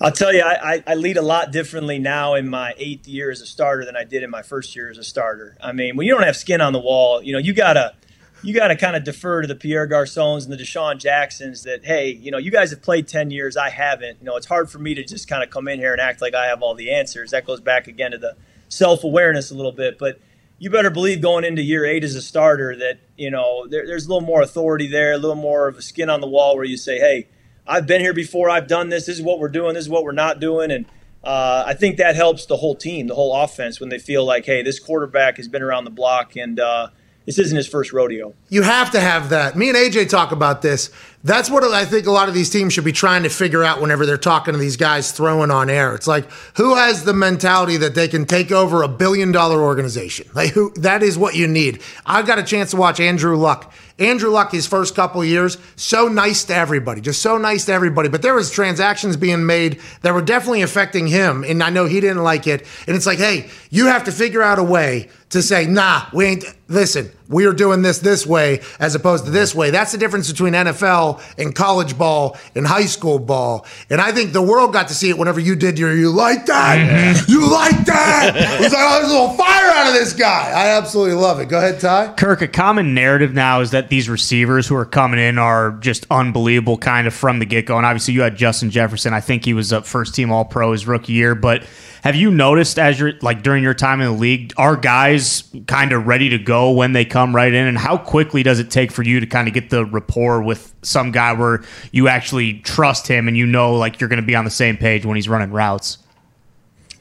I'll 0.00 0.12
tell 0.12 0.32
you, 0.32 0.42
I, 0.42 0.82
I, 0.86 0.94
lead 0.94 1.16
a 1.16 1.22
lot 1.22 1.52
differently 1.52 1.98
now 1.98 2.34
in 2.34 2.48
my 2.48 2.74
eighth 2.76 3.08
year 3.08 3.30
as 3.30 3.40
a 3.40 3.46
starter 3.46 3.84
than 3.84 3.96
I 3.96 4.04
did 4.04 4.22
in 4.22 4.30
my 4.30 4.42
first 4.42 4.76
year 4.76 4.90
as 4.90 4.98
a 4.98 5.04
starter. 5.04 5.56
I 5.60 5.72
mean, 5.72 5.96
when 5.96 6.06
you 6.06 6.12
don't 6.12 6.24
have 6.24 6.36
skin 6.36 6.60
on 6.60 6.72
the 6.72 6.78
wall, 6.78 7.22
you 7.22 7.32
know, 7.32 7.38
you 7.38 7.54
gotta 7.54 7.94
you 8.42 8.52
gotta 8.52 8.76
kind 8.76 8.94
of 8.94 9.04
defer 9.04 9.40
to 9.40 9.48
the 9.48 9.54
Pierre 9.54 9.86
Garcons 9.86 10.44
and 10.44 10.52
the 10.52 10.62
DeSean 10.62 10.98
Jacksons 10.98 11.62
that, 11.62 11.84
hey, 11.84 12.10
you 12.10 12.30
know, 12.30 12.36
you 12.38 12.50
guys 12.50 12.70
have 12.70 12.82
played 12.82 13.08
ten 13.08 13.30
years, 13.30 13.56
I 13.56 13.70
haven't. 13.70 14.18
You 14.20 14.26
know, 14.26 14.36
it's 14.36 14.46
hard 14.46 14.70
for 14.70 14.78
me 14.78 14.94
to 14.94 15.04
just 15.04 15.28
kind 15.28 15.42
of 15.42 15.48
come 15.48 15.66
in 15.66 15.78
here 15.78 15.92
and 15.92 16.00
act 16.00 16.20
like 16.20 16.34
I 16.34 16.46
have 16.46 16.62
all 16.62 16.74
the 16.74 16.92
answers. 16.92 17.30
That 17.30 17.46
goes 17.46 17.60
back 17.60 17.86
again 17.86 18.10
to 18.10 18.18
the 18.18 18.36
self 18.68 19.02
awareness 19.02 19.50
a 19.50 19.54
little 19.54 19.72
bit, 19.72 19.98
but 19.98 20.20
you 20.58 20.68
better 20.68 20.90
believe 20.90 21.22
going 21.22 21.44
into 21.44 21.62
year 21.62 21.86
eight 21.86 22.04
as 22.04 22.14
a 22.14 22.22
starter 22.22 22.76
that 22.76 22.98
you 23.16 23.30
know 23.30 23.66
there, 23.66 23.86
there's 23.86 24.04
a 24.04 24.08
little 24.10 24.26
more 24.26 24.42
authority 24.42 24.88
there, 24.88 25.12
a 25.12 25.18
little 25.18 25.36
more 25.36 25.68
of 25.68 25.78
a 25.78 25.82
skin 25.82 26.10
on 26.10 26.20
the 26.20 26.28
wall 26.28 26.54
where 26.54 26.64
you 26.64 26.76
say, 26.76 26.98
hey 26.98 27.28
I've 27.66 27.86
been 27.86 28.00
here 28.00 28.14
before. 28.14 28.50
I've 28.50 28.68
done 28.68 28.88
this. 28.88 29.06
This 29.06 29.18
is 29.18 29.22
what 29.22 29.38
we're 29.38 29.48
doing. 29.48 29.74
This 29.74 29.84
is 29.84 29.88
what 29.88 30.04
we're 30.04 30.12
not 30.12 30.40
doing. 30.40 30.70
And 30.70 30.86
uh, 31.24 31.64
I 31.66 31.74
think 31.74 31.96
that 31.96 32.14
helps 32.16 32.46
the 32.46 32.56
whole 32.56 32.74
team, 32.74 33.08
the 33.08 33.14
whole 33.14 33.34
offense, 33.34 33.80
when 33.80 33.88
they 33.88 33.98
feel 33.98 34.24
like, 34.24 34.46
hey, 34.46 34.62
this 34.62 34.78
quarterback 34.78 35.36
has 35.38 35.48
been 35.48 35.62
around 35.62 35.84
the 35.84 35.90
block 35.90 36.36
and 36.36 36.60
uh, 36.60 36.88
this 37.26 37.40
isn't 37.40 37.56
his 37.56 37.66
first 37.66 37.92
rodeo. 37.92 38.34
You 38.48 38.62
have 38.62 38.92
to 38.92 39.00
have 39.00 39.30
that. 39.30 39.56
Me 39.56 39.68
and 39.68 39.76
AJ 39.76 40.08
talk 40.08 40.30
about 40.30 40.62
this. 40.62 40.90
That's 41.24 41.50
what 41.50 41.64
I 41.64 41.84
think 41.84 42.06
a 42.06 42.12
lot 42.12 42.28
of 42.28 42.34
these 42.34 42.48
teams 42.48 42.72
should 42.72 42.84
be 42.84 42.92
trying 42.92 43.24
to 43.24 43.28
figure 43.28 43.64
out 43.64 43.80
whenever 43.80 44.06
they're 44.06 44.16
talking 44.16 44.52
to 44.54 44.58
these 44.58 44.76
guys 44.76 45.10
throwing 45.10 45.50
on 45.50 45.68
air. 45.68 45.92
It's 45.92 46.06
like 46.06 46.30
who 46.56 46.76
has 46.76 47.02
the 47.02 47.12
mentality 47.12 47.76
that 47.78 47.96
they 47.96 48.06
can 48.06 48.26
take 48.26 48.52
over 48.52 48.82
a 48.82 48.88
billion 48.88 49.32
dollar 49.32 49.60
organization? 49.60 50.28
Like 50.36 50.50
who 50.50 50.70
that 50.74 51.02
is 51.02 51.18
what 51.18 51.34
you 51.34 51.48
need. 51.48 51.82
I 52.04 52.22
got 52.22 52.38
a 52.38 52.44
chance 52.44 52.70
to 52.70 52.76
watch 52.76 53.00
Andrew 53.00 53.36
Luck. 53.36 53.72
Andrew 53.98 54.30
Luck, 54.30 54.52
his 54.52 54.66
first 54.66 54.94
couple 54.94 55.24
years, 55.24 55.56
so 55.76 56.08
nice 56.08 56.44
to 56.44 56.54
everybody, 56.54 57.00
just 57.00 57.22
so 57.22 57.38
nice 57.38 57.64
to 57.66 57.72
everybody. 57.72 58.08
But 58.08 58.20
there 58.22 58.34
was 58.34 58.50
transactions 58.50 59.16
being 59.16 59.46
made 59.46 59.80
that 60.02 60.12
were 60.12 60.22
definitely 60.22 60.62
affecting 60.62 61.06
him, 61.06 61.44
and 61.44 61.62
I 61.62 61.70
know 61.70 61.86
he 61.86 62.00
didn't 62.00 62.22
like 62.22 62.46
it. 62.46 62.66
And 62.86 62.94
it's 62.94 63.06
like, 63.06 63.18
hey, 63.18 63.48
you 63.70 63.86
have 63.86 64.04
to 64.04 64.12
figure 64.12 64.42
out 64.42 64.58
a 64.58 64.64
way 64.64 65.08
to 65.30 65.42
say, 65.42 65.66
nah, 65.66 66.06
we 66.12 66.24
ain't. 66.24 66.44
Listen, 66.68 67.12
we 67.28 67.46
are 67.46 67.52
doing 67.52 67.82
this 67.82 68.00
this 68.00 68.26
way 68.26 68.60
as 68.80 68.96
opposed 68.96 69.24
to 69.24 69.30
this 69.30 69.54
way. 69.54 69.70
That's 69.70 69.92
the 69.92 69.98
difference 69.98 70.30
between 70.30 70.52
NFL 70.52 71.22
and 71.38 71.54
college 71.54 71.96
ball 71.96 72.36
and 72.56 72.66
high 72.66 72.86
school 72.86 73.20
ball. 73.20 73.66
And 73.88 74.00
I 74.00 74.10
think 74.10 74.32
the 74.32 74.42
world 74.42 74.72
got 74.72 74.88
to 74.88 74.94
see 74.94 75.08
it 75.08 75.16
whenever 75.16 75.38
you 75.38 75.54
did 75.54 75.78
your, 75.78 75.94
you 75.96 76.10
like 76.10 76.46
that? 76.46 76.78
Mm-hmm. 76.78 77.30
You 77.30 77.48
like 77.48 77.84
that? 77.86 78.58
He's 78.58 78.72
like, 78.72 78.82
oh, 78.82 78.98
there's 78.98 79.10
a 79.10 79.12
little 79.12 79.34
fire 79.34 79.70
out 79.70 79.88
of 79.88 79.94
this 79.94 80.12
guy. 80.12 80.50
I 80.50 80.76
absolutely 80.76 81.14
love 81.14 81.38
it. 81.38 81.48
Go 81.48 81.58
ahead, 81.58 81.78
Ty. 81.78 82.14
Kirk, 82.14 82.42
a 82.42 82.48
common 82.48 82.94
narrative 82.94 83.32
now 83.32 83.60
is 83.60 83.70
that 83.70 83.88
these 83.88 84.08
receivers 84.08 84.66
who 84.66 84.74
are 84.74 84.84
coming 84.84 85.20
in 85.20 85.38
are 85.38 85.72
just 85.80 86.06
unbelievable 86.10 86.78
kind 86.78 87.06
of 87.06 87.14
from 87.14 87.38
the 87.38 87.46
get 87.46 87.66
go. 87.66 87.76
And 87.76 87.86
obviously, 87.86 88.14
you 88.14 88.22
had 88.22 88.36
Justin 88.36 88.70
Jefferson. 88.70 89.14
I 89.14 89.20
think 89.20 89.44
he 89.44 89.54
was 89.54 89.72
up 89.72 89.86
first 89.86 90.16
team 90.16 90.32
All 90.32 90.44
Pro 90.44 90.72
his 90.72 90.86
rookie 90.86 91.12
year. 91.12 91.36
But 91.36 91.64
have 92.06 92.14
you 92.14 92.30
noticed 92.30 92.78
as 92.78 93.00
you're 93.00 93.14
like 93.20 93.42
during 93.42 93.64
your 93.64 93.74
time 93.74 94.00
in 94.00 94.06
the 94.06 94.16
league, 94.16 94.52
are 94.56 94.76
guys 94.76 95.42
kind 95.66 95.90
of 95.90 96.06
ready 96.06 96.28
to 96.28 96.38
go 96.38 96.70
when 96.70 96.92
they 96.92 97.04
come 97.04 97.34
right 97.34 97.52
in? 97.52 97.66
And 97.66 97.76
how 97.76 97.98
quickly 97.98 98.44
does 98.44 98.60
it 98.60 98.70
take 98.70 98.92
for 98.92 99.02
you 99.02 99.18
to 99.18 99.26
kind 99.26 99.48
of 99.48 99.54
get 99.54 99.70
the 99.70 99.84
rapport 99.84 100.40
with 100.40 100.72
some 100.82 101.10
guy 101.10 101.32
where 101.32 101.64
you 101.90 102.06
actually 102.06 102.60
trust 102.60 103.08
him 103.08 103.26
and 103.26 103.36
you 103.36 103.44
know 103.44 103.74
like 103.74 103.98
you're 103.98 104.08
going 104.08 104.20
to 104.20 104.26
be 104.26 104.36
on 104.36 104.44
the 104.44 104.52
same 104.52 104.76
page 104.76 105.04
when 105.04 105.16
he's 105.16 105.28
running 105.28 105.50
routes? 105.50 105.98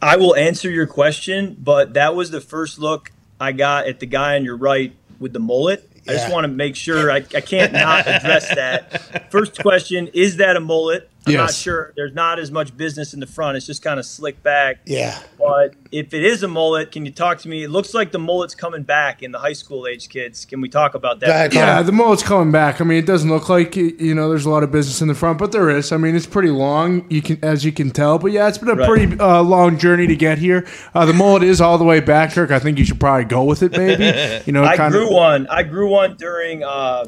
I 0.01 0.17
will 0.17 0.35
answer 0.35 0.71
your 0.71 0.87
question, 0.87 1.55
but 1.59 1.93
that 1.93 2.15
was 2.15 2.31
the 2.31 2.41
first 2.41 2.79
look 2.79 3.11
I 3.39 3.51
got 3.51 3.85
at 3.85 3.99
the 3.99 4.07
guy 4.07 4.37
on 4.37 4.43
your 4.43 4.57
right 4.57 4.91
with 5.19 5.33
the 5.33 5.39
mullet. 5.39 5.87
I 6.07 6.13
just 6.13 6.33
want 6.33 6.45
to 6.45 6.47
make 6.47 6.75
sure 6.75 7.11
I, 7.11 7.17
I 7.17 7.41
can't 7.41 7.73
not 7.73 8.07
address 8.07 8.55
that. 8.55 9.31
First 9.31 9.61
question 9.61 10.07
Is 10.15 10.37
that 10.37 10.55
a 10.55 10.59
mullet? 10.59 11.11
I'm 11.25 11.33
yes. 11.33 11.39
not 11.39 11.53
sure. 11.53 11.93
There's 11.95 12.13
not 12.13 12.37
as 12.39 12.51
much 12.51 12.75
business 12.77 13.13
in 13.13 13.19
the 13.19 13.27
front. 13.27 13.57
It's 13.57 13.65
just 13.65 13.81
kind 13.81 13.99
of 13.99 14.05
slick 14.05 14.43
back. 14.43 14.81
Yeah. 14.85 15.17
But 15.39 15.73
if 15.91 16.13
it 16.13 16.23
is 16.23 16.43
a 16.43 16.47
mullet, 16.47 16.91
can 16.91 17.05
you 17.05 17.11
talk 17.11 17.39
to 17.39 17.49
me? 17.49 17.63
It 17.63 17.69
looks 17.69 17.93
like 17.93 18.11
the 18.11 18.19
mullet's 18.19 18.53
coming 18.53 18.83
back 18.83 19.23
in 19.23 19.31
the 19.31 19.39
high 19.39 19.53
school 19.53 19.87
age 19.87 20.09
kids. 20.09 20.45
Can 20.45 20.61
we 20.61 20.69
talk 20.69 20.93
about 20.93 21.19
that? 21.21 21.29
Ahead, 21.29 21.53
yeah, 21.53 21.81
the 21.81 21.91
mullet's 21.91 22.21
coming 22.21 22.51
back. 22.51 22.79
I 22.79 22.83
mean, 22.83 22.99
it 22.99 23.07
doesn't 23.07 23.29
look 23.29 23.49
like 23.49 23.75
you 23.75 24.13
know 24.13 24.29
there's 24.29 24.45
a 24.45 24.49
lot 24.49 24.63
of 24.63 24.71
business 24.71 25.01
in 25.01 25.07
the 25.07 25.15
front, 25.15 25.39
but 25.39 25.51
there 25.51 25.69
is. 25.69 25.91
I 25.91 25.97
mean, 25.97 26.15
it's 26.15 26.27
pretty 26.27 26.49
long. 26.49 27.09
You 27.09 27.21
can, 27.21 27.43
as 27.43 27.65
you 27.65 27.71
can 27.71 27.89
tell. 27.91 28.19
But 28.19 28.31
yeah, 28.31 28.47
it's 28.47 28.57
been 28.57 28.69
a 28.69 28.75
right. 28.75 28.87
pretty 28.87 29.19
uh, 29.19 29.41
long 29.41 29.77
journey 29.77 30.07
to 30.07 30.15
get 30.15 30.37
here. 30.37 30.67
Uh, 30.93 31.05
the 31.05 31.13
mullet 31.13 31.43
is 31.43 31.59
all 31.61 31.77
the 31.77 31.85
way 31.85 32.01
back, 32.01 32.33
Kirk. 32.33 32.51
I 32.51 32.59
think 32.59 32.77
you 32.77 32.85
should 32.85 32.99
probably 32.99 33.25
go 33.25 33.43
with 33.43 33.63
it, 33.63 33.71
maybe. 33.71 34.05
You 34.45 34.53
know, 34.53 34.63
I 34.63 34.89
grew 34.89 35.07
of, 35.07 35.13
one. 35.13 35.47
I 35.47 35.63
grew 35.63 35.89
one 35.89 36.15
during. 36.17 36.63
Uh, 36.63 37.05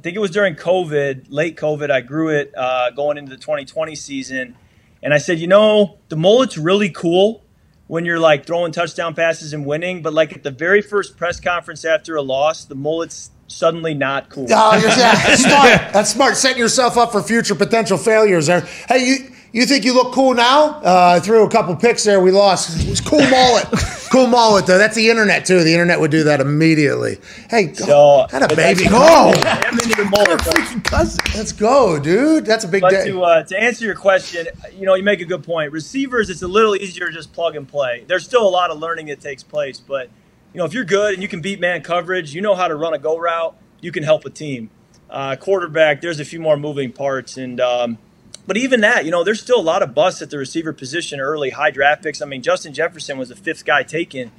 I 0.00 0.02
think 0.02 0.16
it 0.16 0.20
was 0.20 0.30
during 0.30 0.54
COVID, 0.54 1.26
late 1.28 1.58
COVID. 1.58 1.90
I 1.90 2.00
grew 2.00 2.30
it 2.30 2.54
uh, 2.56 2.88
going 2.92 3.18
into 3.18 3.28
the 3.28 3.36
2020 3.36 3.94
season, 3.94 4.56
and 5.02 5.12
I 5.12 5.18
said, 5.18 5.38
you 5.38 5.46
know, 5.46 5.98
the 6.08 6.16
mullet's 6.16 6.56
really 6.56 6.88
cool 6.88 7.44
when 7.86 8.06
you're 8.06 8.18
like 8.18 8.46
throwing 8.46 8.72
touchdown 8.72 9.14
passes 9.14 9.52
and 9.52 9.66
winning, 9.66 10.00
but 10.00 10.14
like 10.14 10.32
at 10.32 10.42
the 10.42 10.50
very 10.50 10.80
first 10.80 11.18
press 11.18 11.38
conference 11.38 11.84
after 11.84 12.16
a 12.16 12.22
loss, 12.22 12.64
the 12.64 12.74
mullet's 12.74 13.30
suddenly 13.46 13.92
not 13.92 14.30
cool. 14.30 14.46
Oh, 14.50 14.74
yeah, 14.74 14.96
that's 14.96 15.42
smart. 15.42 15.92
That's 15.92 16.10
smart. 16.10 16.36
Setting 16.38 16.56
yourself 16.56 16.96
up 16.96 17.12
for 17.12 17.22
future 17.22 17.54
potential 17.54 17.98
failures. 17.98 18.46
There. 18.46 18.62
Hey, 18.88 19.06
you 19.06 19.16
you 19.52 19.66
think 19.66 19.84
you 19.84 19.94
look 19.94 20.12
cool 20.12 20.34
now? 20.34 20.80
Uh, 20.80 21.20
threw 21.20 21.44
a 21.44 21.50
couple 21.50 21.74
picks 21.74 22.04
there. 22.04 22.20
We 22.20 22.30
lost. 22.30 22.84
It 22.84 22.88
was 22.88 23.00
cool 23.00 23.18
mullet. 23.28 23.66
cool 24.12 24.28
mullet, 24.28 24.66
though. 24.66 24.78
That's 24.78 24.94
the 24.94 25.10
internet, 25.10 25.44
too. 25.44 25.64
The 25.64 25.72
internet 25.72 25.98
would 25.98 26.12
do 26.12 26.24
that 26.24 26.40
immediately. 26.40 27.18
Hey, 27.48 27.66
go. 27.66 27.84
So, 27.84 28.26
had 28.30 28.50
a 28.50 28.54
baby. 28.54 28.84
Go. 28.88 29.32
I'm 29.34 29.72
into 29.74 29.88
the. 29.88 30.10
Freaking 30.40 30.84
cousin. 30.84 31.18
Let's 31.34 31.52
go, 31.52 31.98
dude. 31.98 32.46
That's 32.46 32.64
a 32.64 32.68
big 32.68 32.82
but 32.82 32.90
day. 32.90 33.06
To, 33.06 33.22
uh, 33.22 33.42
to 33.44 33.60
answer 33.60 33.84
your 33.84 33.96
question, 33.96 34.46
you 34.72 34.86
know, 34.86 34.94
you 34.94 35.02
make 35.02 35.20
a 35.20 35.24
good 35.24 35.42
point. 35.42 35.72
Receivers, 35.72 36.30
it's 36.30 36.42
a 36.42 36.48
little 36.48 36.76
easier 36.76 37.06
to 37.06 37.12
just 37.12 37.32
plug 37.32 37.56
and 37.56 37.66
play. 37.66 38.04
There's 38.06 38.24
still 38.24 38.46
a 38.46 38.50
lot 38.50 38.70
of 38.70 38.78
learning 38.78 39.06
that 39.06 39.20
takes 39.20 39.42
place, 39.42 39.80
but, 39.80 40.08
you 40.52 40.58
know, 40.58 40.64
if 40.64 40.74
you're 40.74 40.84
good 40.84 41.14
and 41.14 41.22
you 41.22 41.28
can 41.28 41.40
beat 41.40 41.58
man 41.58 41.82
coverage, 41.82 42.34
you 42.34 42.40
know 42.40 42.54
how 42.54 42.68
to 42.68 42.76
run 42.76 42.94
a 42.94 42.98
go 42.98 43.18
route, 43.18 43.56
you 43.80 43.90
can 43.90 44.02
help 44.02 44.24
a 44.24 44.30
team. 44.30 44.70
Uh, 45.08 45.34
quarterback, 45.36 46.00
there's 46.00 46.20
a 46.20 46.24
few 46.24 46.40
more 46.40 46.56
moving 46.56 46.92
parts, 46.92 47.36
and 47.36 47.60
um,– 47.60 47.98
but 48.46 48.56
even 48.56 48.80
that, 48.80 49.04
you 49.04 49.10
know, 49.10 49.24
there's 49.24 49.40
still 49.40 49.60
a 49.60 49.62
lot 49.62 49.82
of 49.82 49.94
busts 49.94 50.22
at 50.22 50.30
the 50.30 50.38
receiver 50.38 50.72
position 50.72 51.20
early, 51.20 51.50
high 51.50 51.70
draft 51.70 52.02
picks. 52.02 52.20
I 52.20 52.26
mean, 52.26 52.42
Justin 52.42 52.74
Jefferson 52.74 53.18
was 53.18 53.28
the 53.28 53.36
fifth 53.36 53.64
guy 53.64 53.82
taken 53.82 54.32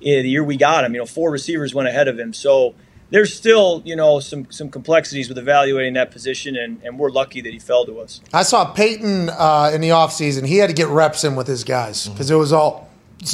the 0.00 0.28
year 0.28 0.44
we 0.44 0.56
got 0.56 0.84
him. 0.84 0.94
You 0.94 1.00
know, 1.00 1.06
four 1.06 1.30
receivers 1.30 1.74
went 1.74 1.88
ahead 1.88 2.08
of 2.08 2.18
him. 2.18 2.32
So 2.32 2.74
there's 3.10 3.34
still, 3.34 3.82
you 3.84 3.96
know, 3.96 4.20
some 4.20 4.50
some 4.50 4.68
complexities 4.68 5.28
with 5.28 5.38
evaluating 5.38 5.94
that 5.94 6.10
position, 6.10 6.56
and, 6.56 6.82
and 6.82 6.98
we're 6.98 7.10
lucky 7.10 7.40
that 7.40 7.52
he 7.52 7.58
fell 7.58 7.86
to 7.86 8.00
us. 8.00 8.20
I 8.32 8.42
saw 8.42 8.72
Peyton 8.72 9.30
uh, 9.30 9.70
in 9.72 9.80
the 9.80 9.90
offseason. 9.90 10.46
He 10.46 10.58
had 10.58 10.68
to 10.68 10.74
get 10.74 10.88
reps 10.88 11.24
in 11.24 11.36
with 11.36 11.46
his 11.46 11.64
guys 11.64 12.08
because 12.08 12.30
it 12.30 12.36
was 12.36 12.52
all 12.52 12.90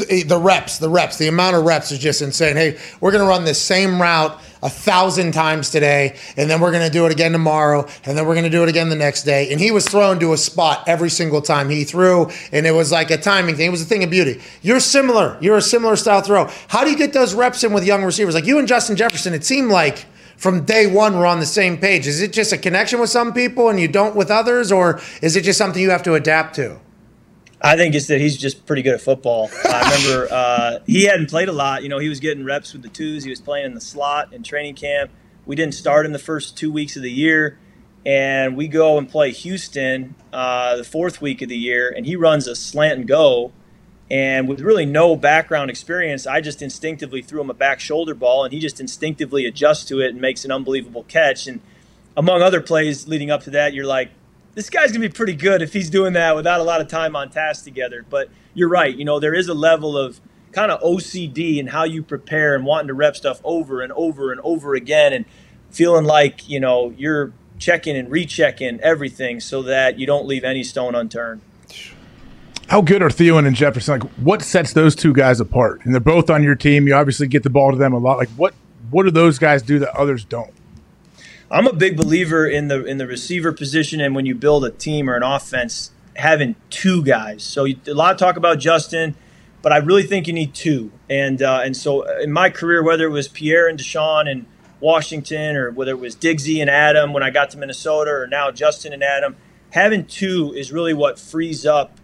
Eh, 0.09 0.23
the 0.25 0.39
reps, 0.39 0.79
the 0.79 0.89
reps, 0.89 1.19
the 1.19 1.27
amount 1.29 1.57
of 1.57 1.65
reps 1.65 1.91
is 1.91 1.99
just 1.99 2.23
insane. 2.23 2.57
Hey, 2.57 2.79
we're 3.01 3.11
going 3.11 3.23
to 3.23 3.29
run 3.29 3.45
this 3.45 3.61
same 3.61 4.01
route 4.01 4.41
a 4.63 4.71
thousand 4.71 5.33
times 5.33 5.71
today, 5.71 6.17
and 6.37 6.49
then 6.49 6.61
we're 6.61 6.71
going 6.71 6.87
to 6.87 6.93
do 6.93 7.05
it 7.05 7.11
again 7.11 7.33
tomorrow, 7.33 7.87
and 8.05 8.17
then 8.17 8.25
we're 8.25 8.35
going 8.35 8.45
to 8.45 8.51
do 8.51 8.63
it 8.63 8.69
again 8.69 8.89
the 8.91 8.97
next 8.97 9.25
day. 9.25 9.51
And 9.51 9.61
he 9.61 9.73
was 9.73 9.87
thrown 9.87 10.21
to 10.21 10.33
a 10.35 10.37
spot 10.37 10.85
every 10.87 11.11
single 11.11 11.43
time 11.43 11.69
he 11.69 11.83
threw, 11.83 12.31
and 12.53 12.65
it 12.65 12.71
was 12.71 12.93
like 12.93 13.11
a 13.11 13.17
timing 13.17 13.57
thing. 13.57 13.67
It 13.67 13.71
was 13.71 13.83
a 13.83 13.87
thing 13.87 14.05
of 14.05 14.11
beauty. 14.11 14.41
You're 14.63 14.79
similar. 14.79 15.37
You're 15.41 15.57
a 15.57 15.63
similar 15.63 15.97
style 15.97 16.23
throw. 16.23 16.49
How 16.69 16.85
do 16.85 16.91
you 16.91 16.97
get 16.97 17.13
those 17.13 17.35
reps 17.35 17.65
in 17.65 17.73
with 17.73 17.85
young 17.85 18.05
receivers? 18.05 18.35
Like 18.35 18.47
you 18.47 18.61
and 18.61 18.69
Justin 18.69 18.95
Jefferson, 18.95 19.35
it 19.35 19.45
seemed 19.45 19.73
like 19.73 20.07
from 20.37 20.65
day 20.65 20.87
one 20.87 21.19
we're 21.19 21.27
on 21.27 21.41
the 21.41 21.47
same 21.47 21.77
page. 21.77 22.07
Is 22.07 22.23
it 22.23 22.33
just 22.33 22.53
a 22.53 22.59
connection 22.59 23.01
with 23.01 23.11
some 23.11 23.33
people 23.33 23.69
and 23.69 23.81
you 23.81 23.89
don't 23.89 24.15
with 24.15 24.31
others, 24.31 24.71
or 24.71 25.01
is 25.23 25.35
it 25.35 25.43
just 25.43 25.59
something 25.59 25.83
you 25.83 25.91
have 25.91 26.05
to 26.05 26.15
adapt 26.15 26.55
to? 26.55 26.79
I 27.65 27.77
think 27.77 27.95
it's 27.95 28.09
that 28.09 28.21
he's 28.21 28.37
just 28.37 28.67
pretty 28.67 28.83
good 28.83 28.95
at 28.95 29.01
football. 29.01 29.49
I 29.65 29.95
remember 29.95 30.29
uh, 30.35 30.79
he 30.85 31.05
hadn't 31.05 31.31
played 31.31 31.49
a 31.49 31.53
lot. 31.53 31.83
You 31.85 31.89
know, 31.89 31.99
he 31.99 32.09
was 32.09 32.19
getting 32.19 32.45
reps 32.45 32.73
with 32.73 32.83
the 32.83 32.89
twos. 32.89 33.23
He 33.23 33.31
was 33.31 33.41
playing 33.41 33.67
in 33.67 33.75
the 33.75 33.81
slot 33.81 34.33
in 34.33 34.43
training 34.43 34.75
camp. 34.75 35.11
We 35.47 35.55
didn't 35.55 35.75
start 35.75 36.05
in 36.05 36.13
the 36.13 36.19
first 36.19 36.57
two 36.57 36.73
weeks 36.73 36.97
of 36.97 37.03
the 37.03 37.11
year. 37.11 37.59
and 38.05 38.57
we 38.57 38.67
go 38.67 38.99
and 38.99 39.09
play 39.09 39.31
Houston 39.31 40.15
uh, 40.33 40.77
the 40.77 40.85
fourth 40.85 41.21
week 41.21 41.41
of 41.41 41.49
the 41.49 41.57
year, 41.57 41.93
and 41.97 42.05
he 42.05 42.17
runs 42.17 42.49
a 42.49 42.57
slant 42.57 42.99
and 42.99 43.09
go. 43.09 43.53
And 44.11 44.49
with 44.49 44.61
really 44.61 44.85
no 44.85 45.17
background 45.17 45.71
experience, 45.71 46.27
I 46.27 46.41
just 46.41 46.61
instinctively 46.61 47.23
threw 47.23 47.41
him 47.41 47.49
a 47.49 47.55
back 47.55 47.81
shoulder 47.81 48.15
ball, 48.15 48.45
and 48.45 48.53
he 48.53 48.59
just 48.59 48.81
instinctively 48.81 49.47
adjusts 49.47 49.85
to 49.87 50.01
it 50.01 50.11
and 50.11 50.21
makes 50.21 50.45
an 50.45 50.51
unbelievable 50.51 51.05
catch. 51.05 51.47
And 51.47 51.61
among 52.17 52.43
other 52.43 52.61
plays 52.61 53.07
leading 53.07 53.31
up 53.31 53.45
to 53.45 53.51
that, 53.51 53.73
you're 53.73 53.87
like, 53.87 54.11
this 54.55 54.71
guy's 54.71 54.93
gonna 54.93 55.01
be 55.01 55.09
pretty 55.09 55.35
good 55.35 55.63
if 55.63 55.73
he's 55.73 55.91
doing 55.91 56.13
that 56.15 56.37
without 56.37 56.61
a 56.61 56.63
lot 56.63 56.81
of 56.81 56.89
time 56.89 57.17
on 57.17 57.31
task 57.31 57.65
together. 57.65 58.05
But 58.09 58.29
you're 58.55 58.69
right, 58.69 58.95
you 58.95 59.05
know, 59.05 59.19
there 59.19 59.35
is 59.35 59.49
a 59.49 59.55
level 59.55 59.97
of 59.97 60.21
kind 60.53 60.71
of 60.71 60.81
OCD 60.83 61.59
in 61.59 61.69
how 61.69 61.85
you 61.85 62.03
prepare 62.03 62.55
and 62.55 62.65
wanting 62.65 62.89
to 62.89 62.95
rep 62.95 63.17
stuff 63.17 63.41
over 63.43 63.81
and 63.81 63.93
over 63.93 64.31
and 64.33 64.41
over 64.45 64.75
again, 64.75 65.13
and 65.13 65.25
feeling 65.71 66.05
like 66.05 66.49
you 66.49 66.61
know 66.61 66.95
you're 66.97 67.33
checking 67.59 67.97
and 67.97 68.11
rechecking 68.11 68.81
everything 68.81 69.41
so 69.41 69.63
that 69.63 69.99
you 69.99 70.07
don't 70.07 70.27
leave 70.27 70.45
any 70.45 70.63
stone 70.63 70.95
unturned. 70.95 71.41
How 72.69 72.81
good 72.81 73.03
are 73.03 73.09
Thielen 73.09 73.47
and 73.47 73.55
Jefferson? 73.55 74.01
Like, 74.01 74.11
what 74.13 74.43
sets 74.43 74.73
those 74.73 74.95
two 74.95 75.13
guys 75.13 75.41
apart? 75.41 75.85
And 75.85 75.93
they're 75.93 76.01
both 76.01 76.31
on 76.31 76.43
your 76.43 76.55
team. 76.55 76.87
You 76.87 76.95
obviously 76.95 77.27
get 77.27 77.43
the 77.43 77.51
ball 77.51 77.71
to 77.71 77.77
them 77.77 77.93
a 77.93 77.99
lot. 77.99 78.19
Like, 78.19 78.31
what 78.31 78.55
what 78.91 79.05
do 79.05 79.11
those 79.11 79.39
guys 79.39 79.63
do 79.63 79.79
that 79.79 79.95
others 79.97 80.25
don't? 80.25 80.53
I'm 81.53 81.67
a 81.67 81.73
big 81.75 81.99
believer 81.99 82.47
in 82.47 82.69
the 82.69 82.83
in 82.83 82.97
the 82.97 83.07
receiver 83.07 83.53
position, 83.53 84.01
and 84.01 84.15
when 84.15 84.25
you 84.25 84.35
build 84.35 84.65
a 84.65 84.71
team 84.71 85.11
or 85.11 85.17
an 85.17 85.23
offense, 85.23 85.91
having 86.17 86.57
two 86.71 87.05
guys. 87.05 87.43
So 87.45 87.65
you, 87.65 87.77
a 87.87 87.93
lot 87.93 88.13
of 88.13 88.19
talk 88.19 88.37
about 88.37 88.59
Justin, 88.59 89.15
but 89.61 89.71
I 89.71 89.77
really 89.77 90.03
think 90.03 90.27
you 90.27 90.33
need 90.33 90.55
two. 90.55 90.91
And 91.11 91.43
uh, 91.43 91.61
and 91.63 91.77
so 91.77 92.09
in 92.19 92.33
my 92.33 92.49
career, 92.49 92.83
whether 92.83 93.05
it 93.05 93.11
was 93.11 93.29
Pierre 93.29 93.69
and 93.69 93.79
DeSean 93.79 94.31
and 94.31 94.47
Washington, 94.81 95.55
or 95.57 95.71
whether 95.71 95.91
it 95.91 96.01
was 96.01 96.17
Diggsy 96.17 96.63
and 96.63 96.71
Adam 96.71 97.13
when 97.13 97.23
I 97.23 97.29
got 97.29 97.51
to 97.51 97.59
Minnesota, 97.59 98.11
or 98.11 98.27
now 98.27 98.51
Justin 98.51 98.95
and 98.95 99.05
Adam, 99.05 99.37
having 99.73 100.07
two 100.07 100.55
is 100.55 100.73
really 100.73 100.95
what 100.95 101.19
frees 101.19 101.67
up 101.67 101.99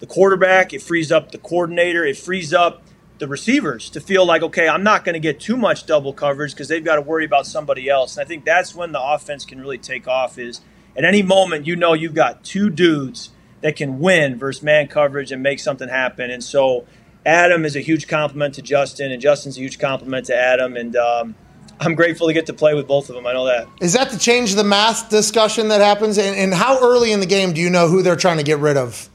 the 0.00 0.06
quarterback. 0.06 0.72
It 0.72 0.82
frees 0.82 1.12
up 1.12 1.30
the 1.30 1.38
coordinator. 1.38 2.04
It 2.04 2.16
frees 2.16 2.52
up 2.52 2.82
the 3.18 3.28
receivers 3.28 3.90
to 3.90 4.00
feel 4.00 4.24
like, 4.24 4.42
okay, 4.42 4.68
I'm 4.68 4.82
not 4.82 5.04
going 5.04 5.14
to 5.14 5.20
get 5.20 5.40
too 5.40 5.56
much 5.56 5.86
double 5.86 6.12
coverage 6.12 6.52
because 6.52 6.68
they've 6.68 6.84
got 6.84 6.96
to 6.96 7.02
worry 7.02 7.24
about 7.24 7.46
somebody 7.46 7.88
else. 7.88 8.16
And 8.16 8.24
I 8.24 8.28
think 8.28 8.44
that's 8.44 8.74
when 8.74 8.92
the 8.92 9.02
offense 9.02 9.44
can 9.44 9.60
really 9.60 9.78
take 9.78 10.06
off. 10.06 10.38
Is 10.38 10.60
at 10.96 11.04
any 11.04 11.22
moment 11.22 11.66
you 11.66 11.76
know 11.76 11.94
you've 11.94 12.14
got 12.14 12.44
two 12.44 12.70
dudes 12.70 13.30
that 13.60 13.76
can 13.76 13.98
win 13.98 14.38
versus 14.38 14.62
man 14.62 14.86
coverage 14.86 15.32
and 15.32 15.42
make 15.42 15.58
something 15.58 15.88
happen. 15.88 16.30
And 16.30 16.42
so 16.42 16.86
Adam 17.26 17.64
is 17.64 17.76
a 17.76 17.80
huge 17.80 18.06
compliment 18.08 18.54
to 18.54 18.62
Justin, 18.62 19.12
and 19.12 19.20
Justin's 19.20 19.56
a 19.56 19.60
huge 19.60 19.78
compliment 19.78 20.26
to 20.26 20.36
Adam. 20.36 20.76
And 20.76 20.96
um, 20.96 21.34
I'm 21.80 21.94
grateful 21.94 22.28
to 22.28 22.32
get 22.32 22.46
to 22.46 22.52
play 22.52 22.74
with 22.74 22.86
both 22.86 23.08
of 23.08 23.16
them. 23.16 23.26
I 23.26 23.32
know 23.32 23.46
that. 23.46 23.66
Is 23.80 23.92
that 23.94 24.10
the 24.10 24.18
change 24.18 24.54
the 24.54 24.64
math 24.64 25.10
discussion 25.10 25.68
that 25.68 25.80
happens? 25.80 26.18
And, 26.18 26.36
and 26.36 26.54
how 26.54 26.80
early 26.80 27.12
in 27.12 27.20
the 27.20 27.26
game 27.26 27.52
do 27.52 27.60
you 27.60 27.70
know 27.70 27.88
who 27.88 28.02
they're 28.02 28.16
trying 28.16 28.38
to 28.38 28.44
get 28.44 28.58
rid 28.58 28.76
of? 28.76 29.08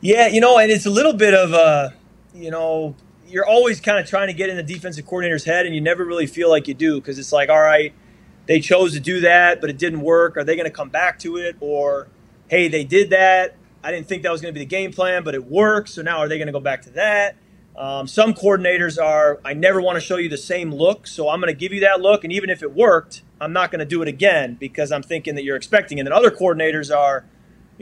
Yeah, 0.00 0.26
you 0.26 0.40
know, 0.40 0.58
and 0.58 0.70
it's 0.70 0.86
a 0.86 0.90
little 0.90 1.12
bit 1.12 1.32
of 1.32 1.52
a, 1.52 1.94
you 2.34 2.50
know, 2.50 2.94
you're 3.26 3.46
always 3.46 3.80
kind 3.80 3.98
of 3.98 4.06
trying 4.06 4.28
to 4.28 4.34
get 4.34 4.50
in 4.50 4.56
the 4.56 4.62
defensive 4.62 5.06
coordinator's 5.06 5.44
head, 5.44 5.66
and 5.66 5.74
you 5.74 5.80
never 5.80 6.04
really 6.04 6.26
feel 6.26 6.50
like 6.50 6.68
you 6.68 6.74
do 6.74 7.00
because 7.00 7.18
it's 7.18 7.32
like, 7.32 7.48
all 7.48 7.60
right, 7.60 7.94
they 8.46 8.60
chose 8.60 8.92
to 8.94 9.00
do 9.00 9.20
that, 9.20 9.60
but 9.60 9.70
it 9.70 9.78
didn't 9.78 10.00
work. 10.00 10.36
Are 10.36 10.44
they 10.44 10.56
going 10.56 10.68
to 10.68 10.74
come 10.74 10.88
back 10.88 11.18
to 11.20 11.36
it? 11.36 11.56
Or, 11.60 12.08
hey, 12.48 12.68
they 12.68 12.84
did 12.84 13.10
that. 13.10 13.56
I 13.84 13.90
didn't 13.90 14.06
think 14.06 14.22
that 14.22 14.32
was 14.32 14.40
going 14.40 14.52
to 14.52 14.58
be 14.58 14.64
the 14.64 14.68
game 14.68 14.92
plan, 14.92 15.24
but 15.24 15.34
it 15.34 15.44
worked. 15.44 15.88
So 15.88 16.02
now 16.02 16.18
are 16.18 16.28
they 16.28 16.38
going 16.38 16.46
to 16.46 16.52
go 16.52 16.60
back 16.60 16.82
to 16.82 16.90
that? 16.90 17.36
Um, 17.76 18.06
some 18.06 18.34
coordinators 18.34 19.02
are, 19.02 19.40
I 19.44 19.54
never 19.54 19.80
want 19.80 19.96
to 19.96 20.00
show 20.00 20.16
you 20.16 20.28
the 20.28 20.36
same 20.36 20.70
look, 20.72 21.06
so 21.06 21.30
I'm 21.30 21.40
going 21.40 21.52
to 21.52 21.58
give 21.58 21.72
you 21.72 21.80
that 21.80 22.00
look. 22.00 22.22
And 22.22 22.32
even 22.32 22.50
if 22.50 22.62
it 22.62 22.72
worked, 22.72 23.22
I'm 23.40 23.52
not 23.52 23.70
going 23.70 23.78
to 23.78 23.86
do 23.86 24.02
it 24.02 24.08
again 24.08 24.56
because 24.60 24.92
I'm 24.92 25.02
thinking 25.02 25.36
that 25.36 25.44
you're 25.44 25.56
expecting. 25.56 25.98
And 25.98 26.06
then 26.06 26.12
other 26.12 26.30
coordinators 26.30 26.94
are, 26.94 27.24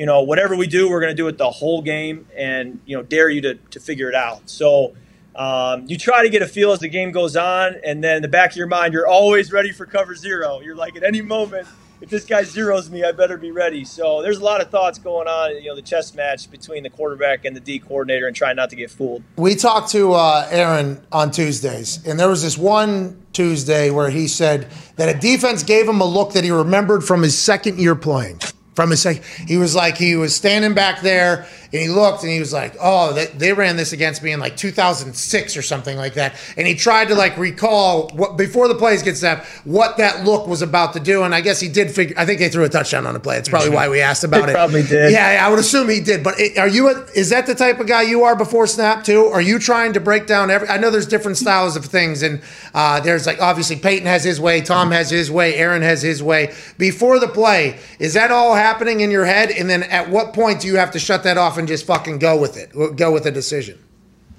you 0.01 0.07
know, 0.07 0.23
whatever 0.23 0.57
we 0.57 0.67
do, 0.67 0.89
we're 0.89 1.03
going 1.03 1.15
to 1.15 1.23
do 1.23 1.29
it 1.29 1.37
the 1.37 1.51
whole 1.51 1.83
game 1.83 2.27
and, 2.35 2.81
you 2.87 2.97
know, 2.97 3.03
dare 3.03 3.29
you 3.29 3.43
to, 3.43 3.57
to 3.57 3.79
figure 3.79 4.09
it 4.09 4.15
out. 4.15 4.49
So 4.49 4.95
um, 5.37 5.85
you 5.89 5.99
try 5.99 6.23
to 6.23 6.31
get 6.31 6.41
a 6.41 6.47
feel 6.47 6.73
as 6.73 6.79
the 6.79 6.89
game 6.89 7.13
goes 7.13 7.37
on. 7.37 7.77
And 7.85 8.03
then 8.03 8.17
in 8.17 8.23
the 8.23 8.29
back 8.29 8.53
of 8.53 8.57
your 8.57 8.67
mind, 8.67 8.95
you're 8.95 9.07
always 9.07 9.53
ready 9.53 9.73
for 9.73 9.85
cover 9.85 10.15
zero. 10.15 10.61
You're 10.61 10.75
like, 10.75 10.97
at 10.97 11.03
any 11.03 11.21
moment, 11.21 11.69
if 12.01 12.09
this 12.09 12.25
guy 12.25 12.45
zeroes 12.45 12.89
me, 12.89 13.05
I 13.05 13.13
better 13.13 13.37
be 13.37 13.51
ready. 13.51 13.85
So 13.85 14.23
there's 14.23 14.39
a 14.39 14.43
lot 14.43 14.63
of 14.63 14.71
thoughts 14.71 14.99
going 14.99 15.29
on, 15.29 15.63
you 15.63 15.69
know, 15.69 15.77
the 15.77 15.83
chess 15.83 16.15
match 16.15 16.51
between 16.51 16.83
the 16.83 16.89
quarterback 16.89 17.45
and 17.45 17.55
the 17.55 17.61
D 17.61 17.79
coordinator 17.79 18.27
and 18.27 18.35
trying 18.35 18.57
not 18.57 18.71
to 18.71 18.77
get 18.77 18.91
fooled. 18.91 19.23
We 19.37 19.55
talked 19.55 19.91
to 19.91 20.15
uh, 20.15 20.49
Aaron 20.51 21.07
on 21.13 21.31
Tuesdays, 21.31 22.07
and 22.07 22.19
there 22.19 22.31
was 22.31 22.43
this 22.43 22.57
one 22.57 23.23
Tuesday 23.35 23.91
where 23.91 24.09
he 24.09 24.29
said 24.29 24.69
that 24.97 25.15
a 25.15 25.21
defense 25.21 25.63
gave 25.63 25.87
him 25.87 26.01
a 26.01 26.07
look 26.07 26.33
that 26.33 26.43
he 26.43 26.51
remembered 26.51 27.05
from 27.05 27.21
his 27.21 27.37
second 27.37 27.79
year 27.79 27.95
playing. 27.95 28.41
From 28.81 28.93
his 28.93 29.05
he 29.47 29.59
was 29.59 29.75
like 29.75 29.99
he 29.99 30.17
was 30.17 30.35
standing 30.35 30.73
back 30.73 31.03
there 31.03 31.47
and 31.73 31.81
he 31.81 31.89
looked 31.89 32.23
and 32.23 32.33
he 32.33 32.41
was 32.41 32.53
like, 32.53 32.75
"Oh, 32.81 33.13
they, 33.13 33.27
they 33.27 33.53
ran 33.53 33.77
this 33.77 33.93
against 33.93 34.23
me 34.23 34.33
in 34.33 34.41
like 34.41 34.57
2006 34.57 35.57
or 35.57 35.63
something 35.63 35.97
like 35.97 36.15
that." 36.15 36.35
And 36.57 36.67
he 36.67 36.75
tried 36.75 37.09
to 37.09 37.15
like 37.15 37.37
recall 37.37 38.09
what 38.11 38.37
before 38.37 38.67
the 38.67 38.75
plays 38.75 39.03
get 39.03 39.17
snapped, 39.17 39.47
what 39.65 39.97
that 39.99 40.25
look 40.25 40.47
was 40.47 40.63
about 40.63 40.95
to 40.95 41.01
do. 41.01 41.23
And 41.23 41.35
I 41.35 41.41
guess 41.41 41.61
he 41.61 41.69
did 41.69 41.91
figure. 41.91 42.17
I 42.19 42.27
think 42.27 42.41
they 42.41 42.49
threw 42.49 42.65
a 42.65 42.69
touchdown 42.69 43.07
on 43.07 43.15
the 43.15 43.21
play. 43.21 43.37
It's 43.37 43.49
probably 43.49 43.71
why 43.71 43.89
we 43.89 44.01
asked 44.01 44.25
about 44.25 44.49
it. 44.49 44.55
probably 44.55 44.83
did. 44.83 45.13
Yeah, 45.13 45.45
I 45.47 45.49
would 45.49 45.59
assume 45.59 45.89
he 45.89 46.01
did. 46.01 46.25
But 46.25 46.41
it, 46.41 46.59
are 46.59 46.69
you? 46.69 46.89
A, 46.89 47.05
is 47.15 47.31
that 47.31 47.47
the 47.47 47.55
type 47.55 47.79
of 47.79 47.87
guy 47.87 48.03
you 48.03 48.25
are 48.25 48.35
before 48.35 48.67
snap 48.67 49.05
too? 49.05 49.27
Are 49.27 49.41
you 49.41 49.59
trying 49.59 49.93
to 49.93 50.01
break 50.01 50.27
down 50.27 50.51
every? 50.51 50.69
I 50.69 50.77
know 50.77 50.91
there's 50.91 51.07
different 51.07 51.37
styles 51.37 51.77
of 51.77 51.85
things, 51.85 52.23
and 52.23 52.43
uh, 52.75 52.99
there's 53.01 53.27
like 53.27 53.41
obviously 53.41 53.77
Peyton 53.77 54.07
has 54.07 54.25
his 54.25 54.41
way, 54.41 54.61
Tom 54.61 54.91
has 54.91 55.11
his 55.11 55.31
way, 55.31 55.55
Aaron 55.55 55.83
has 55.83 56.03
his 56.03 56.21
way. 56.21 56.53
Before 56.79 57.21
the 57.21 57.29
play, 57.29 57.79
is 58.01 58.15
that 58.15 58.33
all 58.33 58.55
happening 58.55 59.01
in 59.01 59.11
your 59.11 59.25
head? 59.25 59.51
And 59.51 59.71
then 59.71 59.85
at 59.85 60.11
what 60.11 60.33
point 60.33 60.61
do 60.61 60.67
you 60.67 60.77
have 60.77 60.91
to 60.93 60.99
shut 60.99 61.23
that 61.23 61.39
off 61.39 61.59
and 61.61 61.69
just 61.69 61.87
fucking 61.87 62.19
go 62.19 62.39
with 62.41 62.57
it? 62.57 62.73
Go 62.97 63.13
with 63.13 63.23
the 63.23 63.31
decision. 63.31 63.79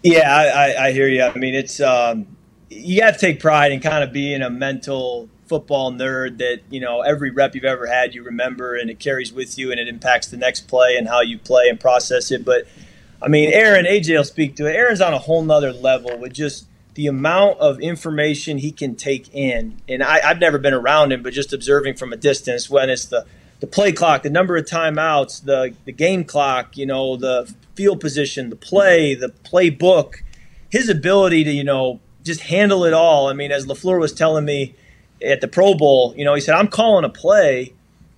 Yeah, 0.03 0.35
I, 0.35 0.47
I, 0.47 0.85
I 0.87 0.91
hear 0.91 1.07
you. 1.07 1.23
I 1.23 1.37
mean, 1.37 1.55
it's 1.55 1.79
um, 1.79 2.27
you 2.69 3.01
have 3.03 3.15
to 3.15 3.19
take 3.19 3.39
pride 3.39 3.71
in 3.71 3.79
kind 3.79 4.03
of 4.03 4.11
being 4.11 4.41
a 4.41 4.49
mental 4.49 5.29
football 5.47 5.91
nerd 5.91 6.37
that 6.37 6.61
you 6.69 6.79
know 6.79 7.01
every 7.01 7.29
rep 7.29 7.55
you've 7.55 7.65
ever 7.65 7.85
had 7.85 8.15
you 8.15 8.23
remember 8.23 8.75
and 8.75 8.89
it 8.89 8.99
carries 8.99 9.33
with 9.33 9.57
you 9.57 9.69
and 9.69 9.79
it 9.79 9.87
impacts 9.87 10.27
the 10.27 10.37
next 10.37 10.61
play 10.67 10.95
and 10.97 11.09
how 11.09 11.21
you 11.21 11.37
play 11.37 11.67
and 11.69 11.79
process 11.79 12.31
it. 12.31 12.43
But 12.43 12.67
I 13.21 13.27
mean, 13.27 13.51
Aaron, 13.53 13.85
AJ 13.85 14.15
will 14.17 14.23
speak 14.23 14.55
to 14.57 14.65
it. 14.65 14.75
Aaron's 14.75 15.01
on 15.01 15.13
a 15.13 15.19
whole 15.19 15.43
nother 15.43 15.71
level 15.71 16.17
with 16.17 16.33
just 16.33 16.67
the 16.95 17.07
amount 17.07 17.59
of 17.59 17.79
information 17.79 18.57
he 18.57 18.71
can 18.71 18.95
take 18.95 19.33
in. 19.33 19.81
And 19.87 20.03
I, 20.03 20.19
I've 20.27 20.39
never 20.39 20.57
been 20.57 20.73
around 20.73 21.11
him, 21.11 21.21
but 21.21 21.33
just 21.33 21.53
observing 21.53 21.95
from 21.95 22.11
a 22.11 22.17
distance 22.17 22.69
when 22.69 22.89
it's 22.89 23.05
the 23.05 23.25
the 23.61 23.67
play 23.67 23.91
clock, 23.91 24.23
the 24.23 24.29
number 24.29 24.57
of 24.57 24.65
timeouts, 24.65 25.45
the 25.45 25.73
the 25.85 25.93
game 25.93 26.25
clock, 26.25 26.75
you 26.75 26.85
know, 26.85 27.15
the 27.15 27.51
field 27.75 28.01
position, 28.01 28.49
the 28.49 28.55
play, 28.55 29.15
the 29.15 29.29
playbook, 29.29 30.15
his 30.69 30.89
ability 30.89 31.45
to 31.45 31.51
you 31.51 31.63
know 31.63 32.01
just 32.23 32.41
handle 32.41 32.83
it 32.83 32.93
all. 32.93 33.29
I 33.29 33.33
mean, 33.33 33.51
as 33.51 33.65
LaFleur 33.65 33.99
was 33.99 34.13
telling 34.13 34.45
me 34.45 34.75
at 35.23 35.41
the 35.41 35.47
Pro 35.47 35.73
Bowl, 35.75 36.13
you 36.17 36.25
know, 36.25 36.33
he 36.33 36.41
said 36.41 36.55
I'm 36.55 36.67
calling 36.67 37.05
a 37.05 37.09
play 37.09 37.73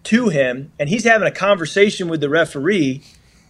to 0.05 0.29
him, 0.29 0.71
and 0.79 0.89
he's 0.89 1.03
having 1.03 1.27
a 1.27 1.31
conversation 1.31 2.07
with 2.07 2.21
the 2.21 2.29
referee 2.29 3.03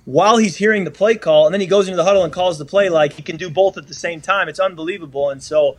while 0.06 0.38
he's 0.38 0.57
hearing 0.57 0.84
the 0.84 0.91
play 0.91 1.15
call, 1.15 1.45
and 1.45 1.53
then 1.53 1.61
he 1.61 1.68
goes 1.68 1.88
into 1.88 1.95
the 1.95 2.03
huddle 2.03 2.24
and 2.24 2.34
calls 2.34 2.57
the 2.57 2.65
play 2.65 2.90
like 2.90 3.14
he 3.14 3.22
can 3.22 3.38
do 3.38 3.49
both 3.49 3.78
at 3.78 3.88
the 3.88 3.94
same 3.94 4.20
time. 4.20 4.49
It's 4.49 4.60
unbelievable, 4.60 5.30
and 5.30 5.44
so 5.44 5.78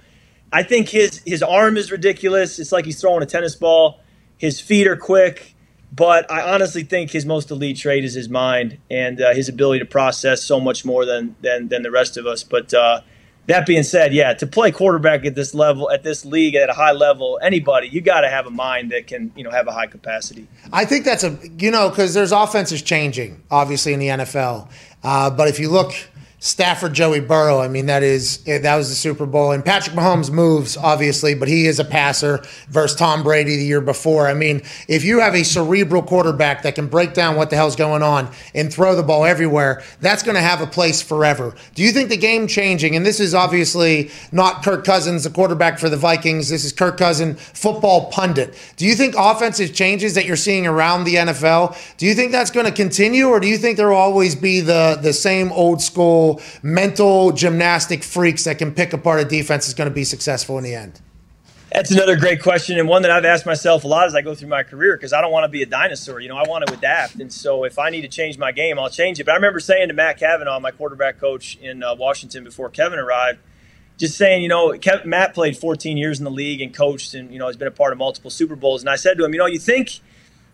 I 0.53 0.63
think 0.63 0.91
his 0.91 1.23
his 1.27 1.43
arm 1.43 1.77
is 1.77 1.91
ridiculous. 1.91 2.61
It's 2.61 2.71
like 2.71 2.85
he's 2.85 3.01
throwing 3.01 3.25
a 3.25 3.27
tennis 3.27 3.57
ball. 3.57 3.99
His 4.39 4.61
feet 4.61 4.87
are 4.87 4.97
quick. 4.97 5.54
But 5.95 6.31
I 6.31 6.55
honestly 6.55 6.83
think 6.83 7.11
his 7.11 7.25
most 7.25 7.51
elite 7.51 7.77
trait 7.77 8.05
is 8.05 8.15
his 8.15 8.29
mind 8.29 8.79
and 8.91 9.21
uh, 9.21 9.33
his 9.33 9.49
ability 9.49 9.79
to 9.81 9.85
process 9.85 10.43
so 10.43 10.59
much 10.59 10.85
more 10.85 11.05
than 11.05 11.37
than, 11.41 11.69
than 11.69 11.83
the 11.83 11.91
rest 11.91 12.17
of 12.17 12.27
us. 12.27 12.43
But 12.43 12.75
uh, 12.75 13.03
that 13.47 13.67
being 13.67 13.83
said, 13.85 14.13
yeah, 14.13 14.33
to 14.35 14.47
play 14.47 14.73
quarterback 14.73 15.25
at 15.25 15.35
this 15.35 15.55
level, 15.55 15.91
at 15.91 16.03
this 16.03 16.25
league, 16.25 16.55
at 16.57 16.69
a 16.71 16.73
high 16.73 16.93
level, 16.93 17.39
anybody, 17.43 17.89
you 17.89 18.01
got 18.01 18.23
to 18.23 18.29
have 18.29 18.47
a 18.47 18.51
mind 18.51 18.91
that 18.91 19.07
can, 19.07 19.31
you 19.37 19.45
know, 19.45 19.51
have 19.51 19.69
a 19.69 19.73
high 19.73 19.87
capacity. 19.87 20.49
I 20.73 20.85
think 20.85 21.05
that's 21.05 21.23
a 21.23 21.39
you 21.59 21.71
know 21.71 21.91
because 21.91 22.15
there's 22.15 22.33
offenses 22.33 22.83
changing 22.83 23.43
obviously 23.51 23.93
in 23.93 24.01
the 24.01 24.09
NFL, 24.09 24.69
uh, 25.03 25.31
but 25.31 25.49
if 25.49 25.61
you 25.61 25.71
look. 25.71 25.95
Stafford, 26.45 26.93
Joey 26.93 27.21
Burrow. 27.21 27.59
I 27.59 27.69
mean, 27.69 27.87
that 27.87 28.03
is 28.03 28.37
that 28.45 28.77
was 28.77 28.91
the 28.91 28.95
Super 28.95 29.25
Bowl, 29.25 29.53
and 29.53 29.65
Patrick 29.65 29.97
Mahomes 29.97 30.31
moves 30.31 30.77
obviously, 30.77 31.35
but 31.35 31.49
he 31.49 31.67
is 31.67 31.79
a 31.79 31.87
passer 31.87 32.45
versus 32.69 32.99
Tom 32.99 33.23
Brady 33.23 33.57
the 33.57 33.65
year 33.65 33.81
before. 33.81 34.29
I 34.29 34.35
mean, 34.35 34.61
if 34.87 35.05
you 35.05 35.21
have 35.21 35.35
a 35.35 35.43
cerebral 35.43 36.03
quarterback 36.03 36.63
that 36.65 36.75
can 36.75 36.87
break 36.87 37.15
down 37.15 37.37
what 37.37 37.49
the 37.49 37.57
hell's 37.57 37.77
going 37.77 38.03
on 38.03 38.31
and 38.55 38.71
throw 38.71 38.95
the 38.95 39.03
ball 39.03 39.25
everywhere, 39.25 39.83
that's 40.03 40.23
going 40.23 40.35
to 40.35 40.43
have 40.43 40.61
a 40.61 40.67
place 40.67 41.01
forever. 41.01 41.55
Do 41.75 41.83
you 41.83 41.93
think 41.93 42.11
the 42.11 42.19
game 42.19 42.47
changing? 42.47 42.95
And 42.95 43.07
this 43.07 43.21
is 43.21 43.35
obviously 43.35 44.11
not 44.31 44.63
Kirk 44.63 44.85
Cousins, 44.85 45.25
the 45.25 45.31
quarterback 45.31 45.79
for 45.79 45.89
the 45.89 45.97
Vikings. 45.97 46.51
This 46.51 46.67
is 46.67 46.75
Kirk 46.75 46.99
Cousins, 46.99 47.41
football 47.41 48.11
pundit. 48.11 48.55
Do 48.77 48.85
you 48.85 48.95
think 48.95 49.15
offensive 49.17 49.73
changes 49.73 50.15
that 50.15 50.27
you're 50.27 50.37
seeing 50.37 50.67
around 50.67 51.05
the 51.05 51.15
NFL? 51.15 51.75
Do 51.97 52.05
you 52.05 52.15
think 52.15 52.33
that's 52.33 52.51
going 52.51 52.67
to 52.67 52.73
continue, 52.73 53.29
or 53.29 53.41
do 53.41 53.49
you 53.49 53.57
think 53.57 53.79
there 53.79 53.89
will 53.89 53.97
always 53.97 54.35
be 54.35 54.61
the 54.61 54.99
the 55.01 55.15
same 55.15 55.51
old 55.51 55.81
school? 55.81 56.34
Mental 56.63 57.33
gymnastic 57.33 58.03
freaks 58.03 58.45
that 58.45 58.59
can 58.59 58.73
pick 58.73 58.93
apart 58.93 59.21
a 59.21 59.25
defense 59.25 59.69
is 59.69 59.75
going 59.75 59.89
to 59.89 59.95
be 59.95 60.05
successful 60.05 60.59
in 60.59 60.65
the 60.65 60.75
end. 60.75 61.01
That's 61.75 61.91
another 61.91 62.15
great 62.15 62.41
question, 62.41 62.79
and 62.79 62.89
one 62.89 63.03
that 63.03 63.11
I've 63.11 63.25
asked 63.25 63.47
myself 63.47 63.83
a 63.83 63.89
lot 63.89 64.07
as 64.07 64.15
I 64.15 64.23
go 64.23 64.33
through 64.33 64.49
my 64.49 64.63
career 64.63 64.97
because 64.97 65.13
I 65.13 65.21
don't 65.21 65.33
want 65.33 65.43
to 65.43 65.49
be 65.49 65.61
a 65.63 65.67
dinosaur. 65.67 66.21
You 66.21 66.29
know, 66.29 66.37
I 66.37 66.45
want 66.47 66.65
to 66.65 66.73
adapt, 66.73 67.17
and 67.17 67.33
so 67.33 67.65
if 67.65 67.81
I 67.81 67.91
need 67.91 68.03
to 68.03 68.09
change 68.09 68.39
my 68.39 68.53
game, 68.53 68.79
I'll 68.79 68.91
change 68.91 69.19
it. 69.19 69.27
But 69.27 69.33
I 69.33 69.35
remember 69.35 69.59
saying 69.59 69.89
to 69.89 69.95
Matt 69.95 70.17
Cavanaugh, 70.17 70.61
my 70.61 70.71
quarterback 70.71 71.19
coach 71.19 71.57
in 71.57 71.83
uh, 71.83 71.97
Washington 71.97 72.45
before 72.45 72.71
Kevin 72.71 73.01
arrived, 73.01 73.41
just 73.97 74.17
saying, 74.17 74.43
you 74.43 74.49
know, 74.49 74.69
Kev, 74.69 75.05
Matt 75.05 75.35
played 75.35 75.57
14 75.57 75.97
years 75.97 76.21
in 76.21 76.25
the 76.25 76.31
league 76.31 76.61
and 76.61 76.73
coached, 76.73 77.13
and 77.13 77.33
you 77.33 77.41
know, 77.41 77.49
has 77.49 77.57
been 77.57 77.67
a 77.67 77.73
part 77.73 77.91
of 77.91 77.99
multiple 77.99 78.31
Super 78.31 78.55
Bowls. 78.55 78.81
And 78.81 78.89
I 78.89 78.95
said 78.95 79.19
to 79.19 79.25
him, 79.25 79.33
you 79.33 79.41
know, 79.41 79.47
you 79.47 79.59
think, 79.59 79.99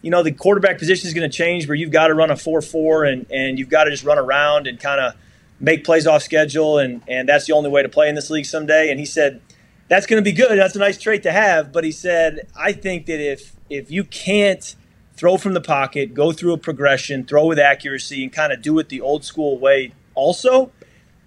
you 0.01 0.11
know, 0.11 0.23
the 0.23 0.32
quarterback 0.32 0.78
position 0.78 1.07
is 1.07 1.12
going 1.12 1.31
to 1.31 1.36
change 1.36 1.69
where 1.69 1.74
you've 1.74 1.90
got 1.90 2.07
to 2.07 2.15
run 2.15 2.31
a 2.31 2.35
4-4 2.35 3.12
and 3.12 3.31
and 3.31 3.59
you've 3.59 3.69
got 3.69 3.85
to 3.85 3.90
just 3.90 4.05
run 4.05 4.19
around 4.19 4.66
and 4.66 4.81
kind 4.81 5.01
of 5.02 5.15
make 5.61 5.85
plays 5.85 6.07
off 6.07 6.23
schedule, 6.23 6.78
and 6.78 7.03
and 7.07 7.28
that's 7.28 7.47
the 7.47 7.53
only 7.53 7.70
way 7.70 7.82
to 7.82 7.89
play 7.89 8.09
in 8.09 8.15
this 8.15 8.31
league 8.31 8.47
someday. 8.47 8.91
And 8.91 8.99
he 8.99 9.07
said 9.07 9.41
that's 9.89 10.07
going 10.07 10.23
to 10.23 10.24
be 10.24 10.32
good. 10.32 10.59
That's 10.59 10.77
a 10.77 10.78
nice 10.78 10.99
trait 10.99 11.23
to 11.24 11.32
have. 11.32 11.73
But 11.73 11.85
he 11.85 11.93
said, 11.93 12.49
I 12.57 12.73
think 12.73 13.07
that 13.07 13.20
if 13.20 13.55
if 13.69 13.91
you 13.91 14.05
can't 14.05 14.74
throw 15.15 15.37
from 15.37 15.53
the 15.53 15.61
pocket, 15.61 16.15
go 16.15 16.32
through 16.32 16.55
a 16.55 16.59
progression, 16.59 17.24
throw 17.24 17.47
with 17.47 17.59
accuracy, 17.59 18.23
and 18.23 18.32
kind 18.32 18.53
of 18.53 18.62
do 18.62 18.78
it 18.78 18.89
the 18.89 19.01
old 19.01 19.24
school 19.24 19.59
way, 19.59 19.93
also, 20.15 20.73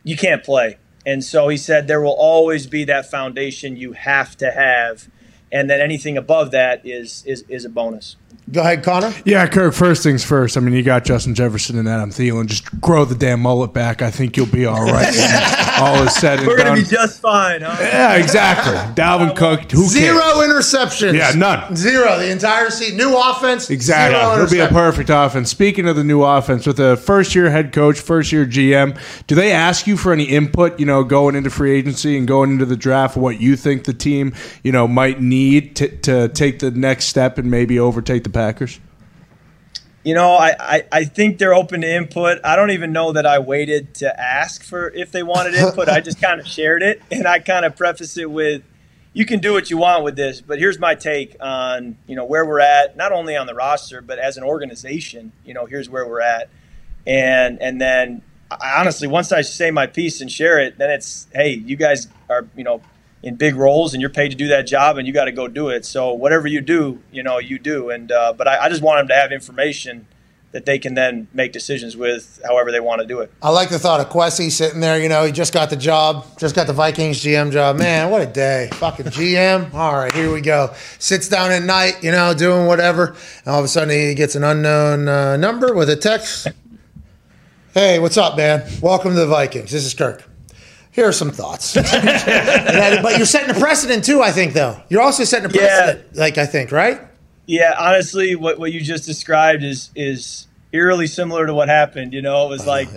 you 0.03 0.17
can't 0.17 0.43
play. 0.43 0.77
And 1.05 1.23
so 1.23 1.49
he 1.49 1.57
said 1.57 1.87
there 1.87 2.01
will 2.01 2.15
always 2.17 2.65
be 2.65 2.85
that 2.85 3.11
foundation 3.11 3.75
you 3.75 3.91
have 3.91 4.37
to 4.37 4.51
have, 4.51 5.09
and 5.51 5.69
then 5.69 5.81
anything 5.81 6.17
above 6.17 6.51
that 6.51 6.85
is 6.85 7.23
is 7.25 7.43
is 7.49 7.65
a 7.65 7.69
bonus. 7.69 8.15
Go 8.51 8.61
ahead, 8.61 8.83
Connor. 8.83 9.11
Yeah, 9.25 9.47
Kirk. 9.47 9.73
First 9.73 10.03
things 10.03 10.23
first. 10.23 10.57
I 10.57 10.59
mean, 10.59 10.73
you 10.75 10.83
got 10.83 11.05
Justin 11.05 11.33
Jefferson 11.33 11.77
and 11.79 11.87
Adam 11.87 12.11
Thielen. 12.11 12.45
Just 12.47 12.79
grow 12.81 13.03
the 13.05 13.15
damn 13.15 13.39
mullet 13.39 13.73
back. 13.73 14.01
I 14.01 14.11
think 14.11 14.37
you'll 14.37 14.45
be 14.45 14.65
all 14.65 14.83
right. 14.83 15.07
all 15.79 16.03
is 16.03 16.13
said 16.15 16.39
and 16.39 16.47
We're 16.47 16.57
done. 16.57 16.67
gonna 16.67 16.81
be 16.81 16.87
just 16.87 17.21
fine, 17.21 17.61
huh? 17.61 17.75
yeah, 17.79 18.15
exactly. 18.15 18.73
Dalvin 19.01 19.35
Cook. 19.35 19.71
Who 19.71 19.85
Zero 19.85 20.19
cares? 20.19 20.35
interceptions. 20.49 21.13
Yeah, 21.15 21.31
none. 21.35 21.75
Zero. 21.75 22.17
The 22.19 22.29
entire 22.31 22.69
season. 22.69 22.97
New 22.97 23.17
offense. 23.17 23.69
Exactly. 23.69 24.19
Zero 24.19 24.33
It'll 24.43 24.51
be 24.51 24.59
a 24.59 24.67
perfect 24.67 25.09
offense. 25.09 25.49
Speaking 25.49 25.87
of 25.87 25.95
the 25.95 26.03
new 26.03 26.21
offense, 26.23 26.67
with 26.67 26.79
a 26.79 26.97
first 26.97 27.33
year 27.35 27.49
head 27.49 27.71
coach, 27.71 27.99
first 27.99 28.31
year 28.31 28.45
GM, 28.45 28.97
do 29.25 29.35
they 29.35 29.51
ask 29.51 29.87
you 29.87 29.97
for 29.97 30.11
any 30.13 30.25
input, 30.25 30.79
you 30.79 30.85
know, 30.85 31.03
going 31.03 31.35
into 31.35 31.49
free 31.49 31.75
agency 31.75 32.17
and 32.17 32.27
going 32.27 32.51
into 32.51 32.65
the 32.65 32.77
draft, 32.77 33.15
what 33.15 33.39
you 33.39 33.55
think 33.55 33.85
the 33.85 33.93
team, 33.93 34.33
you 34.63 34.71
know, 34.71 34.87
might 34.87 35.21
need 35.21 35.75
to, 35.77 35.87
to 36.01 36.27
take 36.29 36.59
the 36.59 36.71
next 36.71 37.05
step 37.05 37.37
and 37.37 37.49
maybe 37.49 37.79
overtake 37.79 38.22
the 38.23 38.29
Packers? 38.29 38.79
You 40.03 40.13
know, 40.15 40.31
I, 40.33 40.53
I, 40.59 40.83
I 40.91 41.03
think 41.05 41.37
they're 41.37 41.53
open 41.53 41.81
to 41.81 41.95
input. 41.95 42.39
I 42.43 42.57
don't 42.57 42.71
even 42.71 42.91
know 42.91 43.13
that 43.13 43.25
I 43.25 43.39
waited 43.39 43.95
to 43.95 44.19
ask 44.19 44.61
for 44.61 44.89
if 44.89 45.11
they 45.13 45.23
wanted 45.23 45.55
input. 45.55 45.87
I 45.87 46.01
just 46.01 46.21
kind 46.21 46.41
of 46.41 46.47
shared 46.47 46.83
it, 46.83 47.01
and 47.09 47.25
I 47.25 47.39
kind 47.39 47.65
of 47.65 47.77
preface 47.77 48.17
it 48.17 48.29
with, 48.29 48.63
"You 49.13 49.25
can 49.25 49.39
do 49.39 49.53
what 49.53 49.69
you 49.69 49.77
want 49.77 50.03
with 50.03 50.17
this, 50.17 50.41
but 50.41 50.59
here's 50.59 50.77
my 50.77 50.95
take 50.95 51.37
on 51.39 51.97
you 52.05 52.17
know 52.17 52.25
where 52.25 52.45
we're 52.45 52.59
at, 52.59 52.97
not 52.97 53.13
only 53.13 53.37
on 53.37 53.47
the 53.47 53.55
roster, 53.55 54.01
but 54.01 54.19
as 54.19 54.35
an 54.35 54.43
organization. 54.43 55.31
You 55.45 55.53
know, 55.53 55.65
here's 55.65 55.89
where 55.89 56.05
we're 56.05 56.21
at, 56.21 56.49
and 57.07 57.61
and 57.61 57.79
then 57.79 58.23
I, 58.51 58.79
honestly, 58.79 59.07
once 59.07 59.31
I 59.31 59.41
say 59.41 59.71
my 59.71 59.87
piece 59.87 60.19
and 60.19 60.29
share 60.29 60.59
it, 60.59 60.77
then 60.77 60.89
it's 60.89 61.27
hey, 61.33 61.53
you 61.53 61.77
guys 61.77 62.07
are 62.29 62.45
you 62.57 62.65
know 62.65 62.81
in 63.23 63.35
big 63.35 63.55
roles 63.55 63.93
and 63.93 64.01
you're 64.01 64.09
paid 64.09 64.29
to 64.29 64.35
do 64.35 64.49
that 64.49 64.67
job 64.67 64.97
and 64.97 65.07
you 65.07 65.13
got 65.13 65.25
to 65.25 65.31
go 65.31 65.47
do 65.47 65.69
it. 65.69 65.85
So 65.85 66.13
whatever 66.13 66.45
you 66.45 66.61
do, 66.61 67.01
you 67.11 67.23
know, 67.23 67.39
you 67.39 67.57
do. 67.57 67.89
And 67.89 68.11
uh, 68.11 68.33
but 68.33 68.47
I, 68.47 68.65
I 68.65 68.69
just 68.69 68.83
want 68.83 68.99
them 68.99 69.07
to 69.07 69.15
have 69.15 69.31
information 69.31 70.05
that 70.51 70.67
they 70.67 70.77
can 70.77 70.93
then 70.93 71.27
make 71.33 71.51
decisions 71.51 71.97
with, 71.97 72.39
however 72.45 72.71
they 72.71 72.79
want 72.79 73.01
to 73.01 73.07
do 73.07 73.21
it. 73.21 73.31
I 73.41 73.49
like 73.49 73.69
the 73.69 73.79
thought 73.79 73.99
of 73.99 74.09
Kwesi 74.09 74.51
sitting 74.51 74.81
there. 74.81 75.01
You 75.01 75.09
know, 75.09 75.25
he 75.25 75.31
just 75.31 75.51
got 75.51 75.71
the 75.71 75.75
job, 75.75 76.27
just 76.37 76.53
got 76.53 76.67
the 76.67 76.73
Vikings 76.73 77.23
GM 77.23 77.51
job. 77.51 77.77
Man, 77.77 78.11
what 78.11 78.21
a 78.21 78.27
day! 78.27 78.69
Fucking 78.73 79.07
GM. 79.07 79.73
All 79.73 79.95
right, 79.95 80.13
here 80.13 80.31
we 80.31 80.41
go. 80.41 80.71
Sits 80.99 81.27
down 81.27 81.51
at 81.51 81.63
night, 81.63 82.03
you 82.03 82.11
know, 82.11 82.35
doing 82.35 82.67
whatever. 82.67 83.15
And 83.45 83.47
all 83.47 83.59
of 83.59 83.65
a 83.65 83.67
sudden, 83.67 83.89
he 83.89 84.13
gets 84.13 84.35
an 84.35 84.43
unknown 84.43 85.07
uh, 85.07 85.37
number 85.37 85.73
with 85.73 85.89
a 85.89 85.95
text. 85.95 86.49
Hey, 87.73 87.97
what's 87.97 88.17
up, 88.17 88.37
man? 88.37 88.69
Welcome 88.79 89.13
to 89.13 89.19
the 89.21 89.25
Vikings. 89.25 89.71
This 89.71 89.85
is 89.85 89.95
Kirk. 89.95 90.23
Here 90.93 91.07
are 91.07 91.11
some 91.11 91.31
thoughts. 91.31 91.73
That- 91.73 92.99
but 93.01 93.17
you're 93.17 93.25
setting 93.25 93.49
a 93.55 93.59
precedent 93.59 94.03
too, 94.05 94.21
I 94.21 94.31
think. 94.31 94.53
Though 94.53 94.81
you're 94.89 95.01
also 95.01 95.23
setting 95.23 95.47
a 95.47 95.49
precedent, 95.49 96.15
like 96.15 96.37
I 96.37 96.45
think, 96.45 96.71
right? 96.71 97.01
Yeah, 97.45 97.73
honestly, 97.77 98.35
what, 98.35 98.57
what 98.57 98.71
you 98.71 98.79
just 98.81 99.05
described 99.05 99.63
is 99.63 99.89
is 99.95 100.47
eerily 100.71 101.07
similar 101.07 101.45
to 101.45 101.53
what 101.53 101.67
happened. 101.69 102.13
You 102.13 102.21
know, 102.21 102.45
it 102.45 102.49
was 102.49 102.65
like, 102.65 102.87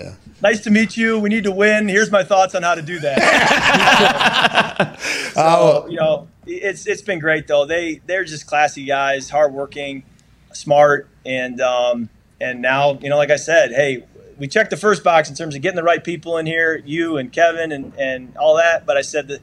nice 0.43 0.61
to 0.63 0.71
meet 0.71 0.97
you. 0.97 1.19
We 1.19 1.29
need 1.29 1.45
to 1.45 1.51
win. 1.53 1.89
Here's 1.89 2.11
my 2.11 2.23
thoughts 2.25 2.55
on 2.55 2.63
how 2.63 2.75
to 2.75 2.83
do 2.83 2.99
that. 3.01 4.99
so, 5.35 5.87
you 5.89 5.97
know, 5.97 6.29
it's 6.47 6.87
it's 6.87 7.03
been 7.03 7.19
great 7.19 7.47
though. 7.47 7.67
They 7.67 8.01
they're 8.07 8.25
just 8.25 8.47
classy 8.47 8.85
guys, 8.85 9.31
hardworking, 9.31 10.05
smart, 10.53 11.09
and 11.25 11.61
um, 11.61 12.09
and 12.41 12.63
now 12.63 12.99
you 13.01 13.09
know, 13.09 13.17
like 13.17 13.31
I 13.31 13.37
said, 13.37 13.73
hey, 13.73 14.05
we 14.39 14.49
checked 14.49 14.71
the 14.71 14.77
first 14.77 15.03
box 15.03 15.29
in 15.29 15.35
terms 15.35 15.55
of 15.55 15.63
getting 15.63 15.77
the 15.77 15.83
right 15.83 16.03
people 16.03 16.39
in 16.39 16.47
here, 16.47 16.83
you 16.85 17.17
and 17.17 17.33
Kevin 17.33 17.73
and 17.73 17.95
and 17.99 18.37
all 18.37 18.57
that. 18.57 18.87
But 18.87 18.97
I 18.97 19.03
said 19.03 19.29
the 19.29 19.41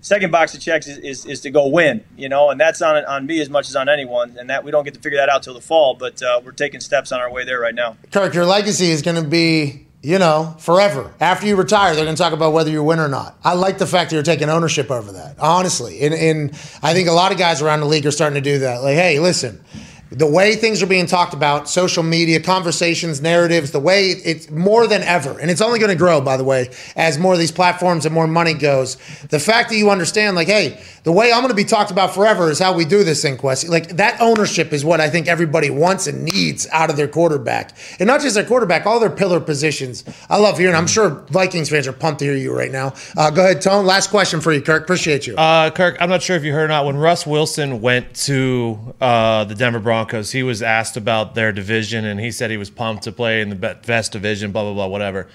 second 0.00 0.30
box 0.30 0.54
of 0.54 0.60
checks 0.60 0.86
is, 0.86 0.98
is, 0.98 1.26
is 1.26 1.40
to 1.40 1.50
go 1.50 1.66
win, 1.66 2.04
you 2.16 2.28
know, 2.28 2.50
and 2.50 2.60
that's 2.60 2.80
on 2.80 3.04
on 3.04 3.26
me 3.26 3.40
as 3.40 3.50
much 3.50 3.68
as 3.68 3.76
on 3.76 3.88
anyone, 3.88 4.36
and 4.38 4.48
that 4.50 4.64
we 4.64 4.70
don't 4.70 4.84
get 4.84 4.94
to 4.94 5.00
figure 5.00 5.18
that 5.18 5.28
out 5.28 5.42
till 5.42 5.54
the 5.54 5.60
fall. 5.60 5.94
But 5.94 6.22
uh, 6.22 6.40
we're 6.44 6.52
taking 6.52 6.80
steps 6.80 7.12
on 7.12 7.20
our 7.20 7.30
way 7.30 7.44
there 7.44 7.60
right 7.60 7.74
now. 7.74 7.96
Kirk, 8.12 8.34
your 8.34 8.46
legacy 8.46 8.90
is 8.90 9.02
going 9.02 9.22
to 9.22 9.28
be, 9.28 9.86
you 10.02 10.18
know, 10.18 10.54
forever. 10.58 11.12
After 11.20 11.46
you 11.46 11.56
retire, 11.56 11.94
they're 11.94 12.04
going 12.04 12.16
to 12.16 12.22
talk 12.22 12.32
about 12.32 12.52
whether 12.52 12.70
you 12.70 12.82
win 12.82 13.00
or 13.00 13.08
not. 13.08 13.36
I 13.42 13.54
like 13.54 13.78
the 13.78 13.86
fact 13.86 14.10
that 14.10 14.16
you're 14.16 14.22
taking 14.22 14.48
ownership 14.48 14.90
over 14.90 15.12
that, 15.12 15.38
honestly. 15.40 16.02
And, 16.02 16.14
and 16.14 16.50
I 16.82 16.94
think 16.94 17.08
a 17.08 17.12
lot 17.12 17.32
of 17.32 17.38
guys 17.38 17.60
around 17.60 17.80
the 17.80 17.86
league 17.86 18.06
are 18.06 18.12
starting 18.12 18.40
to 18.42 18.50
do 18.50 18.60
that. 18.60 18.82
Like, 18.82 18.94
hey, 18.94 19.18
listen, 19.18 19.64
the 20.10 20.26
way 20.26 20.54
things 20.54 20.82
are 20.82 20.86
being 20.86 21.06
talked 21.06 21.34
about, 21.34 21.68
social 21.68 22.02
media, 22.02 22.40
conversations, 22.40 23.20
narratives, 23.20 23.72
the 23.72 23.80
way 23.80 24.10
it's 24.10 24.48
more 24.50 24.86
than 24.86 25.02
ever. 25.02 25.38
And 25.38 25.50
it's 25.50 25.60
only 25.60 25.80
going 25.80 25.90
to 25.90 25.96
grow, 25.96 26.20
by 26.20 26.36
the 26.36 26.44
way, 26.44 26.70
as 26.94 27.18
more 27.18 27.32
of 27.32 27.38
these 27.40 27.50
platforms 27.50 28.06
and 28.06 28.14
more 28.14 28.28
money 28.28 28.54
goes. 28.54 28.96
The 29.30 29.40
fact 29.40 29.70
that 29.70 29.76
you 29.76 29.90
understand, 29.90 30.36
like, 30.36 30.46
hey, 30.46 30.80
the 31.02 31.10
way 31.10 31.32
I'm 31.32 31.40
going 31.40 31.48
to 31.48 31.54
be 31.54 31.64
talked 31.64 31.90
about 31.90 32.14
forever 32.14 32.50
is 32.50 32.58
how 32.60 32.72
we 32.72 32.84
do 32.84 33.02
this 33.02 33.20
thing, 33.20 33.36
Quest. 33.36 33.68
Like, 33.68 33.96
that 33.96 34.20
ownership 34.20 34.72
is 34.72 34.84
what 34.84 35.00
I 35.00 35.10
think 35.10 35.26
everybody 35.26 35.70
wants 35.70 36.06
and 36.06 36.24
needs 36.24 36.68
out 36.70 36.88
of 36.88 36.96
their 36.96 37.08
quarterback. 37.08 37.76
And 37.98 38.06
not 38.06 38.20
just 38.20 38.36
their 38.36 38.44
quarterback, 38.44 38.86
all 38.86 39.00
their 39.00 39.10
pillar 39.10 39.40
positions. 39.40 40.04
I 40.30 40.38
love 40.38 40.58
hearing, 40.58 40.76
I'm 40.76 40.86
sure 40.86 41.10
Vikings 41.30 41.68
fans 41.68 41.88
are 41.88 41.92
pumped 41.92 42.20
to 42.20 42.26
hear 42.26 42.36
you 42.36 42.56
right 42.56 42.70
now. 42.70 42.94
Uh, 43.16 43.30
go 43.30 43.44
ahead, 43.44 43.60
Tone. 43.60 43.84
Last 43.86 44.10
question 44.10 44.40
for 44.40 44.52
you, 44.52 44.62
Kirk. 44.62 44.84
Appreciate 44.84 45.26
you. 45.26 45.34
Uh, 45.34 45.70
Kirk, 45.70 45.96
I'm 46.00 46.08
not 46.08 46.22
sure 46.22 46.36
if 46.36 46.44
you 46.44 46.52
heard 46.52 46.64
or 46.64 46.68
not. 46.68 46.86
When 46.86 46.96
Russ 46.96 47.26
Wilson 47.26 47.80
went 47.80 48.14
to 48.26 48.94
uh, 49.00 49.44
the 49.44 49.54
Denver 49.56 49.80
Broncos, 49.80 49.95
he 50.32 50.42
was 50.42 50.62
asked 50.62 50.96
about 50.96 51.34
their 51.34 51.52
division, 51.52 52.04
and 52.04 52.20
he 52.20 52.30
said 52.30 52.50
he 52.50 52.56
was 52.56 52.70
pumped 52.70 53.04
to 53.04 53.12
play 53.12 53.40
in 53.40 53.48
the 53.48 53.56
best 53.86 54.12
division. 54.12 54.52
Blah 54.52 54.64
blah 54.64 54.74
blah, 54.74 54.86
whatever. 54.86 55.28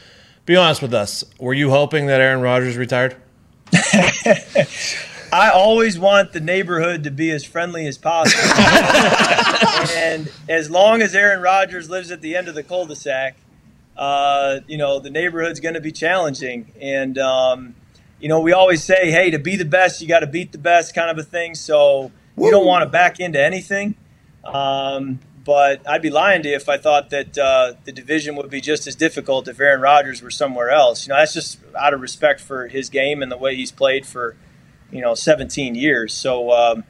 Be 0.45 0.55
honest 0.55 0.81
with 0.81 0.93
us. 0.93 1.23
Were 1.39 1.53
you 1.53 1.69
hoping 1.69 2.07
that 2.07 2.19
Aaron 2.19 2.41
Rodgers 2.41 2.75
retired? 2.77 3.15
I 5.33 5.49
always 5.53 5.97
want 5.97 6.33
the 6.33 6.41
neighborhood 6.41 7.05
to 7.05 7.11
be 7.11 7.31
as 7.31 7.45
friendly 7.45 7.88
as 7.88 7.97
possible. 7.97 8.43
and 9.95 10.29
as 10.49 10.69
long 10.69 11.01
as 11.01 11.15
Aaron 11.15 11.41
Rodgers 11.41 11.89
lives 11.89 12.11
at 12.11 12.19
the 12.19 12.35
end 12.35 12.49
of 12.49 12.55
the 12.55 12.63
cul-de-sac, 12.63 13.38
uh, 13.95 14.59
you 14.67 14.77
know, 14.77 14.99
the 14.99 15.09
neighborhood's 15.09 15.61
going 15.61 15.75
to 15.75 15.81
be 15.81 15.93
challenging. 15.93 16.73
And, 16.81 17.17
um, 17.17 17.75
you 18.19 18.27
know, 18.27 18.41
we 18.41 18.51
always 18.51 18.83
say, 18.83 19.09
hey, 19.09 19.31
to 19.31 19.39
be 19.39 19.55
the 19.55 19.63
best, 19.63 20.01
you 20.01 20.07
got 20.07 20.19
to 20.19 20.27
beat 20.27 20.51
the 20.51 20.57
best 20.57 20.93
kind 20.93 21.09
of 21.09 21.17
a 21.17 21.23
thing. 21.23 21.55
So 21.55 22.11
you 22.38 22.51
don't 22.51 22.65
want 22.65 22.83
to 22.83 22.89
back 22.89 23.21
into 23.21 23.41
anything. 23.41 23.95
Um, 24.43 25.19
but 25.43 25.88
I'd 25.88 26.01
be 26.01 26.09
lying 26.09 26.43
to 26.43 26.49
you 26.49 26.55
if 26.55 26.69
I 26.69 26.77
thought 26.77 27.09
that 27.09 27.38
uh, 27.38 27.73
the 27.84 27.91
division 27.91 28.35
would 28.35 28.49
be 28.49 28.61
just 28.61 28.85
as 28.88 28.95
difficult 28.95 29.47
if 29.47 29.59
Aaron 29.59 29.81
Rodgers 29.81 30.22
were 30.22 30.31
somewhere 30.31 30.69
else. 30.69 31.07
You 31.07 31.13
know, 31.13 31.19
that's 31.19 31.34
just 31.34 31.59
out 31.77 31.93
of 31.93 32.01
respect 32.01 32.39
for 32.41 32.68
his 32.68 32.89
game 32.89 33.23
and 33.23 33.31
the 33.31 33.38
way 33.38 33.55
he's 33.55 33.72
played 33.72 34.05
for, 34.05 34.35
you 34.91 35.01
know, 35.01 35.15
17 35.15 35.73
years. 35.76 36.13
So, 36.13 36.51
um, 36.51 36.84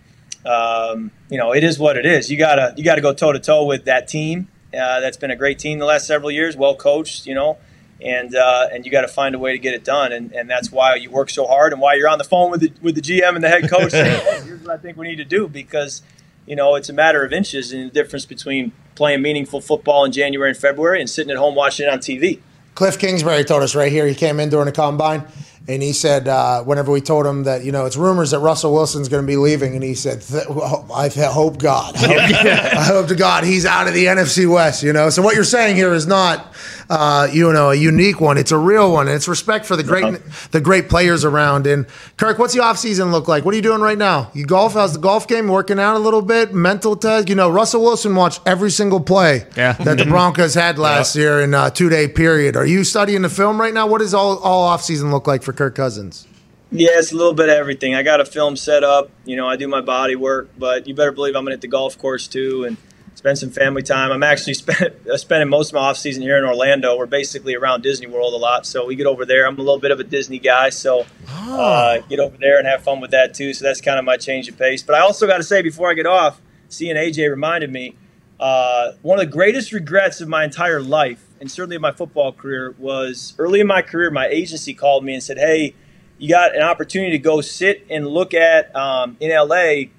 um, 0.46 1.12
you 1.30 1.38
know, 1.38 1.54
it 1.54 1.64
is 1.64 1.80
what 1.80 1.98
it 1.98 2.06
is. 2.06 2.30
You 2.32 2.38
gotta 2.38 2.74
you 2.76 2.84
gotta 2.84 3.02
go 3.02 3.14
toe 3.14 3.32
to 3.32 3.40
toe 3.40 3.66
with 3.66 3.86
that 3.86 4.08
team. 4.08 4.48
Uh, 4.74 5.00
that's 5.00 5.18
been 5.18 5.32
a 5.32 5.36
great 5.36 5.60
team 5.60 5.80
the 5.80 5.86
last 5.86 6.08
several 6.08 6.32
years, 6.32 6.58
well 6.58 6.76
coached. 6.76 7.28
You 7.28 7.36
know, 7.36 7.58
and 8.02 8.36
uh, 8.36 8.68
and 8.72 8.86
you 8.86 8.92
got 8.92 9.02
to 9.02 9.08
find 9.08 9.36
a 9.36 9.40
way 9.40 9.52
to 9.52 9.60
get 9.60 9.74
it 9.74 9.84
done. 9.84 10.12
And, 10.12 10.32
and 10.34 10.50
that's 10.50 10.72
why 10.72 10.96
you 10.96 11.12
work 11.12 11.30
so 11.30 11.46
hard 11.46 11.74
and 11.74 11.82
why 11.82 11.94
you're 11.94 12.10
on 12.10 12.18
the 12.18 12.24
phone 12.24 12.52
with 12.52 12.62
the 12.62 12.72
with 12.82 12.96
the 12.96 13.02
GM 13.02 13.36
and 13.36 13.44
the 13.44 13.50
head 13.50 13.70
coach. 13.70 13.92
saying, 13.92 14.22
hey, 14.26 14.42
here's 14.46 14.62
what 14.62 14.72
I 14.72 14.78
think 14.78 14.98
we 14.98 15.08
need 15.08 15.18
to 15.18 15.26
do 15.26 15.48
because 15.48 16.02
you 16.46 16.56
know 16.56 16.76
it's 16.76 16.90
a 16.90 16.94
matter 16.94 17.24
of 17.24 17.34
inches 17.34 17.72
and 17.72 17.90
the 17.90 17.94
difference 17.94 18.26
between 18.26 18.72
playing 18.96 19.22
meaningful 19.22 19.62
football 19.62 20.06
in 20.06 20.12
January 20.12 20.50
and 20.50 20.58
February 20.58 21.00
and 21.00 21.10
sitting 21.10 21.32
at 21.32 21.38
home 21.38 21.56
watching 21.56 21.88
it 21.88 21.90
on 21.92 22.00
TV. 22.00 22.40
Cliff 22.76 22.98
Kingsbury 22.98 23.44
told 23.44 23.64
us 23.64 23.76
right 23.76 23.92
here. 23.92 24.08
He 24.08 24.16
came 24.16 24.40
in 24.40 24.50
during 24.50 24.66
the 24.66 24.72
combine, 24.72 25.26
And 25.68 25.82
he 25.84 25.94
said, 25.94 26.28
uh, 26.28 26.64
whenever 26.64 26.92
we 26.92 27.02
told 27.02 27.26
him 27.26 27.44
that, 27.44 27.64
you 27.64 27.72
know, 27.72 27.86
it's 27.86 27.96
rumors 27.96 28.32
that 28.32 28.40
Russell 28.40 28.74
Wilson's 28.74 29.08
going 29.08 29.24
to 29.24 29.28
be 29.28 29.38
leaving, 29.38 29.76
and 29.76 29.84
he 29.84 29.94
said, 29.94 30.22
"Th- 30.22 30.48
well, 30.50 30.88
I 30.94 31.08
hope 31.10 31.60
God. 31.60 31.96
I 31.96 32.00
hope, 32.00 32.46
I 32.80 32.84
hope 32.84 33.08
to 33.10 33.16
God 33.16 33.44
he's 33.44 33.66
out 33.66 33.88
of 33.88 33.94
the 33.94 34.06
NFC 34.06 34.52
West, 34.52 34.82
you 34.82 34.92
know? 34.92 35.10
So 35.12 35.22
what 35.22 35.36
you're 35.36 35.44
saying 35.44 35.76
here 35.76 35.94
is 35.94 36.08
not, 36.08 36.54
uh, 36.90 37.28
you 37.32 37.54
know, 37.54 37.70
a 37.70 37.76
unique 37.76 38.20
one. 38.20 38.38
It's 38.40 38.52
a 38.52 38.58
real 38.58 38.92
one. 38.92 39.08
And 39.08 39.16
it's 39.16 39.28
respect 39.28 39.66
for 39.68 39.76
the 39.76 39.84
great 39.84 40.20
the 40.52 40.60
great 40.60 40.90
players 40.90 41.24
around. 41.24 41.68
And 41.68 41.86
Kirk, 42.18 42.40
what's 42.40 42.56
the 42.56 42.62
offseason 42.62 43.12
look 43.12 43.28
like? 43.28 43.46
What 43.46 43.54
are 43.54 43.58
you 43.58 43.64
doing 43.64 43.82
right 43.82 43.98
now? 43.98 44.32
You 44.34 44.46
golf? 44.46 44.74
How's 44.74 44.94
the 44.94 45.00
golf 45.00 45.28
game? 45.28 45.48
Working 45.48 45.80
out 45.80 45.96
a 45.96 46.00
little 46.00 46.24
bit? 46.24 46.54
Mental 46.56 46.96
test? 46.96 47.30
You 47.30 47.36
know, 47.36 47.50
Russell 47.52 47.84
Wilson 47.84 48.16
watched 48.16 48.42
every 48.48 48.72
single 48.72 49.00
play 49.00 49.46
Yeah. 49.56 49.74
that 49.74 50.00
the 50.00 50.06
Broncos 50.10 50.56
had 50.56 50.80
last 50.80 51.16
year 51.16 51.40
in 51.40 51.54
a 51.54 51.70
two 51.70 51.88
day 51.88 52.08
period. 52.08 52.56
Are 52.58 52.66
you 52.66 52.84
studying 52.84 53.22
the 53.22 53.30
film 53.30 53.62
right 53.62 53.74
now? 53.74 53.86
What 53.88 54.00
does 54.00 54.16
all, 54.16 54.40
all 54.40 54.76
offseason 54.76 55.12
look 55.12 55.28
like 55.28 55.44
for 55.44 55.51
Kirk 55.54 55.76
Cousins? 55.76 56.28
Yeah, 56.72 56.92
it's 56.94 57.12
a 57.12 57.18
little 57.18 57.34
bit 57.34 57.50
of 57.50 57.56
everything. 57.56 57.96
I 57.96 58.04
got 58.04 58.22
a 58.22 58.26
film 58.26 58.56
set 58.56 58.84
up. 58.84 59.10
You 59.26 59.36
know, 59.36 59.48
I 59.48 59.58
do 59.58 59.68
my 59.68 59.82
body 59.82 60.16
work, 60.16 60.50
but 60.58 60.88
you 60.88 60.94
better 60.94 61.12
believe 61.12 61.36
I'm 61.36 61.44
going 61.44 61.52
to 61.52 61.56
hit 61.56 61.62
the 61.62 61.68
golf 61.68 61.98
course 61.98 62.28
too 62.28 62.64
and 62.64 62.78
spend 63.16 63.38
some 63.38 63.52
family 63.52 63.84
time. 63.84 64.12
I'm 64.12 64.24
actually 64.24 64.54
spend, 64.56 64.96
uh, 65.12 65.18
spending 65.18 65.50
most 65.50 65.70
of 65.70 65.74
my 65.76 65.82
off 65.82 65.98
season 65.98 66.24
here 66.24 66.38
in 66.38 66.46
Orlando. 66.46 66.98
We're 66.98 67.06
basically 67.06 67.56
around 67.56 67.84
Disney 67.84 68.08
World 68.08 68.34
a 68.34 68.38
lot, 68.38 68.66
so 68.66 68.86
we 68.86 68.96
get 68.96 69.06
over 69.06 69.26
there. 69.26 69.46
I'm 69.46 69.56
a 69.56 69.62
little 69.62 69.80
bit 69.80 69.92
of 69.92 70.00
a 70.00 70.04
Disney 70.04 70.40
guy, 70.40 70.70
so 70.70 71.06
uh, 71.30 72.00
get 72.10 72.20
over 72.20 72.38
there 72.38 72.58
and 72.58 72.68
have 72.68 72.84
fun 72.84 73.02
with 73.02 73.12
that 73.12 73.34
too. 73.34 73.54
So 73.54 73.66
that's 73.66 73.82
kind 73.82 74.00
of 74.00 74.06
my 74.06 74.18
change 74.18 74.48
of 74.48 74.58
pace. 74.58 74.82
But 74.82 74.96
I 74.96 75.02
also 75.02 75.28
got 75.28 75.38
to 75.38 75.44
say 75.44 75.62
before 75.62 75.90
I 75.90 75.94
get 75.94 76.06
off, 76.06 76.42
seeing 76.70 76.96
AJ 76.96 77.30
reminded 77.30 77.72
me 77.72 77.96
uh, 78.40 78.94
one 79.04 79.20
of 79.20 79.26
the 79.26 79.32
greatest 79.32 79.72
regrets 79.72 80.20
of 80.22 80.28
my 80.28 80.44
entire 80.44 80.82
life, 80.82 81.24
and 81.42 81.52
certainly 81.52 81.78
my 81.78 81.92
football 81.92 82.32
career, 82.32 82.74
was 82.78 83.34
early 83.38 83.60
in 83.60 83.68
my 83.68 83.82
career. 83.82 84.10
My 84.10 84.28
agency 84.28 84.74
called 84.74 85.04
me 85.04 85.14
and 85.14 85.22
said, 85.22 85.38
"Hey, 85.38 85.76
you 86.18 86.30
got 86.30 86.56
an 86.56 86.62
opportunity 86.62 87.12
to 87.12 87.20
go 87.20 87.42
sit 87.42 87.86
and 87.90 88.08
look 88.08 88.34
at 88.34 88.74
um, 88.74 89.18
in 89.20 89.32
LA, 89.32 89.90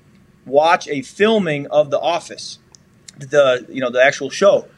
watch 0.47 0.89
a 0.89 1.03
filming 1.03 1.67
of 1.67 1.91
The 1.91 2.01
Office, 2.01 2.59
the 3.19 3.67
you 3.69 3.83
know 3.83 3.91
the 3.91 4.03
actual 4.03 4.31
show." 4.31 4.69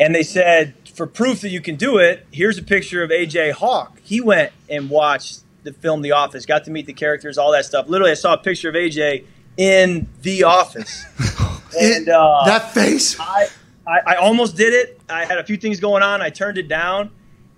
And 0.00 0.14
they 0.14 0.22
said, 0.22 0.74
for 0.98 1.06
proof 1.06 1.40
that 1.42 1.50
you 1.50 1.60
can 1.60 1.76
do 1.76 1.98
it, 1.98 2.26
here's 2.32 2.58
a 2.58 2.62
picture 2.62 3.04
of 3.04 3.10
AJ 3.10 3.52
Hawk. 3.52 4.00
He 4.02 4.20
went 4.20 4.52
and 4.68 4.90
watched 4.90 5.40
the 5.62 5.72
film 5.72 6.02
The 6.02 6.12
Office, 6.12 6.44
got 6.44 6.64
to 6.64 6.70
meet 6.72 6.86
the 6.86 6.92
characters, 6.92 7.38
all 7.38 7.52
that 7.52 7.64
stuff. 7.64 7.88
Literally, 7.88 8.10
I 8.10 8.14
saw 8.14 8.34
a 8.34 8.38
picture 8.38 8.68
of 8.68 8.74
AJ 8.74 9.24
in 9.56 10.08
The 10.22 10.42
Office. 10.42 11.04
and 11.80 12.08
uh, 12.08 12.42
that 12.46 12.72
face? 12.72 13.18
I, 13.20 13.48
I, 13.88 14.14
I 14.14 14.14
almost 14.16 14.56
did 14.56 14.74
it. 14.74 15.00
I 15.08 15.24
had 15.24 15.38
a 15.38 15.44
few 15.44 15.56
things 15.56 15.80
going 15.80 16.02
on. 16.02 16.20
I 16.20 16.30
turned 16.30 16.58
it 16.58 16.68
down. 16.68 17.10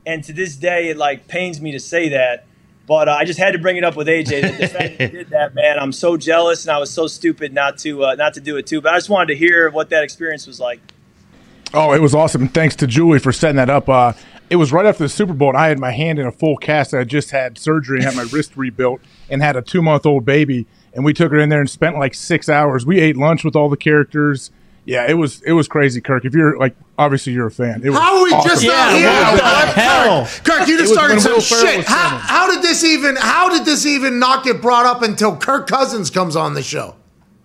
And 0.06 0.22
to 0.24 0.32
this 0.32 0.56
day, 0.56 0.88
it 0.88 0.96
like 0.96 1.26
pains 1.28 1.60
me 1.60 1.72
to 1.72 1.80
say 1.80 2.10
that. 2.10 2.46
But 2.86 3.08
uh, 3.08 3.12
I 3.12 3.24
just 3.24 3.38
had 3.38 3.52
to 3.52 3.58
bring 3.58 3.76
it 3.76 3.84
up 3.84 3.96
with 3.96 4.06
AJ. 4.06 4.42
That 4.42 4.58
the 4.58 4.68
fact 4.68 4.98
that 4.98 5.10
he 5.10 5.16
did 5.18 5.30
that, 5.30 5.54
man, 5.54 5.78
I'm 5.78 5.92
so 5.92 6.16
jealous, 6.16 6.64
and 6.64 6.72
I 6.72 6.78
was 6.78 6.90
so 6.90 7.06
stupid 7.06 7.52
not 7.52 7.78
to 7.78 8.04
uh, 8.04 8.14
not 8.14 8.34
to 8.34 8.40
do 8.40 8.56
it 8.56 8.66
too. 8.66 8.80
But 8.80 8.94
I 8.94 8.96
just 8.96 9.08
wanted 9.08 9.28
to 9.28 9.36
hear 9.36 9.70
what 9.70 9.90
that 9.90 10.02
experience 10.02 10.46
was 10.46 10.58
like. 10.58 10.80
Oh, 11.72 11.92
it 11.92 12.00
was 12.00 12.16
awesome. 12.16 12.48
Thanks 12.48 12.74
to 12.76 12.88
Julie 12.88 13.20
for 13.20 13.30
setting 13.30 13.56
that 13.56 13.70
up. 13.70 13.88
Uh, 13.88 14.14
it 14.48 14.56
was 14.56 14.72
right 14.72 14.86
after 14.86 15.04
the 15.04 15.08
Super 15.08 15.32
Bowl, 15.32 15.50
and 15.50 15.58
I 15.58 15.68
had 15.68 15.78
my 15.78 15.92
hand 15.92 16.18
in 16.18 16.26
a 16.26 16.32
full 16.32 16.56
cast. 16.56 16.92
I 16.92 17.04
just 17.04 17.30
had 17.30 17.58
surgery 17.58 17.98
and 17.98 18.06
had 18.06 18.16
my 18.16 18.26
wrist 18.32 18.56
rebuilt 18.56 19.00
and 19.28 19.40
had 19.40 19.54
a 19.54 19.62
two 19.62 19.82
month 19.82 20.04
old 20.04 20.24
baby. 20.24 20.66
And 20.92 21.04
we 21.04 21.14
took 21.14 21.30
her 21.30 21.38
in 21.38 21.48
there 21.48 21.60
and 21.60 21.70
spent 21.70 21.96
like 21.96 22.14
six 22.14 22.48
hours. 22.48 22.84
We 22.84 22.98
ate 22.98 23.16
lunch 23.16 23.44
with 23.44 23.54
all 23.54 23.68
the 23.68 23.76
characters. 23.76 24.50
Yeah, 24.90 25.06
it 25.08 25.14
was 25.14 25.40
it 25.42 25.52
was 25.52 25.68
crazy, 25.68 26.00
Kirk. 26.00 26.24
If 26.24 26.34
you're 26.34 26.58
like, 26.58 26.74
obviously 26.98 27.32
you're 27.32 27.46
a 27.46 27.50
fan. 27.52 27.82
It 27.84 27.90
was 27.90 27.98
How 28.00 28.18
are 28.18 28.24
we 28.24 28.32
awesome. 28.32 28.50
just 28.50 28.66
not 28.66 28.92
here? 28.92 29.08
hell? 29.08 30.24
Kirk, 30.24 30.44
Kirk, 30.44 30.68
you 30.68 30.78
just 30.78 30.90
was 30.90 30.98
started 30.98 31.20
some 31.20 31.38
shit. 31.38 31.84
How, 31.84 32.18
how 32.18 32.50
did 32.52 32.60
this 32.60 32.82
even? 32.82 33.14
How 33.14 33.48
did 33.48 33.64
this 33.64 33.86
even 33.86 34.18
not 34.18 34.42
get 34.42 34.60
brought 34.60 34.86
up 34.86 35.02
until 35.02 35.36
Kirk 35.36 35.68
Cousins 35.68 36.10
comes 36.10 36.34
on 36.34 36.54
the 36.54 36.62
show? 36.64 36.96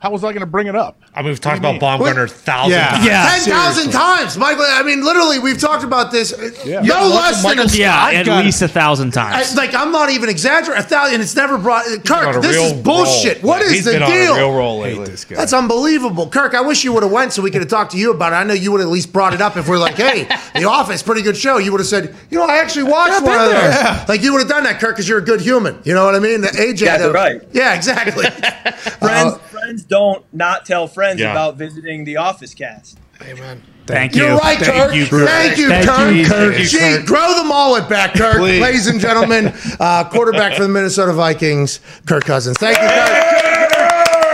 How 0.05 0.11
was 0.11 0.23
I 0.23 0.27
going 0.33 0.41
to 0.41 0.45
bring 0.45 0.67
it 0.67 0.75
up? 0.75 1.01
I 1.15 1.21
mean, 1.23 1.29
we've 1.31 1.39
talked 1.39 1.57
about 1.57 1.71
mean? 1.71 1.79
Baumgartner 1.79 2.21
Wait. 2.25 2.29
thousand 2.31 2.73
Yeah. 2.73 2.89
times. 2.91 3.05
Yeah. 3.07 3.27
Ten 3.27 3.39
thousand 3.51 3.91
times, 3.91 4.37
Michael. 4.37 4.63
I 4.67 4.83
mean, 4.83 5.03
literally, 5.03 5.39
we've 5.39 5.59
talked 5.59 5.83
about 5.83 6.11
this. 6.11 6.31
Yeah. 6.63 6.81
No 6.81 7.07
less 7.07 7.41
than 7.41 7.57
a, 7.57 7.65
Yeah, 7.65 7.97
I've 7.99 8.17
at 8.17 8.25
got- 8.27 8.45
least 8.45 8.61
a 8.61 8.67
thousand 8.67 9.17
I- 9.17 9.31
times. 9.41 9.55
like 9.57 9.73
I'm 9.73 9.91
not 9.91 10.11
even 10.11 10.29
exaggerating. 10.29 10.83
A 10.83 10.87
thousand. 10.87 11.21
It's 11.21 11.35
never 11.35 11.57
brought. 11.57 11.85
Kirk, 12.05 12.39
this 12.39 12.55
is 12.55 12.71
real 12.73 12.83
bullshit. 12.83 13.41
roll. 13.41 13.53
What 13.53 13.63
is 13.63 13.71
He's 13.71 13.85
the 13.85 13.93
been 13.93 14.01
deal? 14.07 14.33
on 14.33 14.37
a 14.37 14.41
real 14.43 14.53
roll 14.53 14.79
lately. 14.81 15.07
That's 15.35 15.53
unbelievable, 15.53 16.27
Kirk. 16.29 16.53
I 16.53 16.61
wish 16.61 16.83
you 16.83 16.93
would 16.93 17.01
have 17.01 17.11
went 17.11 17.33
so 17.33 17.41
we 17.41 17.49
could 17.49 17.61
have 17.61 17.69
talked 17.71 17.93
to 17.93 17.97
you 17.97 18.11
about 18.11 18.31
it. 18.31 18.35
I 18.35 18.43
know 18.43 18.53
you 18.53 18.71
would 18.73 18.81
have 18.81 18.87
at 18.89 18.93
least 18.93 19.11
brought 19.11 19.33
it 19.33 19.41
up 19.41 19.57
if 19.57 19.67
we're 19.67 19.79
like, 19.79 19.95
"Hey, 19.95 20.27
The 20.53 20.65
Office, 20.65 21.01
pretty 21.01 21.23
good 21.23 21.35
show." 21.35 21.57
You 21.57 21.71
would 21.71 21.81
have 21.81 21.87
said, 21.87 22.13
"You 22.29 22.37
know, 22.37 22.45
I 22.45 22.57
actually 22.57 22.83
watched 22.83 23.23
one 23.23 23.39
of 23.39 23.49
those." 23.49 24.07
Like 24.07 24.21
you 24.21 24.33
would 24.33 24.39
have 24.41 24.49
done 24.49 24.65
that, 24.65 24.79
Kirk, 24.79 24.91
because 24.91 25.09
you're 25.09 25.17
a 25.17 25.25
good 25.25 25.41
human. 25.41 25.79
You 25.83 25.95
know 25.95 26.05
what 26.05 26.13
I 26.13 26.19
mean? 26.19 26.41
The 26.41 26.49
AJ, 26.49 26.85
That's 26.85 27.11
right. 27.11 27.41
Yeah, 27.53 27.73
exactly. 27.73 28.25
Friends, 28.99 29.33
Uh, 29.33 29.37
friends 29.65 29.83
don't 29.83 30.23
not 30.33 30.65
tell 30.65 30.87
friends 30.87 31.19
Yeah. 31.19 31.31
about 31.31 31.57
visiting 31.57 32.03
the 32.05 32.17
Office 32.17 32.53
cast. 32.53 32.99
Amen. 33.21 33.63
Thank 33.87 34.15
you. 34.15 34.23
You're 34.25 34.37
right, 34.37 34.57
Thank 34.57 34.73
Kirk. 34.73 34.95
you, 34.95 35.05
Kirk. 35.07 35.27
Thank 35.27 35.57
you, 35.57 35.69
Thank 35.69 35.87
Kirk. 35.87 36.15
you, 36.15 36.25
Kirk. 36.25 36.55
Gee, 36.55 37.05
grow 37.05 37.35
the 37.37 37.43
mullet 37.43 37.87
back, 37.87 38.13
Kirk. 38.13 38.37
Please. 38.37 38.61
Ladies 38.61 38.87
and 38.87 38.99
gentlemen, 38.99 39.53
uh, 39.79 40.03
quarterback 40.05 40.55
for 40.55 40.63
the 40.63 40.69
Minnesota 40.69 41.13
Vikings, 41.13 41.79
Kirk 42.05 42.25
Cousins. 42.25 42.57
Thank 42.57 42.77
you, 42.77 42.87
Kirk. 42.87 44.25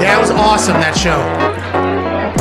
Yeah, 0.00 0.16
it 0.16 0.20
was 0.20 0.30
awesome 0.30 0.74
that 0.74 0.96
show. 0.96 1.18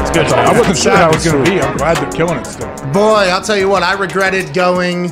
It's 0.01 0.11
good. 0.11 0.25
I 0.27 0.57
wasn't 0.57 0.77
sure 0.77 0.95
how 0.95 1.09
it 1.09 1.15
was 1.15 1.25
going 1.25 1.43
to 1.43 1.51
be. 1.51 1.59
I'm 1.59 1.75
glad 1.77 1.97
they're 1.97 2.11
killing 2.11 2.37
it 2.37 2.45
still. 2.45 2.73
Boy, 2.93 3.27
I'll 3.29 3.41
tell 3.41 3.57
you 3.57 3.67
what, 3.67 3.83
I 3.83 3.93
regretted 3.93 4.53
going 4.53 5.09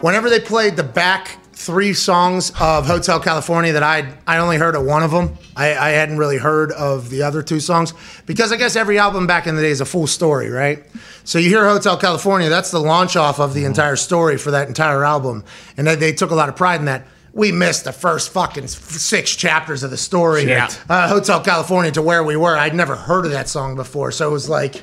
whenever 0.00 0.28
they 0.28 0.40
played 0.40 0.76
the 0.76 0.82
back 0.82 1.38
three 1.66 1.94
songs 1.94 2.50
of 2.60 2.86
Hotel 2.86 3.20
California 3.20 3.72
that 3.72 3.82
I 3.82 4.12
I 4.26 4.38
only 4.38 4.56
heard 4.56 4.74
of 4.74 4.84
one 4.84 5.02
of 5.02 5.10
them. 5.10 5.36
I, 5.56 5.74
I 5.76 5.88
hadn't 5.90 6.18
really 6.18 6.38
heard 6.38 6.72
of 6.72 7.08
the 7.10 7.22
other 7.22 7.42
two 7.42 7.60
songs 7.60 7.94
because 8.26 8.52
I 8.52 8.56
guess 8.56 8.74
every 8.74 8.98
album 8.98 9.26
back 9.26 9.46
in 9.46 9.54
the 9.54 9.62
day 9.62 9.70
is 9.70 9.80
a 9.80 9.84
full 9.84 10.06
story, 10.06 10.50
right? 10.50 10.82
So 11.24 11.38
you 11.38 11.48
hear 11.48 11.64
Hotel 11.64 11.96
California, 11.96 12.48
that's 12.48 12.70
the 12.72 12.80
launch 12.80 13.14
off 13.16 13.38
of 13.38 13.54
the 13.54 13.64
entire 13.64 13.96
story 13.96 14.38
for 14.38 14.50
that 14.50 14.66
entire 14.68 15.04
album, 15.04 15.44
and 15.76 15.86
they, 15.86 15.94
they 15.94 16.12
took 16.12 16.30
a 16.30 16.34
lot 16.34 16.48
of 16.48 16.56
pride 16.56 16.80
in 16.80 16.86
that. 16.86 17.06
We 17.34 17.50
missed 17.52 17.84
the 17.84 17.92
first 17.92 18.30
fucking 18.32 18.66
six 18.68 19.34
chapters 19.34 19.82
of 19.84 19.90
the 19.90 19.96
story, 19.96 20.44
Yeah. 20.44 20.68
uh, 20.88 21.08
Hotel 21.08 21.40
California, 21.40 21.90
to 21.92 22.02
where 22.02 22.22
we 22.24 22.36
were. 22.36 22.56
I'd 22.56 22.74
never 22.74 22.94
heard 22.96 23.24
of 23.24 23.30
that 23.30 23.48
song 23.48 23.74
before, 23.76 24.10
so 24.12 24.28
it 24.28 24.32
was 24.32 24.48
like 24.50 24.82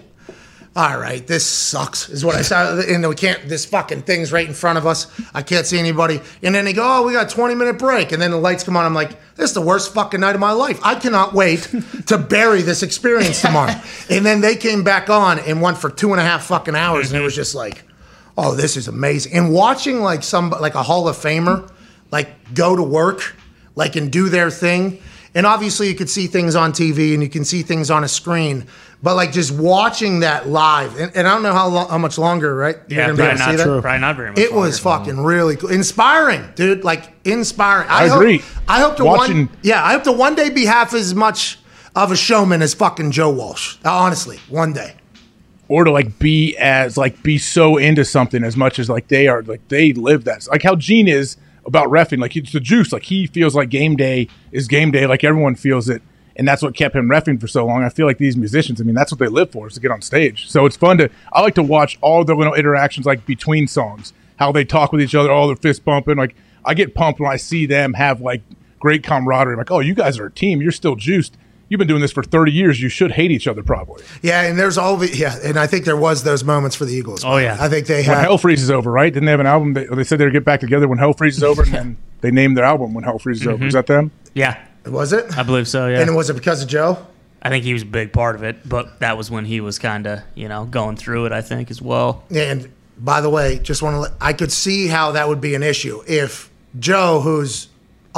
all 0.76 1.00
right, 1.00 1.26
this 1.26 1.46
sucks, 1.46 2.10
is 2.10 2.24
what 2.24 2.36
I 2.36 2.44
saw. 2.44 2.80
And 2.80 3.08
we 3.08 3.16
can't, 3.16 3.50
this 3.50 3.66
fucking 3.66 4.04
thing's 4.04 4.32
right 4.32 4.48
in 4.48 4.54
front 4.54 4.78
of 4.78 4.86
us. 4.86 5.08
I 5.34 5.42
can't 5.42 5.66
see 5.66 5.80
anybody. 5.80 6.22
And 6.44 6.54
then 6.54 6.64
they 6.64 6.74
go, 6.74 6.84
oh, 6.86 7.08
we 7.08 7.14
got 7.14 7.32
a 7.32 7.36
20 7.36 7.56
minute 7.56 7.80
break. 7.80 8.12
And 8.12 8.22
then 8.22 8.32
the 8.32 8.38
lights 8.38 8.64
come 8.64 8.78
on. 8.78 8.86
I'm 8.86 8.94
like, 8.94 9.12
this 9.36 9.50
is 9.50 9.54
the 9.54 9.62
worst 9.62 9.94
fucking 9.94 10.20
night 10.20 10.36
of 10.36 10.42
my 10.42 10.52
life. 10.52 10.80
I 10.84 10.96
cannot 10.96 11.34
wait 11.34 11.74
to 12.06 12.18
bury 12.18 12.62
this 12.62 12.84
experience 12.84 13.42
tomorrow. 13.42 13.74
and 14.10 14.26
then 14.26 14.42
they 14.42 14.56
came 14.56 14.84
back 14.84 15.10
on 15.10 15.40
and 15.40 15.62
went 15.62 15.80
for 15.80 15.90
two 15.90 16.12
and 16.12 16.20
a 16.22 16.24
half 16.24 16.46
fucking 16.46 16.76
hours. 16.76 17.12
And 17.12 17.20
it 17.20 17.24
was 17.24 17.36
just 17.36 17.56
like, 17.56 17.84
oh, 18.38 18.54
this 18.54 18.78
is 18.78 18.88
amazing. 18.88 19.34
And 19.34 19.52
watching 19.52 20.02
like 20.02 20.24
some, 20.24 20.52
like 20.52 20.76
a 20.76 20.84
Hall 20.84 21.08
of 21.08 21.18
Famer, 21.18 21.70
like 22.12 22.54
go 22.54 22.76
to 22.76 22.84
work, 22.84 23.36
like 23.76 23.96
and 23.96 24.12
do 24.12 24.30
their 24.30 24.52
thing. 24.52 25.02
And 25.36 25.46
obviously, 25.46 25.88
you 25.88 25.96
could 25.96 26.10
see 26.10 26.28
things 26.28 26.56
on 26.56 26.72
TV 26.72 27.14
and 27.14 27.22
you 27.22 27.30
can 27.30 27.46
see 27.46 27.62
things 27.62 27.92
on 27.92 28.04
a 28.04 28.08
screen, 28.08 28.66
but 29.04 29.16
like 29.16 29.32
just 29.32 29.52
watching 29.52 30.22
that 30.22 30.48
live, 30.50 30.98
and, 31.00 31.16
and 31.16 31.28
I 31.28 31.34
don't 31.34 31.44
know 31.44 31.54
how 31.54 31.68
long, 31.68 31.88
how 31.90 31.98
much 32.00 32.18
longer, 32.18 32.56
right? 32.56 32.78
You're 32.88 33.00
Yeah, 33.00 33.06
probably 33.16 33.58
not, 33.58 33.64
true. 33.64 33.82
probably 33.82 34.00
not 34.00 34.16
very 34.16 34.30
much. 34.32 34.40
It 34.40 34.52
was 34.54 34.84
longer. 34.84 35.06
fucking 35.06 35.24
really 35.24 35.56
cool, 35.56 35.70
inspiring, 35.70 36.44
dude. 36.56 36.84
Like 36.84 37.14
inspiring. 37.26 37.88
I 37.90 38.08
hope- 38.08 38.18
agree. 38.22 38.42
I 38.68 38.80
hope 38.80 38.98
to 38.98 39.06
Watching- 39.06 39.48
one, 39.48 39.58
yeah, 39.62 39.84
I 39.86 39.94
hope 39.94 40.04
to 40.06 40.12
one 40.12 40.34
day 40.36 40.50
be 40.50 40.66
half 40.66 40.94
as 40.96 41.14
much 41.14 41.60
of 41.96 42.12
a 42.12 42.16
showman 42.16 42.62
as 42.64 42.74
fucking 42.74 43.12
Joe 43.12 43.30
Walsh. 43.30 43.78
Uh, 43.86 43.92
honestly, 43.92 44.40
one 44.50 44.74
day. 44.74 44.94
or 45.68 45.84
to 45.84 45.92
like 45.92 46.18
be 46.18 46.58
as 46.58 46.98
like 46.98 47.22
be 47.22 47.38
so 47.38 47.78
into 47.78 48.04
something 48.04 48.44
as 48.44 48.58
much 48.58 48.80
as 48.80 48.90
like 48.90 49.08
they 49.10 49.28
are 49.28 49.44
like 49.44 49.62
they 49.68 49.94
live 49.94 50.24
that 50.24 50.48
like 50.50 50.64
how 50.64 50.76
Gene 50.76 51.08
is 51.08 51.38
about 51.70 51.88
refing. 51.88 52.20
Like 52.20 52.36
it's 52.36 52.52
the 52.52 52.60
juice. 52.60 52.92
Like 52.92 53.04
he 53.04 53.28
feels 53.28 53.56
like 53.56 53.70
game 53.70 53.96
day 53.96 54.28
is 54.52 54.68
game 54.68 54.92
day. 54.92 55.08
Like 55.08 55.24
everyone 55.24 55.56
feels 55.56 55.88
it. 55.88 56.02
And 56.36 56.48
that's 56.48 56.62
what 56.62 56.74
kept 56.76 56.96
him 56.96 57.10
refing 57.10 57.40
for 57.40 57.48
so 57.48 57.66
long. 57.66 57.84
I 57.84 57.90
feel 57.90 58.06
like 58.06 58.18
these 58.18 58.36
musicians 58.36 58.82
I 58.82 58.84
mean 58.84 58.96
that's 58.96 59.12
what 59.12 59.20
they 59.20 59.28
live 59.28 59.52
for 59.52 59.68
is 59.68 59.76
to 59.76 59.80
get 59.80 59.92
on 59.92 60.02
stage. 60.02 60.50
So 60.50 60.66
it's 60.66 60.76
fun 60.76 60.98
to 60.98 61.10
I 61.32 61.42
like 61.42 61.56
to 61.56 61.64
watch 61.64 61.98
all 62.02 62.26
the 62.26 62.36
little 62.36 62.54
interactions 62.54 63.06
like 63.06 63.26
between 63.26 63.68
songs. 63.68 64.14
How 64.38 64.52
they 64.52 64.66
talk 64.66 64.92
with 64.92 65.02
each 65.02 65.16
other 65.16 65.32
all 65.32 65.48
their 65.48 65.56
fist 65.56 65.86
bumping. 65.86 66.18
Like 66.18 66.36
I 66.66 66.74
get 66.74 66.96
pumped 66.96 67.20
when 67.20 67.32
I 67.32 67.38
see 67.38 67.66
them 67.66 67.94
have 67.94 68.20
like 68.20 68.42
great 68.80 69.04
camaraderie. 69.04 69.56
Like 69.56 69.72
oh 69.72 69.80
you 69.80 69.94
guys 69.94 70.20
are 70.20 70.26
a 70.26 70.32
team. 70.32 70.62
You're 70.62 70.72
still 70.72 70.96
juiced 70.96 71.38
you've 71.70 71.78
been 71.78 71.88
doing 71.88 72.02
this 72.02 72.12
for 72.12 72.24
30 72.24 72.52
years 72.52 72.82
you 72.82 72.90
should 72.90 73.12
hate 73.12 73.32
each 73.32 73.48
other 73.48 73.64
probably 73.64 74.04
Yeah, 74.22 74.44
and 74.44 74.60
there's 74.60 74.78
all 74.78 74.98
the 74.98 75.10
yeah, 75.16 75.38
and 75.44 75.58
I 75.58 75.68
think 75.68 75.86
there 75.86 75.98
was 75.98 76.24
those 76.24 76.44
moments 76.44 76.76
for 76.76 76.86
the 76.86 76.94
Eagles. 76.94 77.24
Oh, 77.24 77.38
yeah. 77.38 77.58
I 77.60 77.70
think 77.70 77.88
they 77.88 78.04
when. 78.04 78.18
Hell 78.18 78.38
Freezes 78.38 78.70
Over, 78.70 78.92
right? 78.92 79.14
Didn't 79.14 79.26
they 79.26 79.32
have 79.32 79.40
an 79.40 79.48
album? 79.48 79.74
They, 79.74 79.86
they 79.86 80.04
said 80.04 80.20
they'd 80.20 80.32
get 80.32 80.46
back 80.46 80.60
together 80.60 80.88
when 80.88 80.98
Hell 80.98 81.14
Freezes 81.14 81.44
Over, 81.44 81.64
and 81.64 81.72
then 81.72 81.98
they 82.22 82.32
named 82.32 82.58
their 82.58 82.66
album 82.66 82.94
When 82.94 83.04
Hell 83.04 83.20
Freezes 83.20 83.48
Over. 83.48 83.58
Mm-hmm. 83.58 83.68
Is 83.68 83.74
that 83.74 83.88
them? 83.88 84.12
Yeah, 84.34 84.62
was 84.86 85.14
it? 85.14 85.38
I 85.38 85.44
believe 85.44 85.68
so. 85.68 85.88
Yeah. 85.88 86.02
And 86.02 86.16
was 86.16 86.30
it 86.30 86.34
because 86.34 86.62
of 86.62 86.70
Joe? 86.70 87.06
I 87.42 87.50
think 87.50 87.64
he 87.64 87.74
was 87.74 87.84
a 87.84 87.86
big 87.86 88.12
part 88.12 88.36
of 88.36 88.44
it, 88.44 88.68
but 88.68 89.00
that 89.00 89.18
was 89.18 89.32
when 89.32 89.46
he 89.46 89.62
was 89.62 89.80
kind 89.80 90.06
of, 90.08 90.20
you 90.36 90.50
know, 90.50 90.66
going 90.66 90.98
through 90.98 91.26
it, 91.26 91.32
I 91.32 91.42
think, 91.42 91.72
as 91.72 91.82
well. 91.82 92.24
And 92.30 92.70
by 92.98 93.22
the 93.22 93.30
way, 93.30 93.60
just 93.60 93.82
want 93.82 94.06
to. 94.06 94.14
I 94.20 94.34
could 94.34 94.52
see 94.52 94.88
how 94.88 95.14
that 95.14 95.30
would 95.30 95.40
be 95.40 95.56
an 95.56 95.64
issue 95.64 96.04
if 96.06 96.52
Joe, 96.78 97.22
who's 97.22 97.70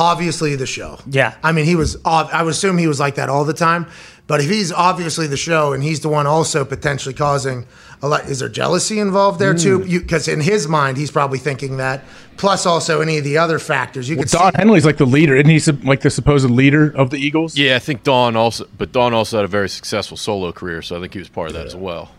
obviously 0.01 0.55
the 0.55 0.65
show. 0.65 0.99
Yeah. 1.05 1.35
I 1.43 1.51
mean, 1.51 1.65
he 1.65 1.75
was. 1.75 1.95
ob- 2.05 2.29
I 2.33 2.41
would 2.43 2.51
assume 2.51 2.77
he 2.77 2.87
was 2.87 2.99
like 2.99 3.15
that 3.15 3.29
all 3.29 3.45
the 3.45 3.53
time. 3.53 3.85
But 4.27 4.39
if 4.39 4.49
he's 4.49 4.71
obviously 4.71 5.27
the 5.27 5.35
show 5.37 5.73
and 5.73 5.83
he's 5.83 5.99
the 5.99 6.07
one 6.09 6.25
also 6.25 6.63
potentially 6.63 7.13
causing 7.13 7.65
a 8.01 8.07
lot, 8.07 8.25
is 8.29 8.39
there 8.39 8.47
jealousy 8.49 8.97
involved 8.99 9.39
there 9.39 9.53
too? 9.53 9.79
Hmm. 9.79 9.89
Because 9.99 10.27
in 10.29 10.39
his 10.39 10.67
mind, 10.69 10.97
he's 10.97 11.11
probably 11.11 11.37
thinking 11.37 11.77
that. 11.77 12.03
Plus, 12.37 12.65
also 12.65 13.01
any 13.01 13.17
of 13.17 13.23
the 13.25 13.37
other 13.37 13.59
factors 13.59 14.09
you 14.09 14.15
Well, 14.15 14.23
could 14.23 14.31
Don 14.31 14.51
see. 14.53 14.57
Henley's 14.57 14.85
like 14.85 14.97
the 14.97 15.05
leader, 15.05 15.35
isn't 15.35 15.49
he? 15.49 15.87
Like 15.87 16.01
the 16.01 16.09
supposed 16.09 16.49
leader 16.49 16.89
of 16.95 17.09
the 17.09 17.17
Eagles. 17.17 17.57
Yeah, 17.57 17.75
I 17.75 17.79
think 17.79 18.03
Don 18.03 18.35
also, 18.35 18.65
but 18.77 18.91
Don 18.93 19.13
also 19.13 19.37
had 19.37 19.43
a 19.45 19.49
very 19.49 19.69
successful 19.69 20.15
solo 20.17 20.51
career, 20.53 20.81
so 20.81 20.97
I 20.97 21.01
think 21.01 21.13
he 21.13 21.19
was 21.19 21.29
part 21.29 21.49
of 21.49 21.53
that 21.55 21.65
as 21.67 21.75
well. 21.75 22.11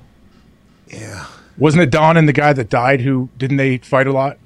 Yeah. 0.88 1.26
Wasn't 1.58 1.82
it 1.82 1.90
Don 1.90 2.16
and 2.18 2.28
the 2.28 2.32
guy 2.34 2.52
that 2.52 2.68
died 2.68 3.00
who 3.00 3.30
didn't 3.38 3.56
they 3.56 3.78
fight 3.78 4.06
a 4.06 4.12
lot? 4.12 4.36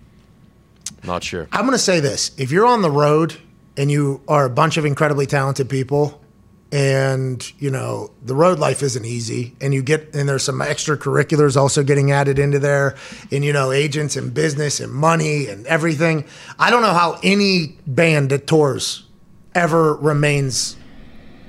Not 1.06 1.22
sure. 1.22 1.48
I'm 1.52 1.62
going 1.62 1.72
to 1.72 1.78
say 1.78 2.00
this: 2.00 2.32
if 2.36 2.50
you're 2.50 2.66
on 2.66 2.82
the 2.82 2.90
road 2.90 3.36
and 3.76 3.90
you 3.90 4.20
are 4.26 4.44
a 4.44 4.50
bunch 4.50 4.76
of 4.76 4.84
incredibly 4.84 5.26
talented 5.26 5.68
people, 5.68 6.20
and 6.72 7.52
you 7.60 7.70
know 7.70 8.10
the 8.22 8.34
road 8.34 8.58
life 8.58 8.82
isn't 8.82 9.04
easy, 9.04 9.54
and 9.60 9.72
you 9.72 9.82
get 9.82 10.14
and 10.14 10.28
there's 10.28 10.42
some 10.42 10.60
extracurriculars 10.60 11.56
also 11.56 11.82
getting 11.82 12.10
added 12.10 12.38
into 12.38 12.58
there, 12.58 12.96
and 13.30 13.44
you 13.44 13.52
know 13.52 13.72
agents 13.72 14.16
and 14.16 14.34
business 14.34 14.80
and 14.80 14.92
money 14.92 15.46
and 15.46 15.66
everything. 15.66 16.24
I 16.58 16.70
don't 16.70 16.82
know 16.82 16.92
how 16.92 17.18
any 17.22 17.78
band 17.86 18.30
that 18.30 18.46
tours 18.46 19.04
ever 19.54 19.94
remains 19.94 20.76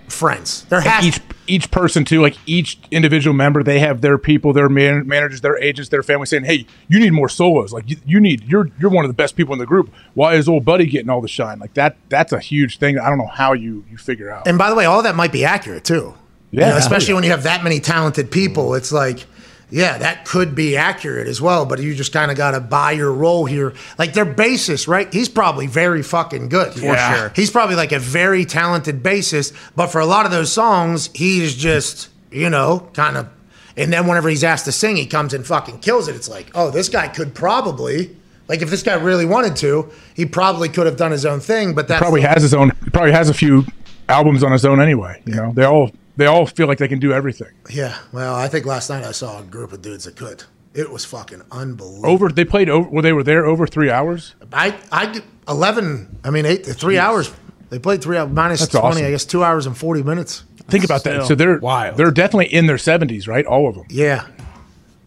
friends. 0.07 0.63
There 0.65 0.81
has 0.81 1.05
each 1.05 1.19
each 1.49 1.71
person 1.71 2.03
too, 2.03 2.21
like 2.21 2.37
each 2.45 2.77
individual 2.91 3.33
member, 3.33 3.63
they 3.63 3.79
have 3.79 4.01
their 4.01 4.17
people, 4.17 4.51
their 4.53 4.67
man, 4.69 5.07
managers, 5.07 5.41
their 5.41 5.57
agents, 5.57 5.89
their 5.89 6.03
family 6.03 6.25
saying, 6.25 6.43
"Hey, 6.43 6.65
you 6.89 6.99
need 6.99 7.11
more 7.13 7.29
solos. 7.29 7.71
Like 7.71 7.89
you, 7.89 7.97
you 8.05 8.19
need 8.19 8.43
you're 8.45 8.69
you're 8.79 8.89
one 8.89 9.05
of 9.05 9.09
the 9.09 9.15
best 9.15 9.35
people 9.35 9.53
in 9.53 9.59
the 9.59 9.65
group. 9.65 9.91
Why 10.13 10.33
is 10.35 10.49
old 10.49 10.65
buddy 10.65 10.85
getting 10.85 11.09
all 11.09 11.21
the 11.21 11.27
shine? 11.27 11.59
Like 11.59 11.73
that 11.75 11.95
that's 12.09 12.33
a 12.33 12.39
huge 12.39 12.79
thing. 12.79 12.97
I 12.99 13.09
don't 13.09 13.17
know 13.17 13.27
how 13.27 13.53
you 13.53 13.85
you 13.89 13.97
figure 13.97 14.29
out. 14.29 14.47
And 14.47 14.57
by 14.57 14.69
the 14.69 14.75
way, 14.75 14.85
all 14.85 15.03
that 15.03 15.15
might 15.15 15.31
be 15.31 15.45
accurate 15.45 15.83
too. 15.83 16.15
You 16.51 16.61
Yeah. 16.61 16.69
know, 16.71 16.77
especially 16.77 17.13
when 17.13 17.23
you 17.25 17.31
have 17.31 17.43
that 17.43 17.63
many 17.63 17.79
talented 17.81 18.31
people, 18.31 18.73
it's 18.73 18.91
like, 18.93 19.25
yeah, 19.69 19.97
that 19.97 20.25
could 20.25 20.55
be 20.55 20.77
accurate 20.77 21.27
as 21.27 21.41
well. 21.41 21.65
But 21.65 21.79
you 21.79 21.93
just 21.93 22.13
kind 22.13 22.31
of 22.31 22.37
got 22.37 22.51
to 22.51 22.59
buy 22.61 22.93
your 22.93 23.11
role 23.11 23.45
here. 23.45 23.73
Like 23.97 24.13
their 24.13 24.25
bassist, 24.25 24.87
right? 24.87 25.11
He's 25.13 25.29
probably 25.29 25.67
very 25.67 26.03
fucking 26.03 26.49
good. 26.49 26.73
For 26.73 26.79
Yeah. 26.85 27.15
sure. 27.15 27.31
He's 27.35 27.51
probably 27.51 27.75
like 27.75 27.91
a 27.91 27.99
very 27.99 28.45
talented 28.45 29.03
bassist. 29.03 29.53
But 29.75 29.87
for 29.87 29.99
a 29.99 30.05
lot 30.05 30.25
of 30.25 30.31
those 30.31 30.51
songs, 30.51 31.09
he's 31.13 31.55
just, 31.55 32.09
you 32.31 32.49
know, 32.49 32.87
kind 32.93 33.17
of. 33.17 33.27
And 33.75 33.93
then 33.93 34.07
whenever 34.07 34.27
he's 34.29 34.43
asked 34.43 34.65
to 34.65 34.71
sing, 34.71 34.95
he 34.95 35.05
comes 35.05 35.33
and 35.33 35.45
fucking 35.45 35.79
kills 35.79 36.07
it. 36.07 36.15
It's 36.15 36.29
like, 36.29 36.47
oh, 36.55 36.71
this 36.71 36.89
guy 36.89 37.07
could 37.09 37.35
probably. 37.35 38.15
Like 38.47 38.61
if 38.61 38.69
this 38.69 38.81
guy 38.81 38.93
really 38.95 39.25
wanted 39.25 39.57
to, 39.57 39.89
he 40.15 40.25
probably 40.25 40.69
could 40.69 40.85
have 40.85 40.95
done 40.95 41.11
his 41.11 41.25
own 41.25 41.41
thing. 41.41 41.75
But 41.75 41.89
that 41.89 41.99
probably 41.99 42.21
has 42.21 42.41
his 42.41 42.53
own. 42.53 42.71
He 42.85 42.89
probably 42.89 43.11
has 43.11 43.29
a 43.29 43.33
few 43.33 43.65
albums 44.07 44.41
on 44.43 44.53
his 44.53 44.63
own 44.65 44.79
anyway. 44.81 45.21
You 45.25 45.35
know, 45.35 45.51
they 45.53 45.65
all 45.65 45.91
they 46.17 46.25
all 46.25 46.45
feel 46.45 46.67
like 46.67 46.77
they 46.79 46.87
can 46.87 46.99
do 46.99 47.13
everything. 47.13 47.51
Yeah, 47.69 47.97
well, 48.11 48.35
I 48.35 48.47
think 48.47 48.65
last 48.65 48.89
night 48.89 49.03
I 49.03 49.11
saw 49.11 49.39
a 49.39 49.43
group 49.43 49.71
of 49.71 49.81
dudes 49.81 50.03
that 50.05 50.15
could. 50.15 50.43
It 50.73 50.91
was 50.91 51.05
fucking 51.05 51.41
unbelievable. 51.51 52.09
Over 52.09 52.29
they 52.29 52.45
played 52.45 52.69
over. 52.69 52.87
Well, 52.89 53.01
they 53.01 53.13
were 53.13 53.23
there 53.23 53.45
over 53.45 53.65
three 53.65 53.89
hours. 53.89 54.35
I, 54.53 54.77
I, 54.91 55.05
did 55.07 55.23
eleven. 55.47 56.19
I 56.23 56.29
mean, 56.29 56.45
eight, 56.45 56.65
three 56.65 56.99
hours. 56.99 57.31
They 57.69 57.79
played 57.79 58.01
three 58.01 58.17
hours 58.17 58.31
minus 58.31 58.59
That's 58.59 58.71
twenty. 58.71 58.87
awesome. 58.87 59.05
I 59.05 59.09
guess 59.11 59.25
two 59.25 59.43
hours 59.43 59.65
and 59.65 59.75
forty 59.77 60.03
minutes. 60.03 60.43
Think 60.67 60.83
about 60.83 61.03
that. 61.05 61.25
So 61.25 61.33
they're 61.35 61.59
wild. 61.59 61.97
They're 61.97 62.11
definitely 62.11 62.53
in 62.53 62.67
their 62.67 62.77
seventies, 62.77 63.27
right? 63.27 63.45
All 63.45 63.67
of 63.69 63.75
them. 63.75 63.85
Yeah, 63.89 64.27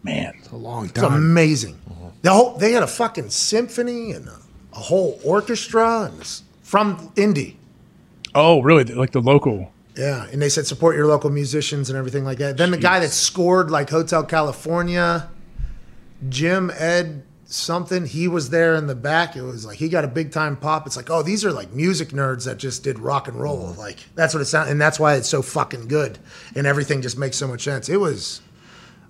Man, 0.03 0.33
it's 0.39 0.49
A 0.49 0.55
long 0.55 0.89
time. 0.89 0.89
it's 0.89 0.99
time. 1.01 1.13
amazing. 1.13 1.79
The 2.23 2.31
whole 2.31 2.57
they 2.57 2.71
had 2.73 2.83
a 2.83 2.87
fucking 2.87 3.29
symphony 3.29 4.11
and 4.11 4.27
a, 4.27 4.39
a 4.73 4.79
whole 4.79 5.19
orchestra 5.23 6.09
and 6.11 6.19
it's 6.19 6.43
from 6.63 7.11
Indy. 7.15 7.57
oh 8.35 8.61
really? 8.61 8.83
Like 8.83 9.11
the 9.11 9.21
local. 9.21 9.71
Yeah, 10.01 10.25
and 10.31 10.41
they 10.41 10.49
said 10.49 10.65
support 10.65 10.95
your 10.95 11.05
local 11.05 11.29
musicians 11.29 11.91
and 11.91 11.97
everything 11.97 12.23
like 12.23 12.39
that. 12.39 12.57
Then 12.57 12.71
the 12.71 12.77
guy 12.77 12.99
that 13.01 13.11
scored 13.11 13.69
like 13.69 13.87
Hotel 13.91 14.23
California, 14.23 15.29
Jim 16.27 16.71
Ed 16.75 17.21
something, 17.45 18.07
he 18.07 18.27
was 18.27 18.49
there 18.49 18.73
in 18.73 18.87
the 18.87 18.95
back. 18.95 19.35
It 19.35 19.43
was 19.43 19.63
like 19.63 19.77
he 19.77 19.89
got 19.89 20.03
a 20.03 20.07
big 20.07 20.31
time 20.31 20.57
pop. 20.57 20.87
It's 20.87 20.97
like, 20.97 21.11
oh, 21.11 21.21
these 21.21 21.45
are 21.45 21.51
like 21.51 21.71
music 21.73 22.09
nerds 22.09 22.45
that 22.45 22.57
just 22.57 22.83
did 22.83 22.97
rock 22.97 23.27
and 23.27 23.39
roll. 23.39 23.73
Mm. 23.73 23.77
Like 23.77 23.99
that's 24.15 24.33
what 24.33 24.41
it 24.41 24.45
sounds, 24.45 24.71
and 24.71 24.81
that's 24.81 24.99
why 24.99 25.13
it's 25.17 25.29
so 25.29 25.43
fucking 25.43 25.87
good, 25.87 26.17
and 26.55 26.65
everything 26.65 27.03
just 27.03 27.19
makes 27.19 27.37
so 27.37 27.47
much 27.47 27.61
sense. 27.61 27.87
It 27.87 27.97
was, 27.97 28.41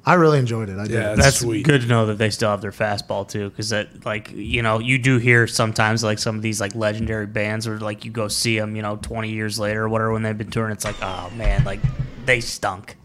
I 0.03 0.15
really 0.15 0.39
enjoyed 0.39 0.69
it. 0.69 0.79
I 0.79 0.83
did. 0.83 0.91
Yeah, 0.93 0.99
Yeah, 0.99 1.07
that's, 1.09 1.21
That's 1.21 1.39
sweet. 1.41 1.63
good 1.63 1.81
to 1.81 1.87
know 1.87 2.07
that 2.07 2.17
they 2.17 2.31
still 2.31 2.49
have 2.49 2.61
their 2.61 2.71
fastball 2.71 3.27
too, 3.27 3.49
because 3.49 3.69
that 3.69 4.03
like 4.05 4.31
you 4.31 4.61
know 4.63 4.79
you 4.79 4.97
do 4.97 5.17
hear 5.19 5.45
sometimes 5.45 6.03
like 6.03 6.17
some 6.17 6.35
of 6.35 6.41
these 6.41 6.59
like 6.59 6.73
legendary 6.73 7.27
bands 7.27 7.67
or 7.67 7.79
like 7.79 8.03
you 8.03 8.09
go 8.11 8.27
see 8.27 8.57
them 8.57 8.75
you 8.75 8.81
know 8.81 8.95
twenty 8.97 9.29
years 9.31 9.59
later 9.59 9.83
or 9.83 9.89
whatever 9.89 10.11
when 10.11 10.23
they've 10.23 10.37
been 10.37 10.49
touring 10.49 10.71
it's 10.71 10.85
like 10.85 10.95
oh 11.03 11.29
man 11.35 11.63
like 11.63 11.79
they 12.25 12.41
stunk. 12.41 12.97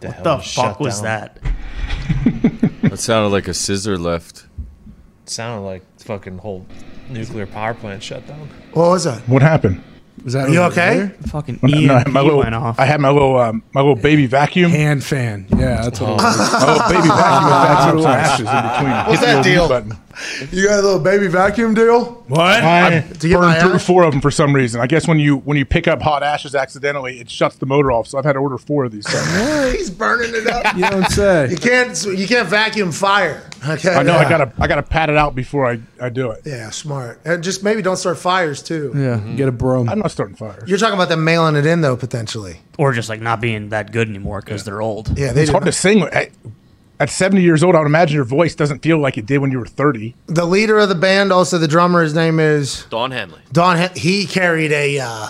what 0.00 0.24
the 0.24 0.38
fuck 0.38 0.80
was 0.80 1.00
down? 1.00 1.04
that? 1.04 1.40
That 2.90 2.98
sounded 2.98 3.28
like 3.28 3.46
a 3.46 3.54
scissor 3.54 3.96
lift. 3.96 4.46
sounded 5.26 5.64
like 5.64 5.82
fucking 6.00 6.38
whole 6.38 6.66
nuclear 7.08 7.46
power 7.46 7.74
plant 7.74 8.02
shut 8.02 8.26
down. 8.26 8.48
What 8.72 8.90
was 8.90 9.04
that? 9.04 9.20
What 9.28 9.42
happened? 9.42 9.82
Was 10.24 10.34
that 10.34 10.48
Are 10.48 10.52
you 10.52 10.60
okay? 10.64 10.96
there? 10.98 11.08
Fucking 11.28 11.60
No, 11.62 11.94
EMP 11.94 12.06
had 12.06 12.12
my 12.12 12.20
little, 12.20 12.40
went 12.40 12.54
off. 12.54 12.78
I 12.78 12.84
had 12.84 13.00
my 13.00 13.10
little, 13.10 13.38
um, 13.38 13.62
my 13.72 13.80
little 13.80 13.96
baby 13.96 14.26
vacuum. 14.26 14.70
Hand 14.70 15.02
fan. 15.02 15.46
Yeah, 15.50 15.82
that's 15.82 16.00
what 16.00 16.10
it 16.10 16.12
was. 16.14 16.52
My 16.52 16.72
little 16.72 16.88
baby 16.88 17.08
vacuum 17.08 17.44
with 17.44 17.52
that 17.52 17.68
vacuums 17.68 18.02
some 18.02 18.12
ashes 18.12 18.38
in 18.40 18.62
between. 18.68 19.06
What's 19.06 19.20
Hit 19.20 19.26
the 19.26 19.32
that 19.34 19.44
deal? 19.44 19.68
Button. 19.68 19.96
You 20.50 20.66
got 20.66 20.78
a 20.78 20.82
little 20.82 20.98
baby 21.00 21.26
vacuum 21.28 21.74
deal? 21.74 22.04
What? 22.28 22.62
I 22.62 23.00
To 23.00 23.28
burned 23.32 23.60
three 23.60 23.72
or 23.72 23.78
four 23.78 24.04
of 24.04 24.12
them 24.12 24.20
for 24.20 24.30
some 24.30 24.54
reason. 24.54 24.80
I 24.80 24.86
guess 24.86 25.08
when 25.08 25.18
you 25.18 25.38
when 25.38 25.56
you 25.56 25.64
pick 25.64 25.88
up 25.88 26.00
hot 26.00 26.22
ashes 26.22 26.54
accidentally, 26.54 27.20
it 27.20 27.30
shuts 27.30 27.56
the 27.56 27.66
motor 27.66 27.90
off. 27.92 28.06
So 28.06 28.18
I've 28.18 28.24
had 28.24 28.34
to 28.34 28.38
order 28.38 28.58
four 28.58 28.84
of 28.84 28.92
these. 28.92 29.06
things. 29.08 29.72
He's 29.78 29.90
burning 29.90 30.30
it 30.34 30.46
up. 30.46 30.76
You 30.76 30.88
don't 30.88 31.10
say. 31.10 31.50
You 31.50 31.56
can't. 31.56 32.04
You 32.04 32.26
can't 32.26 32.48
vacuum 32.48 32.92
fire. 32.92 33.48
Okay. 33.68 33.94
I 33.94 34.02
know 34.02 34.14
I 34.16 34.28
gotta 34.28 34.52
I 34.58 34.66
gotta 34.68 34.82
pat 34.82 35.10
it 35.10 35.16
out 35.16 35.34
before 35.34 35.66
I, 35.66 35.80
I 36.00 36.08
do 36.08 36.30
it. 36.30 36.42
Yeah, 36.46 36.70
smart. 36.70 37.20
And 37.24 37.42
just 37.44 37.62
maybe 37.62 37.82
don't 37.82 37.96
start 37.96 38.18
fires 38.18 38.62
too. 38.62 38.92
Yeah, 38.94 39.16
mm-hmm. 39.16 39.36
get 39.36 39.48
a 39.48 39.52
broom. 39.52 39.88
I'm 39.88 39.98
not 39.98 40.10
starting 40.10 40.36
fires. 40.36 40.68
You're 40.68 40.78
talking 40.78 40.94
about 40.94 41.08
them 41.08 41.24
mailing 41.24 41.56
it 41.56 41.66
in 41.66 41.80
though, 41.82 41.96
potentially. 41.96 42.60
or 42.78 42.92
just 42.92 43.08
like 43.08 43.20
not 43.20 43.40
being 43.40 43.68
that 43.70 43.92
good 43.92 44.08
anymore 44.08 44.40
because 44.40 44.64
they're 44.64 44.80
old. 44.80 45.18
Yeah, 45.18 45.32
they 45.32 45.42
It's 45.42 45.50
hard 45.50 45.64
did. 45.64 45.72
to 45.72 45.78
sing. 45.78 46.04
At, 47.00 47.08
at 47.08 47.10
70 47.10 47.42
years 47.42 47.62
old, 47.62 47.74
I 47.74 47.78
would 47.78 47.86
imagine 47.86 48.14
your 48.14 48.24
voice 48.24 48.54
doesn't 48.54 48.80
feel 48.82 48.98
like 48.98 49.16
it 49.18 49.26
did 49.26 49.38
when 49.38 49.50
you 49.50 49.58
were 49.58 49.66
30. 49.66 50.14
The 50.26 50.44
leader 50.44 50.78
of 50.78 50.88
the 50.88 50.94
band, 50.94 51.32
also 51.32 51.58
the 51.58 51.68
drummer, 51.68 52.02
his 52.02 52.14
name 52.14 52.38
is 52.38 52.84
Don 52.90 53.10
Henley. 53.10 53.40
Don. 53.52 53.76
Hen- 53.76 53.90
He 53.96 54.26
carried 54.26 54.72
a 54.72 54.98
uh, 55.00 55.28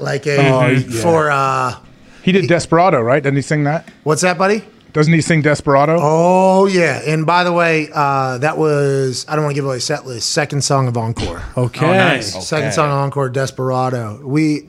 like 0.00 0.26
a 0.26 0.36
Oh, 0.52 0.66
yeah. 0.68 1.02
for 1.02 1.30
uh, 1.30 1.76
He 2.22 2.32
did 2.32 2.48
Desperado, 2.48 3.00
right? 3.00 3.22
Doesn't 3.22 3.36
he 3.36 3.42
sing 3.42 3.64
that? 3.64 3.88
what's 4.04 4.22
that, 4.22 4.38
buddy? 4.38 4.62
Doesn't 4.92 5.14
he 5.14 5.22
sing 5.22 5.40
Desperado? 5.40 5.96
Oh 5.98 6.66
yeah. 6.66 7.00
And 7.06 7.24
by 7.24 7.44
the 7.44 7.52
way, 7.52 7.88
uh, 7.94 8.36
that 8.38 8.58
was 8.58 9.24
I 9.26 9.34
don't 9.36 9.44
want 9.44 9.54
to 9.54 9.58
give 9.58 9.64
away 9.64 9.78
set 9.78 10.04
list. 10.06 10.30
Second 10.32 10.62
song 10.62 10.86
of 10.86 10.98
Encore. 10.98 11.42
Okay. 11.56 11.86
Oh, 11.86 11.92
nice. 11.94 12.46
Second 12.46 12.72
song 12.74 12.90
of 12.90 12.98
Encore, 12.98 13.30
Desperado. 13.30 14.20
We 14.22 14.68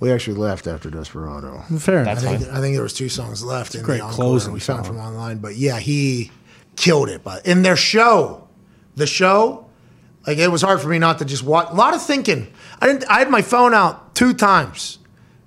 we 0.00 0.10
actually 0.10 0.36
left 0.38 0.66
after 0.66 0.90
Desperado. 0.90 1.62
Fair 1.78 1.98
I 2.00 2.12
enough. 2.12 2.18
think, 2.20 2.42
I 2.48 2.60
think 2.60 2.74
there 2.74 2.82
was 2.82 2.94
two 2.94 3.08
songs 3.08 3.44
left 3.44 3.74
in 3.74 3.82
great 3.82 3.98
the 3.98 4.04
encore 4.04 4.14
closing 4.16 4.52
we 4.52 4.60
found 4.60 4.86
song. 4.86 4.96
from 4.96 5.04
online. 5.04 5.38
But 5.38 5.56
yeah, 5.56 5.78
he 5.78 6.30
killed 6.76 7.08
it. 7.10 7.22
But 7.22 7.46
in 7.46 7.62
their 7.62 7.76
show, 7.76 8.48
the 8.96 9.06
show, 9.06 9.66
like 10.26 10.38
it 10.38 10.48
was 10.50 10.62
hard 10.62 10.80
for 10.80 10.88
me 10.88 10.98
not 10.98 11.18
to 11.18 11.24
just 11.24 11.42
watch. 11.44 11.68
A 11.70 11.74
lot 11.74 11.94
of 11.94 12.02
thinking. 12.02 12.52
I 12.80 12.86
didn't. 12.86 13.04
I 13.10 13.18
had 13.18 13.30
my 13.30 13.42
phone 13.42 13.74
out 13.74 14.14
two 14.14 14.32
times. 14.34 14.98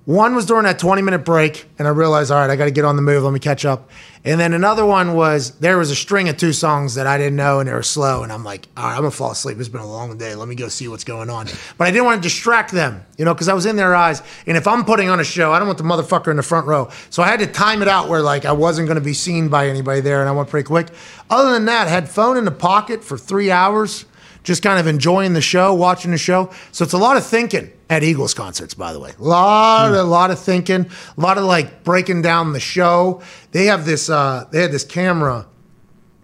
One 0.06 0.36
was 0.36 0.46
during 0.46 0.66
that 0.66 0.80
20 0.80 1.02
minute 1.02 1.20
break, 1.20 1.66
and 1.80 1.88
I 1.88 1.92
realized, 1.92 2.30
all 2.30 2.40
right, 2.40 2.50
I 2.50 2.58
got 2.58 2.66
to 2.66 2.72
get 2.72 2.84
on 2.84 2.98
the 2.98 3.02
move. 3.02 3.24
Let 3.24 3.32
me 3.32 3.40
catch 3.40 3.64
up. 3.64 3.90
And 4.26 4.38
then 4.38 4.54
another 4.54 4.86
one 4.86 5.14
was 5.14 5.52
there 5.60 5.78
was 5.78 5.92
a 5.92 5.96
string 5.96 6.28
of 6.28 6.36
two 6.36 6.52
songs 6.52 6.96
that 6.96 7.08
I 7.08 7.18
didn't 7.18 7.38
know, 7.38 7.60
and 7.60 7.70
they 7.70 7.74
were 7.74 7.84
slow. 7.84 8.22
And 8.24 8.32
I'm 8.32 8.44
like, 8.44 8.68
all 8.76 8.84
right, 8.84 8.92
I'm 8.96 9.00
gonna 9.00 9.12
fall 9.12 9.32
asleep. 9.32 9.58
It's 9.60 9.70
been 9.70 9.80
a 9.80 9.88
long 9.88 10.18
day. 10.18 10.36
Let 10.36 10.50
me 10.50 10.56
go 10.56 10.68
see 10.68 10.90
what's 10.90 11.06
going 11.06 11.30
on. 11.30 11.48
But 11.78 11.88
I 11.88 11.92
didn't 11.92 12.04
want 12.04 12.22
to 12.22 12.28
distract 12.28 12.72
them, 12.72 13.06
you 13.18 13.24
know, 13.24 13.34
because 13.34 13.48
I 13.48 13.54
was 13.54 13.66
in 13.66 13.78
their 13.78 13.96
eyes. 13.96 14.22
And 14.46 14.58
if 14.58 14.68
I'm 14.68 14.84
putting 14.84 15.08
on 15.10 15.22
a 15.22 15.24
show, 15.24 15.54
I 15.54 15.60
don't 15.60 15.68
want 15.68 15.78
the 15.78 15.86
motherfucker 15.86 16.32
in 16.32 16.38
the 16.38 16.44
front 16.44 16.68
row. 16.68 16.90
So 17.10 17.24
I 17.24 17.28
had 17.28 17.40
to 17.40 17.48
time 17.48 17.82
it 17.82 17.88
out 17.88 18.10
where 18.10 18.22
like 18.22 18.44
I 18.44 18.52
wasn't 18.52 18.90
gonna 18.90 19.02
be 19.02 19.14
seen 19.14 19.48
by 19.48 19.70
anybody 19.70 20.02
there, 20.02 20.20
and 20.20 20.28
I 20.28 20.34
went 20.34 20.50
pretty 20.50 20.68
quick. 20.68 20.88
Other 21.30 21.54
than 21.54 21.66
that, 21.66 21.88
I 21.88 21.92
had 21.92 22.10
phone 22.10 22.36
in 22.36 22.44
the 22.44 22.52
pocket 22.52 23.06
for 23.06 23.18
three 23.18 23.52
hours 23.52 24.06
just 24.44 24.61
kind 24.61 24.80
of 24.80 24.88
enjoying 24.88 25.34
the 25.34 25.41
show, 25.41 25.74
watching 25.74 26.11
the 26.11 26.18
show. 26.18 26.49
So 26.72 26.84
it's 26.84 26.94
a 26.94 26.98
lot 26.98 27.18
of 27.18 27.26
thinking 27.26 27.72
at 27.90 28.03
Eagles 28.03 28.34
concerts, 28.34 28.74
by 28.74 28.94
the 28.94 28.99
way. 28.99 29.14
A 29.18 29.24
lot, 29.24 29.91
a 29.91 30.03
lot 30.03 30.32
of 30.32 30.40
thinking, 30.40 30.90
a 31.18 31.22
lot 31.22 31.38
of 31.38 31.45
like 31.45 31.84
breaking 31.84 32.22
down 32.22 32.53
the 32.53 32.60
show. 32.60 33.22
They 33.52 33.65
have 33.65 33.86
this, 33.86 34.10
uh, 34.10 34.45
they 34.52 34.61
had 34.61 34.72
this 34.72 34.84
camera 34.84 35.48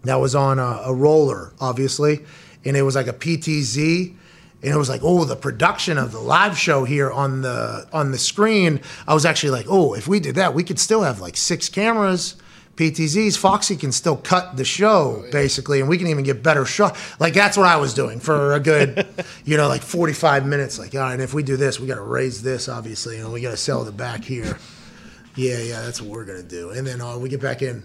that 0.04 0.16
was 0.16 0.36
on 0.36 0.60
a, 0.60 0.82
a 0.86 0.94
roller, 0.94 1.54
obviously, 1.60 2.26
and 2.66 2.76
it 2.76 2.84
was 2.84 2.96
like 2.96 3.08
a 3.08 3.14
PTZ. 3.14 4.16
And 4.62 4.74
it 4.74 4.78
was 4.78 4.90
like, 4.90 5.00
oh, 5.06 5.24
the 5.24 5.38
production 5.38 5.98
of 5.98 6.12
the 6.12 6.20
live 6.20 6.58
show 6.58 6.84
here 6.84 7.10
on 7.10 7.44
the 7.44 7.88
on 7.94 8.12
the 8.12 8.18
screen. 8.18 8.82
I 9.08 9.14
was 9.14 9.26
actually 9.26 9.52
like, 9.52 9.68
oh, 9.70 9.94
if 9.94 10.06
we 10.06 10.20
did 10.20 10.36
that, 10.36 10.54
we 10.54 10.66
could 10.66 10.80
still 10.80 11.04
have 11.04 11.22
like 11.22 11.38
six 11.38 11.70
cameras, 11.70 12.36
PTZs, 12.80 13.38
Foxy 13.38 13.76
can 13.76 13.92
still 13.92 14.16
cut 14.16 14.56
the 14.56 14.64
show 14.64 15.26
basically, 15.34 15.82
and 15.82 15.90
we 15.90 15.98
can 15.98 16.08
even 16.08 16.24
get 16.24 16.42
better 16.42 16.64
shot. 16.64 16.96
Like 17.20 17.34
that's 17.34 17.58
what 17.58 17.66
I 17.68 17.76
was 17.76 17.94
doing 17.94 18.22
for 18.22 18.54
a 18.54 18.60
good, 18.62 19.06
you 19.44 19.58
know, 19.58 19.68
like 19.68 19.82
45 19.82 20.46
minutes. 20.46 20.80
Like, 20.80 20.96
all 20.96 21.02
right, 21.02 21.12
and 21.12 21.22
if 21.22 21.34
we 21.34 21.44
do 21.44 21.58
this, 21.58 21.78
we 21.78 21.88
got 21.88 21.96
to 21.96 22.02
raise 22.02 22.42
this, 22.42 22.70
obviously, 22.70 23.18
and 23.18 23.34
we 23.34 23.42
got 23.42 23.52
to 23.52 23.58
sell 23.58 23.84
the 23.84 23.92
back 23.92 24.24
here. 24.24 24.58
Yeah, 25.36 25.60
yeah, 25.60 25.82
that's 25.82 26.02
what 26.02 26.10
we're 26.10 26.24
gonna 26.24 26.42
do. 26.42 26.70
And 26.70 26.88
then 26.88 27.02
uh, 27.02 27.18
we 27.18 27.28
get 27.28 27.42
back 27.42 27.62
in. 27.62 27.84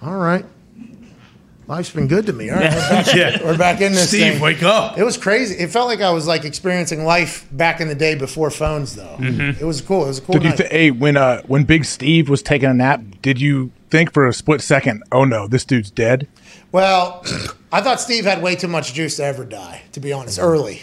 All 0.00 0.16
right. 0.16 0.44
Life's 1.68 1.90
been 1.90 2.08
good 2.08 2.26
to 2.26 2.32
me. 2.32 2.50
All 2.50 2.56
right, 2.56 2.72
we're 2.72 2.88
back, 2.90 3.06
Yeah. 3.14 3.44
we're 3.44 3.56
back 3.56 3.80
in 3.80 3.92
this. 3.92 4.08
Steve, 4.08 4.32
thing. 4.34 4.42
wake 4.42 4.62
up. 4.62 4.98
It 4.98 5.04
was 5.04 5.16
crazy. 5.16 5.54
It 5.54 5.70
felt 5.70 5.86
like 5.86 6.00
I 6.00 6.10
was 6.10 6.26
like 6.26 6.44
experiencing 6.44 7.04
life 7.04 7.46
back 7.52 7.80
in 7.80 7.88
the 7.88 7.94
day 7.94 8.14
before 8.16 8.50
phones, 8.50 8.96
though. 8.96 9.16
It 9.20 9.62
was 9.64 9.80
cool. 9.80 10.04
It 10.04 10.08
was 10.08 10.18
a 10.18 10.22
cool. 10.22 10.32
Did 10.34 10.42
you 10.42 10.48
night. 10.50 10.56
th- 10.58 10.70
hey 10.70 10.90
when 10.90 11.16
uh 11.16 11.42
when 11.42 11.64
Big 11.64 11.84
Steve 11.84 12.28
was 12.28 12.42
taking 12.42 12.68
a 12.68 12.74
nap? 12.74 13.00
Did 13.22 13.40
you 13.40 13.70
think 13.90 14.12
for 14.12 14.26
a 14.26 14.32
split 14.34 14.60
second? 14.60 15.04
Oh 15.12 15.24
no, 15.24 15.46
this 15.46 15.64
dude's 15.64 15.90
dead. 15.90 16.26
Well, 16.72 17.24
I 17.72 17.80
thought 17.80 18.00
Steve 18.00 18.24
had 18.24 18.42
way 18.42 18.56
too 18.56 18.68
much 18.68 18.92
juice 18.92 19.16
to 19.16 19.24
ever 19.24 19.44
die. 19.44 19.82
To 19.92 20.00
be 20.00 20.12
honest, 20.12 20.38
early. 20.40 20.82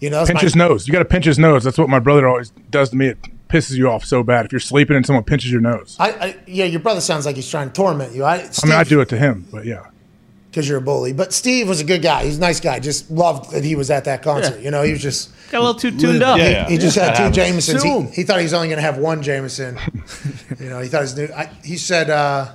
You 0.00 0.10
know, 0.10 0.24
Pinch 0.26 0.34
my- 0.36 0.40
his 0.42 0.54
nose. 0.54 0.86
You 0.86 0.92
got 0.92 1.00
to 1.00 1.04
pinch 1.06 1.24
his 1.24 1.38
nose. 1.38 1.64
That's 1.64 1.78
what 1.78 1.88
my 1.88 1.98
brother 2.00 2.28
always 2.28 2.50
does 2.70 2.90
to 2.90 2.96
me. 2.96 3.08
It 3.08 3.18
pisses 3.48 3.76
you 3.76 3.88
off 3.90 4.04
so 4.04 4.22
bad 4.22 4.44
if 4.44 4.52
you're 4.52 4.60
sleeping 4.60 4.94
and 4.94 5.04
someone 5.06 5.24
pinches 5.24 5.50
your 5.50 5.62
nose. 5.62 5.96
I, 5.98 6.10
I, 6.10 6.36
yeah, 6.46 6.66
your 6.66 6.80
brother 6.80 7.00
sounds 7.00 7.24
like 7.24 7.34
he's 7.34 7.50
trying 7.50 7.68
to 7.68 7.72
torment 7.72 8.14
you. 8.14 8.22
I, 8.22 8.36
I 8.62 8.66
mean, 8.66 8.74
I 8.76 8.84
do 8.84 9.00
it 9.00 9.08
to 9.08 9.16
him, 9.16 9.48
but 9.50 9.64
yeah. 9.64 9.86
Because 10.50 10.68
you're 10.68 10.78
a 10.78 10.82
bully. 10.82 11.12
But 11.12 11.32
Steve 11.32 11.68
was 11.68 11.80
a 11.80 11.84
good 11.84 12.02
guy. 12.02 12.24
He's 12.24 12.38
a 12.38 12.40
nice 12.40 12.60
guy. 12.60 12.80
Just 12.80 13.10
loved 13.10 13.52
that 13.52 13.64
he 13.64 13.74
was 13.74 13.90
at 13.90 14.04
that 14.04 14.22
concert. 14.22 14.58
Yeah. 14.58 14.64
You 14.64 14.70
know, 14.70 14.82
he 14.82 14.92
was 14.92 15.02
just 15.02 15.30
Got 15.50 15.58
a 15.58 15.64
little 15.64 15.80
too 15.80 15.96
tuned 15.96 16.22
up. 16.22 16.38
He, 16.38 16.74
he 16.74 16.78
just 16.78 16.96
had 16.96 17.14
two 17.14 17.30
Jamesons. 17.30 17.82
He, 17.82 18.02
he 18.02 18.22
thought 18.22 18.38
he 18.38 18.44
was 18.44 18.52
only 18.52 18.68
going 18.68 18.76
to 18.76 18.82
have 18.82 18.98
one 18.98 19.22
Jameson. 19.22 19.78
you 20.60 20.68
know, 20.68 20.80
he 20.80 20.88
thought 20.88 21.02
his 21.02 21.16
new. 21.16 21.28
I, 21.34 21.46
he 21.64 21.76
said 21.76 22.10
uh, 22.10 22.52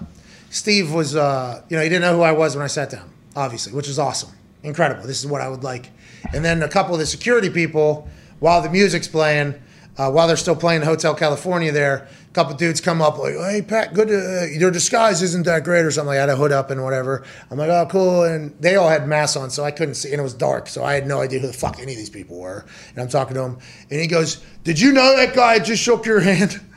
Steve 0.50 0.94
was. 0.94 1.16
Uh, 1.16 1.64
you 1.70 1.78
know, 1.78 1.84
he 1.84 1.90
didn't 1.90 2.04
know 2.04 2.16
who 2.16 2.22
I 2.22 2.34
was 2.34 2.56
when 2.56 2.64
I 2.64 2.68
sat 2.68 2.92
down. 2.92 3.10
Obviously, 3.36 3.74
which 3.74 3.88
is 3.88 3.98
awesome, 3.98 4.30
incredible. 4.62 5.08
This 5.08 5.20
is 5.20 5.26
what 5.26 5.42
I 5.42 5.50
would 5.50 5.64
like. 5.64 5.90
And 6.34 6.46
then 6.46 6.62
a 6.62 6.70
couple 6.70 6.94
of 6.94 7.00
the 7.00 7.08
security 7.08 7.50
people, 7.50 8.08
while 8.40 8.62
the 8.62 8.70
music's 8.70 9.08
playing, 9.08 9.56
uh, 9.98 10.12
while 10.12 10.28
they're 10.28 10.38
still 10.38 10.56
playing 10.56 10.84
Hotel 10.84 11.16
California, 11.16 11.72
there, 11.72 12.08
couple 12.34 12.56
dudes 12.56 12.82
come 12.82 13.02
up 13.02 13.18
like, 13.18 13.36
"Hey 13.36 13.62
Pat, 13.62 13.94
good. 13.94 14.08
To, 14.08 14.42
uh, 14.42 14.46
your 14.46 14.72
disguise 14.72 15.22
isn't 15.22 15.46
that 15.46 15.64
great 15.64 15.86
or 15.86 15.92
something." 15.92 16.08
Like, 16.08 16.18
I 16.18 16.22
had 16.22 16.30
a 16.30 16.36
hood 16.36 16.52
up 16.52 16.72
and 16.72 16.84
whatever. 16.84 17.24
I'm 17.52 17.58
like, 17.58 17.70
"Oh, 17.70 17.88
cool." 17.90 18.24
And 18.24 18.54
they 18.60 18.76
all 18.76 18.90
had 18.90 19.08
masks 19.08 19.38
on, 19.38 19.50
so 19.50 19.64
I 19.64 19.72
couldn't 19.72 19.96
see, 19.96 20.12
and 20.12 20.20
it 20.20 20.24
was 20.24 20.34
dark, 20.34 20.68
so 20.68 20.84
I 20.84 20.96
had 20.96 21.08
no 21.08 21.22
idea 21.22 21.40
who 21.40 21.48
the 21.48 21.54
fuck 21.54 21.80
any 21.80 21.94
of 21.94 21.98
these 21.98 22.10
people 22.10 22.40
were. 22.40 22.66
And 22.90 23.02
I'm 23.02 23.08
talking 23.08 23.36
to 23.36 23.42
him, 23.44 23.58
and 23.90 24.00
he 24.00 24.08
goes, 24.08 24.44
"Did 24.64 24.80
you 24.80 24.92
know 24.92 25.16
that 25.16 25.36
guy 25.36 25.60
just 25.60 25.82
shook 25.82 26.06
your 26.06 26.20
hand?" 26.20 26.60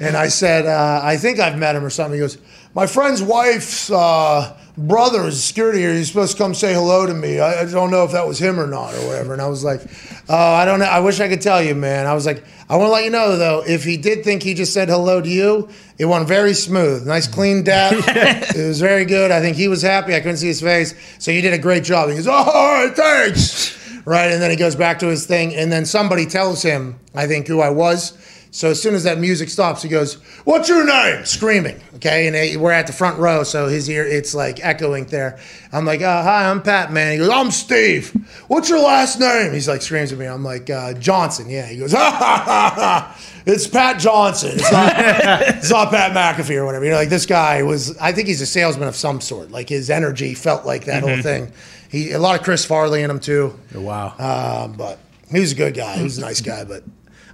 And 0.00 0.16
I 0.16 0.28
said, 0.28 0.66
uh, 0.66 1.00
I 1.02 1.16
think 1.16 1.38
I've 1.38 1.56
met 1.56 1.76
him 1.76 1.84
or 1.84 1.90
something. 1.90 2.14
He 2.14 2.20
goes, 2.20 2.38
My 2.74 2.86
friend's 2.86 3.22
wife's 3.22 3.90
uh, 3.90 4.56
brother 4.78 5.26
is 5.26 5.42
security 5.42 5.80
here. 5.80 5.92
He's 5.92 6.08
supposed 6.08 6.36
to 6.36 6.42
come 6.42 6.54
say 6.54 6.72
hello 6.72 7.06
to 7.06 7.12
me. 7.14 7.40
I, 7.40 7.62
I 7.62 7.64
don't 7.64 7.90
know 7.90 8.04
if 8.04 8.12
that 8.12 8.26
was 8.26 8.38
him 8.38 8.58
or 8.60 8.66
not 8.66 8.94
or 8.94 9.06
whatever. 9.06 9.32
And 9.32 9.42
I 9.42 9.48
was 9.48 9.64
like, 9.64 9.82
Oh, 10.28 10.52
I 10.52 10.64
don't 10.64 10.78
know. 10.78 10.86
I 10.86 11.00
wish 11.00 11.20
I 11.20 11.28
could 11.28 11.40
tell 11.40 11.62
you, 11.62 11.74
man. 11.74 12.06
I 12.06 12.14
was 12.14 12.26
like, 12.26 12.44
I 12.70 12.76
want 12.76 12.88
to 12.88 12.92
let 12.92 13.04
you 13.04 13.10
know, 13.10 13.36
though, 13.36 13.64
if 13.66 13.82
he 13.82 13.96
did 13.96 14.24
think 14.24 14.42
he 14.42 14.52
just 14.52 14.74
said 14.74 14.88
hello 14.88 15.20
to 15.20 15.28
you, 15.28 15.70
it 15.98 16.04
went 16.04 16.28
very 16.28 16.52
smooth. 16.52 17.06
Nice, 17.06 17.26
clean 17.26 17.64
dab. 17.64 17.94
it 18.06 18.66
was 18.68 18.78
very 18.80 19.06
good. 19.06 19.30
I 19.30 19.40
think 19.40 19.56
he 19.56 19.68
was 19.68 19.80
happy. 19.80 20.14
I 20.14 20.20
couldn't 20.20 20.36
see 20.36 20.48
his 20.48 20.60
face. 20.60 20.94
So 21.18 21.30
you 21.30 21.40
did 21.40 21.54
a 21.54 21.58
great 21.58 21.82
job. 21.82 22.10
He 22.10 22.16
goes, 22.16 22.26
Oh, 22.26 22.32
all 22.32 22.84
right, 22.84 22.94
thanks. 22.94 23.76
Right. 24.04 24.30
And 24.30 24.40
then 24.40 24.50
he 24.50 24.56
goes 24.56 24.76
back 24.76 25.00
to 25.00 25.06
his 25.06 25.26
thing. 25.26 25.54
And 25.54 25.72
then 25.72 25.84
somebody 25.84 26.26
tells 26.26 26.62
him, 26.62 26.98
I 27.14 27.26
think, 27.26 27.46
who 27.46 27.60
I 27.60 27.70
was. 27.70 28.16
So 28.50 28.70
as 28.70 28.80
soon 28.80 28.94
as 28.94 29.04
that 29.04 29.18
music 29.18 29.48
stops, 29.50 29.82
he 29.82 29.88
goes, 29.88 30.14
"What's 30.44 30.68
your 30.68 30.84
name?" 30.84 31.24
Screaming. 31.24 31.80
Okay, 31.96 32.28
and 32.28 32.60
we're 32.60 32.72
at 32.72 32.86
the 32.86 32.92
front 32.92 33.18
row, 33.18 33.42
so 33.42 33.68
his 33.68 33.88
ear 33.90 34.06
it's 34.06 34.34
like 34.34 34.64
echoing 34.64 35.04
there. 35.06 35.38
I'm 35.72 35.84
like, 35.84 36.00
uh, 36.00 36.22
"Hi, 36.22 36.50
I'm 36.50 36.62
Pat, 36.62 36.92
man." 36.92 37.12
He 37.12 37.18
goes, 37.18 37.28
"I'm 37.28 37.50
Steve. 37.50 38.12
What's 38.48 38.68
your 38.68 38.80
last 38.80 39.20
name?" 39.20 39.52
He's 39.52 39.68
like 39.68 39.82
screams 39.82 40.12
at 40.12 40.18
me. 40.18 40.26
I'm 40.26 40.44
like, 40.44 40.70
uh, 40.70 40.94
"Johnson." 40.94 41.50
Yeah. 41.50 41.66
He 41.66 41.76
goes, 41.78 41.92
"Ha 41.94 41.98
ha 41.98 42.42
ha 42.44 42.74
ha! 42.74 43.18
It's 43.46 43.66
Pat 43.66 43.98
Johnson. 43.98 44.52
It's 44.54 44.72
not, 44.72 44.92
it's 44.96 45.70
not 45.70 45.90
Pat 45.90 46.12
McAfee 46.12 46.56
or 46.56 46.64
whatever." 46.64 46.84
You 46.84 46.92
know, 46.92 46.96
like 46.96 47.10
this 47.10 47.26
guy 47.26 47.62
was. 47.62 47.96
I 47.98 48.12
think 48.12 48.28
he's 48.28 48.40
a 48.40 48.46
salesman 48.46 48.88
of 48.88 48.96
some 48.96 49.20
sort. 49.20 49.50
Like 49.50 49.68
his 49.68 49.90
energy 49.90 50.34
felt 50.34 50.64
like 50.64 50.86
that 50.86 51.02
whole 51.02 51.20
thing. 51.22 51.52
He 51.90 52.12
a 52.12 52.18
lot 52.18 52.38
of 52.38 52.44
Chris 52.44 52.64
Farley 52.64 53.02
in 53.02 53.10
him 53.10 53.20
too. 53.20 53.58
Wow. 53.74 54.14
Um, 54.18 54.72
but 54.72 54.98
he 55.30 55.40
was 55.40 55.52
a 55.52 55.56
good 55.56 55.74
guy. 55.74 55.96
He 55.96 56.02
was 56.02 56.18
a 56.18 56.22
nice 56.22 56.40
guy, 56.40 56.64
but 56.64 56.82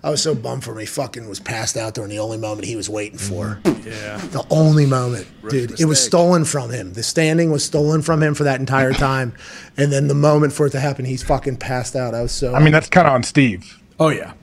I 0.04 0.10
was 0.10 0.22
so 0.22 0.34
bummed 0.34 0.64
for 0.64 0.72
him. 0.72 0.80
He 0.80 0.84
fucking 0.84 1.26
was 1.30 1.40
passed 1.40 1.78
out 1.78 1.94
during 1.94 2.10
the 2.10 2.18
only 2.18 2.36
moment 2.36 2.66
he 2.66 2.76
was 2.76 2.90
waiting 2.90 3.16
for. 3.16 3.58
Mm-hmm. 3.62 3.88
Yeah. 3.88 4.18
The 4.18 4.46
only 4.50 4.84
moment, 4.84 5.26
dude. 5.48 5.80
It 5.80 5.86
was 5.86 5.98
stolen 5.98 6.44
from 6.44 6.68
him. 6.68 6.92
The 6.92 7.02
standing 7.02 7.50
was 7.50 7.64
stolen 7.64 8.02
from 8.02 8.22
him 8.22 8.34
for 8.34 8.44
that 8.44 8.60
entire 8.60 8.92
time, 8.92 9.34
and 9.78 9.90
then 9.90 10.08
the 10.08 10.14
moment 10.14 10.52
for 10.52 10.66
it 10.66 10.70
to 10.70 10.80
happen, 10.80 11.06
he's 11.06 11.22
fucking 11.22 11.56
passed 11.56 11.96
out. 11.96 12.14
I 12.14 12.20
was 12.20 12.32
so. 12.32 12.54
I 12.54 12.60
mean, 12.60 12.72
that's 12.72 12.90
kind 12.90 13.06
of 13.06 13.14
on 13.14 13.22
Steve. 13.22 13.80
Oh 13.98 14.10
yeah. 14.10 14.34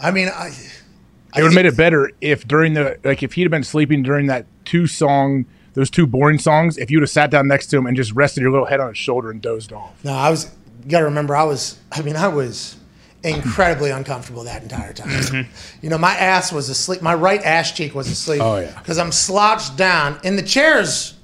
I 0.00 0.12
mean, 0.12 0.28
I. 0.28 0.52
It 1.36 1.42
would 1.42 1.44
have 1.46 1.54
made 1.54 1.66
it 1.66 1.76
better 1.76 2.12
if 2.20 2.46
during 2.46 2.74
the 2.74 2.96
like 3.02 3.24
if 3.24 3.32
he'd 3.32 3.42
have 3.42 3.50
been 3.50 3.64
sleeping 3.64 4.04
during 4.04 4.26
that 4.28 4.46
two 4.64 4.86
song 4.86 5.46
those 5.74 5.90
two 5.90 6.06
boring 6.06 6.38
songs, 6.38 6.78
if 6.78 6.92
you'd 6.92 7.02
have 7.02 7.10
sat 7.10 7.30
down 7.30 7.48
next 7.48 7.66
to 7.68 7.76
him 7.76 7.86
and 7.86 7.96
just 7.96 8.12
rested 8.12 8.40
your 8.40 8.52
little 8.52 8.66
head 8.66 8.78
on 8.78 8.90
his 8.90 8.98
shoulder 8.98 9.32
and 9.32 9.42
dozed 9.42 9.72
off. 9.72 10.04
No, 10.04 10.12
I 10.12 10.30
was. 10.30 10.54
You 10.84 10.90
got 10.92 11.00
to 11.00 11.06
remember, 11.06 11.34
I 11.34 11.42
was. 11.42 11.76
I 11.90 12.02
mean, 12.02 12.14
I 12.14 12.28
was 12.28 12.76
incredibly 13.22 13.90
uncomfortable 13.90 14.44
that 14.44 14.62
entire 14.62 14.92
time. 14.92 15.08
Mm-hmm. 15.08 15.50
You 15.82 15.90
know, 15.90 15.98
my 15.98 16.14
ass 16.14 16.52
was 16.52 16.68
asleep. 16.68 17.02
My 17.02 17.14
right 17.14 17.42
ass 17.42 17.72
cheek 17.72 17.94
was 17.94 18.08
asleep. 18.08 18.40
Oh, 18.42 18.58
yeah. 18.58 18.78
Because 18.78 18.98
I'm 18.98 19.12
slouched 19.12 19.76
down 19.76 20.18
in 20.24 20.36
the 20.36 20.42
chairs. 20.42 21.14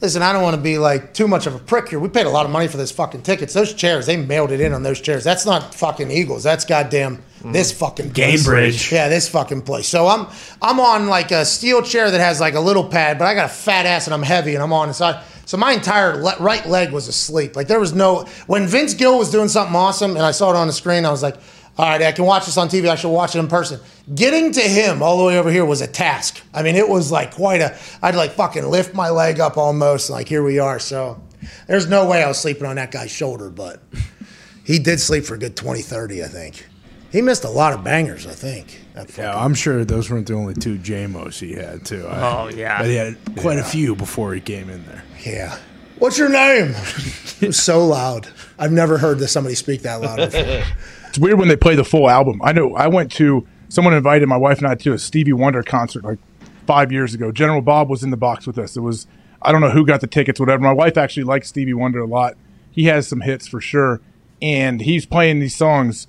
Listen, 0.00 0.20
I 0.20 0.32
don't 0.32 0.42
want 0.42 0.56
to 0.56 0.62
be 0.62 0.78
like 0.78 1.14
too 1.14 1.28
much 1.28 1.46
of 1.46 1.54
a 1.54 1.60
prick 1.60 1.88
here. 1.88 2.00
We 2.00 2.08
paid 2.08 2.26
a 2.26 2.30
lot 2.30 2.44
of 2.44 2.50
money 2.50 2.66
for 2.66 2.76
those 2.76 2.90
fucking 2.90 3.22
tickets. 3.22 3.54
Those 3.54 3.72
chairs, 3.72 4.04
they 4.04 4.16
mailed 4.16 4.50
it 4.50 4.60
in 4.60 4.72
on 4.72 4.82
those 4.82 5.00
chairs. 5.00 5.22
That's 5.22 5.46
not 5.46 5.72
fucking 5.76 6.10
Eagles. 6.10 6.42
That's 6.42 6.64
goddamn 6.64 7.22
mm. 7.40 7.52
this 7.52 7.70
fucking 7.70 8.12
place. 8.12 8.44
Gainbridge. 8.44 8.90
Yeah, 8.90 9.08
this 9.08 9.28
fucking 9.28 9.62
place. 9.62 9.86
So 9.86 10.08
I'm 10.08 10.26
I'm 10.60 10.80
on 10.80 11.06
like 11.06 11.30
a 11.30 11.44
steel 11.44 11.82
chair 11.82 12.10
that 12.10 12.20
has 12.20 12.40
like 12.40 12.54
a 12.54 12.60
little 12.60 12.82
pad, 12.82 13.16
but 13.16 13.26
I 13.26 13.34
got 13.34 13.46
a 13.46 13.52
fat 13.52 13.86
ass 13.86 14.08
and 14.08 14.14
I'm 14.14 14.24
heavy 14.24 14.54
and 14.54 14.62
I'm 14.62 14.72
on 14.72 14.88
the 14.88 14.94
side. 14.94 15.22
So 15.44 15.56
my 15.56 15.72
entire 15.72 16.16
le- 16.16 16.36
right 16.38 16.66
leg 16.66 16.92
was 16.92 17.08
asleep. 17.08 17.56
Like 17.56 17.68
there 17.68 17.80
was 17.80 17.92
no 17.92 18.26
when 18.46 18.66
Vince 18.66 18.94
Gill 18.94 19.18
was 19.18 19.30
doing 19.30 19.48
something 19.48 19.74
awesome 19.76 20.12
and 20.12 20.22
I 20.22 20.30
saw 20.30 20.50
it 20.50 20.56
on 20.56 20.66
the 20.66 20.72
screen, 20.72 21.04
I 21.04 21.10
was 21.10 21.22
like, 21.22 21.36
all 21.78 21.88
right, 21.88 22.02
I 22.02 22.12
can 22.12 22.26
watch 22.26 22.46
this 22.46 22.58
on 22.58 22.68
TV. 22.68 22.88
I 22.88 22.96
should 22.96 23.10
watch 23.10 23.34
it 23.34 23.38
in 23.38 23.48
person. 23.48 23.80
Getting 24.14 24.52
to 24.52 24.60
him 24.60 25.02
all 25.02 25.16
the 25.16 25.24
way 25.24 25.38
over 25.38 25.50
here 25.50 25.64
was 25.64 25.80
a 25.80 25.86
task. 25.86 26.42
I 26.52 26.62
mean, 26.62 26.76
it 26.76 26.86
was 26.88 27.10
like 27.10 27.34
quite 27.34 27.62
a. 27.62 27.76
I'd 28.02 28.14
like 28.14 28.32
fucking 28.32 28.66
lift 28.66 28.94
my 28.94 29.08
leg 29.08 29.40
up 29.40 29.56
almost. 29.56 30.10
Like 30.10 30.28
here 30.28 30.42
we 30.42 30.58
are. 30.58 30.78
So 30.78 31.22
there's 31.66 31.88
no 31.88 32.06
way 32.06 32.22
I 32.22 32.28
was 32.28 32.38
sleeping 32.38 32.66
on 32.66 32.76
that 32.76 32.90
guy's 32.90 33.10
shoulder, 33.10 33.48
but 33.48 33.80
he 34.64 34.78
did 34.78 35.00
sleep 35.00 35.24
for 35.24 35.34
a 35.34 35.38
good 35.38 35.56
20, 35.56 35.80
30, 35.80 36.22
I 36.22 36.28
think. 36.28 36.66
He 37.12 37.20
missed 37.22 37.44
a 37.44 37.50
lot 37.50 37.72
of 37.74 37.84
bangers, 37.84 38.26
I 38.26 38.32
think. 38.32 38.80
Yeah, 39.16 39.36
I'm 39.38 39.54
sure 39.54 39.84
those 39.84 40.10
weren't 40.10 40.26
the 40.26 40.34
only 40.34 40.54
two 40.54 40.78
JMOs 40.78 41.38
he 41.38 41.52
had 41.52 41.84
too. 41.84 42.06
I- 42.06 42.32
Oh, 42.44 42.48
yeah. 42.48 42.78
but 42.78 42.86
he 42.88 42.94
had 42.96 43.16
quite 43.36 43.58
a 43.58 43.64
few 43.64 43.94
before 43.94 44.34
he 44.34 44.40
came 44.40 44.68
in 44.70 44.84
there. 44.86 45.02
Yeah. 45.24 45.56
What's 45.98 46.18
your 46.18 46.28
name? 46.30 46.74
it 47.40 47.46
was 47.48 47.62
so 47.62 47.86
loud. 47.86 48.28
I've 48.58 48.72
never 48.72 48.98
heard 48.98 49.18
that 49.20 49.28
somebody 49.28 49.54
speak 49.54 49.82
that 49.82 50.00
loud 50.00 50.16
before. 50.32 50.64
It's 51.08 51.18
weird 51.18 51.38
when 51.38 51.48
they 51.48 51.56
play 51.56 51.74
the 51.74 51.84
full 51.84 52.08
album. 52.08 52.40
I 52.42 52.52
know 52.52 52.74
I 52.74 52.86
went 52.86 53.12
to 53.12 53.46
someone 53.68 53.92
invited 53.92 54.26
my 54.30 54.38
wife 54.38 54.56
and 54.58 54.66
I 54.66 54.74
to 54.76 54.94
a 54.94 54.98
Stevie 54.98 55.34
Wonder 55.34 55.62
concert 55.62 56.02
like 56.04 56.18
five 56.66 56.90
years 56.90 57.12
ago. 57.12 57.30
General 57.30 57.60
Bob 57.60 57.90
was 57.90 58.02
in 58.02 58.10
the 58.10 58.16
box 58.16 58.46
with 58.46 58.56
us. 58.56 58.78
It 58.78 58.80
was 58.80 59.06
I 59.42 59.52
don't 59.52 59.60
know 59.60 59.68
who 59.68 59.84
got 59.84 60.00
the 60.00 60.06
tickets, 60.06 60.40
whatever. 60.40 60.62
My 60.62 60.72
wife 60.72 60.96
actually 60.96 61.24
likes 61.24 61.48
Stevie 61.48 61.74
Wonder 61.74 61.98
a 62.00 62.06
lot. 62.06 62.34
He 62.70 62.84
has 62.84 63.06
some 63.06 63.20
hits 63.20 63.46
for 63.46 63.60
sure, 63.60 64.00
and 64.40 64.80
he's 64.80 65.04
playing 65.04 65.40
these 65.40 65.54
songs, 65.54 66.06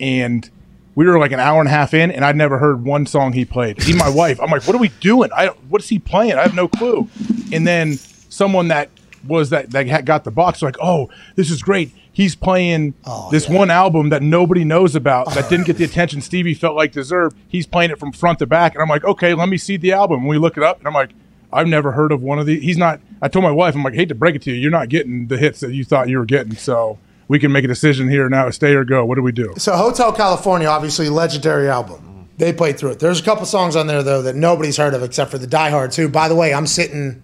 and 0.00 0.48
we 0.94 1.06
were 1.06 1.18
like 1.18 1.32
an 1.32 1.40
hour 1.40 1.60
and 1.60 1.68
a 1.68 1.70
half 1.70 1.94
in, 1.94 2.10
and 2.10 2.24
I'd 2.24 2.36
never 2.36 2.58
heard 2.58 2.84
one 2.84 3.06
song 3.06 3.32
he 3.32 3.44
played. 3.44 3.80
Even 3.82 3.98
my 3.98 4.08
wife, 4.14 4.40
I'm 4.40 4.50
like, 4.50 4.66
what 4.66 4.74
are 4.74 4.80
we 4.80 4.88
doing? 5.00 5.30
I 5.34 5.48
what 5.68 5.82
is 5.82 5.88
he 5.88 5.98
playing? 5.98 6.32
I 6.32 6.42
have 6.42 6.54
no 6.54 6.68
clue. 6.68 7.08
And 7.52 7.66
then 7.66 7.94
someone 8.28 8.68
that 8.68 8.90
was 9.26 9.50
that 9.50 9.70
that 9.70 10.04
got 10.04 10.24
the 10.24 10.30
box 10.30 10.62
like, 10.62 10.76
oh, 10.82 11.10
this 11.34 11.50
is 11.50 11.62
great. 11.62 11.92
He's 12.12 12.34
playing 12.34 12.94
oh, 13.04 13.30
this 13.30 13.46
one 13.46 13.70
album 13.70 14.08
that 14.08 14.22
nobody 14.22 14.64
knows 14.64 14.96
about 14.96 15.34
that 15.34 15.48
didn't 15.50 15.66
get 15.66 15.76
the 15.76 15.84
attention 15.84 16.22
Stevie 16.22 16.54
felt 16.54 16.74
like 16.74 16.92
deserved. 16.92 17.36
He's 17.46 17.66
playing 17.66 17.90
it 17.90 17.98
from 17.98 18.12
front 18.12 18.38
to 18.38 18.46
back, 18.46 18.74
and 18.74 18.82
I'm 18.82 18.88
like, 18.88 19.04
okay, 19.04 19.34
let 19.34 19.50
me 19.50 19.58
see 19.58 19.76
the 19.76 19.92
album. 19.92 20.20
And 20.20 20.28
we 20.28 20.38
look 20.38 20.56
it 20.56 20.62
up, 20.62 20.78
and 20.78 20.86
I'm 20.86 20.94
like, 20.94 21.10
I've 21.52 21.68
never 21.68 21.92
heard 21.92 22.12
of 22.12 22.22
one 22.22 22.38
of 22.38 22.46
these. 22.46 22.62
He's 22.62 22.78
not. 22.78 23.00
I 23.20 23.28
told 23.28 23.42
my 23.42 23.50
wife, 23.50 23.74
I'm 23.74 23.82
like, 23.82 23.94
hate 23.94 24.08
to 24.08 24.14
break 24.14 24.34
it 24.34 24.42
to 24.42 24.50
you, 24.50 24.56
you're 24.56 24.70
not 24.70 24.88
getting 24.88 25.26
the 25.26 25.36
hits 25.36 25.60
that 25.60 25.72
you 25.72 25.84
thought 25.84 26.08
you 26.08 26.18
were 26.18 26.24
getting. 26.24 26.54
So 26.56 26.98
we 27.28 27.38
can 27.38 27.52
make 27.52 27.64
a 27.64 27.68
decision 27.68 28.08
here 28.08 28.28
now: 28.28 28.48
stay 28.50 28.74
or 28.74 28.84
go. 28.84 29.04
What 29.04 29.16
do 29.16 29.22
we 29.22 29.32
do? 29.32 29.54
So 29.58 29.76
Hotel 29.76 30.12
California, 30.12 30.68
obviously 30.68 31.08
legendary 31.08 31.68
album. 31.68 32.28
They 32.38 32.52
played 32.52 32.78
through 32.78 32.90
it. 32.90 32.98
There's 32.98 33.18
a 33.20 33.22
couple 33.24 33.46
songs 33.46 33.76
on 33.76 33.86
there 33.86 34.02
though 34.02 34.22
that 34.22 34.36
nobody's 34.36 34.76
heard 34.76 34.92
of 34.94 35.02
except 35.02 35.30
for 35.30 35.38
the 35.38 35.46
diehards. 35.46 35.96
Who, 35.96 36.08
by 36.08 36.28
the 36.28 36.34
way, 36.34 36.52
I'm 36.52 36.66
sitting 36.66 37.22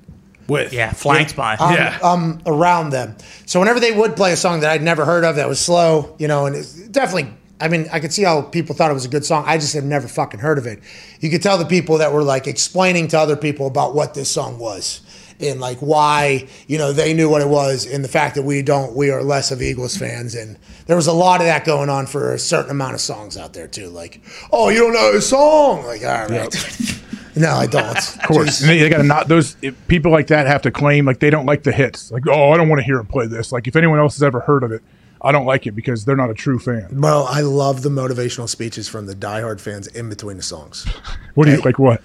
With 0.48 0.72
Yeah, 0.72 0.92
flanked 0.92 1.36
by. 1.36 1.56
um, 1.56 1.74
Yeah. 1.74 1.98
um, 2.02 2.40
around 2.46 2.90
them. 2.90 3.16
So 3.46 3.60
whenever 3.60 3.78
they 3.78 3.92
would 3.92 4.16
play 4.16 4.32
a 4.32 4.36
song 4.36 4.60
that 4.60 4.70
I'd 4.70 4.82
never 4.82 5.04
heard 5.04 5.24
of 5.24 5.36
that 5.36 5.48
was 5.48 5.60
slow, 5.60 6.14
you 6.18 6.28
know, 6.28 6.46
and 6.46 6.56
it's 6.56 6.72
definitely 6.88 7.34
I 7.60 7.68
mean, 7.68 7.86
I 7.92 8.00
could 8.00 8.12
see 8.12 8.24
how 8.24 8.42
people 8.42 8.74
thought 8.74 8.90
it 8.90 8.94
was 8.94 9.04
a 9.04 9.08
good 9.08 9.24
song. 9.24 9.44
I 9.46 9.56
just 9.56 9.74
have 9.74 9.84
never 9.84 10.08
fucking 10.08 10.40
heard 10.40 10.58
of 10.58 10.66
it. 10.66 10.80
You 11.20 11.30
could 11.30 11.42
tell 11.42 11.58
the 11.58 11.64
people 11.64 11.98
that 11.98 12.12
were 12.12 12.24
like 12.24 12.48
explaining 12.48 13.06
to 13.08 13.18
other 13.20 13.36
people 13.36 13.68
about 13.68 13.94
what 13.94 14.14
this 14.14 14.28
song 14.28 14.58
was 14.58 15.00
and 15.42 15.60
like 15.60 15.78
why 15.78 16.46
you 16.66 16.78
know 16.78 16.92
they 16.92 17.12
knew 17.14 17.28
what 17.28 17.42
it 17.42 17.48
was 17.48 17.86
and 17.86 18.04
the 18.04 18.08
fact 18.08 18.34
that 18.34 18.42
we 18.42 18.62
don't 18.62 18.94
we 18.94 19.10
are 19.10 19.22
less 19.22 19.50
of 19.50 19.60
eagles 19.60 19.96
fans 19.96 20.34
and 20.34 20.58
there 20.86 20.96
was 20.96 21.06
a 21.06 21.12
lot 21.12 21.40
of 21.40 21.46
that 21.46 21.64
going 21.64 21.88
on 21.88 22.06
for 22.06 22.32
a 22.32 22.38
certain 22.38 22.70
amount 22.70 22.94
of 22.94 23.00
songs 23.00 23.36
out 23.36 23.52
there 23.52 23.68
too 23.68 23.88
like 23.88 24.20
oh 24.52 24.68
you 24.68 24.78
don't 24.78 24.92
know 24.92 25.12
the 25.12 25.22
song 25.22 25.84
like 25.84 26.02
all 26.04 26.26
right 26.28 27.00
no 27.36 27.50
i 27.50 27.66
don't 27.66 27.82
Of 28.22 28.22
course, 28.22 28.60
and 28.60 28.70
they, 28.70 28.78
they 28.78 28.88
got 28.88 28.98
to 28.98 29.02
not 29.02 29.28
those 29.28 29.56
people 29.88 30.12
like 30.12 30.28
that 30.28 30.46
have 30.46 30.62
to 30.62 30.70
claim 30.70 31.04
like 31.04 31.18
they 31.18 31.30
don't 31.30 31.46
like 31.46 31.64
the 31.64 31.72
hits. 31.72 32.10
Like, 32.10 32.26
oh, 32.28 32.52
I 32.52 32.56
don't 32.56 32.68
want 32.68 32.78
to 32.78 32.84
hear 32.84 32.98
him 32.98 33.06
play 33.06 33.26
this. 33.26 33.52
Like, 33.52 33.66
if 33.66 33.76
anyone 33.76 33.98
else 33.98 34.14
has 34.14 34.22
ever 34.22 34.40
heard 34.40 34.62
of 34.62 34.72
it, 34.72 34.82
I 35.20 35.30
don't 35.32 35.46
like 35.46 35.66
it 35.66 35.72
because 35.72 36.04
they're 36.04 36.16
not 36.16 36.30
a 36.30 36.34
true 36.34 36.58
fan. 36.58 37.00
Well, 37.00 37.26
i 37.28 37.40
love 37.40 37.82
the 37.82 37.88
motivational 37.88 38.48
speeches 38.48 38.88
from 38.88 39.06
the 39.06 39.14
diehard 39.14 39.60
fans 39.60 39.86
in 39.86 40.08
between 40.08 40.36
the 40.36 40.42
songs 40.42 40.84
What 41.34 41.46
do 41.46 41.52
you 41.52 41.60
like? 41.60 41.78
What? 41.78 42.02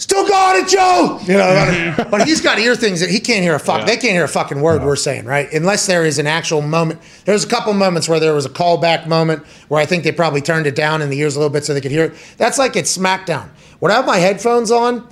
Still 0.00 0.26
got 0.26 0.56
it, 0.56 0.66
Joe. 0.66 1.20
You 1.24 1.34
know, 1.34 1.94
but 2.10 2.22
he's 2.26 2.40
got 2.40 2.58
ear 2.58 2.74
things 2.74 3.00
that 3.00 3.10
he 3.10 3.20
can't 3.20 3.42
hear 3.42 3.54
a 3.54 3.58
fuck. 3.58 3.86
They 3.86 3.98
can't 3.98 4.14
hear 4.14 4.24
a 4.24 4.28
fucking 4.28 4.62
word 4.62 4.82
we're 4.82 4.96
saying, 4.96 5.26
right? 5.26 5.52
Unless 5.52 5.86
there 5.86 6.06
is 6.06 6.18
an 6.18 6.26
actual 6.26 6.62
moment. 6.62 7.02
There's 7.26 7.44
a 7.44 7.46
couple 7.46 7.74
moments 7.74 8.08
where 8.08 8.18
there 8.18 8.32
was 8.32 8.46
a 8.46 8.48
callback 8.50 9.06
moment 9.06 9.44
where 9.68 9.78
I 9.78 9.84
think 9.84 10.02
they 10.02 10.10
probably 10.10 10.40
turned 10.40 10.66
it 10.66 10.74
down 10.74 11.02
in 11.02 11.10
the 11.10 11.18
ears 11.18 11.36
a 11.36 11.38
little 11.38 11.52
bit 11.52 11.66
so 11.66 11.74
they 11.74 11.82
could 11.82 11.90
hear 11.90 12.04
it. 12.04 12.14
That's 12.38 12.56
like 12.56 12.76
it's 12.76 12.96
SmackDown. 12.96 13.50
When 13.80 13.92
I 13.92 13.96
have 13.96 14.06
my 14.06 14.16
headphones 14.16 14.70
on, 14.70 15.06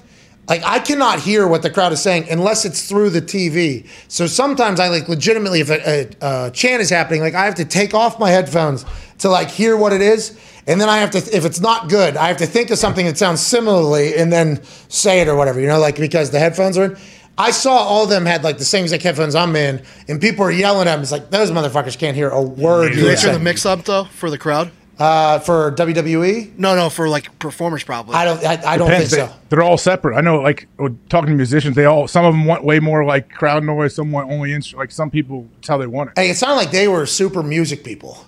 like 0.49 0.63
I 0.65 0.79
cannot 0.79 1.21
hear 1.21 1.47
what 1.47 1.61
the 1.61 1.69
crowd 1.69 1.93
is 1.93 2.01
saying 2.01 2.27
unless 2.31 2.65
it's 2.65 2.89
through 2.89 3.11
the 3.11 3.21
TV. 3.21 3.87
So 4.09 4.27
sometimes 4.27 4.81
I 4.81 4.89
like 4.89 5.07
legitimately, 5.07 5.61
if 5.61 5.69
a, 5.69 6.09
a, 6.23 6.47
a 6.47 6.51
chant 6.51 6.81
is 6.81 6.89
happening, 6.89 7.21
like 7.21 7.35
I 7.35 7.45
have 7.45 7.57
to 7.57 7.67
take 7.67 7.93
off 7.93 8.19
my 8.19 8.31
headphones 8.31 8.87
to 9.19 9.29
like 9.29 9.51
hear 9.51 9.77
what 9.77 9.93
it 9.93 10.01
is, 10.01 10.39
and 10.69 10.79
then 10.79 10.89
I 10.89 10.99
have 10.99 11.11
to, 11.13 11.19
if 11.19 11.47
it's 11.47 11.61
not 11.61 11.89
good, 11.89 12.17
I 12.17 12.29
have 12.29 12.37
to 12.37 12.47
think 12.47 12.71
of 12.71 12.79
something 12.79 13.07
that 13.07 13.17
sounds 13.17 13.41
similarly 13.41 14.15
and 14.15 14.31
then 14.31 14.63
say 14.89 15.21
it 15.21 15.27
or 15.27 15.35
whatever. 15.35 15.59
You 15.61 15.67
know, 15.67 15.81
like 15.81 15.97
because 15.97 16.31
the 16.31 16.39
headphones 16.39 16.77
are 16.77 16.85
in. 16.85 16.99
I 17.39 17.53
saw 17.53 17.71
all 17.71 18.05
of 18.05 18.11
them 18.11 18.27
had 18.27 18.45
like 18.45 18.59
the 18.59 18.65
same 18.65 18.83
exact 18.83 19.03
headphones 19.03 19.35
I'm 19.35 19.57
in, 19.57 19.83
and 20.09 20.21
people 20.21 20.45
were 20.45 20.51
yelling 20.51 20.89
at 20.89 20.95
them. 20.95 21.03
It's 21.03 21.13
like 21.13 21.31
those 21.31 21.51
motherfuckers 21.51 21.97
can't 21.97 22.17
hear 22.17 22.29
a 22.29 22.43
word. 22.43 22.93
Do 22.93 22.99
you're 22.99 23.09
they 23.09 23.17
turn 23.17 23.33
the 23.33 23.39
mix 23.39 23.65
up 23.65 23.85
though 23.85 24.05
for 24.05 24.29
the 24.29 24.39
crowd? 24.39 24.71
Uh, 24.99 25.39
for 25.39 25.71
WWE? 25.73 26.59
No, 26.59 26.75
no, 26.75 26.91
for 26.91 27.09
like 27.09 27.39
performers 27.39 27.85
probably. 27.85 28.17
I 28.17 28.25
don't. 28.25 28.45
I, 28.45 28.73
I 28.73 28.77
don't 28.77 28.91
think 28.91 29.09
so. 29.09 29.31
They, 29.49 29.57
are 29.57 29.63
all 29.63 29.79
separate. 29.79 30.17
I 30.17 30.21
know, 30.21 30.41
like 30.41 30.67
talking 31.09 31.31
to 31.31 31.37
musicians, 31.37 31.77
they 31.77 31.85
all 31.85 32.09
some 32.09 32.25
of 32.25 32.35
them 32.35 32.45
want 32.45 32.65
way 32.65 32.81
more 32.81 33.05
like 33.05 33.31
crowd 33.31 33.63
noise. 33.63 33.95
Some 33.95 34.11
want 34.11 34.31
only 34.31 34.51
instru- 34.51 34.75
like 34.75 34.91
some 34.91 35.09
people. 35.09 35.49
It's 35.61 35.69
how 35.69 35.79
they 35.79 35.87
want 35.87 36.11
it. 36.11 36.19
Hey, 36.19 36.31
it 36.31 36.37
sounded 36.37 36.57
like 36.57 36.73
they 36.73 36.89
were 36.89 37.07
super 37.07 37.45
music 37.45 37.85
people. 37.85 38.27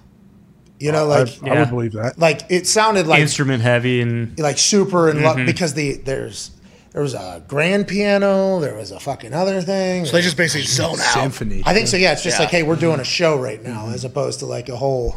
You 0.80 0.90
know, 0.92 1.10
I, 1.10 1.24
like 1.24 1.42
I 1.44 1.60
would 1.60 1.68
believe 1.70 1.92
that. 1.92 2.18
like 2.18 2.40
it 2.48 2.66
sounded 2.66 3.06
like 3.06 3.20
Instrument 3.20 3.62
heavy 3.62 4.00
and 4.00 4.36
like 4.38 4.56
super 4.58 5.08
in 5.10 5.22
love 5.22 5.36
Mhm. 5.36 5.46
because 5.46 5.74
the 5.74 5.98
there's 5.98 6.50
there 6.92 7.02
was 7.02 7.14
a 7.14 7.44
grand 7.46 7.86
piano, 7.86 8.58
there 8.60 8.74
was 8.74 8.90
a 8.90 8.98
fucking 8.98 9.32
other 9.34 9.60
thing. 9.60 10.06
So 10.06 10.12
they 10.12 10.22
just 10.22 10.36
basically 10.36 10.66
zone 10.66 10.94
out. 10.98 11.14
Symphony. 11.14 11.62
I 11.66 11.74
think 11.74 11.86
so. 11.86 11.96
Yeah, 11.98 12.12
it's 12.12 12.22
just 12.24 12.38
Yeah. 12.38 12.44
like, 12.44 12.50
hey, 12.50 12.62
we're 12.64 12.74
doing 12.76 12.98
a 12.98 13.04
show 13.04 13.36
right 13.38 13.62
now, 13.62 13.90
as 13.90 14.04
opposed 14.04 14.40
to 14.40 14.46
like 14.46 14.68
a 14.70 14.76
whole 14.76 15.14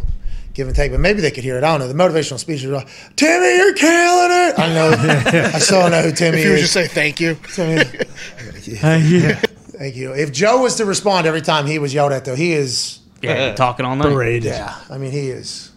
give 0.53 0.67
and 0.67 0.75
take. 0.75 0.91
But 0.91 0.99
maybe 0.99 1.21
they 1.21 1.31
could 1.31 1.43
hear 1.43 1.57
it. 1.57 1.63
I 1.63 1.75
don't 1.75 1.79
know. 1.79 1.87
The 1.87 1.95
motivational 1.95 2.37
speech 2.37 2.61
was, 2.61 2.71
like, 2.73 2.87
Timmy, 3.15 3.55
you're 3.55 3.73
killing 3.73 4.29
it. 4.31 4.59
I 4.59 4.73
know. 4.73 5.51
I 5.55 5.57
still 5.59 5.79
don't 5.81 5.89
know 5.91 6.03
who 6.03 6.11
Timmy 6.11 6.37
If 6.39 6.43
you 6.43 6.49
would 6.51 6.59
is. 6.59 6.71
just 6.71 6.73
say 6.73 6.85
thank 6.87 7.19
you. 7.19 7.37
Timmy. 7.55 7.83
Thank 8.63 9.95
you. 9.95 10.13
If 10.13 10.31
Joe 10.31 10.61
was 10.61 10.75
to 10.75 10.85
respond 10.85 11.25
every 11.25 11.41
time 11.41 11.65
he 11.65 11.79
was 11.79 11.93
yelled 11.93 12.11
at, 12.11 12.25
though, 12.25 12.35
he 12.35 12.53
is. 12.53 12.99
Yeah, 13.23 13.55
talking 13.55 13.85
all 13.85 13.95
night. 13.95 14.09
Paraded. 14.09 14.45
Yeah, 14.51 14.75
I 14.89 14.97
mean, 14.97 15.11
he 15.11 15.29
is, 15.29 15.71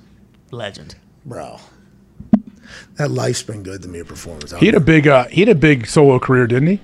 Legend. 0.50 0.96
bro. 1.24 1.58
That 2.96 3.10
life's 3.10 3.42
been 3.42 3.62
good 3.62 3.82
to 3.82 3.88
me, 3.88 4.02
performers. 4.02 4.52
He 4.58 4.66
had 4.66 4.74
a 4.74 4.80
big, 4.80 5.06
uh, 5.06 5.26
he 5.28 5.40
had 5.42 5.48
a 5.50 5.54
big 5.54 5.86
solo 5.86 6.18
career, 6.18 6.46
didn't 6.46 6.68
he? 6.68 6.80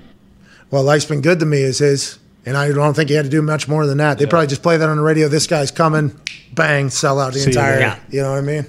Well, 0.70 0.82
life's 0.82 1.04
been 1.06 1.20
good 1.22 1.40
to 1.40 1.46
me 1.46 1.60
is 1.62 1.78
his, 1.78 2.18
and 2.46 2.56
I 2.56 2.70
don't 2.70 2.94
think 2.94 3.08
he 3.08 3.14
had 3.16 3.24
to 3.24 3.30
do 3.30 3.42
much 3.42 3.66
more 3.68 3.86
than 3.86 3.98
that. 3.98 4.18
They 4.18 4.26
probably 4.26 4.46
just 4.46 4.62
play 4.62 4.76
that 4.76 4.88
on 4.88 4.96
the 4.96 5.02
radio. 5.02 5.28
This 5.28 5.46
guy's 5.46 5.70
coming, 5.70 6.18
bang, 6.54 6.90
sell 6.90 7.18
out 7.18 7.32
the 7.32 7.40
See 7.40 7.50
you 7.50 7.56
entire. 7.58 7.78
later. 7.78 8.00
You 8.10 8.22
know 8.22 8.30
what 8.32 8.38
I 8.38 8.42
mean? 8.42 8.66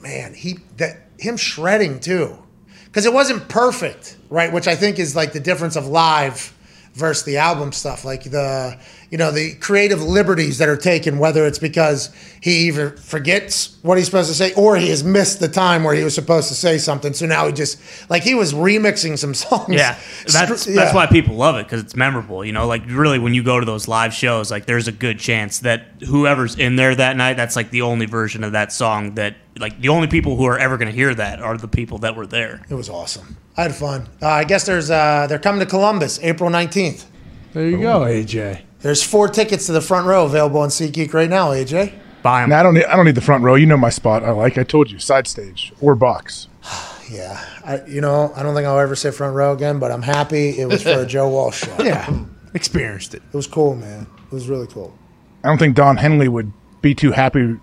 Man, 0.00 0.34
he 0.34 0.58
that 0.78 1.00
him 1.18 1.36
shredding 1.36 2.00
too, 2.00 2.36
because 2.84 3.06
it 3.06 3.12
wasn't 3.12 3.48
perfect, 3.48 4.16
right? 4.30 4.52
Which 4.52 4.66
I 4.66 4.74
think 4.74 4.98
is 4.98 5.14
like 5.14 5.32
the 5.32 5.40
difference 5.40 5.76
of 5.76 5.86
live 5.86 6.52
versus 6.94 7.24
the 7.24 7.36
album 7.38 7.72
stuff. 7.72 8.04
Like 8.04 8.24
the 8.24 8.78
you 9.12 9.18
know 9.18 9.30
the 9.30 9.54
creative 9.56 10.02
liberties 10.02 10.56
that 10.56 10.70
are 10.70 10.76
taken, 10.76 11.18
whether 11.18 11.46
it's 11.46 11.58
because 11.58 12.08
he 12.40 12.68
either 12.68 12.92
forgets 12.92 13.76
what 13.82 13.98
he's 13.98 14.06
supposed 14.06 14.30
to 14.30 14.34
say 14.34 14.54
or 14.54 14.76
he 14.76 14.88
has 14.88 15.04
missed 15.04 15.38
the 15.38 15.48
time 15.48 15.84
where 15.84 15.94
he 15.94 16.02
was 16.02 16.14
supposed 16.14 16.48
to 16.48 16.54
say 16.54 16.78
something. 16.78 17.12
So 17.12 17.26
now 17.26 17.46
he 17.46 17.52
just 17.52 17.78
like 18.08 18.22
he 18.22 18.32
was 18.32 18.54
remixing 18.54 19.18
some 19.18 19.34
songs. 19.34 19.68
Yeah, 19.68 19.98
that's 20.26 20.62
Str- 20.62 20.70
that's 20.70 20.92
yeah. 20.92 20.94
why 20.94 21.06
people 21.06 21.36
love 21.36 21.56
it 21.56 21.64
because 21.64 21.82
it's 21.82 21.94
memorable. 21.94 22.42
You 22.42 22.52
know, 22.52 22.66
like 22.66 22.84
really 22.86 23.18
when 23.18 23.34
you 23.34 23.42
go 23.42 23.60
to 23.60 23.66
those 23.66 23.86
live 23.86 24.14
shows, 24.14 24.50
like 24.50 24.64
there's 24.64 24.88
a 24.88 24.92
good 24.92 25.18
chance 25.18 25.58
that 25.58 25.88
whoever's 26.06 26.56
in 26.56 26.76
there 26.76 26.94
that 26.94 27.14
night, 27.18 27.34
that's 27.34 27.54
like 27.54 27.70
the 27.70 27.82
only 27.82 28.06
version 28.06 28.42
of 28.42 28.52
that 28.52 28.72
song 28.72 29.16
that 29.16 29.36
like 29.58 29.78
the 29.78 29.90
only 29.90 30.08
people 30.08 30.36
who 30.36 30.46
are 30.46 30.58
ever 30.58 30.78
going 30.78 30.88
to 30.88 30.96
hear 30.96 31.14
that 31.14 31.38
are 31.38 31.58
the 31.58 31.68
people 31.68 31.98
that 31.98 32.16
were 32.16 32.26
there. 32.26 32.64
It 32.70 32.74
was 32.74 32.88
awesome. 32.88 33.36
I 33.58 33.64
had 33.64 33.74
fun. 33.74 34.08
Uh, 34.22 34.28
I 34.28 34.44
guess 34.44 34.64
there's 34.64 34.90
uh, 34.90 35.26
they're 35.28 35.38
coming 35.38 35.60
to 35.60 35.66
Columbus 35.66 36.18
April 36.22 36.48
19th. 36.48 37.04
There 37.52 37.68
you 37.68 37.78
go, 37.78 38.00
AJ. 38.00 38.62
There's 38.82 39.02
four 39.02 39.28
tickets 39.28 39.66
to 39.66 39.72
the 39.72 39.80
front 39.80 40.06
row 40.06 40.24
available 40.26 40.60
on 40.60 40.68
SeatGeek 40.68 41.14
right 41.14 41.30
now, 41.30 41.50
AJ. 41.50 41.92
Buy 42.22 42.42
them. 42.42 42.52
I 42.52 42.62
don't 42.62 42.74
need. 42.74 42.84
I 42.84 42.96
don't 42.96 43.04
need 43.04 43.14
the 43.14 43.20
front 43.20 43.42
row. 43.42 43.54
You 43.54 43.66
know 43.66 43.76
my 43.76 43.90
spot. 43.90 44.24
I 44.24 44.30
like. 44.30 44.58
I 44.58 44.62
told 44.64 44.90
you, 44.90 44.98
side 44.98 45.26
stage 45.26 45.72
or 45.80 45.94
box. 45.94 46.48
Yeah, 47.10 47.44
I, 47.62 47.84
you 47.84 48.00
know, 48.00 48.32
I 48.34 48.42
don't 48.42 48.54
think 48.54 48.66
I'll 48.66 48.78
ever 48.78 48.96
sit 48.96 49.12
front 49.12 49.34
row 49.36 49.52
again, 49.52 49.78
but 49.78 49.90
I'm 49.92 50.00
happy 50.00 50.58
it 50.58 50.66
was 50.66 50.82
for 50.82 51.00
a 51.00 51.04
Joe 51.04 51.28
Walsh 51.28 51.62
show. 51.62 51.76
Yeah, 51.84 52.24
experienced 52.54 53.12
it. 53.12 53.22
It 53.30 53.36
was 53.36 53.46
cool, 53.46 53.74
man. 53.76 54.06
It 54.24 54.32
was 54.32 54.48
really 54.48 54.66
cool. 54.66 54.96
I 55.44 55.48
don't 55.48 55.58
think 55.58 55.76
Don 55.76 55.98
Henley 55.98 56.28
would 56.28 56.52
be 56.80 56.94
too 56.94 57.10
happy 57.12 57.58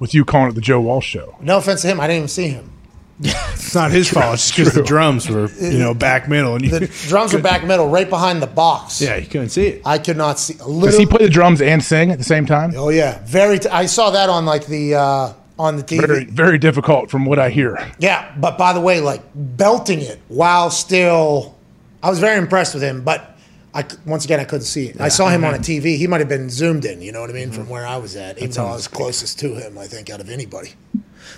with 0.00 0.12
you 0.12 0.26
calling 0.26 0.50
it 0.50 0.54
the 0.54 0.60
Joe 0.60 0.82
Walsh 0.82 1.06
show. 1.06 1.36
No 1.40 1.56
offense 1.56 1.80
to 1.82 1.88
him, 1.88 1.98
I 1.98 2.08
didn't 2.08 2.16
even 2.18 2.28
see 2.28 2.48
him. 2.48 2.70
It's 3.22 3.74
not 3.74 3.90
his 3.90 4.08
fault. 4.08 4.34
It's 4.34 4.46
just 4.50 4.56
because 4.56 4.74
the 4.74 4.82
drums 4.82 5.28
were, 5.28 5.48
you 5.60 5.78
know, 5.78 5.92
back 5.94 6.28
middle, 6.28 6.54
and 6.54 6.64
you, 6.64 6.70
The 6.70 6.86
drums 7.08 7.32
were 7.34 7.40
back 7.42 7.64
middle, 7.64 7.88
right 7.88 8.08
behind 8.08 8.40
the 8.42 8.46
box. 8.46 9.00
yeah, 9.00 9.16
you 9.16 9.26
couldn't 9.26 9.50
see 9.50 9.66
it. 9.66 9.82
I 9.84 9.98
could 9.98 10.16
not 10.16 10.38
see. 10.38 10.54
Does 10.54 10.66
Literally, 10.66 11.04
he 11.04 11.06
play 11.06 11.24
the 11.26 11.30
drums 11.30 11.60
and 11.60 11.84
sing 11.84 12.10
at 12.10 12.18
the 12.18 12.24
same 12.24 12.46
time? 12.46 12.72
oh 12.76 12.88
yeah, 12.88 13.20
very. 13.26 13.58
T- 13.58 13.68
I 13.68 13.86
saw 13.86 14.10
that 14.10 14.30
on 14.30 14.46
like 14.46 14.66
the 14.66 14.94
uh, 14.94 15.32
on 15.58 15.76
the 15.76 15.82
TV. 15.82 16.06
Very, 16.06 16.24
very 16.24 16.58
difficult 16.58 17.10
from 17.10 17.26
what 17.26 17.38
I 17.38 17.50
hear. 17.50 17.92
Yeah, 17.98 18.34
but 18.38 18.56
by 18.56 18.72
the 18.72 18.80
way, 18.80 19.00
like 19.00 19.22
belting 19.34 20.00
it 20.00 20.18
while 20.28 20.70
still, 20.70 21.58
I 22.02 22.08
was 22.08 22.18
very 22.20 22.38
impressed 22.38 22.72
with 22.72 22.82
him. 22.82 23.02
But 23.04 23.36
I 23.74 23.82
c- 23.86 23.98
once 24.06 24.24
again 24.24 24.40
I 24.40 24.44
couldn't 24.44 24.64
see 24.64 24.86
it. 24.86 24.98
I 25.00 25.08
saw 25.10 25.28
him 25.28 25.44
on 25.44 25.54
a 25.54 25.58
TV. 25.58 25.98
He 25.98 26.06
might 26.06 26.20
have 26.20 26.28
been 26.30 26.48
zoomed 26.48 26.86
in. 26.86 27.02
You 27.02 27.12
know 27.12 27.20
what 27.20 27.28
I 27.28 27.34
mean? 27.34 27.50
From 27.52 27.68
where 27.68 27.86
I 27.86 27.98
was 27.98 28.16
at, 28.16 28.38
even 28.38 28.50
though 28.52 28.66
I 28.66 28.72
was 28.72 28.88
closest 28.88 29.38
to 29.40 29.54
him, 29.56 29.76
I 29.76 29.86
think 29.86 30.08
out 30.08 30.20
of 30.20 30.30
anybody. 30.30 30.70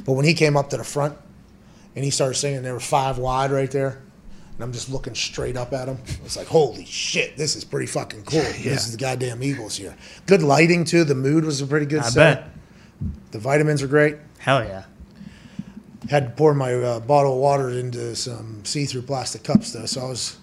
But 0.06 0.12
when 0.12 0.24
he 0.24 0.32
came 0.32 0.56
up 0.56 0.70
to 0.70 0.76
the 0.76 0.84
front 0.84 1.18
and 1.94 2.04
he 2.04 2.10
started 2.10 2.34
singing, 2.34 2.62
there 2.62 2.72
were 2.74 2.80
five 2.80 3.18
wide 3.18 3.50
right 3.50 3.70
there. 3.70 4.02
And 4.54 4.62
I'm 4.64 4.72
just 4.72 4.90
looking 4.90 5.14
straight 5.14 5.56
up 5.56 5.72
at 5.72 5.88
him. 5.88 5.98
It's 6.24 6.36
like, 6.36 6.46
holy 6.46 6.84
shit, 6.84 7.36
this 7.38 7.56
is 7.56 7.64
pretty 7.64 7.86
fucking 7.86 8.24
cool. 8.24 8.40
This 8.62 8.86
is 8.86 8.92
the 8.92 8.98
goddamn 8.98 9.42
Eagles 9.42 9.76
here. 9.76 9.96
Good 10.26 10.42
lighting 10.42 10.84
too. 10.84 11.04
The 11.04 11.14
mood 11.14 11.44
was 11.44 11.60
a 11.62 11.66
pretty 11.66 11.86
good 11.86 12.00
I 12.02 12.08
set. 12.08 12.44
bet. 12.44 13.10
The 13.32 13.38
vitamins 13.38 13.82
are 13.82 13.86
great 13.88 14.16
Hell 14.38 14.62
yeah. 14.64 14.84
had 16.10 16.24
to 16.26 16.30
pour 16.32 16.52
my 16.54 16.74
uh, 16.74 17.00
bottle 17.00 17.32
of 17.34 17.38
water 17.38 17.70
into 17.70 18.14
some 18.14 18.64
see-through 18.64 19.02
plastic 19.02 19.42
cups 19.42 19.72
though, 19.72 19.86
so 19.86 20.02
I 20.02 20.08
was 20.08 20.36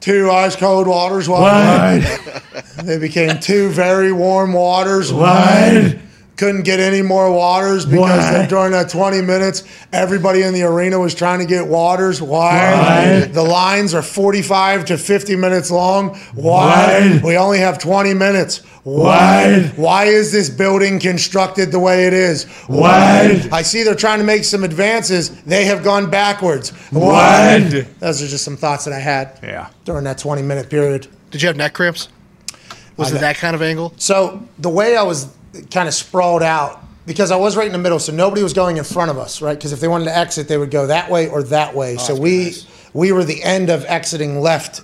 two 0.00 0.30
ice 0.30 0.56
cold 0.56 0.86
waters 0.88 1.28
wide. 1.28 2.02
they 2.82 2.98
became 2.98 3.38
two 3.38 3.68
very 3.70 4.12
warm 4.12 4.52
waters 4.52 5.12
wide. 5.12 6.00
Couldn't 6.36 6.62
get 6.64 6.80
any 6.80 7.00
more 7.00 7.32
waters 7.32 7.86
because 7.86 8.30
then 8.30 8.46
during 8.48 8.72
that 8.72 8.90
20 8.90 9.22
minutes, 9.22 9.64
everybody 9.90 10.42
in 10.42 10.52
the 10.52 10.64
arena 10.64 10.98
was 10.98 11.14
trying 11.14 11.38
to 11.38 11.46
get 11.46 11.66
waters 11.66 12.20
Why? 12.20 13.20
The 13.32 13.42
lines 13.42 13.94
are 13.94 14.02
45 14.02 14.84
to 14.86 14.98
50 14.98 15.34
minutes 15.36 15.70
long. 15.70 16.14
Why? 16.34 17.20
We 17.24 17.38
only 17.38 17.58
have 17.60 17.78
20 17.78 18.12
minutes. 18.12 18.58
Why? 18.84 19.72
Why 19.76 20.04
is 20.04 20.30
this 20.30 20.50
building 20.50 21.00
constructed 21.00 21.72
the 21.72 21.78
way 21.78 22.06
it 22.06 22.12
is? 22.12 22.44
Why? 22.66 23.48
I 23.50 23.62
see 23.62 23.82
they're 23.82 23.94
trying 23.94 24.18
to 24.18 24.24
make 24.24 24.44
some 24.44 24.62
advances. 24.62 25.30
They 25.44 25.64
have 25.64 25.82
gone 25.82 26.10
backwards. 26.10 26.72
Wide. 26.92 27.86
Those 27.98 28.22
are 28.22 28.26
just 28.26 28.44
some 28.44 28.56
thoughts 28.58 28.84
that 28.84 28.92
I 28.92 29.00
had 29.00 29.38
Yeah. 29.42 29.68
during 29.86 30.04
that 30.04 30.18
20 30.18 30.42
minute 30.42 30.68
period. 30.68 31.08
Did 31.30 31.40
you 31.42 31.48
have 31.48 31.56
neck 31.56 31.72
cramps? 31.72 32.08
Was 32.96 33.12
it 33.12 33.20
that 33.20 33.36
kind 33.36 33.54
of 33.54 33.62
angle? 33.62 33.92
So 33.96 34.42
the 34.58 34.70
way 34.70 34.96
I 34.96 35.02
was 35.02 35.34
kind 35.70 35.86
of 35.88 35.94
sprawled 35.94 36.42
out, 36.42 36.80
because 37.06 37.30
I 37.30 37.36
was 37.36 37.56
right 37.56 37.66
in 37.66 37.72
the 37.72 37.78
middle, 37.78 37.98
so 37.98 38.12
nobody 38.12 38.42
was 38.42 38.52
going 38.52 38.76
in 38.78 38.84
front 38.84 39.10
of 39.10 39.18
us, 39.18 39.40
right? 39.42 39.56
Because 39.56 39.72
if 39.72 39.80
they 39.80 39.88
wanted 39.88 40.06
to 40.06 40.16
exit, 40.16 40.48
they 40.48 40.58
would 40.58 40.70
go 40.70 40.86
that 40.88 41.10
way 41.10 41.28
or 41.28 41.42
that 41.44 41.74
way. 41.74 41.94
Oh, 41.94 41.98
so 41.98 42.14
we 42.18 42.54
we 42.92 43.12
were 43.12 43.24
the 43.24 43.42
end 43.42 43.68
of 43.70 43.84
exiting 43.84 44.40
left 44.40 44.82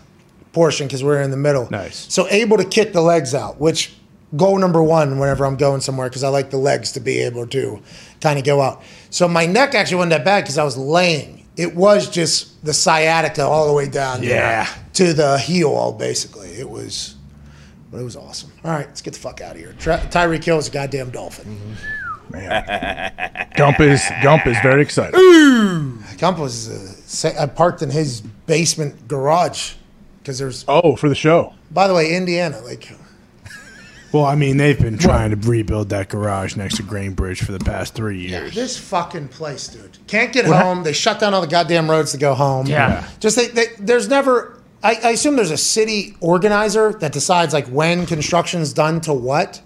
portion 0.53 0.87
because 0.87 1.03
we 1.03 1.09
were 1.09 1.23
in 1.23 1.31
the 1.31 1.37
middle. 1.37 1.69
Nice. 1.71 2.07
So 2.13 2.29
able 2.29 2.59
to 2.59 2.65
kick 2.65 2.93
the 2.93 3.01
legs 3.01 3.35
out, 3.35 3.59
which 3.61 3.95
goal 4.37 4.59
number 4.59 4.83
one 4.83 5.19
whenever 5.19 5.45
I'm 5.45 5.57
going 5.57 5.81
somewhere 5.81 6.09
because 6.09 6.23
I 6.25 6.29
like 6.29 6.51
the 6.51 6.57
legs 6.59 6.93
to 6.93 7.01
be 7.01 7.19
able 7.21 7.47
to 7.49 7.81
kind 8.21 8.39
of 8.39 8.45
go 8.45 8.61
out. 8.61 8.83
So 9.11 9.27
my 9.29 9.47
neck 9.47 9.75
actually 9.75 9.97
wasn't 9.97 10.11
that 10.11 10.25
bad 10.25 10.43
because 10.43 10.59
I 10.59 10.65
was 10.65 10.77
laying. 10.77 11.47
It 11.57 11.75
was 11.75 12.09
just 12.09 12.65
the 12.65 12.73
sciatica 12.73 13.43
all 13.43 13.67
the 13.67 13.73
way 13.75 13.89
down 13.89 14.23
Yeah. 14.23 14.67
to 14.95 15.13
the 15.13 15.39
heel, 15.39 15.69
all 15.71 15.93
basically. 15.93 16.49
It 16.49 16.69
was, 16.71 17.15
but 17.93 18.01
it 18.01 18.05
was 18.05 18.17
awesome. 18.17 18.51
All 18.65 18.73
right, 18.73 18.87
let's 18.87 19.03
get 19.03 19.13
the 19.15 19.21
fuck 19.21 19.41
out 19.41 19.53
of 19.55 19.59
here. 19.61 19.75
Tra- 19.79 20.01
Tyreek 20.11 20.43
Hill 20.43 20.59
is 20.59 20.67
a 20.69 20.71
goddamn 20.73 21.11
dolphin. 21.11 21.77
Man. 22.31 23.51
Gump 23.57 23.81
is 23.81 24.03
Gump 24.23 24.47
is 24.47 24.57
very 24.63 24.81
excited. 24.83 25.15
Ooh, 25.17 25.99
Gump 26.19 26.39
was 26.39 26.71
uh, 26.71 26.93
sa- 27.07 27.39
I 27.43 27.47
parked 27.47 27.83
in 27.83 27.91
his 27.91 28.23
basement 28.47 29.07
garage 29.07 29.75
because 30.19 30.39
there's. 30.39 30.65
Oh, 30.67 30.97
for 30.97 31.09
the 31.11 31.15
show. 31.15 31.53
By 31.71 31.89
the 31.89 31.95
way, 31.95 32.15
Indiana, 32.17 32.61
like 32.61 32.91
Well, 34.13 34.25
I 34.25 34.35
mean, 34.35 34.57
they've 34.57 34.79
been 34.79 34.99
trying 34.99 35.31
to 35.31 35.49
rebuild 35.49 35.91
that 35.91 36.09
garage 36.09 36.57
next 36.57 36.77
to 36.77 36.83
Gainbridge 36.83 37.45
for 37.45 37.53
the 37.53 37.59
past 37.59 37.95
three 37.95 38.21
years. 38.29 38.55
This 38.55 38.79
fucking 38.79 39.29
place, 39.29 39.69
dude. 39.69 39.99
Can't 40.07 40.33
get 40.33 40.47
What 40.47 40.63
home. 40.63 40.83
They 40.83 40.93
shut 40.93 41.21
down 41.21 41.35
all 41.35 41.41
the 41.43 41.47
goddamn 41.47 41.91
roads 41.91 42.13
to 42.13 42.19
go 42.19 42.35
home. 42.35 42.67
Yeah. 42.67 43.07
Just 43.21 43.37
they, 43.37 43.49
they, 43.49 43.67
there's 43.79 44.09
never. 44.09 44.59
I, 44.83 44.95
I 45.03 45.11
assume 45.11 45.37
there's 45.37 45.51
a 45.51 45.57
city 45.57 46.17
organizer 46.21 46.93
that 46.95 47.13
decides 47.13 47.55
like 47.55 47.67
when 47.69 48.07
construction's 48.07 48.73
done 48.73 49.01
to 49.03 49.13
what. 49.15 49.61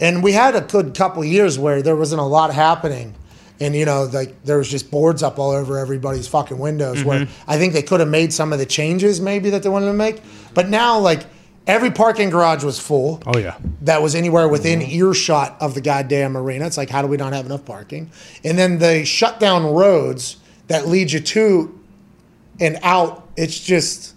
And 0.00 0.22
we 0.22 0.32
had 0.32 0.54
a 0.54 0.60
good 0.60 0.94
couple 0.94 1.24
years 1.24 1.58
where 1.58 1.82
there 1.82 1.96
wasn't 1.96 2.20
a 2.20 2.24
lot 2.24 2.52
happening. 2.52 3.14
And 3.60 3.74
you 3.74 3.84
know, 3.84 4.04
like 4.12 4.42
there 4.44 4.58
was 4.58 4.68
just 4.68 4.90
boards 4.90 5.22
up 5.22 5.38
all 5.38 5.50
over 5.50 5.78
everybody's 5.78 6.26
fucking 6.28 6.58
windows. 6.58 7.04
Where 7.04 7.20
Mhm. 7.20 7.28
I 7.46 7.58
think 7.58 7.72
they 7.72 7.82
could 7.82 8.00
have 8.00 8.08
made 8.08 8.32
some 8.32 8.52
of 8.52 8.58
the 8.58 8.66
changes 8.66 9.20
maybe 9.20 9.50
that 9.50 9.62
they 9.62 9.68
wanted 9.68 9.86
to 9.86 9.92
make. 9.92 10.20
But 10.54 10.68
now, 10.68 10.98
like 10.98 11.20
every 11.66 11.90
parking 11.90 12.30
garage 12.30 12.62
was 12.64 12.78
full 12.78 13.22
Oh 13.26 13.38
yeah. 13.38 13.54
that 13.82 14.02
was 14.02 14.14
anywhere 14.14 14.48
within 14.48 14.82
earshot 14.82 15.56
of 15.60 15.74
the 15.74 15.80
goddamn 15.80 16.36
arena. 16.36 16.66
It's 16.66 16.76
like, 16.76 16.90
how 16.90 17.00
do 17.00 17.08
we 17.08 17.16
not 17.16 17.32
have 17.32 17.46
enough 17.46 17.64
parking? 17.64 18.10
And 18.44 18.58
then 18.58 18.78
they 18.78 19.04
shut 19.04 19.40
down 19.40 19.64
roads 19.72 20.36
that 20.66 20.88
lead 20.88 21.12
you 21.12 21.20
to 21.20 21.78
and 22.60 22.78
out. 22.82 23.28
It's 23.36 23.58
just, 23.58 24.14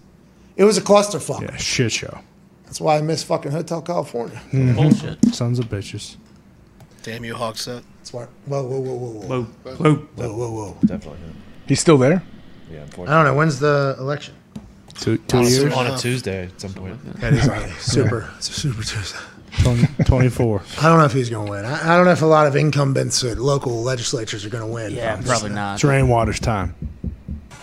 it 0.58 0.64
was 0.64 0.76
a 0.76 0.82
clusterfuck. 0.82 1.40
Yeah, 1.40 1.56
shit 1.56 1.92
show. 1.92 2.18
That's 2.64 2.80
why 2.82 2.98
I 2.98 3.00
miss 3.00 3.22
fucking 3.22 3.52
Hotel 3.52 3.80
California. 3.80 4.38
Mhm. 4.52 5.32
Sons 5.34 5.58
of 5.58 5.66
bitches. 5.70 6.16
Damn 7.02 7.24
you, 7.24 7.34
Hogsett. 7.34 7.82
That's 7.98 8.12
why. 8.12 8.26
Whoa, 8.44 8.62
whoa, 8.64 8.78
whoa, 8.80 8.94
whoa, 8.94 9.08
whoa, 9.08 9.42
Whoa, 9.42 9.74
whoa, 9.74 9.94
whoa, 10.16 10.32
whoa, 10.36 10.50
whoa. 10.50 10.76
Definitely. 10.84 11.18
He's 11.66 11.80
still 11.80 11.96
there. 11.96 12.22
Yeah, 12.70 12.80
unfortunately. 12.80 13.14
I 13.14 13.24
don't 13.24 13.32
know. 13.32 13.38
When's 13.38 13.58
the 13.60 13.96
election? 13.98 14.34
Two, 14.94 15.16
two 15.16 15.38
on, 15.38 15.44
years. 15.44 15.72
on 15.72 15.86
a 15.86 15.96
Tuesday 15.96 16.44
at 16.46 16.60
some 16.60 16.74
point. 16.74 16.98
That 17.20 17.32
is 17.32 17.48
on 17.48 17.56
a 17.62 17.72
super, 17.78 18.28
it's 18.36 18.50
a 18.50 18.52
super 18.52 18.82
Tuesday. 18.82 19.18
20, 19.62 20.04
24. 20.04 20.62
I 20.80 20.88
don't 20.88 20.98
know 20.98 21.04
if 21.04 21.12
he's 21.12 21.30
going 21.30 21.46
to 21.46 21.50
win. 21.50 21.64
I, 21.64 21.94
I 21.94 21.96
don't 21.96 22.04
know 22.04 22.12
if 22.12 22.20
a 22.22 22.26
lot 22.26 22.46
of 22.46 22.54
incumbents 22.56 23.24
at 23.24 23.38
local 23.38 23.82
legislatures 23.82 24.44
are 24.44 24.50
going 24.50 24.66
to 24.66 24.72
win. 24.72 24.92
Yeah, 24.92 25.20
probably 25.24 25.50
not. 25.50 25.74
It's 25.76 25.84
Rainwater's 25.84 26.38
time. 26.40 26.74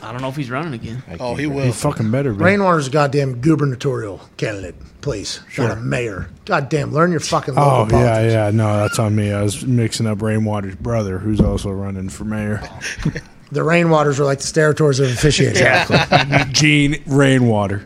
I 0.06 0.11
don't 0.11 0.22
know 0.22 0.30
if 0.30 0.35
he's 0.35 0.50
running 0.51 0.74
again. 0.74 1.03
Oh, 1.19 1.35
he 1.35 1.48
will. 1.48 1.66
He 1.66 1.72
fucking 1.72 2.11
better 2.11 2.32
be. 2.34 2.43
Rainwater's 2.43 2.88
a 2.88 2.92
goddamn 2.92 3.42
gubernatorial 3.42 4.22
candidate, 4.38 4.75
please. 5.01 5.40
Not 5.58 5.72
a 5.72 5.75
mayor. 5.77 6.30
Goddamn, 6.45 6.92
learn 6.93 7.11
your 7.11 7.19
fucking 7.19 7.56
local 7.56 7.69
Oh 7.72 7.88
politics. 7.90 8.32
yeah, 8.32 8.45
yeah. 8.45 8.51
No, 8.51 8.77
that's 8.77 9.00
on 9.00 9.16
me. 9.16 9.32
I 9.34 9.42
was 9.42 9.66
mixing 9.66 10.06
up 10.08 10.22
Rainwater's 10.22 10.75
brother, 10.75 11.17
who's 11.17 11.42
also 11.42 11.72
running 11.72 12.09
for 12.09 12.24
mayor. 12.25 12.61
The 13.51 13.61
Rainwaters 13.61 14.19
are 14.19 14.25
like 14.25 14.40
the 14.40 14.43
Steratores 14.45 15.00
of 15.00 15.06
officiating. 15.11 15.61
Exactly. 15.61 16.00
Gene 16.51 17.01
Rainwater. 17.06 17.85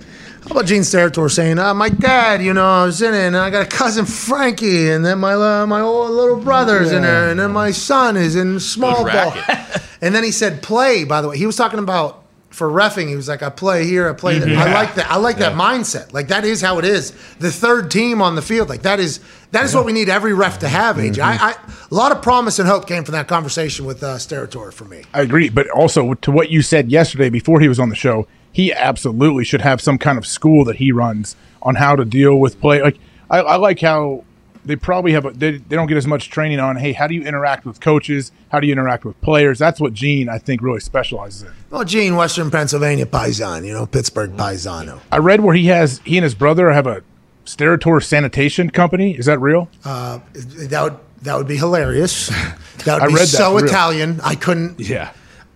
How 0.50 0.56
about 0.56 0.66
Gene 0.66 0.82
Steratore 0.82 1.30
saying, 1.30 1.60
uh, 1.60 1.76
"My 1.76 1.90
dad, 1.90 2.42
you 2.42 2.56
know, 2.56 2.66
I 2.66 2.84
was 2.84 3.04
in 3.04 3.14
it, 3.14 3.20
and 3.20 3.38
I 3.38 3.52
got 3.52 3.62
a 3.62 3.70
cousin 3.70 4.08
Frankie, 4.08 4.90
and 4.90 5.06
then 5.06 5.20
my 5.20 5.34
uh, 5.34 5.68
my 5.68 5.80
old 5.80 6.10
little 6.10 6.38
brother's 6.38 6.92
in 6.92 7.04
there, 7.04 7.30
and 7.30 7.40
then 7.40 7.52
my 7.52 7.70
son 7.70 8.18
is 8.18 8.36
in 8.36 8.60
small 8.60 9.06
ball." 9.06 9.36
and 10.02 10.16
then 10.16 10.24
he 10.24 10.32
said, 10.32 10.64
"Play." 10.64 11.04
By 11.04 11.22
the 11.22 11.30
way, 11.30 11.38
he 11.38 11.46
was 11.46 11.56
talking 11.56 11.78
about 11.78 12.24
for 12.50 12.68
refing. 12.68 13.08
He 13.08 13.16
was 13.16 13.28
like, 13.28 13.44
"I 13.44 13.52
play 13.52 13.86
here, 13.86 14.10
I 14.10 14.14
play 14.14 14.40
there." 14.40 14.58
I 14.58 14.74
like 14.74 14.96
that. 14.96 15.12
I 15.12 15.18
like 15.18 15.38
that 15.38 15.54
mindset. 15.54 16.14
Like 16.14 16.30
that 16.30 16.46
is 16.46 16.62
how 16.62 16.80
it 16.80 16.86
is. 16.86 17.12
The 17.38 17.52
third 17.52 17.92
team 17.92 18.20
on 18.20 18.34
the 18.34 18.42
field, 18.42 18.70
like 18.70 18.82
that 18.82 19.00
is 19.00 19.20
that 19.52 19.66
is 19.66 19.76
what 19.76 19.86
we 19.86 19.94
need 19.94 20.10
every 20.10 20.34
ref 20.34 20.58
to 20.60 20.68
have. 20.68 20.96
AJ, 20.96 21.20
I, 21.20 21.52
I, 21.52 21.52
a 21.52 21.94
lot 21.94 22.12
of 22.12 22.24
promise 22.24 22.58
and 22.58 22.68
hope 22.68 22.88
came 22.88 23.04
from 23.04 23.14
that 23.14 23.28
conversation 23.28 23.86
with 23.86 24.02
uh, 24.02 24.16
Steratore 24.16 24.74
for 24.74 24.86
me. 24.86 25.04
I 25.14 25.22
agree, 25.22 25.50
but 25.50 25.70
also 25.70 26.16
to 26.16 26.32
what 26.32 26.50
you 26.50 26.64
said 26.64 26.90
yesterday 26.90 27.30
before 27.30 27.60
he 27.60 27.68
was 27.68 27.80
on 27.80 27.90
the 27.90 27.96
show, 27.96 28.26
he 28.52 28.74
absolutely 28.74 29.44
should 29.44 29.62
have 29.62 29.82
some 29.82 29.98
kind 29.98 30.18
of 30.18 30.26
school 30.26 30.66
that 30.66 30.78
he 30.78 30.92
runs 30.92 31.36
on 31.62 31.76
how 31.76 31.96
to 31.96 32.06
deal 32.06 32.36
with 32.40 32.60
play. 32.60 32.82
Like 32.82 32.98
I, 33.30 33.40
I 33.40 33.56
like 33.58 33.80
how 33.82 34.24
they 34.66 34.76
probably 34.76 35.14
have 35.14 35.26
a, 35.26 35.32
they, 35.32 35.52
they 35.58 35.76
don't 35.76 35.88
get 35.88 35.98
as 35.98 36.06
much 36.06 36.30
training 36.30 36.60
on 36.60 36.76
hey 36.76 36.92
how 36.92 37.08
do 37.08 37.16
you 37.16 37.24
interact 37.24 37.66
with 37.66 37.80
coaches 37.80 38.32
how 38.52 38.60
do 38.60 38.68
you 38.68 38.74
interact 38.74 39.06
with 39.06 39.20
players 39.22 39.58
that's 39.58 39.80
what 39.80 39.94
gene 39.94 40.28
i 40.28 40.38
think 40.38 40.62
really 40.62 40.82
specializes 40.82 41.44
in 41.44 41.52
Well, 41.70 41.86
Gene, 41.86 42.18
Western 42.18 42.52
Pennsylvania 42.52 43.06
Paisan, 43.06 43.66
you 43.66 43.72
know, 43.74 43.86
Pittsburgh 43.86 44.32
Paisano. 44.36 45.00
i 45.14 45.18
read 45.18 45.40
where 45.42 45.56
he 45.56 45.68
has 45.68 46.02
he 46.04 46.18
and 46.18 46.24
his 46.26 46.36
brother 46.36 46.72
have 46.72 46.86
a 46.88 47.02
Steratore 47.46 48.04
sanitation 48.04 48.70
company 48.70 49.18
is 49.18 49.26
that 49.28 49.40
real 49.40 49.70
Uh, 49.86 50.20
that 50.34 50.84
would 50.84 50.98
that 51.22 51.36
would 51.38 51.48
be 51.48 51.58
hilarious. 51.58 52.30
That 52.86 52.96
would 52.96 53.04
I 53.04 53.08
be 53.08 53.14
read 53.14 53.22
that 53.24 53.28
so. 53.28 53.58
Italian. 53.58 54.22
I 54.24 54.36
couldn't. 54.36 54.80
Yeah. 54.80 55.12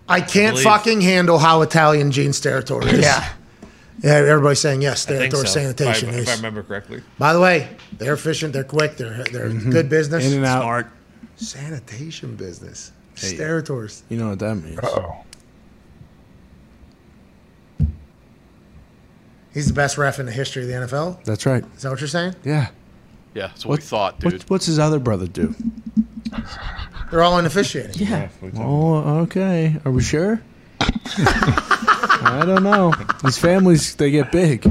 I 0.08 0.20
can't 0.20 0.54
Believe. 0.54 0.64
fucking 0.64 1.00
handle 1.00 1.38
how 1.38 1.62
Italian 1.62 2.10
Gene 2.12 2.30
Steratore 2.30 2.84
is. 2.92 3.00
Yeah. 3.00 3.28
Yeah, 4.02 4.14
everybody's 4.14 4.58
saying 4.58 4.82
yes. 4.82 5.08
I 5.08 5.16
think 5.16 5.32
Steratore 5.32 5.38
so, 5.38 5.44
sanitation 5.44 6.08
if 6.10 6.14
I, 6.14 6.18
if 6.18 6.28
I 6.28 6.34
remember 6.36 6.62
correctly. 6.62 7.02
By 7.18 7.32
the 7.32 7.40
way, 7.40 7.70
they're 7.92 8.14
efficient. 8.14 8.52
They're 8.52 8.64
quick. 8.64 8.96
They're 8.96 9.24
they're 9.24 9.48
good 9.48 9.88
business. 9.88 10.24
Mm-hmm. 10.24 10.32
In 10.32 10.38
and 10.38 10.46
out. 10.46 10.62
Smart. 10.62 10.86
Sanitation 11.36 12.36
business. 12.36 12.92
Hey. 13.16 13.34
Steratores. 13.34 14.02
You 14.08 14.18
know 14.18 14.30
what 14.30 14.40
that 14.40 14.56
means. 14.56 14.78
oh 14.82 15.24
He's 19.54 19.68
the 19.68 19.72
best 19.72 19.96
ref 19.96 20.18
in 20.18 20.26
the 20.26 20.32
history 20.32 20.62
of 20.62 20.68
the 20.68 20.74
NFL. 20.74 21.22
That's 21.24 21.46
right. 21.46 21.64
Is 21.76 21.82
that 21.82 21.90
what 21.90 22.00
you're 22.00 22.08
saying? 22.08 22.34
Yeah. 22.42 22.70
Yeah, 23.34 23.48
that's 23.48 23.64
what, 23.64 23.78
we 23.78 23.84
thought, 23.84 24.18
dude. 24.20 24.32
What, 24.32 24.50
what's 24.50 24.66
his 24.66 24.78
other 24.80 24.98
brother 24.98 25.26
do? 25.26 25.54
They're 27.10 27.22
all 27.22 27.38
in 27.38 27.46
officiating. 27.46 28.06
Yeah. 28.06 28.28
Oh, 28.56 29.20
okay. 29.22 29.76
Are 29.84 29.92
we 29.92 30.02
sure? 30.02 30.40
I 30.80 32.42
don't 32.46 32.62
know. 32.62 32.92
These 33.22 33.38
families, 33.38 33.94
they 33.96 34.10
get 34.10 34.32
big. 34.32 34.64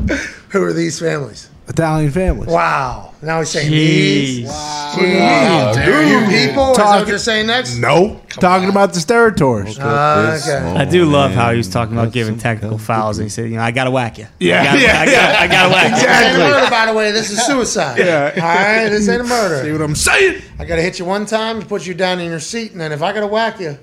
Who 0.49 0.64
are 0.64 0.73
these 0.73 0.99
families? 0.99 1.49
Italian 1.67 2.11
families. 2.11 2.50
Wow. 2.50 3.14
Now 3.22 3.40
he's 3.40 3.50
saying 3.50 3.72
Jeez. 3.72 3.72
these. 3.72 4.50
Jeez. 4.50 5.85
Do 5.85 6.08
you 6.08 6.19
people? 6.27 6.72
Is 6.72 6.77
that 6.77 6.83
what 6.83 6.92
Talking- 6.92 7.08
you're 7.08 7.17
saying 7.17 7.48
next? 7.48 7.77
No. 7.77 8.19
Talking 8.30 8.67
about 8.69 8.93
the 8.93 9.00
Steratores. 9.00 9.80
Uh, 9.80 10.38
okay. 10.42 10.77
I 10.77 10.83
do 10.85 11.06
love 11.06 11.32
how 11.32 11.51
he 11.51 11.58
was 11.58 11.69
talking 11.69 11.98
about 11.98 12.11
giving 12.11 12.38
technical 12.38 12.77
fouls, 12.77 13.17
and 13.17 13.25
he 13.25 13.30
said, 13.30 13.50
"You 13.50 13.56
know, 13.58 13.61
I 13.64 13.72
gotta 13.72 13.92
whack 13.92 14.17
you. 14.17 14.27
Yeah, 14.40 14.61
I 14.61 14.66
gotta, 14.66 14.82
yeah, 14.82 15.00
I 15.00 15.06
gotta, 15.06 15.40
I 15.40 15.48
gotta 15.48 15.69
whack 15.69 16.01
you." 16.01 16.08
This 16.08 16.22
ain't 16.22 16.35
a 16.35 16.40
murder, 16.40 16.69
by 16.69 16.85
the 16.88 16.93
way. 16.93 17.11
This 17.11 17.30
is 17.32 17.45
suicide. 17.45 17.98
Yeah. 17.98 18.32
All 18.35 18.42
right. 18.42 18.90
This 18.90 19.08
ain't 19.08 19.22
a 19.22 19.24
murder. 19.24 19.58
See 19.61 19.64
murder. 19.69 19.74
what 19.80 19.82
I'm 19.90 19.95
saying? 19.95 20.42
I 20.59 20.66
gotta 20.66 20.82
hit 20.82 21.00
you 21.00 21.06
one 21.06 21.25
time, 21.25 21.61
to 21.61 21.66
put 21.66 21.88
you 21.88 21.93
down 21.93 22.19
in 22.19 22.30
your 22.30 22.40
seat, 22.42 22.72
and 22.74 22.82
then 22.82 22.92
if 22.92 23.01
I 23.01 23.14
gotta 23.14 23.27
whack 23.27 23.59
you, 23.61 23.77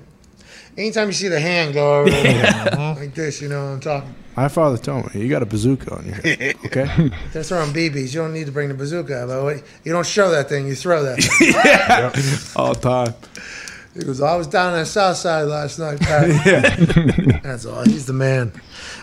anytime 0.77 1.07
you 1.07 1.13
see 1.13 1.29
the 1.29 1.39
hand 1.39 1.73
go 1.73 2.01
over 2.01 2.09
there, 2.11 2.69
like 2.99 3.15
this, 3.15 3.41
you 3.41 3.49
know 3.49 3.63
what 3.65 3.71
I'm 3.71 3.79
talking. 3.79 4.15
My 4.35 4.47
father 4.47 4.77
told 4.77 5.13
me 5.13 5.21
you 5.21 5.29
got 5.29 5.43
a 5.43 5.45
bazooka 5.45 5.93
on 5.93 6.05
your 6.05 6.15
head. 6.15 6.55
Okay. 6.65 7.11
They're 7.33 7.43
throwing 7.43 7.73
BBs. 7.73 8.13
You 8.13 8.21
don't 8.21 8.33
need 8.33 8.45
to 8.45 8.51
bring 8.51 8.69
the 8.69 8.73
bazooka, 8.73 9.25
but 9.27 9.63
you 9.83 9.91
don't 9.91 10.05
show 10.05 10.31
that 10.31 10.47
thing. 10.47 10.67
You 10.67 10.75
throw 10.75 11.03
that. 11.03 11.21
Thing. 11.21 12.53
All 12.55 12.73
the 12.73 12.79
time. 12.79 13.13
He 13.93 14.05
goes, 14.05 14.21
I 14.21 14.35
was 14.37 14.47
down 14.47 14.71
on 14.71 14.79
the 14.79 14.85
south 14.85 15.17
side 15.17 15.43
last 15.43 15.77
night, 15.77 15.99
Pat. 15.99 17.41
That's 17.43 17.65
all. 17.65 17.83
He's 17.83 18.05
the 18.05 18.13
man. 18.13 18.53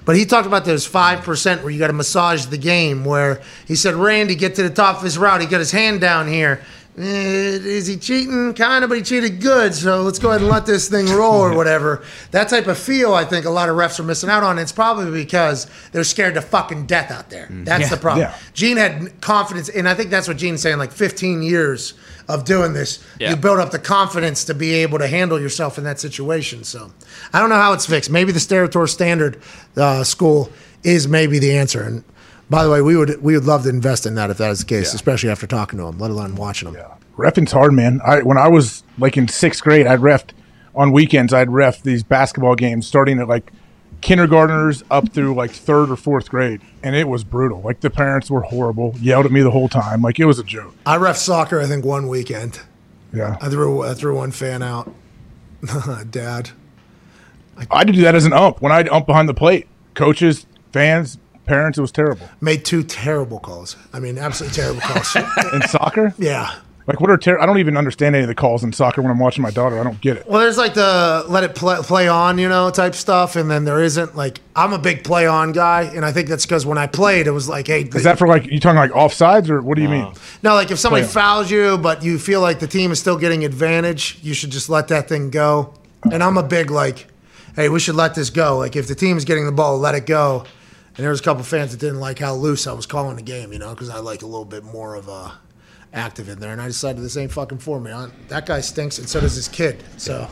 But 0.07 0.17
he 0.17 0.25
talked 0.25 0.47
about 0.47 0.65
those 0.65 0.89
5% 0.89 1.63
where 1.63 1.71
you 1.71 1.79
got 1.79 1.89
to 1.89 1.93
massage 1.93 2.47
the 2.47 2.57
game, 2.57 3.05
where 3.05 3.43
he 3.67 3.75
said, 3.77 3.95
Randy, 3.95 4.35
get 4.35 4.55
to 4.55 4.63
the 4.63 4.71
top 4.71 4.97
of 4.97 5.03
his 5.03 5.19
route. 5.19 5.43
He 5.43 5.47
got 5.47 5.59
his 5.59 5.73
hand 5.73 6.01
down 6.01 6.27
here. 6.27 6.63
Eh, 6.99 7.59
is 7.63 7.87
he 7.87 7.97
cheating? 7.97 8.53
Kind 8.55 8.83
of, 8.83 8.91
but 8.91 8.99
he 8.99 9.05
cheated 9.05 9.41
good. 9.41 9.73
So 9.75 10.03
let's 10.03 10.19
go 10.19 10.31
ahead 10.31 10.41
and 10.41 10.51
let 10.51 10.67
this 10.67 10.89
thing 10.89 11.07
roll 11.07 11.41
or 11.41 11.55
whatever. 11.57 12.03
That 12.33 12.49
type 12.49 12.67
of 12.67 12.77
feel, 12.79 13.15
I 13.15 13.25
think 13.25 13.47
a 13.47 13.51
lot 13.51 13.69
of 13.69 13.77
refs 13.77 14.01
are 14.01 14.03
missing 14.03 14.29
out 14.31 14.43
on. 14.43 14.59
It's 14.59 14.73
probably 14.73 15.11
because 15.13 15.69
they're 15.93 16.03
scared 16.05 16.35
to 16.35 16.41
fucking 16.41 16.87
death 16.87 17.11
out 17.11 17.31
there. 17.31 17.47
That's 17.51 17.83
Yeah. 17.85 17.89
the 17.91 17.97
problem. 17.99 18.23
Yeah. 18.27 18.35
Gene 18.53 18.77
had 18.77 19.21
confidence, 19.21 19.69
and 19.69 19.89
I 19.89 19.95
think 19.95 20.11
that's 20.11 20.27
what 20.27 20.37
Gene's 20.39 20.61
saying 20.61 20.79
like 20.79 20.91
15 20.93 21.43
years 21.43 21.95
of 22.29 22.45
doing 22.45 22.73
this. 22.73 22.99
Yeah. 23.21 23.31
You 23.31 23.37
build 23.37 23.59
up 23.61 23.71
the 23.71 23.79
confidence 23.79 24.45
to 24.45 24.55
be 24.55 24.75
able 24.75 24.99
to 24.99 25.07
handle 25.07 25.41
yourself 25.41 25.79
in 25.79 25.85
that 25.85 26.01
situation. 26.01 26.65
So 26.65 26.93
I 27.33 27.41
don't 27.41 27.49
know 27.49 27.57
how 27.57 27.73
it's 27.75 27.87
fixed. 27.87 28.11
Maybe 28.11 28.33
the 28.33 28.41
Steratore 28.41 28.89
Standard 28.89 29.41
uh, 29.77 30.03
School 30.05 30.51
is 30.83 31.07
maybe 31.09 31.39
the 31.39 31.57
answer. 31.57 31.83
And 31.83 32.05
by 32.51 32.65
the 32.65 32.71
way, 32.71 32.81
we 32.81 32.97
would 32.97 33.23
we 33.23 33.35
would 33.35 33.45
love 33.45 33.65
to 33.65 33.69
invest 33.69 34.07
in 34.07 34.15
that 34.15 34.31
if 34.31 34.39
that 34.39 34.51
is 34.51 34.61
the 34.61 34.65
case, 34.67 34.95
especially 34.95 35.31
after 35.31 35.47
talking 35.47 35.79
to 35.79 35.85
them, 35.87 35.99
let 35.99 36.11
alone 36.11 36.35
watching 36.35 36.73
them. 36.73 36.87
Refing's 37.17 37.53
hard, 37.53 37.73
man. 37.73 38.01
I 38.07 38.23
when 38.23 38.39
I 38.39 38.49
was 38.49 38.85
like 38.97 39.17
in 39.17 39.29
sixth 39.29 39.63
grade, 39.63 39.87
I'd 39.87 40.01
ref 40.01 40.25
on 40.75 40.93
weekends. 40.93 41.35
I'd 41.35 41.51
ref 41.51 41.83
these 41.83 42.03
basketball 42.03 42.55
games 42.55 42.87
starting 42.87 43.19
at 43.19 43.29
like 43.29 43.53
kindergartners 44.01 44.85
up 44.91 45.11
through 45.11 45.35
like 45.35 45.51
third 45.51 45.91
or 45.91 45.97
fourth 45.97 46.31
grade, 46.31 46.61
and 46.83 46.95
it 46.95 47.09
was 47.09 47.25
brutal. 47.25 47.61
Like 47.61 47.81
the 47.81 47.91
parents 47.91 48.31
were 48.31 48.43
horrible, 48.43 48.95
yelled 49.01 49.27
at 49.27 49.33
me 49.33 49.43
the 49.43 49.51
whole 49.51 49.69
time. 49.69 50.01
Like 50.03 50.19
it 50.19 50.25
was 50.25 50.39
a 50.39 50.45
joke. 50.45 50.75
I 50.87 50.97
ref 50.97 51.17
soccer. 51.17 51.61
I 51.61 51.67
think 51.67 51.85
one 51.85 52.09
weekend. 52.09 52.61
Yeah, 53.13 53.37
I 53.41 53.49
threw 53.49 53.83
I 53.83 53.95
threw 53.95 54.17
one 54.17 54.31
fan 54.31 54.63
out. 54.63 54.93
Dad. 56.11 56.51
I 57.73 57.83
did 57.83 57.97
do 57.97 58.03
that 58.03 58.15
as 58.15 58.25
an 58.25 58.33
ump 58.33 58.63
when 58.63 58.71
I'd 58.71 58.89
ump 58.89 59.07
behind 59.07 59.29
the 59.29 59.35
plate. 59.35 59.67
Coaches, 59.95 60.47
fans, 60.73 61.19
parents, 61.49 61.79
it 61.79 61.81
was 61.81 61.93
terrible. 61.93 62.29
Made 62.41 62.65
two 62.65 62.83
terrible 62.85 63.41
calls. 63.41 63.77
I 63.93 64.01
mean, 64.01 64.19
absolutely 64.19 64.55
terrible 64.55 64.81
calls. 64.81 65.17
in 65.53 65.63
soccer? 65.63 66.15
Yeah. 66.19 66.55
Like 66.89 67.03
what 67.03 67.11
are 67.11 67.19
ter- 67.19 67.39
I 67.39 67.45
don't 67.45 67.59
even 67.59 67.77
understand 67.77 68.15
any 68.15 68.23
of 68.23 68.29
the 68.29 68.35
calls 68.35 68.65
in 68.65 68.73
soccer 68.73 69.03
when 69.03 69.11
I'm 69.11 69.19
watching 69.19 69.43
my 69.43 69.51
daughter. 69.51 69.79
I 69.79 69.83
don't 69.83 70.01
get 70.01 70.17
it. 70.17 70.27
Well, 70.27 70.41
there's 70.41 70.57
like 70.57 70.73
the 70.73 71.23
let 71.29 71.45
it 71.45 71.55
play, 71.55 71.77
play 71.83 72.09
on, 72.09 72.39
you 72.39 72.49
know, 72.49 72.71
type 72.71 72.95
stuff, 72.95 73.37
and 73.37 73.51
then 73.51 73.67
there 73.67 73.83
isn't 73.83 74.17
like 74.17 74.41
I'm 74.57 74.73
a 74.73 74.79
big 74.79 75.05
play 75.05 75.27
on 75.27 75.53
guy, 75.53 75.83
and 75.83 76.03
I 76.03 76.13
think 76.13 76.31
that's 76.31 76.47
because 76.47 76.65
when 76.65 76.79
I 76.79 76.87
played, 76.87 77.27
it 77.27 77.33
was 77.33 77.47
like, 77.47 77.67
hey, 77.67 77.83
Is 77.83 78.05
that 78.05 78.17
for 78.17 78.27
like 78.27 78.47
you 78.47 78.59
talking 78.59 78.79
like 78.79 78.93
offsides 78.93 79.51
or 79.51 79.61
what 79.61 79.77
do 79.77 79.83
you 79.83 79.91
mean? 79.91 80.15
no, 80.43 80.55
like 80.55 80.71
if 80.71 80.79
somebody 80.79 81.05
fouls 81.05 81.51
you, 81.51 81.77
but 81.77 82.03
you 82.03 82.19
feel 82.19 82.41
like 82.41 82.59
the 82.59 82.67
team 82.67 82.91
is 82.91 82.99
still 82.99 83.19
getting 83.19 83.45
advantage, 83.45 84.19
you 84.23 84.33
should 84.33 84.51
just 84.51 84.71
let 84.71 84.89
that 84.89 85.11
thing 85.11 85.29
go. 85.29 85.75
And 86.11 86.23
I'm 86.23 86.39
a 86.39 86.43
big 86.43 86.71
like, 86.71 87.07
hey, 87.55 87.69
we 87.69 87.81
should 87.81 87.97
let 87.97 88.15
this 88.15 88.31
go. 88.31 88.57
Like 88.57 88.77
if 88.77 88.89
the 88.89 88.95
team 88.95 89.19
is 89.19 89.27
getting 89.27 89.45
the 89.45 89.53
ball, 89.53 89.79
let 89.79 89.95
it 89.95 90.07
go. 90.07 90.47
And 90.99 91.05
there 91.05 91.11
was 91.11 91.21
a 91.21 91.23
couple 91.23 91.43
fans 91.45 91.71
that 91.71 91.79
didn't 91.81 92.01
like 92.01 92.19
how 92.19 92.35
loose 92.35 92.67
I 92.67 92.73
was 92.73 92.85
calling 92.85 93.17
the 93.17 93.23
game, 93.23 93.53
you 93.53 93.59
know, 93.59 93.71
because 93.71 93.89
I 93.89 94.01
like 94.01 94.23
a 94.23 94.27
little 94.27 94.45
bit 94.45 94.65
more 94.65 94.95
of 94.97 95.09
a 95.09 95.33
active 95.95 96.29
in 96.29 96.39
there, 96.39 96.53
and 96.53 96.61
I 96.61 96.67
decided 96.67 97.03
this 97.03 97.17
ain't 97.17 97.33
fucking 97.33 97.59
for 97.59 97.81
me. 97.81 97.91
I, 97.93 98.09
that 98.29 98.45
guy 98.47 98.61
stinks, 98.61 98.99
and 98.99 99.09
so 99.09 99.21
does 99.21 99.35
his 99.37 99.49
kid. 99.49 99.83
So 99.97 100.29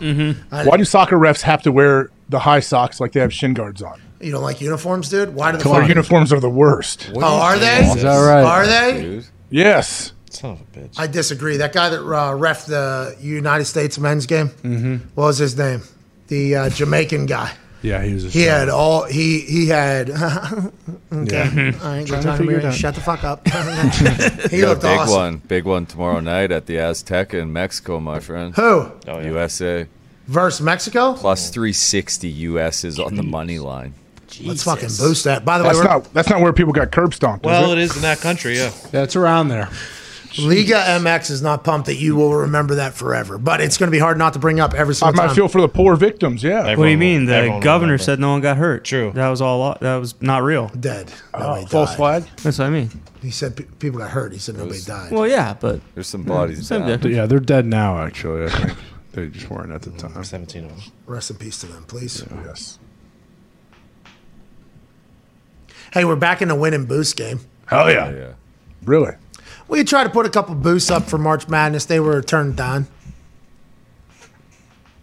I- 0.52 0.64
Why 0.66 0.76
do 0.76 0.84
soccer 0.84 1.16
refs 1.16 1.40
have 1.42 1.62
to 1.62 1.72
wear 1.72 2.10
the 2.28 2.38
high 2.40 2.60
socks 2.60 3.00
like 3.00 3.12
they 3.12 3.20
have 3.20 3.32
shin 3.32 3.54
guards 3.54 3.80
on? 3.80 4.00
You 4.20 4.32
don't 4.32 4.42
like 4.42 4.60
uniforms, 4.60 5.08
dude? 5.08 5.34
Why 5.34 5.52
do 5.52 5.58
the 5.58 5.64
Their 5.68 5.84
uniforms 5.88 6.32
are 6.32 6.40
the 6.40 6.50
worst. 6.50 7.10
Oh, 7.14 7.20
are 7.22 7.58
they? 7.58 7.80
Is 7.86 8.02
that 8.02 8.18
right? 8.18 8.42
Are 8.44 8.66
they? 8.66 9.22
Yes. 9.50 10.12
Son 10.30 10.50
of 10.52 10.60
a 10.60 10.64
bitch. 10.64 10.98
I 10.98 11.06
disagree. 11.06 11.58
That 11.58 11.72
guy 11.72 11.90
that 11.90 12.00
uh, 12.02 12.34
ref 12.34 12.66
the 12.66 13.16
United 13.20 13.66
States 13.66 13.98
men's 13.98 14.26
game, 14.26 14.48
Mhm. 14.62 15.00
what 15.14 15.26
was 15.26 15.38
his 15.38 15.56
name? 15.56 15.82
The 16.28 16.56
uh, 16.56 16.68
Jamaican 16.70 17.26
guy. 17.26 17.52
Yeah, 17.86 18.02
he 18.02 18.14
was. 18.14 18.24
A 18.24 18.28
He 18.30 18.42
had 18.42 18.68
all 18.68 19.04
he 19.04 19.40
he 19.40 19.68
had. 19.68 20.10
okay, 20.10 20.20
Yeah. 20.20 20.24
all 20.24 20.62
right, 20.62 20.72
mm-hmm. 21.30 21.78
Trying 21.78 22.04
good 22.06 22.16
to 22.16 22.22
time 22.22 22.38
figure 22.38 22.56
it 22.56 22.60
here. 22.62 22.68
out. 22.70 22.74
Shut 22.74 22.94
the 22.94 23.00
fuck 23.00 23.22
up. 23.24 23.46
he 24.50 24.56
You 24.56 24.62
got 24.62 24.68
a 24.68 24.70
looked 24.70 24.82
big 24.82 24.98
awesome. 24.98 25.14
one, 25.16 25.36
big 25.46 25.64
one 25.64 25.86
tomorrow 25.86 26.20
night 26.20 26.50
at 26.52 26.66
the 26.66 26.76
Azteca 26.76 27.34
in 27.34 27.52
Mexico, 27.52 28.00
my 28.00 28.18
friend. 28.20 28.54
Who? 28.56 28.62
Oh, 28.62 28.92
yeah. 29.06 29.20
USA. 29.22 29.86
Versus 30.26 30.60
Mexico. 30.60 31.14
Plus 31.14 31.50
360 31.50 32.28
US 32.28 32.82
is 32.84 32.98
on 32.98 33.14
the 33.14 33.22
money 33.22 33.58
line. 33.60 33.94
Let's 34.42 34.64
fucking 34.64 34.88
boost 34.88 35.22
that. 35.24 35.44
By 35.44 35.58
the 35.58 35.64
That's 35.64 35.78
way, 35.78 35.84
we're, 35.84 35.90
not 35.90 36.12
that's 36.12 36.28
not 36.28 36.40
where 36.40 36.52
people 36.52 36.72
got 36.72 36.90
curb 36.90 37.14
stomped. 37.14 37.46
Well, 37.46 37.66
is 37.66 37.70
it 37.70 37.78
it? 37.78 37.82
is 37.82 37.96
in 37.96 38.02
that 38.02 38.18
country, 38.18 38.56
yeah. 38.56 38.72
That's 38.90 39.14
around 39.14 39.48
there. 39.48 39.68
Liga 40.38 40.74
MX 40.74 41.30
is 41.30 41.42
not 41.42 41.64
pumped 41.64 41.86
that 41.86 41.96
you 41.96 42.16
will 42.16 42.34
remember 42.34 42.74
that 42.76 42.94
forever, 42.94 43.38
but 43.38 43.60
it's 43.60 43.78
going 43.78 43.88
to 43.88 43.90
be 43.90 43.98
hard 43.98 44.18
not 44.18 44.32
to 44.34 44.38
bring 44.38 44.60
up 44.60 44.74
every 44.74 44.92
I 44.92 44.94
single 44.94 45.14
might 45.14 45.26
time. 45.28 45.36
feel 45.36 45.48
for 45.48 45.60
the 45.60 45.68
poor 45.68 45.96
victims. 45.96 46.42
Yeah. 46.42 46.74
what 46.76 46.84
do 46.84 46.90
you 46.90 46.98
mean? 46.98 47.26
The 47.26 47.60
governor 47.62 47.98
said 47.98 48.18
no 48.20 48.30
one 48.32 48.40
got 48.40 48.56
hurt. 48.56 48.84
True. 48.84 49.12
That 49.14 49.28
was 49.28 49.40
all. 49.40 49.76
That 49.80 49.96
was 49.96 50.20
not 50.20 50.42
real. 50.42 50.68
Dead. 50.78 51.12
Oh, 51.34 51.38
nobody 51.40 51.62
Oh, 51.64 51.66
false 51.66 51.90
died. 51.90 51.96
flag. 51.96 52.24
That's 52.42 52.58
what 52.58 52.66
I 52.66 52.70
mean. 52.70 52.90
He 53.22 53.30
said 53.30 53.56
pe- 53.56 53.64
people 53.78 53.98
got 53.98 54.10
hurt. 54.10 54.32
He 54.32 54.38
said 54.38 54.56
nobody 54.56 54.80
died. 54.80 55.10
Well, 55.10 55.26
yeah, 55.26 55.54
but 55.58 55.80
There's 55.94 56.06
some 56.06 56.22
bodies 56.22 56.66
same 56.66 56.80
down. 56.80 56.88
difference. 56.90 57.16
Yeah, 57.16 57.26
they're 57.26 57.40
dead 57.40 57.66
now. 57.66 57.98
Actually, 57.98 58.44
I 58.44 58.48
think 58.50 58.78
they 59.12 59.26
just 59.28 59.50
weren't 59.50 59.72
at 59.72 59.82
the 59.82 59.90
mm, 59.90 59.98
time. 60.12 60.22
Seventeen 60.24 60.64
of 60.64 60.70
them. 60.70 60.80
Rest 61.06 61.30
in 61.30 61.36
peace 61.36 61.58
to 61.60 61.66
them, 61.66 61.84
please. 61.84 62.24
Yes. 62.44 62.78
Hey, 65.92 66.04
we're 66.04 66.16
back 66.16 66.42
in 66.42 66.48
the 66.48 66.54
win 66.54 66.74
and 66.74 66.86
boost 66.86 67.16
game. 67.16 67.40
Hell 67.66 67.90
yeah. 67.90 68.10
Yeah. 68.12 68.32
Really? 68.84 69.12
We 69.68 69.84
tried 69.84 70.04
to 70.04 70.10
put 70.10 70.26
a 70.26 70.30
couple 70.30 70.54
boosts 70.54 70.90
up 70.90 71.04
for 71.04 71.18
March 71.18 71.48
Madness. 71.48 71.84
They 71.86 72.00
were 72.00 72.22
turned 72.22 72.56
down. 72.56 72.86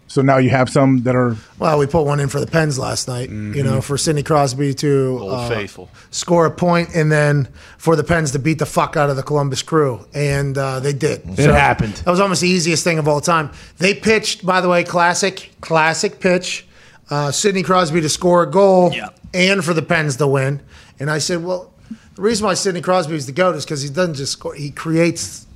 So 0.06 0.22
now 0.22 0.36
you 0.36 0.50
have 0.50 0.70
some 0.70 1.02
that 1.02 1.16
are 1.16 1.36
Well, 1.58 1.76
we 1.76 1.88
put 1.88 2.02
one 2.02 2.20
in 2.20 2.28
for 2.28 2.38
the 2.38 2.46
Pens 2.46 2.78
last 2.78 3.08
night. 3.08 3.30
You 3.30 3.64
know, 3.64 3.80
for 3.80 3.98
Sidney 3.98 4.22
Crosby 4.22 4.72
to 4.74 5.18
Old 5.20 5.32
uh, 5.32 5.48
faithful. 5.48 5.90
score 6.12 6.46
a 6.46 6.52
point, 6.52 6.90
and 6.94 7.10
then 7.10 7.48
for 7.78 7.96
the 7.96 8.04
Pens 8.04 8.30
to 8.30 8.38
beat 8.38 8.60
the 8.60 8.66
fuck 8.66 8.96
out 8.96 9.10
of 9.10 9.16
the 9.16 9.24
Columbus 9.24 9.62
Crew, 9.62 10.06
and 10.14 10.56
uh, 10.56 10.78
they 10.78 10.92
did. 10.92 11.22
It 11.36 11.50
happened. 11.50 11.94
That 11.94 12.12
was 12.12 12.20
almost 12.20 12.42
the 12.42 12.48
easiest 12.48 12.84
thing 12.84 13.00
of 13.00 13.08
all 13.08 13.20
time. 13.20 13.50
They 13.78 13.92
pitched, 13.92 14.46
by 14.46 14.60
the 14.60 14.68
way, 14.68 14.84
classic, 14.84 15.50
classic 15.60 16.20
pitch. 16.20 16.64
Uh, 17.10 17.32
Sidney 17.32 17.64
Crosby 17.64 18.00
to 18.00 18.08
score 18.08 18.44
a 18.44 18.50
goal, 18.50 18.94
and 19.34 19.64
for 19.64 19.74
the 19.74 19.82
Pens 19.82 20.16
to 20.18 20.28
win. 20.28 20.62
And 21.00 21.10
I 21.10 21.18
said, 21.18 21.42
well, 21.42 21.73
the 22.14 22.22
reason 22.22 22.46
why 22.46 22.54
Sidney 22.54 22.80
Crosby 22.80 23.14
is 23.14 23.26
the 23.26 23.32
goat 23.32 23.56
is 23.56 23.64
because 23.64 23.82
he 23.82 23.88
doesn't 23.88 24.14
just 24.14 24.32
score; 24.32 24.54
he 24.54 24.70
creates 24.70 25.46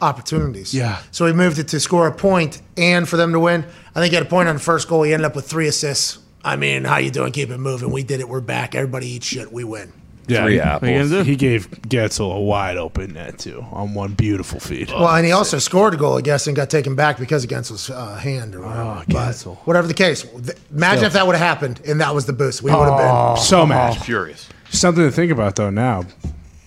opportunities. 0.00 0.74
Yeah. 0.74 1.00
So 1.10 1.26
he 1.26 1.32
moved 1.32 1.58
it 1.58 1.68
to 1.68 1.80
score 1.80 2.06
a 2.06 2.12
point 2.12 2.60
and 2.76 3.08
for 3.08 3.16
them 3.16 3.32
to 3.32 3.40
win. 3.40 3.64
I 3.94 4.00
think 4.00 4.10
he 4.10 4.16
had 4.16 4.26
a 4.26 4.28
point 4.28 4.48
on 4.48 4.56
the 4.56 4.60
first 4.60 4.88
goal. 4.88 5.02
He 5.02 5.12
ended 5.12 5.24
up 5.26 5.36
with 5.36 5.46
three 5.48 5.66
assists. 5.68 6.18
I 6.44 6.56
mean, 6.56 6.84
how 6.84 6.98
you 6.98 7.10
doing? 7.10 7.32
Keep 7.32 7.50
it 7.50 7.58
moving. 7.58 7.90
We 7.90 8.02
did 8.02 8.20
it. 8.20 8.28
We're 8.28 8.40
back. 8.40 8.74
Everybody 8.74 9.08
eat 9.08 9.24
shit. 9.24 9.50
We 9.52 9.64
win. 9.64 9.92
Yeah, 10.26 10.44
Three 10.44 10.54
he- 10.54 10.60
apples. 10.60 11.26
He 11.26 11.36
gave 11.36 11.70
Guentzel 11.70 12.34
a 12.34 12.40
wide 12.40 12.78
open 12.78 13.12
net 13.12 13.38
too 13.38 13.64
on 13.72 13.92
one 13.92 14.14
beautiful 14.14 14.58
feed. 14.58 14.88
Well, 14.90 15.08
and 15.08 15.24
he 15.26 15.32
also 15.32 15.58
scored 15.58 15.92
a 15.94 15.96
goal, 15.98 16.16
I 16.16 16.22
guess, 16.22 16.46
and 16.46 16.56
got 16.56 16.70
taken 16.70 16.94
back 16.94 17.18
because 17.18 17.44
against 17.44 17.68
his 17.70 17.90
uh, 17.90 18.16
hand 18.16 18.54
or 18.54 18.60
whatever. 18.62 18.80
Oh, 18.82 19.02
But 19.06 19.14
Guentzel. 19.14 19.56
whatever 19.66 19.86
the 19.86 19.92
case, 19.94 20.22
th- 20.22 20.56
imagine 20.70 20.98
Still. 20.98 21.06
if 21.08 21.12
that 21.12 21.26
would 21.26 21.36
have 21.36 21.46
happened 21.46 21.82
and 21.86 22.00
that 22.00 22.14
was 22.14 22.24
the 22.24 22.32
boost. 22.32 22.62
We 22.62 22.70
would 22.70 22.88
have 22.88 23.34
been. 23.36 23.42
so 23.44 23.66
mad. 23.66 23.98
Furious. 24.02 24.48
Something 24.74 25.04
to 25.04 25.10
think 25.12 25.30
about 25.32 25.56
though. 25.56 25.70
Now, 25.70 26.04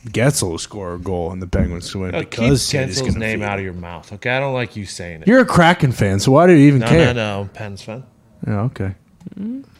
Guentzel 0.07 0.51
will 0.51 0.57
score 0.57 0.95
a 0.95 0.99
goal 0.99 1.31
and 1.31 1.41
the 1.41 1.47
Penguins 1.47 1.91
to 1.91 1.99
win 1.99 2.15
Uh, 2.15 2.19
keep 2.21 2.29
because 2.31 2.65
Sidney's 2.65 3.01
Guentzel's 3.01 3.07
gonna 3.13 3.19
name 3.19 3.39
feed 3.39 3.45
out 3.45 3.59
of 3.59 3.65
your 3.65 3.73
mouth, 3.73 4.11
okay? 4.13 4.29
I 4.31 4.39
don't 4.39 4.53
like 4.53 4.75
you 4.75 4.85
saying 4.85 5.21
it. 5.23 5.27
You're 5.27 5.41
a 5.41 5.45
Kraken 5.45 5.91
fan, 5.91 6.19
so 6.19 6.31
why 6.31 6.47
do 6.47 6.53
you 6.53 6.67
even 6.67 6.79
no, 6.79 6.87
care? 6.87 7.13
no, 7.13 7.43
no, 7.43 7.49
Pens 7.53 7.81
fan. 7.81 8.03
Yeah, 8.45 8.61
okay. 8.61 8.95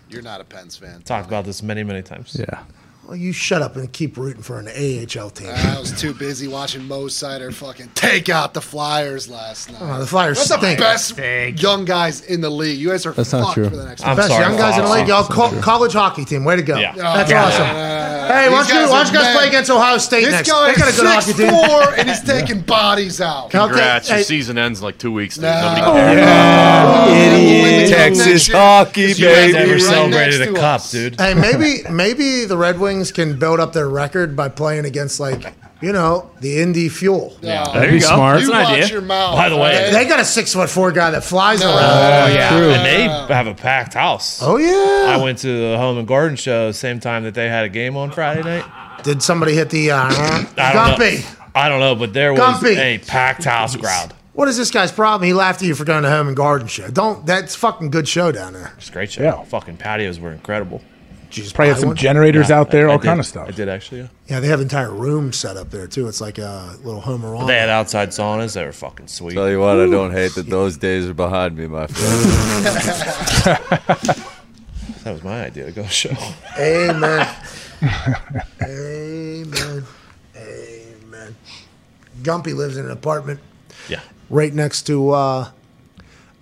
You're 0.10 0.22
not 0.22 0.42
a 0.42 0.44
Pens 0.44 0.76
fan. 0.76 1.02
Talked 1.04 1.28
about 1.28 1.46
this 1.46 1.64
many, 1.64 1.84
many 1.84 2.02
times. 2.02 2.36
Yeah. 2.38 2.64
Well, 3.08 3.16
you 3.16 3.32
shut 3.32 3.62
up 3.62 3.78
and 3.78 3.90
keep 3.94 4.18
rooting 4.18 4.42
for 4.44 4.60
an 4.60 4.68
AHL 4.68 5.30
team. 5.30 5.48
I 5.48 5.80
was 5.80 5.98
too 5.98 6.14
busy 6.14 6.50
watching 6.50 6.84
Mo 6.86 7.06
Seider 7.06 7.54
fucking 7.54 7.92
take 7.96 8.28
out 8.28 8.54
the 8.54 8.60
Flyers 8.60 9.30
last 9.30 9.72
night. 9.72 9.80
Oh, 9.82 10.00
the 10.00 10.06
Flyers 10.06 10.38
That's 10.38 10.50
the 10.50 10.58
stink. 10.58 10.80
best 11.18 11.62
young 11.64 11.86
guys 11.86 12.20
in 12.26 12.42
the 12.42 12.50
league. 12.50 12.78
You 12.78 12.90
guys 12.90 13.06
are 13.06 13.14
That's 13.14 13.32
not 13.32 13.54
true. 13.54 13.70
for 13.70 13.78
the 13.78 13.86
next 13.86 14.06
I'm. 14.06 14.18
Best 14.18 14.28
sorry, 14.28 14.44
young 14.44 14.58
guys 14.58 14.78
in 14.78 14.84
the 14.84 14.92
league. 14.92 15.08
Y'all 15.08 15.24
co- 15.24 15.58
college 15.62 15.94
hockey 15.94 16.26
team. 16.26 16.44
Way 16.44 16.58
to 16.58 16.62
go. 16.64 16.78
Yeah. 16.78 16.92
Oh, 16.98 16.98
That's 17.16 17.32
Yeah. 17.32 17.46
awesome. 17.46 17.62
Yeah. 17.62 18.28
Hey, 18.28 18.50
why 18.50 18.58
don't 18.58 18.68
you, 18.68 18.74
guys 18.74 18.90
why 18.90 19.04
don't 19.04 19.08
you 19.14 19.20
guys 19.20 19.24
mad. 19.24 19.38
play 19.38 19.48
against 19.48 19.72
Ohio 19.72 19.98
State 20.00 20.26
This 20.26 20.34
next? 20.34 20.50
guy 20.52 20.68
They 20.74 20.76
got 20.78 20.94
a 20.94 20.96
good 20.98 21.06
hockey 21.08 21.22
six 21.32 21.38
team. 21.40 21.50
four 21.50 21.94
and 21.96 22.10
he's 22.10 22.22
taking 22.24 22.60
bodies 22.60 23.22
out. 23.22 23.46
Okay, 23.46 23.58
Congrats. 23.58 24.10
Your 24.10 24.18
hey, 24.18 24.24
season 24.24 24.58
ends 24.58 24.80
in 24.80 24.86
like 24.86 24.98
two 24.98 25.14
weeks. 25.14 25.36
dude. 25.36 25.44
No. 25.44 25.62
Nobody 25.62 25.82
Oh, 25.82 25.94
cares. 25.94 27.34
Idiot. 27.34 27.90
Texas 27.90 28.48
hockey, 28.50 29.08
baby. 29.08 29.20
You 29.22 29.28
guys 29.28 29.54
baby. 29.54 29.58
ever 29.58 29.72
right 29.74 29.82
celebrated 29.82 30.42
a 30.42 30.54
cup, 30.54 30.90
dude? 30.90 31.22
Hey, 31.22 31.34
maybe 31.36 31.84
maybe 31.90 32.44
the 32.44 32.58
Red 32.58 32.80
Wings 32.82 32.97
can 33.12 33.38
build 33.40 33.60
up 33.60 33.74
their 33.74 33.90
record 33.90 34.36
by 34.36 34.50
playing 34.50 34.86
against 34.86 35.20
like 35.20 35.54
you 35.82 35.92
know 35.94 36.30
the 36.42 36.60
Indy 36.62 36.90
Fuel. 36.90 37.38
Yeah. 37.42 37.64
That'd 37.66 37.92
be 37.92 38.00
go. 38.00 38.08
smart. 38.08 38.42
You 38.42 38.48
That's 38.52 38.58
an 38.70 38.74
watch 38.74 38.82
idea. 38.84 38.94
your 38.94 39.02
mouth. 39.02 39.36
By 39.36 39.50
the 39.50 39.58
way, 39.58 39.76
okay? 39.76 39.92
They 39.94 40.06
got 40.10 40.20
a 40.20 40.26
six 40.26 40.54
foot 40.54 40.70
four 40.70 40.92
guy 40.92 41.12
that 41.12 41.24
flies 41.24 41.60
No. 41.62 41.68
around. 41.70 41.80
Oh 41.80 42.34
yeah, 42.34 42.50
True. 42.50 42.70
and 42.72 42.86
they 42.86 43.34
have 43.34 43.48
a 43.48 43.54
packed 43.54 43.94
house. 43.94 44.42
Oh 44.42 44.58
yeah. 44.58 45.14
I 45.16 45.20
went 45.24 45.38
to 45.40 45.48
the 45.72 45.78
Home 45.78 45.98
and 45.98 46.08
Garden 46.08 46.36
show 46.38 46.72
same 46.72 47.00
time 47.00 47.24
that 47.24 47.34
they 47.34 47.48
had 47.50 47.66
a 47.66 47.70
game 47.70 47.96
on 47.98 48.12
Friday 48.12 48.44
night. 48.44 48.66
Did 49.04 49.22
somebody 49.22 49.54
hit 49.54 49.70
the 49.70 49.92
uh, 49.92 49.98
I 50.08 50.48
don't 50.74 50.98
Gumpy? 51.00 51.22
know. 51.24 51.46
I 51.56 51.70
don't 51.70 51.80
know, 51.80 51.96
but 51.96 52.14
there 52.14 52.34
was 52.34 52.42
Gumpy. 52.42 52.78
a 52.78 52.98
packed 53.00 53.44
house 53.44 53.76
crowd. 53.76 54.14
What 54.34 54.48
is 54.48 54.58
this 54.58 54.70
guy's 54.70 54.92
problem? 54.92 55.26
He 55.26 55.34
laughed 55.34 55.64
at 55.64 55.68
you 55.68 55.74
for 55.74 55.84
going 55.84 56.04
to 56.04 56.10
Home 56.12 56.28
and 56.28 56.38
Garden 56.38 56.68
show. 56.68 56.88
Don't. 56.90 57.26
That's 57.26 57.56
fucking 57.56 57.90
good 57.90 58.08
show 58.08 58.32
down 58.32 58.54
there. 58.54 58.72
It's 58.78 58.90
a 58.90 58.92
great 58.92 59.12
show. 59.12 59.24
Yeah. 59.24 59.44
Fucking 59.44 59.78
patios 59.78 60.20
were 60.20 60.32
incredible. 60.32 60.82
Jesus, 61.30 61.52
probably 61.54 61.70
have 61.70 61.78
buy 61.78 61.82
some 61.82 61.88
one? 61.90 61.98
generators 61.98 62.50
out 62.52 62.72
there, 62.72 62.88
I- 62.88 62.92
I 62.92 62.94
all 62.94 63.00
did. 63.00 63.06
kind 63.08 63.20
of 63.20 63.26
stuff. 63.26 63.48
I 63.48 63.52
did 63.52 63.68
actually. 63.70 64.02
Yeah. 64.02 64.08
Yeah, 64.28 64.40
they 64.40 64.48
have 64.48 64.62
entire 64.62 64.92
rooms 64.92 65.36
set 65.38 65.58
up 65.58 65.70
there 65.72 65.88
too. 65.88 66.08
It's 66.08 66.22
like 66.22 66.38
a 66.38 66.76
little 66.84 67.02
home 67.02 67.22
Homer 67.22 67.46
They 67.48 67.58
had 67.58 67.70
outside 67.70 68.10
saunas. 68.10 68.54
They 68.54 68.66
were 68.66 68.72
fucking 68.72 69.08
sweet. 69.08 69.34
Tell 69.36 69.50
you 69.50 69.60
what, 69.60 69.80
I 69.80 69.90
don't 69.90 70.12
hate 70.12 70.36
that 70.36 70.48
those 70.50 70.78
days 70.78 71.08
are 71.08 71.14
behind 71.14 71.58
me, 71.58 71.68
my 71.68 71.88
friend. 71.88 73.54
That 75.04 75.14
was 75.14 75.24
my 75.24 75.46
idea 75.46 75.66
to 75.66 75.72
go 75.72 75.86
show. 75.86 76.12
Amen. 76.60 77.28
Amen. 78.62 79.84
Amen. 80.36 81.36
Gumpy 82.24 82.54
lives 82.54 82.76
in 82.78 82.86
an 82.86 82.92
apartment 82.92 83.40
Yeah. 83.88 84.02
right 84.30 84.54
next 84.54 84.84
to 84.88 85.12
uh, 85.12 85.50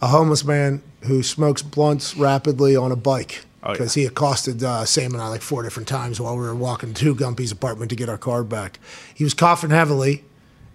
a 0.01 0.07
homeless 0.07 0.43
man 0.43 0.81
who 1.01 1.21
smokes 1.21 1.61
blunts 1.61 2.15
rapidly 2.17 2.75
on 2.75 2.91
a 2.91 2.95
bike 2.95 3.45
because 3.71 3.93
he 3.93 4.05
accosted 4.05 4.63
uh, 4.63 4.85
Sam 4.85 5.13
and 5.13 5.21
I 5.21 5.27
like 5.27 5.41
four 5.41 5.63
different 5.63 5.87
times 5.87 6.19
while 6.19 6.35
we 6.35 6.43
were 6.43 6.55
walking 6.55 6.93
to 6.93 7.15
Gumpy's 7.15 7.51
apartment 7.51 7.89
to 7.89 7.95
get 7.95 8.09
our 8.09 8.17
car 8.17 8.43
back. 8.43 8.79
He 9.13 9.23
was 9.23 9.33
coughing 9.33 9.71
heavily, 9.71 10.23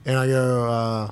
and 0.04 0.16
I 0.16 0.26
go, 0.26 0.68
uh, 0.68 1.10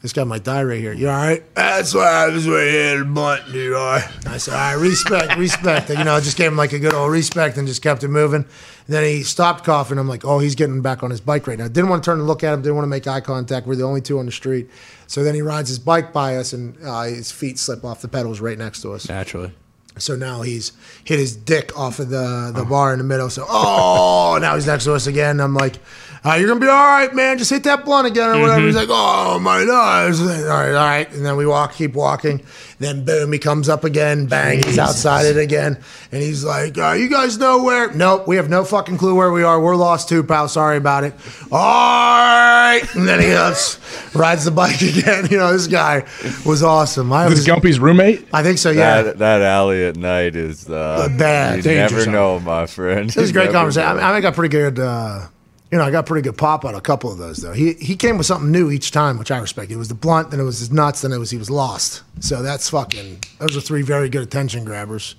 this 0.00 0.12
guy 0.12 0.22
might 0.22 0.44
die 0.44 0.62
right 0.62 0.78
here. 0.78 0.92
You 0.92 1.08
all 1.08 1.16
right? 1.16 1.42
That's 1.56 1.92
happens 1.92 2.46
when 2.46 2.54
you 2.54 2.70
hit 2.70 3.00
a 3.00 3.04
blunt, 3.04 3.50
dude. 3.50 3.74
All 3.74 3.84
right. 3.84 4.26
I 4.28 4.36
said, 4.36 4.54
all 4.54 4.76
right, 4.76 4.80
respect, 4.80 5.36
respect. 5.36 5.90
And, 5.90 5.98
You 5.98 6.04
know, 6.04 6.14
I 6.14 6.20
just 6.20 6.36
gave 6.36 6.52
him 6.52 6.56
like 6.56 6.72
a 6.72 6.78
good 6.78 6.94
old 6.94 7.10
respect 7.10 7.56
and 7.56 7.66
just 7.66 7.82
kept 7.82 8.04
it 8.04 8.08
moving. 8.08 8.42
And 8.42 8.46
then 8.86 9.02
he 9.02 9.24
stopped 9.24 9.64
coughing. 9.64 9.98
I'm 9.98 10.08
like, 10.08 10.24
oh, 10.24 10.38
he's 10.38 10.54
getting 10.54 10.82
back 10.82 11.02
on 11.02 11.10
his 11.10 11.20
bike 11.20 11.48
right 11.48 11.58
now. 11.58 11.66
Didn't 11.66 11.90
want 11.90 12.04
to 12.04 12.10
turn 12.10 12.18
and 12.20 12.28
look 12.28 12.44
at 12.44 12.54
him. 12.54 12.62
Didn't 12.62 12.76
want 12.76 12.84
to 12.84 12.90
make 12.90 13.08
eye 13.08 13.20
contact. 13.20 13.66
We're 13.66 13.74
the 13.74 13.82
only 13.82 14.00
two 14.00 14.20
on 14.20 14.26
the 14.26 14.32
street. 14.32 14.70
So 15.08 15.24
then 15.24 15.34
he 15.34 15.42
rides 15.42 15.68
his 15.68 15.80
bike 15.80 16.12
by 16.12 16.36
us, 16.36 16.52
and 16.52 16.76
uh, 16.84 17.02
his 17.02 17.32
feet 17.32 17.58
slip 17.58 17.84
off 17.84 18.00
the 18.00 18.08
pedals 18.08 18.40
right 18.40 18.56
next 18.56 18.82
to 18.82 18.92
us. 18.92 19.08
Naturally. 19.08 19.52
So 20.00 20.16
now 20.16 20.42
he's 20.42 20.72
hit 21.04 21.18
his 21.18 21.36
dick 21.36 21.76
off 21.78 21.98
of 21.98 22.10
the, 22.10 22.52
the 22.54 22.64
bar 22.64 22.92
in 22.92 22.98
the 22.98 23.04
middle. 23.04 23.30
So, 23.30 23.44
oh, 23.48 24.38
now 24.40 24.54
he's 24.54 24.66
next 24.66 24.84
to 24.84 24.94
us 24.94 25.06
again. 25.06 25.40
I'm 25.40 25.54
like, 25.54 25.76
uh, 26.24 26.34
you're 26.34 26.48
going 26.48 26.60
to 26.60 26.66
be 26.66 26.70
all 26.70 26.76
right, 26.76 27.14
man. 27.14 27.38
Just 27.38 27.50
hit 27.50 27.64
that 27.64 27.84
blunt 27.84 28.06
again 28.06 28.30
or 28.30 28.40
whatever. 28.40 28.66
He's 28.66 28.76
like, 28.76 28.88
oh, 28.90 29.38
my 29.38 29.64
nose. 29.64 30.20
All 30.20 30.26
right, 30.48 30.68
all 30.68 30.74
right. 30.74 31.12
And 31.12 31.24
then 31.24 31.36
we 31.36 31.46
walk, 31.46 31.74
keep 31.74 31.94
walking. 31.94 32.42
Then, 32.80 33.04
boom, 33.04 33.32
he 33.32 33.38
comes 33.38 33.68
up 33.68 33.84
again. 33.84 34.26
Bang, 34.26 34.62
he's 34.62 34.78
outside 34.78 35.26
it 35.26 35.36
again. 35.36 35.82
And 36.12 36.22
he's 36.22 36.44
like, 36.44 36.78
uh, 36.78 36.92
you 36.92 37.08
guys 37.08 37.36
know 37.36 37.62
where? 37.64 37.92
Nope, 37.92 38.28
we 38.28 38.36
have 38.36 38.48
no 38.48 38.64
fucking 38.64 38.98
clue 38.98 39.14
where 39.16 39.32
we 39.32 39.42
are. 39.42 39.60
We're 39.60 39.74
lost 39.74 40.08
too, 40.08 40.22
pal. 40.22 40.48
Sorry 40.48 40.76
about 40.76 41.02
it. 41.04 41.12
All 41.50 41.58
right. 41.58 42.82
And 42.94 43.08
then 43.08 43.20
he 43.20 43.28
goes, 43.28 43.80
rides 44.14 44.44
the 44.44 44.52
bike 44.52 44.80
again. 44.82 45.26
You 45.30 45.38
know, 45.38 45.52
this 45.52 45.66
guy 45.66 46.04
was 46.46 46.62
awesome. 46.62 47.12
I 47.12 47.24
This 47.24 47.38
was, 47.38 47.40
is 47.40 47.46
Gumpy's 47.46 47.80
roommate. 47.80 48.28
I 48.32 48.42
think 48.42 48.58
so, 48.58 48.70
yeah. 48.70 49.02
That, 49.02 49.18
that 49.18 49.42
alley 49.42 49.84
at 49.84 49.96
night 49.96 50.36
is 50.36 50.68
uh, 50.68 51.08
Bad. 51.18 51.56
You 51.56 51.62
Dangerous 51.62 52.06
never 52.06 52.16
know, 52.16 52.40
my 52.40 52.66
friend. 52.66 53.10
It 53.10 53.16
was 53.16 53.30
a 53.30 53.32
great 53.32 53.50
conversation. 53.50 53.88
I, 53.88 53.92
know. 53.94 53.96
mean, 53.98 54.06
I 54.06 54.20
got 54.20 54.34
pretty 54.34 54.52
good. 54.52 54.78
Uh, 54.78 55.26
you 55.70 55.78
know, 55.78 55.84
I 55.84 55.90
got 55.90 56.06
pretty 56.06 56.22
good 56.22 56.36
pop 56.38 56.64
on 56.64 56.74
a 56.74 56.80
couple 56.80 57.10
of 57.12 57.18
those 57.18 57.38
though. 57.38 57.52
He 57.52 57.74
he 57.74 57.94
came 57.96 58.16
with 58.18 58.26
something 58.26 58.50
new 58.50 58.70
each 58.70 58.90
time, 58.90 59.18
which 59.18 59.30
I 59.30 59.38
respect. 59.38 59.70
It 59.70 59.76
was 59.76 59.88
the 59.88 59.94
blunt, 59.94 60.30
then 60.30 60.40
it 60.40 60.44
was 60.44 60.58
his 60.60 60.70
nuts, 60.72 61.02
then 61.02 61.12
it 61.12 61.18
was 61.18 61.30
he 61.30 61.36
was 61.38 61.50
lost. 61.50 62.02
So 62.20 62.42
that's 62.42 62.70
fucking. 62.70 63.18
Those 63.38 63.56
are 63.56 63.60
three 63.60 63.82
very 63.82 64.08
good 64.08 64.22
attention 64.22 64.64
grabbers. 64.64 65.14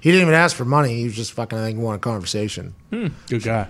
He 0.00 0.10
didn't 0.10 0.22
even 0.22 0.34
ask 0.34 0.56
for 0.56 0.64
money. 0.64 0.94
He 0.96 1.04
was 1.04 1.14
just 1.14 1.32
fucking. 1.32 1.56
I 1.58 1.62
think 1.62 1.78
want 1.78 1.96
a 1.96 2.00
conversation. 2.00 2.74
Good 2.90 3.42
guy. 3.44 3.68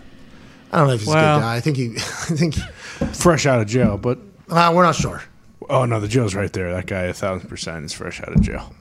I 0.72 0.78
don't 0.78 0.86
know 0.88 0.94
if 0.94 1.00
he's 1.00 1.08
a 1.10 1.12
good 1.12 1.20
guy. 1.20 1.56
I 1.56 1.60
think 1.60 1.76
he. 1.76 1.90
I 1.96 1.98
think. 2.36 2.54
Fresh 3.14 3.44
out 3.46 3.60
of 3.60 3.66
jail, 3.66 3.98
but 3.98 4.18
Uh, 4.48 4.72
we're 4.74 4.84
not 4.84 4.94
sure. 4.94 5.22
oh 5.68 5.84
no, 5.84 6.00
the 6.00 6.08
jail's 6.08 6.34
right 6.34 6.52
there. 6.52 6.72
That 6.72 6.86
guy, 6.86 7.02
a 7.02 7.12
thousand 7.12 7.48
percent, 7.48 7.84
is 7.84 7.92
fresh 7.92 8.20
out 8.22 8.34
of 8.34 8.40
jail. 8.40 8.72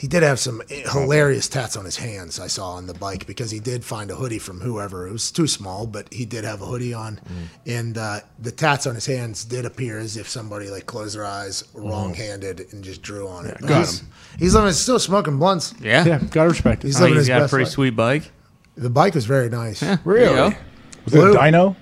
He 0.00 0.08
did 0.08 0.22
have 0.22 0.38
some 0.40 0.62
eh, 0.70 0.90
hilarious 0.90 1.46
tats 1.46 1.76
on 1.76 1.84
his 1.84 1.98
hands. 1.98 2.40
I 2.40 2.46
saw 2.46 2.70
on 2.70 2.86
the 2.86 2.94
bike 2.94 3.26
because 3.26 3.50
he 3.50 3.60
did 3.60 3.84
find 3.84 4.10
a 4.10 4.14
hoodie 4.14 4.38
from 4.38 4.58
whoever. 4.58 5.06
It 5.06 5.12
was 5.12 5.30
too 5.30 5.46
small, 5.46 5.86
but 5.86 6.10
he 6.10 6.24
did 6.24 6.42
have 6.44 6.62
a 6.62 6.64
hoodie 6.64 6.94
on, 6.94 7.16
mm. 7.16 7.70
and 7.70 7.98
uh, 7.98 8.20
the 8.38 8.50
tats 8.50 8.86
on 8.86 8.94
his 8.94 9.04
hands 9.04 9.44
did 9.44 9.66
appear 9.66 9.98
as 9.98 10.16
if 10.16 10.26
somebody 10.26 10.70
like 10.70 10.86
closed 10.86 11.14
their 11.16 11.26
eyes 11.26 11.64
mm. 11.74 11.86
wrong-handed 11.86 12.72
and 12.72 12.82
just 12.82 13.02
drew 13.02 13.28
on 13.28 13.44
it. 13.44 13.58
But 13.60 13.68
Got 13.68 13.78
he's, 13.80 14.00
him. 14.00 14.08
He's 14.38 14.54
living, 14.54 14.72
still 14.72 14.98
smoking 14.98 15.38
blunts. 15.38 15.74
Yeah. 15.82 16.06
Yeah, 16.06 16.18
gotta 16.30 16.48
respect 16.48 16.82
it. 16.82 16.86
He's 16.86 16.96
Oh, 16.98 17.02
living 17.02 17.16
he's 17.18 17.26
his 17.26 17.28
got 17.28 17.42
a 17.42 17.48
pretty 17.48 17.66
life. 17.66 17.72
sweet 17.74 17.90
bike. 17.90 18.22
The 18.76 18.88
bike 18.88 19.14
was 19.14 19.26
very 19.26 19.50
nice. 19.50 19.80
There 19.80 19.90
you 19.92 19.98
Really? 20.04 20.34
go. 20.34 20.52
Was 21.04 21.14
it 21.14 21.18
a 21.18 21.20
Blue. 21.20 21.34
dyno? 21.34 21.76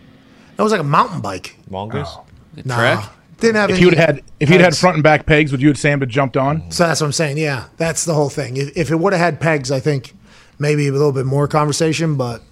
It 0.58 0.62
was 0.62 0.72
like 0.72 0.80
a 0.80 0.84
mountain 0.84 1.20
bike. 1.20 1.56
Mongoose. 1.70 2.08
Oh. 2.10 2.24
Nah, 2.64 2.76
Trek? 2.76 3.10
Didn't 3.40 3.56
have 3.56 3.70
If 3.70 3.74
any. 3.76 3.80
you 3.82 3.86
would 3.88 3.98
had 3.98 4.22
if 4.40 4.50
you'd 4.50 4.60
had 4.60 4.76
front 4.76 4.96
and 4.96 5.02
back 5.02 5.26
pegs, 5.26 5.52
would 5.52 5.60
you 5.62 5.68
have 5.68 5.78
Sam 5.78 6.00
had 6.00 6.08
jumped 6.08 6.36
on? 6.36 6.70
So 6.70 6.86
that's 6.86 7.00
what 7.00 7.06
I'm 7.06 7.12
saying. 7.12 7.38
Yeah, 7.38 7.64
that's 7.76 8.04
the 8.04 8.14
whole 8.14 8.28
thing. 8.30 8.56
If, 8.56 8.76
if 8.76 8.90
it 8.90 8.96
would 8.96 9.12
have 9.12 9.20
had 9.20 9.40
pegs, 9.40 9.70
I 9.70 9.80
think 9.80 10.14
maybe 10.58 10.88
a 10.88 10.92
little 10.92 11.12
bit 11.12 11.26
more 11.26 11.46
conversation, 11.48 12.16
but 12.16 12.42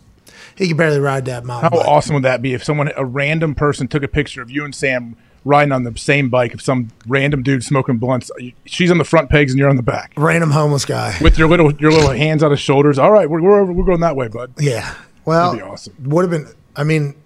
he 0.56 0.68
could 0.68 0.76
barely 0.76 1.00
ride 1.00 1.24
that 1.26 1.44
mountain 1.44 1.70
How 1.70 1.76
bike. 1.76 1.86
awesome 1.88 2.14
would 2.14 2.22
that 2.24 2.40
be 2.42 2.54
if 2.54 2.64
someone, 2.64 2.90
a 2.96 3.04
random 3.04 3.54
person, 3.54 3.88
took 3.88 4.02
a 4.02 4.08
picture 4.08 4.40
of 4.42 4.50
you 4.50 4.64
and 4.64 4.74
Sam 4.74 5.16
riding 5.44 5.72
on 5.72 5.82
the 5.82 5.96
same 5.98 6.28
bike? 6.30 6.54
If 6.54 6.62
some 6.62 6.90
random 7.06 7.42
dude 7.42 7.62
smoking 7.64 7.96
blunts, 7.98 8.30
she's 8.64 8.90
on 8.90 8.98
the 8.98 9.04
front 9.04 9.28
pegs 9.28 9.52
and 9.52 9.58
you're 9.58 9.68
on 9.68 9.76
the 9.76 9.82
back 9.82 10.12
Random 10.16 10.50
homeless 10.52 10.84
guy. 10.84 11.16
with 11.20 11.36
your 11.38 11.48
little 11.48 11.72
your 11.74 11.90
little 11.92 12.10
hands 12.10 12.42
on 12.42 12.50
his 12.52 12.60
shoulders. 12.60 12.98
All 12.98 13.10
right, 13.10 13.28
we're 13.28 13.42
we're, 13.42 13.64
we're 13.64 13.84
going 13.84 14.00
that 14.00 14.16
way, 14.16 14.28
bud. 14.28 14.52
Yeah. 14.58 14.94
Well, 15.24 15.50
That'd 15.52 15.66
be 15.66 15.70
awesome. 15.70 15.94
Would 16.04 16.22
have 16.22 16.30
been. 16.30 16.54
I 16.76 16.84
mean, 16.84 17.16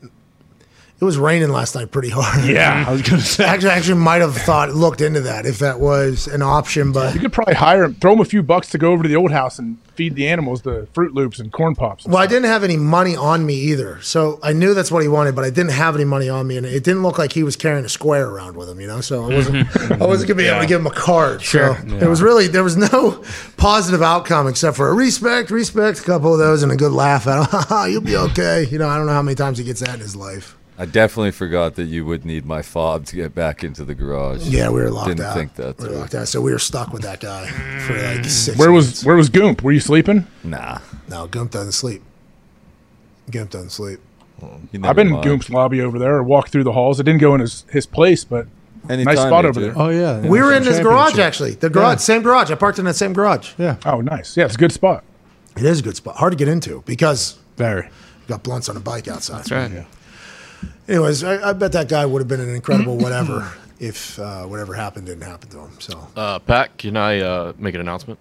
it 1.01 1.05
was 1.05 1.17
raining 1.17 1.49
last 1.49 1.75
night 1.75 1.91
pretty 1.91 2.11
hard. 2.11 2.45
Yeah, 2.45 2.85
I 2.89 2.93
was 2.93 3.03
gonna 3.03 3.23
say. 3.23 3.45
Actually, 3.45 3.71
actually, 3.71 3.99
might 3.99 4.21
have 4.21 4.37
thought 4.37 4.71
looked 4.75 5.01
into 5.01 5.21
that 5.23 5.47
if 5.47 5.59
that 5.61 5.81
was 5.81 6.27
an 6.27 6.43
option, 6.43 6.93
but 6.93 7.15
You 7.15 7.21
could 7.21 7.33
probably 7.33 7.55
hire 7.55 7.85
him, 7.85 7.95
throw 7.95 8.13
him 8.13 8.21
a 8.21 8.25
few 8.25 8.43
bucks 8.43 8.69
to 8.71 8.79
go 8.79 8.93
over 8.93 9.03
to 9.03 9.09
the 9.09 9.17
old 9.17 9.33
house 9.33 9.59
and 9.59 9.79
feed 9.95 10.15
the 10.15 10.29
animals 10.29 10.63
the 10.63 10.87
Fruit 10.95 11.13
Loops 11.15 11.39
and 11.39 11.53
corn 11.53 11.75
pops. 11.75 12.07
well, 12.07 12.17
I 12.19 12.27
didn't 12.27 12.45
have 12.47 12.65
any 12.65 12.77
money 12.77 13.17
on 13.17 13.45
me 13.45 13.55
either, 13.55 14.01
so 14.03 14.39
I 14.43 14.53
knew 14.53 14.73
that's 14.75 14.91
what 14.91 15.03
he 15.03 15.09
wanted, 15.09 15.35
but 15.35 15.45
I 15.45 15.51
didn't 15.51 15.73
have 15.73 15.95
any 15.95 16.05
money 16.05 16.29
on 16.29 16.47
me, 16.47 16.57
and 16.57 16.65
it 16.67 16.85
didn't 16.85 17.03
look 17.03 17.19
like 17.19 17.33
he 17.33 17.43
was 17.43 17.57
carrying 17.57 17.85
a 17.85 17.89
square 17.89 18.29
around 18.29 18.57
with 18.57 18.69
him, 18.69 18.81
you 18.81 18.87
know. 18.87 19.01
So 19.01 19.25
I 19.25 19.35
wasn't, 19.35 19.69
I 20.03 20.07
wasn't 20.07 20.29
gonna 20.29 20.39
be 20.39 20.47
able 20.49 20.61
to 20.61 20.67
give 20.67 20.81
him 20.81 20.87
a 20.87 20.91
card. 20.91 21.43
Sure. 21.43 21.77
So 21.89 21.97
it 21.97 22.09
was 22.09 22.23
really 22.23 22.47
there 22.47 22.65
was 22.65 22.77
no 22.77 23.23
positive 23.57 24.03
outcome 24.03 24.49
except 24.49 24.77
for 24.77 24.89
a 24.89 24.95
respect, 24.95 25.51
respect, 25.51 26.01
a 26.01 26.03
couple 26.03 26.33
of 26.33 26.39
those, 26.39 26.63
and 26.63 26.71
a 26.73 26.77
good 26.77 26.93
laugh 26.93 27.27
at 27.27 27.47
him. 27.71 27.91
You'll 27.93 28.01
be 28.03 28.17
okay. 28.17 28.67
You 28.67 28.79
know, 28.79 28.89
I 28.89 28.97
don't 28.97 29.07
know 29.07 29.13
how 29.13 29.23
many 29.23 29.35
times 29.35 29.59
he 29.59 29.65
gets 29.65 29.81
that 29.81 29.95
in 29.95 30.01
his 30.01 30.15
life. 30.17 30.57
I 30.81 30.87
definitely 30.87 31.33
forgot 31.33 31.75
that 31.75 31.85
you 31.85 32.07
would 32.07 32.25
need 32.25 32.47
my 32.47 32.63
fob 32.63 33.05
to 33.07 33.17
get 33.17 33.35
back 33.35 33.63
into 33.63 33.85
the 33.85 33.95
garage. 33.95 34.47
Yeah, 34.49 34.71
we 34.71 34.81
were 34.81 34.91
locked 34.91 35.09
Didn't 35.09 35.27
out. 35.27 35.35
think 35.37 35.55
that 35.57 35.79
we 35.79 35.89
were 35.89 35.95
locked 35.97 36.15
out, 36.15 36.27
so 36.27 36.41
we 36.41 36.53
were 36.53 36.59
stuck 36.59 36.91
with 36.91 37.03
that 37.03 37.21
guy 37.21 37.47
for 37.87 37.93
like 38.03 38.25
six. 38.25 38.57
Where 38.59 38.73
was 38.73 38.87
months. 38.87 39.05
where 39.05 39.15
was 39.17 39.29
Goomp? 39.29 39.61
Were 39.61 39.73
you 39.73 39.81
sleeping? 39.81 40.27
Nah. 40.43 40.79
No, 41.09 41.27
Gump 41.27 41.51
doesn't 41.51 41.73
sleep. 41.73 42.03
Gump 43.31 43.51
doesn't 43.51 43.71
sleep. 43.71 44.01
You 44.73 44.81
I've 44.85 44.97
been 44.97 45.09
in. 45.09 45.15
Goomp's 45.17 45.51
lobby 45.51 45.83
over 45.83 45.99
there, 45.99 46.17
or 46.17 46.23
walked 46.23 46.51
through 46.51 46.65
the 46.65 46.73
halls. 46.73 46.99
I 46.99 47.03
didn't 47.03 47.21
go 47.21 47.35
in 47.35 47.43
his 47.43 47.67
his 47.71 47.85
place, 47.85 48.25
but 48.25 48.47
Anytime, 48.89 49.15
nice 49.15 49.23
spot 49.27 49.45
AJ. 49.45 49.49
over 49.49 49.61
there. 49.61 49.73
Oh 49.77 49.91
yeah, 49.91 50.21
We 50.21 50.41
were 50.41 50.55
in 50.55 50.63
his 50.63 50.81
garage 50.81 51.19
actually. 51.19 51.51
The 51.57 51.69
garage, 51.69 51.97
Yeah. 51.97 51.97
same 51.99 52.23
garage. 52.23 52.51
I 52.51 52.55
parked 52.55 52.79
in 52.79 52.87
that 52.87 52.97
same 52.97 53.13
garage. 53.13 53.53
Yeah, 53.59 53.77
Oh, 53.85 54.01
nice. 54.01 54.35
Yeah, 54.39 54.47
it's 54.47 54.55
a 54.55 54.59
good 54.59 54.73
spot. 54.73 55.05
It 55.59 55.65
is 55.65 55.81
a 55.81 55.83
good 55.83 55.97
spot. 55.97 56.17
Hard 56.17 56.33
to 56.33 56.39
get 56.39 56.49
into 56.49 56.83
because 56.87 57.37
very. 57.59 57.83
you 57.85 57.91
got 58.29 58.43
blunts 58.43 58.71
on 58.71 58.79
a 58.79 58.81
bike 58.81 59.09
outside. 59.09 59.45
That's 59.45 59.51
right. 59.51 59.87
Anyways, 60.91 61.23
I, 61.25 61.51
I 61.51 61.53
bet 61.53 61.71
that 61.73 61.89
guy 61.89 62.05
would 62.05 62.19
have 62.21 62.27
been 62.29 62.41
an 62.41 62.53
incredible 62.55 62.97
whatever 62.99 63.51
if 63.79 64.19
uh, 64.19 64.43
whatever 64.45 64.75
happened 64.75 65.07
didn't 65.07 65.23
happen 65.23 65.49
to 65.51 65.61
him. 65.61 65.71
So 65.79 66.07
Uh, 66.17 66.39
Pat, 66.41 66.77
can 66.79 66.97
I 66.97 67.21
uh, 67.21 67.53
make 67.59 67.75
an 67.77 67.81
announcement? 67.81 68.19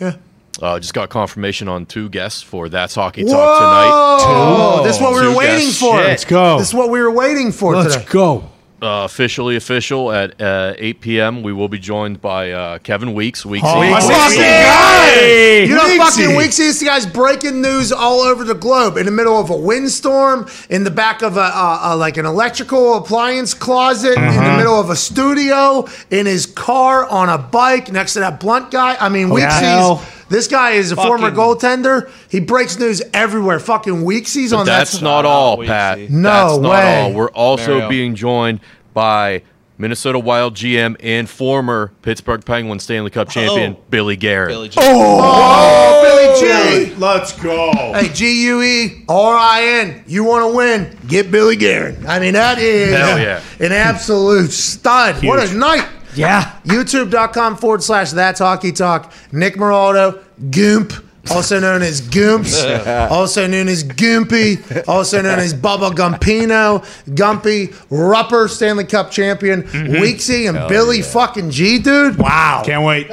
yeah. 0.00 0.14
Uh, 0.62 0.78
just 0.78 0.94
got 0.94 1.10
confirmation 1.10 1.68
on 1.68 1.84
two 1.84 2.08
guests 2.08 2.40
for 2.42 2.68
That's 2.70 2.94
Hockey 2.94 3.24
Talk 3.24 3.32
Whoa! 3.34 4.78
tonight. 4.78 4.86
This 4.86 4.96
is 4.96 5.02
what 5.02 5.12
we 5.14 5.20
Two 5.20 5.28
were 5.32 5.36
waiting 5.36 5.56
guests. 5.66 5.78
for. 5.80 5.98
Shit. 5.98 6.06
Let's 6.06 6.24
go. 6.24 6.58
This 6.58 6.68
is 6.68 6.74
what 6.74 6.88
we 6.90 7.00
were 7.00 7.10
waiting 7.10 7.52
for 7.52 7.74
Let's 7.76 7.94
today. 7.96 8.06
go. 8.08 8.48
Uh, 8.82 9.04
officially 9.06 9.56
official 9.56 10.12
at 10.12 10.38
uh, 10.38 10.74
8 10.76 11.00
p.m. 11.00 11.42
We 11.42 11.50
will 11.54 11.66
be 11.68 11.78
joined 11.78 12.20
by 12.20 12.50
uh, 12.52 12.76
Kevin 12.80 13.14
Weekes. 13.14 13.46
Weekes. 13.46 13.64
Oh, 13.66 13.80
Weekes. 13.80 13.90
my 13.90 14.00
fucking 14.00 14.38
God! 14.38 15.68
You 15.68 15.74
know, 15.74 15.82
Weeksy. 15.82 15.96
fucking 15.96 16.36
Weeksy, 16.36 16.58
this 16.58 16.82
guy's 16.82 17.06
breaking 17.06 17.62
news 17.62 17.90
all 17.90 18.20
over 18.20 18.44
the 18.44 18.54
globe. 18.54 18.98
In 18.98 19.06
the 19.06 19.12
middle 19.12 19.40
of 19.40 19.48
a 19.48 19.56
windstorm, 19.56 20.46
in 20.68 20.84
the 20.84 20.90
back 20.90 21.22
of 21.22 21.38
a, 21.38 21.40
a, 21.40 21.80
a 21.84 21.96
like 21.96 22.18
an 22.18 22.26
electrical 22.26 22.96
appliance 22.98 23.54
closet, 23.54 24.18
in 24.18 24.22
Uh-huh. 24.22 24.50
the 24.50 24.56
middle 24.58 24.78
of 24.78 24.90
a 24.90 24.96
studio, 24.96 25.86
in 26.10 26.26
his 26.26 26.44
car, 26.44 27.06
on 27.06 27.30
a 27.30 27.38
bike, 27.38 27.90
next 27.90 28.12
to 28.12 28.20
that 28.20 28.40
blunt 28.40 28.70
guy. 28.70 28.94
I 29.00 29.08
mean, 29.08 29.28
Hotel. 29.28 29.96
Weeksy's. 29.96 30.15
This 30.28 30.48
guy 30.48 30.72
is 30.72 30.92
a 30.92 30.96
former 30.96 31.30
goaltender. 31.30 32.10
He 32.28 32.40
breaks 32.40 32.78
news 32.78 33.02
everywhere. 33.14 33.60
Fucking 33.60 34.04
Weeksy's 34.04 34.50
But 34.50 34.58
on 34.58 34.66
that's 34.66 34.90
that. 34.90 34.96
That's 34.96 35.02
not 35.02 35.24
all, 35.24 35.58
Weeksy. 35.58 35.66
Pat. 35.66 35.98
No 36.10 36.22
that's 36.22 36.58
not 36.58 36.70
way. 36.70 37.02
all. 37.02 37.12
We're 37.12 37.30
also 37.30 37.74
Mario. 37.74 37.88
being 37.88 38.14
joined 38.14 38.60
by 38.92 39.42
Minnesota 39.78 40.18
Wild 40.18 40.54
GM 40.54 40.96
and 41.00 41.28
former 41.28 41.92
Pittsburgh 42.02 42.44
Penguins 42.44 42.82
Stanley 42.82 43.10
Cup 43.10 43.28
oh. 43.28 43.30
champion 43.30 43.76
Oh. 43.78 43.82
Billy 43.90 44.16
Guerin. 44.16 44.48
Billy 44.48 44.68
G. 44.68 44.80
Oh, 44.80 45.20
oh 45.22 46.40
Billy 46.40 46.88
G. 46.88 46.94
Let's 46.96 47.32
go. 47.32 47.72
Hey, 47.94 48.08
G 48.12 48.46
U 48.46 48.62
E 48.62 49.04
R 49.08 49.36
I 49.36 49.62
N. 49.62 50.04
You 50.06 50.24
want 50.24 50.50
to 50.50 50.56
win? 50.56 50.98
Get 51.06 51.30
Billy 51.30 51.56
Guerin. 51.56 52.06
I 52.06 52.18
mean, 52.18 52.34
that 52.34 52.58
is 52.58 52.92
yeah. 52.92 53.42
an 53.60 53.72
absolute 53.72 54.50
stud. 54.50 55.24
What 55.24 55.46
a 55.46 55.54
night. 55.54 55.86
Yeah. 56.16 56.58
YouTube.com 56.64 57.56
forward 57.56 57.82
slash 57.82 58.10
That's 58.12 58.40
Hockey 58.40 58.72
Talk. 58.72 59.12
Nick 59.32 59.54
Moraldo, 59.54 60.22
Goomp, 60.50 61.04
also 61.30 61.60
known 61.60 61.82
as 61.82 62.00
Goomps, 62.00 63.10
also 63.10 63.46
known 63.46 63.68
as 63.68 63.84
Goompy, 63.84 64.86
also 64.88 65.22
known 65.22 65.38
as 65.38 65.54
Bubba 65.54 65.90
Gumpino, 65.92 66.84
Gumpy, 67.14 67.68
Rupper, 67.88 68.48
Stanley 68.48 68.84
Cup 68.84 69.10
champion, 69.10 69.62
mm-hmm. 69.62 69.94
Weeksy, 69.94 70.48
and 70.48 70.68
Billy 70.68 71.02
fucking 71.02 71.50
G, 71.50 71.78
dude. 71.78 72.18
Wow. 72.18 72.62
Can't 72.64 72.84
wait. 72.84 73.10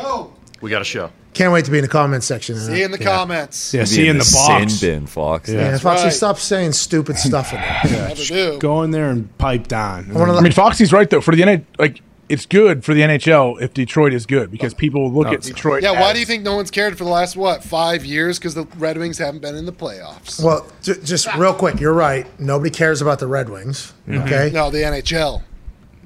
We 0.62 0.70
got 0.70 0.82
a 0.82 0.86
show. 0.86 1.12
Can't 1.34 1.52
wait 1.52 1.66
to 1.66 1.72
be 1.72 1.80
in 1.80 1.82
the 1.82 1.90
comments 1.90 2.28
section. 2.28 2.56
See 2.58 2.80
you 2.80 2.86
in 2.86 2.92
the 2.92 3.00
comments. 3.00 3.74
Yeah, 3.74 3.82
Be 3.82 3.86
see 3.88 4.06
you 4.06 4.12
in 4.12 4.20
the 4.20 4.32
box. 4.32 4.74
sin 4.76 5.00
bin, 5.00 5.08
Fox. 5.08 5.50
Yeah. 5.50 5.72
Yeah, 5.72 5.78
Foxy, 5.80 6.04
right. 6.04 6.14
stop 6.14 6.38
saying 6.38 6.74
stupid 6.74 7.18
stuff 7.18 7.54
in 7.54 7.60
there. 7.60 8.14
yeah. 8.54 8.60
Go 8.60 8.84
in 8.84 8.92
there 8.92 9.10
and 9.10 9.36
pipe 9.40 9.68
down. 9.68 10.14
wanna 10.14 10.36
I 10.36 10.42
mean, 10.42 10.52
Foxy's 10.52 10.94
right 10.94 11.10
though. 11.10 11.22
For 11.22 11.36
the 11.36 11.42
NH, 11.42 11.66
like 11.80 12.02
it's 12.30 12.46
good 12.46 12.84
for 12.84 12.94
the 12.94 13.02
NHL 13.02 13.62
if 13.62 13.74
Detroit 13.74 14.14
is 14.14 14.26
good 14.26 14.50
because 14.52 14.74
people 14.74 15.12
look 15.12 15.28
at 15.28 15.42
Detroit. 15.42 15.84
Yeah, 15.84 16.00
why 16.00 16.14
do 16.14 16.20
you 16.20 16.26
think 16.26 16.44
no 16.44 16.56
one's 16.56 16.72
cared 16.72 16.98
for 16.98 17.04
the 17.04 17.10
last 17.10 17.36
what 17.36 17.64
five 17.64 18.06
years? 18.06 18.40
Because 18.40 18.56
the 18.56 18.66
Red 18.78 18.98
Wings 18.98 19.18
haven't 19.18 19.42
been 19.42 19.56
in 19.56 19.66
the 19.66 19.74
playoffs. 19.74 20.44
Well, 20.44 20.66
j- 20.82 20.96
just 21.04 21.34
real 21.36 21.54
quick, 21.54 21.80
you're 21.80 21.94
right. 21.94 22.28
Nobody 22.40 22.70
cares 22.70 23.02
about 23.02 23.20
the 23.20 23.28
Red 23.28 23.50
Wings. 23.50 23.94
Okay. 24.10 24.52
No, 24.54 24.70
the 24.70 24.80
NHL. 24.80 25.44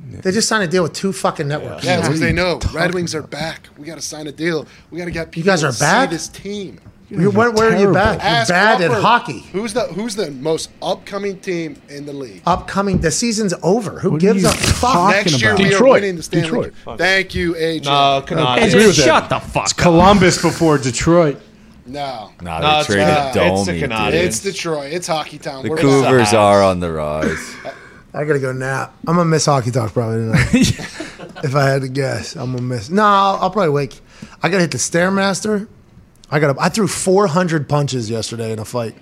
They 0.10 0.32
just 0.32 0.48
signed 0.48 0.64
a 0.64 0.68
deal 0.68 0.84
with 0.84 0.94
two 0.94 1.12
fucking 1.12 1.48
networks. 1.48 1.84
Yeah, 1.84 1.98
because 1.98 2.10
What 2.10 2.16
are 2.18 2.20
they 2.20 2.34
know 2.34 2.60
Red 2.74 2.94
Wings 2.94 3.14
are 3.14 3.22
back. 3.22 3.68
We 3.78 3.86
got 3.86 3.96
to 3.96 4.02
sign 4.02 4.28
a 4.28 4.32
deal. 4.32 4.66
We 4.90 4.98
got 4.98 5.06
to 5.06 5.12
get 5.12 5.32
people. 5.32 5.48
guys 5.48 5.64
are 5.64 5.72
to 5.72 5.80
bad? 5.80 6.10
See 6.10 6.16
this 6.16 6.28
team. 6.30 6.80
You- 7.10 7.32
where, 7.32 7.52
where 7.52 7.74
are 7.74 7.80
you 7.80 7.94
back? 7.94 8.20
You're 8.20 8.28
Ask 8.30 8.50
bad 8.50 8.82
at 8.82 8.92
hockey. 8.92 9.40
Who's 9.54 9.74
the 9.74 9.84
Who's 9.88 10.16
the 10.16 10.30
most 10.32 10.70
upcoming 10.82 11.40
team 11.40 11.82
in 11.88 12.06
the 12.06 12.12
league? 12.14 12.42
Upcoming, 12.46 12.98
the 13.00 13.12
season's 13.12 13.54
over. 13.64 14.00
Who 14.00 14.12
What 14.12 14.18
are 14.18 14.20
gives 14.20 14.42
you 14.44 14.50
a 14.50 14.52
fuck? 14.52 14.92
talking 14.94 15.18
Next 15.32 15.42
year 15.42 15.52
about? 15.52 15.60
we 15.60 15.66
are 15.68 15.70
Detroit. 15.72 15.94
winning 15.94 16.16
the 16.18 16.24
Stanley. 16.24 16.48
Detroit. 16.48 16.74
Cup. 16.84 16.98
Thank 16.98 17.34
you, 17.36 17.54
AJ. 17.54 17.86
No, 17.86 18.24
cannot. 18.28 18.60
Hey, 18.60 18.68
agree 18.70 18.88
with 18.88 18.96
shut 18.96 19.30
the 19.30 19.40
fuck 19.40 19.68
up. 19.72 19.78
Columbus 19.78 20.42
before 20.42 20.78
Detroit. 20.78 21.40
No, 21.86 22.32
Nah, 22.42 22.60
No, 22.60 22.80
it's 22.80 22.88
traded 22.88 23.08
not. 23.08 23.34
It's 23.38 23.66
the 23.66 23.72
dude. 23.80 23.90
Canadiens. 23.90 24.12
it's 24.14 24.40
Detroit. 24.42 24.92
It's 24.92 25.08
hockey 25.08 25.38
town. 25.38 25.64
The 25.64 25.70
We're 25.70 25.78
Cougars 25.78 26.34
are 26.34 26.62
on 26.62 26.82
the 26.82 26.92
rise. 26.92 27.56
I 28.14 28.26
gotta 28.26 28.40
go 28.40 28.52
nap. 28.52 28.94
I'm 29.08 29.16
gonna 29.16 29.30
miss 29.30 29.46
hockey 29.46 29.72
talk 29.72 29.94
probably 29.94 30.18
tonight. 30.18 30.80
if 31.46 31.56
I 31.56 31.70
had 31.70 31.84
to 31.84 31.88
guess, 31.88 32.36
I'm 32.36 32.52
gonna 32.52 32.64
miss. 32.64 32.90
No, 32.90 33.04
I'll, 33.04 33.38
I'll 33.44 33.50
probably 33.52 33.70
wake. 33.70 34.02
I 34.44 34.50
gotta 34.50 34.64
hit 34.64 34.72
the 34.72 34.78
stairmaster. 34.78 35.68
I 36.30 36.40
got. 36.40 36.54
to 36.54 36.62
I 36.62 36.70
threw 36.70 36.88
400 36.88 37.70
punches 37.70 38.10
yesterday 38.10 38.52
in 38.52 38.60
a 38.60 38.66
fight. 38.66 38.96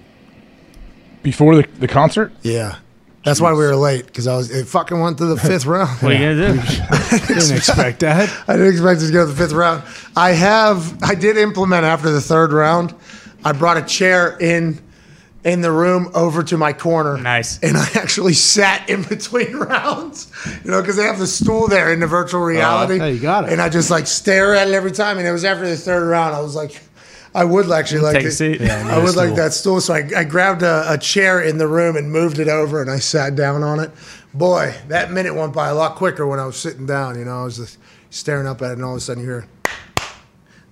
Before 1.24 1.56
the, 1.56 1.68
the 1.80 1.88
concert? 1.88 2.32
Yeah, 2.44 2.78
that's 3.24 3.42
why 3.42 3.52
we 3.54 3.60
were 3.60 3.76
late 3.76 4.06
because 4.06 4.28
I 4.28 4.36
was. 4.36 4.52
It 4.52 4.68
fucking 4.68 5.00
went 5.00 5.18
to 5.18 5.26
the 5.26 5.38
fifth 5.50 5.66
round. 5.66 5.90
What 6.02 6.12
are 6.12 6.16
you 6.16 6.36
gonna 6.36 6.54
do? 6.54 6.62
Didn't 7.34 7.58
expect 7.58 8.02
that. 8.02 8.30
I 8.48 8.54
didn't 8.54 8.72
expect 8.72 9.02
it 9.02 9.08
to 9.08 9.12
go 9.12 9.26
to 9.26 9.32
the 9.32 9.38
fifth 9.38 9.54
round. 9.54 9.84
I 10.16 10.32
have. 10.32 11.02
I 11.04 11.16
did 11.16 11.38
implement 11.38 11.86
after 11.86 12.12
the 12.12 12.22
third 12.22 12.54
round. 12.54 12.94
I 13.44 13.52
brought 13.52 13.78
a 13.78 13.84
chair 13.84 14.38
in 14.40 14.82
in 15.46 15.62
the 15.62 15.72
room 15.72 16.10
over 16.16 16.44
to 16.44 16.58
my 16.58 16.74
corner. 16.74 17.18
Nice. 17.18 17.60
And 17.60 17.78
I 17.78 17.88
actually 17.94 18.34
sat 18.34 18.90
in 18.90 19.04
between 19.04 19.56
rounds, 19.56 20.32
you 20.66 20.72
know, 20.72 20.82
because 20.82 20.96
they 20.96 21.04
have 21.04 21.20
the 21.20 21.28
stool 21.28 21.68
there 21.68 21.94
in 21.94 22.00
the 22.00 22.08
virtual 22.08 22.42
oh, 22.42 22.46
reality. 22.46 22.98
hey, 22.98 23.14
you 23.14 23.20
got 23.20 23.46
it. 23.46 23.54
And 23.54 23.62
I 23.62 23.70
just 23.70 23.92
like 23.92 24.08
stare 24.08 24.56
at 24.56 24.68
it 24.68 24.74
every 24.74 24.92
time. 24.92 25.20
And 25.20 25.28
it 25.28 25.32
was 25.32 25.46
after 25.46 25.68
the 25.68 25.78
third 25.78 26.08
round. 26.08 26.36
I 26.36 26.42
was 26.42 26.56
like, 26.56 26.82
I 27.36 27.44
would 27.44 27.70
actually 27.72 28.00
like 28.02 28.14
Take 28.16 28.26
a 28.26 28.30
to- 28.30 28.32
seat. 28.32 28.62
Yeah, 28.62 28.88
I 28.90 28.98
would 29.04 29.16
like 29.16 29.36
that 29.36 29.54
stool. 29.54 29.82
So 29.82 29.94
I, 29.94 30.10
I 30.16 30.24
grabbed 30.24 30.64
a, 30.64 30.92
a 30.94 30.98
chair 30.98 31.42
in 31.42 31.58
the 31.58 31.68
room 31.68 31.96
and 31.98 32.12
moved 32.12 32.40
it 32.40 32.48
over 32.48 32.82
and 32.82 32.90
I 32.90 32.98
sat 33.00 33.36
down 33.36 33.62
on 33.62 33.80
it. 33.80 33.92
Boy, 34.34 34.74
that 34.88 35.12
minute 35.12 35.36
went 35.36 35.54
by 35.54 35.68
a 35.70 35.76
lot 35.76 35.96
quicker 35.96 36.26
when 36.26 36.40
I 36.40 36.46
was 36.46 36.56
sitting 36.58 36.86
down. 36.86 37.20
You 37.20 37.26
know, 37.26 37.42
I 37.42 37.44
was 37.44 37.58
just 37.58 37.78
staring 38.10 38.48
up 38.48 38.62
at 38.62 38.72
it 38.72 38.74
and 38.74 38.84
all 38.86 38.92
of 38.92 38.98
a 38.98 39.02
sudden 39.02 39.22
you 39.24 39.30
hear 39.30 39.48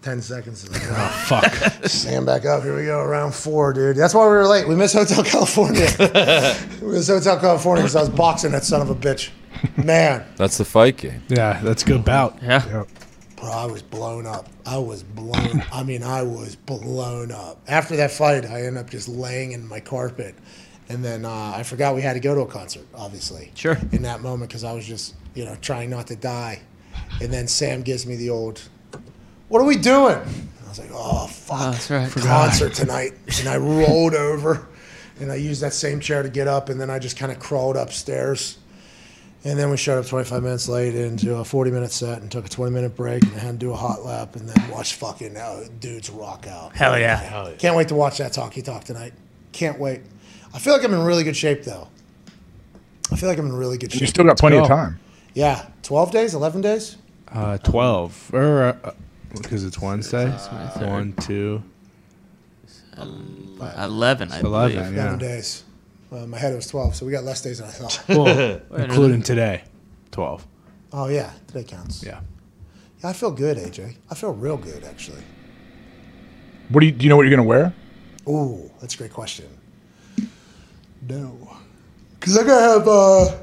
10 0.03 0.21
seconds. 0.21 0.69
Like, 0.69 0.81
Oh, 0.85 1.25
Fuck. 1.27 1.53
Stand 1.85 2.25
back 2.25 2.45
up. 2.45 2.63
Here 2.63 2.75
we 2.75 2.85
go. 2.85 3.03
Round 3.05 3.33
four, 3.33 3.71
dude. 3.73 3.95
That's 3.95 4.13
why 4.13 4.23
we 4.25 4.31
were 4.33 4.47
late. 4.47 4.67
We 4.67 4.75
missed 4.75 4.93
Hotel 4.97 5.23
California. 5.23 5.87
we 6.81 6.87
missed 6.93 7.09
Hotel 7.09 7.39
California 7.39 7.83
because 7.83 7.95
I 7.95 8.01
was 8.01 8.09
boxing 8.09 8.51
that 8.51 8.63
son 8.63 8.81
of 8.81 8.89
a 8.89 8.95
bitch. 8.95 9.29
Man, 9.77 10.25
That's 10.35 10.57
the 10.57 10.65
fight 10.65 10.97
game. 10.97 11.23
Yeah, 11.29 11.61
that's 11.63 11.83
a 11.83 11.85
good 11.85 12.03
bout. 12.03 12.37
Yeah. 12.41 12.83
Bro, 13.43 13.51
I 13.51 13.65
was 13.65 13.81
blown 13.81 14.25
up. 14.25 14.47
I 14.65 14.77
was 14.77 15.03
blown. 15.03 15.63
I 15.71 15.83
mean, 15.83 16.01
I 16.01 16.23
was 16.23 16.55
blown 16.55 17.31
up. 17.31 17.61
After 17.67 17.97
that 17.97 18.11
fight, 18.11 18.45
I 18.45 18.61
ended 18.61 18.77
up 18.77 18.89
just 18.89 19.07
laying 19.07 19.51
in 19.51 19.67
my 19.67 19.79
carpet. 19.79 20.35
And 20.89 21.03
then 21.03 21.25
uh, 21.25 21.53
I 21.55 21.63
forgot 21.63 21.95
we 21.95 22.01
had 22.01 22.13
to 22.13 22.19
go 22.19 22.35
to 22.35 22.41
a 22.41 22.47
concert, 22.47 22.85
obviously. 22.95 23.51
Sure. 23.55 23.77
In 23.91 24.03
that 24.03 24.21
moment, 24.21 24.49
because 24.49 24.63
I 24.63 24.73
was 24.73 24.85
just, 24.85 25.15
you 25.33 25.45
know, 25.45 25.55
trying 25.61 25.89
not 25.89 26.07
to 26.07 26.15
die. 26.15 26.61
And 27.21 27.33
then 27.33 27.47
Sam 27.47 27.81
gives 27.81 28.05
me 28.05 28.15
the 28.15 28.29
old, 28.29 28.61
what 29.49 29.59
are 29.59 29.65
we 29.65 29.77
doing? 29.77 30.17
I 30.17 30.69
was 30.69 30.79
like, 30.79 30.91
oh, 30.93 31.27
fuck. 31.27 31.73
that's 31.73 31.89
right. 31.89 32.09
Concert 32.11 32.73
tonight. 32.73 33.13
And 33.39 33.47
I 33.47 33.57
rolled 33.57 34.13
over 34.13 34.67
and 35.19 35.31
I 35.31 35.35
used 35.35 35.61
that 35.61 35.73
same 35.73 35.99
chair 35.99 36.23
to 36.23 36.29
get 36.29 36.47
up. 36.47 36.69
And 36.69 36.79
then 36.79 36.89
I 36.89 36.99
just 36.99 37.17
kind 37.17 37.31
of 37.31 37.39
crawled 37.39 37.75
upstairs. 37.75 38.57
And 39.45 39.59
then 39.59 39.69
we 39.69 39.75
showed 39.77 39.99
up 39.99 40.05
25 40.05 40.41
minutes 40.41 40.69
late 40.69 40.95
into 40.95 41.35
a 41.35 41.43
40 41.43 41.69
minute 41.71 41.91
set 41.91 42.21
and 42.21 42.31
took 42.31 42.45
a 42.45 42.49
20 42.49 42.71
minute 42.71 42.95
break 42.95 43.23
and 43.23 43.33
had 43.33 43.51
to 43.53 43.57
do 43.57 43.71
a 43.73 43.75
hot 43.75 44.05
lap 44.05 44.35
and 44.37 44.47
then 44.47 44.69
watch 44.69 44.93
fucking 44.95 45.35
uh, 45.35 45.65
dudes 45.81 46.09
rock 46.09 46.47
out. 46.47 46.73
Hell 46.75 46.97
yeah. 46.97 47.51
Can't 47.57 47.75
wait 47.75 47.89
to 47.89 47.95
watch 47.95 48.19
that 48.19 48.31
talkie 48.31 48.61
talk 48.61 48.85
tonight. 48.85 49.13
Can't 49.51 49.77
wait. 49.79 50.01
I 50.53 50.59
feel 50.59 50.73
like 50.73 50.83
I'm 50.85 50.93
in 50.93 51.01
really 51.03 51.23
good 51.25 51.35
shape 51.35 51.63
though. 51.63 51.89
I 53.11 53.17
feel 53.17 53.27
like 53.27 53.37
I'm 53.37 53.47
in 53.47 53.53
really 53.53 53.77
good 53.77 53.91
shape. 53.91 54.01
You 54.01 54.07
still 54.07 54.23
got 54.23 54.37
plenty 54.39 54.57
of 54.57 54.67
time. 54.67 54.97
Yeah, 55.33 55.67
12 55.83 56.11
days, 56.11 56.33
11 56.35 56.61
days. 56.61 56.97
Uh, 57.31 57.57
Twelve 57.57 58.29
or 58.33 58.63
uh, 58.85 58.91
because 59.41 59.63
it's 59.65 59.79
Wednesday. 59.81 60.29
One, 60.29 61.13
two, 61.13 61.63
Eleven, 62.95 63.71
I 63.71 63.85
eleven. 63.85 64.29
believe. 64.29 64.75
11 64.77 64.95
Yeah. 64.95 65.15
days. 65.17 65.62
Well, 66.13 66.27
my 66.27 66.37
head 66.37 66.53
was 66.53 66.67
12, 66.67 66.93
so 66.95 67.07
we 67.07 67.11
got 67.11 67.23
less 67.23 67.41
days 67.41 67.57
than 67.57 67.67
I 67.67 67.71
thought. 67.71 68.03
Well, 68.07 68.61
including 68.77 69.23
today, 69.23 69.63
twelve. 70.11 70.45
oh 70.91 71.07
yeah, 71.07 71.31
today 71.47 71.63
counts. 71.63 72.03
Yeah. 72.05 72.19
Yeah, 73.01 73.09
I 73.09 73.13
feel 73.13 73.31
good, 73.31 73.57
AJ. 73.57 73.95
I 74.11 74.13
feel 74.13 74.31
real 74.31 74.57
good 74.57 74.83
actually. 74.83 75.23
What 76.69 76.81
do 76.81 76.85
you 76.85 76.91
do 76.91 77.03
you 77.03 77.09
know 77.09 77.15
what 77.17 77.23
you're 77.23 77.35
gonna 77.35 77.47
wear? 77.49 77.73
Ooh, 78.29 78.69
that's 78.79 78.93
a 78.93 78.97
great 78.99 79.11
question. 79.11 79.47
No. 81.09 81.57
Because 82.19 82.37
I 82.37 82.43
gotta 82.43 82.79
have, 82.79 82.87
uh, 82.87 83.37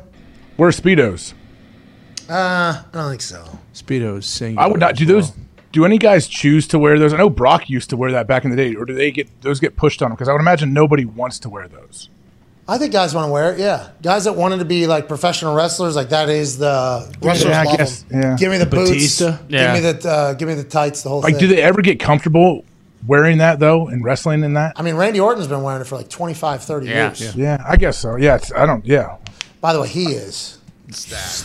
Wear 0.57 0.71
speedos. 0.71 1.35
uh, 2.29 2.85
I 2.85 2.85
don't 2.93 3.11
think 3.11 3.21
so. 3.23 3.59
Speedos 3.75 4.23
sing. 4.23 4.57
I 4.59 4.69
would 4.69 4.79
not 4.79 4.95
do 4.95 5.07
those. 5.07 5.33
Do 5.73 5.85
any 5.85 5.99
guys 5.99 6.29
choose 6.29 6.69
to 6.69 6.79
wear 6.79 7.01
those? 7.01 7.13
I 7.13 7.17
know 7.17 7.31
Brock 7.31 7.69
used 7.69 7.91
to 7.91 7.97
wear 7.97 8.13
that 8.13 8.29
back 8.29 8.45
in 8.45 8.51
the 8.51 8.57
day, 8.57 8.77
or 8.77 8.85
do 8.85 8.95
they 8.95 9.11
get 9.11 9.43
those 9.43 9.59
get 9.59 9.75
pushed 9.77 10.03
on 10.03 10.11
them? 10.11 10.15
Because 10.17 10.29
I 10.29 10.33
would 10.33 10.41
imagine 10.41 10.73
nobody 10.73 11.05
wants 11.05 11.41
to 11.41 11.49
wear 11.51 11.67
those. 11.67 12.09
I 12.69 12.79
think 12.79 12.93
guys 12.93 13.15
want 13.15 13.27
to 13.29 13.33
wear 13.33 13.53
it. 13.53 13.59
Yeah, 13.59 13.89
guys 14.03 14.25
that 14.25 14.35
wanted 14.37 14.59
to 14.59 14.65
be 14.65 14.87
like 14.87 15.09
professional 15.09 15.55
wrestlers, 15.55 15.97
like 15.97 16.11
that 16.11 16.29
is 16.29 16.59
the 16.59 17.13
wrestlers 17.21 17.51
Yeah, 17.51 17.63
love 17.65 17.79
guess, 17.79 18.03
them. 18.03 18.23
yeah. 18.23 18.37
Give 18.37 18.51
me 18.53 18.59
the 18.59 18.67
boots. 18.67 18.91
Batista? 18.91 19.39
Yeah. 19.49 19.75
Give 19.75 19.85
me 19.85 19.93
the 19.93 20.09
uh, 20.09 20.33
give 20.35 20.49
me 20.49 20.55
the 20.55 20.65
tights. 20.65 21.03
The 21.03 21.09
whole 21.09 21.21
Like, 21.21 21.35
thing. 21.37 21.49
do 21.49 21.55
they 21.55 21.63
ever 21.63 21.83
get 21.83 21.99
comfortable 21.99 22.65
wearing 23.07 23.39
that 23.39 23.59
though, 23.59 23.89
and 23.89 24.05
wrestling 24.05 24.45
in 24.45 24.55
that? 24.55 24.75
I 24.77 24.83
mean, 24.83 24.95
Randy 24.95 25.19
Orton's 25.19 25.49
been 25.49 25.63
wearing 25.63 25.81
it 25.81 25.87
for 25.87 25.97
like 25.97 26.09
25, 26.09 26.63
30 26.63 26.87
Yeah. 26.87 27.07
years. 27.09 27.35
Yeah, 27.35 27.63
I 27.67 27.77
guess 27.77 27.99
so. 27.99 28.15
Yeah, 28.17 28.37
it's, 28.37 28.53
I 28.53 28.67
don't. 28.67 28.85
Yeah, 28.87 29.17
By 29.61 29.73
the 29.73 29.81
way, 29.81 29.89
he 29.89 30.05
is. 30.13 30.59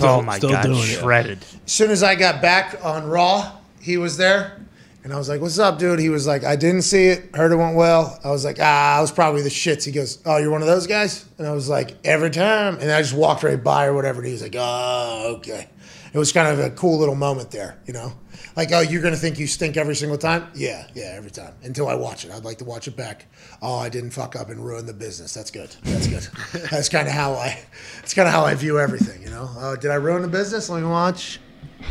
oh 0.02 0.22
my 0.22 0.38
still 0.38 0.50
god, 0.52 0.64
doing 0.64 0.78
it. 0.80 0.84
shredded. 1.00 1.40
As 1.66 1.72
soon 1.72 1.90
as 1.92 2.04
I 2.04 2.16
got 2.16 2.42
back 2.42 2.78
on 2.84 3.08
Raw, 3.08 3.52
he 3.82 3.98
was 3.98 4.18
there. 4.18 4.60
And 5.06 5.14
I 5.14 5.18
was 5.18 5.30
like, 5.30 5.40
what's 5.40 5.60
up, 5.60 5.78
dude? 5.78 6.00
He 6.00 6.10
was 6.10 6.26
like, 6.26 6.44
I 6.44 6.56
didn't 6.56 6.82
see 6.82 7.06
it. 7.06 7.36
Heard 7.36 7.52
it 7.52 7.58
went 7.58 7.76
well. 7.76 8.20
I 8.24 8.32
was 8.32 8.44
like, 8.44 8.58
ah, 8.60 8.98
I 8.98 9.02
was 9.02 9.12
probably 9.12 9.44
the 9.44 9.50
shits. 9.50 9.84
He 9.84 9.92
goes, 9.92 10.18
oh, 10.26 10.38
you're 10.38 10.50
one 10.50 10.62
of 10.62 10.68
those 10.68 10.88
guys? 10.88 11.26
And 11.38 11.46
I 11.46 11.52
was 11.52 11.70
like, 11.70 11.96
every 12.04 12.32
time. 12.32 12.80
And 12.82 12.92
I 12.92 13.04
just 13.04 13.14
walked 13.14 13.44
right 13.44 13.64
by 13.64 13.86
or 13.86 13.94
whatever. 13.94 14.22
And 14.22 14.26
he 14.26 14.32
was 14.32 14.42
like, 14.42 14.56
oh, 14.58 15.36
okay. 15.38 15.70
It 16.12 16.18
was 16.18 16.32
kind 16.32 16.48
of 16.48 16.58
a 16.58 16.72
cool 16.72 16.98
little 16.98 17.14
moment 17.14 17.52
there, 17.52 17.78
you 17.86 17.94
know? 17.94 18.14
Like, 18.56 18.72
oh, 18.72 18.80
you're 18.80 19.04
going 19.04 19.14
to 19.14 19.20
think 19.20 19.38
you 19.38 19.46
stink 19.46 19.78
every 19.78 19.96
single 19.96 20.18
time? 20.18 20.48
Yeah, 20.56 20.88
yeah, 20.96 21.14
every 21.16 21.30
time. 21.30 21.54
Until 21.62 21.88
I 21.88 21.94
watch 21.94 22.26
it. 22.26 22.32
I'd 22.32 22.44
like 22.44 22.58
to 22.58 22.66
watch 22.66 22.88
it 22.88 22.96
back. 22.96 23.28
Oh, 23.62 23.78
I 23.78 23.90
didn't 23.90 24.10
fuck 24.10 24.36
up 24.36 24.50
and 24.50 24.60
ruin 24.60 24.88
the 24.88 24.94
business. 24.94 25.36
That's 25.36 25.52
good. 25.52 25.70
That's 25.84 26.08
good. 26.08 26.28
That's 26.72 26.90
kind 26.90 27.08
of 27.08 27.14
how 27.14 27.34
I, 27.34 27.64
that's 28.02 28.16
kind 28.16 28.28
of 28.28 28.34
how 28.34 28.44
I 28.44 28.56
view 28.56 28.80
everything, 28.80 29.22
you 29.22 29.30
know? 29.30 29.52
Uh, 29.56 29.76
did 29.76 29.92
I 29.92 29.96
ruin 29.96 30.24
the 30.24 30.28
business? 30.30 30.68
Let 30.68 30.82
me 30.82 30.88
watch. 30.88 31.40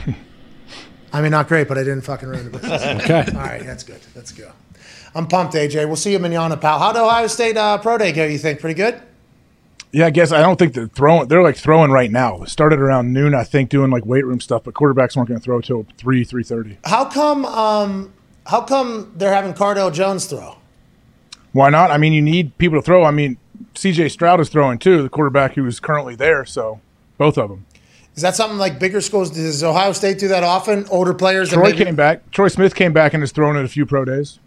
I 1.14 1.22
mean, 1.22 1.30
not 1.30 1.48
great, 1.48 1.68
but 1.68 1.78
I 1.78 1.82
didn't 1.84 2.02
fucking 2.02 2.28
ruin 2.28 2.50
the 2.50 2.50
business. 2.58 2.82
Okay. 2.82 3.24
All 3.32 3.38
right, 3.38 3.62
that's 3.64 3.84
good. 3.84 4.00
Let's 4.14 4.32
go. 4.32 4.50
I'm 5.14 5.28
pumped, 5.28 5.54
AJ. 5.54 5.86
We'll 5.86 5.96
see 5.96 6.12
you 6.12 6.18
manana, 6.18 6.56
pal. 6.56 6.78
How 6.80 6.92
did 6.92 7.00
Ohio 7.00 7.28
State 7.28 7.56
uh, 7.56 7.78
Pro 7.78 7.96
Day 7.98 8.12
go? 8.12 8.24
You 8.26 8.36
think 8.36 8.60
pretty 8.60 8.74
good? 8.74 9.00
yeah. 9.92 10.06
I 10.06 10.10
guess 10.10 10.32
I 10.32 10.40
don't 10.42 10.58
think 10.58 10.74
they're 10.74 10.88
throwing. 10.88 11.28
They're 11.28 11.42
like 11.42 11.56
throwing 11.56 11.92
right 11.92 12.10
now. 12.10 12.42
It 12.42 12.48
started 12.48 12.80
around 12.80 13.12
noon, 13.12 13.32
I 13.32 13.44
think, 13.44 13.70
doing 13.70 13.90
like 13.92 14.04
weight 14.04 14.26
room 14.26 14.40
stuff. 14.40 14.64
But 14.64 14.74
quarterbacks 14.74 15.16
weren't 15.16 15.28
going 15.28 15.38
to 15.38 15.44
throw 15.44 15.60
till 15.60 15.86
three, 15.96 16.24
three 16.24 16.42
thirty. 16.42 16.78
How 16.84 17.04
come? 17.04 17.44
Um, 17.46 18.12
how 18.46 18.62
come 18.62 19.12
they're 19.16 19.32
having 19.32 19.54
Cardale 19.54 19.92
Jones 19.94 20.26
throw? 20.26 20.56
Why 21.52 21.70
not? 21.70 21.92
I 21.92 21.96
mean, 21.98 22.12
you 22.12 22.20
need 22.22 22.58
people 22.58 22.76
to 22.78 22.82
throw. 22.82 23.04
I 23.04 23.12
mean, 23.12 23.36
C.J. 23.76 24.08
Stroud 24.08 24.40
is 24.40 24.48
throwing 24.48 24.78
too, 24.78 25.00
the 25.02 25.08
quarterback 25.08 25.54
who 25.54 25.64
is 25.66 25.78
currently 25.78 26.16
there. 26.16 26.44
So 26.44 26.80
both 27.18 27.38
of 27.38 27.48
them. 27.50 27.64
Is 28.14 28.22
that 28.22 28.36
something 28.36 28.58
like 28.58 28.78
bigger 28.78 29.00
schools? 29.00 29.30
Does 29.30 29.64
Ohio 29.64 29.92
State 29.92 30.18
do 30.18 30.28
that 30.28 30.44
often? 30.44 30.86
Older 30.88 31.14
players. 31.14 31.50
that 31.50 31.56
Troy 31.56 31.70
maybe- 31.70 31.84
came 31.84 31.96
back. 31.96 32.30
Troy 32.30 32.48
Smith 32.48 32.74
came 32.74 32.92
back 32.92 33.12
and 33.12 33.22
has 33.22 33.32
thrown 33.32 33.56
it 33.56 33.64
a 33.64 33.68
few 33.68 33.84
pro 33.86 34.04
days. 34.04 34.38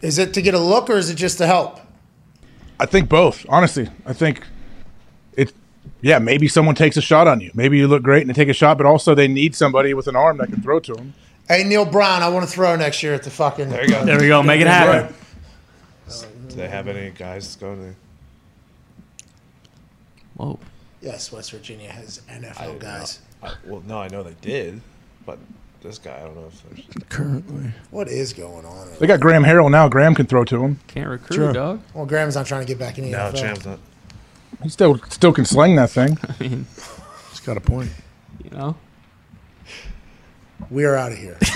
Is 0.00 0.18
it 0.18 0.32
to 0.34 0.42
get 0.42 0.54
a 0.54 0.58
look 0.58 0.88
or 0.88 0.94
is 0.94 1.10
it 1.10 1.16
just 1.16 1.36
to 1.38 1.46
help? 1.46 1.80
I 2.80 2.86
think 2.86 3.08
both. 3.08 3.44
Honestly, 3.48 3.88
I 4.06 4.12
think 4.14 4.42
it. 5.36 5.52
Yeah, 6.00 6.18
maybe 6.18 6.48
someone 6.48 6.74
takes 6.74 6.96
a 6.96 7.02
shot 7.02 7.28
on 7.28 7.40
you. 7.40 7.50
Maybe 7.54 7.76
you 7.78 7.88
look 7.88 8.02
great 8.02 8.22
and 8.22 8.30
they 8.30 8.34
take 8.34 8.48
a 8.48 8.54
shot, 8.54 8.78
but 8.78 8.86
also 8.86 9.14
they 9.14 9.28
need 9.28 9.54
somebody 9.54 9.92
with 9.94 10.06
an 10.06 10.16
arm 10.16 10.38
that 10.38 10.48
can 10.48 10.62
throw 10.62 10.80
to 10.80 10.94
them. 10.94 11.14
Hey, 11.48 11.62
Neal 11.62 11.84
Brown, 11.84 12.22
I 12.22 12.28
want 12.28 12.46
to 12.46 12.50
throw 12.50 12.74
next 12.76 13.02
year 13.02 13.12
at 13.12 13.22
the 13.22 13.30
fucking. 13.30 13.68
There 13.68 13.82
you 13.82 13.90
go. 13.90 14.04
There 14.04 14.18
we 14.18 14.28
go. 14.28 14.42
Make 14.42 14.60
it 14.62 14.66
happen. 14.66 15.14
Do 16.48 16.56
they 16.56 16.68
have 16.68 16.88
any 16.88 17.10
guys 17.10 17.56
going 17.56 17.82
there? 17.82 17.96
Whoa. 20.36 20.58
Yes, 21.04 21.30
West 21.30 21.50
Virginia 21.50 21.90
has 21.90 22.22
NFL 22.30 22.58
didn't 22.66 22.78
guys. 22.80 23.20
know. 23.42 23.48
I, 23.50 23.54
well, 23.66 23.82
no, 23.86 23.98
I 24.00 24.08
know 24.08 24.22
they 24.22 24.34
did, 24.40 24.80
but 25.26 25.38
this 25.82 25.98
guy, 25.98 26.16
I 26.16 26.20
don't 26.20 26.34
know 26.34 26.46
if 26.46 26.62
there's. 26.62 27.04
Currently, 27.10 27.72
What 27.90 28.08
is 28.08 28.32
going 28.32 28.64
on? 28.64 28.88
They 28.98 29.06
got 29.06 29.20
Graham 29.20 29.44
Harrell 29.44 29.70
now. 29.70 29.86
Graham 29.88 30.14
can 30.14 30.24
throw 30.26 30.44
to 30.44 30.62
him. 30.64 30.80
Can't 30.86 31.08
recruit, 31.08 31.36
Sure. 31.36 31.52
dog. 31.52 31.82
Well, 31.92 32.06
Graham's 32.06 32.36
not 32.36 32.46
trying 32.46 32.62
to 32.62 32.66
get 32.66 32.78
back 32.78 32.96
in 32.96 33.04
the 33.04 33.10
No, 33.10 33.18
NFL. 33.18 33.40
Graham's 33.40 33.66
not. 33.66 33.78
He 34.62 34.68
still 34.70 34.98
still 35.10 35.32
can 35.34 35.44
sling 35.44 35.76
that 35.76 35.90
thing. 35.90 36.16
I 36.28 36.34
mean, 36.42 36.66
he's 37.30 37.40
got 37.40 37.58
a 37.58 37.60
point. 37.60 37.90
You 38.42 38.50
know. 38.50 38.76
We 40.70 40.84
are 40.84 40.96
out 40.96 41.12
of 41.12 41.18
here. 41.18 41.36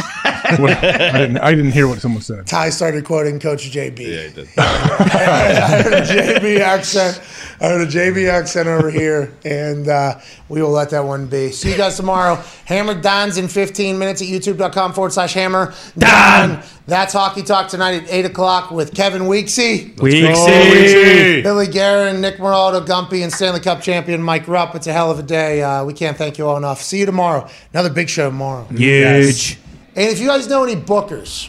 What- 0.59 0.71
I 0.83 1.19
didn't. 1.19 1.39
I 1.39 1.55
didn't 1.55 1.73
hear 1.73 1.87
what 1.89 2.01
someone 2.01 2.23
said. 2.23 2.47
Ty 2.47 2.71
started 2.71 3.05
quoting 3.05 3.39
Coach 3.39 3.71
JB. 3.71 3.99
Yeah, 3.99 4.23
he 4.29 4.33
did. 4.35 4.49
I 4.59 5.83
heard 5.83 5.93
a 5.93 6.01
JB 6.03 6.61
accent. 6.61 7.21
I 7.61 7.65
heard 7.69 7.81
a 7.89 7.91
JB 7.91 8.29
accent 8.31 8.69
over 8.69 8.91
here, 8.91 9.33
and 9.45 9.89
uh, 9.89 10.21
we 10.49 10.63
will 10.63 10.71
let 10.71 10.91
that 10.91 11.05
one 11.05 11.27
be. 11.27 11.51
See 11.51 11.71
you 11.73 11.77
guys 11.77 11.97
tomorrow. 11.97 12.43
Hammer 12.67 12.95
Dahn's 13.01 13.37
in 13.37 13.49
15 13.49 13.99
minutes 13.99 14.23
at 14.23 14.29
youtube.com 14.29 14.93
forward 14.93 15.13
slash 15.13 15.35
hammer 15.35 15.75
Dahn. 15.99 16.63
That's 16.87 17.13
Hockey 17.13 17.43
Talk 17.43 17.69
tonight 17.69 18.03
at 18.05 18.11
8 18.11 18.25
o'clock 18.27 18.71
with 18.71 18.95
Kevin 18.95 19.23
Weeksy. 19.23 19.95
Weeksy. 19.97 21.43
Billy 21.43 21.67
Guerin, 21.67 22.21
Nick 22.21 22.37
Moraldo, 22.37 22.87
Gumpy, 22.87 23.23
and 23.23 23.33
Stanley 23.33 23.61
Cup 23.61 23.83
champion 23.83 24.23
Mike 24.23 24.49
Rupp. 24.49 24.75
It's 24.75 24.87
a 24.87 24.93
hell 24.93 25.11
of 25.11 25.19
a 25.19 25.23
day. 25.23 25.63
Uh, 25.63 25.85
we 25.85 25.93
can't 25.93 26.17
thank 26.17 26.39
you 26.39 26.47
all 26.49 26.57
enough. 26.57 26.81
See 26.81 27.01
you 27.01 27.07
tomorrow. 27.07 27.49
Another 27.75 27.91
big 27.91 28.09
show 28.09 28.31
tomorrow. 28.31 28.65
Huge. 28.75 29.59
And 29.99 30.07
if 30.07 30.21
you 30.21 30.29
guys 30.29 30.47
know 30.47 30.63
any 30.63 30.77
bookers, 30.77 31.49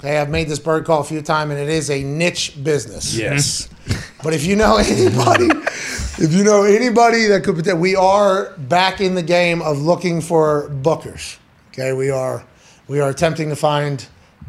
okay, 0.00 0.18
I've 0.18 0.30
made 0.30 0.48
this 0.48 0.58
bird 0.58 0.84
call 0.84 1.00
a 1.00 1.04
few 1.04 1.22
times, 1.22 1.52
and 1.52 1.60
it 1.60 1.68
is 1.68 1.90
a 1.90 2.02
niche 2.02 2.62
business. 2.62 3.16
Yes. 3.16 3.68
But 4.22 4.34
if 4.34 4.44
you 4.44 4.54
know 4.54 4.76
anybody, 4.78 5.48
if 5.48 6.32
you 6.32 6.44
know 6.44 6.62
anybody 6.62 7.26
that 7.26 7.42
could, 7.42 7.66
we 7.80 7.96
are 7.96 8.56
back 8.56 9.00
in 9.00 9.16
the 9.16 9.22
game 9.22 9.60
of 9.60 9.80
looking 9.80 10.20
for 10.20 10.68
bookers. 10.70 11.38
Okay, 11.70 11.92
we 11.92 12.08
are, 12.10 12.44
we 12.86 13.00
are 13.00 13.10
attempting 13.10 13.48
to 13.48 13.56
find 13.56 14.06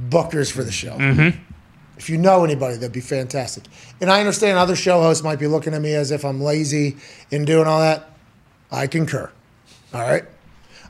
bookers 0.10 0.52
for 0.52 0.64
the 0.64 0.72
show. 0.72 0.96
Mm-hmm. 0.96 1.40
If 1.98 2.08
you 2.08 2.20
know 2.20 2.44
anybody, 2.44 2.76
that'd 2.76 2.92
be 2.92 3.02
fantastic. 3.02 3.64
And 4.00 4.12
I 4.12 4.20
understand 4.20 4.60
other 4.60 4.76
show 4.76 5.02
hosts 5.02 5.24
might 5.24 5.40
be 5.40 5.48
looking 5.48 5.74
at 5.74 5.82
me 5.82 5.96
as 5.96 6.12
if 6.12 6.24
I'm 6.24 6.40
lazy 6.40 6.98
in 7.32 7.46
doing 7.46 7.66
all 7.66 7.80
that. 7.80 8.12
I 8.72 8.86
concur. 8.86 9.32
All 9.92 10.02
right. 10.02 10.26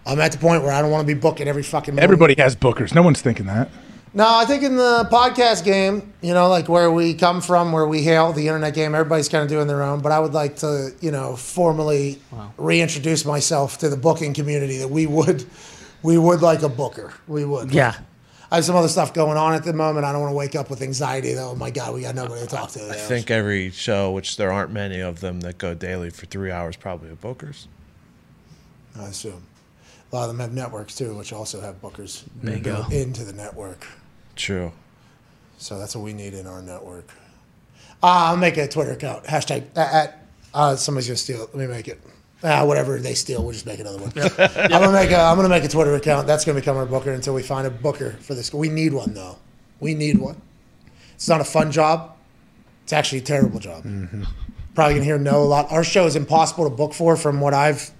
I'm 0.05 0.19
at 0.19 0.31
the 0.31 0.37
point 0.37 0.63
where 0.63 0.71
I 0.71 0.81
don't 0.81 0.91
want 0.91 1.07
to 1.07 1.13
be 1.13 1.19
booking 1.19 1.47
every 1.47 1.63
fucking. 1.63 1.93
morning. 1.93 2.03
Everybody 2.03 2.35
has 2.37 2.55
bookers. 2.55 2.93
No 2.93 3.01
one's 3.01 3.21
thinking 3.21 3.45
that. 3.45 3.69
No, 4.15 4.27
I 4.27 4.45
think 4.45 4.61
in 4.61 4.75
the 4.75 5.07
podcast 5.11 5.63
game, 5.63 6.13
you 6.21 6.35
know, 6.35 6.47
like 6.47 6.69
where 6.69 6.91
we 6.91 7.15
come 7.15 7.41
from, 7.41 7.71
where 7.71 7.87
we 7.87 8.03
hail 8.03 8.31
the 8.31 8.47
internet 8.47 8.75
game, 8.75 8.93
everybody's 8.93 9.27
kind 9.27 9.43
of 9.43 9.49
doing 9.49 9.65
their 9.65 9.81
own. 9.81 10.01
But 10.01 10.11
I 10.11 10.19
would 10.19 10.33
like 10.33 10.57
to, 10.57 10.91
you 11.01 11.09
know, 11.09 11.35
formally 11.35 12.21
reintroduce 12.57 13.25
myself 13.25 13.79
to 13.79 13.89
the 13.89 13.97
booking 13.97 14.35
community 14.35 14.77
that 14.77 14.89
we 14.89 15.07
would, 15.07 15.45
we 16.03 16.19
would 16.19 16.41
like 16.41 16.61
a 16.61 16.69
booker. 16.69 17.11
We 17.27 17.43
would. 17.43 17.73
Yeah. 17.73 17.95
I 18.51 18.57
have 18.57 18.65
some 18.65 18.75
other 18.75 18.87
stuff 18.87 19.15
going 19.15 19.35
on 19.35 19.55
at 19.55 19.63
the 19.63 19.73
moment. 19.73 20.05
I 20.05 20.11
don't 20.11 20.21
want 20.21 20.31
to 20.31 20.37
wake 20.37 20.53
up 20.53 20.69
with 20.69 20.83
anxiety. 20.83 21.33
Though, 21.33 21.51
oh 21.51 21.55
my 21.55 21.71
god, 21.71 21.95
we 21.95 22.01
got 22.01 22.13
nobody 22.13 22.41
to 22.41 22.47
talk 22.47 22.69
to. 22.71 22.87
I 22.91 22.93
think 22.93 23.31
every 23.31 23.71
show, 23.71 24.11
which 24.11 24.37
there 24.37 24.51
aren't 24.51 24.71
many 24.71 24.99
of 24.99 25.21
them 25.21 25.39
that 25.39 25.57
go 25.57 25.73
daily 25.73 26.11
for 26.11 26.27
three 26.27 26.51
hours, 26.51 26.75
probably 26.75 27.09
a 27.09 27.15
bookers. 27.15 27.65
I 28.95 29.05
assume 29.05 29.41
a 30.13 30.15
lot 30.15 30.29
of 30.29 30.37
them 30.37 30.39
have 30.39 30.53
networks 30.53 30.95
too, 30.95 31.15
which 31.15 31.33
also 31.33 31.59
have 31.59 31.81
bookers 31.81 32.23
Bingo. 32.43 32.75
built 32.75 32.93
into 32.93 33.23
the 33.23 33.33
network. 33.33 33.87
True. 34.35 34.71
So 35.57 35.79
that's 35.79 35.95
what 35.95 36.03
we 36.05 36.13
need 36.13 36.35
in 36.35 36.45
our 36.45 36.61
network. 36.61 37.07
Uh, 38.01 38.29
I'll 38.29 38.37
make 38.37 38.57
a 38.57 38.67
Twitter 38.67 38.91
account. 38.91 39.23
Hashtag 39.23 39.65
at, 39.75 40.19
uh, 40.53 40.75
somebody's 40.75 41.07
gonna 41.07 41.17
steal 41.17 41.43
it. 41.43 41.49
Let 41.55 41.67
me 41.67 41.73
make 41.73 41.87
it. 41.87 41.99
Uh, 42.43 42.63
whatever 42.65 42.99
they 42.99 43.15
steal, 43.15 43.41
we'll 43.41 43.53
just 43.53 43.65
make 43.65 43.79
another 43.79 43.97
one. 43.97 44.11
I'm 44.37 44.69
gonna 44.69 44.91
make 44.91 45.09
a 45.09 45.19
I'm 45.19 45.35
gonna 45.35 45.49
make 45.49 45.63
a 45.63 45.67
Twitter 45.67 45.95
account. 45.95 46.27
That's 46.27 46.45
gonna 46.45 46.59
become 46.59 46.77
our 46.77 46.85
booker 46.85 47.11
until 47.11 47.33
we 47.33 47.41
find 47.41 47.65
a 47.65 47.71
booker 47.71 48.11
for 48.19 48.35
this. 48.35 48.53
We 48.53 48.69
need 48.69 48.93
one 48.93 49.15
though. 49.15 49.37
We 49.79 49.95
need 49.95 50.19
one. 50.19 50.39
It's 51.15 51.27
not 51.27 51.41
a 51.41 51.45
fun 51.45 51.71
job. 51.71 52.15
It's 52.83 52.93
actually 52.93 53.19
a 53.19 53.23
terrible 53.23 53.59
job. 53.59 53.83
Probably 54.75 54.93
gonna 54.93 55.05
hear 55.05 55.17
no 55.17 55.41
a 55.41 55.45
lot. 55.45 55.71
Our 55.71 55.83
show 55.83 56.05
is 56.05 56.15
impossible 56.15 56.65
to 56.65 56.75
book 56.75 56.93
for, 56.93 57.15
from 57.15 57.41
what 57.41 57.53
I've 57.55 57.91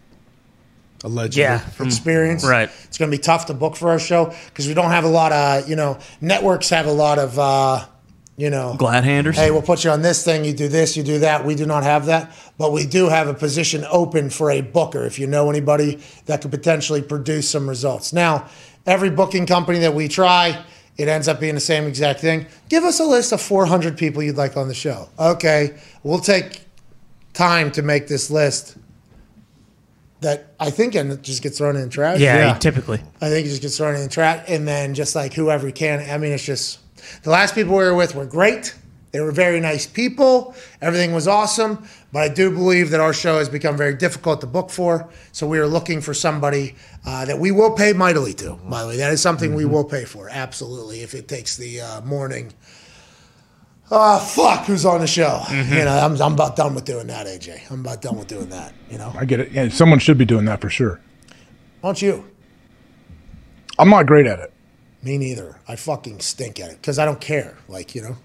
Allegedly. 1.03 1.41
Yeah. 1.41 1.57
From, 1.59 1.88
experience. 1.88 2.45
Right. 2.45 2.69
It's 2.85 2.98
going 2.98 3.11
to 3.11 3.17
be 3.17 3.22
tough 3.22 3.48
to 3.48 3.53
book 3.53 3.75
for 3.75 3.90
our 3.90 3.99
show 3.99 4.33
because 4.48 4.67
we 4.67 4.73
don't 4.73 4.91
have 4.91 5.03
a 5.03 5.09
lot 5.09 5.32
of, 5.32 5.69
you 5.69 5.75
know, 5.75 5.99
networks 6.22 6.69
have 6.69 6.85
a 6.85 6.91
lot 6.91 7.19
of, 7.19 7.38
uh, 7.38 7.85
you 8.38 8.49
know, 8.49 8.75
Glad 8.77 9.03
handers. 9.03 9.35
hey, 9.35 9.51
we'll 9.51 9.61
put 9.61 9.83
you 9.83 9.91
on 9.91 10.01
this 10.01 10.23
thing, 10.23 10.43
you 10.43 10.53
do 10.53 10.67
this, 10.67 10.98
you 10.98 11.03
do 11.03 11.19
that. 11.19 11.45
We 11.45 11.56
do 11.56 11.65
not 11.65 11.83
have 11.83 12.07
that, 12.07 12.35
but 12.57 12.72
we 12.72 12.85
do 12.88 13.09
have 13.09 13.27
a 13.27 13.33
position 13.33 13.85
open 13.91 14.30
for 14.30 14.49
a 14.49 14.61
booker 14.61 15.06
if 15.06 15.19
you 15.19 15.27
know 15.27 15.49
anybody 15.49 15.99
that 16.25 16.41
could 16.41 16.51
potentially 16.51 17.01
produce 17.01 17.49
some 17.49 17.69
results. 17.69 18.11
Now, 18.14 18.48
every 18.85 19.09
booking 19.09 19.45
company 19.45 19.80
that 19.80 19.93
we 19.93 20.07
try, 20.07 20.64
it 20.98 21.07
ends 21.07 21.27
up 21.27 21.40
being 21.40 21.56
the 21.56 21.61
same 21.61 21.85
exact 21.85 22.22
thing. 22.22 22.48
Give 22.69 22.83
us 22.83 22.99
a 22.99 23.06
list 23.06 23.33
of 23.33 23.41
400 23.41 23.98
people 23.98 24.23
you'd 24.23 24.38
like 24.38 24.57
on 24.57 24.67
the 24.67 24.73
show. 24.73 25.09
Okay, 25.19 25.77
we'll 26.03 26.19
take 26.19 26.61
time 27.33 27.72
to 27.72 27.82
make 27.82 28.07
this 28.07 28.32
list 28.32 28.77
that 30.24 30.53
I 30.60 30.69
think 30.69 30.95
and 30.95 31.22
just 31.24 31.43
gets 31.43 31.58
thrown 31.58 31.76
in 31.76 31.84
the 31.84 31.90
trash. 31.90 32.19
yeah, 32.19 32.58
typically. 32.58 33.00
I 33.22 33.30
think 33.30 33.45
it 33.45 33.50
just 33.50 33.61
gets 33.61 33.77
thrown 33.77 33.95
in 33.95 34.02
the 34.02 34.10
trash, 34.10 34.43
and 34.48 34.68
then 34.68 34.93
just 34.93 35.16
like 35.16 35.34
whoever 35.34 35.72
can. 35.72 36.10
I 36.10 36.18
mean, 36.18 36.32
it's 36.32 36.43
just 36.43 36.80
the 37.24 37.30
last 37.30 37.56
people 37.56 37.76
we 37.76 37.84
were 37.84 37.95
with 37.95 38.16
were 38.16 38.26
great. 38.26 38.76
They 39.11 39.19
were 39.19 39.32
very 39.32 39.60
nice 39.60 39.85
people. 39.85 40.56
Everything 40.82 41.14
was 41.14 41.27
awesome, 41.27 41.88
but 42.11 42.24
I 42.24 42.30
do 42.30 42.50
believe 42.50 42.90
that 42.90 43.00
our 43.00 43.14
show 43.14 43.38
has 43.38 43.48
become 43.48 43.77
very 43.77 43.93
difficult 43.93 44.42
to 44.42 44.48
book 44.48 44.72
for. 44.72 45.08
So 45.32 45.45
we 45.45 45.60
are 45.60 45.68
looking 45.68 46.02
for 46.02 46.16
somebody 46.16 46.76
uh, 47.06 47.26
that 47.26 47.38
we 47.38 47.52
will 47.52 47.76
pay 47.76 47.93
mightily 47.93 48.34
to. 48.35 48.56
By 48.68 48.82
the 48.82 48.88
way, 48.88 48.98
that 48.98 49.14
is 49.14 49.22
something 49.22 49.53
we 49.53 49.66
will 49.66 49.84
pay 49.84 50.06
for 50.06 50.30
absolutely 50.30 51.02
if 51.02 51.14
it 51.14 51.27
takes 51.27 51.56
the 51.58 51.82
uh, 51.82 52.02
morning. 52.02 52.53
Ah, 53.92 54.18
fuck, 54.18 54.66
who's 54.66 54.86
on 54.86 55.02
the 55.02 55.08
show? 55.08 55.42
You 55.50 55.64
know, 55.86 55.92
I'm, 55.92 56.20
I'm 56.22 56.34
about 56.34 56.56
done 56.56 56.74
with 56.74 56.86
doing 56.86 57.08
that, 57.08 57.28
AJ. 57.28 57.70
I'm 57.70 57.82
about 57.82 58.02
done 58.02 58.18
with 58.18 58.28
doing 58.28 58.50
that. 58.50 58.74
You 58.90 58.98
know, 58.98 59.14
I 59.16 59.26
get 59.26 59.40
it. 59.40 59.52
Yeah, 59.52 59.70
someone 59.70 60.00
should 60.00 60.18
be 60.18 60.26
doing 60.26 60.45
that 60.45 60.62
for 60.62 60.70
sure. 60.70 61.02
why 61.82 61.90
don't 61.90 62.02
you? 62.02 62.26
I'm 63.78 63.90
not 63.90 64.06
great 64.06 64.26
at 64.26 64.40
it. 64.40 64.53
Me 65.03 65.18
neither. 65.18 65.60
I 65.68 65.76
fucking 65.76 66.22
stink 66.22 66.60
at 66.60 66.72
it 66.72 66.78
because 66.78 66.98
I 66.98 67.06
don't 67.06 67.20
care. 67.20 67.58
Like, 67.68 67.94
you 67.94 68.02
know. 68.02 68.18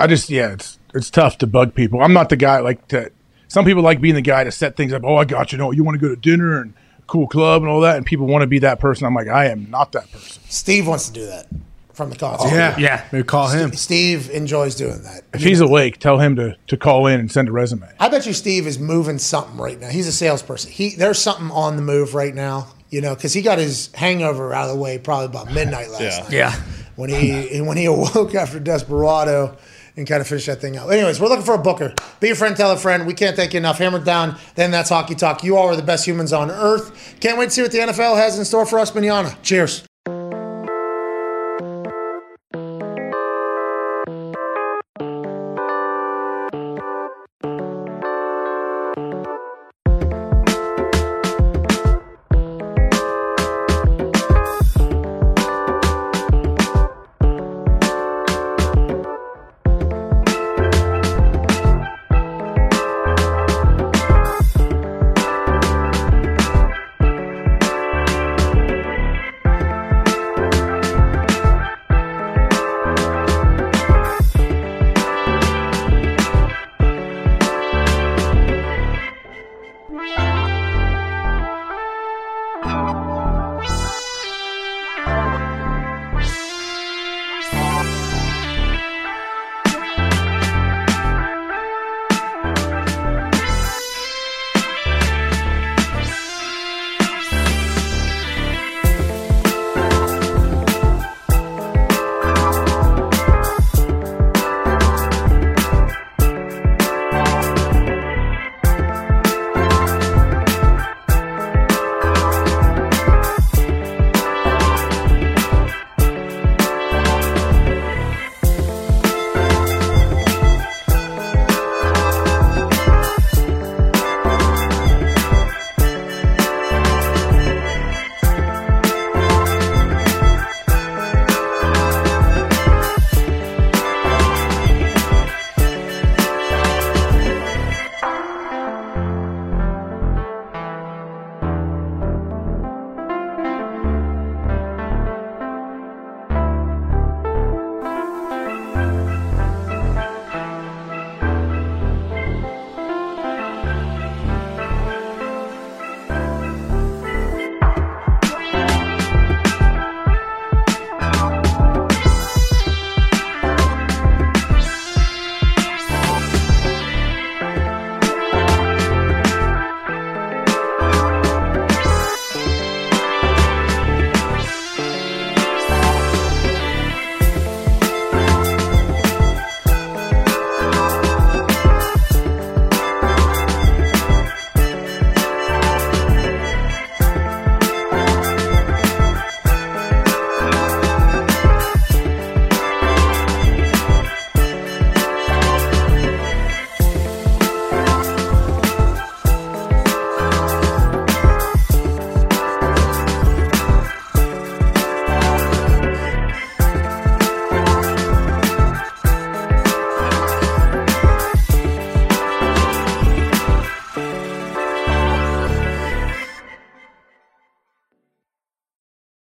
I 0.00 0.08
just 0.08 0.28
yeah, 0.30 0.52
it's 0.52 0.78
it's 0.94 1.10
tough 1.10 1.38
to 1.38 1.46
bug 1.46 1.74
people. 1.74 2.02
I'm 2.02 2.12
not 2.12 2.28
the 2.28 2.36
guy 2.36 2.58
like 2.58 2.88
to. 2.88 3.10
Some 3.46 3.64
people 3.64 3.82
like 3.82 4.00
being 4.00 4.14
the 4.14 4.22
guy 4.22 4.44
to 4.44 4.50
set 4.50 4.76
things 4.76 4.92
up. 4.92 5.02
Oh, 5.04 5.16
I 5.16 5.24
got 5.24 5.52
you. 5.52 5.58
Know 5.58 5.70
you 5.70 5.84
want 5.84 6.00
to 6.00 6.00
go 6.00 6.12
to 6.12 6.20
dinner 6.20 6.60
and 6.60 6.74
cool 7.06 7.28
club 7.28 7.62
and 7.62 7.70
all 7.70 7.80
that, 7.82 7.98
and 7.98 8.04
people 8.04 8.26
want 8.26 8.42
to 8.42 8.46
be 8.46 8.58
that 8.60 8.80
person. 8.80 9.06
I'm 9.06 9.14
like, 9.14 9.28
I 9.28 9.46
am 9.46 9.70
not 9.70 9.92
that 9.92 10.10
person. 10.10 10.42
Steve 10.48 10.88
wants 10.88 11.06
to 11.08 11.12
do 11.12 11.26
that 11.26 11.46
from 11.94 12.10
the 12.10 12.16
concert. 12.16 12.48
Yeah. 12.54 12.76
Yeah. 12.78 13.04
Maybe 13.12 13.24
call 13.24 13.48
him. 13.48 13.72
Steve 13.74 14.30
enjoys 14.30 14.74
doing 14.74 15.02
that. 15.02 15.22
If 15.34 15.42
he's 15.42 15.60
awake, 15.60 15.98
tell 15.98 16.18
him 16.18 16.36
to 16.36 16.56
to 16.68 16.76
call 16.76 17.06
in 17.06 17.20
and 17.20 17.30
send 17.30 17.48
a 17.48 17.52
resume. 17.52 17.86
I 18.00 18.08
bet 18.08 18.26
you 18.26 18.32
Steve 18.32 18.66
is 18.66 18.78
moving 18.78 19.18
something 19.18 19.56
right 19.58 19.78
now. 19.80 19.88
He's 19.88 20.06
a 20.08 20.12
salesperson. 20.12 20.70
He 20.70 20.94
there's 20.96 21.18
something 21.18 21.50
on 21.50 21.76
the 21.76 21.82
move 21.82 22.14
right 22.14 22.34
now. 22.34 22.68
You 22.90 23.00
know, 23.00 23.14
because 23.14 23.32
he 23.32 23.40
got 23.40 23.58
his 23.58 23.90
hangover 23.94 24.52
out 24.52 24.68
of 24.68 24.76
the 24.76 24.82
way 24.82 24.98
probably 24.98 25.26
about 25.26 25.50
midnight 25.52 25.88
last 25.90 26.00
Yeah. 26.02 26.18
night. 26.20 26.30
Yeah. 26.32 26.62
When 26.96 27.08
he 27.10 27.60
when 27.62 27.76
he 27.76 27.84
awoke 27.86 28.34
after 28.34 28.60
Desperado 28.60 29.56
and 29.96 30.06
kind 30.06 30.20
of 30.22 30.26
finished 30.26 30.46
that 30.46 30.60
thing 30.60 30.76
out. 30.78 30.90
Anyways, 30.90 31.20
we're 31.20 31.28
looking 31.28 31.44
for 31.44 31.54
a 31.54 31.58
booker. 31.58 31.94
Be 32.20 32.30
a 32.30 32.34
friend, 32.34 32.56
tell 32.56 32.70
a 32.70 32.76
friend. 32.78 33.06
We 33.06 33.12
can't 33.14 33.36
thank 33.36 33.52
you 33.54 33.58
enough. 33.58 33.76
Hammer 33.78 33.98
down. 33.98 34.36
Then 34.54 34.70
that's 34.70 34.88
hockey 34.88 35.14
talk. 35.14 35.44
You 35.44 35.56
all 35.56 35.68
are 35.68 35.76
the 35.76 35.82
best 35.82 36.06
humans 36.06 36.32
on 36.32 36.50
earth. 36.50 37.16
Can't 37.20 37.38
wait 37.38 37.46
to 37.46 37.50
see 37.50 37.62
what 37.62 37.72
the 37.72 37.78
NFL 37.78 38.16
has 38.16 38.38
in 38.38 38.44
store 38.46 38.64
for 38.64 38.78
us, 38.78 38.94
manana. 38.94 39.36
Cheers. 39.42 39.84